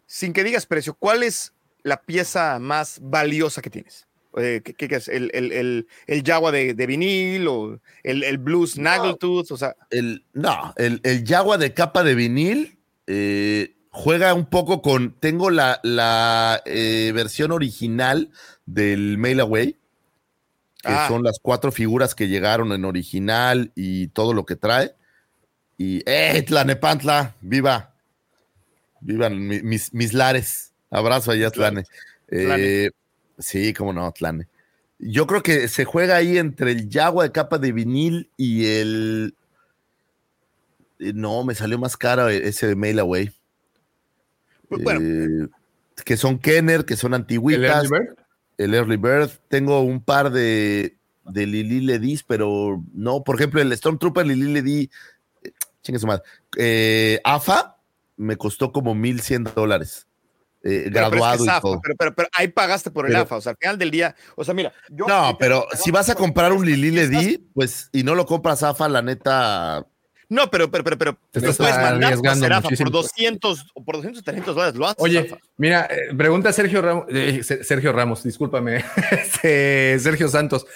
Sin 0.07 0.33
que 0.33 0.43
digas 0.45 0.67
precio, 0.67 0.95
¿cuál 0.95 1.23
es 1.23 1.53
la 1.83 2.03
pieza 2.03 2.59
más 2.59 2.99
valiosa 3.03 3.63
que 3.63 3.71
tienes? 3.71 4.08
Eh, 4.37 4.61
¿qué, 4.63 4.89
es? 4.97 5.09
¿El, 5.09 5.31
el, 5.35 5.53
el, 5.53 5.87
de, 6.53 6.75
de 6.75 6.87
vinil 6.87 7.49
o 7.49 7.81
el, 8.03 8.23
el 8.23 8.39
Blues 8.39 8.73
Snaggletooth? 8.73 9.51
O 9.51 9.57
sea, 9.57 9.75
El, 9.91 10.25
no, 10.35 10.75
el, 10.77 11.01
el 11.03 11.25
Yagua 11.25 11.59
de 11.59 11.73
capa 11.75 12.05
de 12.05 12.15
vinil 12.15 12.77
eh, 13.07 13.75
juega 13.91 14.35
un 14.35 14.47
poco 14.47 14.83
con. 14.83 15.13
Tengo 15.19 15.51
la, 15.51 15.81
la 15.83 16.63
eh, 16.67 17.11
versión 17.15 17.53
original 17.53 18.31
del 18.67 19.17
Mail 19.19 19.41
Away, 19.41 19.73
que 19.73 20.89
Ah. 20.93 21.09
son 21.09 21.25
las 21.25 21.39
cuatro 21.41 21.73
figuras 21.73 22.15
que 22.15 22.29
llegaron 22.29 22.71
en 22.73 22.85
original 22.85 23.73
y 23.75 24.09
todo 24.09 24.35
lo 24.35 24.45
que 24.45 24.57
trae. 24.57 24.95
Y, 25.79 26.03
¡eh, 26.07 26.43
Tlanepantla! 26.47 27.35
¡Viva! 27.41 27.95
¡Vivan 29.01 29.47
mi- 29.47 29.63
mis, 29.63 29.95
mis 29.95 30.13
lares! 30.13 30.73
Abrazo 30.91 31.31
allá, 31.31 31.51
Tlane. 31.51 31.85
Sí, 33.39 33.73
cómo 33.73 33.93
no, 33.93 34.11
Tlane. 34.13 34.47
Yo 34.99 35.27
creo 35.27 35.43
que 35.43 35.69
se 35.69 35.85
juega 35.85 36.17
ahí 36.17 36.39
entre 36.39 36.73
el 36.73 36.89
Yagua 36.89 37.25
de 37.25 37.33
capa 37.33 37.59
de 37.59 37.73
vinil 37.73 38.31
y 38.37 38.67
el. 38.67 39.35
eh, 40.99 41.13
No, 41.15 41.45
me 41.45 41.55
salió 41.55 41.79
más 41.79 41.97
caro 41.97 42.29
ese 42.29 42.67
de 42.67 42.75
Mail 42.77 42.99
Away. 42.99 43.31
Pues, 44.69 44.83
bueno. 44.83 45.01
Eh, 45.03 45.49
que 46.05 46.17
son 46.17 46.39
Kenner, 46.39 46.85
que 46.85 46.97
son 46.97 47.13
¿El 47.15 47.21
antiguitas. 47.21 47.85
Early 47.85 47.89
Bird? 47.89 48.17
el 48.59 48.75
Early 48.75 48.97
Bird. 48.97 49.31
Tengo 49.49 49.81
un 49.83 50.01
par 50.03 50.31
de, 50.31 50.97
de 51.27 51.47
Lili 51.47 51.81
Ledis, 51.81 52.25
pero 52.25 52.83
no, 52.93 53.23
por 53.23 53.37
ejemplo, 53.37 53.61
el 53.61 53.77
Stormtrooper 53.77 54.27
Lili 54.27 54.53
Ledi, 54.53 54.91
eh, 55.45 55.53
chingue 55.83 56.01
su 56.01 56.09
madre, 56.09 56.25
eh, 56.57 57.21
AFA 57.23 57.77
me 58.17 58.37
costó 58.37 58.73
como 58.73 58.97
1100 58.97 59.45
dólares. 59.55 60.08
Eh, 60.63 60.91
pero- 60.93 60.93
pero 60.93 61.07
es 61.07 61.11
que 61.11 61.17
graduado 61.19 61.45
y 61.45 61.49
AFA, 61.49 61.61
todo. 61.61 61.81
pero, 61.83 61.95
pero, 61.99 62.15
pero 62.15 62.29
ahí 62.33 62.49
pagaste 62.49 62.91
por 62.91 63.07
el 63.07 63.13
Pero- 63.13 63.23
AFA. 63.25 63.37
O 63.37 63.41
sea, 63.41 63.53
al 63.53 63.59
final 63.59 63.79
del 63.79 63.91
día, 63.91 64.15
o 64.37 64.45
sea, 64.45 64.55
mira. 64.55 64.73
yo 64.91 65.07
No, 65.07 65.37
pero 65.39 65.67
si 65.83 65.91
vas 65.91 66.09
a 66.11 66.15
comprar 66.15 66.53
un 66.53 66.65
Lili 66.67 66.91
Ledi, 66.91 67.39
pues, 67.55 67.89
y 67.93 68.03
no 68.03 68.15
lo 68.15 68.27
compras 68.27 68.63
AFA, 68.63 68.89
la 68.89 69.03
neta, 69.03 69.87
No, 70.31 70.51
pero, 70.51 70.71
pero, 70.71 70.85
pero, 70.85 70.99
pero 70.99 71.19
Te 71.31 71.39
estás 71.39 71.57
puedes 71.57 71.75
mandar 71.77 72.19
Serafa 72.37 72.61
muchísimo. 72.65 72.91
por 72.91 73.01
200 73.03 73.67
o 73.73 73.83
por 73.83 73.97
200, 73.97 74.23
300 74.23 74.55
dólares. 74.55 74.75
Lo 74.79 74.85
haces, 74.87 74.97
Oye, 74.99 75.35
mira, 75.57 75.89
eh, 75.91 76.15
pregunta 76.15 76.53
Sergio 76.53 76.83
Ramos, 76.83 77.07
eh, 77.09 77.43
Se- 77.43 77.65
Sergio 77.65 77.93
Ramos, 77.95 78.23
discúlpame, 78.25 78.85
Este, 79.11 79.99
Sergio 80.01 80.29
Santos. 80.29 80.67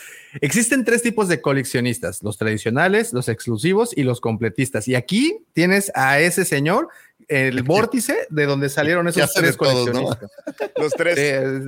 Existen 0.41 0.85
tres 0.87 1.03
tipos 1.03 1.29
de 1.29 1.43
coleccionistas, 1.43 2.23
los 2.23 2.39
tradicionales, 2.39 3.13
los 3.13 3.29
exclusivos 3.29 3.91
y 3.95 4.05
los 4.05 4.23
completistas. 4.23 4.89
Y 4.89 4.95
aquí 4.95 5.45
tienes 5.53 5.93
a 5.95 6.19
ese 6.21 6.47
señor, 6.47 6.89
el 7.33 7.63
vórtice 7.65 8.27
de 8.31 8.47
donde 8.47 8.69
salieron 8.69 9.09
esos 9.09 9.33
de 9.35 9.41
tres 9.41 9.57
todos, 9.57 9.87
¿no? 9.89 9.93
coleccionistas. 10.05 10.31
Los 10.77 10.93
tres. 10.93 11.19
Eh, 11.19 11.61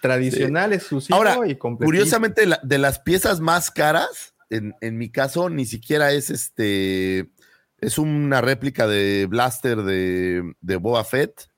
tradicional, 0.00 0.72
exclusivo 0.72 1.16
Ahora, 1.16 1.38
y. 1.46 1.54
Curiosamente, 1.56 2.46
la- 2.46 2.60
de 2.62 2.78
las 2.78 2.98
piezas 2.98 3.40
más 3.40 3.70
caras, 3.70 4.34
en, 4.50 4.74
en 4.80 4.98
mi 4.98 5.10
caso, 5.10 5.48
ni 5.48 5.64
siquiera 5.66 6.12
es 6.12 6.30
este. 6.30 7.28
Es 7.78 7.98
una 7.98 8.40
réplica 8.40 8.86
de 8.86 9.26
Blaster 9.26 9.82
de, 9.82 10.54
de 10.60 10.76
Boba 10.76 11.04
Fett. 11.04 11.48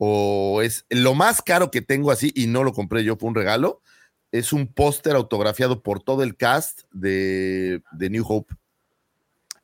O 0.00 0.62
es 0.62 0.86
lo 0.90 1.14
más 1.14 1.42
caro 1.42 1.70
que 1.72 1.82
tengo 1.82 2.10
así, 2.12 2.32
y 2.34 2.46
no 2.46 2.62
lo 2.62 2.72
compré 2.72 3.02
yo, 3.04 3.16
fue 3.16 3.28
un 3.28 3.34
regalo. 3.34 3.82
Es 4.30 4.52
un 4.52 4.72
póster 4.72 5.16
autografiado 5.16 5.82
por 5.82 6.02
todo 6.02 6.22
el 6.22 6.36
cast 6.36 6.82
de, 6.92 7.82
de 7.92 8.10
New 8.10 8.24
Hope. 8.26 8.54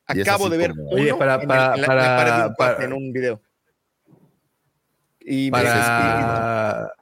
Acabo 0.07 0.49
de 0.49 0.57
ver 0.59 0.71
como- 0.71 0.91
uno 0.91 1.01
Oye, 1.03 1.15
para- 1.15 1.35
en, 1.37 1.41
el- 1.43 1.47
para- 1.49 1.75
en 1.75 1.81
la, 1.81 1.87
para- 1.87 2.39
la 2.39 2.55
para- 2.55 2.85
en 2.85 2.93
un 2.93 3.13
video. 3.13 3.41
Y 5.21 5.47
me- 5.47 5.51
para 5.53 6.93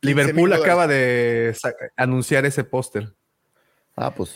Liverpool 0.00 0.48
15,000 0.50 0.52
acaba 0.62 0.86
de 0.86 1.54
anunciar 1.96 2.46
ese 2.46 2.64
póster. 2.64 3.12
Ah, 3.96 4.10
pues. 4.14 4.34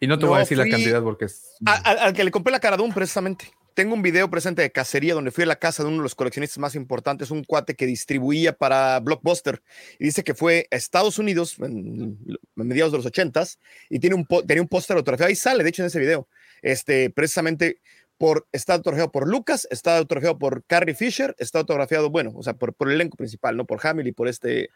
Y 0.00 0.06
no 0.08 0.18
te 0.18 0.22
No, 0.24 0.30
voy 0.30 0.38
a 0.38 0.40
decir 0.40 0.58
fui- 0.58 0.68
la 0.68 0.76
cantidad 0.76 1.02
porque 1.02 1.26
es. 1.26 1.54
A- 1.64 1.74
a- 1.90 2.04
al 2.06 2.12
que 2.12 2.24
le 2.24 2.30
compré 2.32 2.50
la 2.50 2.58
cara 2.60 2.76
de 2.76 2.82
un 2.82 2.92
precisamente. 2.92 3.50
Tengo 3.74 3.94
un 3.94 4.02
video 4.02 4.28
presente 4.28 4.60
de 4.60 4.70
cacería 4.70 5.14
donde 5.14 5.30
fui 5.30 5.44
a 5.44 5.46
la 5.46 5.56
casa 5.56 5.82
de 5.82 5.88
uno 5.88 5.98
de 5.98 6.02
los 6.02 6.14
coleccionistas 6.14 6.58
más 6.58 6.74
importantes, 6.74 7.30
un 7.30 7.42
cuate 7.42 7.74
que 7.74 7.86
distribuía 7.86 8.52
para 8.52 9.00
Blockbuster. 9.00 9.62
Y 9.98 10.04
dice 10.04 10.22
que 10.24 10.34
fue 10.34 10.66
a 10.70 10.76
Estados 10.76 11.18
Unidos 11.18 11.56
en, 11.58 12.18
en 12.18 12.38
mediados 12.54 12.92
de 12.92 12.98
los 12.98 13.06
ochentas 13.06 13.58
y 13.88 13.98
tiene 13.98 14.16
un, 14.16 14.26
tenía 14.46 14.60
un 14.60 14.68
póster 14.68 14.96
autografiado. 14.96 15.28
Ahí 15.28 15.36
sale, 15.36 15.62
de 15.62 15.70
hecho, 15.70 15.82
en 15.82 15.86
ese 15.86 16.00
video. 16.00 16.28
Este, 16.62 17.10
precisamente 17.10 17.78
por, 18.18 18.46
está 18.52 18.74
autografiado 18.74 19.10
por 19.10 19.28
Lucas, 19.28 19.66
está 19.70 19.98
autografiado 19.98 20.38
por 20.38 20.64
Carrie 20.64 20.94
Fisher, 20.94 21.34
está 21.38 21.58
autografiado, 21.58 22.08
bueno, 22.08 22.32
o 22.36 22.42
sea, 22.42 22.54
por, 22.54 22.72
por 22.72 22.88
el 22.88 22.94
elenco 22.94 23.16
principal, 23.16 23.56
¿no? 23.56 23.64
Por 23.66 23.84
Hamill 23.86 24.06
y 24.06 24.12
por 24.12 24.28
este 24.28 24.70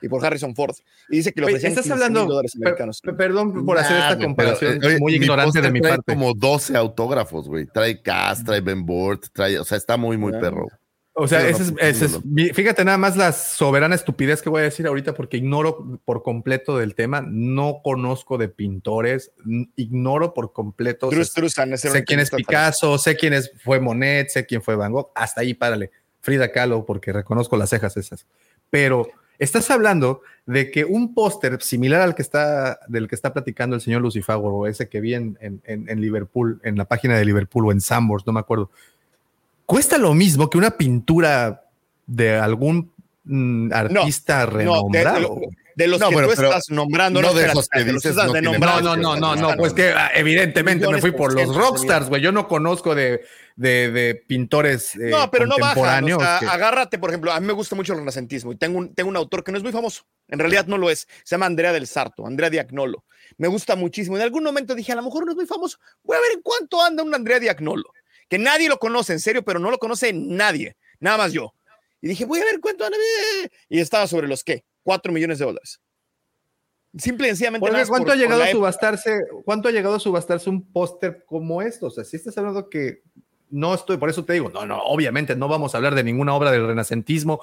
y 0.00 0.08
por 0.08 0.24
Harrison 0.24 0.54
Ford. 0.56 0.74
Y 1.10 1.16
dice 1.18 1.32
que 1.32 1.40
lo 1.40 1.46
ofrecían 1.46 1.70
estás 1.72 1.84
15,000 1.84 2.04
hablando. 2.04 2.32
dólares 2.32 2.56
americanos. 2.56 3.00
per- 3.00 3.16
perdón 3.16 3.64
por 3.64 3.78
hacer 3.78 3.96
esta 3.98 4.18
comparación 4.18 4.78
pero, 4.80 4.94
eh, 4.94 4.98
muy 4.98 5.14
ignorante 5.14 5.60
de 5.60 5.70
mi 5.70 5.80
trae 5.80 5.92
parte. 5.96 6.12
como 6.12 6.34
12 6.34 6.76
autógrafos, 6.76 7.48
güey. 7.48 7.66
Trae 7.66 8.02
Cass, 8.02 8.42
trae 8.42 8.60
Ben 8.60 8.84
Burt, 8.84 9.26
trae, 9.32 9.58
o 9.60 9.64
sea, 9.64 9.78
está 9.78 9.96
muy, 9.96 10.16
muy 10.16 10.32
perro. 10.32 10.66
O 11.14 11.28
sea, 11.28 11.46
ese 11.46 11.62
es, 11.64 11.72
ese 11.78 12.04
es- 12.06 12.54
fíjate 12.54 12.84
nada 12.86 12.96
más 12.96 13.16
la 13.18 13.32
soberana 13.32 13.94
estupidez 13.94 14.40
que 14.40 14.48
voy 14.48 14.60
a 14.60 14.64
decir 14.64 14.86
ahorita 14.86 15.12
porque 15.14 15.36
ignoro 15.36 16.00
por 16.06 16.22
completo 16.22 16.78
del 16.78 16.94
tema, 16.94 17.22
no 17.26 17.80
conozco 17.84 18.38
de 18.38 18.48
pintores, 18.48 19.30
ignoro 19.76 20.32
por 20.32 20.52
completo. 20.54 21.10
ese 21.74 21.88
sé 21.98 22.04
quién 22.04 22.20
es 22.20 22.30
Picasso, 22.48 22.96
sé 22.98 23.16
quién 23.16 23.34
es, 23.34 23.52
fue 23.62 23.78
Monet, 23.78 24.30
sé 24.30 24.46
quién 24.46 24.62
fue 24.62 24.74
Van 24.74 24.92
Gogh, 24.92 25.10
hasta 25.14 25.42
ahí 25.42 25.52
párale. 25.54 25.90
Frida 26.20 26.50
Kahlo, 26.52 26.86
porque 26.86 27.12
reconozco 27.12 27.56
las 27.56 27.68
cejas 27.70 27.96
esas. 27.96 28.26
Pero 28.70 29.08
estás 29.38 29.70
hablando 29.70 30.22
de 30.46 30.70
que 30.70 30.84
un 30.84 31.14
póster 31.14 31.60
similar 31.60 32.00
al 32.00 32.14
que 32.14 32.22
está, 32.22 32.78
del 32.88 33.08
que 33.08 33.16
está 33.16 33.32
platicando 33.32 33.74
el 33.76 33.82
señor 33.82 34.02
Lucifago, 34.02 34.48
o 34.56 34.66
ese 34.66 34.88
que 34.88 35.00
vi 35.00 35.14
en, 35.14 35.36
en- 35.40 35.60
en- 35.64 35.88
en 35.90 36.00
Liverpool, 36.00 36.60
en 36.64 36.76
la 36.76 36.84
página 36.86 37.18
de 37.18 37.24
Liverpool 37.24 37.66
o 37.66 37.72
en 37.72 37.80
Sambors, 37.80 38.24
no 38.26 38.32
me 38.32 38.40
acuerdo, 38.40 38.70
cuesta 39.66 39.98
lo 39.98 40.14
mismo 40.14 40.48
que 40.50 40.58
una 40.58 40.72
pintura 40.72 41.64
de 42.06 42.36
algún 42.36 42.92
mm, 43.24 43.72
artista 43.72 44.44
No, 44.46 44.50
renombrado. 44.50 45.36
de- 45.36 45.48
de 45.74 45.86
los 45.86 46.00
No, 46.00 46.10
que 46.10 46.14
bueno, 46.16 46.28
tú 46.28 46.34
estás 46.34 46.64
nombrando, 46.68 47.22
no 47.22 47.32
de 47.32 47.46
que 47.46 47.54
los 47.54 47.66
dices, 47.70 48.14
no 48.14 48.24
No, 48.58 48.80
no, 48.82 48.94
no, 48.96 49.16
no, 49.16 49.36
no, 49.36 49.56
pues 49.56 49.72
que 49.72 49.88
ah, 49.88 50.10
evidentemente 50.14 50.86
me 50.86 51.00
fui 51.00 51.12
por 51.12 51.32
los 51.32 51.56
rockstars, 51.56 52.10
güey. 52.10 52.20
Yo 52.20 52.30
no 52.30 52.46
conozco 52.46 52.94
de, 52.94 53.22
de, 53.56 53.90
de 53.90 54.14
pintores 54.14 54.94
eh, 54.96 55.08
No, 55.10 55.30
pero 55.30 55.46
no 55.46 55.56
bajan. 55.58 56.04
O 56.12 56.20
sea, 56.20 56.40
que- 56.40 56.46
agárrate, 56.46 56.98
por 56.98 57.08
ejemplo, 57.08 57.32
a 57.32 57.40
mí 57.40 57.46
me 57.46 57.54
gusta 57.54 57.74
mucho 57.74 57.94
el 57.94 58.00
renacentismo 58.00 58.52
y 58.52 58.56
tengo 58.56 58.76
un, 58.76 58.94
tengo 58.94 59.08
un 59.08 59.16
autor 59.16 59.42
que 59.44 59.50
no 59.50 59.56
es 59.56 59.64
muy 59.64 59.72
famoso. 59.72 60.02
En 60.28 60.38
realidad 60.40 60.66
no 60.66 60.76
lo 60.76 60.90
es. 60.90 61.08
Se 61.24 61.36
llama 61.36 61.46
Andrea 61.46 61.72
del 61.72 61.86
Sarto, 61.86 62.26
Andrea 62.26 62.50
Diagnolo. 62.50 63.04
Me 63.38 63.48
gusta 63.48 63.74
muchísimo. 63.74 64.16
En 64.16 64.22
algún 64.24 64.44
momento 64.44 64.74
dije, 64.74 64.92
a 64.92 64.96
lo 64.96 65.02
mejor 65.02 65.24
no 65.24 65.32
es 65.32 65.36
muy 65.36 65.46
famoso. 65.46 65.78
Voy 66.02 66.18
a 66.18 66.20
ver 66.20 66.32
en 66.34 66.42
cuánto 66.42 66.82
anda 66.82 67.02
un 67.02 67.14
Andrea 67.14 67.40
Diagnolo. 67.40 67.84
Que 68.32 68.38
nadie 68.38 68.66
lo 68.66 68.78
conoce, 68.78 69.12
en 69.12 69.20
serio, 69.20 69.42
pero 69.44 69.58
no 69.58 69.70
lo 69.70 69.76
conoce 69.76 70.10
nadie. 70.14 70.74
Nada 71.00 71.18
más 71.18 71.34
yo. 71.34 71.52
Y 72.00 72.08
dije, 72.08 72.24
voy 72.24 72.40
a 72.40 72.44
ver 72.46 72.60
cuánto. 72.60 72.82
Y 73.68 73.78
estaba 73.78 74.06
sobre 74.06 74.26
los 74.26 74.42
qué? 74.42 74.64
Cuatro 74.82 75.12
millones 75.12 75.38
de 75.38 75.44
dólares. 75.44 75.82
Simple 76.96 77.26
y 77.26 77.30
sencillamente. 77.32 77.68
Porque 77.68 77.84
¿cuánto 77.84 78.06
por- 78.06 78.14
ha 78.14 78.16
llegado 78.16 78.42
a 78.42 78.46
subastarse? 78.50 79.20
¿Cuánto 79.44 79.68
ha 79.68 79.70
llegado 79.70 79.96
a 79.96 80.00
subastarse 80.00 80.48
un 80.48 80.64
póster 80.72 81.26
como 81.26 81.60
esto? 81.60 81.88
O 81.88 81.90
sea, 81.90 82.04
si 82.04 82.16
estás 82.16 82.38
hablando 82.38 82.70
que 82.70 83.02
no 83.50 83.74
estoy, 83.74 83.98
por 83.98 84.08
eso 84.08 84.24
te 84.24 84.32
digo, 84.32 84.48
no, 84.48 84.64
no, 84.64 84.78
obviamente 84.82 85.36
no 85.36 85.46
vamos 85.46 85.74
a 85.74 85.76
hablar 85.76 85.94
de 85.94 86.02
ninguna 86.02 86.32
obra 86.32 86.50
del 86.52 86.66
renacentismo 86.66 87.38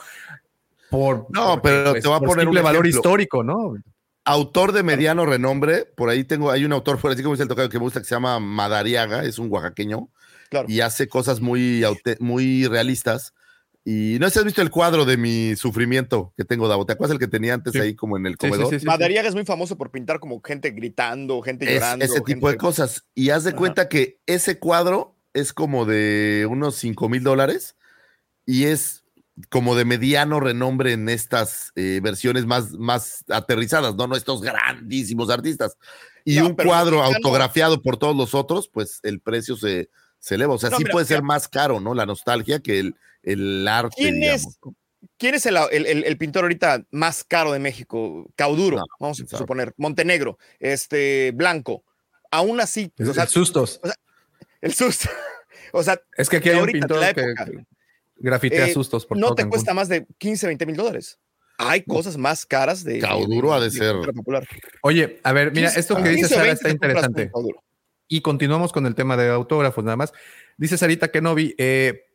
por 0.90 1.28
No, 1.30 1.62
pero 1.62 1.94
te 1.94 2.08
voy 2.08 2.18
a 2.18 2.20
por 2.20 2.30
poner 2.30 2.48
un 2.48 2.56
valor 2.56 2.88
ejemplo. 2.88 2.90
histórico, 2.90 3.44
¿no? 3.44 3.76
Autor 4.26 4.72
de 4.72 4.82
mediano 4.82 5.28
renombre, 5.28 5.86
por 5.86 6.10
ahí 6.10 6.24
tengo, 6.24 6.50
hay 6.50 6.66
un 6.66 6.74
autor, 6.74 7.00
por 7.00 7.12
así 7.12 7.22
como 7.22 7.36
dice 7.36 7.44
el 7.44 7.50
tocado, 7.50 7.70
que 7.70 7.78
me 7.78 7.84
gusta, 7.84 8.00
que 8.00 8.06
se 8.08 8.16
llama 8.16 8.40
Madariaga, 8.40 9.24
es 9.24 9.38
un 9.38 9.52
oaxaqueño, 9.52 10.10
Claro. 10.50 10.68
y 10.70 10.82
hace 10.82 11.08
cosas 11.08 11.42
muy, 11.42 11.84
muy 12.20 12.66
realistas. 12.68 13.34
Y 13.86 14.18
no 14.20 14.28
sé 14.28 14.34
si 14.34 14.40
has 14.40 14.46
visto 14.46 14.62
el 14.62 14.70
cuadro 14.70 15.06
de 15.06 15.16
mi 15.18 15.56
sufrimiento 15.56 16.34
que 16.38 16.44
tengo, 16.44 16.68
Davo. 16.68 16.86
¿Te 16.86 16.94
acuerdas 16.94 17.14
el 17.14 17.20
que 17.20 17.28
tenía 17.28 17.54
antes 17.54 17.74
Sí. 17.74 17.80
ahí 17.80 17.96
como 17.96 18.18
en 18.18 18.26
el 18.26 18.38
comedor? 18.38 18.66
sí, 18.70 18.76
sí, 18.76 18.80
sí. 18.82 18.86
Madariaga 18.86 19.30
es 19.30 19.36
muy 19.36 19.46
famoso 19.46 19.78
por 19.78 19.90
pintar 19.92 20.20
como 20.20 20.42
gente 20.44 20.72
gritando, 20.72 21.42
gente 21.42 21.66
Es 21.66 21.76
llorando. 21.82 22.06
ese 22.06 22.22
tipo 22.22 22.48
de 22.48 22.54
gente- 22.54 22.58
cosas. 22.58 23.06
Y 23.16 23.30
haz 23.30 23.44
de 23.46 23.52
Ajá. 23.52 23.58
cuenta 23.58 23.90
que 23.90 24.20
ese 24.26 24.60
cuadro 24.60 25.16
es 25.34 25.54
como 25.54 25.86
de 25.86 26.46
unos 26.50 26.76
5 26.76 27.08
mil 27.10 27.24
dólares 27.24 27.76
y 28.46 28.66
es 28.66 29.04
como 29.50 29.76
de 29.76 29.86
mediano 29.86 30.40
renombre 30.40 30.92
en 30.92 31.08
estas 31.08 31.72
eh, 31.76 32.02
versiones 32.04 32.46
más, 32.46 32.72
más 32.74 33.24
aterrizadas, 33.30 33.96
¿no? 33.96 34.08
No 34.08 34.16
estos 34.18 34.42
grandísimos 34.42 35.30
artistas. 35.30 35.78
Y 36.26 36.36
No, 36.38 36.48
un 36.48 36.56
cuadro 36.56 37.02
autografiado 37.02 37.82
por 37.82 37.98
todos 37.98 38.16
los 38.16 38.36
otros, 38.36 38.68
pues 38.68 39.00
el 39.04 39.22
precio 39.22 39.56
se, 39.56 39.90
se 40.20 40.36
eleva. 40.36 40.54
O 40.54 40.58
sea, 40.58 40.70
No, 40.70 40.78
sí 40.78 40.84
mira, 40.84 40.92
puede 40.94 41.06
ser 41.06 41.24
más 41.24 41.48
caro, 41.48 41.80
¿no? 41.80 41.94
La 41.94 42.06
nostalgia 42.06 42.60
que 42.60 42.80
el, 42.80 42.96
el 43.24 43.68
arte, 43.68 43.96
¿Quién 43.98 44.20
digamos. 44.20 44.46
es, 44.48 44.60
¿Quién 45.18 45.36
es 45.36 45.46
el, 45.46 45.58
el- 45.72 45.86
el- 45.86 46.04
el 46.04 46.18
pintor 46.18 46.44
ahorita 46.44 46.84
más 46.92 47.24
caro 47.24 47.52
de 47.54 47.60
México? 47.60 48.30
Cauduro, 48.36 48.78
No, 48.78 48.84
vamos 49.00 49.22
a 49.32 49.38
suponer. 49.38 49.74
Montenegro, 49.78 50.38
este, 50.60 51.32
Blanco. 51.34 51.84
Aún 52.32 52.60
así, 52.62 52.92
o 53.00 53.14
sea, 53.14 53.26
sustos. 53.28 53.80
el 54.62 54.74
susto. 54.74 55.10
O 55.72 55.84
sea, 55.84 56.02
Es 56.18 56.30
que 56.30 56.38
aquí 56.38 56.50
hay 56.50 56.56
un 56.56 56.62
ahorita, 56.62 56.78
de 56.78 56.82
pintor 56.82 57.00
la 57.00 57.14
que, 57.14 57.22
época, 57.22 57.46
que 57.46 57.66
grafitea 58.18 58.66
eh, 58.68 58.74
sustos 58.74 59.06
por 59.06 59.18
no 59.18 59.28
todo 59.28 59.36
te 59.36 59.42
Cancún. 59.44 59.52
cuesta 59.52 59.74
más 59.76 59.88
de 59.88 60.08
15, 60.18 60.48
20 60.48 60.66
mil 60.66 60.76
dólares. 60.76 61.20
Hay 61.60 61.84
cosas 61.84 62.18
más 62.18 62.44
caras 62.46 62.84
de. 62.84 62.98
Cauduro 63.00 63.54
ha 63.54 63.60
de 63.60 63.70
ser. 63.70 63.96
popular. 64.16 64.48
Oye, 64.82 65.20
a 65.24 65.32
ver, 65.32 65.52
mira, 65.52 65.68
15, 65.68 65.80
esto 65.80 65.96
que 65.98 66.10
dice 66.10 66.22
15 66.22 66.26
o 66.26 66.38
Sara 66.38 66.44
20 66.46 66.54
está 66.56 66.70
interesante. 66.72 67.32
Y 68.10 68.22
continuamos 68.22 68.74
con 68.74 68.88
el 68.88 68.96
tema 68.96 69.16
de 69.16 69.30
autógrafos, 69.30 69.84
nada 69.84 69.96
más. 69.96 70.12
Dice 70.58 70.78
Sarita 70.78 71.10
Kenobi, 71.10 71.54
eh, 71.60 72.08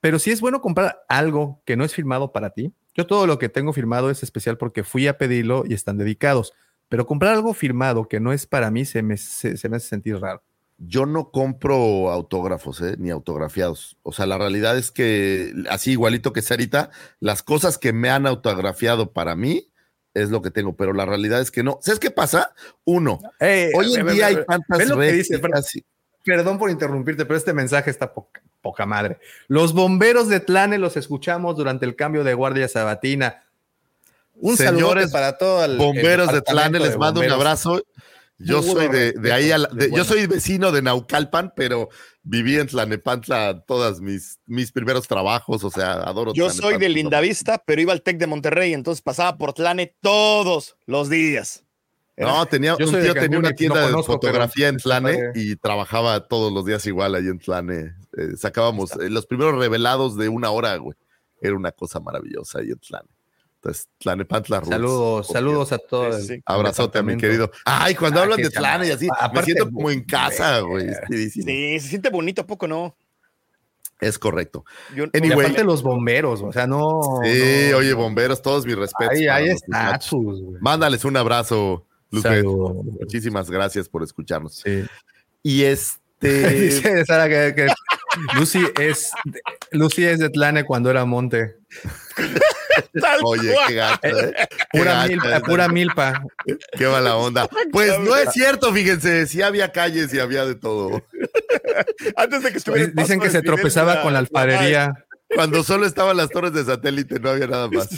pero 0.00 0.18
si 0.18 0.32
es 0.32 0.40
bueno 0.40 0.60
comprar 0.60 0.98
algo 1.08 1.62
que 1.64 1.76
no 1.76 1.84
es 1.84 1.94
firmado 1.94 2.32
para 2.32 2.50
ti. 2.50 2.74
Yo 2.94 3.06
todo 3.06 3.28
lo 3.28 3.38
que 3.38 3.48
tengo 3.48 3.72
firmado 3.72 4.10
es 4.10 4.24
especial 4.24 4.58
porque 4.58 4.82
fui 4.82 5.06
a 5.06 5.16
pedirlo 5.16 5.62
y 5.64 5.74
están 5.74 5.96
dedicados. 5.96 6.54
Pero 6.88 7.06
comprar 7.06 7.34
algo 7.34 7.54
firmado 7.54 8.08
que 8.08 8.18
no 8.18 8.32
es 8.32 8.46
para 8.46 8.72
mí 8.72 8.84
se 8.84 9.02
me, 9.02 9.16
se, 9.16 9.56
se 9.56 9.68
me 9.68 9.76
hace 9.76 9.88
sentir 9.88 10.18
raro. 10.18 10.42
Yo 10.78 11.06
no 11.06 11.30
compro 11.30 12.10
autógrafos, 12.10 12.80
¿eh? 12.80 12.96
ni 12.98 13.10
autografiados. 13.10 13.96
O 14.02 14.12
sea, 14.12 14.26
la 14.26 14.38
realidad 14.38 14.76
es 14.76 14.90
que, 14.90 15.52
así 15.70 15.92
igualito 15.92 16.32
que 16.32 16.42
Sarita, 16.42 16.90
las 17.20 17.44
cosas 17.44 17.78
que 17.78 17.92
me 17.92 18.10
han 18.10 18.26
autografiado 18.26 19.12
para 19.12 19.36
mí 19.36 19.68
es 20.22 20.30
lo 20.30 20.42
que 20.42 20.50
tengo, 20.50 20.74
pero 20.76 20.92
la 20.92 21.04
realidad 21.06 21.40
es 21.40 21.50
que 21.50 21.62
no. 21.62 21.78
¿Sabes 21.82 21.98
qué 22.00 22.10
pasa? 22.10 22.52
Uno, 22.84 23.20
hoy 23.74 23.94
en 23.94 24.06
ve- 24.06 24.12
día 24.12 24.28
ve- 24.28 24.36
hay 24.38 24.44
tantas 24.46 24.78
que 24.90 25.12
dice, 25.12 25.40
y- 25.74 25.84
Perdón 26.24 26.58
por 26.58 26.70
interrumpirte, 26.70 27.24
pero 27.24 27.38
este 27.38 27.52
mensaje 27.54 27.90
está 27.90 28.12
poca, 28.12 28.42
poca 28.60 28.84
madre. 28.84 29.18
Los 29.46 29.72
bomberos 29.72 30.28
de 30.28 30.40
Tlane 30.40 30.76
los 30.78 30.96
escuchamos 30.96 31.56
durante 31.56 31.86
el 31.86 31.96
cambio 31.96 32.22
de 32.24 32.34
guardia 32.34 32.68
sabatina. 32.68 33.44
Un 34.34 34.56
saludo 34.56 34.80
Señores 34.80 35.10
para 35.10 35.38
todos 35.38 35.64
el 35.68 35.78
bomberos 35.78 36.30
de 36.32 36.42
Tlane, 36.42 36.78
les 36.80 36.96
mando 36.98 37.20
un 37.20 37.30
abrazo. 37.30 37.82
Yo 38.40 38.58
Muy 38.58 38.66
soy 38.66 38.74
bueno, 38.88 38.92
de, 38.92 39.12
de 39.12 39.32
ahí, 39.32 39.50
a 39.50 39.58
la- 39.58 39.68
de- 39.72 39.90
yo 39.90 40.04
soy 40.04 40.26
vecino 40.26 40.70
de 40.70 40.80
Naucalpan, 40.82 41.52
pero 41.56 41.88
viví 42.28 42.58
en 42.58 42.66
Tlanepantla 42.66 43.64
todas 43.66 44.00
mis, 44.00 44.38
mis 44.46 44.70
primeros 44.70 45.08
trabajos, 45.08 45.64
o 45.64 45.70
sea, 45.70 45.94
adoro 45.94 46.34
Yo 46.34 46.50
soy 46.50 46.76
de 46.76 46.88
Lindavista, 46.90 47.62
pero 47.64 47.80
iba 47.80 47.92
al 47.92 48.02
Tec 48.02 48.18
de 48.18 48.26
Monterrey, 48.26 48.74
entonces 48.74 49.00
pasaba 49.00 49.38
por 49.38 49.54
Tlane 49.54 49.96
todos 50.00 50.76
los 50.86 51.08
días. 51.08 51.64
No, 52.18 52.44
tenía, 52.46 52.74
un 52.74 52.78
tío 52.78 53.14
tenía 53.14 53.38
una 53.38 53.50
no 53.50 53.54
tienda 53.54 53.80
de 53.80 53.86
pero 53.86 54.02
fotografía 54.02 54.68
en 54.68 54.76
Tlane 54.76 55.30
y 55.36 55.54
trabajaba 55.56 56.26
todos 56.26 56.52
los 56.52 56.66
días 56.66 56.84
igual 56.86 57.14
ahí 57.14 57.28
en 57.28 57.38
Tlane. 57.38 57.94
Eh, 58.16 58.36
sacábamos 58.36 58.92
eh, 58.96 59.08
los 59.08 59.26
primeros 59.26 59.56
revelados 59.56 60.16
de 60.16 60.28
una 60.28 60.50
hora, 60.50 60.76
güey. 60.76 60.96
Era 61.40 61.54
una 61.54 61.70
cosa 61.70 62.00
maravillosa 62.00 62.58
ahí 62.58 62.70
en 62.70 62.78
Tlane. 62.80 63.08
Entonces, 63.60 63.88
Tlanepantla 63.98 64.60
Roots. 64.60 64.70
Saludos, 64.70 65.26
saludos 65.26 65.72
a 65.72 65.78
todos. 65.78 66.26
Sí, 66.26 66.34
sí. 66.36 66.42
Abrazote 66.46 66.98
a 67.00 67.02
mi 67.02 67.16
querido. 67.16 67.50
Ay, 67.64 67.94
cuando 67.96 68.20
Ah, 68.20 68.22
hablan 68.22 68.40
de 68.40 68.50
Tlane 68.50 68.86
y 68.86 68.90
así, 68.92 69.08
me 69.34 69.42
siento 69.42 69.70
como 69.70 69.90
en 69.90 70.04
casa, 70.04 70.60
güey. 70.60 70.88
eh. 70.88 71.28
Sí, 71.30 71.80
se 71.80 71.88
siente 71.88 72.08
bonito, 72.10 72.42
¿a 72.42 72.46
poco 72.46 72.68
no? 72.68 72.96
Es 74.00 74.16
correcto. 74.16 74.64
Yo, 74.94 75.06
Y 75.12 75.16
Anyway. 75.18 75.46
aparte 75.46 75.64
los 75.64 75.82
bomberos, 75.82 76.40
o 76.40 76.52
sea, 76.52 76.68
no. 76.68 77.00
Sí, 77.24 77.68
no, 77.72 77.78
oye, 77.78 77.92
bomberos, 77.94 78.40
todos 78.40 78.64
mis 78.64 78.76
respetos. 78.76 79.18
Ahí 79.28 79.52
güey. 80.12 80.60
Mándales 80.60 81.04
un 81.04 81.16
abrazo. 81.16 81.84
Saludos. 82.22 82.76
Muchísimas 83.00 83.50
gracias 83.50 83.88
por 83.88 84.04
escucharnos. 84.04 84.54
Sí. 84.64 84.84
Y 85.42 85.64
este. 85.64 85.98
Dice 86.50 87.04
Sara 87.04 87.28
que, 87.28 87.54
que 87.56 87.66
Lucy 88.38 88.60
es 88.80 89.10
Lucy 89.72 90.04
es 90.04 90.20
de 90.20 90.30
Tlane 90.30 90.64
cuando 90.64 90.90
era 90.90 91.04
monte. 91.04 91.56
Tal 93.00 93.20
Oye, 93.24 93.52
cual. 93.52 93.66
qué 93.68 93.74
gacho, 93.74 93.98
¿eh? 94.04 94.34
Qué 94.72 94.78
Pura 94.78 95.06
milpa, 95.06 95.36
¿eh? 95.36 95.40
pura 95.40 95.68
milpa. 95.68 96.22
Qué 96.76 96.86
mala 96.86 97.16
onda. 97.16 97.48
Pues 97.72 97.98
no 98.00 98.16
es 98.16 98.32
cierto, 98.32 98.72
fíjense, 98.72 99.26
sí 99.26 99.42
había 99.42 99.72
calles 99.72 100.12
y 100.14 100.18
había 100.20 100.44
de 100.46 100.54
todo. 100.54 101.04
Antes 102.16 102.42
de 102.42 102.52
que 102.52 102.58
estuviera 102.58 102.90
Dicen 102.94 103.20
que 103.20 103.30
se 103.30 103.42
tropezaba 103.42 104.02
con 104.02 104.12
la 104.12 104.20
alfarería. 104.20 104.92
Cuando 105.34 105.62
solo 105.62 105.84
estaban 105.86 106.16
las 106.16 106.30
torres 106.30 106.52
de 106.54 106.64
satélite, 106.64 107.20
no 107.20 107.28
había 107.30 107.46
nada 107.46 107.68
más. 107.68 107.88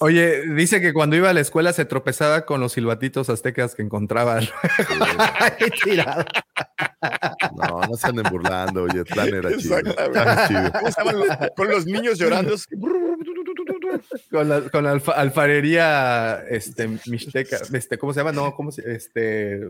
Oye, 0.00 0.42
dice 0.54 0.80
que 0.80 0.92
cuando 0.92 1.14
iba 1.16 1.30
a 1.30 1.32
la 1.32 1.40
escuela 1.40 1.72
se 1.72 1.84
tropezaba 1.84 2.44
con 2.44 2.60
los 2.60 2.72
silbatitos 2.72 3.28
aztecas 3.30 3.74
que 3.76 3.82
encontraba 3.82 4.40
tirado. 5.84 6.24
No, 7.56 7.80
no 7.82 7.94
se 7.96 8.08
anden 8.08 8.24
burlando, 8.30 8.82
oye, 8.84 9.04
Tlán 9.04 9.28
era 9.34 9.56
chido. 9.56 9.78
Exactamente. 9.78 10.20
Era 10.20 10.48
chido. 10.48 10.72
¿Cómo 10.72 10.90
se 10.90 11.00
llaman 11.00 11.18
los- 11.20 11.38
con 11.56 11.68
los 11.68 11.86
niños 11.86 12.18
llorando? 12.18 12.54
Con 14.30 14.48
la, 14.48 14.60
con 14.62 14.84
la 14.84 14.90
alfa- 14.92 15.12
alfarería 15.14 16.42
este, 16.50 16.88
mixteca. 17.06 17.58
Este, 17.72 17.98
¿Cómo 17.98 18.12
se 18.12 18.20
llama? 18.20 18.32
No, 18.32 18.54
¿cómo 18.54 18.72
se 18.72 18.82
Este. 18.92 19.60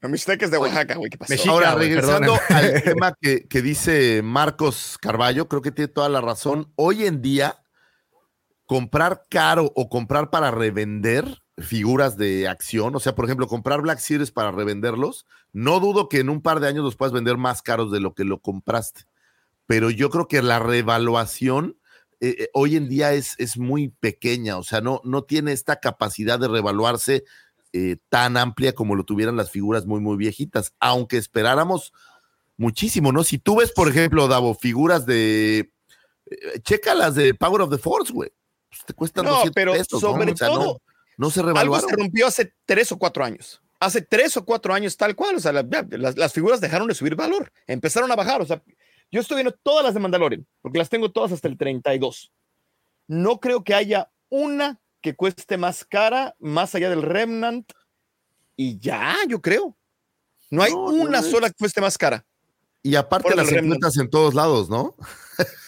Los 0.00 0.10
mixtecas 0.10 0.50
de 0.50 0.58
Oaxaca, 0.58 0.96
güey, 0.96 1.08
¿qué 1.10 1.16
pasó? 1.16 1.32
Mexica, 1.32 1.50
Ahora, 1.50 1.74
regresando 1.76 2.36
perdóname. 2.48 2.76
al 2.76 2.82
tema 2.82 3.14
que, 3.18 3.48
que 3.48 3.62
dice 3.62 4.20
Marcos 4.22 4.98
Carballo, 5.00 5.48
creo 5.48 5.62
que 5.62 5.72
tiene 5.72 5.88
toda 5.88 6.10
la 6.10 6.20
razón. 6.20 6.70
Hoy 6.76 7.06
en 7.06 7.22
día, 7.22 7.56
comprar 8.66 9.22
caro 9.28 9.72
o 9.74 9.88
comprar 9.88 10.30
para 10.30 10.50
revender 10.50 11.42
figuras 11.58 12.16
de 12.16 12.48
acción, 12.48 12.96
o 12.96 13.00
sea, 13.00 13.14
por 13.14 13.24
ejemplo, 13.26 13.46
comprar 13.46 13.80
Black 13.80 13.98
Series 13.98 14.32
para 14.32 14.50
revenderlos, 14.50 15.26
no 15.52 15.78
dudo 15.78 16.08
que 16.08 16.18
en 16.18 16.28
un 16.28 16.42
par 16.42 16.60
de 16.60 16.68
años 16.68 16.84
los 16.84 16.96
puedas 16.96 17.12
vender 17.12 17.36
más 17.36 17.62
caros 17.62 17.92
de 17.92 18.00
lo 18.00 18.14
que 18.14 18.24
lo 18.24 18.40
compraste. 18.40 19.02
Pero 19.66 19.90
yo 19.90 20.10
creo 20.10 20.26
que 20.26 20.42
la 20.42 20.58
revaluación 20.58 21.78
eh, 22.20 22.36
eh, 22.38 22.48
hoy 22.54 22.76
en 22.76 22.88
día 22.88 23.12
es, 23.12 23.34
es 23.38 23.58
muy 23.58 23.88
pequeña, 23.88 24.56
o 24.56 24.62
sea, 24.62 24.80
no, 24.80 25.00
no 25.04 25.24
tiene 25.24 25.52
esta 25.52 25.76
capacidad 25.76 26.38
de 26.38 26.48
revaluarse 26.48 27.24
eh, 27.72 27.96
tan 28.08 28.36
amplia 28.36 28.74
como 28.74 28.94
lo 28.94 29.04
tuvieran 29.04 29.36
las 29.36 29.50
figuras 29.50 29.86
muy, 29.86 30.00
muy 30.00 30.16
viejitas, 30.16 30.74
aunque 30.80 31.18
esperáramos 31.18 31.92
muchísimo, 32.56 33.12
¿no? 33.12 33.24
Si 33.24 33.38
tú 33.38 33.56
ves, 33.56 33.72
por 33.72 33.88
ejemplo, 33.88 34.28
Davo, 34.28 34.54
figuras 34.54 35.06
de... 35.06 35.72
checa 36.62 36.94
las 36.94 37.14
de 37.14 37.34
Power 37.34 37.62
of 37.62 37.70
the 37.70 37.78
Force, 37.78 38.12
güey. 38.12 38.30
Pues 38.74 38.84
te 38.86 38.92
cuestan 38.94 39.24
No, 39.24 39.30
200 39.32 39.54
pero 39.54 39.72
pesos, 39.72 39.92
¿no? 39.92 40.00
sobre 40.00 40.32
O 40.32 40.36
sea, 40.36 40.48
no- 40.48 40.54
todo, 40.54 40.82
no, 41.16 41.30
se 41.30 41.40
Algo 41.40 41.48
revaluaron. 41.52 41.88
se 41.90 41.96
rompió 41.96 42.26
hace 42.26 42.52
tres 42.66 42.90
o 42.92 42.98
cuatro 42.98 43.24
años. 43.24 43.60
Hace 43.80 44.02
tres 44.02 44.36
o 44.36 44.44
cuatro 44.44 44.74
años, 44.74 44.96
tal 44.96 45.14
cual. 45.14 45.36
O 45.36 45.40
sea, 45.40 45.52
la- 45.52 45.66
las, 45.90 46.16
las 46.16 46.32
figuras 46.32 46.60
dejaron 46.60 46.88
de 46.88 46.94
subir 46.94 47.14
valor. 47.14 47.52
Empezaron 47.66 48.10
a 48.10 48.16
bajar. 48.16 48.40
O 48.42 48.46
sea, 48.46 48.62
yo 49.12 49.20
estoy 49.20 49.36
viendo 49.36 49.52
todas 49.62 49.84
las 49.84 49.94
de 49.94 50.00
Mandalorian, 50.00 50.46
porque 50.60 50.78
las 50.78 50.88
tengo 50.88 51.12
todas 51.12 51.30
hasta 51.32 51.46
el 51.48 51.56
32. 51.56 52.32
No 53.06 53.38
creo 53.38 53.62
que 53.62 53.74
haya 53.74 54.10
una 54.28 54.80
que 55.00 55.14
cueste 55.14 55.56
más 55.58 55.84
cara, 55.84 56.34
más 56.40 56.74
allá 56.74 56.90
del 56.90 57.02
Remnant. 57.02 57.70
Y 58.56 58.78
ya, 58.78 59.16
yo 59.28 59.40
creo. 59.40 59.76
No 60.50 60.62
hay 60.62 60.72
No, 60.72 60.90
no 60.92 61.02
una 61.02 61.18
es- 61.20 61.30
sola 61.30 61.48
que 61.48 61.54
cueste 61.58 61.80
más 61.80 61.96
cara. 61.98 62.24
Y 62.84 62.94
aparte 62.96 63.34
las 63.34 63.50
encuentras 63.50 63.96
en 63.96 64.08
todos 64.10 64.34
lados, 64.34 64.68
¿no? 64.68 64.94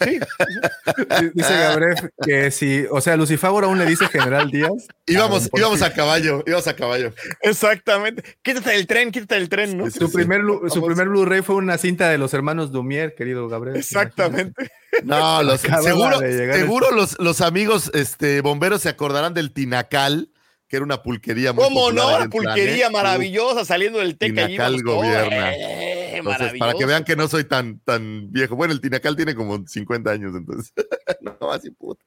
Sí. 0.04 0.20
Dice 1.34 1.52
Gabriel 1.58 2.12
que 2.22 2.50
si, 2.52 2.84
o 2.90 3.00
sea, 3.00 3.16
Lucifagor 3.16 3.64
aún 3.64 3.78
le 3.78 3.86
dice 3.86 4.06
General 4.06 4.48
Díaz. 4.48 4.86
Íbamos, 5.06 5.48
íbamos 5.52 5.82
a 5.82 5.92
caballo, 5.92 6.44
íbamos 6.46 6.68
a 6.68 6.76
caballo. 6.76 7.12
Exactamente. 7.40 8.22
Quítate 8.42 8.70
del 8.70 8.86
tren, 8.86 9.10
quítate 9.10 9.34
del 9.36 9.48
tren, 9.48 9.76
¿no? 9.76 9.90
Sí, 9.90 9.98
Su 9.98 10.06
sí. 10.08 10.14
primer, 10.14 10.42
su 10.68 10.84
primer 10.84 11.08
Blu-ray 11.08 11.42
fue 11.42 11.56
una 11.56 11.78
cinta 11.78 12.08
de 12.10 12.18
los 12.18 12.32
hermanos 12.34 12.70
Dumier, 12.70 13.14
querido 13.16 13.48
Gabriel. 13.48 13.76
Exactamente. 13.76 14.70
No, 15.02 15.42
los, 15.42 15.60
seguro, 15.62 16.18
seguro 16.20 16.90
los, 16.92 17.18
los 17.18 17.40
amigos 17.40 17.90
este, 17.92 18.42
bomberos 18.42 18.82
se 18.82 18.88
acordarán 18.88 19.34
del 19.34 19.52
Tinacal, 19.52 20.30
que 20.68 20.76
era 20.76 20.84
una 20.84 21.02
pulquería 21.02 21.52
muy 21.52 21.64
¿Cómo 21.64 21.86
popular 21.86 22.04
no? 22.04 22.10
Tlane. 22.16 22.30
pulquería 22.30 22.86
Uf, 22.86 22.92
maravillosa 22.92 23.64
saliendo 23.64 23.98
del 23.98 24.16
Teca. 24.16 24.44
allí 24.44 24.52
Tinacal 24.54 24.82
todos. 24.84 24.96
gobierna. 24.96 25.52
Eh, 25.54 26.05
Entonces, 26.18 26.58
para 26.58 26.74
que 26.74 26.86
vean 26.86 27.04
que 27.04 27.16
no 27.16 27.28
soy 27.28 27.44
tan, 27.44 27.78
tan 27.80 28.30
viejo. 28.32 28.56
Bueno, 28.56 28.72
el 28.74 28.80
Tinacal 28.80 29.16
tiene 29.16 29.34
como 29.34 29.66
50 29.66 30.10
años, 30.10 30.34
entonces. 30.36 30.72
no, 31.40 31.52
así 31.52 31.70
puta. 31.70 32.02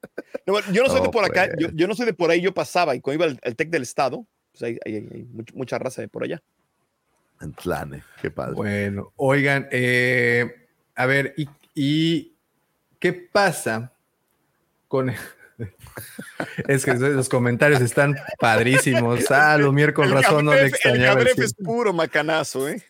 No, 0.45 0.53
bueno, 0.53 0.71
yo 0.71 0.83
no 0.83 0.89
soy 0.89 1.01
de 1.01 1.09
por 1.09 1.23
acá, 1.25 1.45
pues. 1.47 1.57
yo, 1.59 1.67
yo 1.73 1.87
no 1.87 1.95
soy 1.95 2.05
de 2.05 2.13
por 2.13 2.29
ahí, 2.31 2.41
yo 2.41 2.53
pasaba 2.53 2.95
y 2.95 3.01
cuando 3.01 3.23
iba 3.25 3.31
al, 3.31 3.39
al 3.43 3.55
TEC 3.55 3.69
del 3.69 3.83
Estado, 3.83 4.25
pues 4.51 4.63
hay, 4.63 4.77
hay- 4.85 4.95
hay 4.95 5.27
much- 5.33 5.53
mucha 5.53 5.77
raza 5.77 6.01
de 6.01 6.07
por 6.07 6.23
allá. 6.23 6.41
En 7.41 7.53
Tlane, 7.53 8.03
qué 8.21 8.31
padre. 8.31 8.53
Bueno, 8.55 9.13
oigan, 9.15 9.67
eh, 9.71 10.67
a 10.95 11.05
ver, 11.05 11.33
¿y, 11.37 11.47
y 11.73 12.33
qué 12.99 13.13
pasa 13.13 13.93
con... 14.89 15.09
es 16.67 16.85
que 16.85 16.93
los 16.95 17.29
comentarios 17.29 17.81
están 17.81 18.15
padrísimos. 18.39 19.29
Ah, 19.31 19.57
Lumier 19.57 19.93
con 19.93 20.05
El 20.05 20.13
razón 20.13 20.45
no 20.45 20.53
le 20.53 20.67
extrañaba. 20.67 21.19
el 21.19 21.25
Gabref 21.27 21.39
es 21.39 21.53
puro 21.53 21.93
macanazo, 21.93 22.67
¿eh? 22.69 22.81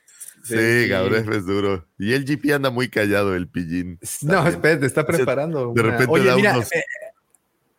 Sí, 0.43 0.56
Sí. 0.84 0.88
Gabriel 0.88 1.32
es 1.34 1.45
duro. 1.45 1.85
Y 1.98 2.14
el 2.14 2.26
GP 2.26 2.53
anda 2.53 2.69
muy 2.69 2.90
callado, 2.90 3.35
el 3.35 3.48
pillín. 3.48 4.00
No, 4.22 4.34
También. 4.35 4.53
espérate, 4.56 4.85
está 4.85 5.01
O 5.01 5.06
sea, 5.06 5.16
preparando. 5.16 5.74
de 5.74 5.82
repente 5.84 6.08
Oye, 6.11 6.26
da 6.26 6.35
mira, 6.35 6.53
unos- 6.56 6.72
eh, 6.72 6.84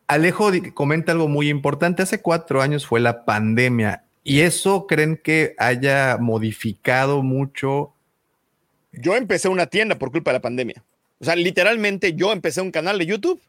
Alejo 0.07 0.51
di- 0.51 0.73
comenta 0.73 1.13
algo 1.13 1.29
muy 1.29 1.49
importante. 1.49 2.03
Hace 2.03 2.21
cuatro 2.21 2.61
años 2.63 2.87
fue 2.87 2.99
la 3.01 3.25
pandemia 3.25 4.05
y 4.25 4.41
eso 4.41 4.87
creen 4.89 5.17
que 5.23 5.55
haya 5.59 6.17
modificado 6.21 7.23
mucho. 7.23 7.93
Yo 8.93 9.15
empecé 9.15 9.49
una 9.49 9.67
tienda 9.67 9.97
por 9.99 10.11
culpa 10.11 10.33
de 10.33 10.39
la 10.39 10.43
pandemia. 10.43 10.83
O 11.21 11.25
sea, 11.25 11.37
literalmente 11.37 12.15
yo 12.15 12.33
empecé 12.33 12.61
un 12.61 12.73
canal 12.73 12.99
de 12.99 13.07
YouTube 13.07 13.41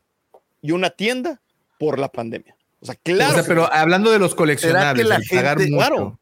y 0.62 0.72
una 0.72 0.92
tienda 0.92 1.42
por 1.80 1.98
la 1.98 2.10
pandemia. 2.10 2.56
O 2.80 2.86
sea, 2.86 2.96
claro. 2.96 3.32
O 3.32 3.34
sea, 3.34 3.44
que- 3.44 3.48
pero 3.48 3.74
hablando 3.74 4.12
de 4.12 4.20
los 4.20 4.36
coleccionables, 4.36 5.08
la 5.08 5.20
pagar 5.30 5.58
mucho, 5.60 5.76
claro, 5.78 6.20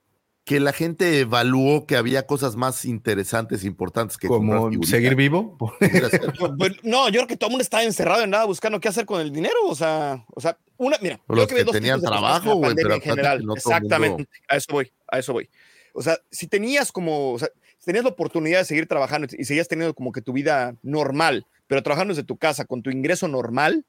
Que 0.50 0.60
la 0.60 0.74
gente 0.74 1.20
evaluó 1.20 1.86
que 1.86 1.96
había 1.96 2.26
cosas 2.26 2.56
más 2.56 2.84
interesantes, 2.84 3.64
importantes 3.64 4.18
que 4.18 4.28
como 4.28 4.72
seguir 4.82 5.14
vivo. 5.14 5.56
No, 6.82 7.08
yo 7.10 7.20
creo 7.20 7.28
que 7.28 7.38
todo 7.38 7.50
el 7.50 7.52
mundo 7.52 7.62
estaba 7.62 7.84
encerrado 7.84 8.24
en 8.24 8.32
nada 8.32 8.46
buscando 8.46 8.80
qué 8.80 8.88
hacer 8.88 9.06
con 9.06 9.22
el 9.22 9.32
dinero. 9.32 9.54
O 9.68 9.76
sea, 9.76 10.26
o 10.34 10.42
sea 10.42 10.58
una, 10.78 10.98
mira, 11.04 11.18
yo 11.30 11.36
los 11.36 11.46
que 11.46 11.54
vi 11.54 11.60
que 11.60 11.66
dos 11.66 11.74
tenían 11.74 12.02
trabajo, 12.02 12.56
güey, 12.56 12.74
pero 12.74 12.96
en 12.96 13.02
general. 13.02 13.46
no 13.46 13.54
Exactamente, 13.54 14.10
mundo- 14.10 14.30
a 14.48 14.56
eso 14.58 14.74
voy, 14.74 14.92
a 15.08 15.20
eso 15.20 15.34
voy. 15.34 15.48
O 15.94 16.02
sea, 16.02 16.18
si 16.32 16.48
tenías 16.48 16.92
como, 16.92 17.34
o 17.34 17.38
sea, 17.38 17.50
si 17.78 17.86
tenías 17.86 18.04
la 18.04 18.10
oportunidad 18.10 18.58
de 18.58 18.66
seguir 18.66 18.88
trabajando 18.88 19.28
y 19.32 19.46
seguías 19.46 19.68
teniendo 19.68 19.94
como 19.94 20.12
que 20.12 20.24
tu 20.24 20.34
vida 20.34 20.74
normal, 20.82 21.46
pero 21.68 21.84
trabajando 21.84 22.16
desde 22.16 22.26
tu 22.26 22.38
casa 22.38 22.66
con 22.66 22.82
tu 22.82 22.90
ingreso 22.90 23.28
normal, 23.28 23.86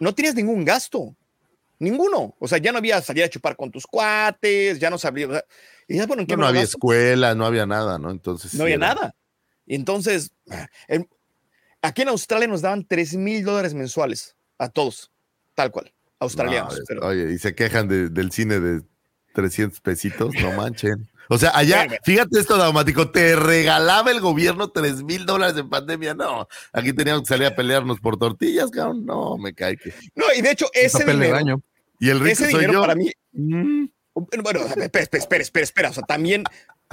no 0.00 0.12
tenías 0.16 0.34
ningún 0.34 0.64
gasto. 0.64 1.14
Ninguno. 1.82 2.34
O 2.38 2.46
sea, 2.46 2.58
ya 2.58 2.70
no 2.70 2.78
había 2.78 3.02
salir 3.02 3.24
a 3.24 3.28
chupar 3.28 3.56
con 3.56 3.70
tus 3.70 3.86
cuates, 3.86 4.78
ya 4.78 4.88
no 4.88 4.98
sabía. 4.98 5.26
o 5.26 5.32
sea, 5.32 5.44
y 5.88 5.96
ya, 5.96 6.06
bueno, 6.06 6.20
¿en 6.22 6.26
qué 6.28 6.36
No, 6.36 6.42
no 6.42 6.46
había 6.48 6.62
escuela, 6.62 7.34
no 7.34 7.44
había 7.44 7.66
nada, 7.66 7.98
¿no? 7.98 8.10
Entonces. 8.10 8.54
No 8.54 8.62
había 8.62 8.76
era- 8.76 8.94
nada. 8.94 9.14
Y 9.66 9.74
entonces, 9.74 10.30
en- 10.86 11.08
aquí 11.82 12.02
en 12.02 12.08
Australia 12.08 12.46
nos 12.46 12.62
daban 12.62 12.86
3 12.86 13.14
mil 13.16 13.44
dólares 13.44 13.74
mensuales 13.74 14.36
a 14.58 14.68
todos, 14.68 15.10
tal 15.56 15.72
cual, 15.72 15.92
australianos. 16.20 16.74
No, 16.74 16.78
es- 16.78 16.84
pero- 16.86 17.06
Oye, 17.08 17.32
y 17.32 17.38
se 17.38 17.54
quejan 17.54 17.88
de- 17.88 18.08
del 18.10 18.30
cine 18.30 18.60
de 18.60 18.82
300 19.34 19.80
pesitos, 19.80 20.32
no 20.40 20.52
manchen. 20.70 21.08
O 21.28 21.38
sea, 21.38 21.50
allá, 21.54 21.86
fíjate 22.04 22.38
esto, 22.38 22.56
Daumático, 22.58 23.10
te 23.10 23.34
regalaba 23.36 24.10
el 24.10 24.20
gobierno 24.20 24.68
3 24.70 25.02
mil 25.02 25.24
dólares 25.26 25.56
en 25.56 25.68
pandemia. 25.70 26.14
No, 26.14 26.46
aquí 26.72 26.92
teníamos 26.92 27.22
que 27.22 27.28
salir 27.28 27.46
a 27.46 27.56
pelearnos 27.56 27.98
por 28.00 28.18
tortillas, 28.18 28.70
cabrón. 28.70 29.04
No, 29.06 29.36
me 29.38 29.52
cae 29.52 29.76
que. 29.76 29.92
no, 30.14 30.26
y 30.36 30.42
de 30.42 30.50
hecho, 30.52 30.66
ese 30.74 31.04
dinero, 31.04 31.32
baño. 31.34 31.62
Y 32.02 32.10
el 32.10 32.18
rico 32.20 32.32
ese 32.32 32.44
soy 32.50 32.54
dinero 32.60 32.72
yo. 32.74 32.80
para 32.80 32.94
mí, 32.96 33.10
Mm, 33.32 33.86
bueno, 34.14 34.60
espera, 34.66 35.04
espera, 35.04 35.42
espera, 35.42 35.62
espera, 35.64 35.90
o 35.90 35.92
sea, 35.94 36.02
también, 36.02 36.44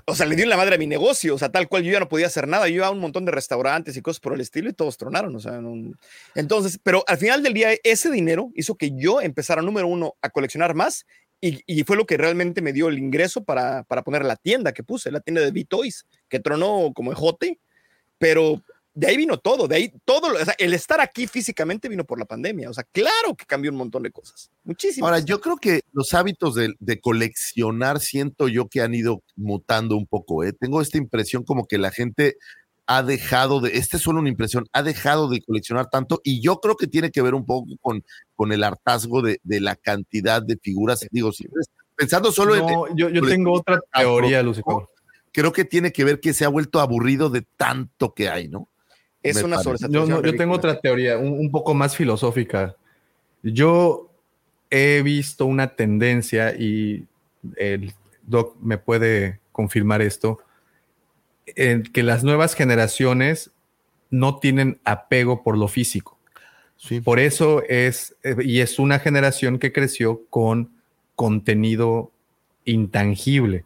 o 0.06 0.16
sea, 0.16 0.26
le 0.26 0.36
dio 0.38 0.46
la 0.46 0.56
madre 0.56 0.76
a 0.76 0.78
mi 0.78 0.88
negocio, 0.88 1.36
o 1.36 1.38
sea, 1.38 1.50
tal 1.52 1.68
cual 1.68 1.84
yo 1.84 1.92
ya 1.92 2.00
no 2.00 2.08
podía 2.08 2.28
hacer 2.28 2.48
nada, 2.48 2.68
yo 2.70 2.76
iba 2.76 2.88
a 2.88 2.92
un 2.92 3.00
montón 3.00 3.26
de 3.26 3.32
restaurantes 3.32 3.98
y 3.98 4.02
cosas 4.02 4.22
por 4.22 4.34
el 4.34 4.40
estilo 4.42 4.70
y 4.70 4.74
todos 4.74 4.98
tronaron, 4.98 5.36
o 5.36 5.40
sea, 5.40 5.60
no- 5.60 5.92
entonces, 6.36 6.80
pero 6.82 7.04
al 7.08 7.18
final 7.18 7.44
del 7.44 7.54
día, 7.54 7.72
ese 7.84 8.10
dinero 8.10 8.52
hizo 8.56 8.76
que 8.76 8.92
yo 8.96 9.20
empezara, 9.20 9.62
número 9.62 9.88
uno, 9.88 10.14
a 10.22 10.30
coleccionar 10.30 10.76
más 10.76 11.06
Y, 11.42 11.62
y 11.66 11.84
fue 11.86 11.96
lo 11.98 12.06
que 12.06 12.18
realmente 12.18 12.62
me 12.62 12.74
dio 12.74 12.90
el 12.90 12.98
ingreso 13.00 13.44
para, 13.46 13.84
para 13.84 14.04
poner 14.04 14.26
la 14.26 14.36
tienda 14.36 14.74
que 14.74 14.84
puse, 14.84 15.10
la 15.12 15.22
tienda 15.22 15.40
de 15.42 15.52
B-Toys, 15.52 16.06
que 16.28 16.40
tronó 16.42 16.92
como 16.94 17.14
ejote, 17.14 17.60
pero 18.18 18.62
de 18.94 19.08
ahí 19.08 19.18
vino 19.18 19.38
todo, 19.38 19.68
de 19.68 19.76
ahí 19.76 19.94
todo, 20.04 20.34
o 20.34 20.46
sea, 20.46 20.56
el 20.58 20.74
estar 20.74 21.00
aquí 21.00 21.28
físicamente 21.28 21.88
vino 21.88 22.04
por 22.04 22.20
la 22.20 22.26
pandemia, 22.26 22.70
o 22.70 22.74
sea, 22.74 22.84
claro 22.92 23.36
que 23.38 23.46
cambió 23.46 23.72
un 23.72 23.78
montón 23.78 24.04
de 24.04 24.12
cosas, 24.12 24.52
muchísimo. 24.64 25.06
Ahora, 25.06 25.20
yo 25.20 25.40
creo 25.40 25.58
que 25.58 25.82
los 25.94 26.14
hábitos 26.14 26.56
de, 26.56 26.74
de 26.80 27.00
coleccionar 27.00 28.00
siento 28.00 28.48
yo 28.48 28.68
que 28.68 28.82
han 28.82 28.94
ido 28.94 29.22
mutando 29.36 29.96
un 29.96 30.06
poco, 30.06 30.44
¿eh? 30.44 30.54
Tengo 30.54 30.82
esta 30.82 30.98
impresión 30.98 31.44
como 31.44 31.66
que 31.66 31.78
la 31.78 31.92
gente 31.92 32.38
ha 32.88 33.04
dejado 33.04 33.62
de, 33.62 33.78
esta 33.78 33.98
es 33.98 34.04
solo 34.04 34.20
una 34.20 34.30
impresión, 34.30 34.66
ha 34.74 34.82
dejado 34.82 35.30
de 35.30 35.42
coleccionar 35.42 35.90
tanto 35.92 36.22
y 36.24 36.42
yo 36.42 36.60
creo 36.60 36.76
que 36.76 36.88
tiene 36.88 37.12
que 37.12 37.22
ver 37.22 37.36
un 37.36 37.46
poco 37.46 37.68
con, 37.82 38.04
con 38.36 38.52
el 38.52 38.64
hartazgo 38.64 39.22
de, 39.22 39.40
de 39.44 39.60
la 39.60 39.76
cantidad 39.76 40.42
de 40.42 40.58
figuras, 40.58 41.06
digo, 41.12 41.32
si, 41.32 41.48
pensando 41.96 42.32
solo 42.32 42.56
No, 42.56 42.88
en... 42.88 42.98
yo, 42.98 43.10
yo 43.10 43.22
tengo 43.22 43.54
otra 43.54 43.80
teoría, 43.94 44.42
Lucifer. 44.42 44.74
Creo 45.32 45.54
que 45.54 45.66
tiene 45.66 45.92
que 45.92 46.04
ver 46.04 46.20
que 46.20 46.34
se 46.34 46.44
ha 46.44 46.48
vuelto 46.48 46.80
aburrido 46.80 47.30
de 47.30 47.44
tanto 47.56 48.16
que 48.16 48.30
hay, 48.30 48.48
¿no? 48.48 48.68
Es 49.24 49.38
me 49.38 49.44
una 49.44 49.58
parece. 49.58 49.86
Yo, 49.90 50.04
sobresaturación. 50.04 50.10
no, 50.10 50.24
yo 50.24 50.38
tengo 50.38 50.54
otra 50.56 50.80
teoría, 50.80 51.18
un, 51.18 51.34
un 51.34 51.52
poco 51.52 51.74
más 51.74 51.96
filosófica. 51.96 52.76
Yo 53.44 54.10
he 54.70 55.02
visto 55.02 55.46
una 55.46 55.76
tendencia 55.76 56.56
y 56.56 57.06
el 57.58 57.94
doc 58.24 58.56
me 58.62 58.78
puede 58.78 59.40
confirmar 59.52 60.02
esto, 60.02 60.40
en 61.46 61.84
que 61.84 62.04
las 62.04 62.24
nuevas 62.24 62.56
generaciones 62.56 63.52
no 64.10 64.40
tienen 64.40 64.80
apego 64.84 65.44
por 65.44 65.58
lo 65.58 65.68
físico. 65.68 66.18
Sí. 66.78 67.02
Por 67.02 67.20
eso 67.20 67.64
es, 67.68 68.16
y 68.42 68.62
es 68.62 68.80
una 68.80 69.00
generación 69.00 69.60
que 69.60 69.74
creció 69.74 70.22
con 70.30 70.72
contenido 71.16 72.12
intangible. 72.64 73.66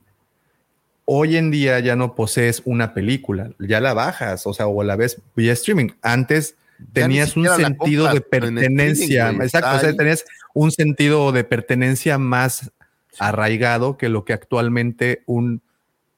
Hoy 1.06 1.38
en 1.38 1.52
día 1.52 1.80
ya 1.80 1.96
no 1.96 2.16
posees 2.16 2.62
una 2.66 2.94
película, 2.94 3.52
ya 3.60 3.82
la 3.82 3.94
bajas, 3.94 4.48
o 4.48 4.54
sea, 4.54 4.68
o 4.68 4.84
la 4.84 4.96
ves 4.96 5.22
vía 5.36 5.54
streaming. 5.54 5.90
Antes 6.02 6.56
tenías 6.94 7.36
un 7.36 7.48
sentido 7.48 8.06
de 8.06 8.22
compras 8.22 8.42
pertenencia, 8.42 9.30
exacto, 9.30 9.76
o 9.76 9.80
sea, 9.80 9.96
tenías 9.96 10.26
un 10.54 10.72
sentido 10.72 11.32
de 11.32 11.44
pertenencia 11.44 12.18
más 12.18 12.72
arraigado 13.20 13.98
que 13.98 14.10
lo 14.10 14.26
que 14.26 14.34
actualmente 14.34 15.24
un, 15.26 15.62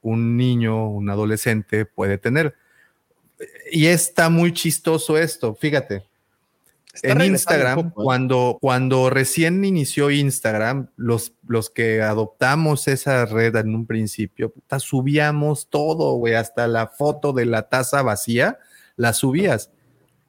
un 0.01 0.37
niño, 0.37 0.89
un 0.89 1.09
adolescente 1.09 1.85
puede 1.85 2.17
tener. 2.17 2.55
Y 3.71 3.87
está 3.87 4.29
muy 4.29 4.53
chistoso 4.53 5.17
esto, 5.17 5.55
fíjate 5.55 6.03
en 7.03 7.21
Instagram, 7.21 7.79
¿eh? 7.79 7.91
cuando, 7.93 8.57
cuando 8.61 9.09
recién 9.09 9.63
inició 9.63 10.11
Instagram, 10.11 10.89
los, 10.95 11.33
los 11.47 11.69
que 11.69 12.01
adoptamos 12.01 12.87
esa 12.87 13.25
red 13.25 13.55
en 13.55 13.75
un 13.75 13.85
principio, 13.85 14.51
puta, 14.51 14.79
subíamos 14.79 15.69
todo, 15.69 16.15
güey, 16.15 16.35
hasta 16.35 16.67
la 16.67 16.87
foto 16.87 17.33
de 17.33 17.45
la 17.45 17.69
taza 17.69 18.01
vacía, 18.01 18.59
la 18.95 19.13
subías. 19.13 19.71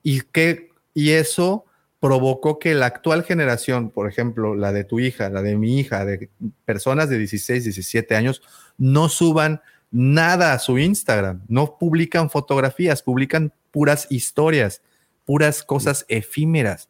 Y, 0.03 0.23
que, 0.23 0.71
y 0.95 1.11
eso 1.13 1.65
provocó 2.01 2.59
que 2.59 2.75
la 2.75 2.87
actual 2.87 3.25
generación, 3.25 3.91
por 3.91 4.09
ejemplo, 4.09 4.55
la 4.55 4.73
de 4.73 4.85
tu 4.85 5.01
hija, 5.01 5.29
la 5.31 5.43
de 5.43 5.57
mi 5.57 5.79
hija, 5.79 6.05
de 6.05 6.31
personas 6.65 7.09
de 7.09 7.19
16, 7.19 7.65
17 7.65 8.15
años, 8.15 8.43
no 8.79 9.09
suban 9.09 9.61
nada 9.91 10.53
a 10.53 10.59
su 10.59 10.79
Instagram, 10.79 11.43
no 11.49 11.79
publican 11.79 12.31
fotografías, 12.31 13.03
publican 13.03 13.53
puras 13.71 14.07
historias 14.11 14.83
puras 15.27 15.63
cosas 15.63 16.07
efímeras. 16.09 16.89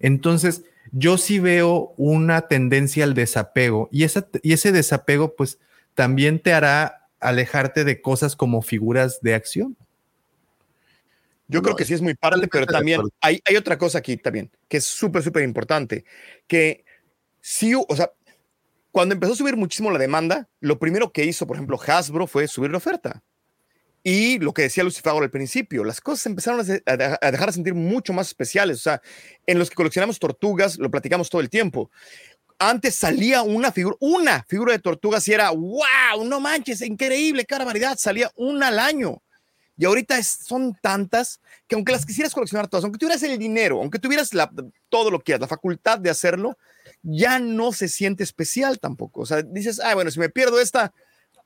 Entonces, 0.00 0.64
yo 0.92 1.18
sí 1.18 1.38
veo 1.38 1.92
una 1.98 2.48
tendencia 2.48 3.04
al 3.04 3.12
desapego 3.12 3.88
y, 3.92 4.04
esa, 4.04 4.26
y 4.42 4.54
ese 4.54 4.72
desapego, 4.72 5.34
pues, 5.36 5.58
también 5.94 6.38
te 6.40 6.54
hará 6.54 7.08
alejarte 7.20 7.84
de 7.84 8.00
cosas 8.00 8.36
como 8.36 8.62
figuras 8.62 9.20
de 9.20 9.34
acción. 9.34 9.76
Yo 11.46 11.60
creo 11.60 11.76
que 11.76 11.84
sí 11.84 11.92
es 11.92 12.00
muy 12.00 12.14
parte, 12.14 12.48
pero 12.48 12.64
también 12.66 13.02
hay, 13.20 13.40
hay 13.44 13.56
otra 13.56 13.76
cosa 13.76 13.98
aquí 13.98 14.16
también, 14.16 14.50
que 14.66 14.78
es 14.78 14.84
súper, 14.84 15.22
súper 15.22 15.42
importante, 15.42 16.04
que 16.46 16.84
sí, 17.40 17.74
o 17.74 17.94
sea, 17.94 18.10
cuando 18.90 19.14
empezó 19.14 19.34
a 19.34 19.36
subir 19.36 19.56
muchísimo 19.56 19.90
la 19.90 19.98
demanda, 19.98 20.48
lo 20.60 20.78
primero 20.78 21.12
que 21.12 21.24
hizo, 21.24 21.46
por 21.46 21.56
ejemplo, 21.56 21.78
Hasbro 21.84 22.26
fue 22.26 22.48
subir 22.48 22.70
la 22.70 22.78
oferta. 22.78 23.22
Y 24.06 24.38
lo 24.38 24.52
que 24.52 24.62
decía 24.62 24.84
Lucifer 24.84 25.12
al 25.14 25.30
principio, 25.30 25.82
las 25.82 26.02
cosas 26.02 26.26
empezaron 26.26 26.60
a, 26.60 27.30
dejar 27.30 27.46
de 27.46 27.52
sentir 27.54 27.72
mucho 27.74 28.12
más 28.12 28.28
especiales. 28.28 28.76
O 28.76 28.82
sea, 28.82 29.00
en 29.46 29.58
los 29.58 29.70
que 29.70 29.76
coleccionamos 29.76 30.18
tortugas, 30.18 30.76
lo 30.76 30.90
platicamos 30.90 31.30
todo 31.30 31.40
el 31.40 31.48
tiempo. 31.48 31.90
Antes 32.58 32.96
salía 32.96 33.40
una 33.40 33.72
figura, 33.72 33.96
una 34.00 34.44
figura 34.46 34.72
de 34.72 34.78
tortugas 34.78 35.26
y 35.26 35.32
era, 35.32 35.50
wow, 35.50 36.22
no 36.26 36.38
manches, 36.38 36.82
increíble, 36.82 37.46
qué 37.46 37.56
barbaridad, 37.56 37.96
salía 37.98 38.30
una 38.36 38.68
al 38.68 38.78
año. 38.78 39.22
Y 39.76 39.86
ahorita 39.86 40.18
es- 40.18 40.38
son 40.46 40.76
tantas 40.82 41.40
que 41.66 41.74
aunque 41.74 41.92
las 41.92 42.04
quisieras 42.04 42.34
coleccionar 42.34 42.68
todas, 42.68 42.84
aunque 42.84 42.98
tuvieras 42.98 43.22
el 43.22 43.38
dinero, 43.38 43.80
aunque 43.80 43.98
tuvieras 43.98 44.34
la- 44.34 44.50
todo 44.90 45.10
lo 45.10 45.18
que 45.18 45.24
quieras, 45.24 45.40
la 45.40 45.48
facultad 45.48 45.98
de 45.98 46.10
hacerlo, 46.10 46.58
ya 47.02 47.38
no 47.38 47.72
se 47.72 47.88
siente 47.88 48.22
especial 48.22 48.78
tampoco. 48.78 49.22
O 49.22 49.26
sea, 49.26 49.42
dices, 49.42 49.80
ah, 49.82 49.94
bueno, 49.94 50.10
si 50.10 50.20
me 50.20 50.28
pierdo 50.28 50.60
esta, 50.60 50.92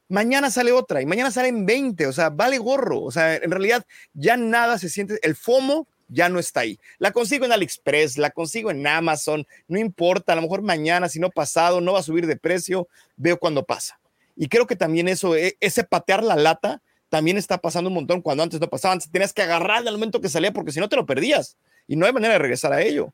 mañana 0.09 0.51
sale 0.51 0.73
otra 0.73 1.03
y 1.03 1.07
mañana 1.07 1.31
salen 1.31 1.67
20, 1.67 2.07
o 2.07 2.13
sea, 2.13 2.31
vale 2.31 2.59
gorro. 2.59 3.03
O 3.03 3.11
sea, 3.11 3.37
en 3.37 3.51
realidad 3.51 3.85
ya 4.15 4.37
nada 4.37 4.79
se 4.79 4.89
siente, 4.89 5.19
el 5.23 5.37
FOMO 5.37 5.87
ya 6.09 6.29
no 6.29 6.39
está 6.39 6.61
ahí. 6.61 6.79
La 6.99 7.13
consigo 7.13 7.45
en 7.45 7.53
AliExpress, 7.53 8.19
la 8.19 8.31
consigo 8.31 8.71
en 8.71 8.87
Amazon, 8.87 9.47
no 9.69 9.79
importa, 9.79 10.33
a 10.33 10.37
lo 10.37 10.43
mejor 10.43 10.63
mañana, 10.63 11.09
si 11.09 11.21
no 11.21 11.31
pasado, 11.31 11.81
no 11.81 11.93
va 11.93 12.01
a 12.01 12.03
subir 12.03 12.27
de 12.27 12.37
precio, 12.37 12.89
veo 13.17 13.39
cuando 13.39 13.65
pasa. 13.65 14.01
Y 14.35 14.49
creo 14.49 14.67
que 14.67 14.77
también 14.77 15.09
eso, 15.09 15.37
e- 15.37 15.57
ese 15.61 15.85
patear 15.85 16.23
la 16.23 16.37
lata, 16.37 16.81
también 17.09 17.37
está 17.37 17.59
pasando 17.59 17.89
un 17.89 17.95
montón 17.95 18.23
cuando 18.23 18.43
antes 18.43 18.61
no 18.61 18.69
pasaba. 18.69 18.93
Antes 18.93 19.11
tenías 19.11 19.33
que 19.33 19.43
agarrar 19.43 19.87
al 19.87 19.95
momento 19.95 20.21
que 20.21 20.29
salía 20.29 20.53
porque 20.53 20.73
si 20.73 20.81
no 20.81 20.89
te 20.89 20.97
lo 20.97 21.07
perdías 21.07 21.57
y 21.87 21.97
no 21.97 22.07
hay 22.07 22.13
manera 22.13 22.35
de 22.35 22.39
regresar 22.39 22.73
a 22.73 22.83
ello. 22.83 23.13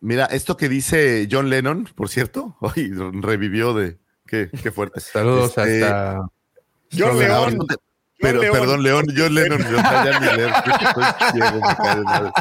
Mira, 0.00 0.26
esto 0.26 0.56
que 0.56 0.68
dice 0.68 1.28
John 1.30 1.50
Lennon, 1.50 1.88
por 1.94 2.08
cierto, 2.08 2.56
hoy 2.60 2.92
revivió 2.92 3.74
de. 3.74 3.98
Qué, 4.30 4.48
qué 4.62 4.70
fuerte. 4.70 5.00
Saludos 5.00 5.48
Este, 5.58 5.84
hasta... 5.84 6.30
John 6.96 7.10
Robert 7.10 7.28
León. 7.30 7.66
Pero, 8.20 8.42
León. 8.42 8.52
perdón, 8.52 8.82
León, 8.82 9.06
John 9.16 9.34
Lennon, 9.34 9.62
yo 9.62 9.76
ya 9.76 10.20
ni 10.20 10.26
leer, 10.36 10.52
ciego. 11.32 12.32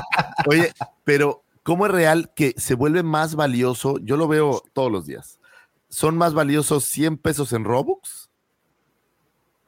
Oye, 0.48 0.74
pero 1.06 1.44
¿cómo 1.64 1.86
es 1.86 1.92
real 1.92 2.32
que 2.36 2.54
se 2.58 2.76
vuelve 2.76 3.02
más 3.02 3.36
valioso? 3.36 3.98
Yo 4.00 4.18
lo 4.18 4.28
veo 4.28 4.62
todos 4.74 4.92
los 4.92 5.06
días. 5.06 5.40
¿Son 5.88 6.18
más 6.18 6.34
valiosos 6.34 6.84
100 6.84 7.18
pesos 7.18 7.54
en 7.54 7.64
Robux 7.64 8.30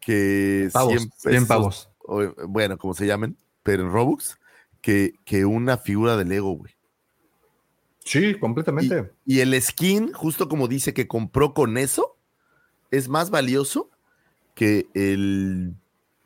que 0.01 0.69
Pavos, 0.73 0.93
100 0.93 1.09
pesos? 1.09 1.31
100 1.31 1.47
pavos. 1.47 1.89
o, 1.99 2.21
bueno, 2.47 2.77
como 2.77 2.93
se 2.93 3.07
llamen, 3.07 3.37
pero 3.63 3.83
en 3.83 3.91
Robux, 3.91 4.37
que, 4.81 5.13
que 5.23 5.45
una 5.45 5.77
figura 5.77 6.17
de 6.17 6.25
Lego, 6.25 6.51
güey. 6.51 6.73
Sí, 8.03 8.35
completamente. 8.39 9.11
Y 9.25 9.39
el 9.39 9.59
skin, 9.61 10.11
justo 10.13 10.47
como 10.49 10.67
dice 10.67 10.93
que 10.93 11.07
compró 11.07 11.53
con 11.53 11.77
eso, 11.77 12.15
es 12.89 13.07
más 13.09 13.29
valioso 13.29 13.89
que 14.55 14.87
el, 14.93 15.75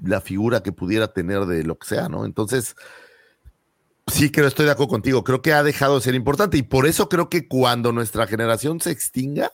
la 0.02 0.22
figura 0.22 0.64
que 0.64 0.72
pudiera 0.72 1.14
tener 1.14 1.46
de 1.46 1.64
lo 1.64 1.78
que 1.78 1.88
sea, 1.88 2.10
¿no? 2.10 2.26
Entonces, 2.26 2.76
sí, 4.08 4.32
creo, 4.32 4.48
estoy 4.48 4.66
de 4.66 4.72
acuerdo 4.72 4.90
contigo. 4.90 5.24
Creo 5.24 5.42
que 5.42 5.54
ha 5.54 5.64
dejado 5.64 5.96
de 5.96 6.02
ser 6.02 6.16
importante 6.16 6.58
y 6.58 6.64
por 6.64 6.88
eso 6.88 7.10
creo 7.10 7.30
que 7.30 7.48
cuando 7.48 7.92
nuestra 7.92 8.26
generación 8.28 8.80
se 8.80 8.92
extinga, 8.92 9.52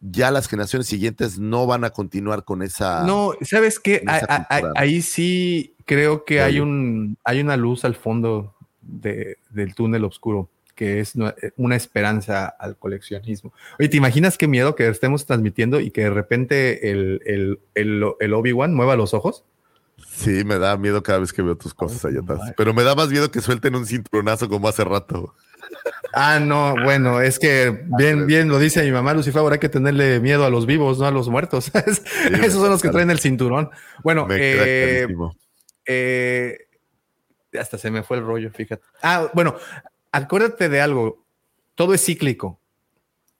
ya 0.00 0.30
las 0.30 0.46
generaciones 0.48 0.86
siguientes 0.86 1.38
no 1.38 1.66
van 1.66 1.84
a 1.84 1.90
continuar 1.90 2.44
con 2.44 2.62
esa. 2.62 3.02
No, 3.04 3.32
¿sabes 3.42 3.80
qué? 3.80 4.02
A- 4.06 4.18
a- 4.48 4.72
ahí 4.76 5.02
sí 5.02 5.74
creo 5.84 6.24
que 6.24 6.40
hay 6.42 6.60
un 6.60 7.16
hay 7.24 7.40
una 7.40 7.56
luz 7.56 7.84
al 7.84 7.94
fondo 7.96 8.54
de- 8.82 9.38
del 9.50 9.74
túnel 9.74 10.04
oscuro, 10.04 10.48
que 10.76 11.00
es 11.00 11.16
eh, 11.16 11.52
una 11.56 11.74
esperanza 11.74 12.46
al 12.46 12.76
coleccionismo. 12.76 13.52
Oye, 13.80 13.88
¿te 13.88 13.96
imaginas 13.96 14.38
qué 14.38 14.46
miedo 14.46 14.76
que 14.76 14.86
estemos 14.86 15.26
transmitiendo 15.26 15.80
y 15.80 15.90
que 15.90 16.02
de 16.02 16.10
repente 16.10 16.90
el, 16.90 17.20
el, 17.26 17.58
el, 17.74 18.04
el 18.20 18.34
Obi-Wan 18.34 18.74
mueva 18.74 18.94
los 18.94 19.14
ojos? 19.14 19.44
Sí, 20.08 20.44
me 20.44 20.58
da 20.58 20.76
miedo 20.76 21.02
cada 21.02 21.18
vez 21.18 21.32
que 21.32 21.42
veo 21.42 21.56
tus 21.56 21.74
cosas 21.74 22.04
allá 22.04 22.20
atrás. 22.20 22.52
Pero 22.56 22.74
me 22.74 22.84
da 22.84 22.94
más 22.94 23.08
miedo 23.08 23.30
que 23.30 23.40
suelten 23.40 23.74
un 23.74 23.86
cinturonazo 23.86 24.48
como 24.48 24.68
hace 24.68 24.84
rato. 24.84 25.34
Ah, 26.12 26.38
no, 26.40 26.74
bueno, 26.84 27.20
es 27.20 27.38
que 27.38 27.84
bien, 27.98 28.26
bien 28.26 28.48
lo 28.48 28.58
dice 28.58 28.82
mi 28.82 28.92
mamá 28.92 29.14
Lucifer, 29.14 29.40
ahora 29.40 29.54
hay 29.54 29.60
que 29.60 29.68
tenerle 29.68 30.20
miedo 30.20 30.44
a 30.44 30.50
los 30.50 30.66
vivos, 30.66 30.98
no 30.98 31.06
a 31.06 31.10
los 31.10 31.28
muertos. 31.28 31.70
Esos 31.74 32.60
son 32.60 32.70
los 32.70 32.82
que 32.82 32.90
traen 32.90 33.10
el 33.10 33.18
cinturón. 33.18 33.70
Bueno, 34.02 34.26
eh, 34.30 35.06
eh, 35.86 36.58
hasta 37.58 37.78
se 37.78 37.90
me 37.90 38.02
fue 38.02 38.18
el 38.18 38.24
rollo, 38.24 38.50
fíjate. 38.50 38.82
Ah, 39.02 39.30
bueno, 39.34 39.56
acuérdate 40.16 40.68
de 40.68 40.80
algo, 40.80 41.24
todo 41.74 41.94
es 41.94 42.04
cíclico. 42.04 42.58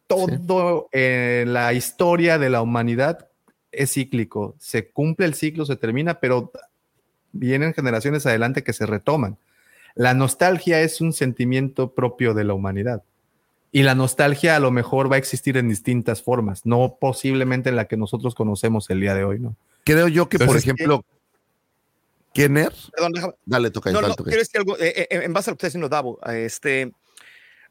Todo 0.06 0.88
en 0.92 1.52
la 1.52 1.72
historia 1.72 2.38
de 2.38 2.50
la 2.50 2.62
humanidad 2.62 3.28
es 3.72 3.92
cíclico. 3.92 4.54
Se 4.58 4.90
cumple 4.90 5.26
el 5.26 5.34
ciclo, 5.34 5.66
se 5.66 5.76
termina, 5.76 6.20
pero 6.20 6.52
vienen 7.32 7.74
generaciones 7.74 8.24
adelante 8.26 8.62
que 8.62 8.72
se 8.72 8.86
retoman. 8.86 9.36
La 9.94 10.14
nostalgia 10.14 10.80
es 10.82 11.00
un 11.00 11.12
sentimiento 11.12 11.92
propio 11.92 12.34
de 12.34 12.44
la 12.44 12.54
humanidad. 12.54 13.02
Y 13.72 13.82
la 13.82 13.94
nostalgia 13.94 14.54
a 14.56 14.60
lo 14.60 14.70
mejor 14.70 15.10
va 15.10 15.16
a 15.16 15.18
existir 15.18 15.56
en 15.56 15.68
distintas 15.68 16.22
formas, 16.22 16.64
no 16.64 16.96
posiblemente 17.00 17.68
en 17.68 17.76
la 17.76 17.86
que 17.86 17.96
nosotros 17.96 18.34
conocemos 18.34 18.88
el 18.90 19.00
día 19.00 19.14
de 19.14 19.24
hoy, 19.24 19.40
¿no? 19.40 19.56
Creo 19.84 20.08
yo 20.08 20.28
que, 20.28 20.38
por 20.38 20.56
Entonces, 20.56 20.74
ejemplo, 22.36 22.70
Kenner. 22.70 22.90
Perdón, 22.92 23.12
déjame. 23.12 23.34
Dale, 23.44 23.70
toca. 23.70 23.90
No, 23.90 23.96
dale, 24.00 24.08
no, 24.08 24.14
toca. 24.14 24.28
quiero 24.28 24.42
decir 24.42 24.58
algo, 24.58 24.78
eh, 24.78 25.06
eh, 25.10 25.20
en 25.24 25.32
base 25.32 25.50
a 25.50 25.52
lo 25.52 25.56
que 25.56 25.60
está 25.60 25.68
diciendo 25.68 25.88
Davo, 25.88 26.20
este, 26.26 26.92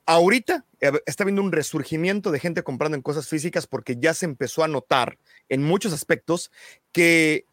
ahorita 0.05 0.65
eh, 0.81 0.91
está 1.05 1.23
habiendo 1.23 1.41
un 1.41 1.51
resurgimiento 1.51 2.31
de 2.31 2.39
gente 2.39 2.63
comprando 2.63 2.95
en 2.95 3.01
cosas 3.01 3.27
físicas 3.27 3.67
porque 3.67 3.97
ya 3.97 4.13
se 4.13 4.25
empezó 4.25 4.63
a 4.63 4.67
notar 4.67 5.17
en 5.49 5.63
muchos 5.63 5.93
aspectos 5.93 6.51
que 6.91 7.45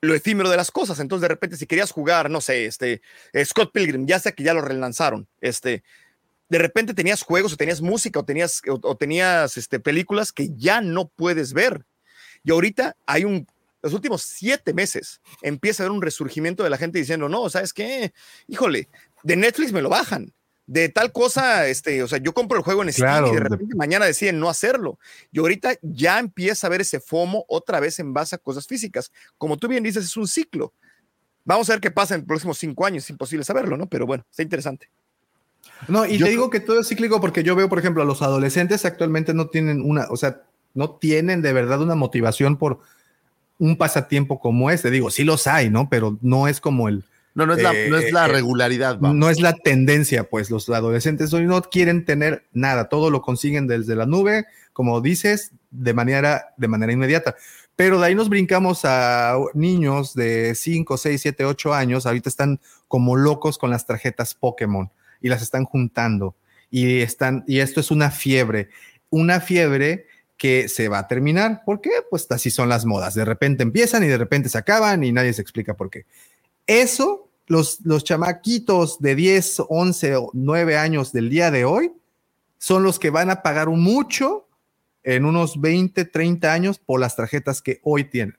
lo 0.00 0.14
efímero 0.14 0.50
de 0.50 0.58
las 0.58 0.70
cosas, 0.70 1.00
entonces 1.00 1.22
de 1.22 1.28
repente 1.28 1.56
si 1.56 1.66
querías 1.66 1.90
jugar, 1.90 2.30
no 2.30 2.42
sé, 2.42 2.66
este, 2.66 3.00
Scott 3.42 3.72
Pilgrim, 3.72 4.06
ya 4.06 4.18
sea 4.18 4.32
que 4.32 4.44
ya 4.44 4.52
lo 4.52 4.60
relanzaron, 4.60 5.28
este, 5.40 5.82
de 6.50 6.58
repente 6.58 6.92
tenías 6.92 7.22
juegos 7.22 7.54
o 7.54 7.56
tenías 7.56 7.80
música 7.80 8.20
o 8.20 8.24
tenías, 8.24 8.60
o, 8.68 8.78
o 8.82 8.96
tenías 8.96 9.56
este, 9.56 9.80
películas 9.80 10.32
que 10.32 10.50
ya 10.54 10.80
no 10.80 11.08
puedes 11.08 11.52
ver. 11.54 11.86
Y 12.42 12.50
ahorita 12.50 12.96
hay 13.06 13.24
un, 13.24 13.46
los 13.84 13.94
últimos 13.94 14.22
siete 14.22 14.74
meses 14.74 15.20
empieza 15.42 15.82
a 15.82 15.86
haber 15.86 15.94
un 15.96 16.02
resurgimiento 16.02 16.64
de 16.64 16.70
la 16.70 16.76
gente 16.78 16.98
diciendo, 16.98 17.28
no, 17.28 17.48
¿sabes 17.50 17.72
qué? 17.72 18.12
Híjole, 18.48 18.88
de 19.22 19.36
Netflix 19.36 19.72
me 19.72 19.82
lo 19.82 19.88
bajan. 19.88 20.32
De 20.66 20.88
tal 20.88 21.12
cosa, 21.12 21.68
este, 21.68 22.02
o 22.02 22.08
sea, 22.08 22.18
yo 22.18 22.32
compro 22.32 22.56
el 22.56 22.64
juego 22.64 22.82
en 22.82 22.90
Steam 22.90 23.06
Claro, 23.06 23.26
y 23.28 23.30
de 23.32 23.36
de- 23.42 23.48
repente 23.50 23.74
mañana 23.76 24.06
deciden 24.06 24.40
no 24.40 24.48
hacerlo. 24.48 24.98
Y 25.30 25.38
ahorita 25.40 25.74
ya 25.82 26.18
empieza 26.18 26.66
a 26.66 26.70
ver 26.70 26.80
ese 26.80 27.00
FOMO 27.00 27.44
otra 27.48 27.80
vez 27.80 27.98
en 27.98 28.14
base 28.14 28.34
a 28.34 28.38
cosas 28.38 28.66
físicas. 28.66 29.12
Como 29.36 29.58
tú 29.58 29.68
bien 29.68 29.84
dices, 29.84 30.06
es 30.06 30.16
un 30.16 30.26
ciclo. 30.26 30.72
Vamos 31.44 31.68
a 31.68 31.74
ver 31.74 31.80
qué 31.82 31.90
pasa 31.90 32.14
en 32.14 32.22
los 32.22 32.26
próximos 32.28 32.56
cinco 32.56 32.86
años. 32.86 33.04
Es 33.04 33.10
imposible 33.10 33.44
saberlo, 33.44 33.76
¿no? 33.76 33.86
Pero 33.90 34.06
bueno, 34.06 34.24
está 34.30 34.42
interesante. 34.42 34.88
No, 35.88 36.06
y 36.06 36.16
Yo 36.16 36.24
te 36.24 36.30
digo 36.30 36.48
que 36.48 36.60
todo 36.60 36.80
es 36.80 36.88
cíclico 36.88 37.20
porque 37.20 37.42
yo 37.42 37.54
veo, 37.54 37.68
por 37.68 37.78
ejemplo, 37.78 38.02
a 38.02 38.06
los 38.06 38.22
adolescentes 38.22 38.86
actualmente 38.86 39.34
no 39.34 39.48
tienen 39.48 39.82
una, 39.82 40.06
o 40.08 40.16
sea, 40.16 40.42
no 40.72 40.96
tienen 40.96 41.42
de 41.42 41.52
verdad 41.52 41.82
una 41.82 41.94
motivación 41.94 42.56
por 42.56 42.80
un 43.58 43.76
pasatiempo 43.76 44.40
como 44.40 44.70
este. 44.70 44.90
Digo, 44.90 45.10
sí 45.10 45.24
los 45.24 45.46
hay, 45.46 45.70
¿no? 45.70 45.88
Pero 45.88 46.18
no 46.20 46.48
es 46.48 46.60
como 46.60 46.88
el, 46.88 47.04
No, 47.34 47.46
no 47.46 47.54
es 47.54 47.62
la, 47.62 47.72
eh, 47.72 47.88
no 47.88 47.96
es 47.96 48.12
la 48.12 48.26
eh, 48.26 48.28
regularidad, 48.28 48.98
vamos. 48.98 49.16
no 49.16 49.30
es 49.30 49.40
la 49.40 49.54
tendencia, 49.54 50.24
pues 50.24 50.50
los 50.50 50.68
adolescentes 50.68 51.32
hoy 51.32 51.44
no 51.44 51.62
quieren 51.62 52.04
tener 52.04 52.46
nada, 52.52 52.88
todo 52.88 53.10
lo 53.10 53.22
consiguen 53.22 53.66
desde 53.66 53.96
la 53.96 54.06
nube, 54.06 54.46
como 54.72 55.00
dices, 55.00 55.52
de 55.70 55.94
manera, 55.94 56.54
de 56.56 56.68
manera 56.68 56.92
inmediata. 56.92 57.36
Pero 57.76 57.98
de 57.98 58.06
ahí 58.06 58.14
nos 58.14 58.28
brincamos 58.28 58.84
a 58.84 59.36
niños 59.52 60.14
de 60.14 60.54
5, 60.54 60.96
6, 60.96 61.20
7, 61.20 61.44
8 61.44 61.74
años, 61.74 62.06
ahorita 62.06 62.28
están 62.28 62.60
como 62.86 63.16
locos 63.16 63.58
con 63.58 63.70
las 63.70 63.84
tarjetas 63.86 64.34
Pokémon 64.34 64.90
y 65.20 65.28
las 65.28 65.42
están 65.42 65.64
juntando. 65.64 66.36
Y, 66.70 67.00
están, 67.00 67.44
y 67.46 67.60
esto 67.60 67.80
es 67.80 67.90
una 67.90 68.10
fiebre, 68.10 68.68
una 69.10 69.40
fiebre 69.40 70.06
que 70.36 70.68
se 70.68 70.88
va 70.88 70.98
a 70.98 71.08
terminar. 71.08 71.62
¿Por 71.64 71.80
qué? 71.80 71.90
Pues 72.10 72.26
así 72.30 72.50
son 72.50 72.68
las 72.68 72.84
modas. 72.84 73.14
De 73.14 73.24
repente 73.24 73.62
empiezan 73.62 74.02
y 74.02 74.08
de 74.08 74.18
repente 74.18 74.48
se 74.48 74.58
acaban 74.58 75.04
y 75.04 75.12
nadie 75.12 75.32
se 75.32 75.42
explica 75.42 75.74
por 75.74 75.90
qué. 75.90 76.06
Eso, 76.66 77.30
los, 77.46 77.80
los 77.84 78.04
chamaquitos 78.04 78.98
de 79.00 79.14
10, 79.14 79.62
11 79.68 80.16
o 80.16 80.30
9 80.32 80.76
años 80.76 81.12
del 81.12 81.30
día 81.30 81.50
de 81.50 81.64
hoy 81.64 81.92
son 82.58 82.82
los 82.82 82.98
que 82.98 83.10
van 83.10 83.30
a 83.30 83.42
pagar 83.42 83.68
mucho 83.68 84.48
en 85.02 85.26
unos 85.26 85.60
20, 85.60 86.06
30 86.06 86.52
años 86.52 86.78
por 86.78 86.98
las 86.98 87.14
tarjetas 87.14 87.60
que 87.60 87.80
hoy 87.82 88.04
tienen. 88.04 88.38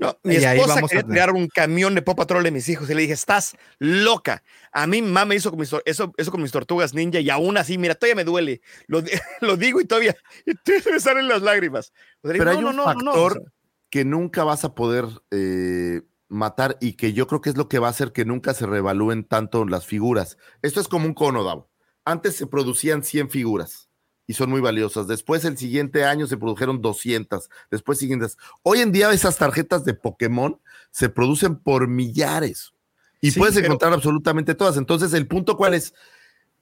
No, 0.00 0.18
mi 0.22 0.34
Y 0.34 0.36
esposa 0.38 0.80
quería 0.80 1.02
crear 1.02 1.30
un 1.30 1.46
camión 1.48 1.94
de 1.94 2.00
Paw 2.00 2.16
Patrol 2.16 2.42
de 2.42 2.50
mis 2.50 2.66
hijos 2.70 2.88
y 2.88 2.94
le 2.94 3.02
dije, 3.02 3.12
estás 3.12 3.54
loca. 3.78 4.42
A 4.72 4.86
mí 4.86 5.02
mamá 5.02 5.26
me 5.26 5.34
hizo 5.34 5.50
con 5.50 5.60
mis 5.60 5.70
eso, 5.84 6.12
eso 6.16 6.30
con 6.30 6.40
mis 6.40 6.52
tortugas 6.52 6.94
ninja 6.94 7.20
y 7.20 7.28
aún 7.28 7.58
así, 7.58 7.76
mira, 7.76 7.94
todavía 7.94 8.14
me 8.16 8.24
duele. 8.24 8.62
Lo, 8.86 9.02
di- 9.02 9.10
lo 9.42 9.58
digo 9.58 9.78
y 9.80 9.84
todavía, 9.84 10.16
y 10.46 10.54
todavía 10.54 10.92
me 10.92 11.00
salen 11.00 11.28
las 11.28 11.42
lágrimas. 11.42 11.92
O 12.22 12.28
sea, 12.28 12.32
digo, 12.32 12.44
Pero 12.46 12.50
hay 12.50 12.62
no, 12.62 12.70
un 12.70 12.76
no, 12.76 12.84
factor 12.84 13.52
que 13.90 14.06
nunca 14.06 14.42
vas 14.42 14.64
a 14.64 14.74
poder 14.74 15.04
eh, 15.30 16.00
matar 16.28 16.78
y 16.80 16.94
que 16.94 17.12
yo 17.12 17.26
creo 17.26 17.42
que 17.42 17.50
es 17.50 17.58
lo 17.58 17.68
que 17.68 17.78
va 17.78 17.88
a 17.88 17.90
hacer 17.90 18.12
que 18.12 18.24
nunca 18.24 18.54
se 18.54 18.64
revalúen 18.64 19.24
tanto 19.24 19.66
las 19.66 19.84
figuras. 19.84 20.38
Esto 20.62 20.80
es 20.80 20.88
como 20.88 21.04
un 21.04 21.14
cono, 21.14 21.44
Davo. 21.44 21.68
Antes 22.06 22.36
se 22.36 22.46
producían 22.46 23.02
100 23.04 23.28
figuras 23.28 23.89
y 24.30 24.34
son 24.34 24.48
muy 24.48 24.60
valiosas. 24.60 25.08
Después, 25.08 25.44
el 25.44 25.58
siguiente 25.58 26.04
año 26.04 26.28
se 26.28 26.36
produjeron 26.36 26.80
200. 26.80 27.50
Después, 27.68 27.98
siguientes. 27.98 28.38
Hoy 28.62 28.78
en 28.78 28.92
día, 28.92 29.10
esas 29.10 29.36
tarjetas 29.38 29.84
de 29.84 29.94
Pokémon 29.94 30.60
se 30.92 31.08
producen 31.08 31.56
por 31.56 31.88
millares 31.88 32.72
y 33.20 33.32
Sí, 33.32 33.40
puedes 33.40 33.56
pero- 33.56 33.66
encontrar 33.66 33.92
absolutamente 33.92 34.54
todas. 34.54 34.76
Entonces, 34.76 35.12
el 35.14 35.26
punto 35.26 35.56
cuál 35.56 35.74
es, 35.74 35.94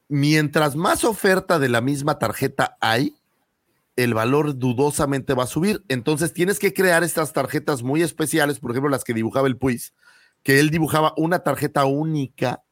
mientras 0.08 0.76
más 0.76 1.04
oferta 1.04 1.58
de 1.58 1.68
la 1.68 1.82
misma 1.82 2.18
tarjeta 2.18 2.78
hay, 2.80 3.14
el 3.96 4.14
valor 4.14 4.56
dudosamente 4.56 5.34
va 5.34 5.42
a 5.42 5.46
subir. 5.48 5.84
Entonces 5.88 6.32
tienes 6.32 6.58
que 6.58 6.72
crear 6.72 7.04
estas 7.04 7.34
tarjetas 7.34 7.82
muy 7.82 8.00
especiales, 8.02 8.60
por 8.60 8.70
ejemplo, 8.70 8.88
las 8.88 9.04
que 9.04 9.12
dibujaba 9.12 9.46
el 9.46 9.58
Puis, 9.58 9.92
que 10.42 10.58
él 10.58 10.70
dibujaba 10.70 11.12
una 11.18 11.40
tarjeta 11.40 11.84
única. 11.84 12.62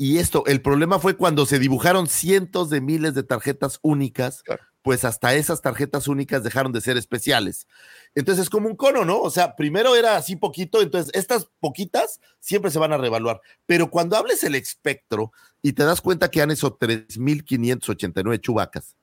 Y 0.00 0.18
esto, 0.18 0.44
el 0.46 0.62
problema 0.62 1.00
fue 1.00 1.16
cuando 1.16 1.44
se 1.44 1.58
dibujaron 1.58 2.06
cientos 2.06 2.70
de 2.70 2.80
miles 2.80 3.14
de 3.14 3.24
tarjetas 3.24 3.80
únicas, 3.82 4.44
Claro. 4.44 4.62
pues 4.82 5.04
hasta 5.04 5.34
esas 5.34 5.60
tarjetas 5.60 6.06
únicas 6.06 6.44
dejaron 6.44 6.70
de 6.72 6.80
ser 6.80 6.96
especiales. 6.96 7.66
Entonces 8.14 8.44
es 8.44 8.48
como 8.50 8.68
un 8.68 8.76
cono, 8.76 9.04
¿no? 9.04 9.20
O 9.20 9.28
sea, 9.30 9.56
primero 9.56 9.96
era 9.96 10.16
así 10.16 10.36
poquito, 10.36 10.80
entonces 10.82 11.10
estas 11.14 11.48
poquitas 11.58 12.20
siempre 12.38 12.70
se 12.70 12.78
van 12.78 12.92
a 12.92 12.96
revaluar. 12.96 13.40
Pero 13.66 13.90
cuando 13.90 14.16
hables 14.16 14.44
el 14.44 14.54
espectro 14.54 15.32
y 15.62 15.72
te 15.72 15.82
das 15.84 16.00
cuenta 16.00 16.30
que 16.30 16.40
han 16.42 16.52
hecho 16.52 16.78
3.589 16.78 18.40
chubacas, 18.40 18.94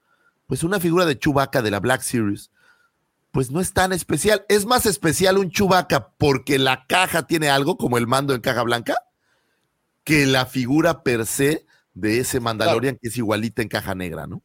pues 0.47 0.63
una 0.63 0.79
figura 0.79 1.05
de 1.05 1.19
Chewbacca 1.19 1.61
de 1.61 1.71
la 1.71 1.79
Black 1.81 2.01
Series, 2.01 2.51
pues 3.31 3.51
no 3.51 3.59
es 3.59 3.73
tan 3.73 3.91
especial. 3.91 4.45
Es 4.47 4.65
más 4.65 4.85
especial 4.85 5.37
un 5.37 5.51
Chewbacca 5.51 6.13
porque 6.17 6.57
la 6.57 6.85
caja 6.87 7.27
tiene 7.27 7.49
algo, 7.49 7.77
como 7.77 7.97
el 7.97 8.07
mando 8.07 8.33
en 8.33 8.39
caja 8.41 8.63
blanca, 8.63 8.95
que 10.05 10.25
la 10.25 10.45
figura 10.45 11.03
per 11.03 11.25
se 11.25 11.65
de 11.93 12.19
ese 12.19 12.39
Mandalorian 12.39 12.97
que 13.01 13.09
es 13.09 13.17
igualita 13.17 13.61
en 13.61 13.67
caja 13.67 13.93
negra, 13.93 14.27
¿no? 14.27 14.41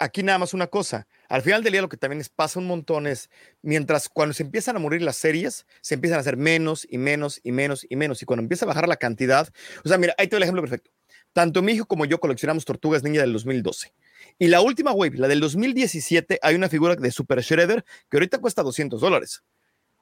aquí 0.00 0.22
nada 0.22 0.38
más 0.38 0.54
una 0.54 0.66
cosa. 0.66 1.06
Al 1.28 1.42
final 1.42 1.62
del 1.62 1.72
día 1.72 1.82
lo 1.82 1.88
que 1.88 1.96
también 1.96 2.20
es, 2.20 2.28
pasa 2.28 2.58
un 2.58 2.66
montón 2.66 3.06
es, 3.06 3.30
mientras 3.62 4.08
cuando 4.08 4.32
se 4.32 4.42
empiezan 4.42 4.74
a 4.74 4.78
morir 4.80 5.02
las 5.02 5.16
series, 5.16 5.66
se 5.82 5.94
empiezan 5.94 6.16
a 6.16 6.20
hacer 6.22 6.36
menos 6.36 6.86
y 6.90 6.98
menos 6.98 7.38
y 7.44 7.52
menos 7.52 7.86
y 7.88 7.94
menos. 7.94 8.20
Y 8.22 8.24
cuando 8.24 8.42
empieza 8.42 8.64
a 8.64 8.68
bajar 8.68 8.88
la 8.88 8.96
cantidad, 8.96 9.48
o 9.84 9.88
sea, 9.88 9.98
mira, 9.98 10.14
ahí 10.18 10.26
te 10.26 10.30
doy 10.30 10.38
el 10.38 10.44
ejemplo 10.44 10.62
perfecto. 10.62 10.90
Tanto 11.32 11.62
mi 11.62 11.72
hijo 11.72 11.86
como 11.86 12.06
yo 12.06 12.18
coleccionamos 12.18 12.64
tortugas 12.64 13.04
ninja 13.04 13.20
del 13.20 13.32
2012. 13.32 13.92
Y 14.38 14.48
la 14.48 14.62
última 14.62 14.92
wave, 14.92 15.18
la 15.18 15.28
del 15.28 15.38
2017, 15.40 16.40
hay 16.42 16.54
una 16.54 16.68
figura 16.68 16.96
de 16.96 17.10
Super 17.12 17.40
Shredder 17.42 17.84
que 18.08 18.16
ahorita 18.16 18.38
cuesta 18.38 18.62
200 18.62 19.00
dólares. 19.00 19.44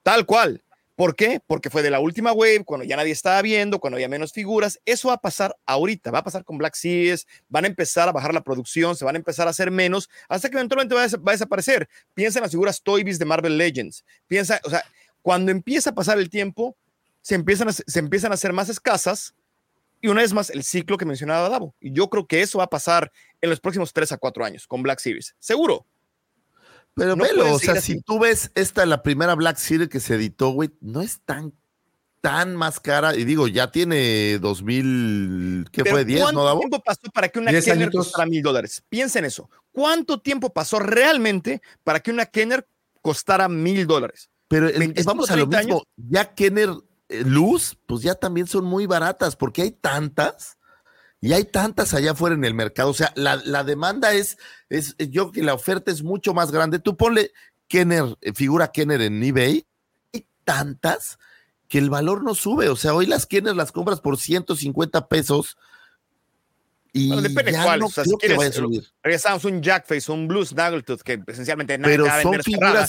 Tal 0.05 0.24
cual. 0.24 0.64
¿Por 0.99 1.15
qué? 1.15 1.41
Porque 1.47 1.70
fue 1.70 1.85
de 1.85 1.91
la 1.91 2.01
última 2.01 2.33
wave, 2.33 2.65
cuando 2.65 2.85
ya 2.85 2.97
nadie 2.97 3.12
estaba 3.12 3.41
viendo, 3.41 3.78
cuando 3.78 3.94
había 3.94 4.09
menos 4.09 4.33
figuras. 4.33 4.81
Eso 4.85 5.07
va 5.07 5.15
a 5.15 5.20
pasar 5.20 5.57
ahorita, 5.65 6.10
va 6.10 6.18
a 6.18 6.25
pasar 6.25 6.44
con 6.44 6.59
Black 6.59 6.75
Series, 6.75 7.25
van 7.49 7.67
a 7.67 7.68
empezar 7.68 8.09
a 8.09 8.12
bajar 8.12 8.35
la 8.35 8.43
producción, 8.43 8.97
se 8.97 9.05
van 9.05 9.15
a 9.15 9.18
empezar 9.18 9.47
a 9.47 9.51
hacer 9.51 9.70
menos, 9.70 10.10
hasta 10.28 10.51
que 10.51 10.57
eventualmente 10.57 10.97
va 10.97 11.02
a, 11.02 11.05
a 11.05 11.31
desaparecer. 11.31 11.89
Piensa 12.15 12.41
en 12.41 12.43
las 12.43 12.51
figuras 12.51 12.83
Toy 12.83 13.05
Biz 13.05 13.20
de 13.20 13.27
Marvel 13.27 13.57
Legends. 13.57 14.05
Piensa, 14.27 14.60
o 14.65 14.70
sea, 14.70 14.83
cuando 15.23 15.52
empieza 15.52 15.91
a 15.91 15.94
pasar 15.94 16.18
el 16.18 16.31
tiempo, 16.31 16.77
se 17.20 17.36
empiezan 17.36 17.68
a, 17.68 17.73
se 17.73 17.99
empiezan 18.01 18.33
a 18.33 18.35
hacer 18.35 18.52
más 18.52 18.68
escasas 18.68 19.36
y 20.01 20.09
una 20.09 20.23
vez 20.23 20.33
más 20.33 20.51
el 20.51 20.65
ciclo 20.65 20.99
que 20.99 21.05
mencionaba 21.05 21.49
Davo. 21.49 21.77
Y 21.78 21.93
yo 21.93 22.10
creo 22.10 22.27
que 22.27 22.43
eso 22.43 22.59
va 22.59 22.65
a 22.65 22.70
pasar 22.70 23.12
en 23.41 23.51
los 23.51 23.60
próximos 23.60 23.93
3 23.93 24.10
a 24.10 24.17
4 24.17 24.44
años 24.44 24.67
con 24.67 24.83
Black 24.83 24.99
Series. 24.99 25.36
Seguro. 25.39 25.86
Pero 26.94 27.15
No 27.17 27.25
velo, 27.25 27.55
o 27.55 27.58
sea, 27.58 27.81
si 27.81 28.00
tú 28.02 28.18
ves 28.18 28.50
esta, 28.55 28.84
la 28.86 29.02
primera 29.02 29.34
Black 29.34 29.57
Series 29.57 29.89
que 29.89 30.00
se 30.00 30.15
editó, 30.17 30.50
güey, 30.50 30.70
no 30.81 31.00
es 31.00 31.20
tan, 31.25 31.52
tan 32.20 32.57
más 32.57 32.81
cara. 32.81 33.15
Y 33.15 33.25
digo, 33.25 33.47
ya 33.49 33.70
tiene 33.70 34.39
2000, 34.41 35.67
¿qué 35.70 35.84
Pero 35.84 35.97
fue? 35.97 36.05
10, 36.05 36.20
¿Cuánto 36.23 36.41
¿no, 36.41 36.47
Davo? 36.47 36.58
tiempo 36.60 36.83
pasó 36.83 37.00
para 37.15 37.28
que 37.28 37.39
una 37.39 37.50
10 37.52 37.65
Kenner 37.65 37.83
añitos. 37.84 38.07
costara 38.07 38.26
mil 38.28 38.42
dólares? 38.42 38.83
Piensa 38.89 39.18
en 39.20 39.26
eso. 39.26 39.49
¿Cuánto 39.73 40.20
tiempo 40.20 40.52
pasó 40.52 40.78
realmente 40.81 41.62
para 41.84 42.00
que 42.00 42.10
una 42.10 42.26
Kenner 42.26 42.67
costara 43.00 43.49
mil 43.49 43.86
dólares? 43.86 44.28
Pero 44.49 44.67
el- 44.68 44.78
25, 44.78 45.08
vamos 45.08 45.31
a 45.31 45.36
lo 45.36 45.49
30 45.49 45.58
mismo. 45.67 45.83
Ya 45.97 46.34
Kenner 46.34 46.70
eh, 47.10 47.23
Luz, 47.25 47.78
pues 47.86 48.02
ya 48.02 48.15
también 48.17 48.47
son 48.49 48.65
muy 48.65 48.86
baratas, 48.86 49.36
porque 49.36 49.62
hay 49.62 49.70
tantas 49.70 50.57
y 51.20 51.32
hay 51.32 51.44
tantas 51.44 51.94
allá 51.94 52.12
afuera 52.12 52.34
en 52.36 52.44
el 52.44 52.55
mercado. 52.55 52.90
O 52.90 52.94
sea, 52.94 53.12
la, 53.16 53.36
la 53.44 53.64
demanda 53.64 54.12
es, 54.12 54.38
es, 54.68 54.94
yo 54.98 55.24
creo 55.24 55.32
que 55.32 55.42
la 55.42 55.55
oferta 55.55 55.90
es 55.90 56.02
mucho 56.02 56.32
más 56.34 56.50
grande. 56.52 56.78
Tú 56.78 56.97
ponle 56.97 57.32
Kenner, 57.66 58.16
eh, 58.20 58.32
figura 58.32 58.70
Kenner 58.70 59.00
en 59.02 59.22
eBay, 59.22 59.66
hay 60.14 60.26
tantas 60.44 61.18
que 61.68 61.78
el 61.78 61.90
valor 61.90 62.22
no 62.22 62.34
sube. 62.34 62.68
O 62.68 62.76
sea, 62.76 62.94
hoy 62.94 63.06
las 63.06 63.26
Kenner 63.26 63.56
las 63.56 63.72
compras 63.72 64.00
por 64.00 64.16
150 64.16 65.08
pesos. 65.08 65.58
Y 66.92 67.08
Bueno, 67.08 67.22
depende 67.22 67.52
ya 67.52 67.62
cuál. 67.64 67.80
no 67.80 67.86
o 67.86 67.90
sea, 67.90 68.05
si 68.05 68.10
creo 68.16 68.18
que 68.18 68.28
vaya 68.28 68.48
a 68.48 68.52
quieres, 68.52 68.55
subir. 68.55 68.84
regresamos 69.02 69.44
un 69.44 69.62
Jackface, 69.62 70.10
un 70.10 70.26
Blues 70.28 70.48
Snaggletooth, 70.50 71.02
que 71.02 71.18
pues, 71.18 71.34
esencialmente 71.36 71.76
nada 71.78 71.90
Pero 71.90 72.05
que 72.05 72.22
son 72.22 72.42
cerrada. 72.42 72.88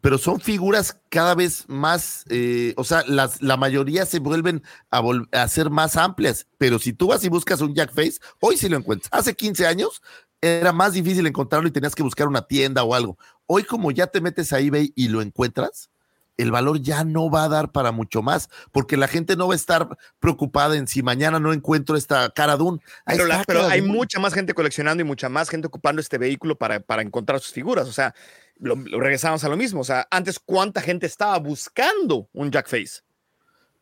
Pero 0.00 0.18
son 0.18 0.40
figuras 0.40 0.98
cada 1.10 1.34
vez 1.34 1.64
más, 1.68 2.24
eh, 2.28 2.72
o 2.76 2.84
sea, 2.84 3.04
las, 3.06 3.42
la 3.42 3.56
mayoría 3.56 4.06
se 4.06 4.18
vuelven 4.18 4.62
a, 4.90 5.00
vol- 5.02 5.28
a 5.32 5.46
ser 5.48 5.70
más 5.70 5.96
amplias, 5.96 6.46
pero 6.58 6.78
si 6.78 6.92
tú 6.92 7.08
vas 7.08 7.22
y 7.24 7.28
buscas 7.28 7.60
un 7.60 7.74
Jack 7.74 7.92
Face, 7.92 8.18
hoy 8.40 8.56
sí 8.56 8.68
lo 8.68 8.76
encuentras. 8.78 9.10
Hace 9.12 9.34
15 9.34 9.66
años 9.66 10.02
era 10.40 10.72
más 10.72 10.94
difícil 10.94 11.26
encontrarlo 11.26 11.68
y 11.68 11.72
tenías 11.72 11.94
que 11.94 12.02
buscar 12.02 12.26
una 12.26 12.42
tienda 12.46 12.82
o 12.82 12.94
algo. 12.94 13.18
Hoy 13.46 13.64
como 13.64 13.90
ya 13.90 14.06
te 14.08 14.20
metes 14.20 14.52
a 14.52 14.60
eBay 14.60 14.92
y 14.96 15.08
lo 15.08 15.20
encuentras, 15.22 15.90
el 16.38 16.50
valor 16.50 16.80
ya 16.80 17.04
no 17.04 17.30
va 17.30 17.44
a 17.44 17.48
dar 17.50 17.70
para 17.70 17.92
mucho 17.92 18.22
más, 18.22 18.48
porque 18.72 18.96
la 18.96 19.06
gente 19.06 19.36
no 19.36 19.46
va 19.48 19.52
a 19.52 19.56
estar 19.56 19.98
preocupada 20.18 20.76
en 20.76 20.88
si 20.88 21.02
mañana 21.02 21.38
no 21.38 21.52
encuentro 21.52 21.94
esta 21.94 22.30
cara 22.30 22.56
Dune. 22.56 22.80
Pero, 23.04 23.26
la- 23.26 23.44
pero 23.46 23.66
hay 23.66 23.82
mucha 23.82 24.18
más 24.18 24.32
gente 24.32 24.54
coleccionando 24.54 25.02
y 25.02 25.06
mucha 25.06 25.28
más 25.28 25.50
gente 25.50 25.66
ocupando 25.66 26.00
este 26.00 26.16
vehículo 26.16 26.56
para, 26.56 26.80
para 26.80 27.02
encontrar 27.02 27.38
sus 27.40 27.52
figuras. 27.52 27.86
O 27.86 27.92
sea, 27.92 28.14
lo, 28.62 28.76
lo 28.76 29.00
regresamos 29.00 29.42
a 29.44 29.48
lo 29.48 29.56
mismo. 29.56 29.80
O 29.80 29.84
sea, 29.84 30.06
antes, 30.10 30.38
¿cuánta 30.38 30.80
gente 30.80 31.06
estaba 31.06 31.38
buscando 31.38 32.28
un 32.32 32.50
Jack 32.50 32.68
Face? 32.68 33.02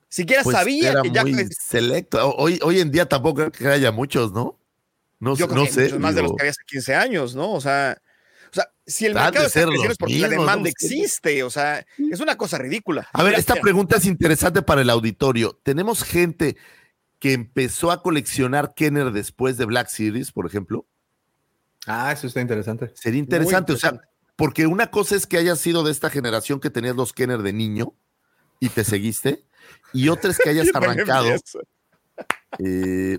Siquiera 0.08 0.42
Pues 0.42 0.56
sabía 0.56 0.90
era 0.90 1.02
que 1.02 1.10
Jack 1.12 1.24
muy 1.28 1.34
Face. 1.34 1.54
selecto. 1.60 2.34
Hoy, 2.36 2.58
hoy 2.62 2.80
en 2.80 2.90
día 2.90 3.06
tampoco 3.06 3.36
creo 3.36 3.52
que 3.52 3.68
haya 3.68 3.92
muchos, 3.92 4.32
¿no? 4.32 4.58
No, 5.20 5.36
Yo 5.36 5.46
sé- 5.46 5.52
creo 5.52 5.58
no 5.62 5.66
que 5.66 5.72
sé. 5.72 5.82
muchos 5.84 5.98
más 6.00 6.14
de 6.14 6.22
los 6.22 6.32
que 6.32 6.42
había 6.42 6.50
hace 6.50 6.62
15 6.66 6.94
años, 6.94 7.34
¿no? 7.36 7.52
O 7.52 7.60
sea, 7.60 7.96
o 8.50 8.54
sea 8.54 8.68
si 8.86 9.06
el 9.06 9.14
mercado 9.14 9.42
de 9.42 9.46
está 9.46 9.60
creciendo 9.60 9.82
los 9.84 9.92
es 9.92 9.98
porque 9.98 10.18
la 10.18 10.28
demanda 10.28 10.68
existe. 10.68 11.42
O 11.44 11.50
sea, 11.50 11.86
es 11.98 12.18
una 12.20 12.36
cosa 12.36 12.58
ridícula. 12.58 13.08
A 13.12 13.22
ver, 13.22 13.34
esta 13.34 13.54
pregunta 13.56 13.98
es 13.98 14.06
interesante 14.06 14.62
para 14.62 14.80
el 14.80 14.90
auditorio. 14.90 15.60
¿Tenemos 15.62 16.02
gente 16.02 16.56
que 17.20 17.34
empezó 17.34 17.92
a 17.92 18.02
coleccionar 18.02 18.72
Kenner 18.74 19.12
después 19.12 19.58
de 19.58 19.66
Black 19.66 19.88
Series, 19.88 20.32
por 20.32 20.46
ejemplo? 20.46 20.86
Ah, 21.86 22.10
eso 22.12 22.26
está 22.26 22.40
interesante. 22.40 22.90
Sería 22.94 23.20
interesante, 23.20 23.74
o 23.74 23.76
sea. 23.76 24.00
Porque 24.40 24.66
una 24.66 24.90
cosa 24.90 25.14
es 25.14 25.26
que 25.26 25.36
hayas 25.38 25.60
sido 25.60 25.84
de 25.84 25.92
esta 25.92 26.10
generación 26.10 26.58
que 26.58 26.70
tenías 26.70 26.96
los 26.96 27.12
Kenner 27.12 27.42
de 27.42 27.52
niño 27.52 27.94
y 28.58 28.70
te 28.70 28.82
seguiste, 28.82 29.44
y 29.92 30.08
otra 30.08 30.30
es 30.32 30.38
que 30.38 30.50
hayas 30.50 30.68
arrancado. 30.74 31.28
eh, 32.58 33.18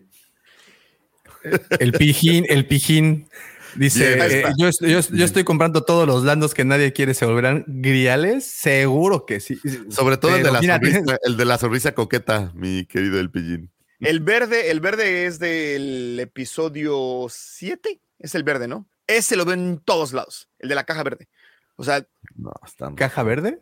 El 1.80 1.94
pijín, 1.94 2.46
el 2.50 2.68
pijín. 2.68 3.28
Dice, 3.76 4.18
eh, 4.20 4.44
yo, 4.58 4.68
est- 4.68 4.82
yo 4.84 5.00
est- 5.00 5.14
yo 5.14 5.24
estoy 5.24 5.46
comprando 5.46 5.84
todos 5.84 6.06
los 6.06 6.26
landos 6.26 6.54
que 6.54 6.66
nadie 6.66 6.92
quiere, 6.92 7.14
¿se 7.14 7.26
volverán 7.26 7.64
griales? 7.68 8.44
Seguro 8.46 9.26
que 9.26 9.40
sí. 9.40 9.58
sobre 9.90 10.18
todo 10.18 10.36
el 10.36 10.44
de, 10.44 10.52
la 10.52 10.62
sonrisa, 10.62 11.18
el 11.24 11.38
de 11.38 11.46
la 11.46 11.58
sonrisa 11.58 11.94
coqueta, 11.94 12.52
mi 12.54 12.86
querido 12.86 13.18
El 13.20 13.32
Pillín. 13.32 13.72
El 14.02 14.20
verde, 14.20 14.72
el 14.72 14.82
verde 14.82 15.26
es 15.26 15.40
del 15.40 16.20
episodio 16.20 17.28
7. 17.30 18.02
Es 18.20 18.36
el 18.36 18.44
verde, 18.44 18.68
¿no? 18.68 18.88
Ese 19.18 19.36
lo 19.36 19.46
veo 19.46 19.54
en 19.56 19.80
todos 19.80 20.14
lados. 20.14 20.50
El 20.60 20.70
de 20.70 20.76
la 20.76 20.84
caja 20.84 21.04
verde. 21.04 21.28
O 21.76 21.84
sea, 21.84 22.06
No, 22.36 22.52
¿Caja 22.96 23.24
verde? 23.24 23.60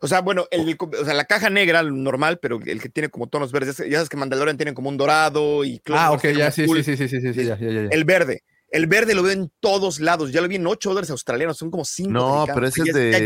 O 0.00 0.06
sea, 0.06 0.20
bueno, 0.20 0.46
el, 0.52 0.76
o 0.80 1.04
sea, 1.04 1.14
la 1.14 1.24
caja 1.24 1.50
negra, 1.50 1.80
el 1.80 2.02
normal, 2.04 2.38
pero 2.40 2.60
el 2.64 2.80
que 2.80 2.88
tiene 2.88 3.08
como 3.08 3.26
tonos 3.28 3.50
verdes. 3.50 3.76
Ya 3.78 3.96
sabes 3.98 4.08
que 4.08 4.16
Mandalorian 4.16 4.56
tiene 4.56 4.72
como 4.72 4.88
un 4.88 4.96
dorado 4.96 5.64
y 5.64 5.80
Clone 5.80 6.00
Ah, 6.00 6.12
ok, 6.12 6.24
ya, 6.28 6.50
sí, 6.52 6.66
sí, 6.68 6.82
sí, 6.84 6.96
sí, 6.96 7.08
sí, 7.08 7.20
sí, 7.20 7.44
ya, 7.44 7.58
ya, 7.58 7.68
ya, 7.68 7.82
ya. 7.82 7.88
El 7.90 8.04
verde. 8.04 8.44
El 8.70 8.86
verde 8.86 9.14
lo 9.14 9.22
veo 9.22 9.32
en 9.32 9.50
todos 9.60 9.98
lados. 9.98 10.30
Ya 10.30 10.40
lo 10.40 10.46
vi 10.46 10.56
en 10.56 10.66
8 10.66 10.90
dólares 10.90 11.10
australianos. 11.10 11.56
Son 11.56 11.70
como 11.70 11.84
5. 11.84 12.10
No, 12.12 12.46
pero 12.54 12.66
ese 12.66 12.82
es 12.82 12.94
de-. 12.94 13.16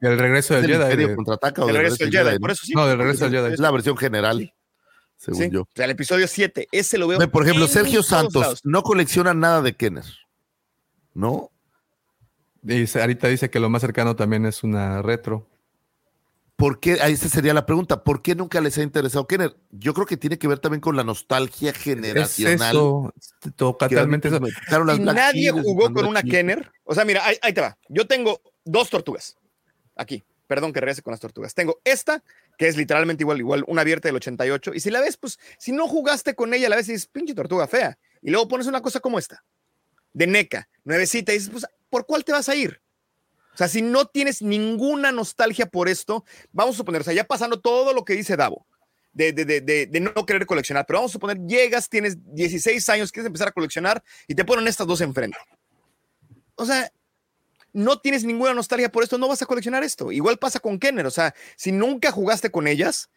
El 0.00 0.18
regreso 0.18 0.56
¿Es 0.56 0.62
del 0.66 0.76
Jedi. 0.76 0.96
De- 1.08 1.14
contraataca 1.16 1.62
o 1.62 1.68
El 1.68 1.74
del 1.74 1.82
regreso 1.82 2.04
del 2.04 2.12
Jedi. 2.12 2.38
Por 2.38 2.50
eso 2.50 2.66
sí. 2.66 2.72
No, 2.74 2.86
del 2.86 2.98
regreso 2.98 3.24
del 3.28 3.34
Jedi. 3.42 3.54
Es 3.54 3.60
la 3.60 3.70
versión 3.72 3.96
general, 3.96 4.54
según 5.16 5.42
Sí. 5.42 5.48
yo. 5.50 5.62
O 5.62 5.68
sea, 5.74 5.86
el 5.86 5.90
episodio 5.92 6.28
7. 6.28 6.68
Ese 6.70 6.98
lo 6.98 7.08
veo. 7.08 7.18
Ve, 7.18 7.28
Por 7.28 7.42
ejemplo, 7.44 7.64
en 7.64 7.70
Sergio 7.70 7.94
todos 8.00 8.06
Santos 8.06 8.42
lados. 8.42 8.60
no 8.64 8.82
colecciona 8.82 9.32
nada 9.34 9.62
de 9.62 9.74
Kenner, 9.74 10.04
¿no? 11.14 11.50
Y 12.62 12.86
Sarita 12.86 13.28
dice 13.28 13.50
que 13.50 13.60
lo 13.60 13.70
más 13.70 13.82
cercano 13.82 14.16
también 14.16 14.46
es 14.46 14.62
una 14.62 15.02
retro. 15.02 15.48
¿Por 16.56 16.78
qué? 16.78 16.98
Ahí 17.00 17.14
esa 17.14 17.28
sería 17.28 17.52
la 17.52 17.66
pregunta. 17.66 18.04
¿Por 18.04 18.22
qué 18.22 18.34
nunca 18.34 18.60
les 18.60 18.78
ha 18.78 18.82
interesado 18.82 19.26
Kenner? 19.26 19.56
Yo 19.70 19.92
creo 19.92 20.06
que 20.06 20.16
tiene 20.16 20.38
que 20.38 20.46
ver 20.46 20.60
también 20.60 20.80
con 20.80 20.96
la 20.96 21.02
nostalgia 21.02 21.70
Es 21.70 21.78
generacional. 21.78 22.76
eso, 22.76 23.12
totalmente 23.56 24.28
eso. 24.28 24.38
Y 24.96 25.00
nadie 25.00 25.50
jugó 25.50 25.92
con 25.92 26.06
una. 26.06 26.22
Kenner. 26.22 26.70
O 26.84 26.94
sea, 26.94 27.04
mira, 27.04 27.26
ahí, 27.26 27.36
ahí 27.42 27.52
te 27.52 27.60
va. 27.60 27.76
Yo 27.88 28.06
tengo 28.06 28.40
dos 28.64 28.88
tortugas. 28.88 29.36
Aquí. 29.96 30.24
Perdón 30.46 30.72
que 30.72 30.80
regrese 30.80 31.02
con 31.02 31.10
las 31.12 31.20
tortugas. 31.20 31.54
Tengo 31.54 31.80
esta, 31.84 32.22
que 32.58 32.68
es 32.68 32.76
literalmente 32.76 33.22
igual, 33.22 33.38
igual, 33.38 33.64
una 33.66 33.80
abierta 33.80 34.08
del 34.08 34.16
88. 34.16 34.72
Y 34.74 34.80
si 34.80 34.90
la 34.90 35.00
ves, 35.00 35.16
pues, 35.16 35.38
si 35.58 35.72
no 35.72 35.88
jugaste 35.88 36.34
con 36.34 36.52
ella, 36.52 36.68
la 36.68 36.76
ves 36.76 36.88
y 36.90 36.92
dices, 36.92 37.06
pinche 37.06 37.34
tortuga 37.34 37.66
fea. 37.66 37.98
Y 38.20 38.30
luego 38.30 38.46
pones 38.46 38.66
una 38.66 38.82
cosa 38.82 39.00
como 39.00 39.18
esta, 39.18 39.42
de 40.14 40.26
NECA, 40.26 40.68
nuevecita, 40.84 41.32
y 41.32 41.36
dices, 41.36 41.50
pues, 41.50 41.66
¿por 41.90 42.06
cuál 42.06 42.24
te 42.24 42.32
vas 42.32 42.48
a 42.48 42.54
ir? 42.54 42.80
O 43.52 43.56
sea, 43.56 43.68
si 43.68 43.82
no 43.82 44.06
tienes 44.06 44.42
ninguna 44.42 45.12
nostalgia 45.12 45.66
por 45.66 45.88
esto, 45.88 46.24
vamos 46.50 46.74
a 46.74 46.78
suponer, 46.78 47.02
o 47.02 47.04
sea, 47.04 47.12
ya 47.12 47.24
pasando 47.24 47.60
todo 47.60 47.92
lo 47.92 48.04
que 48.04 48.14
dice 48.14 48.36
Davo, 48.36 48.66
de, 49.12 49.32
de, 49.32 49.44
de, 49.44 49.60
de, 49.60 50.00
no 50.00 50.26
querer 50.26 50.46
coleccionar, 50.46 50.86
pero 50.86 50.98
vamos 50.98 51.12
a 51.12 51.14
suponer, 51.14 51.38
llegas, 51.46 51.88
tienes 51.88 52.16
16 52.34 52.88
años, 52.88 53.12
quieres 53.12 53.26
empezar 53.26 53.48
a 53.48 53.52
coleccionar 53.52 54.02
y 54.26 54.34
te 54.34 54.44
ponen 54.44 54.66
estas 54.66 54.86
dos 54.86 55.00
enfrente. 55.02 55.38
O 56.56 56.66
sea, 56.66 56.90
no 57.72 58.00
tienes 58.00 58.24
ninguna 58.24 58.54
nostalgia 58.54 58.90
por 58.90 59.04
esto, 59.04 59.18
no 59.18 59.28
vas 59.28 59.42
a 59.42 59.46
coleccionar 59.46 59.84
esto. 59.84 60.10
Igual 60.10 60.38
pasa 60.38 60.58
con 60.58 60.78
Kenner, 60.78 61.06
o 61.06 61.10
sea, 61.10 61.34
si 61.56 61.70
nunca 61.70 62.10
jugaste 62.10 62.50
con 62.50 62.66
ellas, 62.66 63.08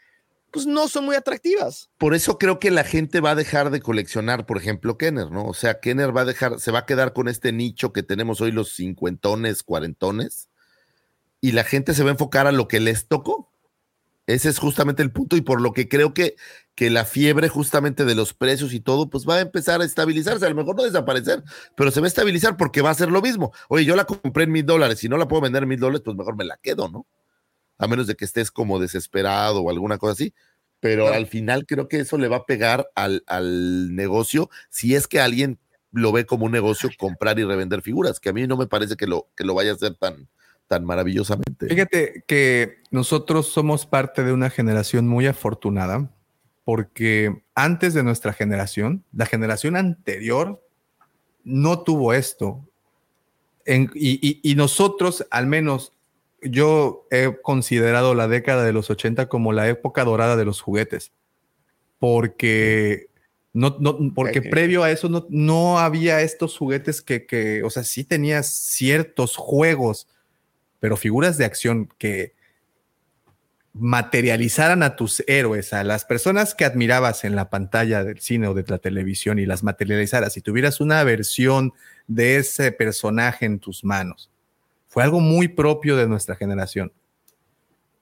pues 0.51 0.65
no 0.65 0.87
son 0.87 1.05
muy 1.05 1.15
atractivas. 1.15 1.89
Por 1.97 2.13
eso 2.13 2.37
creo 2.37 2.59
que 2.59 2.71
la 2.71 2.83
gente 2.83 3.19
va 3.19 3.31
a 3.31 3.35
dejar 3.35 3.69
de 3.69 3.81
coleccionar, 3.81 4.45
por 4.45 4.57
ejemplo, 4.57 4.97
Kenner, 4.97 5.29
¿no? 5.31 5.45
O 5.45 5.53
sea, 5.53 5.79
Kenner 5.79 6.15
va 6.15 6.21
a 6.21 6.25
dejar, 6.25 6.59
se 6.59 6.71
va 6.71 6.79
a 6.79 6.85
quedar 6.85 7.13
con 7.13 7.27
este 7.27 7.51
nicho 7.51 7.93
que 7.93 8.03
tenemos 8.03 8.41
hoy, 8.41 8.51
los 8.51 8.73
cincuentones, 8.75 9.63
cuarentones, 9.63 10.49
y 11.41 11.51
la 11.51 11.63
gente 11.63 11.93
se 11.93 12.03
va 12.03 12.09
a 12.09 12.13
enfocar 12.13 12.47
a 12.47 12.51
lo 12.51 12.67
que 12.67 12.79
les 12.79 13.07
tocó. 13.07 13.51
Ese 14.25 14.49
es 14.49 14.59
justamente 14.59 15.03
el 15.03 15.11
punto, 15.11 15.37
y 15.37 15.41
por 15.41 15.61
lo 15.61 15.71
que 15.71 15.87
creo 15.87 16.13
que, 16.13 16.35
que 16.75 16.89
la 16.89 17.05
fiebre 17.05 17.47
justamente 17.47 18.03
de 18.03 18.13
los 18.13 18.33
precios 18.33 18.73
y 18.73 18.81
todo, 18.81 19.09
pues 19.09 19.25
va 19.25 19.35
a 19.35 19.41
empezar 19.41 19.79
a 19.79 19.85
estabilizarse, 19.85 20.45
a 20.45 20.49
lo 20.49 20.55
mejor 20.55 20.75
no 20.75 20.83
desaparecer, 20.83 21.43
pero 21.75 21.91
se 21.91 22.01
va 22.01 22.07
a 22.07 22.09
estabilizar 22.09 22.57
porque 22.57 22.81
va 22.81 22.89
a 22.89 22.93
ser 22.93 23.09
lo 23.09 23.21
mismo. 23.21 23.53
Oye, 23.69 23.85
yo 23.85 23.95
la 23.95 24.03
compré 24.03 24.43
en 24.43 24.51
mil 24.51 24.65
dólares, 24.65 24.99
si 24.99 25.07
no 25.07 25.17
la 25.17 25.29
puedo 25.29 25.43
vender 25.43 25.63
en 25.63 25.69
mil 25.69 25.79
dólares, 25.79 26.01
pues 26.03 26.17
mejor 26.17 26.35
me 26.35 26.43
la 26.43 26.57
quedo, 26.57 26.89
¿no? 26.89 27.05
A 27.77 27.87
menos 27.87 28.07
de 28.07 28.15
que 28.15 28.25
estés 28.25 28.51
como 28.51 28.79
desesperado 28.79 29.61
o 29.61 29.69
alguna 29.69 29.97
cosa 29.97 30.13
así. 30.13 30.33
Pero 30.79 31.03
Claro. 31.05 31.17
al 31.17 31.27
final 31.27 31.65
creo 31.65 31.87
que 31.87 31.99
eso 31.99 32.17
le 32.17 32.27
va 32.27 32.37
a 32.37 32.45
pegar 32.45 32.87
al, 32.95 33.23
al 33.27 33.95
negocio 33.95 34.49
si 34.69 34.93
es 34.95 35.07
que 35.07 35.19
alguien 35.19 35.57
lo 35.91 36.11
ve 36.11 36.25
como 36.25 36.45
un 36.45 36.51
negocio 36.51 36.89
comprar 36.99 37.39
y 37.39 37.43
revender 37.43 37.81
figuras, 37.81 38.19
que 38.19 38.29
a 38.29 38.33
mí 38.33 38.45
no 38.45 38.57
me 38.57 38.67
parece 38.67 38.95
que 38.95 39.07
lo, 39.07 39.27
que 39.35 39.43
lo 39.43 39.55
vaya 39.55 39.71
a 39.71 39.75
hacer 39.75 39.95
tan, 39.95 40.27
tan 40.67 40.85
maravillosamente. 40.85 41.67
Fíjate 41.67 42.23
que 42.27 42.81
nosotros 42.91 43.47
somos 43.47 43.85
parte 43.87 44.23
de 44.23 44.33
una 44.33 44.49
generación 44.51 45.07
muy 45.07 45.25
afortunada 45.25 46.11
porque 46.63 47.41
antes 47.55 47.93
de 47.93 48.03
nuestra 48.03 48.33
generación, 48.33 49.03
la 49.13 49.25
generación 49.25 49.75
anterior 49.77 50.61
no 51.43 51.79
tuvo 51.81 52.13
esto. 52.13 52.67
En- 53.65 53.89
y, 53.95 54.19
y- 54.21 54.41
y 54.43 54.55
nosotros, 54.55 55.25
al 55.31 55.47
menos, 55.47 55.93
yo 56.41 57.07
he 57.11 57.35
considerado 57.41 58.13
la 58.15 58.27
década 58.27 58.63
de 58.63 58.73
los 58.73 58.89
80 58.89 59.27
como 59.29 59.53
la 59.53 59.67
época 59.69 60.03
dorada 60.05 60.35
de 60.35 60.45
los 60.45 60.61
juguetes, 60.61 61.11
porque, 61.99 63.07
no, 63.53 63.77
no- 63.79 63.97
porque 64.13 64.41
previo 64.51 64.83
a 64.83 64.91
eso 64.91 65.09
no, 65.09 65.25
no 65.29 65.79
había 65.79 66.21
estos 66.21 66.57
juguetes 66.57 67.01
que, 67.01 67.25
que, 67.25 67.63
o 67.63 67.69
sea, 67.69 67.83
sí 67.83 68.03
tenías 68.03 68.47
ciertos 68.47 69.35
juegos, 69.35 70.07
pero 70.79 70.95
figuras 70.95 71.37
de 71.37 71.45
acción 71.45 71.89
que 71.97 72.35
materializaran 73.73 74.81
a 74.81 74.95
tus 74.95 75.23
héroes, 75.27 75.71
a 75.71 75.83
las 75.83 76.03
personas 76.05 76.55
que 76.55 76.65
admirabas 76.65 77.23
en 77.23 77.35
la 77.35 77.49
pantalla 77.49 78.03
del 78.03 78.19
cine 78.19 78.47
o 78.47 78.53
de 78.55 78.63
la 78.67 78.79
televisión 78.79 79.37
y 79.37 79.45
las 79.45 79.63
materializaras 79.63 80.35
y 80.35 80.41
tuvieras 80.41 80.81
una 80.81 81.03
versión 81.03 81.73
de 82.07 82.37
ese 82.37 82.71
personaje 82.71 83.45
en 83.45 83.59
tus 83.59 83.83
manos. 83.83 84.31
Fue 84.87 85.03
algo 85.03 85.19
muy 85.19 85.47
propio 85.47 85.95
de 85.95 86.07
nuestra 86.07 86.35
generación. 86.35 86.91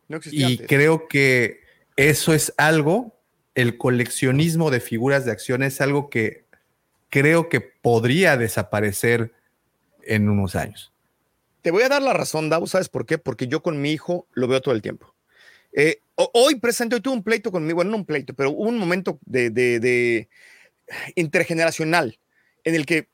No 0.08 0.20
Y 0.32 0.44
antes. 0.44 0.68
creo 0.68 1.08
que 1.08 1.62
eso 1.96 2.34
es 2.34 2.54
algo, 2.58 3.18
el 3.56 3.78
coleccionismo 3.78 4.70
de 4.70 4.80
figuras 4.80 5.26
de 5.26 5.32
acción 5.32 5.64
es 5.64 5.82
algo 5.82 6.10
que 6.10 6.46
creo 7.10 7.50
que 7.50 7.62
podría 7.62 8.38
desaparecer 8.38 9.34
en 10.04 10.30
unos 10.30 10.56
años. 10.56 10.92
Te 11.62 11.72
voy 11.72 11.82
a 11.84 11.90
dar 11.90 12.02
la 12.04 12.14
razón, 12.14 12.50
Davo, 12.50 12.68
¿sabes 12.68 12.90
por 12.90 13.06
qué? 13.08 13.18
Porque 13.18 13.48
yo 13.48 13.64
con 13.64 13.82
mi 13.82 13.92
hijo 13.92 14.28
lo 14.34 14.48
veo 14.48 14.62
todo 14.62 14.76
el 14.76 14.84
tiempo. 14.84 15.16
Eh, 15.74 15.98
ho- 16.16 16.30
hoy 16.34 16.60
presente, 16.60 16.96
hoy 16.96 17.02
tuve 17.02 17.16
un 17.16 17.24
pleito 17.24 17.52
conmigo, 17.52 17.78
bueno, 17.78 17.92
no 17.92 17.98
un 17.98 18.06
pleito, 18.06 18.34
pero 18.36 18.52
hubo 18.52 18.70
un 18.70 18.78
momento 18.78 19.20
de, 19.26 19.50
de- 19.50 19.80
de 19.80 20.30
intergeneracional 21.16 22.20
en 22.64 22.76
el 22.76 22.86
que 22.86 23.08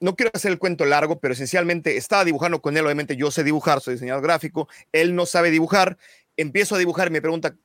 no 0.00 0.16
quiero 0.16 0.30
hacer 0.34 0.50
el 0.50 0.58
cuento 0.58 0.84
largo, 0.84 1.20
pero 1.20 1.34
esencialmente 1.34 1.96
estaba 1.96 2.24
dibujando 2.24 2.60
con 2.62 2.76
él. 2.76 2.84
Obviamente, 2.84 3.16
yo 3.16 3.30
sé 3.30 3.44
dibujar, 3.44 3.80
soy 3.80 3.94
diseñador 3.94 4.22
gráfico. 4.22 4.68
Él 4.92 5.14
no 5.14 5.26
sabe 5.26 5.50
dibujar. 5.50 5.98
Empiezo 6.36 6.74
a 6.74 6.78
dibujar 6.78 7.08
y 7.08 7.10
me 7.10 7.20
pregunta: 7.20 7.56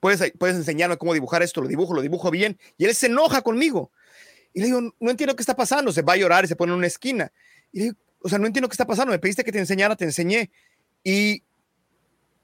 ¿Puedes, 0.00 0.32
¿Puedes 0.38 0.56
enseñarme 0.56 0.96
cómo 0.96 1.14
dibujar 1.14 1.42
esto? 1.42 1.60
Lo 1.60 1.68
dibujo, 1.68 1.94
lo 1.94 2.02
dibujo 2.02 2.30
bien. 2.30 2.58
Y 2.76 2.86
él 2.86 2.94
se 2.94 3.06
enoja 3.06 3.42
conmigo. 3.42 3.90
Y 4.52 4.60
le 4.60 4.66
digo: 4.66 4.80
No 5.00 5.10
entiendo 5.10 5.36
qué 5.36 5.42
está 5.42 5.56
pasando. 5.56 5.92
Se 5.92 6.02
va 6.02 6.14
a 6.14 6.16
llorar 6.16 6.44
y 6.44 6.48
se 6.48 6.56
pone 6.56 6.72
en 6.72 6.78
una 6.78 6.86
esquina. 6.86 7.32
Y 7.72 7.78
le 7.78 7.84
digo: 7.84 7.96
O 8.22 8.28
sea, 8.28 8.38
no 8.38 8.46
entiendo 8.46 8.68
qué 8.68 8.74
está 8.74 8.86
pasando. 8.86 9.12
Me 9.12 9.18
pediste 9.18 9.44
que 9.44 9.52
te 9.52 9.58
enseñara, 9.58 9.96
te 9.96 10.04
enseñé. 10.04 10.50
Y 11.04 11.42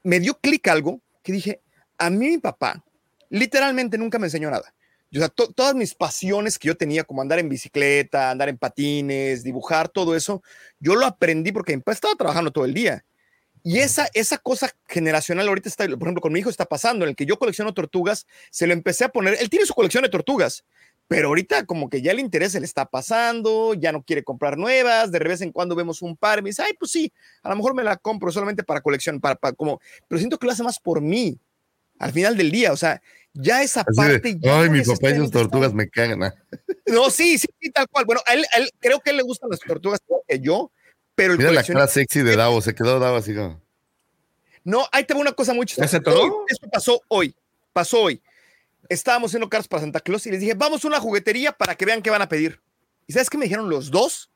me 0.05 0.19
dio 0.19 0.39
clic 0.39 0.67
algo 0.67 1.01
que 1.23 1.31
dije, 1.31 1.61
a 1.97 2.09
mí 2.09 2.29
mi 2.29 2.37
papá 2.37 2.83
literalmente 3.29 3.97
nunca 3.97 4.19
me 4.19 4.27
enseñó 4.27 4.51
nada. 4.51 4.73
O 5.15 5.19
sea, 5.19 5.29
to- 5.29 5.51
todas 5.53 5.75
mis 5.75 5.95
pasiones 5.95 6.59
que 6.59 6.67
yo 6.67 6.75
tenía, 6.75 7.03
como 7.03 7.21
andar 7.21 7.39
en 7.39 7.49
bicicleta, 7.49 8.31
andar 8.31 8.49
en 8.49 8.57
patines, 8.57 9.43
dibujar, 9.43 9.87
todo 9.89 10.15
eso, 10.15 10.43
yo 10.79 10.95
lo 10.95 11.05
aprendí 11.05 11.51
porque 11.51 11.79
estaba 11.87 12.15
trabajando 12.15 12.51
todo 12.51 12.65
el 12.65 12.73
día. 12.73 13.05
Y 13.63 13.79
esa, 13.79 14.07
esa 14.13 14.37
cosa 14.37 14.69
generacional 14.87 15.47
ahorita 15.47 15.69
está, 15.69 15.85
por 15.85 16.03
ejemplo, 16.03 16.21
con 16.21 16.33
mi 16.33 16.39
hijo 16.39 16.51
está 16.51 16.65
pasando, 16.65 17.03
en 17.03 17.09
el 17.09 17.15
que 17.15 17.25
yo 17.25 17.39
colecciono 17.39 17.73
tortugas, 17.73 18.27
se 18.51 18.67
lo 18.67 18.73
empecé 18.73 19.05
a 19.05 19.09
poner, 19.09 19.37
él 19.39 19.49
tiene 19.49 19.65
su 19.65 19.73
colección 19.73 20.03
de 20.03 20.09
tortugas, 20.09 20.63
pero 21.07 21.29
ahorita 21.29 21.65
como 21.65 21.89
que 21.89 22.01
ya 22.01 22.11
el 22.11 22.19
interés 22.19 22.51
se 22.51 22.59
le 22.59 22.65
está 22.67 22.85
pasando, 22.85 23.73
ya 23.73 23.91
no 23.91 24.03
quiere 24.03 24.23
comprar 24.23 24.55
nuevas, 24.57 25.11
de 25.11 25.17
vez 25.19 25.41
en 25.41 25.51
cuando 25.51 25.75
vemos 25.75 26.03
un 26.03 26.15
par 26.15 26.39
y 26.39 26.41
me 26.43 26.49
dice, 26.49 26.61
ay, 26.61 26.73
pues 26.77 26.91
sí, 26.91 27.11
a 27.41 27.49
lo 27.49 27.55
mejor 27.55 27.73
me 27.73 27.83
la 27.83 27.97
compro 27.97 28.31
solamente 28.31 28.63
para 28.63 28.81
colección, 28.81 29.19
para, 29.19 29.35
para 29.35 29.53
como, 29.53 29.79
pero 30.07 30.19
siento 30.19 30.37
que 30.37 30.45
lo 30.45 30.51
hace 30.53 30.61
más 30.61 30.79
por 30.79 31.01
mí, 31.01 31.39
al 31.97 32.11
final 32.11 32.37
del 32.37 32.51
día, 32.51 32.71
o 32.71 32.77
sea, 32.77 33.01
ya 33.35 33.61
esa 33.61 33.81
Así 33.81 33.95
parte... 33.95 34.19
de, 34.19 34.39
ya 34.39 34.59
Ay, 34.59 34.67
no 34.67 34.71
mi 34.73 34.81
papá 34.81 35.09
y 35.11 35.15
sus 35.17 35.31
tortugas 35.31 35.73
me 35.73 35.89
cagan. 35.89 36.23
ah". 36.23 36.33
No, 36.87 37.09
sí, 37.09 37.37
sí, 37.37 37.47
sí, 37.61 37.69
tal 37.71 37.87
cual. 37.89 38.05
Bueno, 38.05 38.21
a 38.25 38.33
él, 38.33 38.43
a 38.53 38.57
él- 38.57 38.71
creo 38.79 38.99
que 38.99 39.09
a 39.09 39.11
él 39.11 39.17
le 39.17 39.23
gustan 39.23 39.49
las 39.49 39.59
tortugas 39.59 39.99
que 40.27 40.39
yo, 40.39 40.71
pero 41.15 41.33
el 41.33 41.37
Mira 41.39 41.51
la 41.51 41.63
cara 41.63 41.87
sexy 41.87 42.21
de 42.23 42.35
Davo, 42.35 42.61
se 42.61 42.73
quedó 42.75 42.99
Davo 42.99 43.17
así 43.17 43.35
como. 43.35 43.61
No, 44.63 44.85
ahí 44.91 45.03
te 45.03 45.13
va 45.13 45.19
una 45.19 45.31
cosa 45.33 45.53
muy 45.53 45.65
¿Ya 45.67 45.87
se 45.87 45.97
chistosa. 45.99 46.27
Esto 46.47 46.69
pasó 46.69 47.01
hoy. 47.07 47.35
Pasó 47.71 48.01
hoy. 48.01 48.21
Estábamos 48.89 49.29
haciendo 49.31 49.49
cartas 49.49 49.67
para 49.67 49.81
Santa 49.81 49.99
Claus 49.99 50.25
y 50.27 50.31
les 50.31 50.39
dije, 50.39 50.53
vamos 50.55 50.83
a 50.83 50.87
una 50.87 50.99
juguetería 50.99 51.51
para 51.51 51.75
que 51.75 51.85
vean 51.85 52.01
qué 52.01 52.09
van 52.09 52.21
a 52.21 52.29
pedir. 52.29 52.61
¿Y 53.07 53.13
sabes 53.13 53.29
qué 53.29 53.37
me 53.37 53.45
dijeron 53.45 53.69
los 53.69 53.91
dos? 53.91 54.31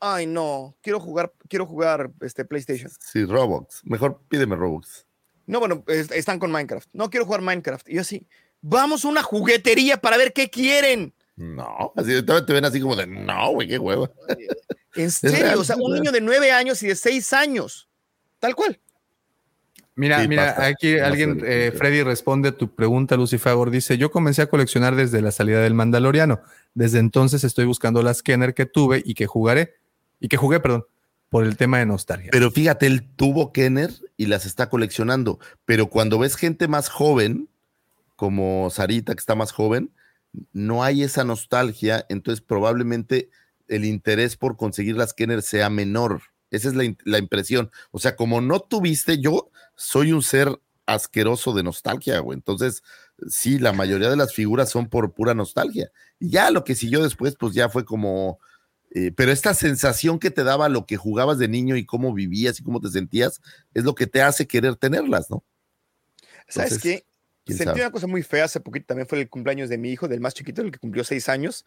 Ay, 0.00 0.26
no, 0.26 0.76
quiero 0.80 0.98
jugar, 0.98 1.32
quiero 1.48 1.66
jugar 1.66 2.10
este 2.20 2.44
PlayStation. 2.44 2.90
Sí, 3.00 3.24
Robux. 3.24 3.80
Mejor 3.84 4.20
pídeme 4.28 4.56
Robux. 4.56 5.06
No, 5.50 5.58
bueno, 5.60 5.84
es- 5.88 6.10
están 6.12 6.38
con 6.38 6.50
Minecraft. 6.52 6.88
No 6.92 7.10
quiero 7.10 7.26
jugar 7.26 7.42
Minecraft. 7.42 7.88
Y 7.88 7.94
yo 7.94 8.00
así, 8.02 8.26
vamos 8.60 9.04
a 9.04 9.08
una 9.08 9.22
juguetería 9.22 9.96
para 10.00 10.16
ver 10.16 10.32
qué 10.32 10.48
quieren. 10.48 11.12
No, 11.36 11.92
así 11.96 12.22
te 12.22 12.52
ven 12.52 12.64
así 12.64 12.80
como 12.80 12.94
de, 12.96 13.06
no, 13.06 13.52
güey, 13.52 13.66
qué 13.68 13.78
hueva. 13.78 14.10
En 14.94 15.10
serio, 15.10 15.38
real, 15.38 15.58
o 15.58 15.64
sea, 15.64 15.76
un 15.76 15.94
niño 15.94 16.12
de 16.12 16.20
nueve 16.20 16.52
años 16.52 16.82
y 16.82 16.86
de 16.88 16.94
seis 16.96 17.32
años. 17.32 17.88
Tal 18.38 18.54
cual. 18.54 18.78
Mira, 19.96 20.22
Sí, 20.22 20.28
mira, 20.28 20.64
aquí 20.66 20.98
alguien, 20.98 21.42
eh, 21.44 21.72
Freddy 21.76 22.02
responde 22.02 22.50
a 22.50 22.52
tu 22.52 22.74
pregunta, 22.74 23.16
Lucifagor. 23.16 23.70
Dice: 23.70 23.98
Yo 23.98 24.10
comencé 24.10 24.42
a 24.42 24.46
coleccionar 24.48 24.96
desde 24.96 25.20
la 25.20 25.30
salida 25.30 25.60
del 25.60 25.74
Mandaloriano. 25.74 26.40
Desde 26.74 26.98
entonces 27.00 27.44
estoy 27.44 27.64
buscando 27.66 28.02
las 28.02 28.22
Kenner 28.22 28.54
que 28.54 28.66
tuve 28.66 29.02
y 29.04 29.14
que 29.14 29.26
jugaré, 29.26 29.74
y 30.20 30.28
que 30.28 30.36
jugué, 30.36 30.60
perdón, 30.60 30.84
por 31.28 31.44
el 31.44 31.56
tema 31.56 31.78
de 31.78 31.86
nostalgia. 31.86 32.30
Pero 32.32 32.50
fíjate, 32.50 32.86
él 32.86 33.08
tuvo 33.16 33.52
Kenner 33.52 33.90
y 34.20 34.26
las 34.26 34.44
está 34.44 34.68
coleccionando. 34.68 35.38
Pero 35.64 35.88
cuando 35.88 36.18
ves 36.18 36.36
gente 36.36 36.68
más 36.68 36.90
joven, 36.90 37.48
como 38.16 38.68
Sarita, 38.68 39.14
que 39.14 39.18
está 39.18 39.34
más 39.34 39.50
joven, 39.50 39.94
no 40.52 40.84
hay 40.84 41.02
esa 41.02 41.24
nostalgia. 41.24 42.04
Entonces, 42.10 42.42
probablemente 42.42 43.30
el 43.66 43.86
interés 43.86 44.36
por 44.36 44.58
conseguir 44.58 44.94
las 44.94 45.14
Kenner 45.14 45.40
sea 45.40 45.70
menor. 45.70 46.20
Esa 46.50 46.68
es 46.68 46.74
la, 46.74 46.84
la 47.04 47.16
impresión. 47.16 47.70
O 47.92 47.98
sea, 47.98 48.14
como 48.14 48.42
no 48.42 48.60
tuviste, 48.60 49.22
yo 49.22 49.50
soy 49.74 50.12
un 50.12 50.22
ser 50.22 50.60
asqueroso 50.84 51.54
de 51.54 51.62
nostalgia, 51.62 52.18
güey. 52.18 52.36
Entonces, 52.36 52.82
sí, 53.26 53.58
la 53.58 53.72
mayoría 53.72 54.10
de 54.10 54.16
las 54.16 54.34
figuras 54.34 54.68
son 54.68 54.90
por 54.90 55.14
pura 55.14 55.32
nostalgia. 55.32 55.92
Y 56.18 56.28
ya 56.28 56.50
lo 56.50 56.62
que 56.62 56.74
siguió 56.74 57.02
después, 57.02 57.36
pues 57.36 57.54
ya 57.54 57.70
fue 57.70 57.86
como, 57.86 58.38
eh, 58.90 59.12
pero 59.14 59.30
esta 59.30 59.54
sensación 59.54 60.18
que 60.18 60.30
te 60.30 60.44
daba 60.44 60.68
lo 60.68 60.86
que 60.86 60.96
jugabas 60.96 61.38
de 61.38 61.48
niño 61.48 61.76
y 61.76 61.84
cómo 61.84 62.12
vivías 62.12 62.58
y 62.58 62.62
cómo 62.62 62.80
te 62.80 62.88
sentías, 62.88 63.40
es 63.72 63.84
lo 63.84 63.94
que 63.94 64.06
te 64.06 64.22
hace 64.22 64.46
querer 64.46 64.76
tenerlas, 64.76 65.30
¿no? 65.30 65.44
¿Sabes 66.48 66.78
qué? 66.78 67.04
Sentí 67.46 67.64
sabe. 67.64 67.80
una 67.80 67.90
cosa 67.90 68.06
muy 68.06 68.22
fea 68.22 68.44
hace 68.44 68.60
poquito, 68.60 68.86
también 68.86 69.08
fue 69.08 69.20
el 69.20 69.28
cumpleaños 69.28 69.68
de 69.68 69.78
mi 69.78 69.90
hijo, 69.90 70.08
del 70.08 70.20
más 70.20 70.34
chiquito, 70.34 70.62
el 70.62 70.70
que 70.70 70.78
cumplió 70.78 71.04
seis 71.04 71.28
años, 71.28 71.64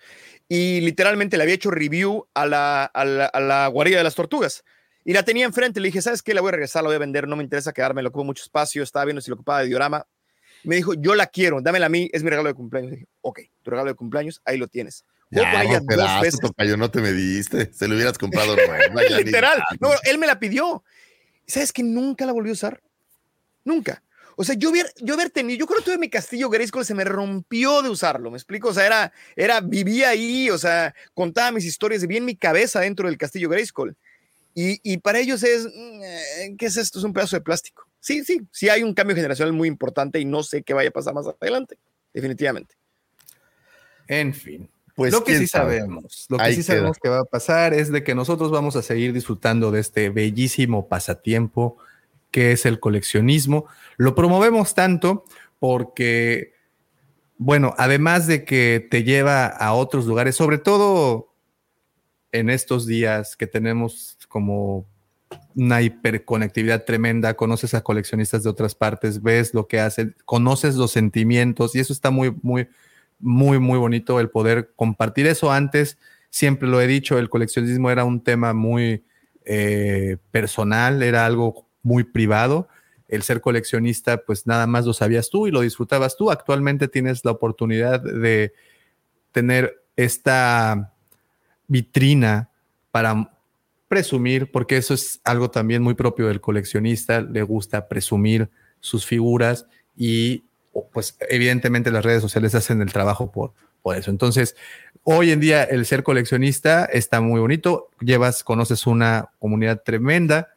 y 0.47 0.81
literalmente 0.81 1.35
le 1.35 1.43
había 1.43 1.55
hecho 1.55 1.71
review 1.71 2.27
a 2.33 2.45
la, 2.45 2.85
a 2.85 3.05
la, 3.05 3.25
a 3.25 3.39
la 3.39 3.67
guarida 3.67 3.97
de 3.97 4.03
las 4.03 4.15
tortugas. 4.15 4.63
Y 5.05 5.13
la 5.13 5.23
tenía 5.23 5.45
enfrente, 5.45 5.79
le 5.79 5.89
dije, 5.89 6.01
¿sabes 6.01 6.21
qué? 6.21 6.33
La 6.33 6.41
voy 6.41 6.49
a 6.49 6.51
regresar, 6.53 6.83
la 6.83 6.87
voy 6.87 6.95
a 6.95 6.99
vender, 6.99 7.27
no 7.27 7.35
me 7.35 7.43
interesa 7.43 7.73
quedarme, 7.73 8.01
lo 8.01 8.09
ocupo 8.09 8.23
mucho 8.23 8.43
espacio, 8.43 8.83
estaba 8.83 9.05
viendo 9.05 9.21
si 9.21 9.29
lo 9.29 9.35
ocupaba 9.35 9.61
de 9.61 9.67
diorama. 9.67 10.07
Me 10.63 10.77
dijo, 10.77 10.93
yo 10.93 11.15
la 11.15 11.27
quiero, 11.27 11.59
dámela 11.61 11.87
a 11.87 11.89
mí, 11.89 12.09
es 12.13 12.23
mi 12.23 12.29
regalo 12.29 12.47
de 12.47 12.53
cumpleaños. 12.53 12.91
Le 12.91 12.97
dije, 12.97 13.09
ok, 13.21 13.41
tu 13.61 13.71
regalo 13.71 13.89
de 13.89 13.95
cumpleaños, 13.95 14.41
ahí 14.45 14.57
lo 14.57 14.67
tienes. 14.67 15.05
Ya, 15.33 15.63
ella 15.63 15.79
dos 15.79 16.21
veces. 16.21 16.39
tocayo, 16.39 16.77
no 16.77 16.91
te 16.91 17.01
me 17.01 17.11
diste. 17.11 17.71
Se 17.73 17.87
lo 17.87 17.95
hubieras 17.95 18.17
comprado 18.17 18.55
Literal. 19.23 19.63
No, 19.79 19.89
él 20.03 20.17
me 20.17 20.27
la 20.27 20.39
pidió. 20.39 20.83
¿Sabes 21.47 21.73
que 21.73 21.83
nunca 21.83 22.25
la 22.25 22.33
volvió 22.33 22.51
a 22.51 22.53
usar? 22.53 22.81
Nunca. 23.65 24.03
O 24.35 24.43
sea, 24.43 24.55
yo 24.55 24.71
hubiera, 24.71 24.89
yo 24.99 25.13
haber 25.13 25.29
tenido, 25.29 25.59
yo 25.59 25.67
creo 25.67 25.79
que 25.79 25.85
tuve 25.85 25.97
mi 25.97 26.09
castillo 26.09 26.49
Grayskull, 26.49 26.85
se 26.85 26.95
me 26.95 27.03
rompió 27.03 27.83
de 27.83 27.89
usarlo, 27.89 28.31
¿me 28.31 28.37
explico? 28.37 28.69
O 28.69 28.73
sea, 28.73 28.85
era, 28.85 29.13
era, 29.35 29.61
vivía 29.61 30.09
ahí, 30.09 30.49
o 30.49 30.57
sea, 30.57 30.95
contaba 31.13 31.51
mis 31.51 31.65
historias, 31.65 32.01
vivía 32.01 32.17
en 32.17 32.25
mi 32.25 32.35
cabeza 32.35 32.79
dentro 32.79 33.07
del 33.07 33.17
castillo 33.17 33.49
Grayskull. 33.49 33.95
Y, 34.55 34.79
y 34.83 34.97
para 34.97 35.19
ellos 35.19 35.43
es, 35.43 35.65
mm, 35.65 36.55
¿qué 36.57 36.65
es 36.65 36.77
esto? 36.77 36.99
Es 36.99 37.05
un 37.05 37.13
pedazo 37.13 37.35
de 37.35 37.41
plástico. 37.41 37.87
Sí, 37.99 38.23
sí, 38.23 38.41
sí 38.51 38.69
hay 38.69 38.83
un 38.83 38.93
cambio 38.93 39.15
generacional 39.15 39.53
muy 39.53 39.67
importante 39.67 40.19
y 40.19 40.25
no 40.25 40.43
sé 40.43 40.63
qué 40.63 40.73
vaya 40.73 40.89
a 40.89 40.93
pasar 40.93 41.13
más 41.13 41.25
adelante, 41.39 41.77
definitivamente. 42.13 42.75
En 44.07 44.33
fin. 44.33 44.69
Pues, 44.95 45.11
lo 45.11 45.23
que 45.23 45.37
sí 45.39 45.47
sabe. 45.47 45.79
sabemos, 45.79 46.27
lo 46.29 46.37
que 46.37 46.43
Ahí 46.43 46.55
sí 46.55 46.61
queda. 46.61 46.77
sabemos 46.77 46.97
que 47.01 47.09
va 47.09 47.19
a 47.21 47.25
pasar 47.25 47.73
es 47.73 47.91
de 47.91 48.03
que 48.03 48.13
nosotros 48.13 48.51
vamos 48.51 48.75
a 48.75 48.83
seguir 48.83 49.11
disfrutando 49.13 49.71
de 49.71 49.79
este 49.79 50.09
bellísimo 50.09 50.87
pasatiempo 50.87 51.77
que 52.29 52.51
es 52.51 52.65
el 52.65 52.79
coleccionismo. 52.79 53.65
Lo 53.97 54.15
promovemos 54.15 54.73
tanto 54.73 55.23
porque, 55.59 56.53
bueno, 57.37 57.73
además 57.77 58.27
de 58.27 58.43
que 58.43 58.85
te 58.89 59.03
lleva 59.03 59.45
a 59.45 59.73
otros 59.73 60.05
lugares, 60.05 60.35
sobre 60.35 60.57
todo 60.57 61.33
en 62.31 62.49
estos 62.49 62.87
días 62.87 63.35
que 63.37 63.47
tenemos 63.47 64.17
como 64.27 64.85
una 65.55 65.81
hiperconectividad 65.83 66.85
tremenda, 66.85 67.35
conoces 67.35 67.75
a 67.75 67.81
coleccionistas 67.81 68.43
de 68.43 68.49
otras 68.49 68.73
partes, 68.73 69.21
ves 69.21 69.53
lo 69.53 69.67
que 69.67 69.79
hacen, 69.79 70.15
conoces 70.25 70.75
los 70.75 70.91
sentimientos 70.91 71.75
y 71.75 71.79
eso 71.79 71.93
está 71.93 72.09
muy, 72.09 72.35
muy, 72.41 72.67
muy, 73.23 73.57
muy 73.57 73.79
bonito 73.79 74.19
el 74.19 74.29
poder 74.29 74.73
compartir 74.75 75.25
eso. 75.25 75.51
Antes, 75.51 75.97
siempre 76.29 76.67
lo 76.67 76.81
he 76.81 76.87
dicho, 76.87 77.17
el 77.17 77.29
coleccionismo 77.29 77.89
era 77.89 78.03
un 78.03 78.21
tema 78.21 78.53
muy 78.53 79.03
eh, 79.45 80.17
personal, 80.31 81.01
era 81.01 81.25
algo 81.25 81.67
muy 81.81 82.03
privado. 82.03 82.67
El 83.07 83.23
ser 83.23 83.41
coleccionista, 83.41 84.23
pues 84.25 84.45
nada 84.45 84.67
más 84.67 84.85
lo 84.85 84.93
sabías 84.93 85.29
tú 85.29 85.47
y 85.47 85.51
lo 85.51 85.61
disfrutabas 85.61 86.17
tú. 86.17 86.31
Actualmente 86.31 86.87
tienes 86.87 87.23
la 87.25 87.31
oportunidad 87.31 88.01
de 88.01 88.53
tener 89.31 89.81
esta 89.95 90.93
vitrina 91.67 92.49
para 92.91 93.31
presumir, 93.87 94.51
porque 94.51 94.77
eso 94.77 94.93
es 94.93 95.21
algo 95.23 95.51
también 95.51 95.83
muy 95.83 95.93
propio 95.93 96.27
del 96.27 96.41
coleccionista, 96.41 97.21
le 97.21 97.43
gusta 97.43 97.87
presumir 97.87 98.49
sus 98.79 99.05
figuras 99.05 99.67
y 99.95 100.45
pues 100.91 101.17
evidentemente 101.29 101.91
las 101.91 102.03
redes 102.03 102.21
sociales 102.21 102.55
hacen 102.55 102.81
el 102.81 102.91
trabajo 102.91 103.31
por, 103.31 103.53
por 103.81 103.95
eso. 103.95 104.09
Entonces, 104.11 104.55
hoy 105.03 105.31
en 105.31 105.39
día 105.39 105.63
el 105.63 105.85
ser 105.85 106.03
coleccionista 106.03 106.85
está 106.85 107.21
muy 107.21 107.39
bonito, 107.39 107.89
llevas, 107.99 108.43
conoces 108.43 108.87
una 108.87 109.29
comunidad 109.39 109.81
tremenda, 109.83 110.49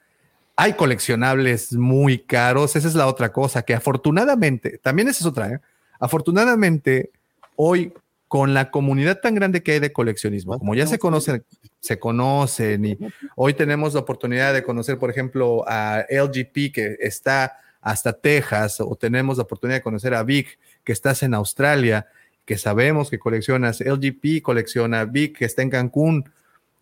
hay 0.57 0.73
coleccionables 0.73 1.75
muy 1.75 2.19
caros, 2.19 2.77
esa 2.77 2.89
es 2.89 2.95
la 2.95 3.07
otra 3.07 3.33
cosa, 3.33 3.63
que 3.63 3.75
afortunadamente, 3.75 4.79
también 4.79 5.09
esa 5.09 5.21
es 5.21 5.27
otra, 5.27 5.53
¿eh? 5.53 5.61
afortunadamente 6.01 7.11
hoy 7.57 7.93
con 8.29 8.55
la 8.55 8.71
comunidad 8.71 9.21
tan 9.21 9.35
grande 9.35 9.63
que 9.63 9.73
hay 9.73 9.79
de 9.81 9.93
coleccionismo, 9.93 10.59
como 10.59 10.75
ya 10.75 10.87
se 10.87 10.99
conocen, 10.99 11.45
se 11.81 11.99
conocen 11.99 12.85
y 12.85 12.99
hoy 13.37 13.55
tenemos 13.55 13.95
la 13.95 14.01
oportunidad 14.01 14.53
de 14.53 14.63
conocer, 14.63 14.99
por 14.99 15.11
ejemplo, 15.11 15.65
a 15.69 16.05
LGP 16.09 16.73
que 16.73 16.97
está 17.01 17.61
hasta 17.87 18.15
Texas, 18.15 18.81
o 18.81 18.97
tenemos 18.97 19.37
la 19.37 19.45
oportunidad 19.45 19.79
de 19.79 19.83
conocer 19.83 20.13
a 20.13 20.25
Vic 20.25 20.59
que 20.83 20.91
estás 20.91 21.23
en 21.23 21.35
Australia, 21.35 22.09
que 22.45 22.59
sabemos 22.59 23.11
que 23.11 23.21
coleccionas, 23.21 23.81
LGP 23.81 24.43
colecciona, 24.43 25.05
Vic 25.05 25.39
que 25.39 25.45
está 25.45 25.63
en 25.63 25.71
Cancún. 25.71 26.29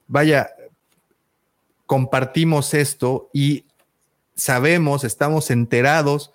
Vaya, 0.07 0.49
compartimos 1.84 2.73
esto 2.73 3.28
y 3.34 3.66
sabemos, 4.34 5.05
estamos 5.05 5.50
enterados 5.50 6.33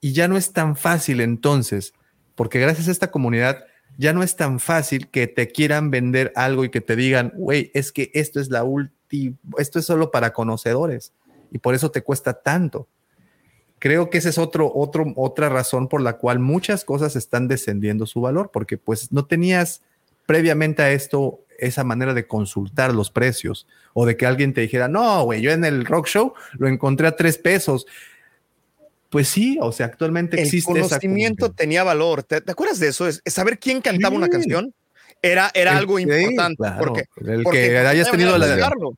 y 0.00 0.14
ya 0.14 0.26
no 0.26 0.36
es 0.36 0.52
tan 0.52 0.74
fácil 0.74 1.20
entonces, 1.20 1.94
porque 2.34 2.58
gracias 2.58 2.88
a 2.88 2.90
esta 2.90 3.12
comunidad 3.12 3.66
ya 3.98 4.12
no 4.12 4.24
es 4.24 4.34
tan 4.34 4.58
fácil 4.58 5.06
que 5.10 5.28
te 5.28 5.46
quieran 5.52 5.92
vender 5.92 6.32
algo 6.34 6.64
y 6.64 6.70
que 6.70 6.80
te 6.80 6.96
digan, 6.96 7.32
güey, 7.36 7.70
es 7.72 7.92
que 7.92 8.10
esto 8.14 8.40
es 8.40 8.50
la 8.50 8.64
última, 8.64 9.36
esto 9.58 9.78
es 9.78 9.86
solo 9.86 10.10
para 10.10 10.32
conocedores 10.32 11.12
y 11.52 11.58
por 11.58 11.76
eso 11.76 11.92
te 11.92 12.02
cuesta 12.02 12.32
tanto. 12.34 12.88
Creo 13.78 14.10
que 14.10 14.18
esa 14.18 14.28
es 14.28 14.38
otro, 14.38 14.70
otro, 14.74 15.12
otra 15.16 15.48
razón 15.48 15.88
por 15.88 16.00
la 16.00 16.14
cual 16.16 16.38
muchas 16.38 16.84
cosas 16.84 17.14
están 17.16 17.46
descendiendo 17.48 18.06
su 18.06 18.20
valor, 18.20 18.50
porque 18.52 18.76
pues 18.78 19.12
no 19.12 19.24
tenías 19.26 19.82
previamente 20.26 20.82
a 20.82 20.90
esto 20.92 21.40
esa 21.58 21.84
manera 21.84 22.14
de 22.14 22.26
consultar 22.26 22.94
los 22.94 23.10
precios 23.10 23.66
o 23.94 24.06
de 24.06 24.16
que 24.16 24.26
alguien 24.26 24.52
te 24.54 24.60
dijera, 24.60 24.88
no, 24.88 25.24
güey, 25.24 25.40
yo 25.42 25.50
en 25.50 25.64
el 25.64 25.84
rock 25.84 26.06
show 26.06 26.34
lo 26.58 26.68
encontré 26.68 27.06
a 27.08 27.16
tres 27.16 27.38
pesos. 27.38 27.86
Pues 29.10 29.28
sí, 29.28 29.58
o 29.60 29.72
sea, 29.72 29.86
actualmente 29.86 30.36
El 30.36 30.44
existe 30.44 30.72
esa 30.72 30.88
conocimiento 30.88 31.50
tenía 31.50 31.82
valor. 31.82 32.22
¿Te, 32.24 32.40
te 32.42 32.52
acuerdas 32.52 32.78
de 32.78 32.88
eso? 32.88 33.08
Es, 33.08 33.22
es 33.24 33.32
saber 33.32 33.58
quién 33.58 33.80
cantaba 33.80 34.14
una 34.14 34.28
canción 34.28 34.74
era, 35.22 35.50
era 35.54 35.72
El- 35.72 35.78
algo 35.78 35.96
sí, 35.98 36.02
importante. 36.04 36.56
claro. 36.58 36.78
porque, 36.78 37.04
El 37.24 37.42
porque 37.42 37.68
que 37.70 37.78
hayas 37.78 38.10
tenido 38.10 38.34
de 38.34 38.38
la- 38.38 38.54
negarlo. 38.54 38.92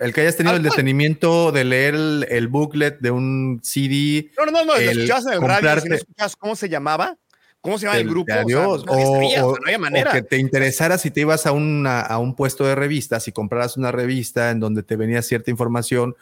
El 0.00 0.12
que 0.14 0.22
hayas 0.22 0.36
tenido 0.36 0.56
el 0.56 0.62
cual. 0.62 0.70
detenimiento 0.70 1.52
de 1.52 1.64
leer 1.64 1.94
el, 1.94 2.26
el 2.30 2.48
booklet 2.48 2.98
de 3.00 3.10
un 3.10 3.60
CD. 3.62 4.30
No, 4.38 4.46
no, 4.46 4.52
no, 4.52 4.64
no, 4.64 4.72
lo 4.74 4.78
el 4.80 4.88
escuchabas 4.88 5.26
en 5.26 5.32
el 5.34 5.40
radio, 5.42 5.80
si 5.80 5.88
no 5.88 5.96
comprarte- 5.96 6.36
cómo 6.38 6.56
se 6.56 6.68
llamaba, 6.68 7.16
cómo 7.60 7.78
se 7.78 7.86
llama 7.86 7.98
el 7.98 8.08
grupo. 8.08 8.32
de 8.32 8.40
o 8.42 8.48
sea, 8.48 8.56
adiós, 8.64 8.86
no 8.86 8.92
o, 8.92 9.12
sabías, 9.14 9.42
o- 9.42 9.50
no 9.52 9.58
había 9.66 9.76
o 9.76 9.80
manera. 9.80 10.12
que 10.12 10.22
te 10.22 10.38
interesara 10.38 10.96
si 10.98 11.10
te 11.10 11.20
ibas 11.20 11.44
a, 11.46 11.52
una- 11.52 12.00
a 12.00 12.18
un 12.18 12.34
puesto 12.34 12.64
de 12.64 12.74
revistas 12.74 13.28
y 13.28 13.32
compraras 13.32 13.76
una 13.76 13.92
revista 13.92 14.50
en 14.50 14.58
donde 14.60 14.82
te 14.82 14.96
venía 14.96 15.20
cierta 15.22 15.50
información. 15.50 16.16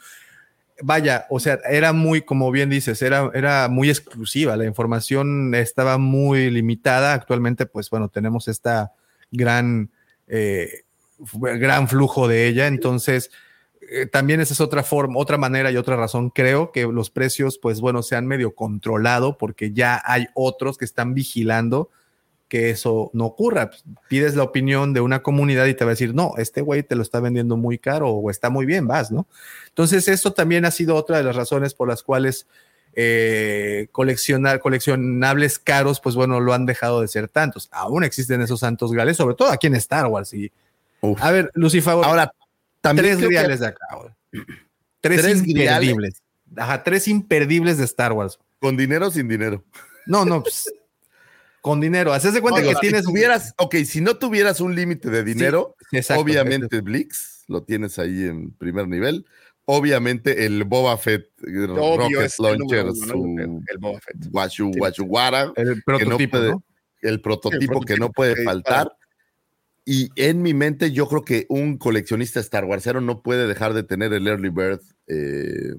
Vaya, 0.81 1.25
o 1.29 1.39
sea, 1.41 1.59
era 1.69 1.91
muy, 1.91 2.21
como 2.21 2.51
bien 2.51 2.69
dices, 2.69 3.01
era, 3.01 3.29
era 3.33 3.67
muy 3.67 3.89
exclusiva, 3.89 4.55
la 4.55 4.65
información 4.65 5.53
estaba 5.55 5.97
muy 5.97 6.49
limitada. 6.49 7.13
Actualmente, 7.13 7.65
pues 7.65 7.89
bueno, 7.89 8.07
tenemos 8.07 8.47
esta 8.47 8.93
gran, 9.31 9.89
eh, 10.27 10.83
gran 11.33 11.87
flujo 11.89 12.29
de 12.29 12.47
ella, 12.47 12.67
entonces 12.67 13.29
eh, 13.91 14.05
también 14.05 14.39
esa 14.39 14.53
es 14.53 14.61
otra 14.61 14.83
forma, 14.83 15.19
otra 15.19 15.37
manera 15.37 15.71
y 15.71 15.77
otra 15.77 15.95
razón. 15.95 16.29
Creo 16.29 16.71
que 16.71 16.83
los 16.83 17.09
precios, 17.09 17.57
pues 17.57 17.81
bueno, 17.81 18.03
se 18.03 18.15
han 18.15 18.27
medio 18.27 18.53
controlado 18.53 19.37
porque 19.37 19.71
ya 19.71 20.01
hay 20.05 20.27
otros 20.35 20.77
que 20.77 20.85
están 20.85 21.13
vigilando 21.13 21.89
que 22.49 22.71
eso 22.71 23.09
no 23.13 23.25
ocurra. 23.25 23.69
Pues, 23.69 23.83
Pides 24.09 24.35
la 24.35 24.43
opinión 24.43 24.93
de 24.93 25.01
una 25.01 25.21
comunidad 25.23 25.67
y 25.67 25.75
te 25.75 25.85
va 25.85 25.91
a 25.91 25.93
decir, 25.93 26.13
no, 26.13 26.33
este 26.37 26.61
güey 26.61 26.83
te 26.83 26.95
lo 26.95 27.03
está 27.03 27.19
vendiendo 27.19 27.55
muy 27.55 27.77
caro 27.77 28.09
o 28.09 28.29
está 28.29 28.49
muy 28.49 28.65
bien, 28.65 28.87
vas, 28.87 29.11
¿no? 29.11 29.27
Entonces, 29.69 30.07
eso 30.07 30.33
también 30.33 30.65
ha 30.65 30.71
sido 30.71 30.95
otra 30.95 31.17
de 31.17 31.23
las 31.23 31.35
razones 31.35 31.73
por 31.73 31.87
las 31.87 32.03
cuales 32.03 32.47
eh, 32.95 33.87
coleccionar, 33.91 34.59
coleccionables 34.59 35.59
caros, 35.59 35.99
pues 36.01 36.15
bueno, 36.15 36.39
lo 36.39 36.53
han 36.53 36.65
dejado 36.65 37.01
de 37.01 37.07
ser 37.07 37.29
tantos. 37.29 37.69
Aún 37.71 38.03
existen 38.03 38.41
esos 38.41 38.59
santos 38.59 38.91
gales, 38.91 39.15
sobre 39.15 39.35
todo 39.35 39.49
aquí 39.51 39.67
en 39.67 39.75
Star 39.75 40.07
Wars. 40.07 40.33
Y, 40.33 40.51
Uf. 41.01 41.21
a 41.23 41.31
ver, 41.31 41.51
Lucifer, 41.53 41.93
Ahora, 41.93 42.33
también 42.81 43.05
tres 43.05 43.17
creo 43.17 43.29
que- 43.29 43.35
griales 43.35 43.59
de 43.59 43.67
acá, 43.67 43.85
güey. 43.97 44.11
Tres, 45.01 45.21
¿Tres 45.21 45.47
imperdibles. 45.47 46.21
Ajá, 46.57 46.83
tres 46.83 47.07
imperdibles 47.07 47.77
de 47.77 47.85
Star 47.85 48.11
Wars. 48.11 48.37
con 48.59 48.75
dinero 48.75 49.07
o 49.07 49.11
sin 49.11 49.29
dinero. 49.29 49.63
No, 50.05 50.25
no, 50.25 50.43
pues, 50.43 50.65
con 51.61 51.79
dinero. 51.79 52.11
Haces 52.11 52.33
de 52.33 52.41
cuenta 52.41 52.59
Digo, 52.59 52.71
que 52.71 52.75
si 52.75 52.81
tienes. 52.81 53.05
tuvieras, 53.05 53.53
ok, 53.57 53.75
si 53.85 54.01
no 54.01 54.17
tuvieras 54.17 54.59
un 54.59 54.75
límite 54.75 55.09
de 55.09 55.23
dinero, 55.23 55.75
Sí, 55.89 55.97
exacto. 55.97 56.21
obviamente 56.21 56.81
Blix 56.81 57.45
lo 57.47 57.63
tienes 57.63 57.97
ahí 57.97 58.23
en 58.25 58.51
primer 58.51 58.87
nivel. 58.89 59.25
Obviamente 59.65 60.45
el 60.45 60.63
Boba 60.65 60.97
Fett 60.97 61.27
eh, 61.47 61.63
Obvio, 61.69 61.97
Rocket 62.19 62.19
el 62.39 62.43
Launcher, 62.43 62.85
uno, 62.85 62.95
su 62.95 63.35
el- 63.39 63.61
el 63.67 63.77
Boba 63.77 63.99
Fett. 64.01 64.17
Guachu. 64.29 64.71
Guachuguara, 64.75 65.53
El 65.55 65.65
que 65.65 65.75
no 65.75 65.81
prototipo, 65.85 66.31
puede- 66.37 66.51
¿no? 66.51 66.63
el 67.01 67.21
prototipo 67.21 67.79
que 67.81 67.93
no 67.95 68.09
prototipo, 68.09 68.13
puede 68.13 68.43
faltar. 68.43 68.91
Y 69.91 70.11
en 70.17 70.43
mi 70.43 70.53
mente, 70.53 70.91
yo 70.91 71.07
creo 71.07 71.23
que 71.25 71.47
un 71.49 71.79
coleccionista 71.79 72.39
Star 72.41 72.65
Warsero 72.65 73.01
no 73.01 73.23
puede 73.23 73.47
dejar 73.47 73.73
de 73.73 73.81
tener 73.81 74.13
el 74.13 74.27
Early 74.27 74.49
Bird. 74.49 74.81
eh, 75.07 75.73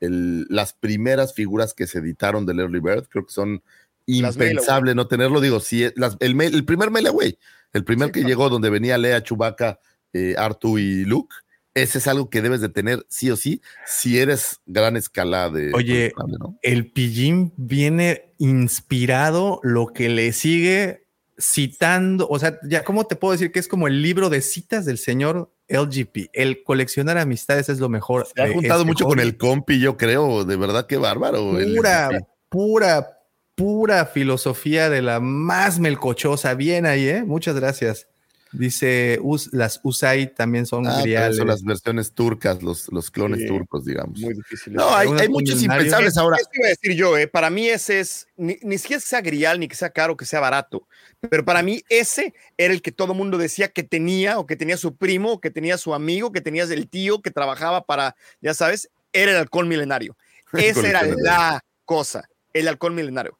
el- 0.00 0.46
las 0.48 0.72
primeras 0.72 1.34
figuras 1.34 1.74
que 1.74 1.88
se 1.88 1.98
editaron 1.98 2.46
del 2.46 2.60
Early 2.60 2.78
Bird, 2.78 3.08
creo 3.08 3.26
que 3.26 3.32
son 3.32 3.60
Las 4.06 4.36
Mail 4.36 4.52
impensable 4.52 4.94
no 4.94 5.08
tenerlo. 5.08 5.40
Digo, 5.40 5.58
si 5.58 5.82
es- 5.82 5.92
las- 5.96 6.16
el, 6.20 6.40
el 6.40 6.64
primer 6.64 6.92
Mail 6.92 7.08
Away, 7.08 7.36
el 7.72 7.82
primer 7.84 8.08
Sí, 8.08 8.12
que 8.12 8.20
claro. 8.20 8.28
llegó 8.28 8.48
donde 8.48 8.70
venía 8.70 8.96
Lea, 8.98 9.22
Chewbacca, 9.24 9.80
eh, 10.12 10.36
Artu 10.38 10.78
y 10.78 11.04
Luke, 11.04 11.34
ese 11.74 11.98
es 11.98 12.06
algo 12.06 12.30
que 12.30 12.42
debes 12.42 12.60
de 12.60 12.68
tener 12.68 13.04
sí 13.08 13.30
o 13.32 13.36
sí, 13.36 13.60
si 13.86 14.18
eres 14.20 14.60
gran 14.66 14.96
escala 14.96 15.50
de. 15.50 15.72
Oye, 15.74 16.12
¿no? 16.38 16.56
El 16.62 16.92
pillín 16.92 17.52
viene 17.56 18.32
inspirado, 18.38 19.58
lo 19.64 19.88
que 19.88 20.08
le 20.08 20.32
sigue 20.32 21.01
citando, 21.42 22.26
o 22.28 22.38
sea, 22.38 22.58
ya, 22.62 22.84
¿cómo 22.84 23.06
te 23.06 23.16
puedo 23.16 23.32
decir 23.32 23.50
que 23.52 23.58
es 23.58 23.68
como 23.68 23.86
el 23.88 24.00
libro 24.00 24.30
de 24.30 24.40
citas 24.40 24.84
del 24.84 24.96
señor 24.98 25.52
LGP? 25.68 26.30
El 26.32 26.62
coleccionar 26.62 27.18
amistades 27.18 27.68
es 27.68 27.78
lo 27.80 27.88
mejor. 27.88 28.26
Se 28.34 28.42
ha 28.42 28.52
juntado 28.52 28.80
este 28.80 28.86
mucho 28.92 29.04
con 29.04 29.18
el 29.20 29.36
compi, 29.36 29.80
yo 29.80 29.96
creo, 29.96 30.44
de 30.44 30.56
verdad 30.56 30.86
que 30.86 30.96
bárbaro. 30.96 31.58
el- 31.58 31.74
Pura, 31.74 32.10
pura, 32.48 33.18
pura 33.54 34.06
filosofía 34.06 34.88
de 34.88 35.02
la 35.02 35.20
más 35.20 35.78
melcochosa. 35.78 36.54
Bien 36.54 36.86
ahí, 36.86 37.06
¿eh? 37.08 37.24
Muchas 37.24 37.54
gracias. 37.56 38.06
Dice, 38.52 39.18
"Us- 39.22 39.50
las 39.52 39.80
USAI 39.82 40.34
también 40.34 40.66
son 40.66 40.86
Ah, 40.86 41.00
griales. 41.02 41.38
son 41.38 41.46
las 41.48 41.62
versiones 41.62 42.12
turcas, 42.12 42.62
los, 42.62 42.92
los 42.92 43.10
clones 43.10 43.40
Sí, 43.40 43.46
turcos, 43.46 43.84
digamos. 43.84 44.18
Muy 44.20 44.34
difícil. 44.34 44.74
No, 44.74 44.94
hay, 44.94 45.08
hay 45.18 45.28
muchos 45.28 45.62
impensables 45.62 46.16
ahora. 46.18 46.36
Eso 46.38 46.50
iba 46.54 46.66
a 46.66 46.70
decir 46.70 46.92
yo, 46.94 47.16
eh. 47.16 47.28
para 47.28 47.48
mí 47.48 47.68
ese 47.68 48.00
es, 48.00 48.28
ni, 48.36 48.58
ni 48.62 48.76
siquiera 48.78 49.00
que 49.00 49.06
sea 49.06 49.20
grial, 49.22 49.58
ni 49.58 49.68
que 49.68 49.74
sea 49.76 49.90
caro, 49.90 50.16
que 50.16 50.26
sea 50.26 50.40
barato, 50.40 50.86
pero 51.30 51.44
para 51.44 51.62
mí 51.62 51.82
ese 51.88 52.34
era 52.58 52.74
el 52.74 52.82
que 52.82 52.92
todo 52.92 53.14
mundo 53.14 53.38
decía 53.38 53.68
que 53.68 53.82
tenía, 53.82 54.38
o 54.38 54.46
que 54.46 54.56
tenía 54.56 54.76
su 54.76 54.96
primo, 54.96 55.32
o 55.32 55.40
que 55.40 55.50
tenía 55.50 55.78
su 55.78 55.94
amigo, 55.94 56.30
que 56.32 56.40
tenías 56.42 56.70
el 56.70 56.88
tío 56.88 57.22
que 57.22 57.30
trabajaba 57.30 57.84
para, 57.86 58.16
ya 58.40 58.52
sabes, 58.54 58.90
era 59.14 59.30
el 59.32 59.38
halcón 59.38 59.66
milenario. 59.68 60.16
Esa 60.52 60.88
era 60.88 61.02
la 61.04 61.64
cosa, 61.86 62.28
el 62.52 62.68
halcón 62.68 62.94
milenario. 62.94 63.38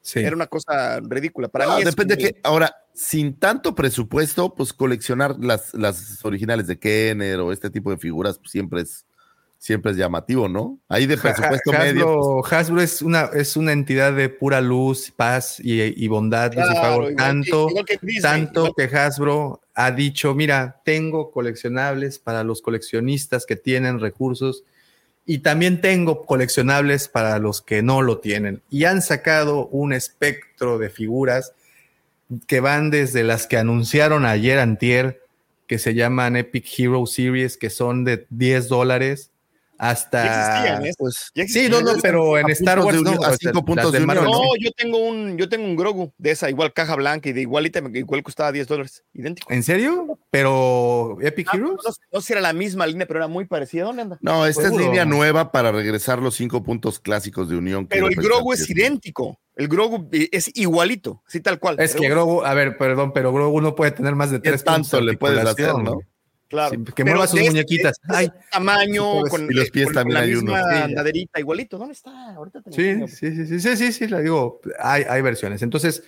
Sí. 0.00 0.20
Era 0.20 0.34
una 0.36 0.46
cosa 0.46 1.00
ridícula. 1.00 1.48
Para 1.48 1.66
No, 1.66 1.76
mí 1.78 1.84
depende 1.84 2.16
como- 2.16 2.28
que, 2.28 2.40
ahora, 2.42 2.74
sin 2.94 3.34
tanto 3.38 3.74
presupuesto, 3.74 4.54
pues 4.54 4.72
coleccionar 4.72 5.36
las, 5.38 5.74
las 5.74 6.24
originales 6.24 6.66
de 6.66 6.78
Kenner 6.78 7.40
o 7.40 7.52
este 7.52 7.68
tipo 7.70 7.90
de 7.90 7.98
figuras 7.98 8.38
pues, 8.38 8.50
siempre 8.50 8.82
es 8.82 9.04
siempre 9.60 9.90
es 9.90 9.98
llamativo, 9.98 10.48
¿no? 10.48 10.78
Ahí 10.88 11.06
de 11.06 11.14
Ha- 11.14 11.20
presupuesto 11.20 11.72
Hasbro, 11.72 11.84
medio. 11.84 12.16
pues, 12.42 12.52
Hasbro 12.52 12.80
es 12.80 13.02
una, 13.02 13.22
es 13.34 13.56
una 13.56 13.72
entidad 13.72 14.12
de 14.12 14.28
pura 14.28 14.60
luz, 14.60 15.10
paz 15.10 15.58
y, 15.58 15.82
y 15.82 16.06
bondad. 16.06 16.52
Claro, 16.52 17.10
igual 17.10 17.16
tanto 17.16 17.68
igual 17.68 17.84
que 17.84 17.98
Disney, 18.00 18.22
tanto 18.22 18.66
igual- 18.68 18.74
que 18.88 18.96
Hasbro 18.96 19.60
ha 19.74 19.90
dicho, 19.90 20.32
mira, 20.36 20.80
tengo 20.84 21.32
coleccionables 21.32 22.20
para 22.20 22.44
los 22.44 22.62
coleccionistas 22.62 23.46
que 23.46 23.56
tienen 23.56 23.98
recursos 23.98 24.62
y 25.30 25.40
también 25.40 25.82
tengo 25.82 26.24
coleccionables 26.24 27.06
para 27.06 27.38
los 27.38 27.60
que 27.60 27.82
no 27.82 28.00
lo 28.00 28.16
tienen. 28.16 28.62
Y 28.70 28.84
han 28.84 29.02
sacado 29.02 29.66
un 29.66 29.92
espectro 29.92 30.78
de 30.78 30.88
figuras 30.88 31.52
que 32.46 32.60
van 32.60 32.88
desde 32.88 33.24
las 33.24 33.46
que 33.46 33.58
anunciaron 33.58 34.24
ayer 34.24 34.58
antier, 34.58 35.20
que 35.66 35.78
se 35.78 35.92
llaman 35.92 36.36
Epic 36.36 36.66
Hero 36.78 37.04
Series, 37.04 37.58
que 37.58 37.68
son 37.68 38.04
de 38.04 38.26
10 38.30 38.68
dólares, 38.68 39.30
hasta... 39.78 40.24
Ya 40.24 40.40
existían, 40.40 40.86
¿eh? 40.86 40.92
pues, 40.98 41.30
Ya 41.34 41.44
Sí, 41.46 41.68
no, 41.68 41.80
no, 41.80 41.90
existían. 41.92 42.00
pero 42.02 42.38
en 42.38 42.50
Star 42.50 42.80
puntos 42.80 43.02
Wars 43.02 43.18
no. 43.20 43.24
a 43.26 43.36
cinco 43.36 43.64
puntos 43.64 43.92
de 43.92 44.00
Marvel 44.00 44.24
no. 44.24 44.30
No, 44.32 44.40
yo 44.60 44.70
tengo 44.72 44.98
un, 44.98 45.38
yo 45.38 45.48
tengo 45.48 45.64
un 45.64 45.76
Grogu 45.76 46.12
de 46.18 46.32
esa, 46.32 46.50
igual 46.50 46.72
caja 46.72 46.96
blanca 46.96 47.28
y 47.28 47.32
de 47.32 47.40
igualita, 47.42 47.80
igual 47.94 48.22
costaba 48.22 48.52
10 48.52 48.66
dólares, 48.66 49.04
idéntico. 49.14 49.52
¿En 49.52 49.62
serio? 49.62 50.18
Pero 50.30 51.18
Epic 51.20 51.48
Ah, 51.52 51.56
Heroes. 51.56 51.78
no, 51.84 51.92
sé- 51.92 52.00
no 52.12 52.20
si 52.20 52.32
era 52.32 52.42
la 52.42 52.52
misma 52.52 52.86
línea, 52.86 53.06
pero 53.06 53.20
era 53.20 53.28
muy 53.28 53.44
parecida. 53.46 53.84
¿Dónde 53.84 54.02
anda? 54.02 54.18
No, 54.20 54.46
esta 54.46 54.66
es 54.66 54.72
línea 54.76 55.04
nueva 55.04 55.52
para 55.52 55.70
regresar 55.72 56.18
los 56.20 56.34
cinco 56.34 56.62
puntos 56.62 56.98
clásicos 57.00 57.48
de 57.48 57.56
unión. 57.56 57.86
que 57.86 57.94
Pero 57.96 58.08
el 58.08 58.16
Grogu 58.16 58.52
es 58.52 58.68
idéntico. 58.68 59.38
El 59.54 59.68
Grogu 59.68 60.08
eh, 60.12 60.28
es 60.32 60.50
igualito, 60.54 61.22
así 61.26 61.40
tal 61.40 61.58
cual. 61.58 61.76
Es 61.80 61.92
Pero- 61.92 62.02
que 62.02 62.08
Grogu, 62.10 62.42
a 62.44 62.54
ver, 62.54 62.76
perdón, 62.78 63.12
pero 63.12 63.32
Grogu 63.32 63.60
no 63.60 63.74
puede 63.74 63.90
tener 63.92 64.14
más 64.14 64.30
de 64.30 64.40
¿Qué 64.40 64.50
tres 64.50 64.62
puntos 64.62 64.90
tanto 64.90 65.04
de 65.06 65.12
le 65.12 65.18
puedes 65.18 65.44
hacer, 65.44 65.74
no? 65.74 65.98
Claro. 66.48 66.74
Sí, 66.74 66.92
que 66.94 67.04
mueva 67.04 67.26
sus 67.26 67.40
muñequitas. 67.40 67.98
ese 68.08 68.16
Ay. 68.16 68.32
tamaño, 68.50 69.02
pobres- 69.04 69.30
con, 69.30 69.44
y 69.50 69.54
los 69.54 69.70
pies 69.70 69.86
con- 69.86 69.94
también 69.94 70.14
con 70.16 70.22
la 70.26 70.26
hay 70.28 70.34
uno. 70.34 70.52
misma 70.54 70.72
Sí. 70.72 70.82
andaderita, 70.82 71.40
igualito. 71.40 71.78
¿Dónde 71.78 71.92
está? 71.92 72.34
Ahorita 72.34 72.62
te 72.62 72.72
Sí, 72.72 72.88
enseño. 72.88 73.08
sí, 73.08 73.36
sí, 73.36 73.46
sí, 73.46 73.60
sí, 73.60 73.76
sí, 73.76 73.92
sí, 73.92 74.08
la 74.08 74.20
digo, 74.20 74.60
hay, 74.80 75.02
hay 75.08 75.20
versiones. 75.22 75.60
Entonces, 75.62 76.02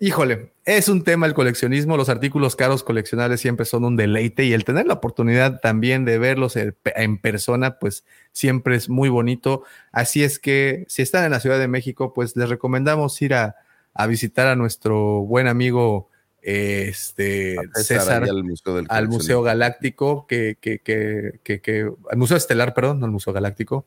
híjole, 0.00 0.52
es 0.64 0.88
un 0.88 1.02
tema 1.04 1.26
el 1.26 1.34
coleccionismo, 1.34 1.96
los 1.96 2.08
artículos 2.08 2.56
caros 2.56 2.82
coleccionables 2.84 3.40
siempre 3.40 3.64
son 3.64 3.84
un 3.84 3.96
deleite 3.96 4.44
y 4.44 4.52
el 4.52 4.64
tener 4.64 4.86
la 4.86 4.94
oportunidad 4.94 5.60
también 5.60 6.04
de 6.04 6.18
verlos 6.18 6.56
en, 6.56 6.76
en 6.96 7.18
persona, 7.18 7.78
pues 7.78 8.04
siempre 8.32 8.76
es 8.76 8.88
muy 8.88 9.08
bonito. 9.08 9.64
Así 9.92 10.22
es 10.22 10.38
que 10.38 10.84
si 10.88 11.02
están 11.02 11.24
en 11.24 11.30
la 11.30 11.40
Ciudad 11.40 11.58
de 11.58 11.68
México, 11.68 12.12
pues 12.12 12.36
les 12.36 12.48
recomendamos 12.48 13.20
ir 13.22 13.34
a, 13.34 13.56
a 13.94 14.06
visitar 14.06 14.46
a 14.46 14.56
nuestro 14.56 15.20
buen 15.22 15.46
amigo 15.46 16.10
este, 16.46 17.56
César 17.74 18.24
al 18.24 18.44
Museo 18.44 18.74
del 18.76 18.86
al 18.90 19.08
Museo 19.08 19.38
Coleccionista. 19.40 19.42
Galáctico, 19.42 20.26
que, 20.26 20.58
que, 20.60 20.78
que, 20.78 21.40
que, 21.42 21.60
que- 21.60 21.90
al 22.10 22.18
Museo 22.18 22.36
Estelar, 22.36 22.74
perdón, 22.74 23.00
no 23.00 23.06
al 23.06 23.12
Museo 23.12 23.32
Galáctico. 23.32 23.86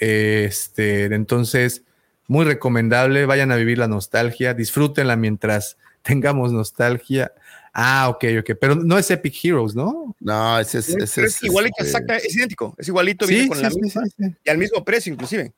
Este, 0.00 1.04
entonces, 1.04 1.84
muy 2.26 2.44
recomendable, 2.44 3.26
vayan 3.26 3.52
a 3.52 3.56
vivir 3.56 3.78
la 3.78 3.86
nostalgia, 3.86 4.54
disfrútenla 4.54 5.14
mientras 5.14 5.76
tengamos 6.02 6.52
nostalgia. 6.52 7.32
Ah, 7.72 8.08
ok, 8.08 8.24
ok, 8.40 8.50
pero 8.60 8.74
no 8.74 8.98
es 8.98 9.08
Epic 9.10 9.44
Heroes, 9.44 9.76
¿no? 9.76 10.14
No, 10.18 10.58
ese 10.58 10.78
es. 10.78 10.88
Ese 10.88 11.24
es 11.24 11.42
igualito, 11.44 11.76
este, 11.78 11.90
exacta, 11.90 12.16
es 12.16 12.34
idéntico. 12.34 12.74
Es 12.76 12.88
igualito, 12.88 13.24
viene 13.26 13.46
con 13.48 13.56
sí, 13.56 13.62
la 13.62 13.70
sí, 13.70 13.80
misma 13.80 14.04
sí, 14.06 14.12
sí. 14.18 14.34
y 14.44 14.50
al 14.50 14.58
mismo 14.58 14.84
precio, 14.84 15.12
inclusive. 15.12 15.52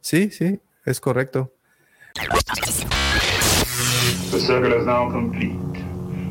Sí, 0.00 0.30
sí, 0.30 0.60
es 0.84 1.00
correcto. 1.00 1.54
The 4.38 4.44
circle 4.44 4.72
is 4.72 4.86
now 4.86 5.10
complete. 5.10 5.58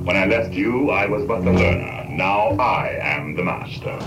When 0.06 0.16
I 0.16 0.26
left 0.28 0.54
you, 0.54 0.92
I 0.92 1.08
was 1.08 1.26
but 1.26 1.44
the 1.44 1.52
learner. 1.52 2.06
Now 2.10 2.56
I 2.58 2.98
am 3.02 3.36
the 3.36 3.44
master. 3.44 4.00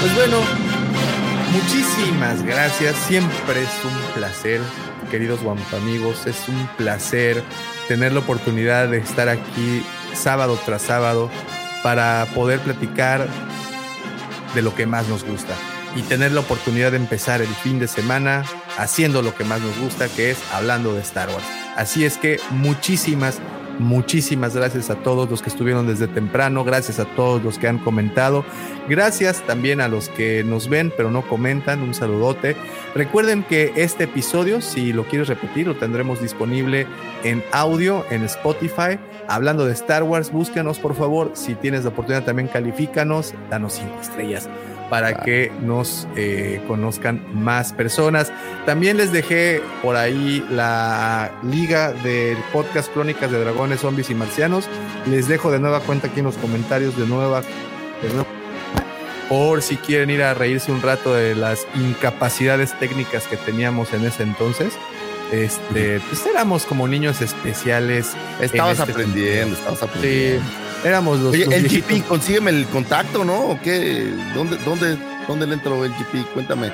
Pues 0.00 0.14
bueno, 0.16 0.40
muchísimas 1.52 2.42
gracias. 2.42 2.96
Siempre 3.06 3.62
es 3.62 3.84
un 3.84 4.14
placer, 4.14 4.60
queridos 5.06 5.42
Wampa 5.42 5.76
amigos. 5.76 6.26
Es 6.26 6.48
un 6.48 6.68
placer 6.76 7.42
tener 7.88 8.12
la 8.12 8.20
oportunidad 8.20 8.88
de 8.88 8.98
estar 8.98 9.28
aquí 9.28 9.84
sábado 10.14 10.58
tras 10.64 10.82
sábado 10.82 11.30
para 11.82 12.26
poder 12.34 12.60
platicar 12.60 13.26
de 14.54 14.62
lo 14.62 14.74
que 14.74 14.86
más 14.86 15.08
nos 15.08 15.24
gusta 15.24 15.54
y 15.94 16.02
tener 16.02 16.32
la 16.32 16.40
oportunidad 16.40 16.90
de 16.90 16.98
empezar 16.98 17.40
el 17.40 17.48
fin 17.48 17.78
de 17.78 17.88
semana 17.88 18.44
haciendo 18.76 19.22
lo 19.22 19.34
que 19.34 19.44
más 19.44 19.60
nos 19.60 19.78
gusta, 19.78 20.08
que 20.08 20.30
es 20.30 20.38
hablando 20.52 20.94
de 20.94 21.00
Star 21.00 21.28
Wars. 21.28 21.44
Así 21.76 22.04
es 22.04 22.18
que 22.18 22.38
muchísimas, 22.50 23.38
muchísimas 23.78 24.54
gracias 24.54 24.90
a 24.90 24.96
todos 24.96 25.28
los 25.28 25.42
que 25.42 25.50
estuvieron 25.50 25.86
desde 25.86 26.08
temprano, 26.08 26.64
gracias 26.64 26.98
a 26.98 27.04
todos 27.04 27.42
los 27.42 27.58
que 27.58 27.68
han 27.68 27.78
comentado, 27.78 28.44
gracias 28.88 29.42
también 29.46 29.80
a 29.80 29.88
los 29.88 30.08
que 30.08 30.44
nos 30.44 30.68
ven 30.68 30.92
pero 30.96 31.10
no 31.10 31.22
comentan, 31.22 31.80
un 31.80 31.94
saludote. 31.94 32.56
Recuerden 32.94 33.42
que 33.42 33.72
este 33.76 34.04
episodio, 34.04 34.60
si 34.60 34.92
lo 34.92 35.04
quieres 35.04 35.28
repetir, 35.28 35.66
lo 35.66 35.76
tendremos 35.76 36.20
disponible 36.20 36.86
en 37.24 37.42
audio 37.52 38.04
en 38.10 38.24
Spotify. 38.24 38.98
Hablando 39.28 39.66
de 39.66 39.72
Star 39.72 40.02
Wars, 40.02 40.30
búscanos 40.30 40.78
por 40.78 40.94
favor. 40.94 41.32
Si 41.34 41.54
tienes 41.54 41.84
la 41.84 41.90
oportunidad 41.90 42.24
también 42.24 42.48
califícanos, 42.48 43.34
danos 43.50 43.74
cinco 43.74 44.00
estrellas 44.00 44.48
para 44.90 45.22
que 45.22 45.50
nos 45.62 46.06
eh, 46.16 46.60
conozcan 46.66 47.22
más 47.32 47.72
personas. 47.72 48.32
También 48.64 48.96
les 48.96 49.12
dejé 49.12 49.60
por 49.82 49.96
ahí 49.96 50.44
la 50.50 51.30
liga 51.42 51.92
del 51.92 52.38
podcast 52.52 52.92
Crónicas 52.92 53.30
de 53.30 53.40
Dragones, 53.40 53.80
Zombies 53.80 54.10
y 54.10 54.14
Marcianos. 54.14 54.68
Les 55.06 55.28
dejo 55.28 55.50
de 55.50 55.58
nueva 55.58 55.80
cuenta 55.80 56.08
aquí 56.08 56.20
en 56.20 56.26
los 56.26 56.36
comentarios 56.36 56.96
de 56.96 57.06
nueva, 57.06 57.42
de 57.42 58.12
nueva 58.12 58.26
por 59.28 59.62
si 59.62 59.76
quieren 59.76 60.10
ir 60.10 60.22
a 60.22 60.34
reírse 60.34 60.70
un 60.70 60.82
rato 60.82 61.14
de 61.14 61.34
las 61.34 61.66
incapacidades 61.74 62.78
técnicas 62.78 63.26
que 63.26 63.36
teníamos 63.36 63.92
en 63.92 64.04
ese 64.04 64.22
entonces. 64.22 64.74
Este, 65.32 66.00
pues 66.00 66.24
éramos 66.26 66.64
como 66.64 66.86
niños 66.86 67.20
especiales. 67.20 68.12
Estabas 68.40 68.78
este 68.78 68.92
aprendiendo, 68.92 69.56
estabas 69.56 69.82
aprendiendo. 69.82 70.44
Sí, 70.44 70.65
éramos 70.84 71.18
los. 71.20 71.32
Oye, 71.32 71.44
los 71.46 71.54
el 71.54 71.62
viejitos. 71.62 71.98
GP, 72.00 72.06
consígueme 72.08 72.50
el 72.50 72.66
contacto, 72.66 73.24
¿no? 73.24 73.34
¿O 73.50 73.60
qué? 73.62 74.10
¿Dónde, 74.34 74.56
dónde, 74.64 74.96
dónde 75.26 75.46
le 75.46 75.54
entró 75.54 75.84
el 75.84 75.92
GP? 75.92 76.26
Cuéntame. 76.34 76.72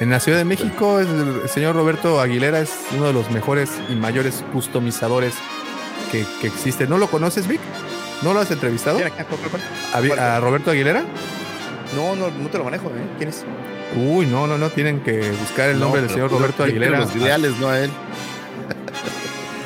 En 0.00 0.08
la 0.10 0.18
Ciudad 0.18 0.38
de 0.38 0.44
México, 0.46 0.98
el 0.98 1.48
señor 1.50 1.76
Roberto 1.76 2.20
Aguilera 2.20 2.60
es 2.60 2.70
uno 2.96 3.06
de 3.08 3.12
los 3.12 3.30
mejores 3.30 3.70
y 3.90 3.94
mayores 3.94 4.42
customizadores 4.52 5.34
que, 6.10 6.24
que 6.40 6.46
existe. 6.46 6.86
¿No 6.86 6.96
lo 6.96 7.08
conoces, 7.10 7.46
Vic? 7.46 7.60
¿No 8.22 8.32
lo 8.32 8.40
has 8.40 8.50
entrevistado? 8.50 8.98
¿A, 10.18 10.40
Roberto 10.40 10.70
Aguilera? 10.70 11.04
No, 11.94 12.16
no, 12.16 12.30
no 12.30 12.48
te 12.48 12.56
lo 12.56 12.64
manejo, 12.64 12.86
¿eh? 12.88 13.08
¿Quién 13.18 13.28
es? 13.28 13.44
Uy, 13.94 14.24
no, 14.24 14.46
no, 14.46 14.56
no, 14.56 14.70
tienen 14.70 15.00
que 15.00 15.18
buscar 15.32 15.68
el 15.68 15.78
nombre 15.80 16.00
No, 16.00 16.06
del 16.06 16.14
señor 16.14 16.30
tú- 16.30 16.36
Roberto 16.38 16.62
Aguilera. 16.64 17.00
Los 17.00 17.14
griales, 17.14 17.52
no 17.60 17.68
a 17.68 17.80
él. 17.80 17.90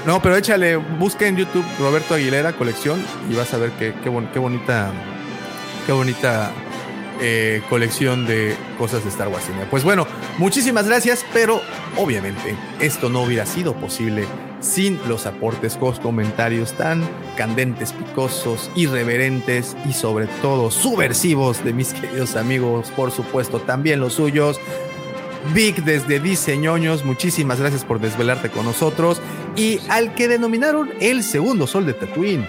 No, 0.07 0.20
pero 0.20 0.36
échale, 0.36 0.76
busca 0.76 1.26
en 1.26 1.36
YouTube 1.36 1.65
Roberto 1.78 2.15
Aguilera 2.15 2.52
colección 2.52 3.02
y 3.31 3.34
vas 3.34 3.55
a 3.55 3.58
ver 3.58 3.70
qué, 3.78 3.94
qué, 4.02 4.10
bon- 4.10 4.28
qué 4.33 4.39
bonita, 4.39 4.91
qué 5.86 5.92
bonita 5.92 6.50
eh, 7.23 7.62
colección 7.70 8.26
de 8.26 8.55
cosas 8.76 9.02
de 9.02 9.08
Star 9.08 9.28
Wars. 9.28 9.44
Pues 9.70 9.83
bueno, 9.83 10.07
muchísimas 10.36 10.86
gracias, 10.86 11.24
pero 11.33 11.62
obviamente 11.97 12.55
esto 12.81 13.08
no 13.08 13.23
hubiera 13.23 13.47
sido 13.47 13.73
posible 13.74 14.26
sin 14.60 14.99
los 15.08 15.24
aportes, 15.24 15.78
los 15.81 16.00
comentarios 16.00 16.73
tan 16.74 17.02
candentes, 17.36 17.92
picosos, 17.94 18.70
irreverentes 18.74 19.74
y 19.89 19.94
sobre 19.94 20.26
todo 20.42 20.70
subversivos 20.70 21.65
de 21.65 21.73
mis 21.73 21.94
queridos 21.94 22.36
amigos, 22.36 22.91
por 22.94 23.10
supuesto, 23.10 23.58
también 23.60 24.00
los 24.00 24.12
suyos. 24.15 24.60
Vic 25.53 25.77
desde 25.85 26.21
Diseñoños, 26.21 27.05
muchísimas 27.05 27.61
gracias 27.61 27.85
por 27.85 28.01
desvelarte 28.01 28.51
con 28.51 28.65
nosotros. 28.65 29.21
Y 29.57 29.81
al 29.89 30.15
que 30.15 30.29
denominaron 30.29 30.91
el 31.01 31.23
segundo 31.23 31.67
sol 31.67 31.87
de 31.87 31.95
Tatooine, 31.95 32.47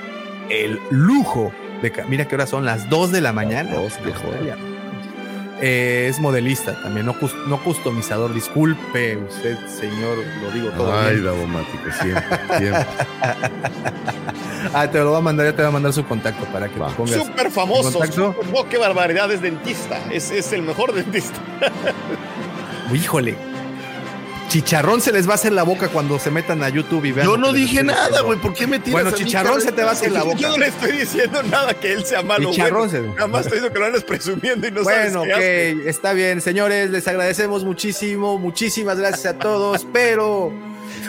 el 0.49 0.79
lujo 0.89 1.51
de... 1.81 1.91
Mira 2.07 2.27
que 2.27 2.35
ahora 2.35 2.47
son 2.47 2.65
las 2.65 2.89
2 2.89 3.11
de 3.11 3.21
la 3.21 3.33
mañana. 3.33 3.71
Joder. 3.75 4.75
Eh, 5.61 6.07
es 6.09 6.19
modelista 6.19 6.81
también, 6.81 7.05
no, 7.05 7.15
no 7.47 7.63
customizador. 7.63 8.33
Disculpe 8.33 9.17
usted, 9.17 9.57
señor, 9.67 10.17
lo 10.41 10.51
digo 10.51 10.69
todo 10.71 10.93
Ay, 10.93 11.13
bien. 11.13 11.25
Davomático, 11.25 11.91
siempre, 12.01 12.37
siempre. 12.57 12.85
Ah, 14.73 14.89
te 14.89 14.97
lo 14.97 15.11
va 15.11 15.19
a 15.19 15.21
mandar, 15.21 15.45
ya 15.45 15.55
te 15.55 15.61
va 15.61 15.67
a 15.67 15.71
mandar 15.71 15.93
su 15.93 16.03
contacto 16.05 16.43
para 16.45 16.67
que 16.67 16.73
te 16.73 16.79
pongas. 16.79 17.23
Súper 17.23 17.51
famoso. 17.51 17.99
oh, 18.53 18.67
qué 18.67 18.77
barbaridad, 18.77 19.31
es 19.31 19.41
dentista. 19.41 19.99
Es, 20.11 20.31
es 20.31 20.51
el 20.53 20.63
mejor 20.63 20.91
dentista. 20.91 21.39
Híjole. 22.93 23.35
Chicharrón 24.47 25.01
se 25.01 25.11
les 25.11 25.27
va 25.27 25.31
a 25.31 25.35
hacer 25.35 25.51
la 25.51 25.63
boca 25.63 25.89
cuando 25.89 26.17
se 26.19 26.29
metan 26.31 26.63
a 26.63 26.69
YouTube 26.69 27.03
y 27.05 27.11
vean. 27.11 27.27
Yo 27.27 27.35
no 27.35 27.51
dije 27.51 27.83
nada, 27.83 28.21
güey. 28.21 28.39
¿Por 28.39 28.53
qué 28.53 28.67
me 28.67 28.77
tiras 28.79 28.93
Bueno, 29.03 29.09
a 29.09 29.11
mí, 29.11 29.17
chicharrón 29.25 29.59
se 29.59 29.71
te 29.71 29.83
va 29.83 29.89
a 29.89 29.93
hacer 29.93 30.11
la 30.11 30.23
boca. 30.23 30.37
Yo 30.37 30.49
no 30.49 30.57
le 30.57 30.67
estoy 30.67 30.91
diciendo 30.93 31.41
nada 31.43 31.73
que 31.73 31.91
él 31.91 32.05
sea 32.05 32.21
malo. 32.21 32.51
Chicharrón 32.51 32.89
se- 32.89 33.01
Nada 33.01 33.27
más 33.27 33.41
estoy 33.41 33.57
diciendo 33.59 33.73
que 33.73 33.79
lo 33.79 33.85
andas 33.87 34.03
presumiendo 34.03 34.67
y 34.67 34.71
no 34.71 34.83
Bueno, 34.83 35.13
sabes 35.13 35.15
ok, 35.33 35.39
qué 35.39 35.77
hace. 35.81 35.89
está 35.89 36.13
bien, 36.13 36.41
señores, 36.41 36.89
les 36.91 37.07
agradecemos 37.07 37.65
muchísimo, 37.65 38.37
muchísimas 38.37 38.97
gracias 38.99 39.25
a 39.33 39.37
todos, 39.39 39.85
pero 39.91 40.53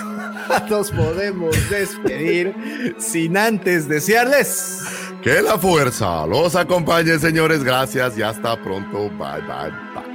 nos 0.71 0.91
podemos 0.91 1.55
despedir 1.71 2.97
sin 2.99 3.37
antes 3.37 3.87
desearles. 3.87 4.81
Que 5.23 5.43
la 5.43 5.59
fuerza 5.59 6.27
los 6.27 6.57
acompañe, 6.57 7.19
señores. 7.19 7.63
Gracias 7.63 8.17
y 8.19 8.23
hasta 8.23 8.61
pronto. 8.61 9.09
Bye, 9.11 9.43
bye, 9.43 9.71
bye. 9.95 10.06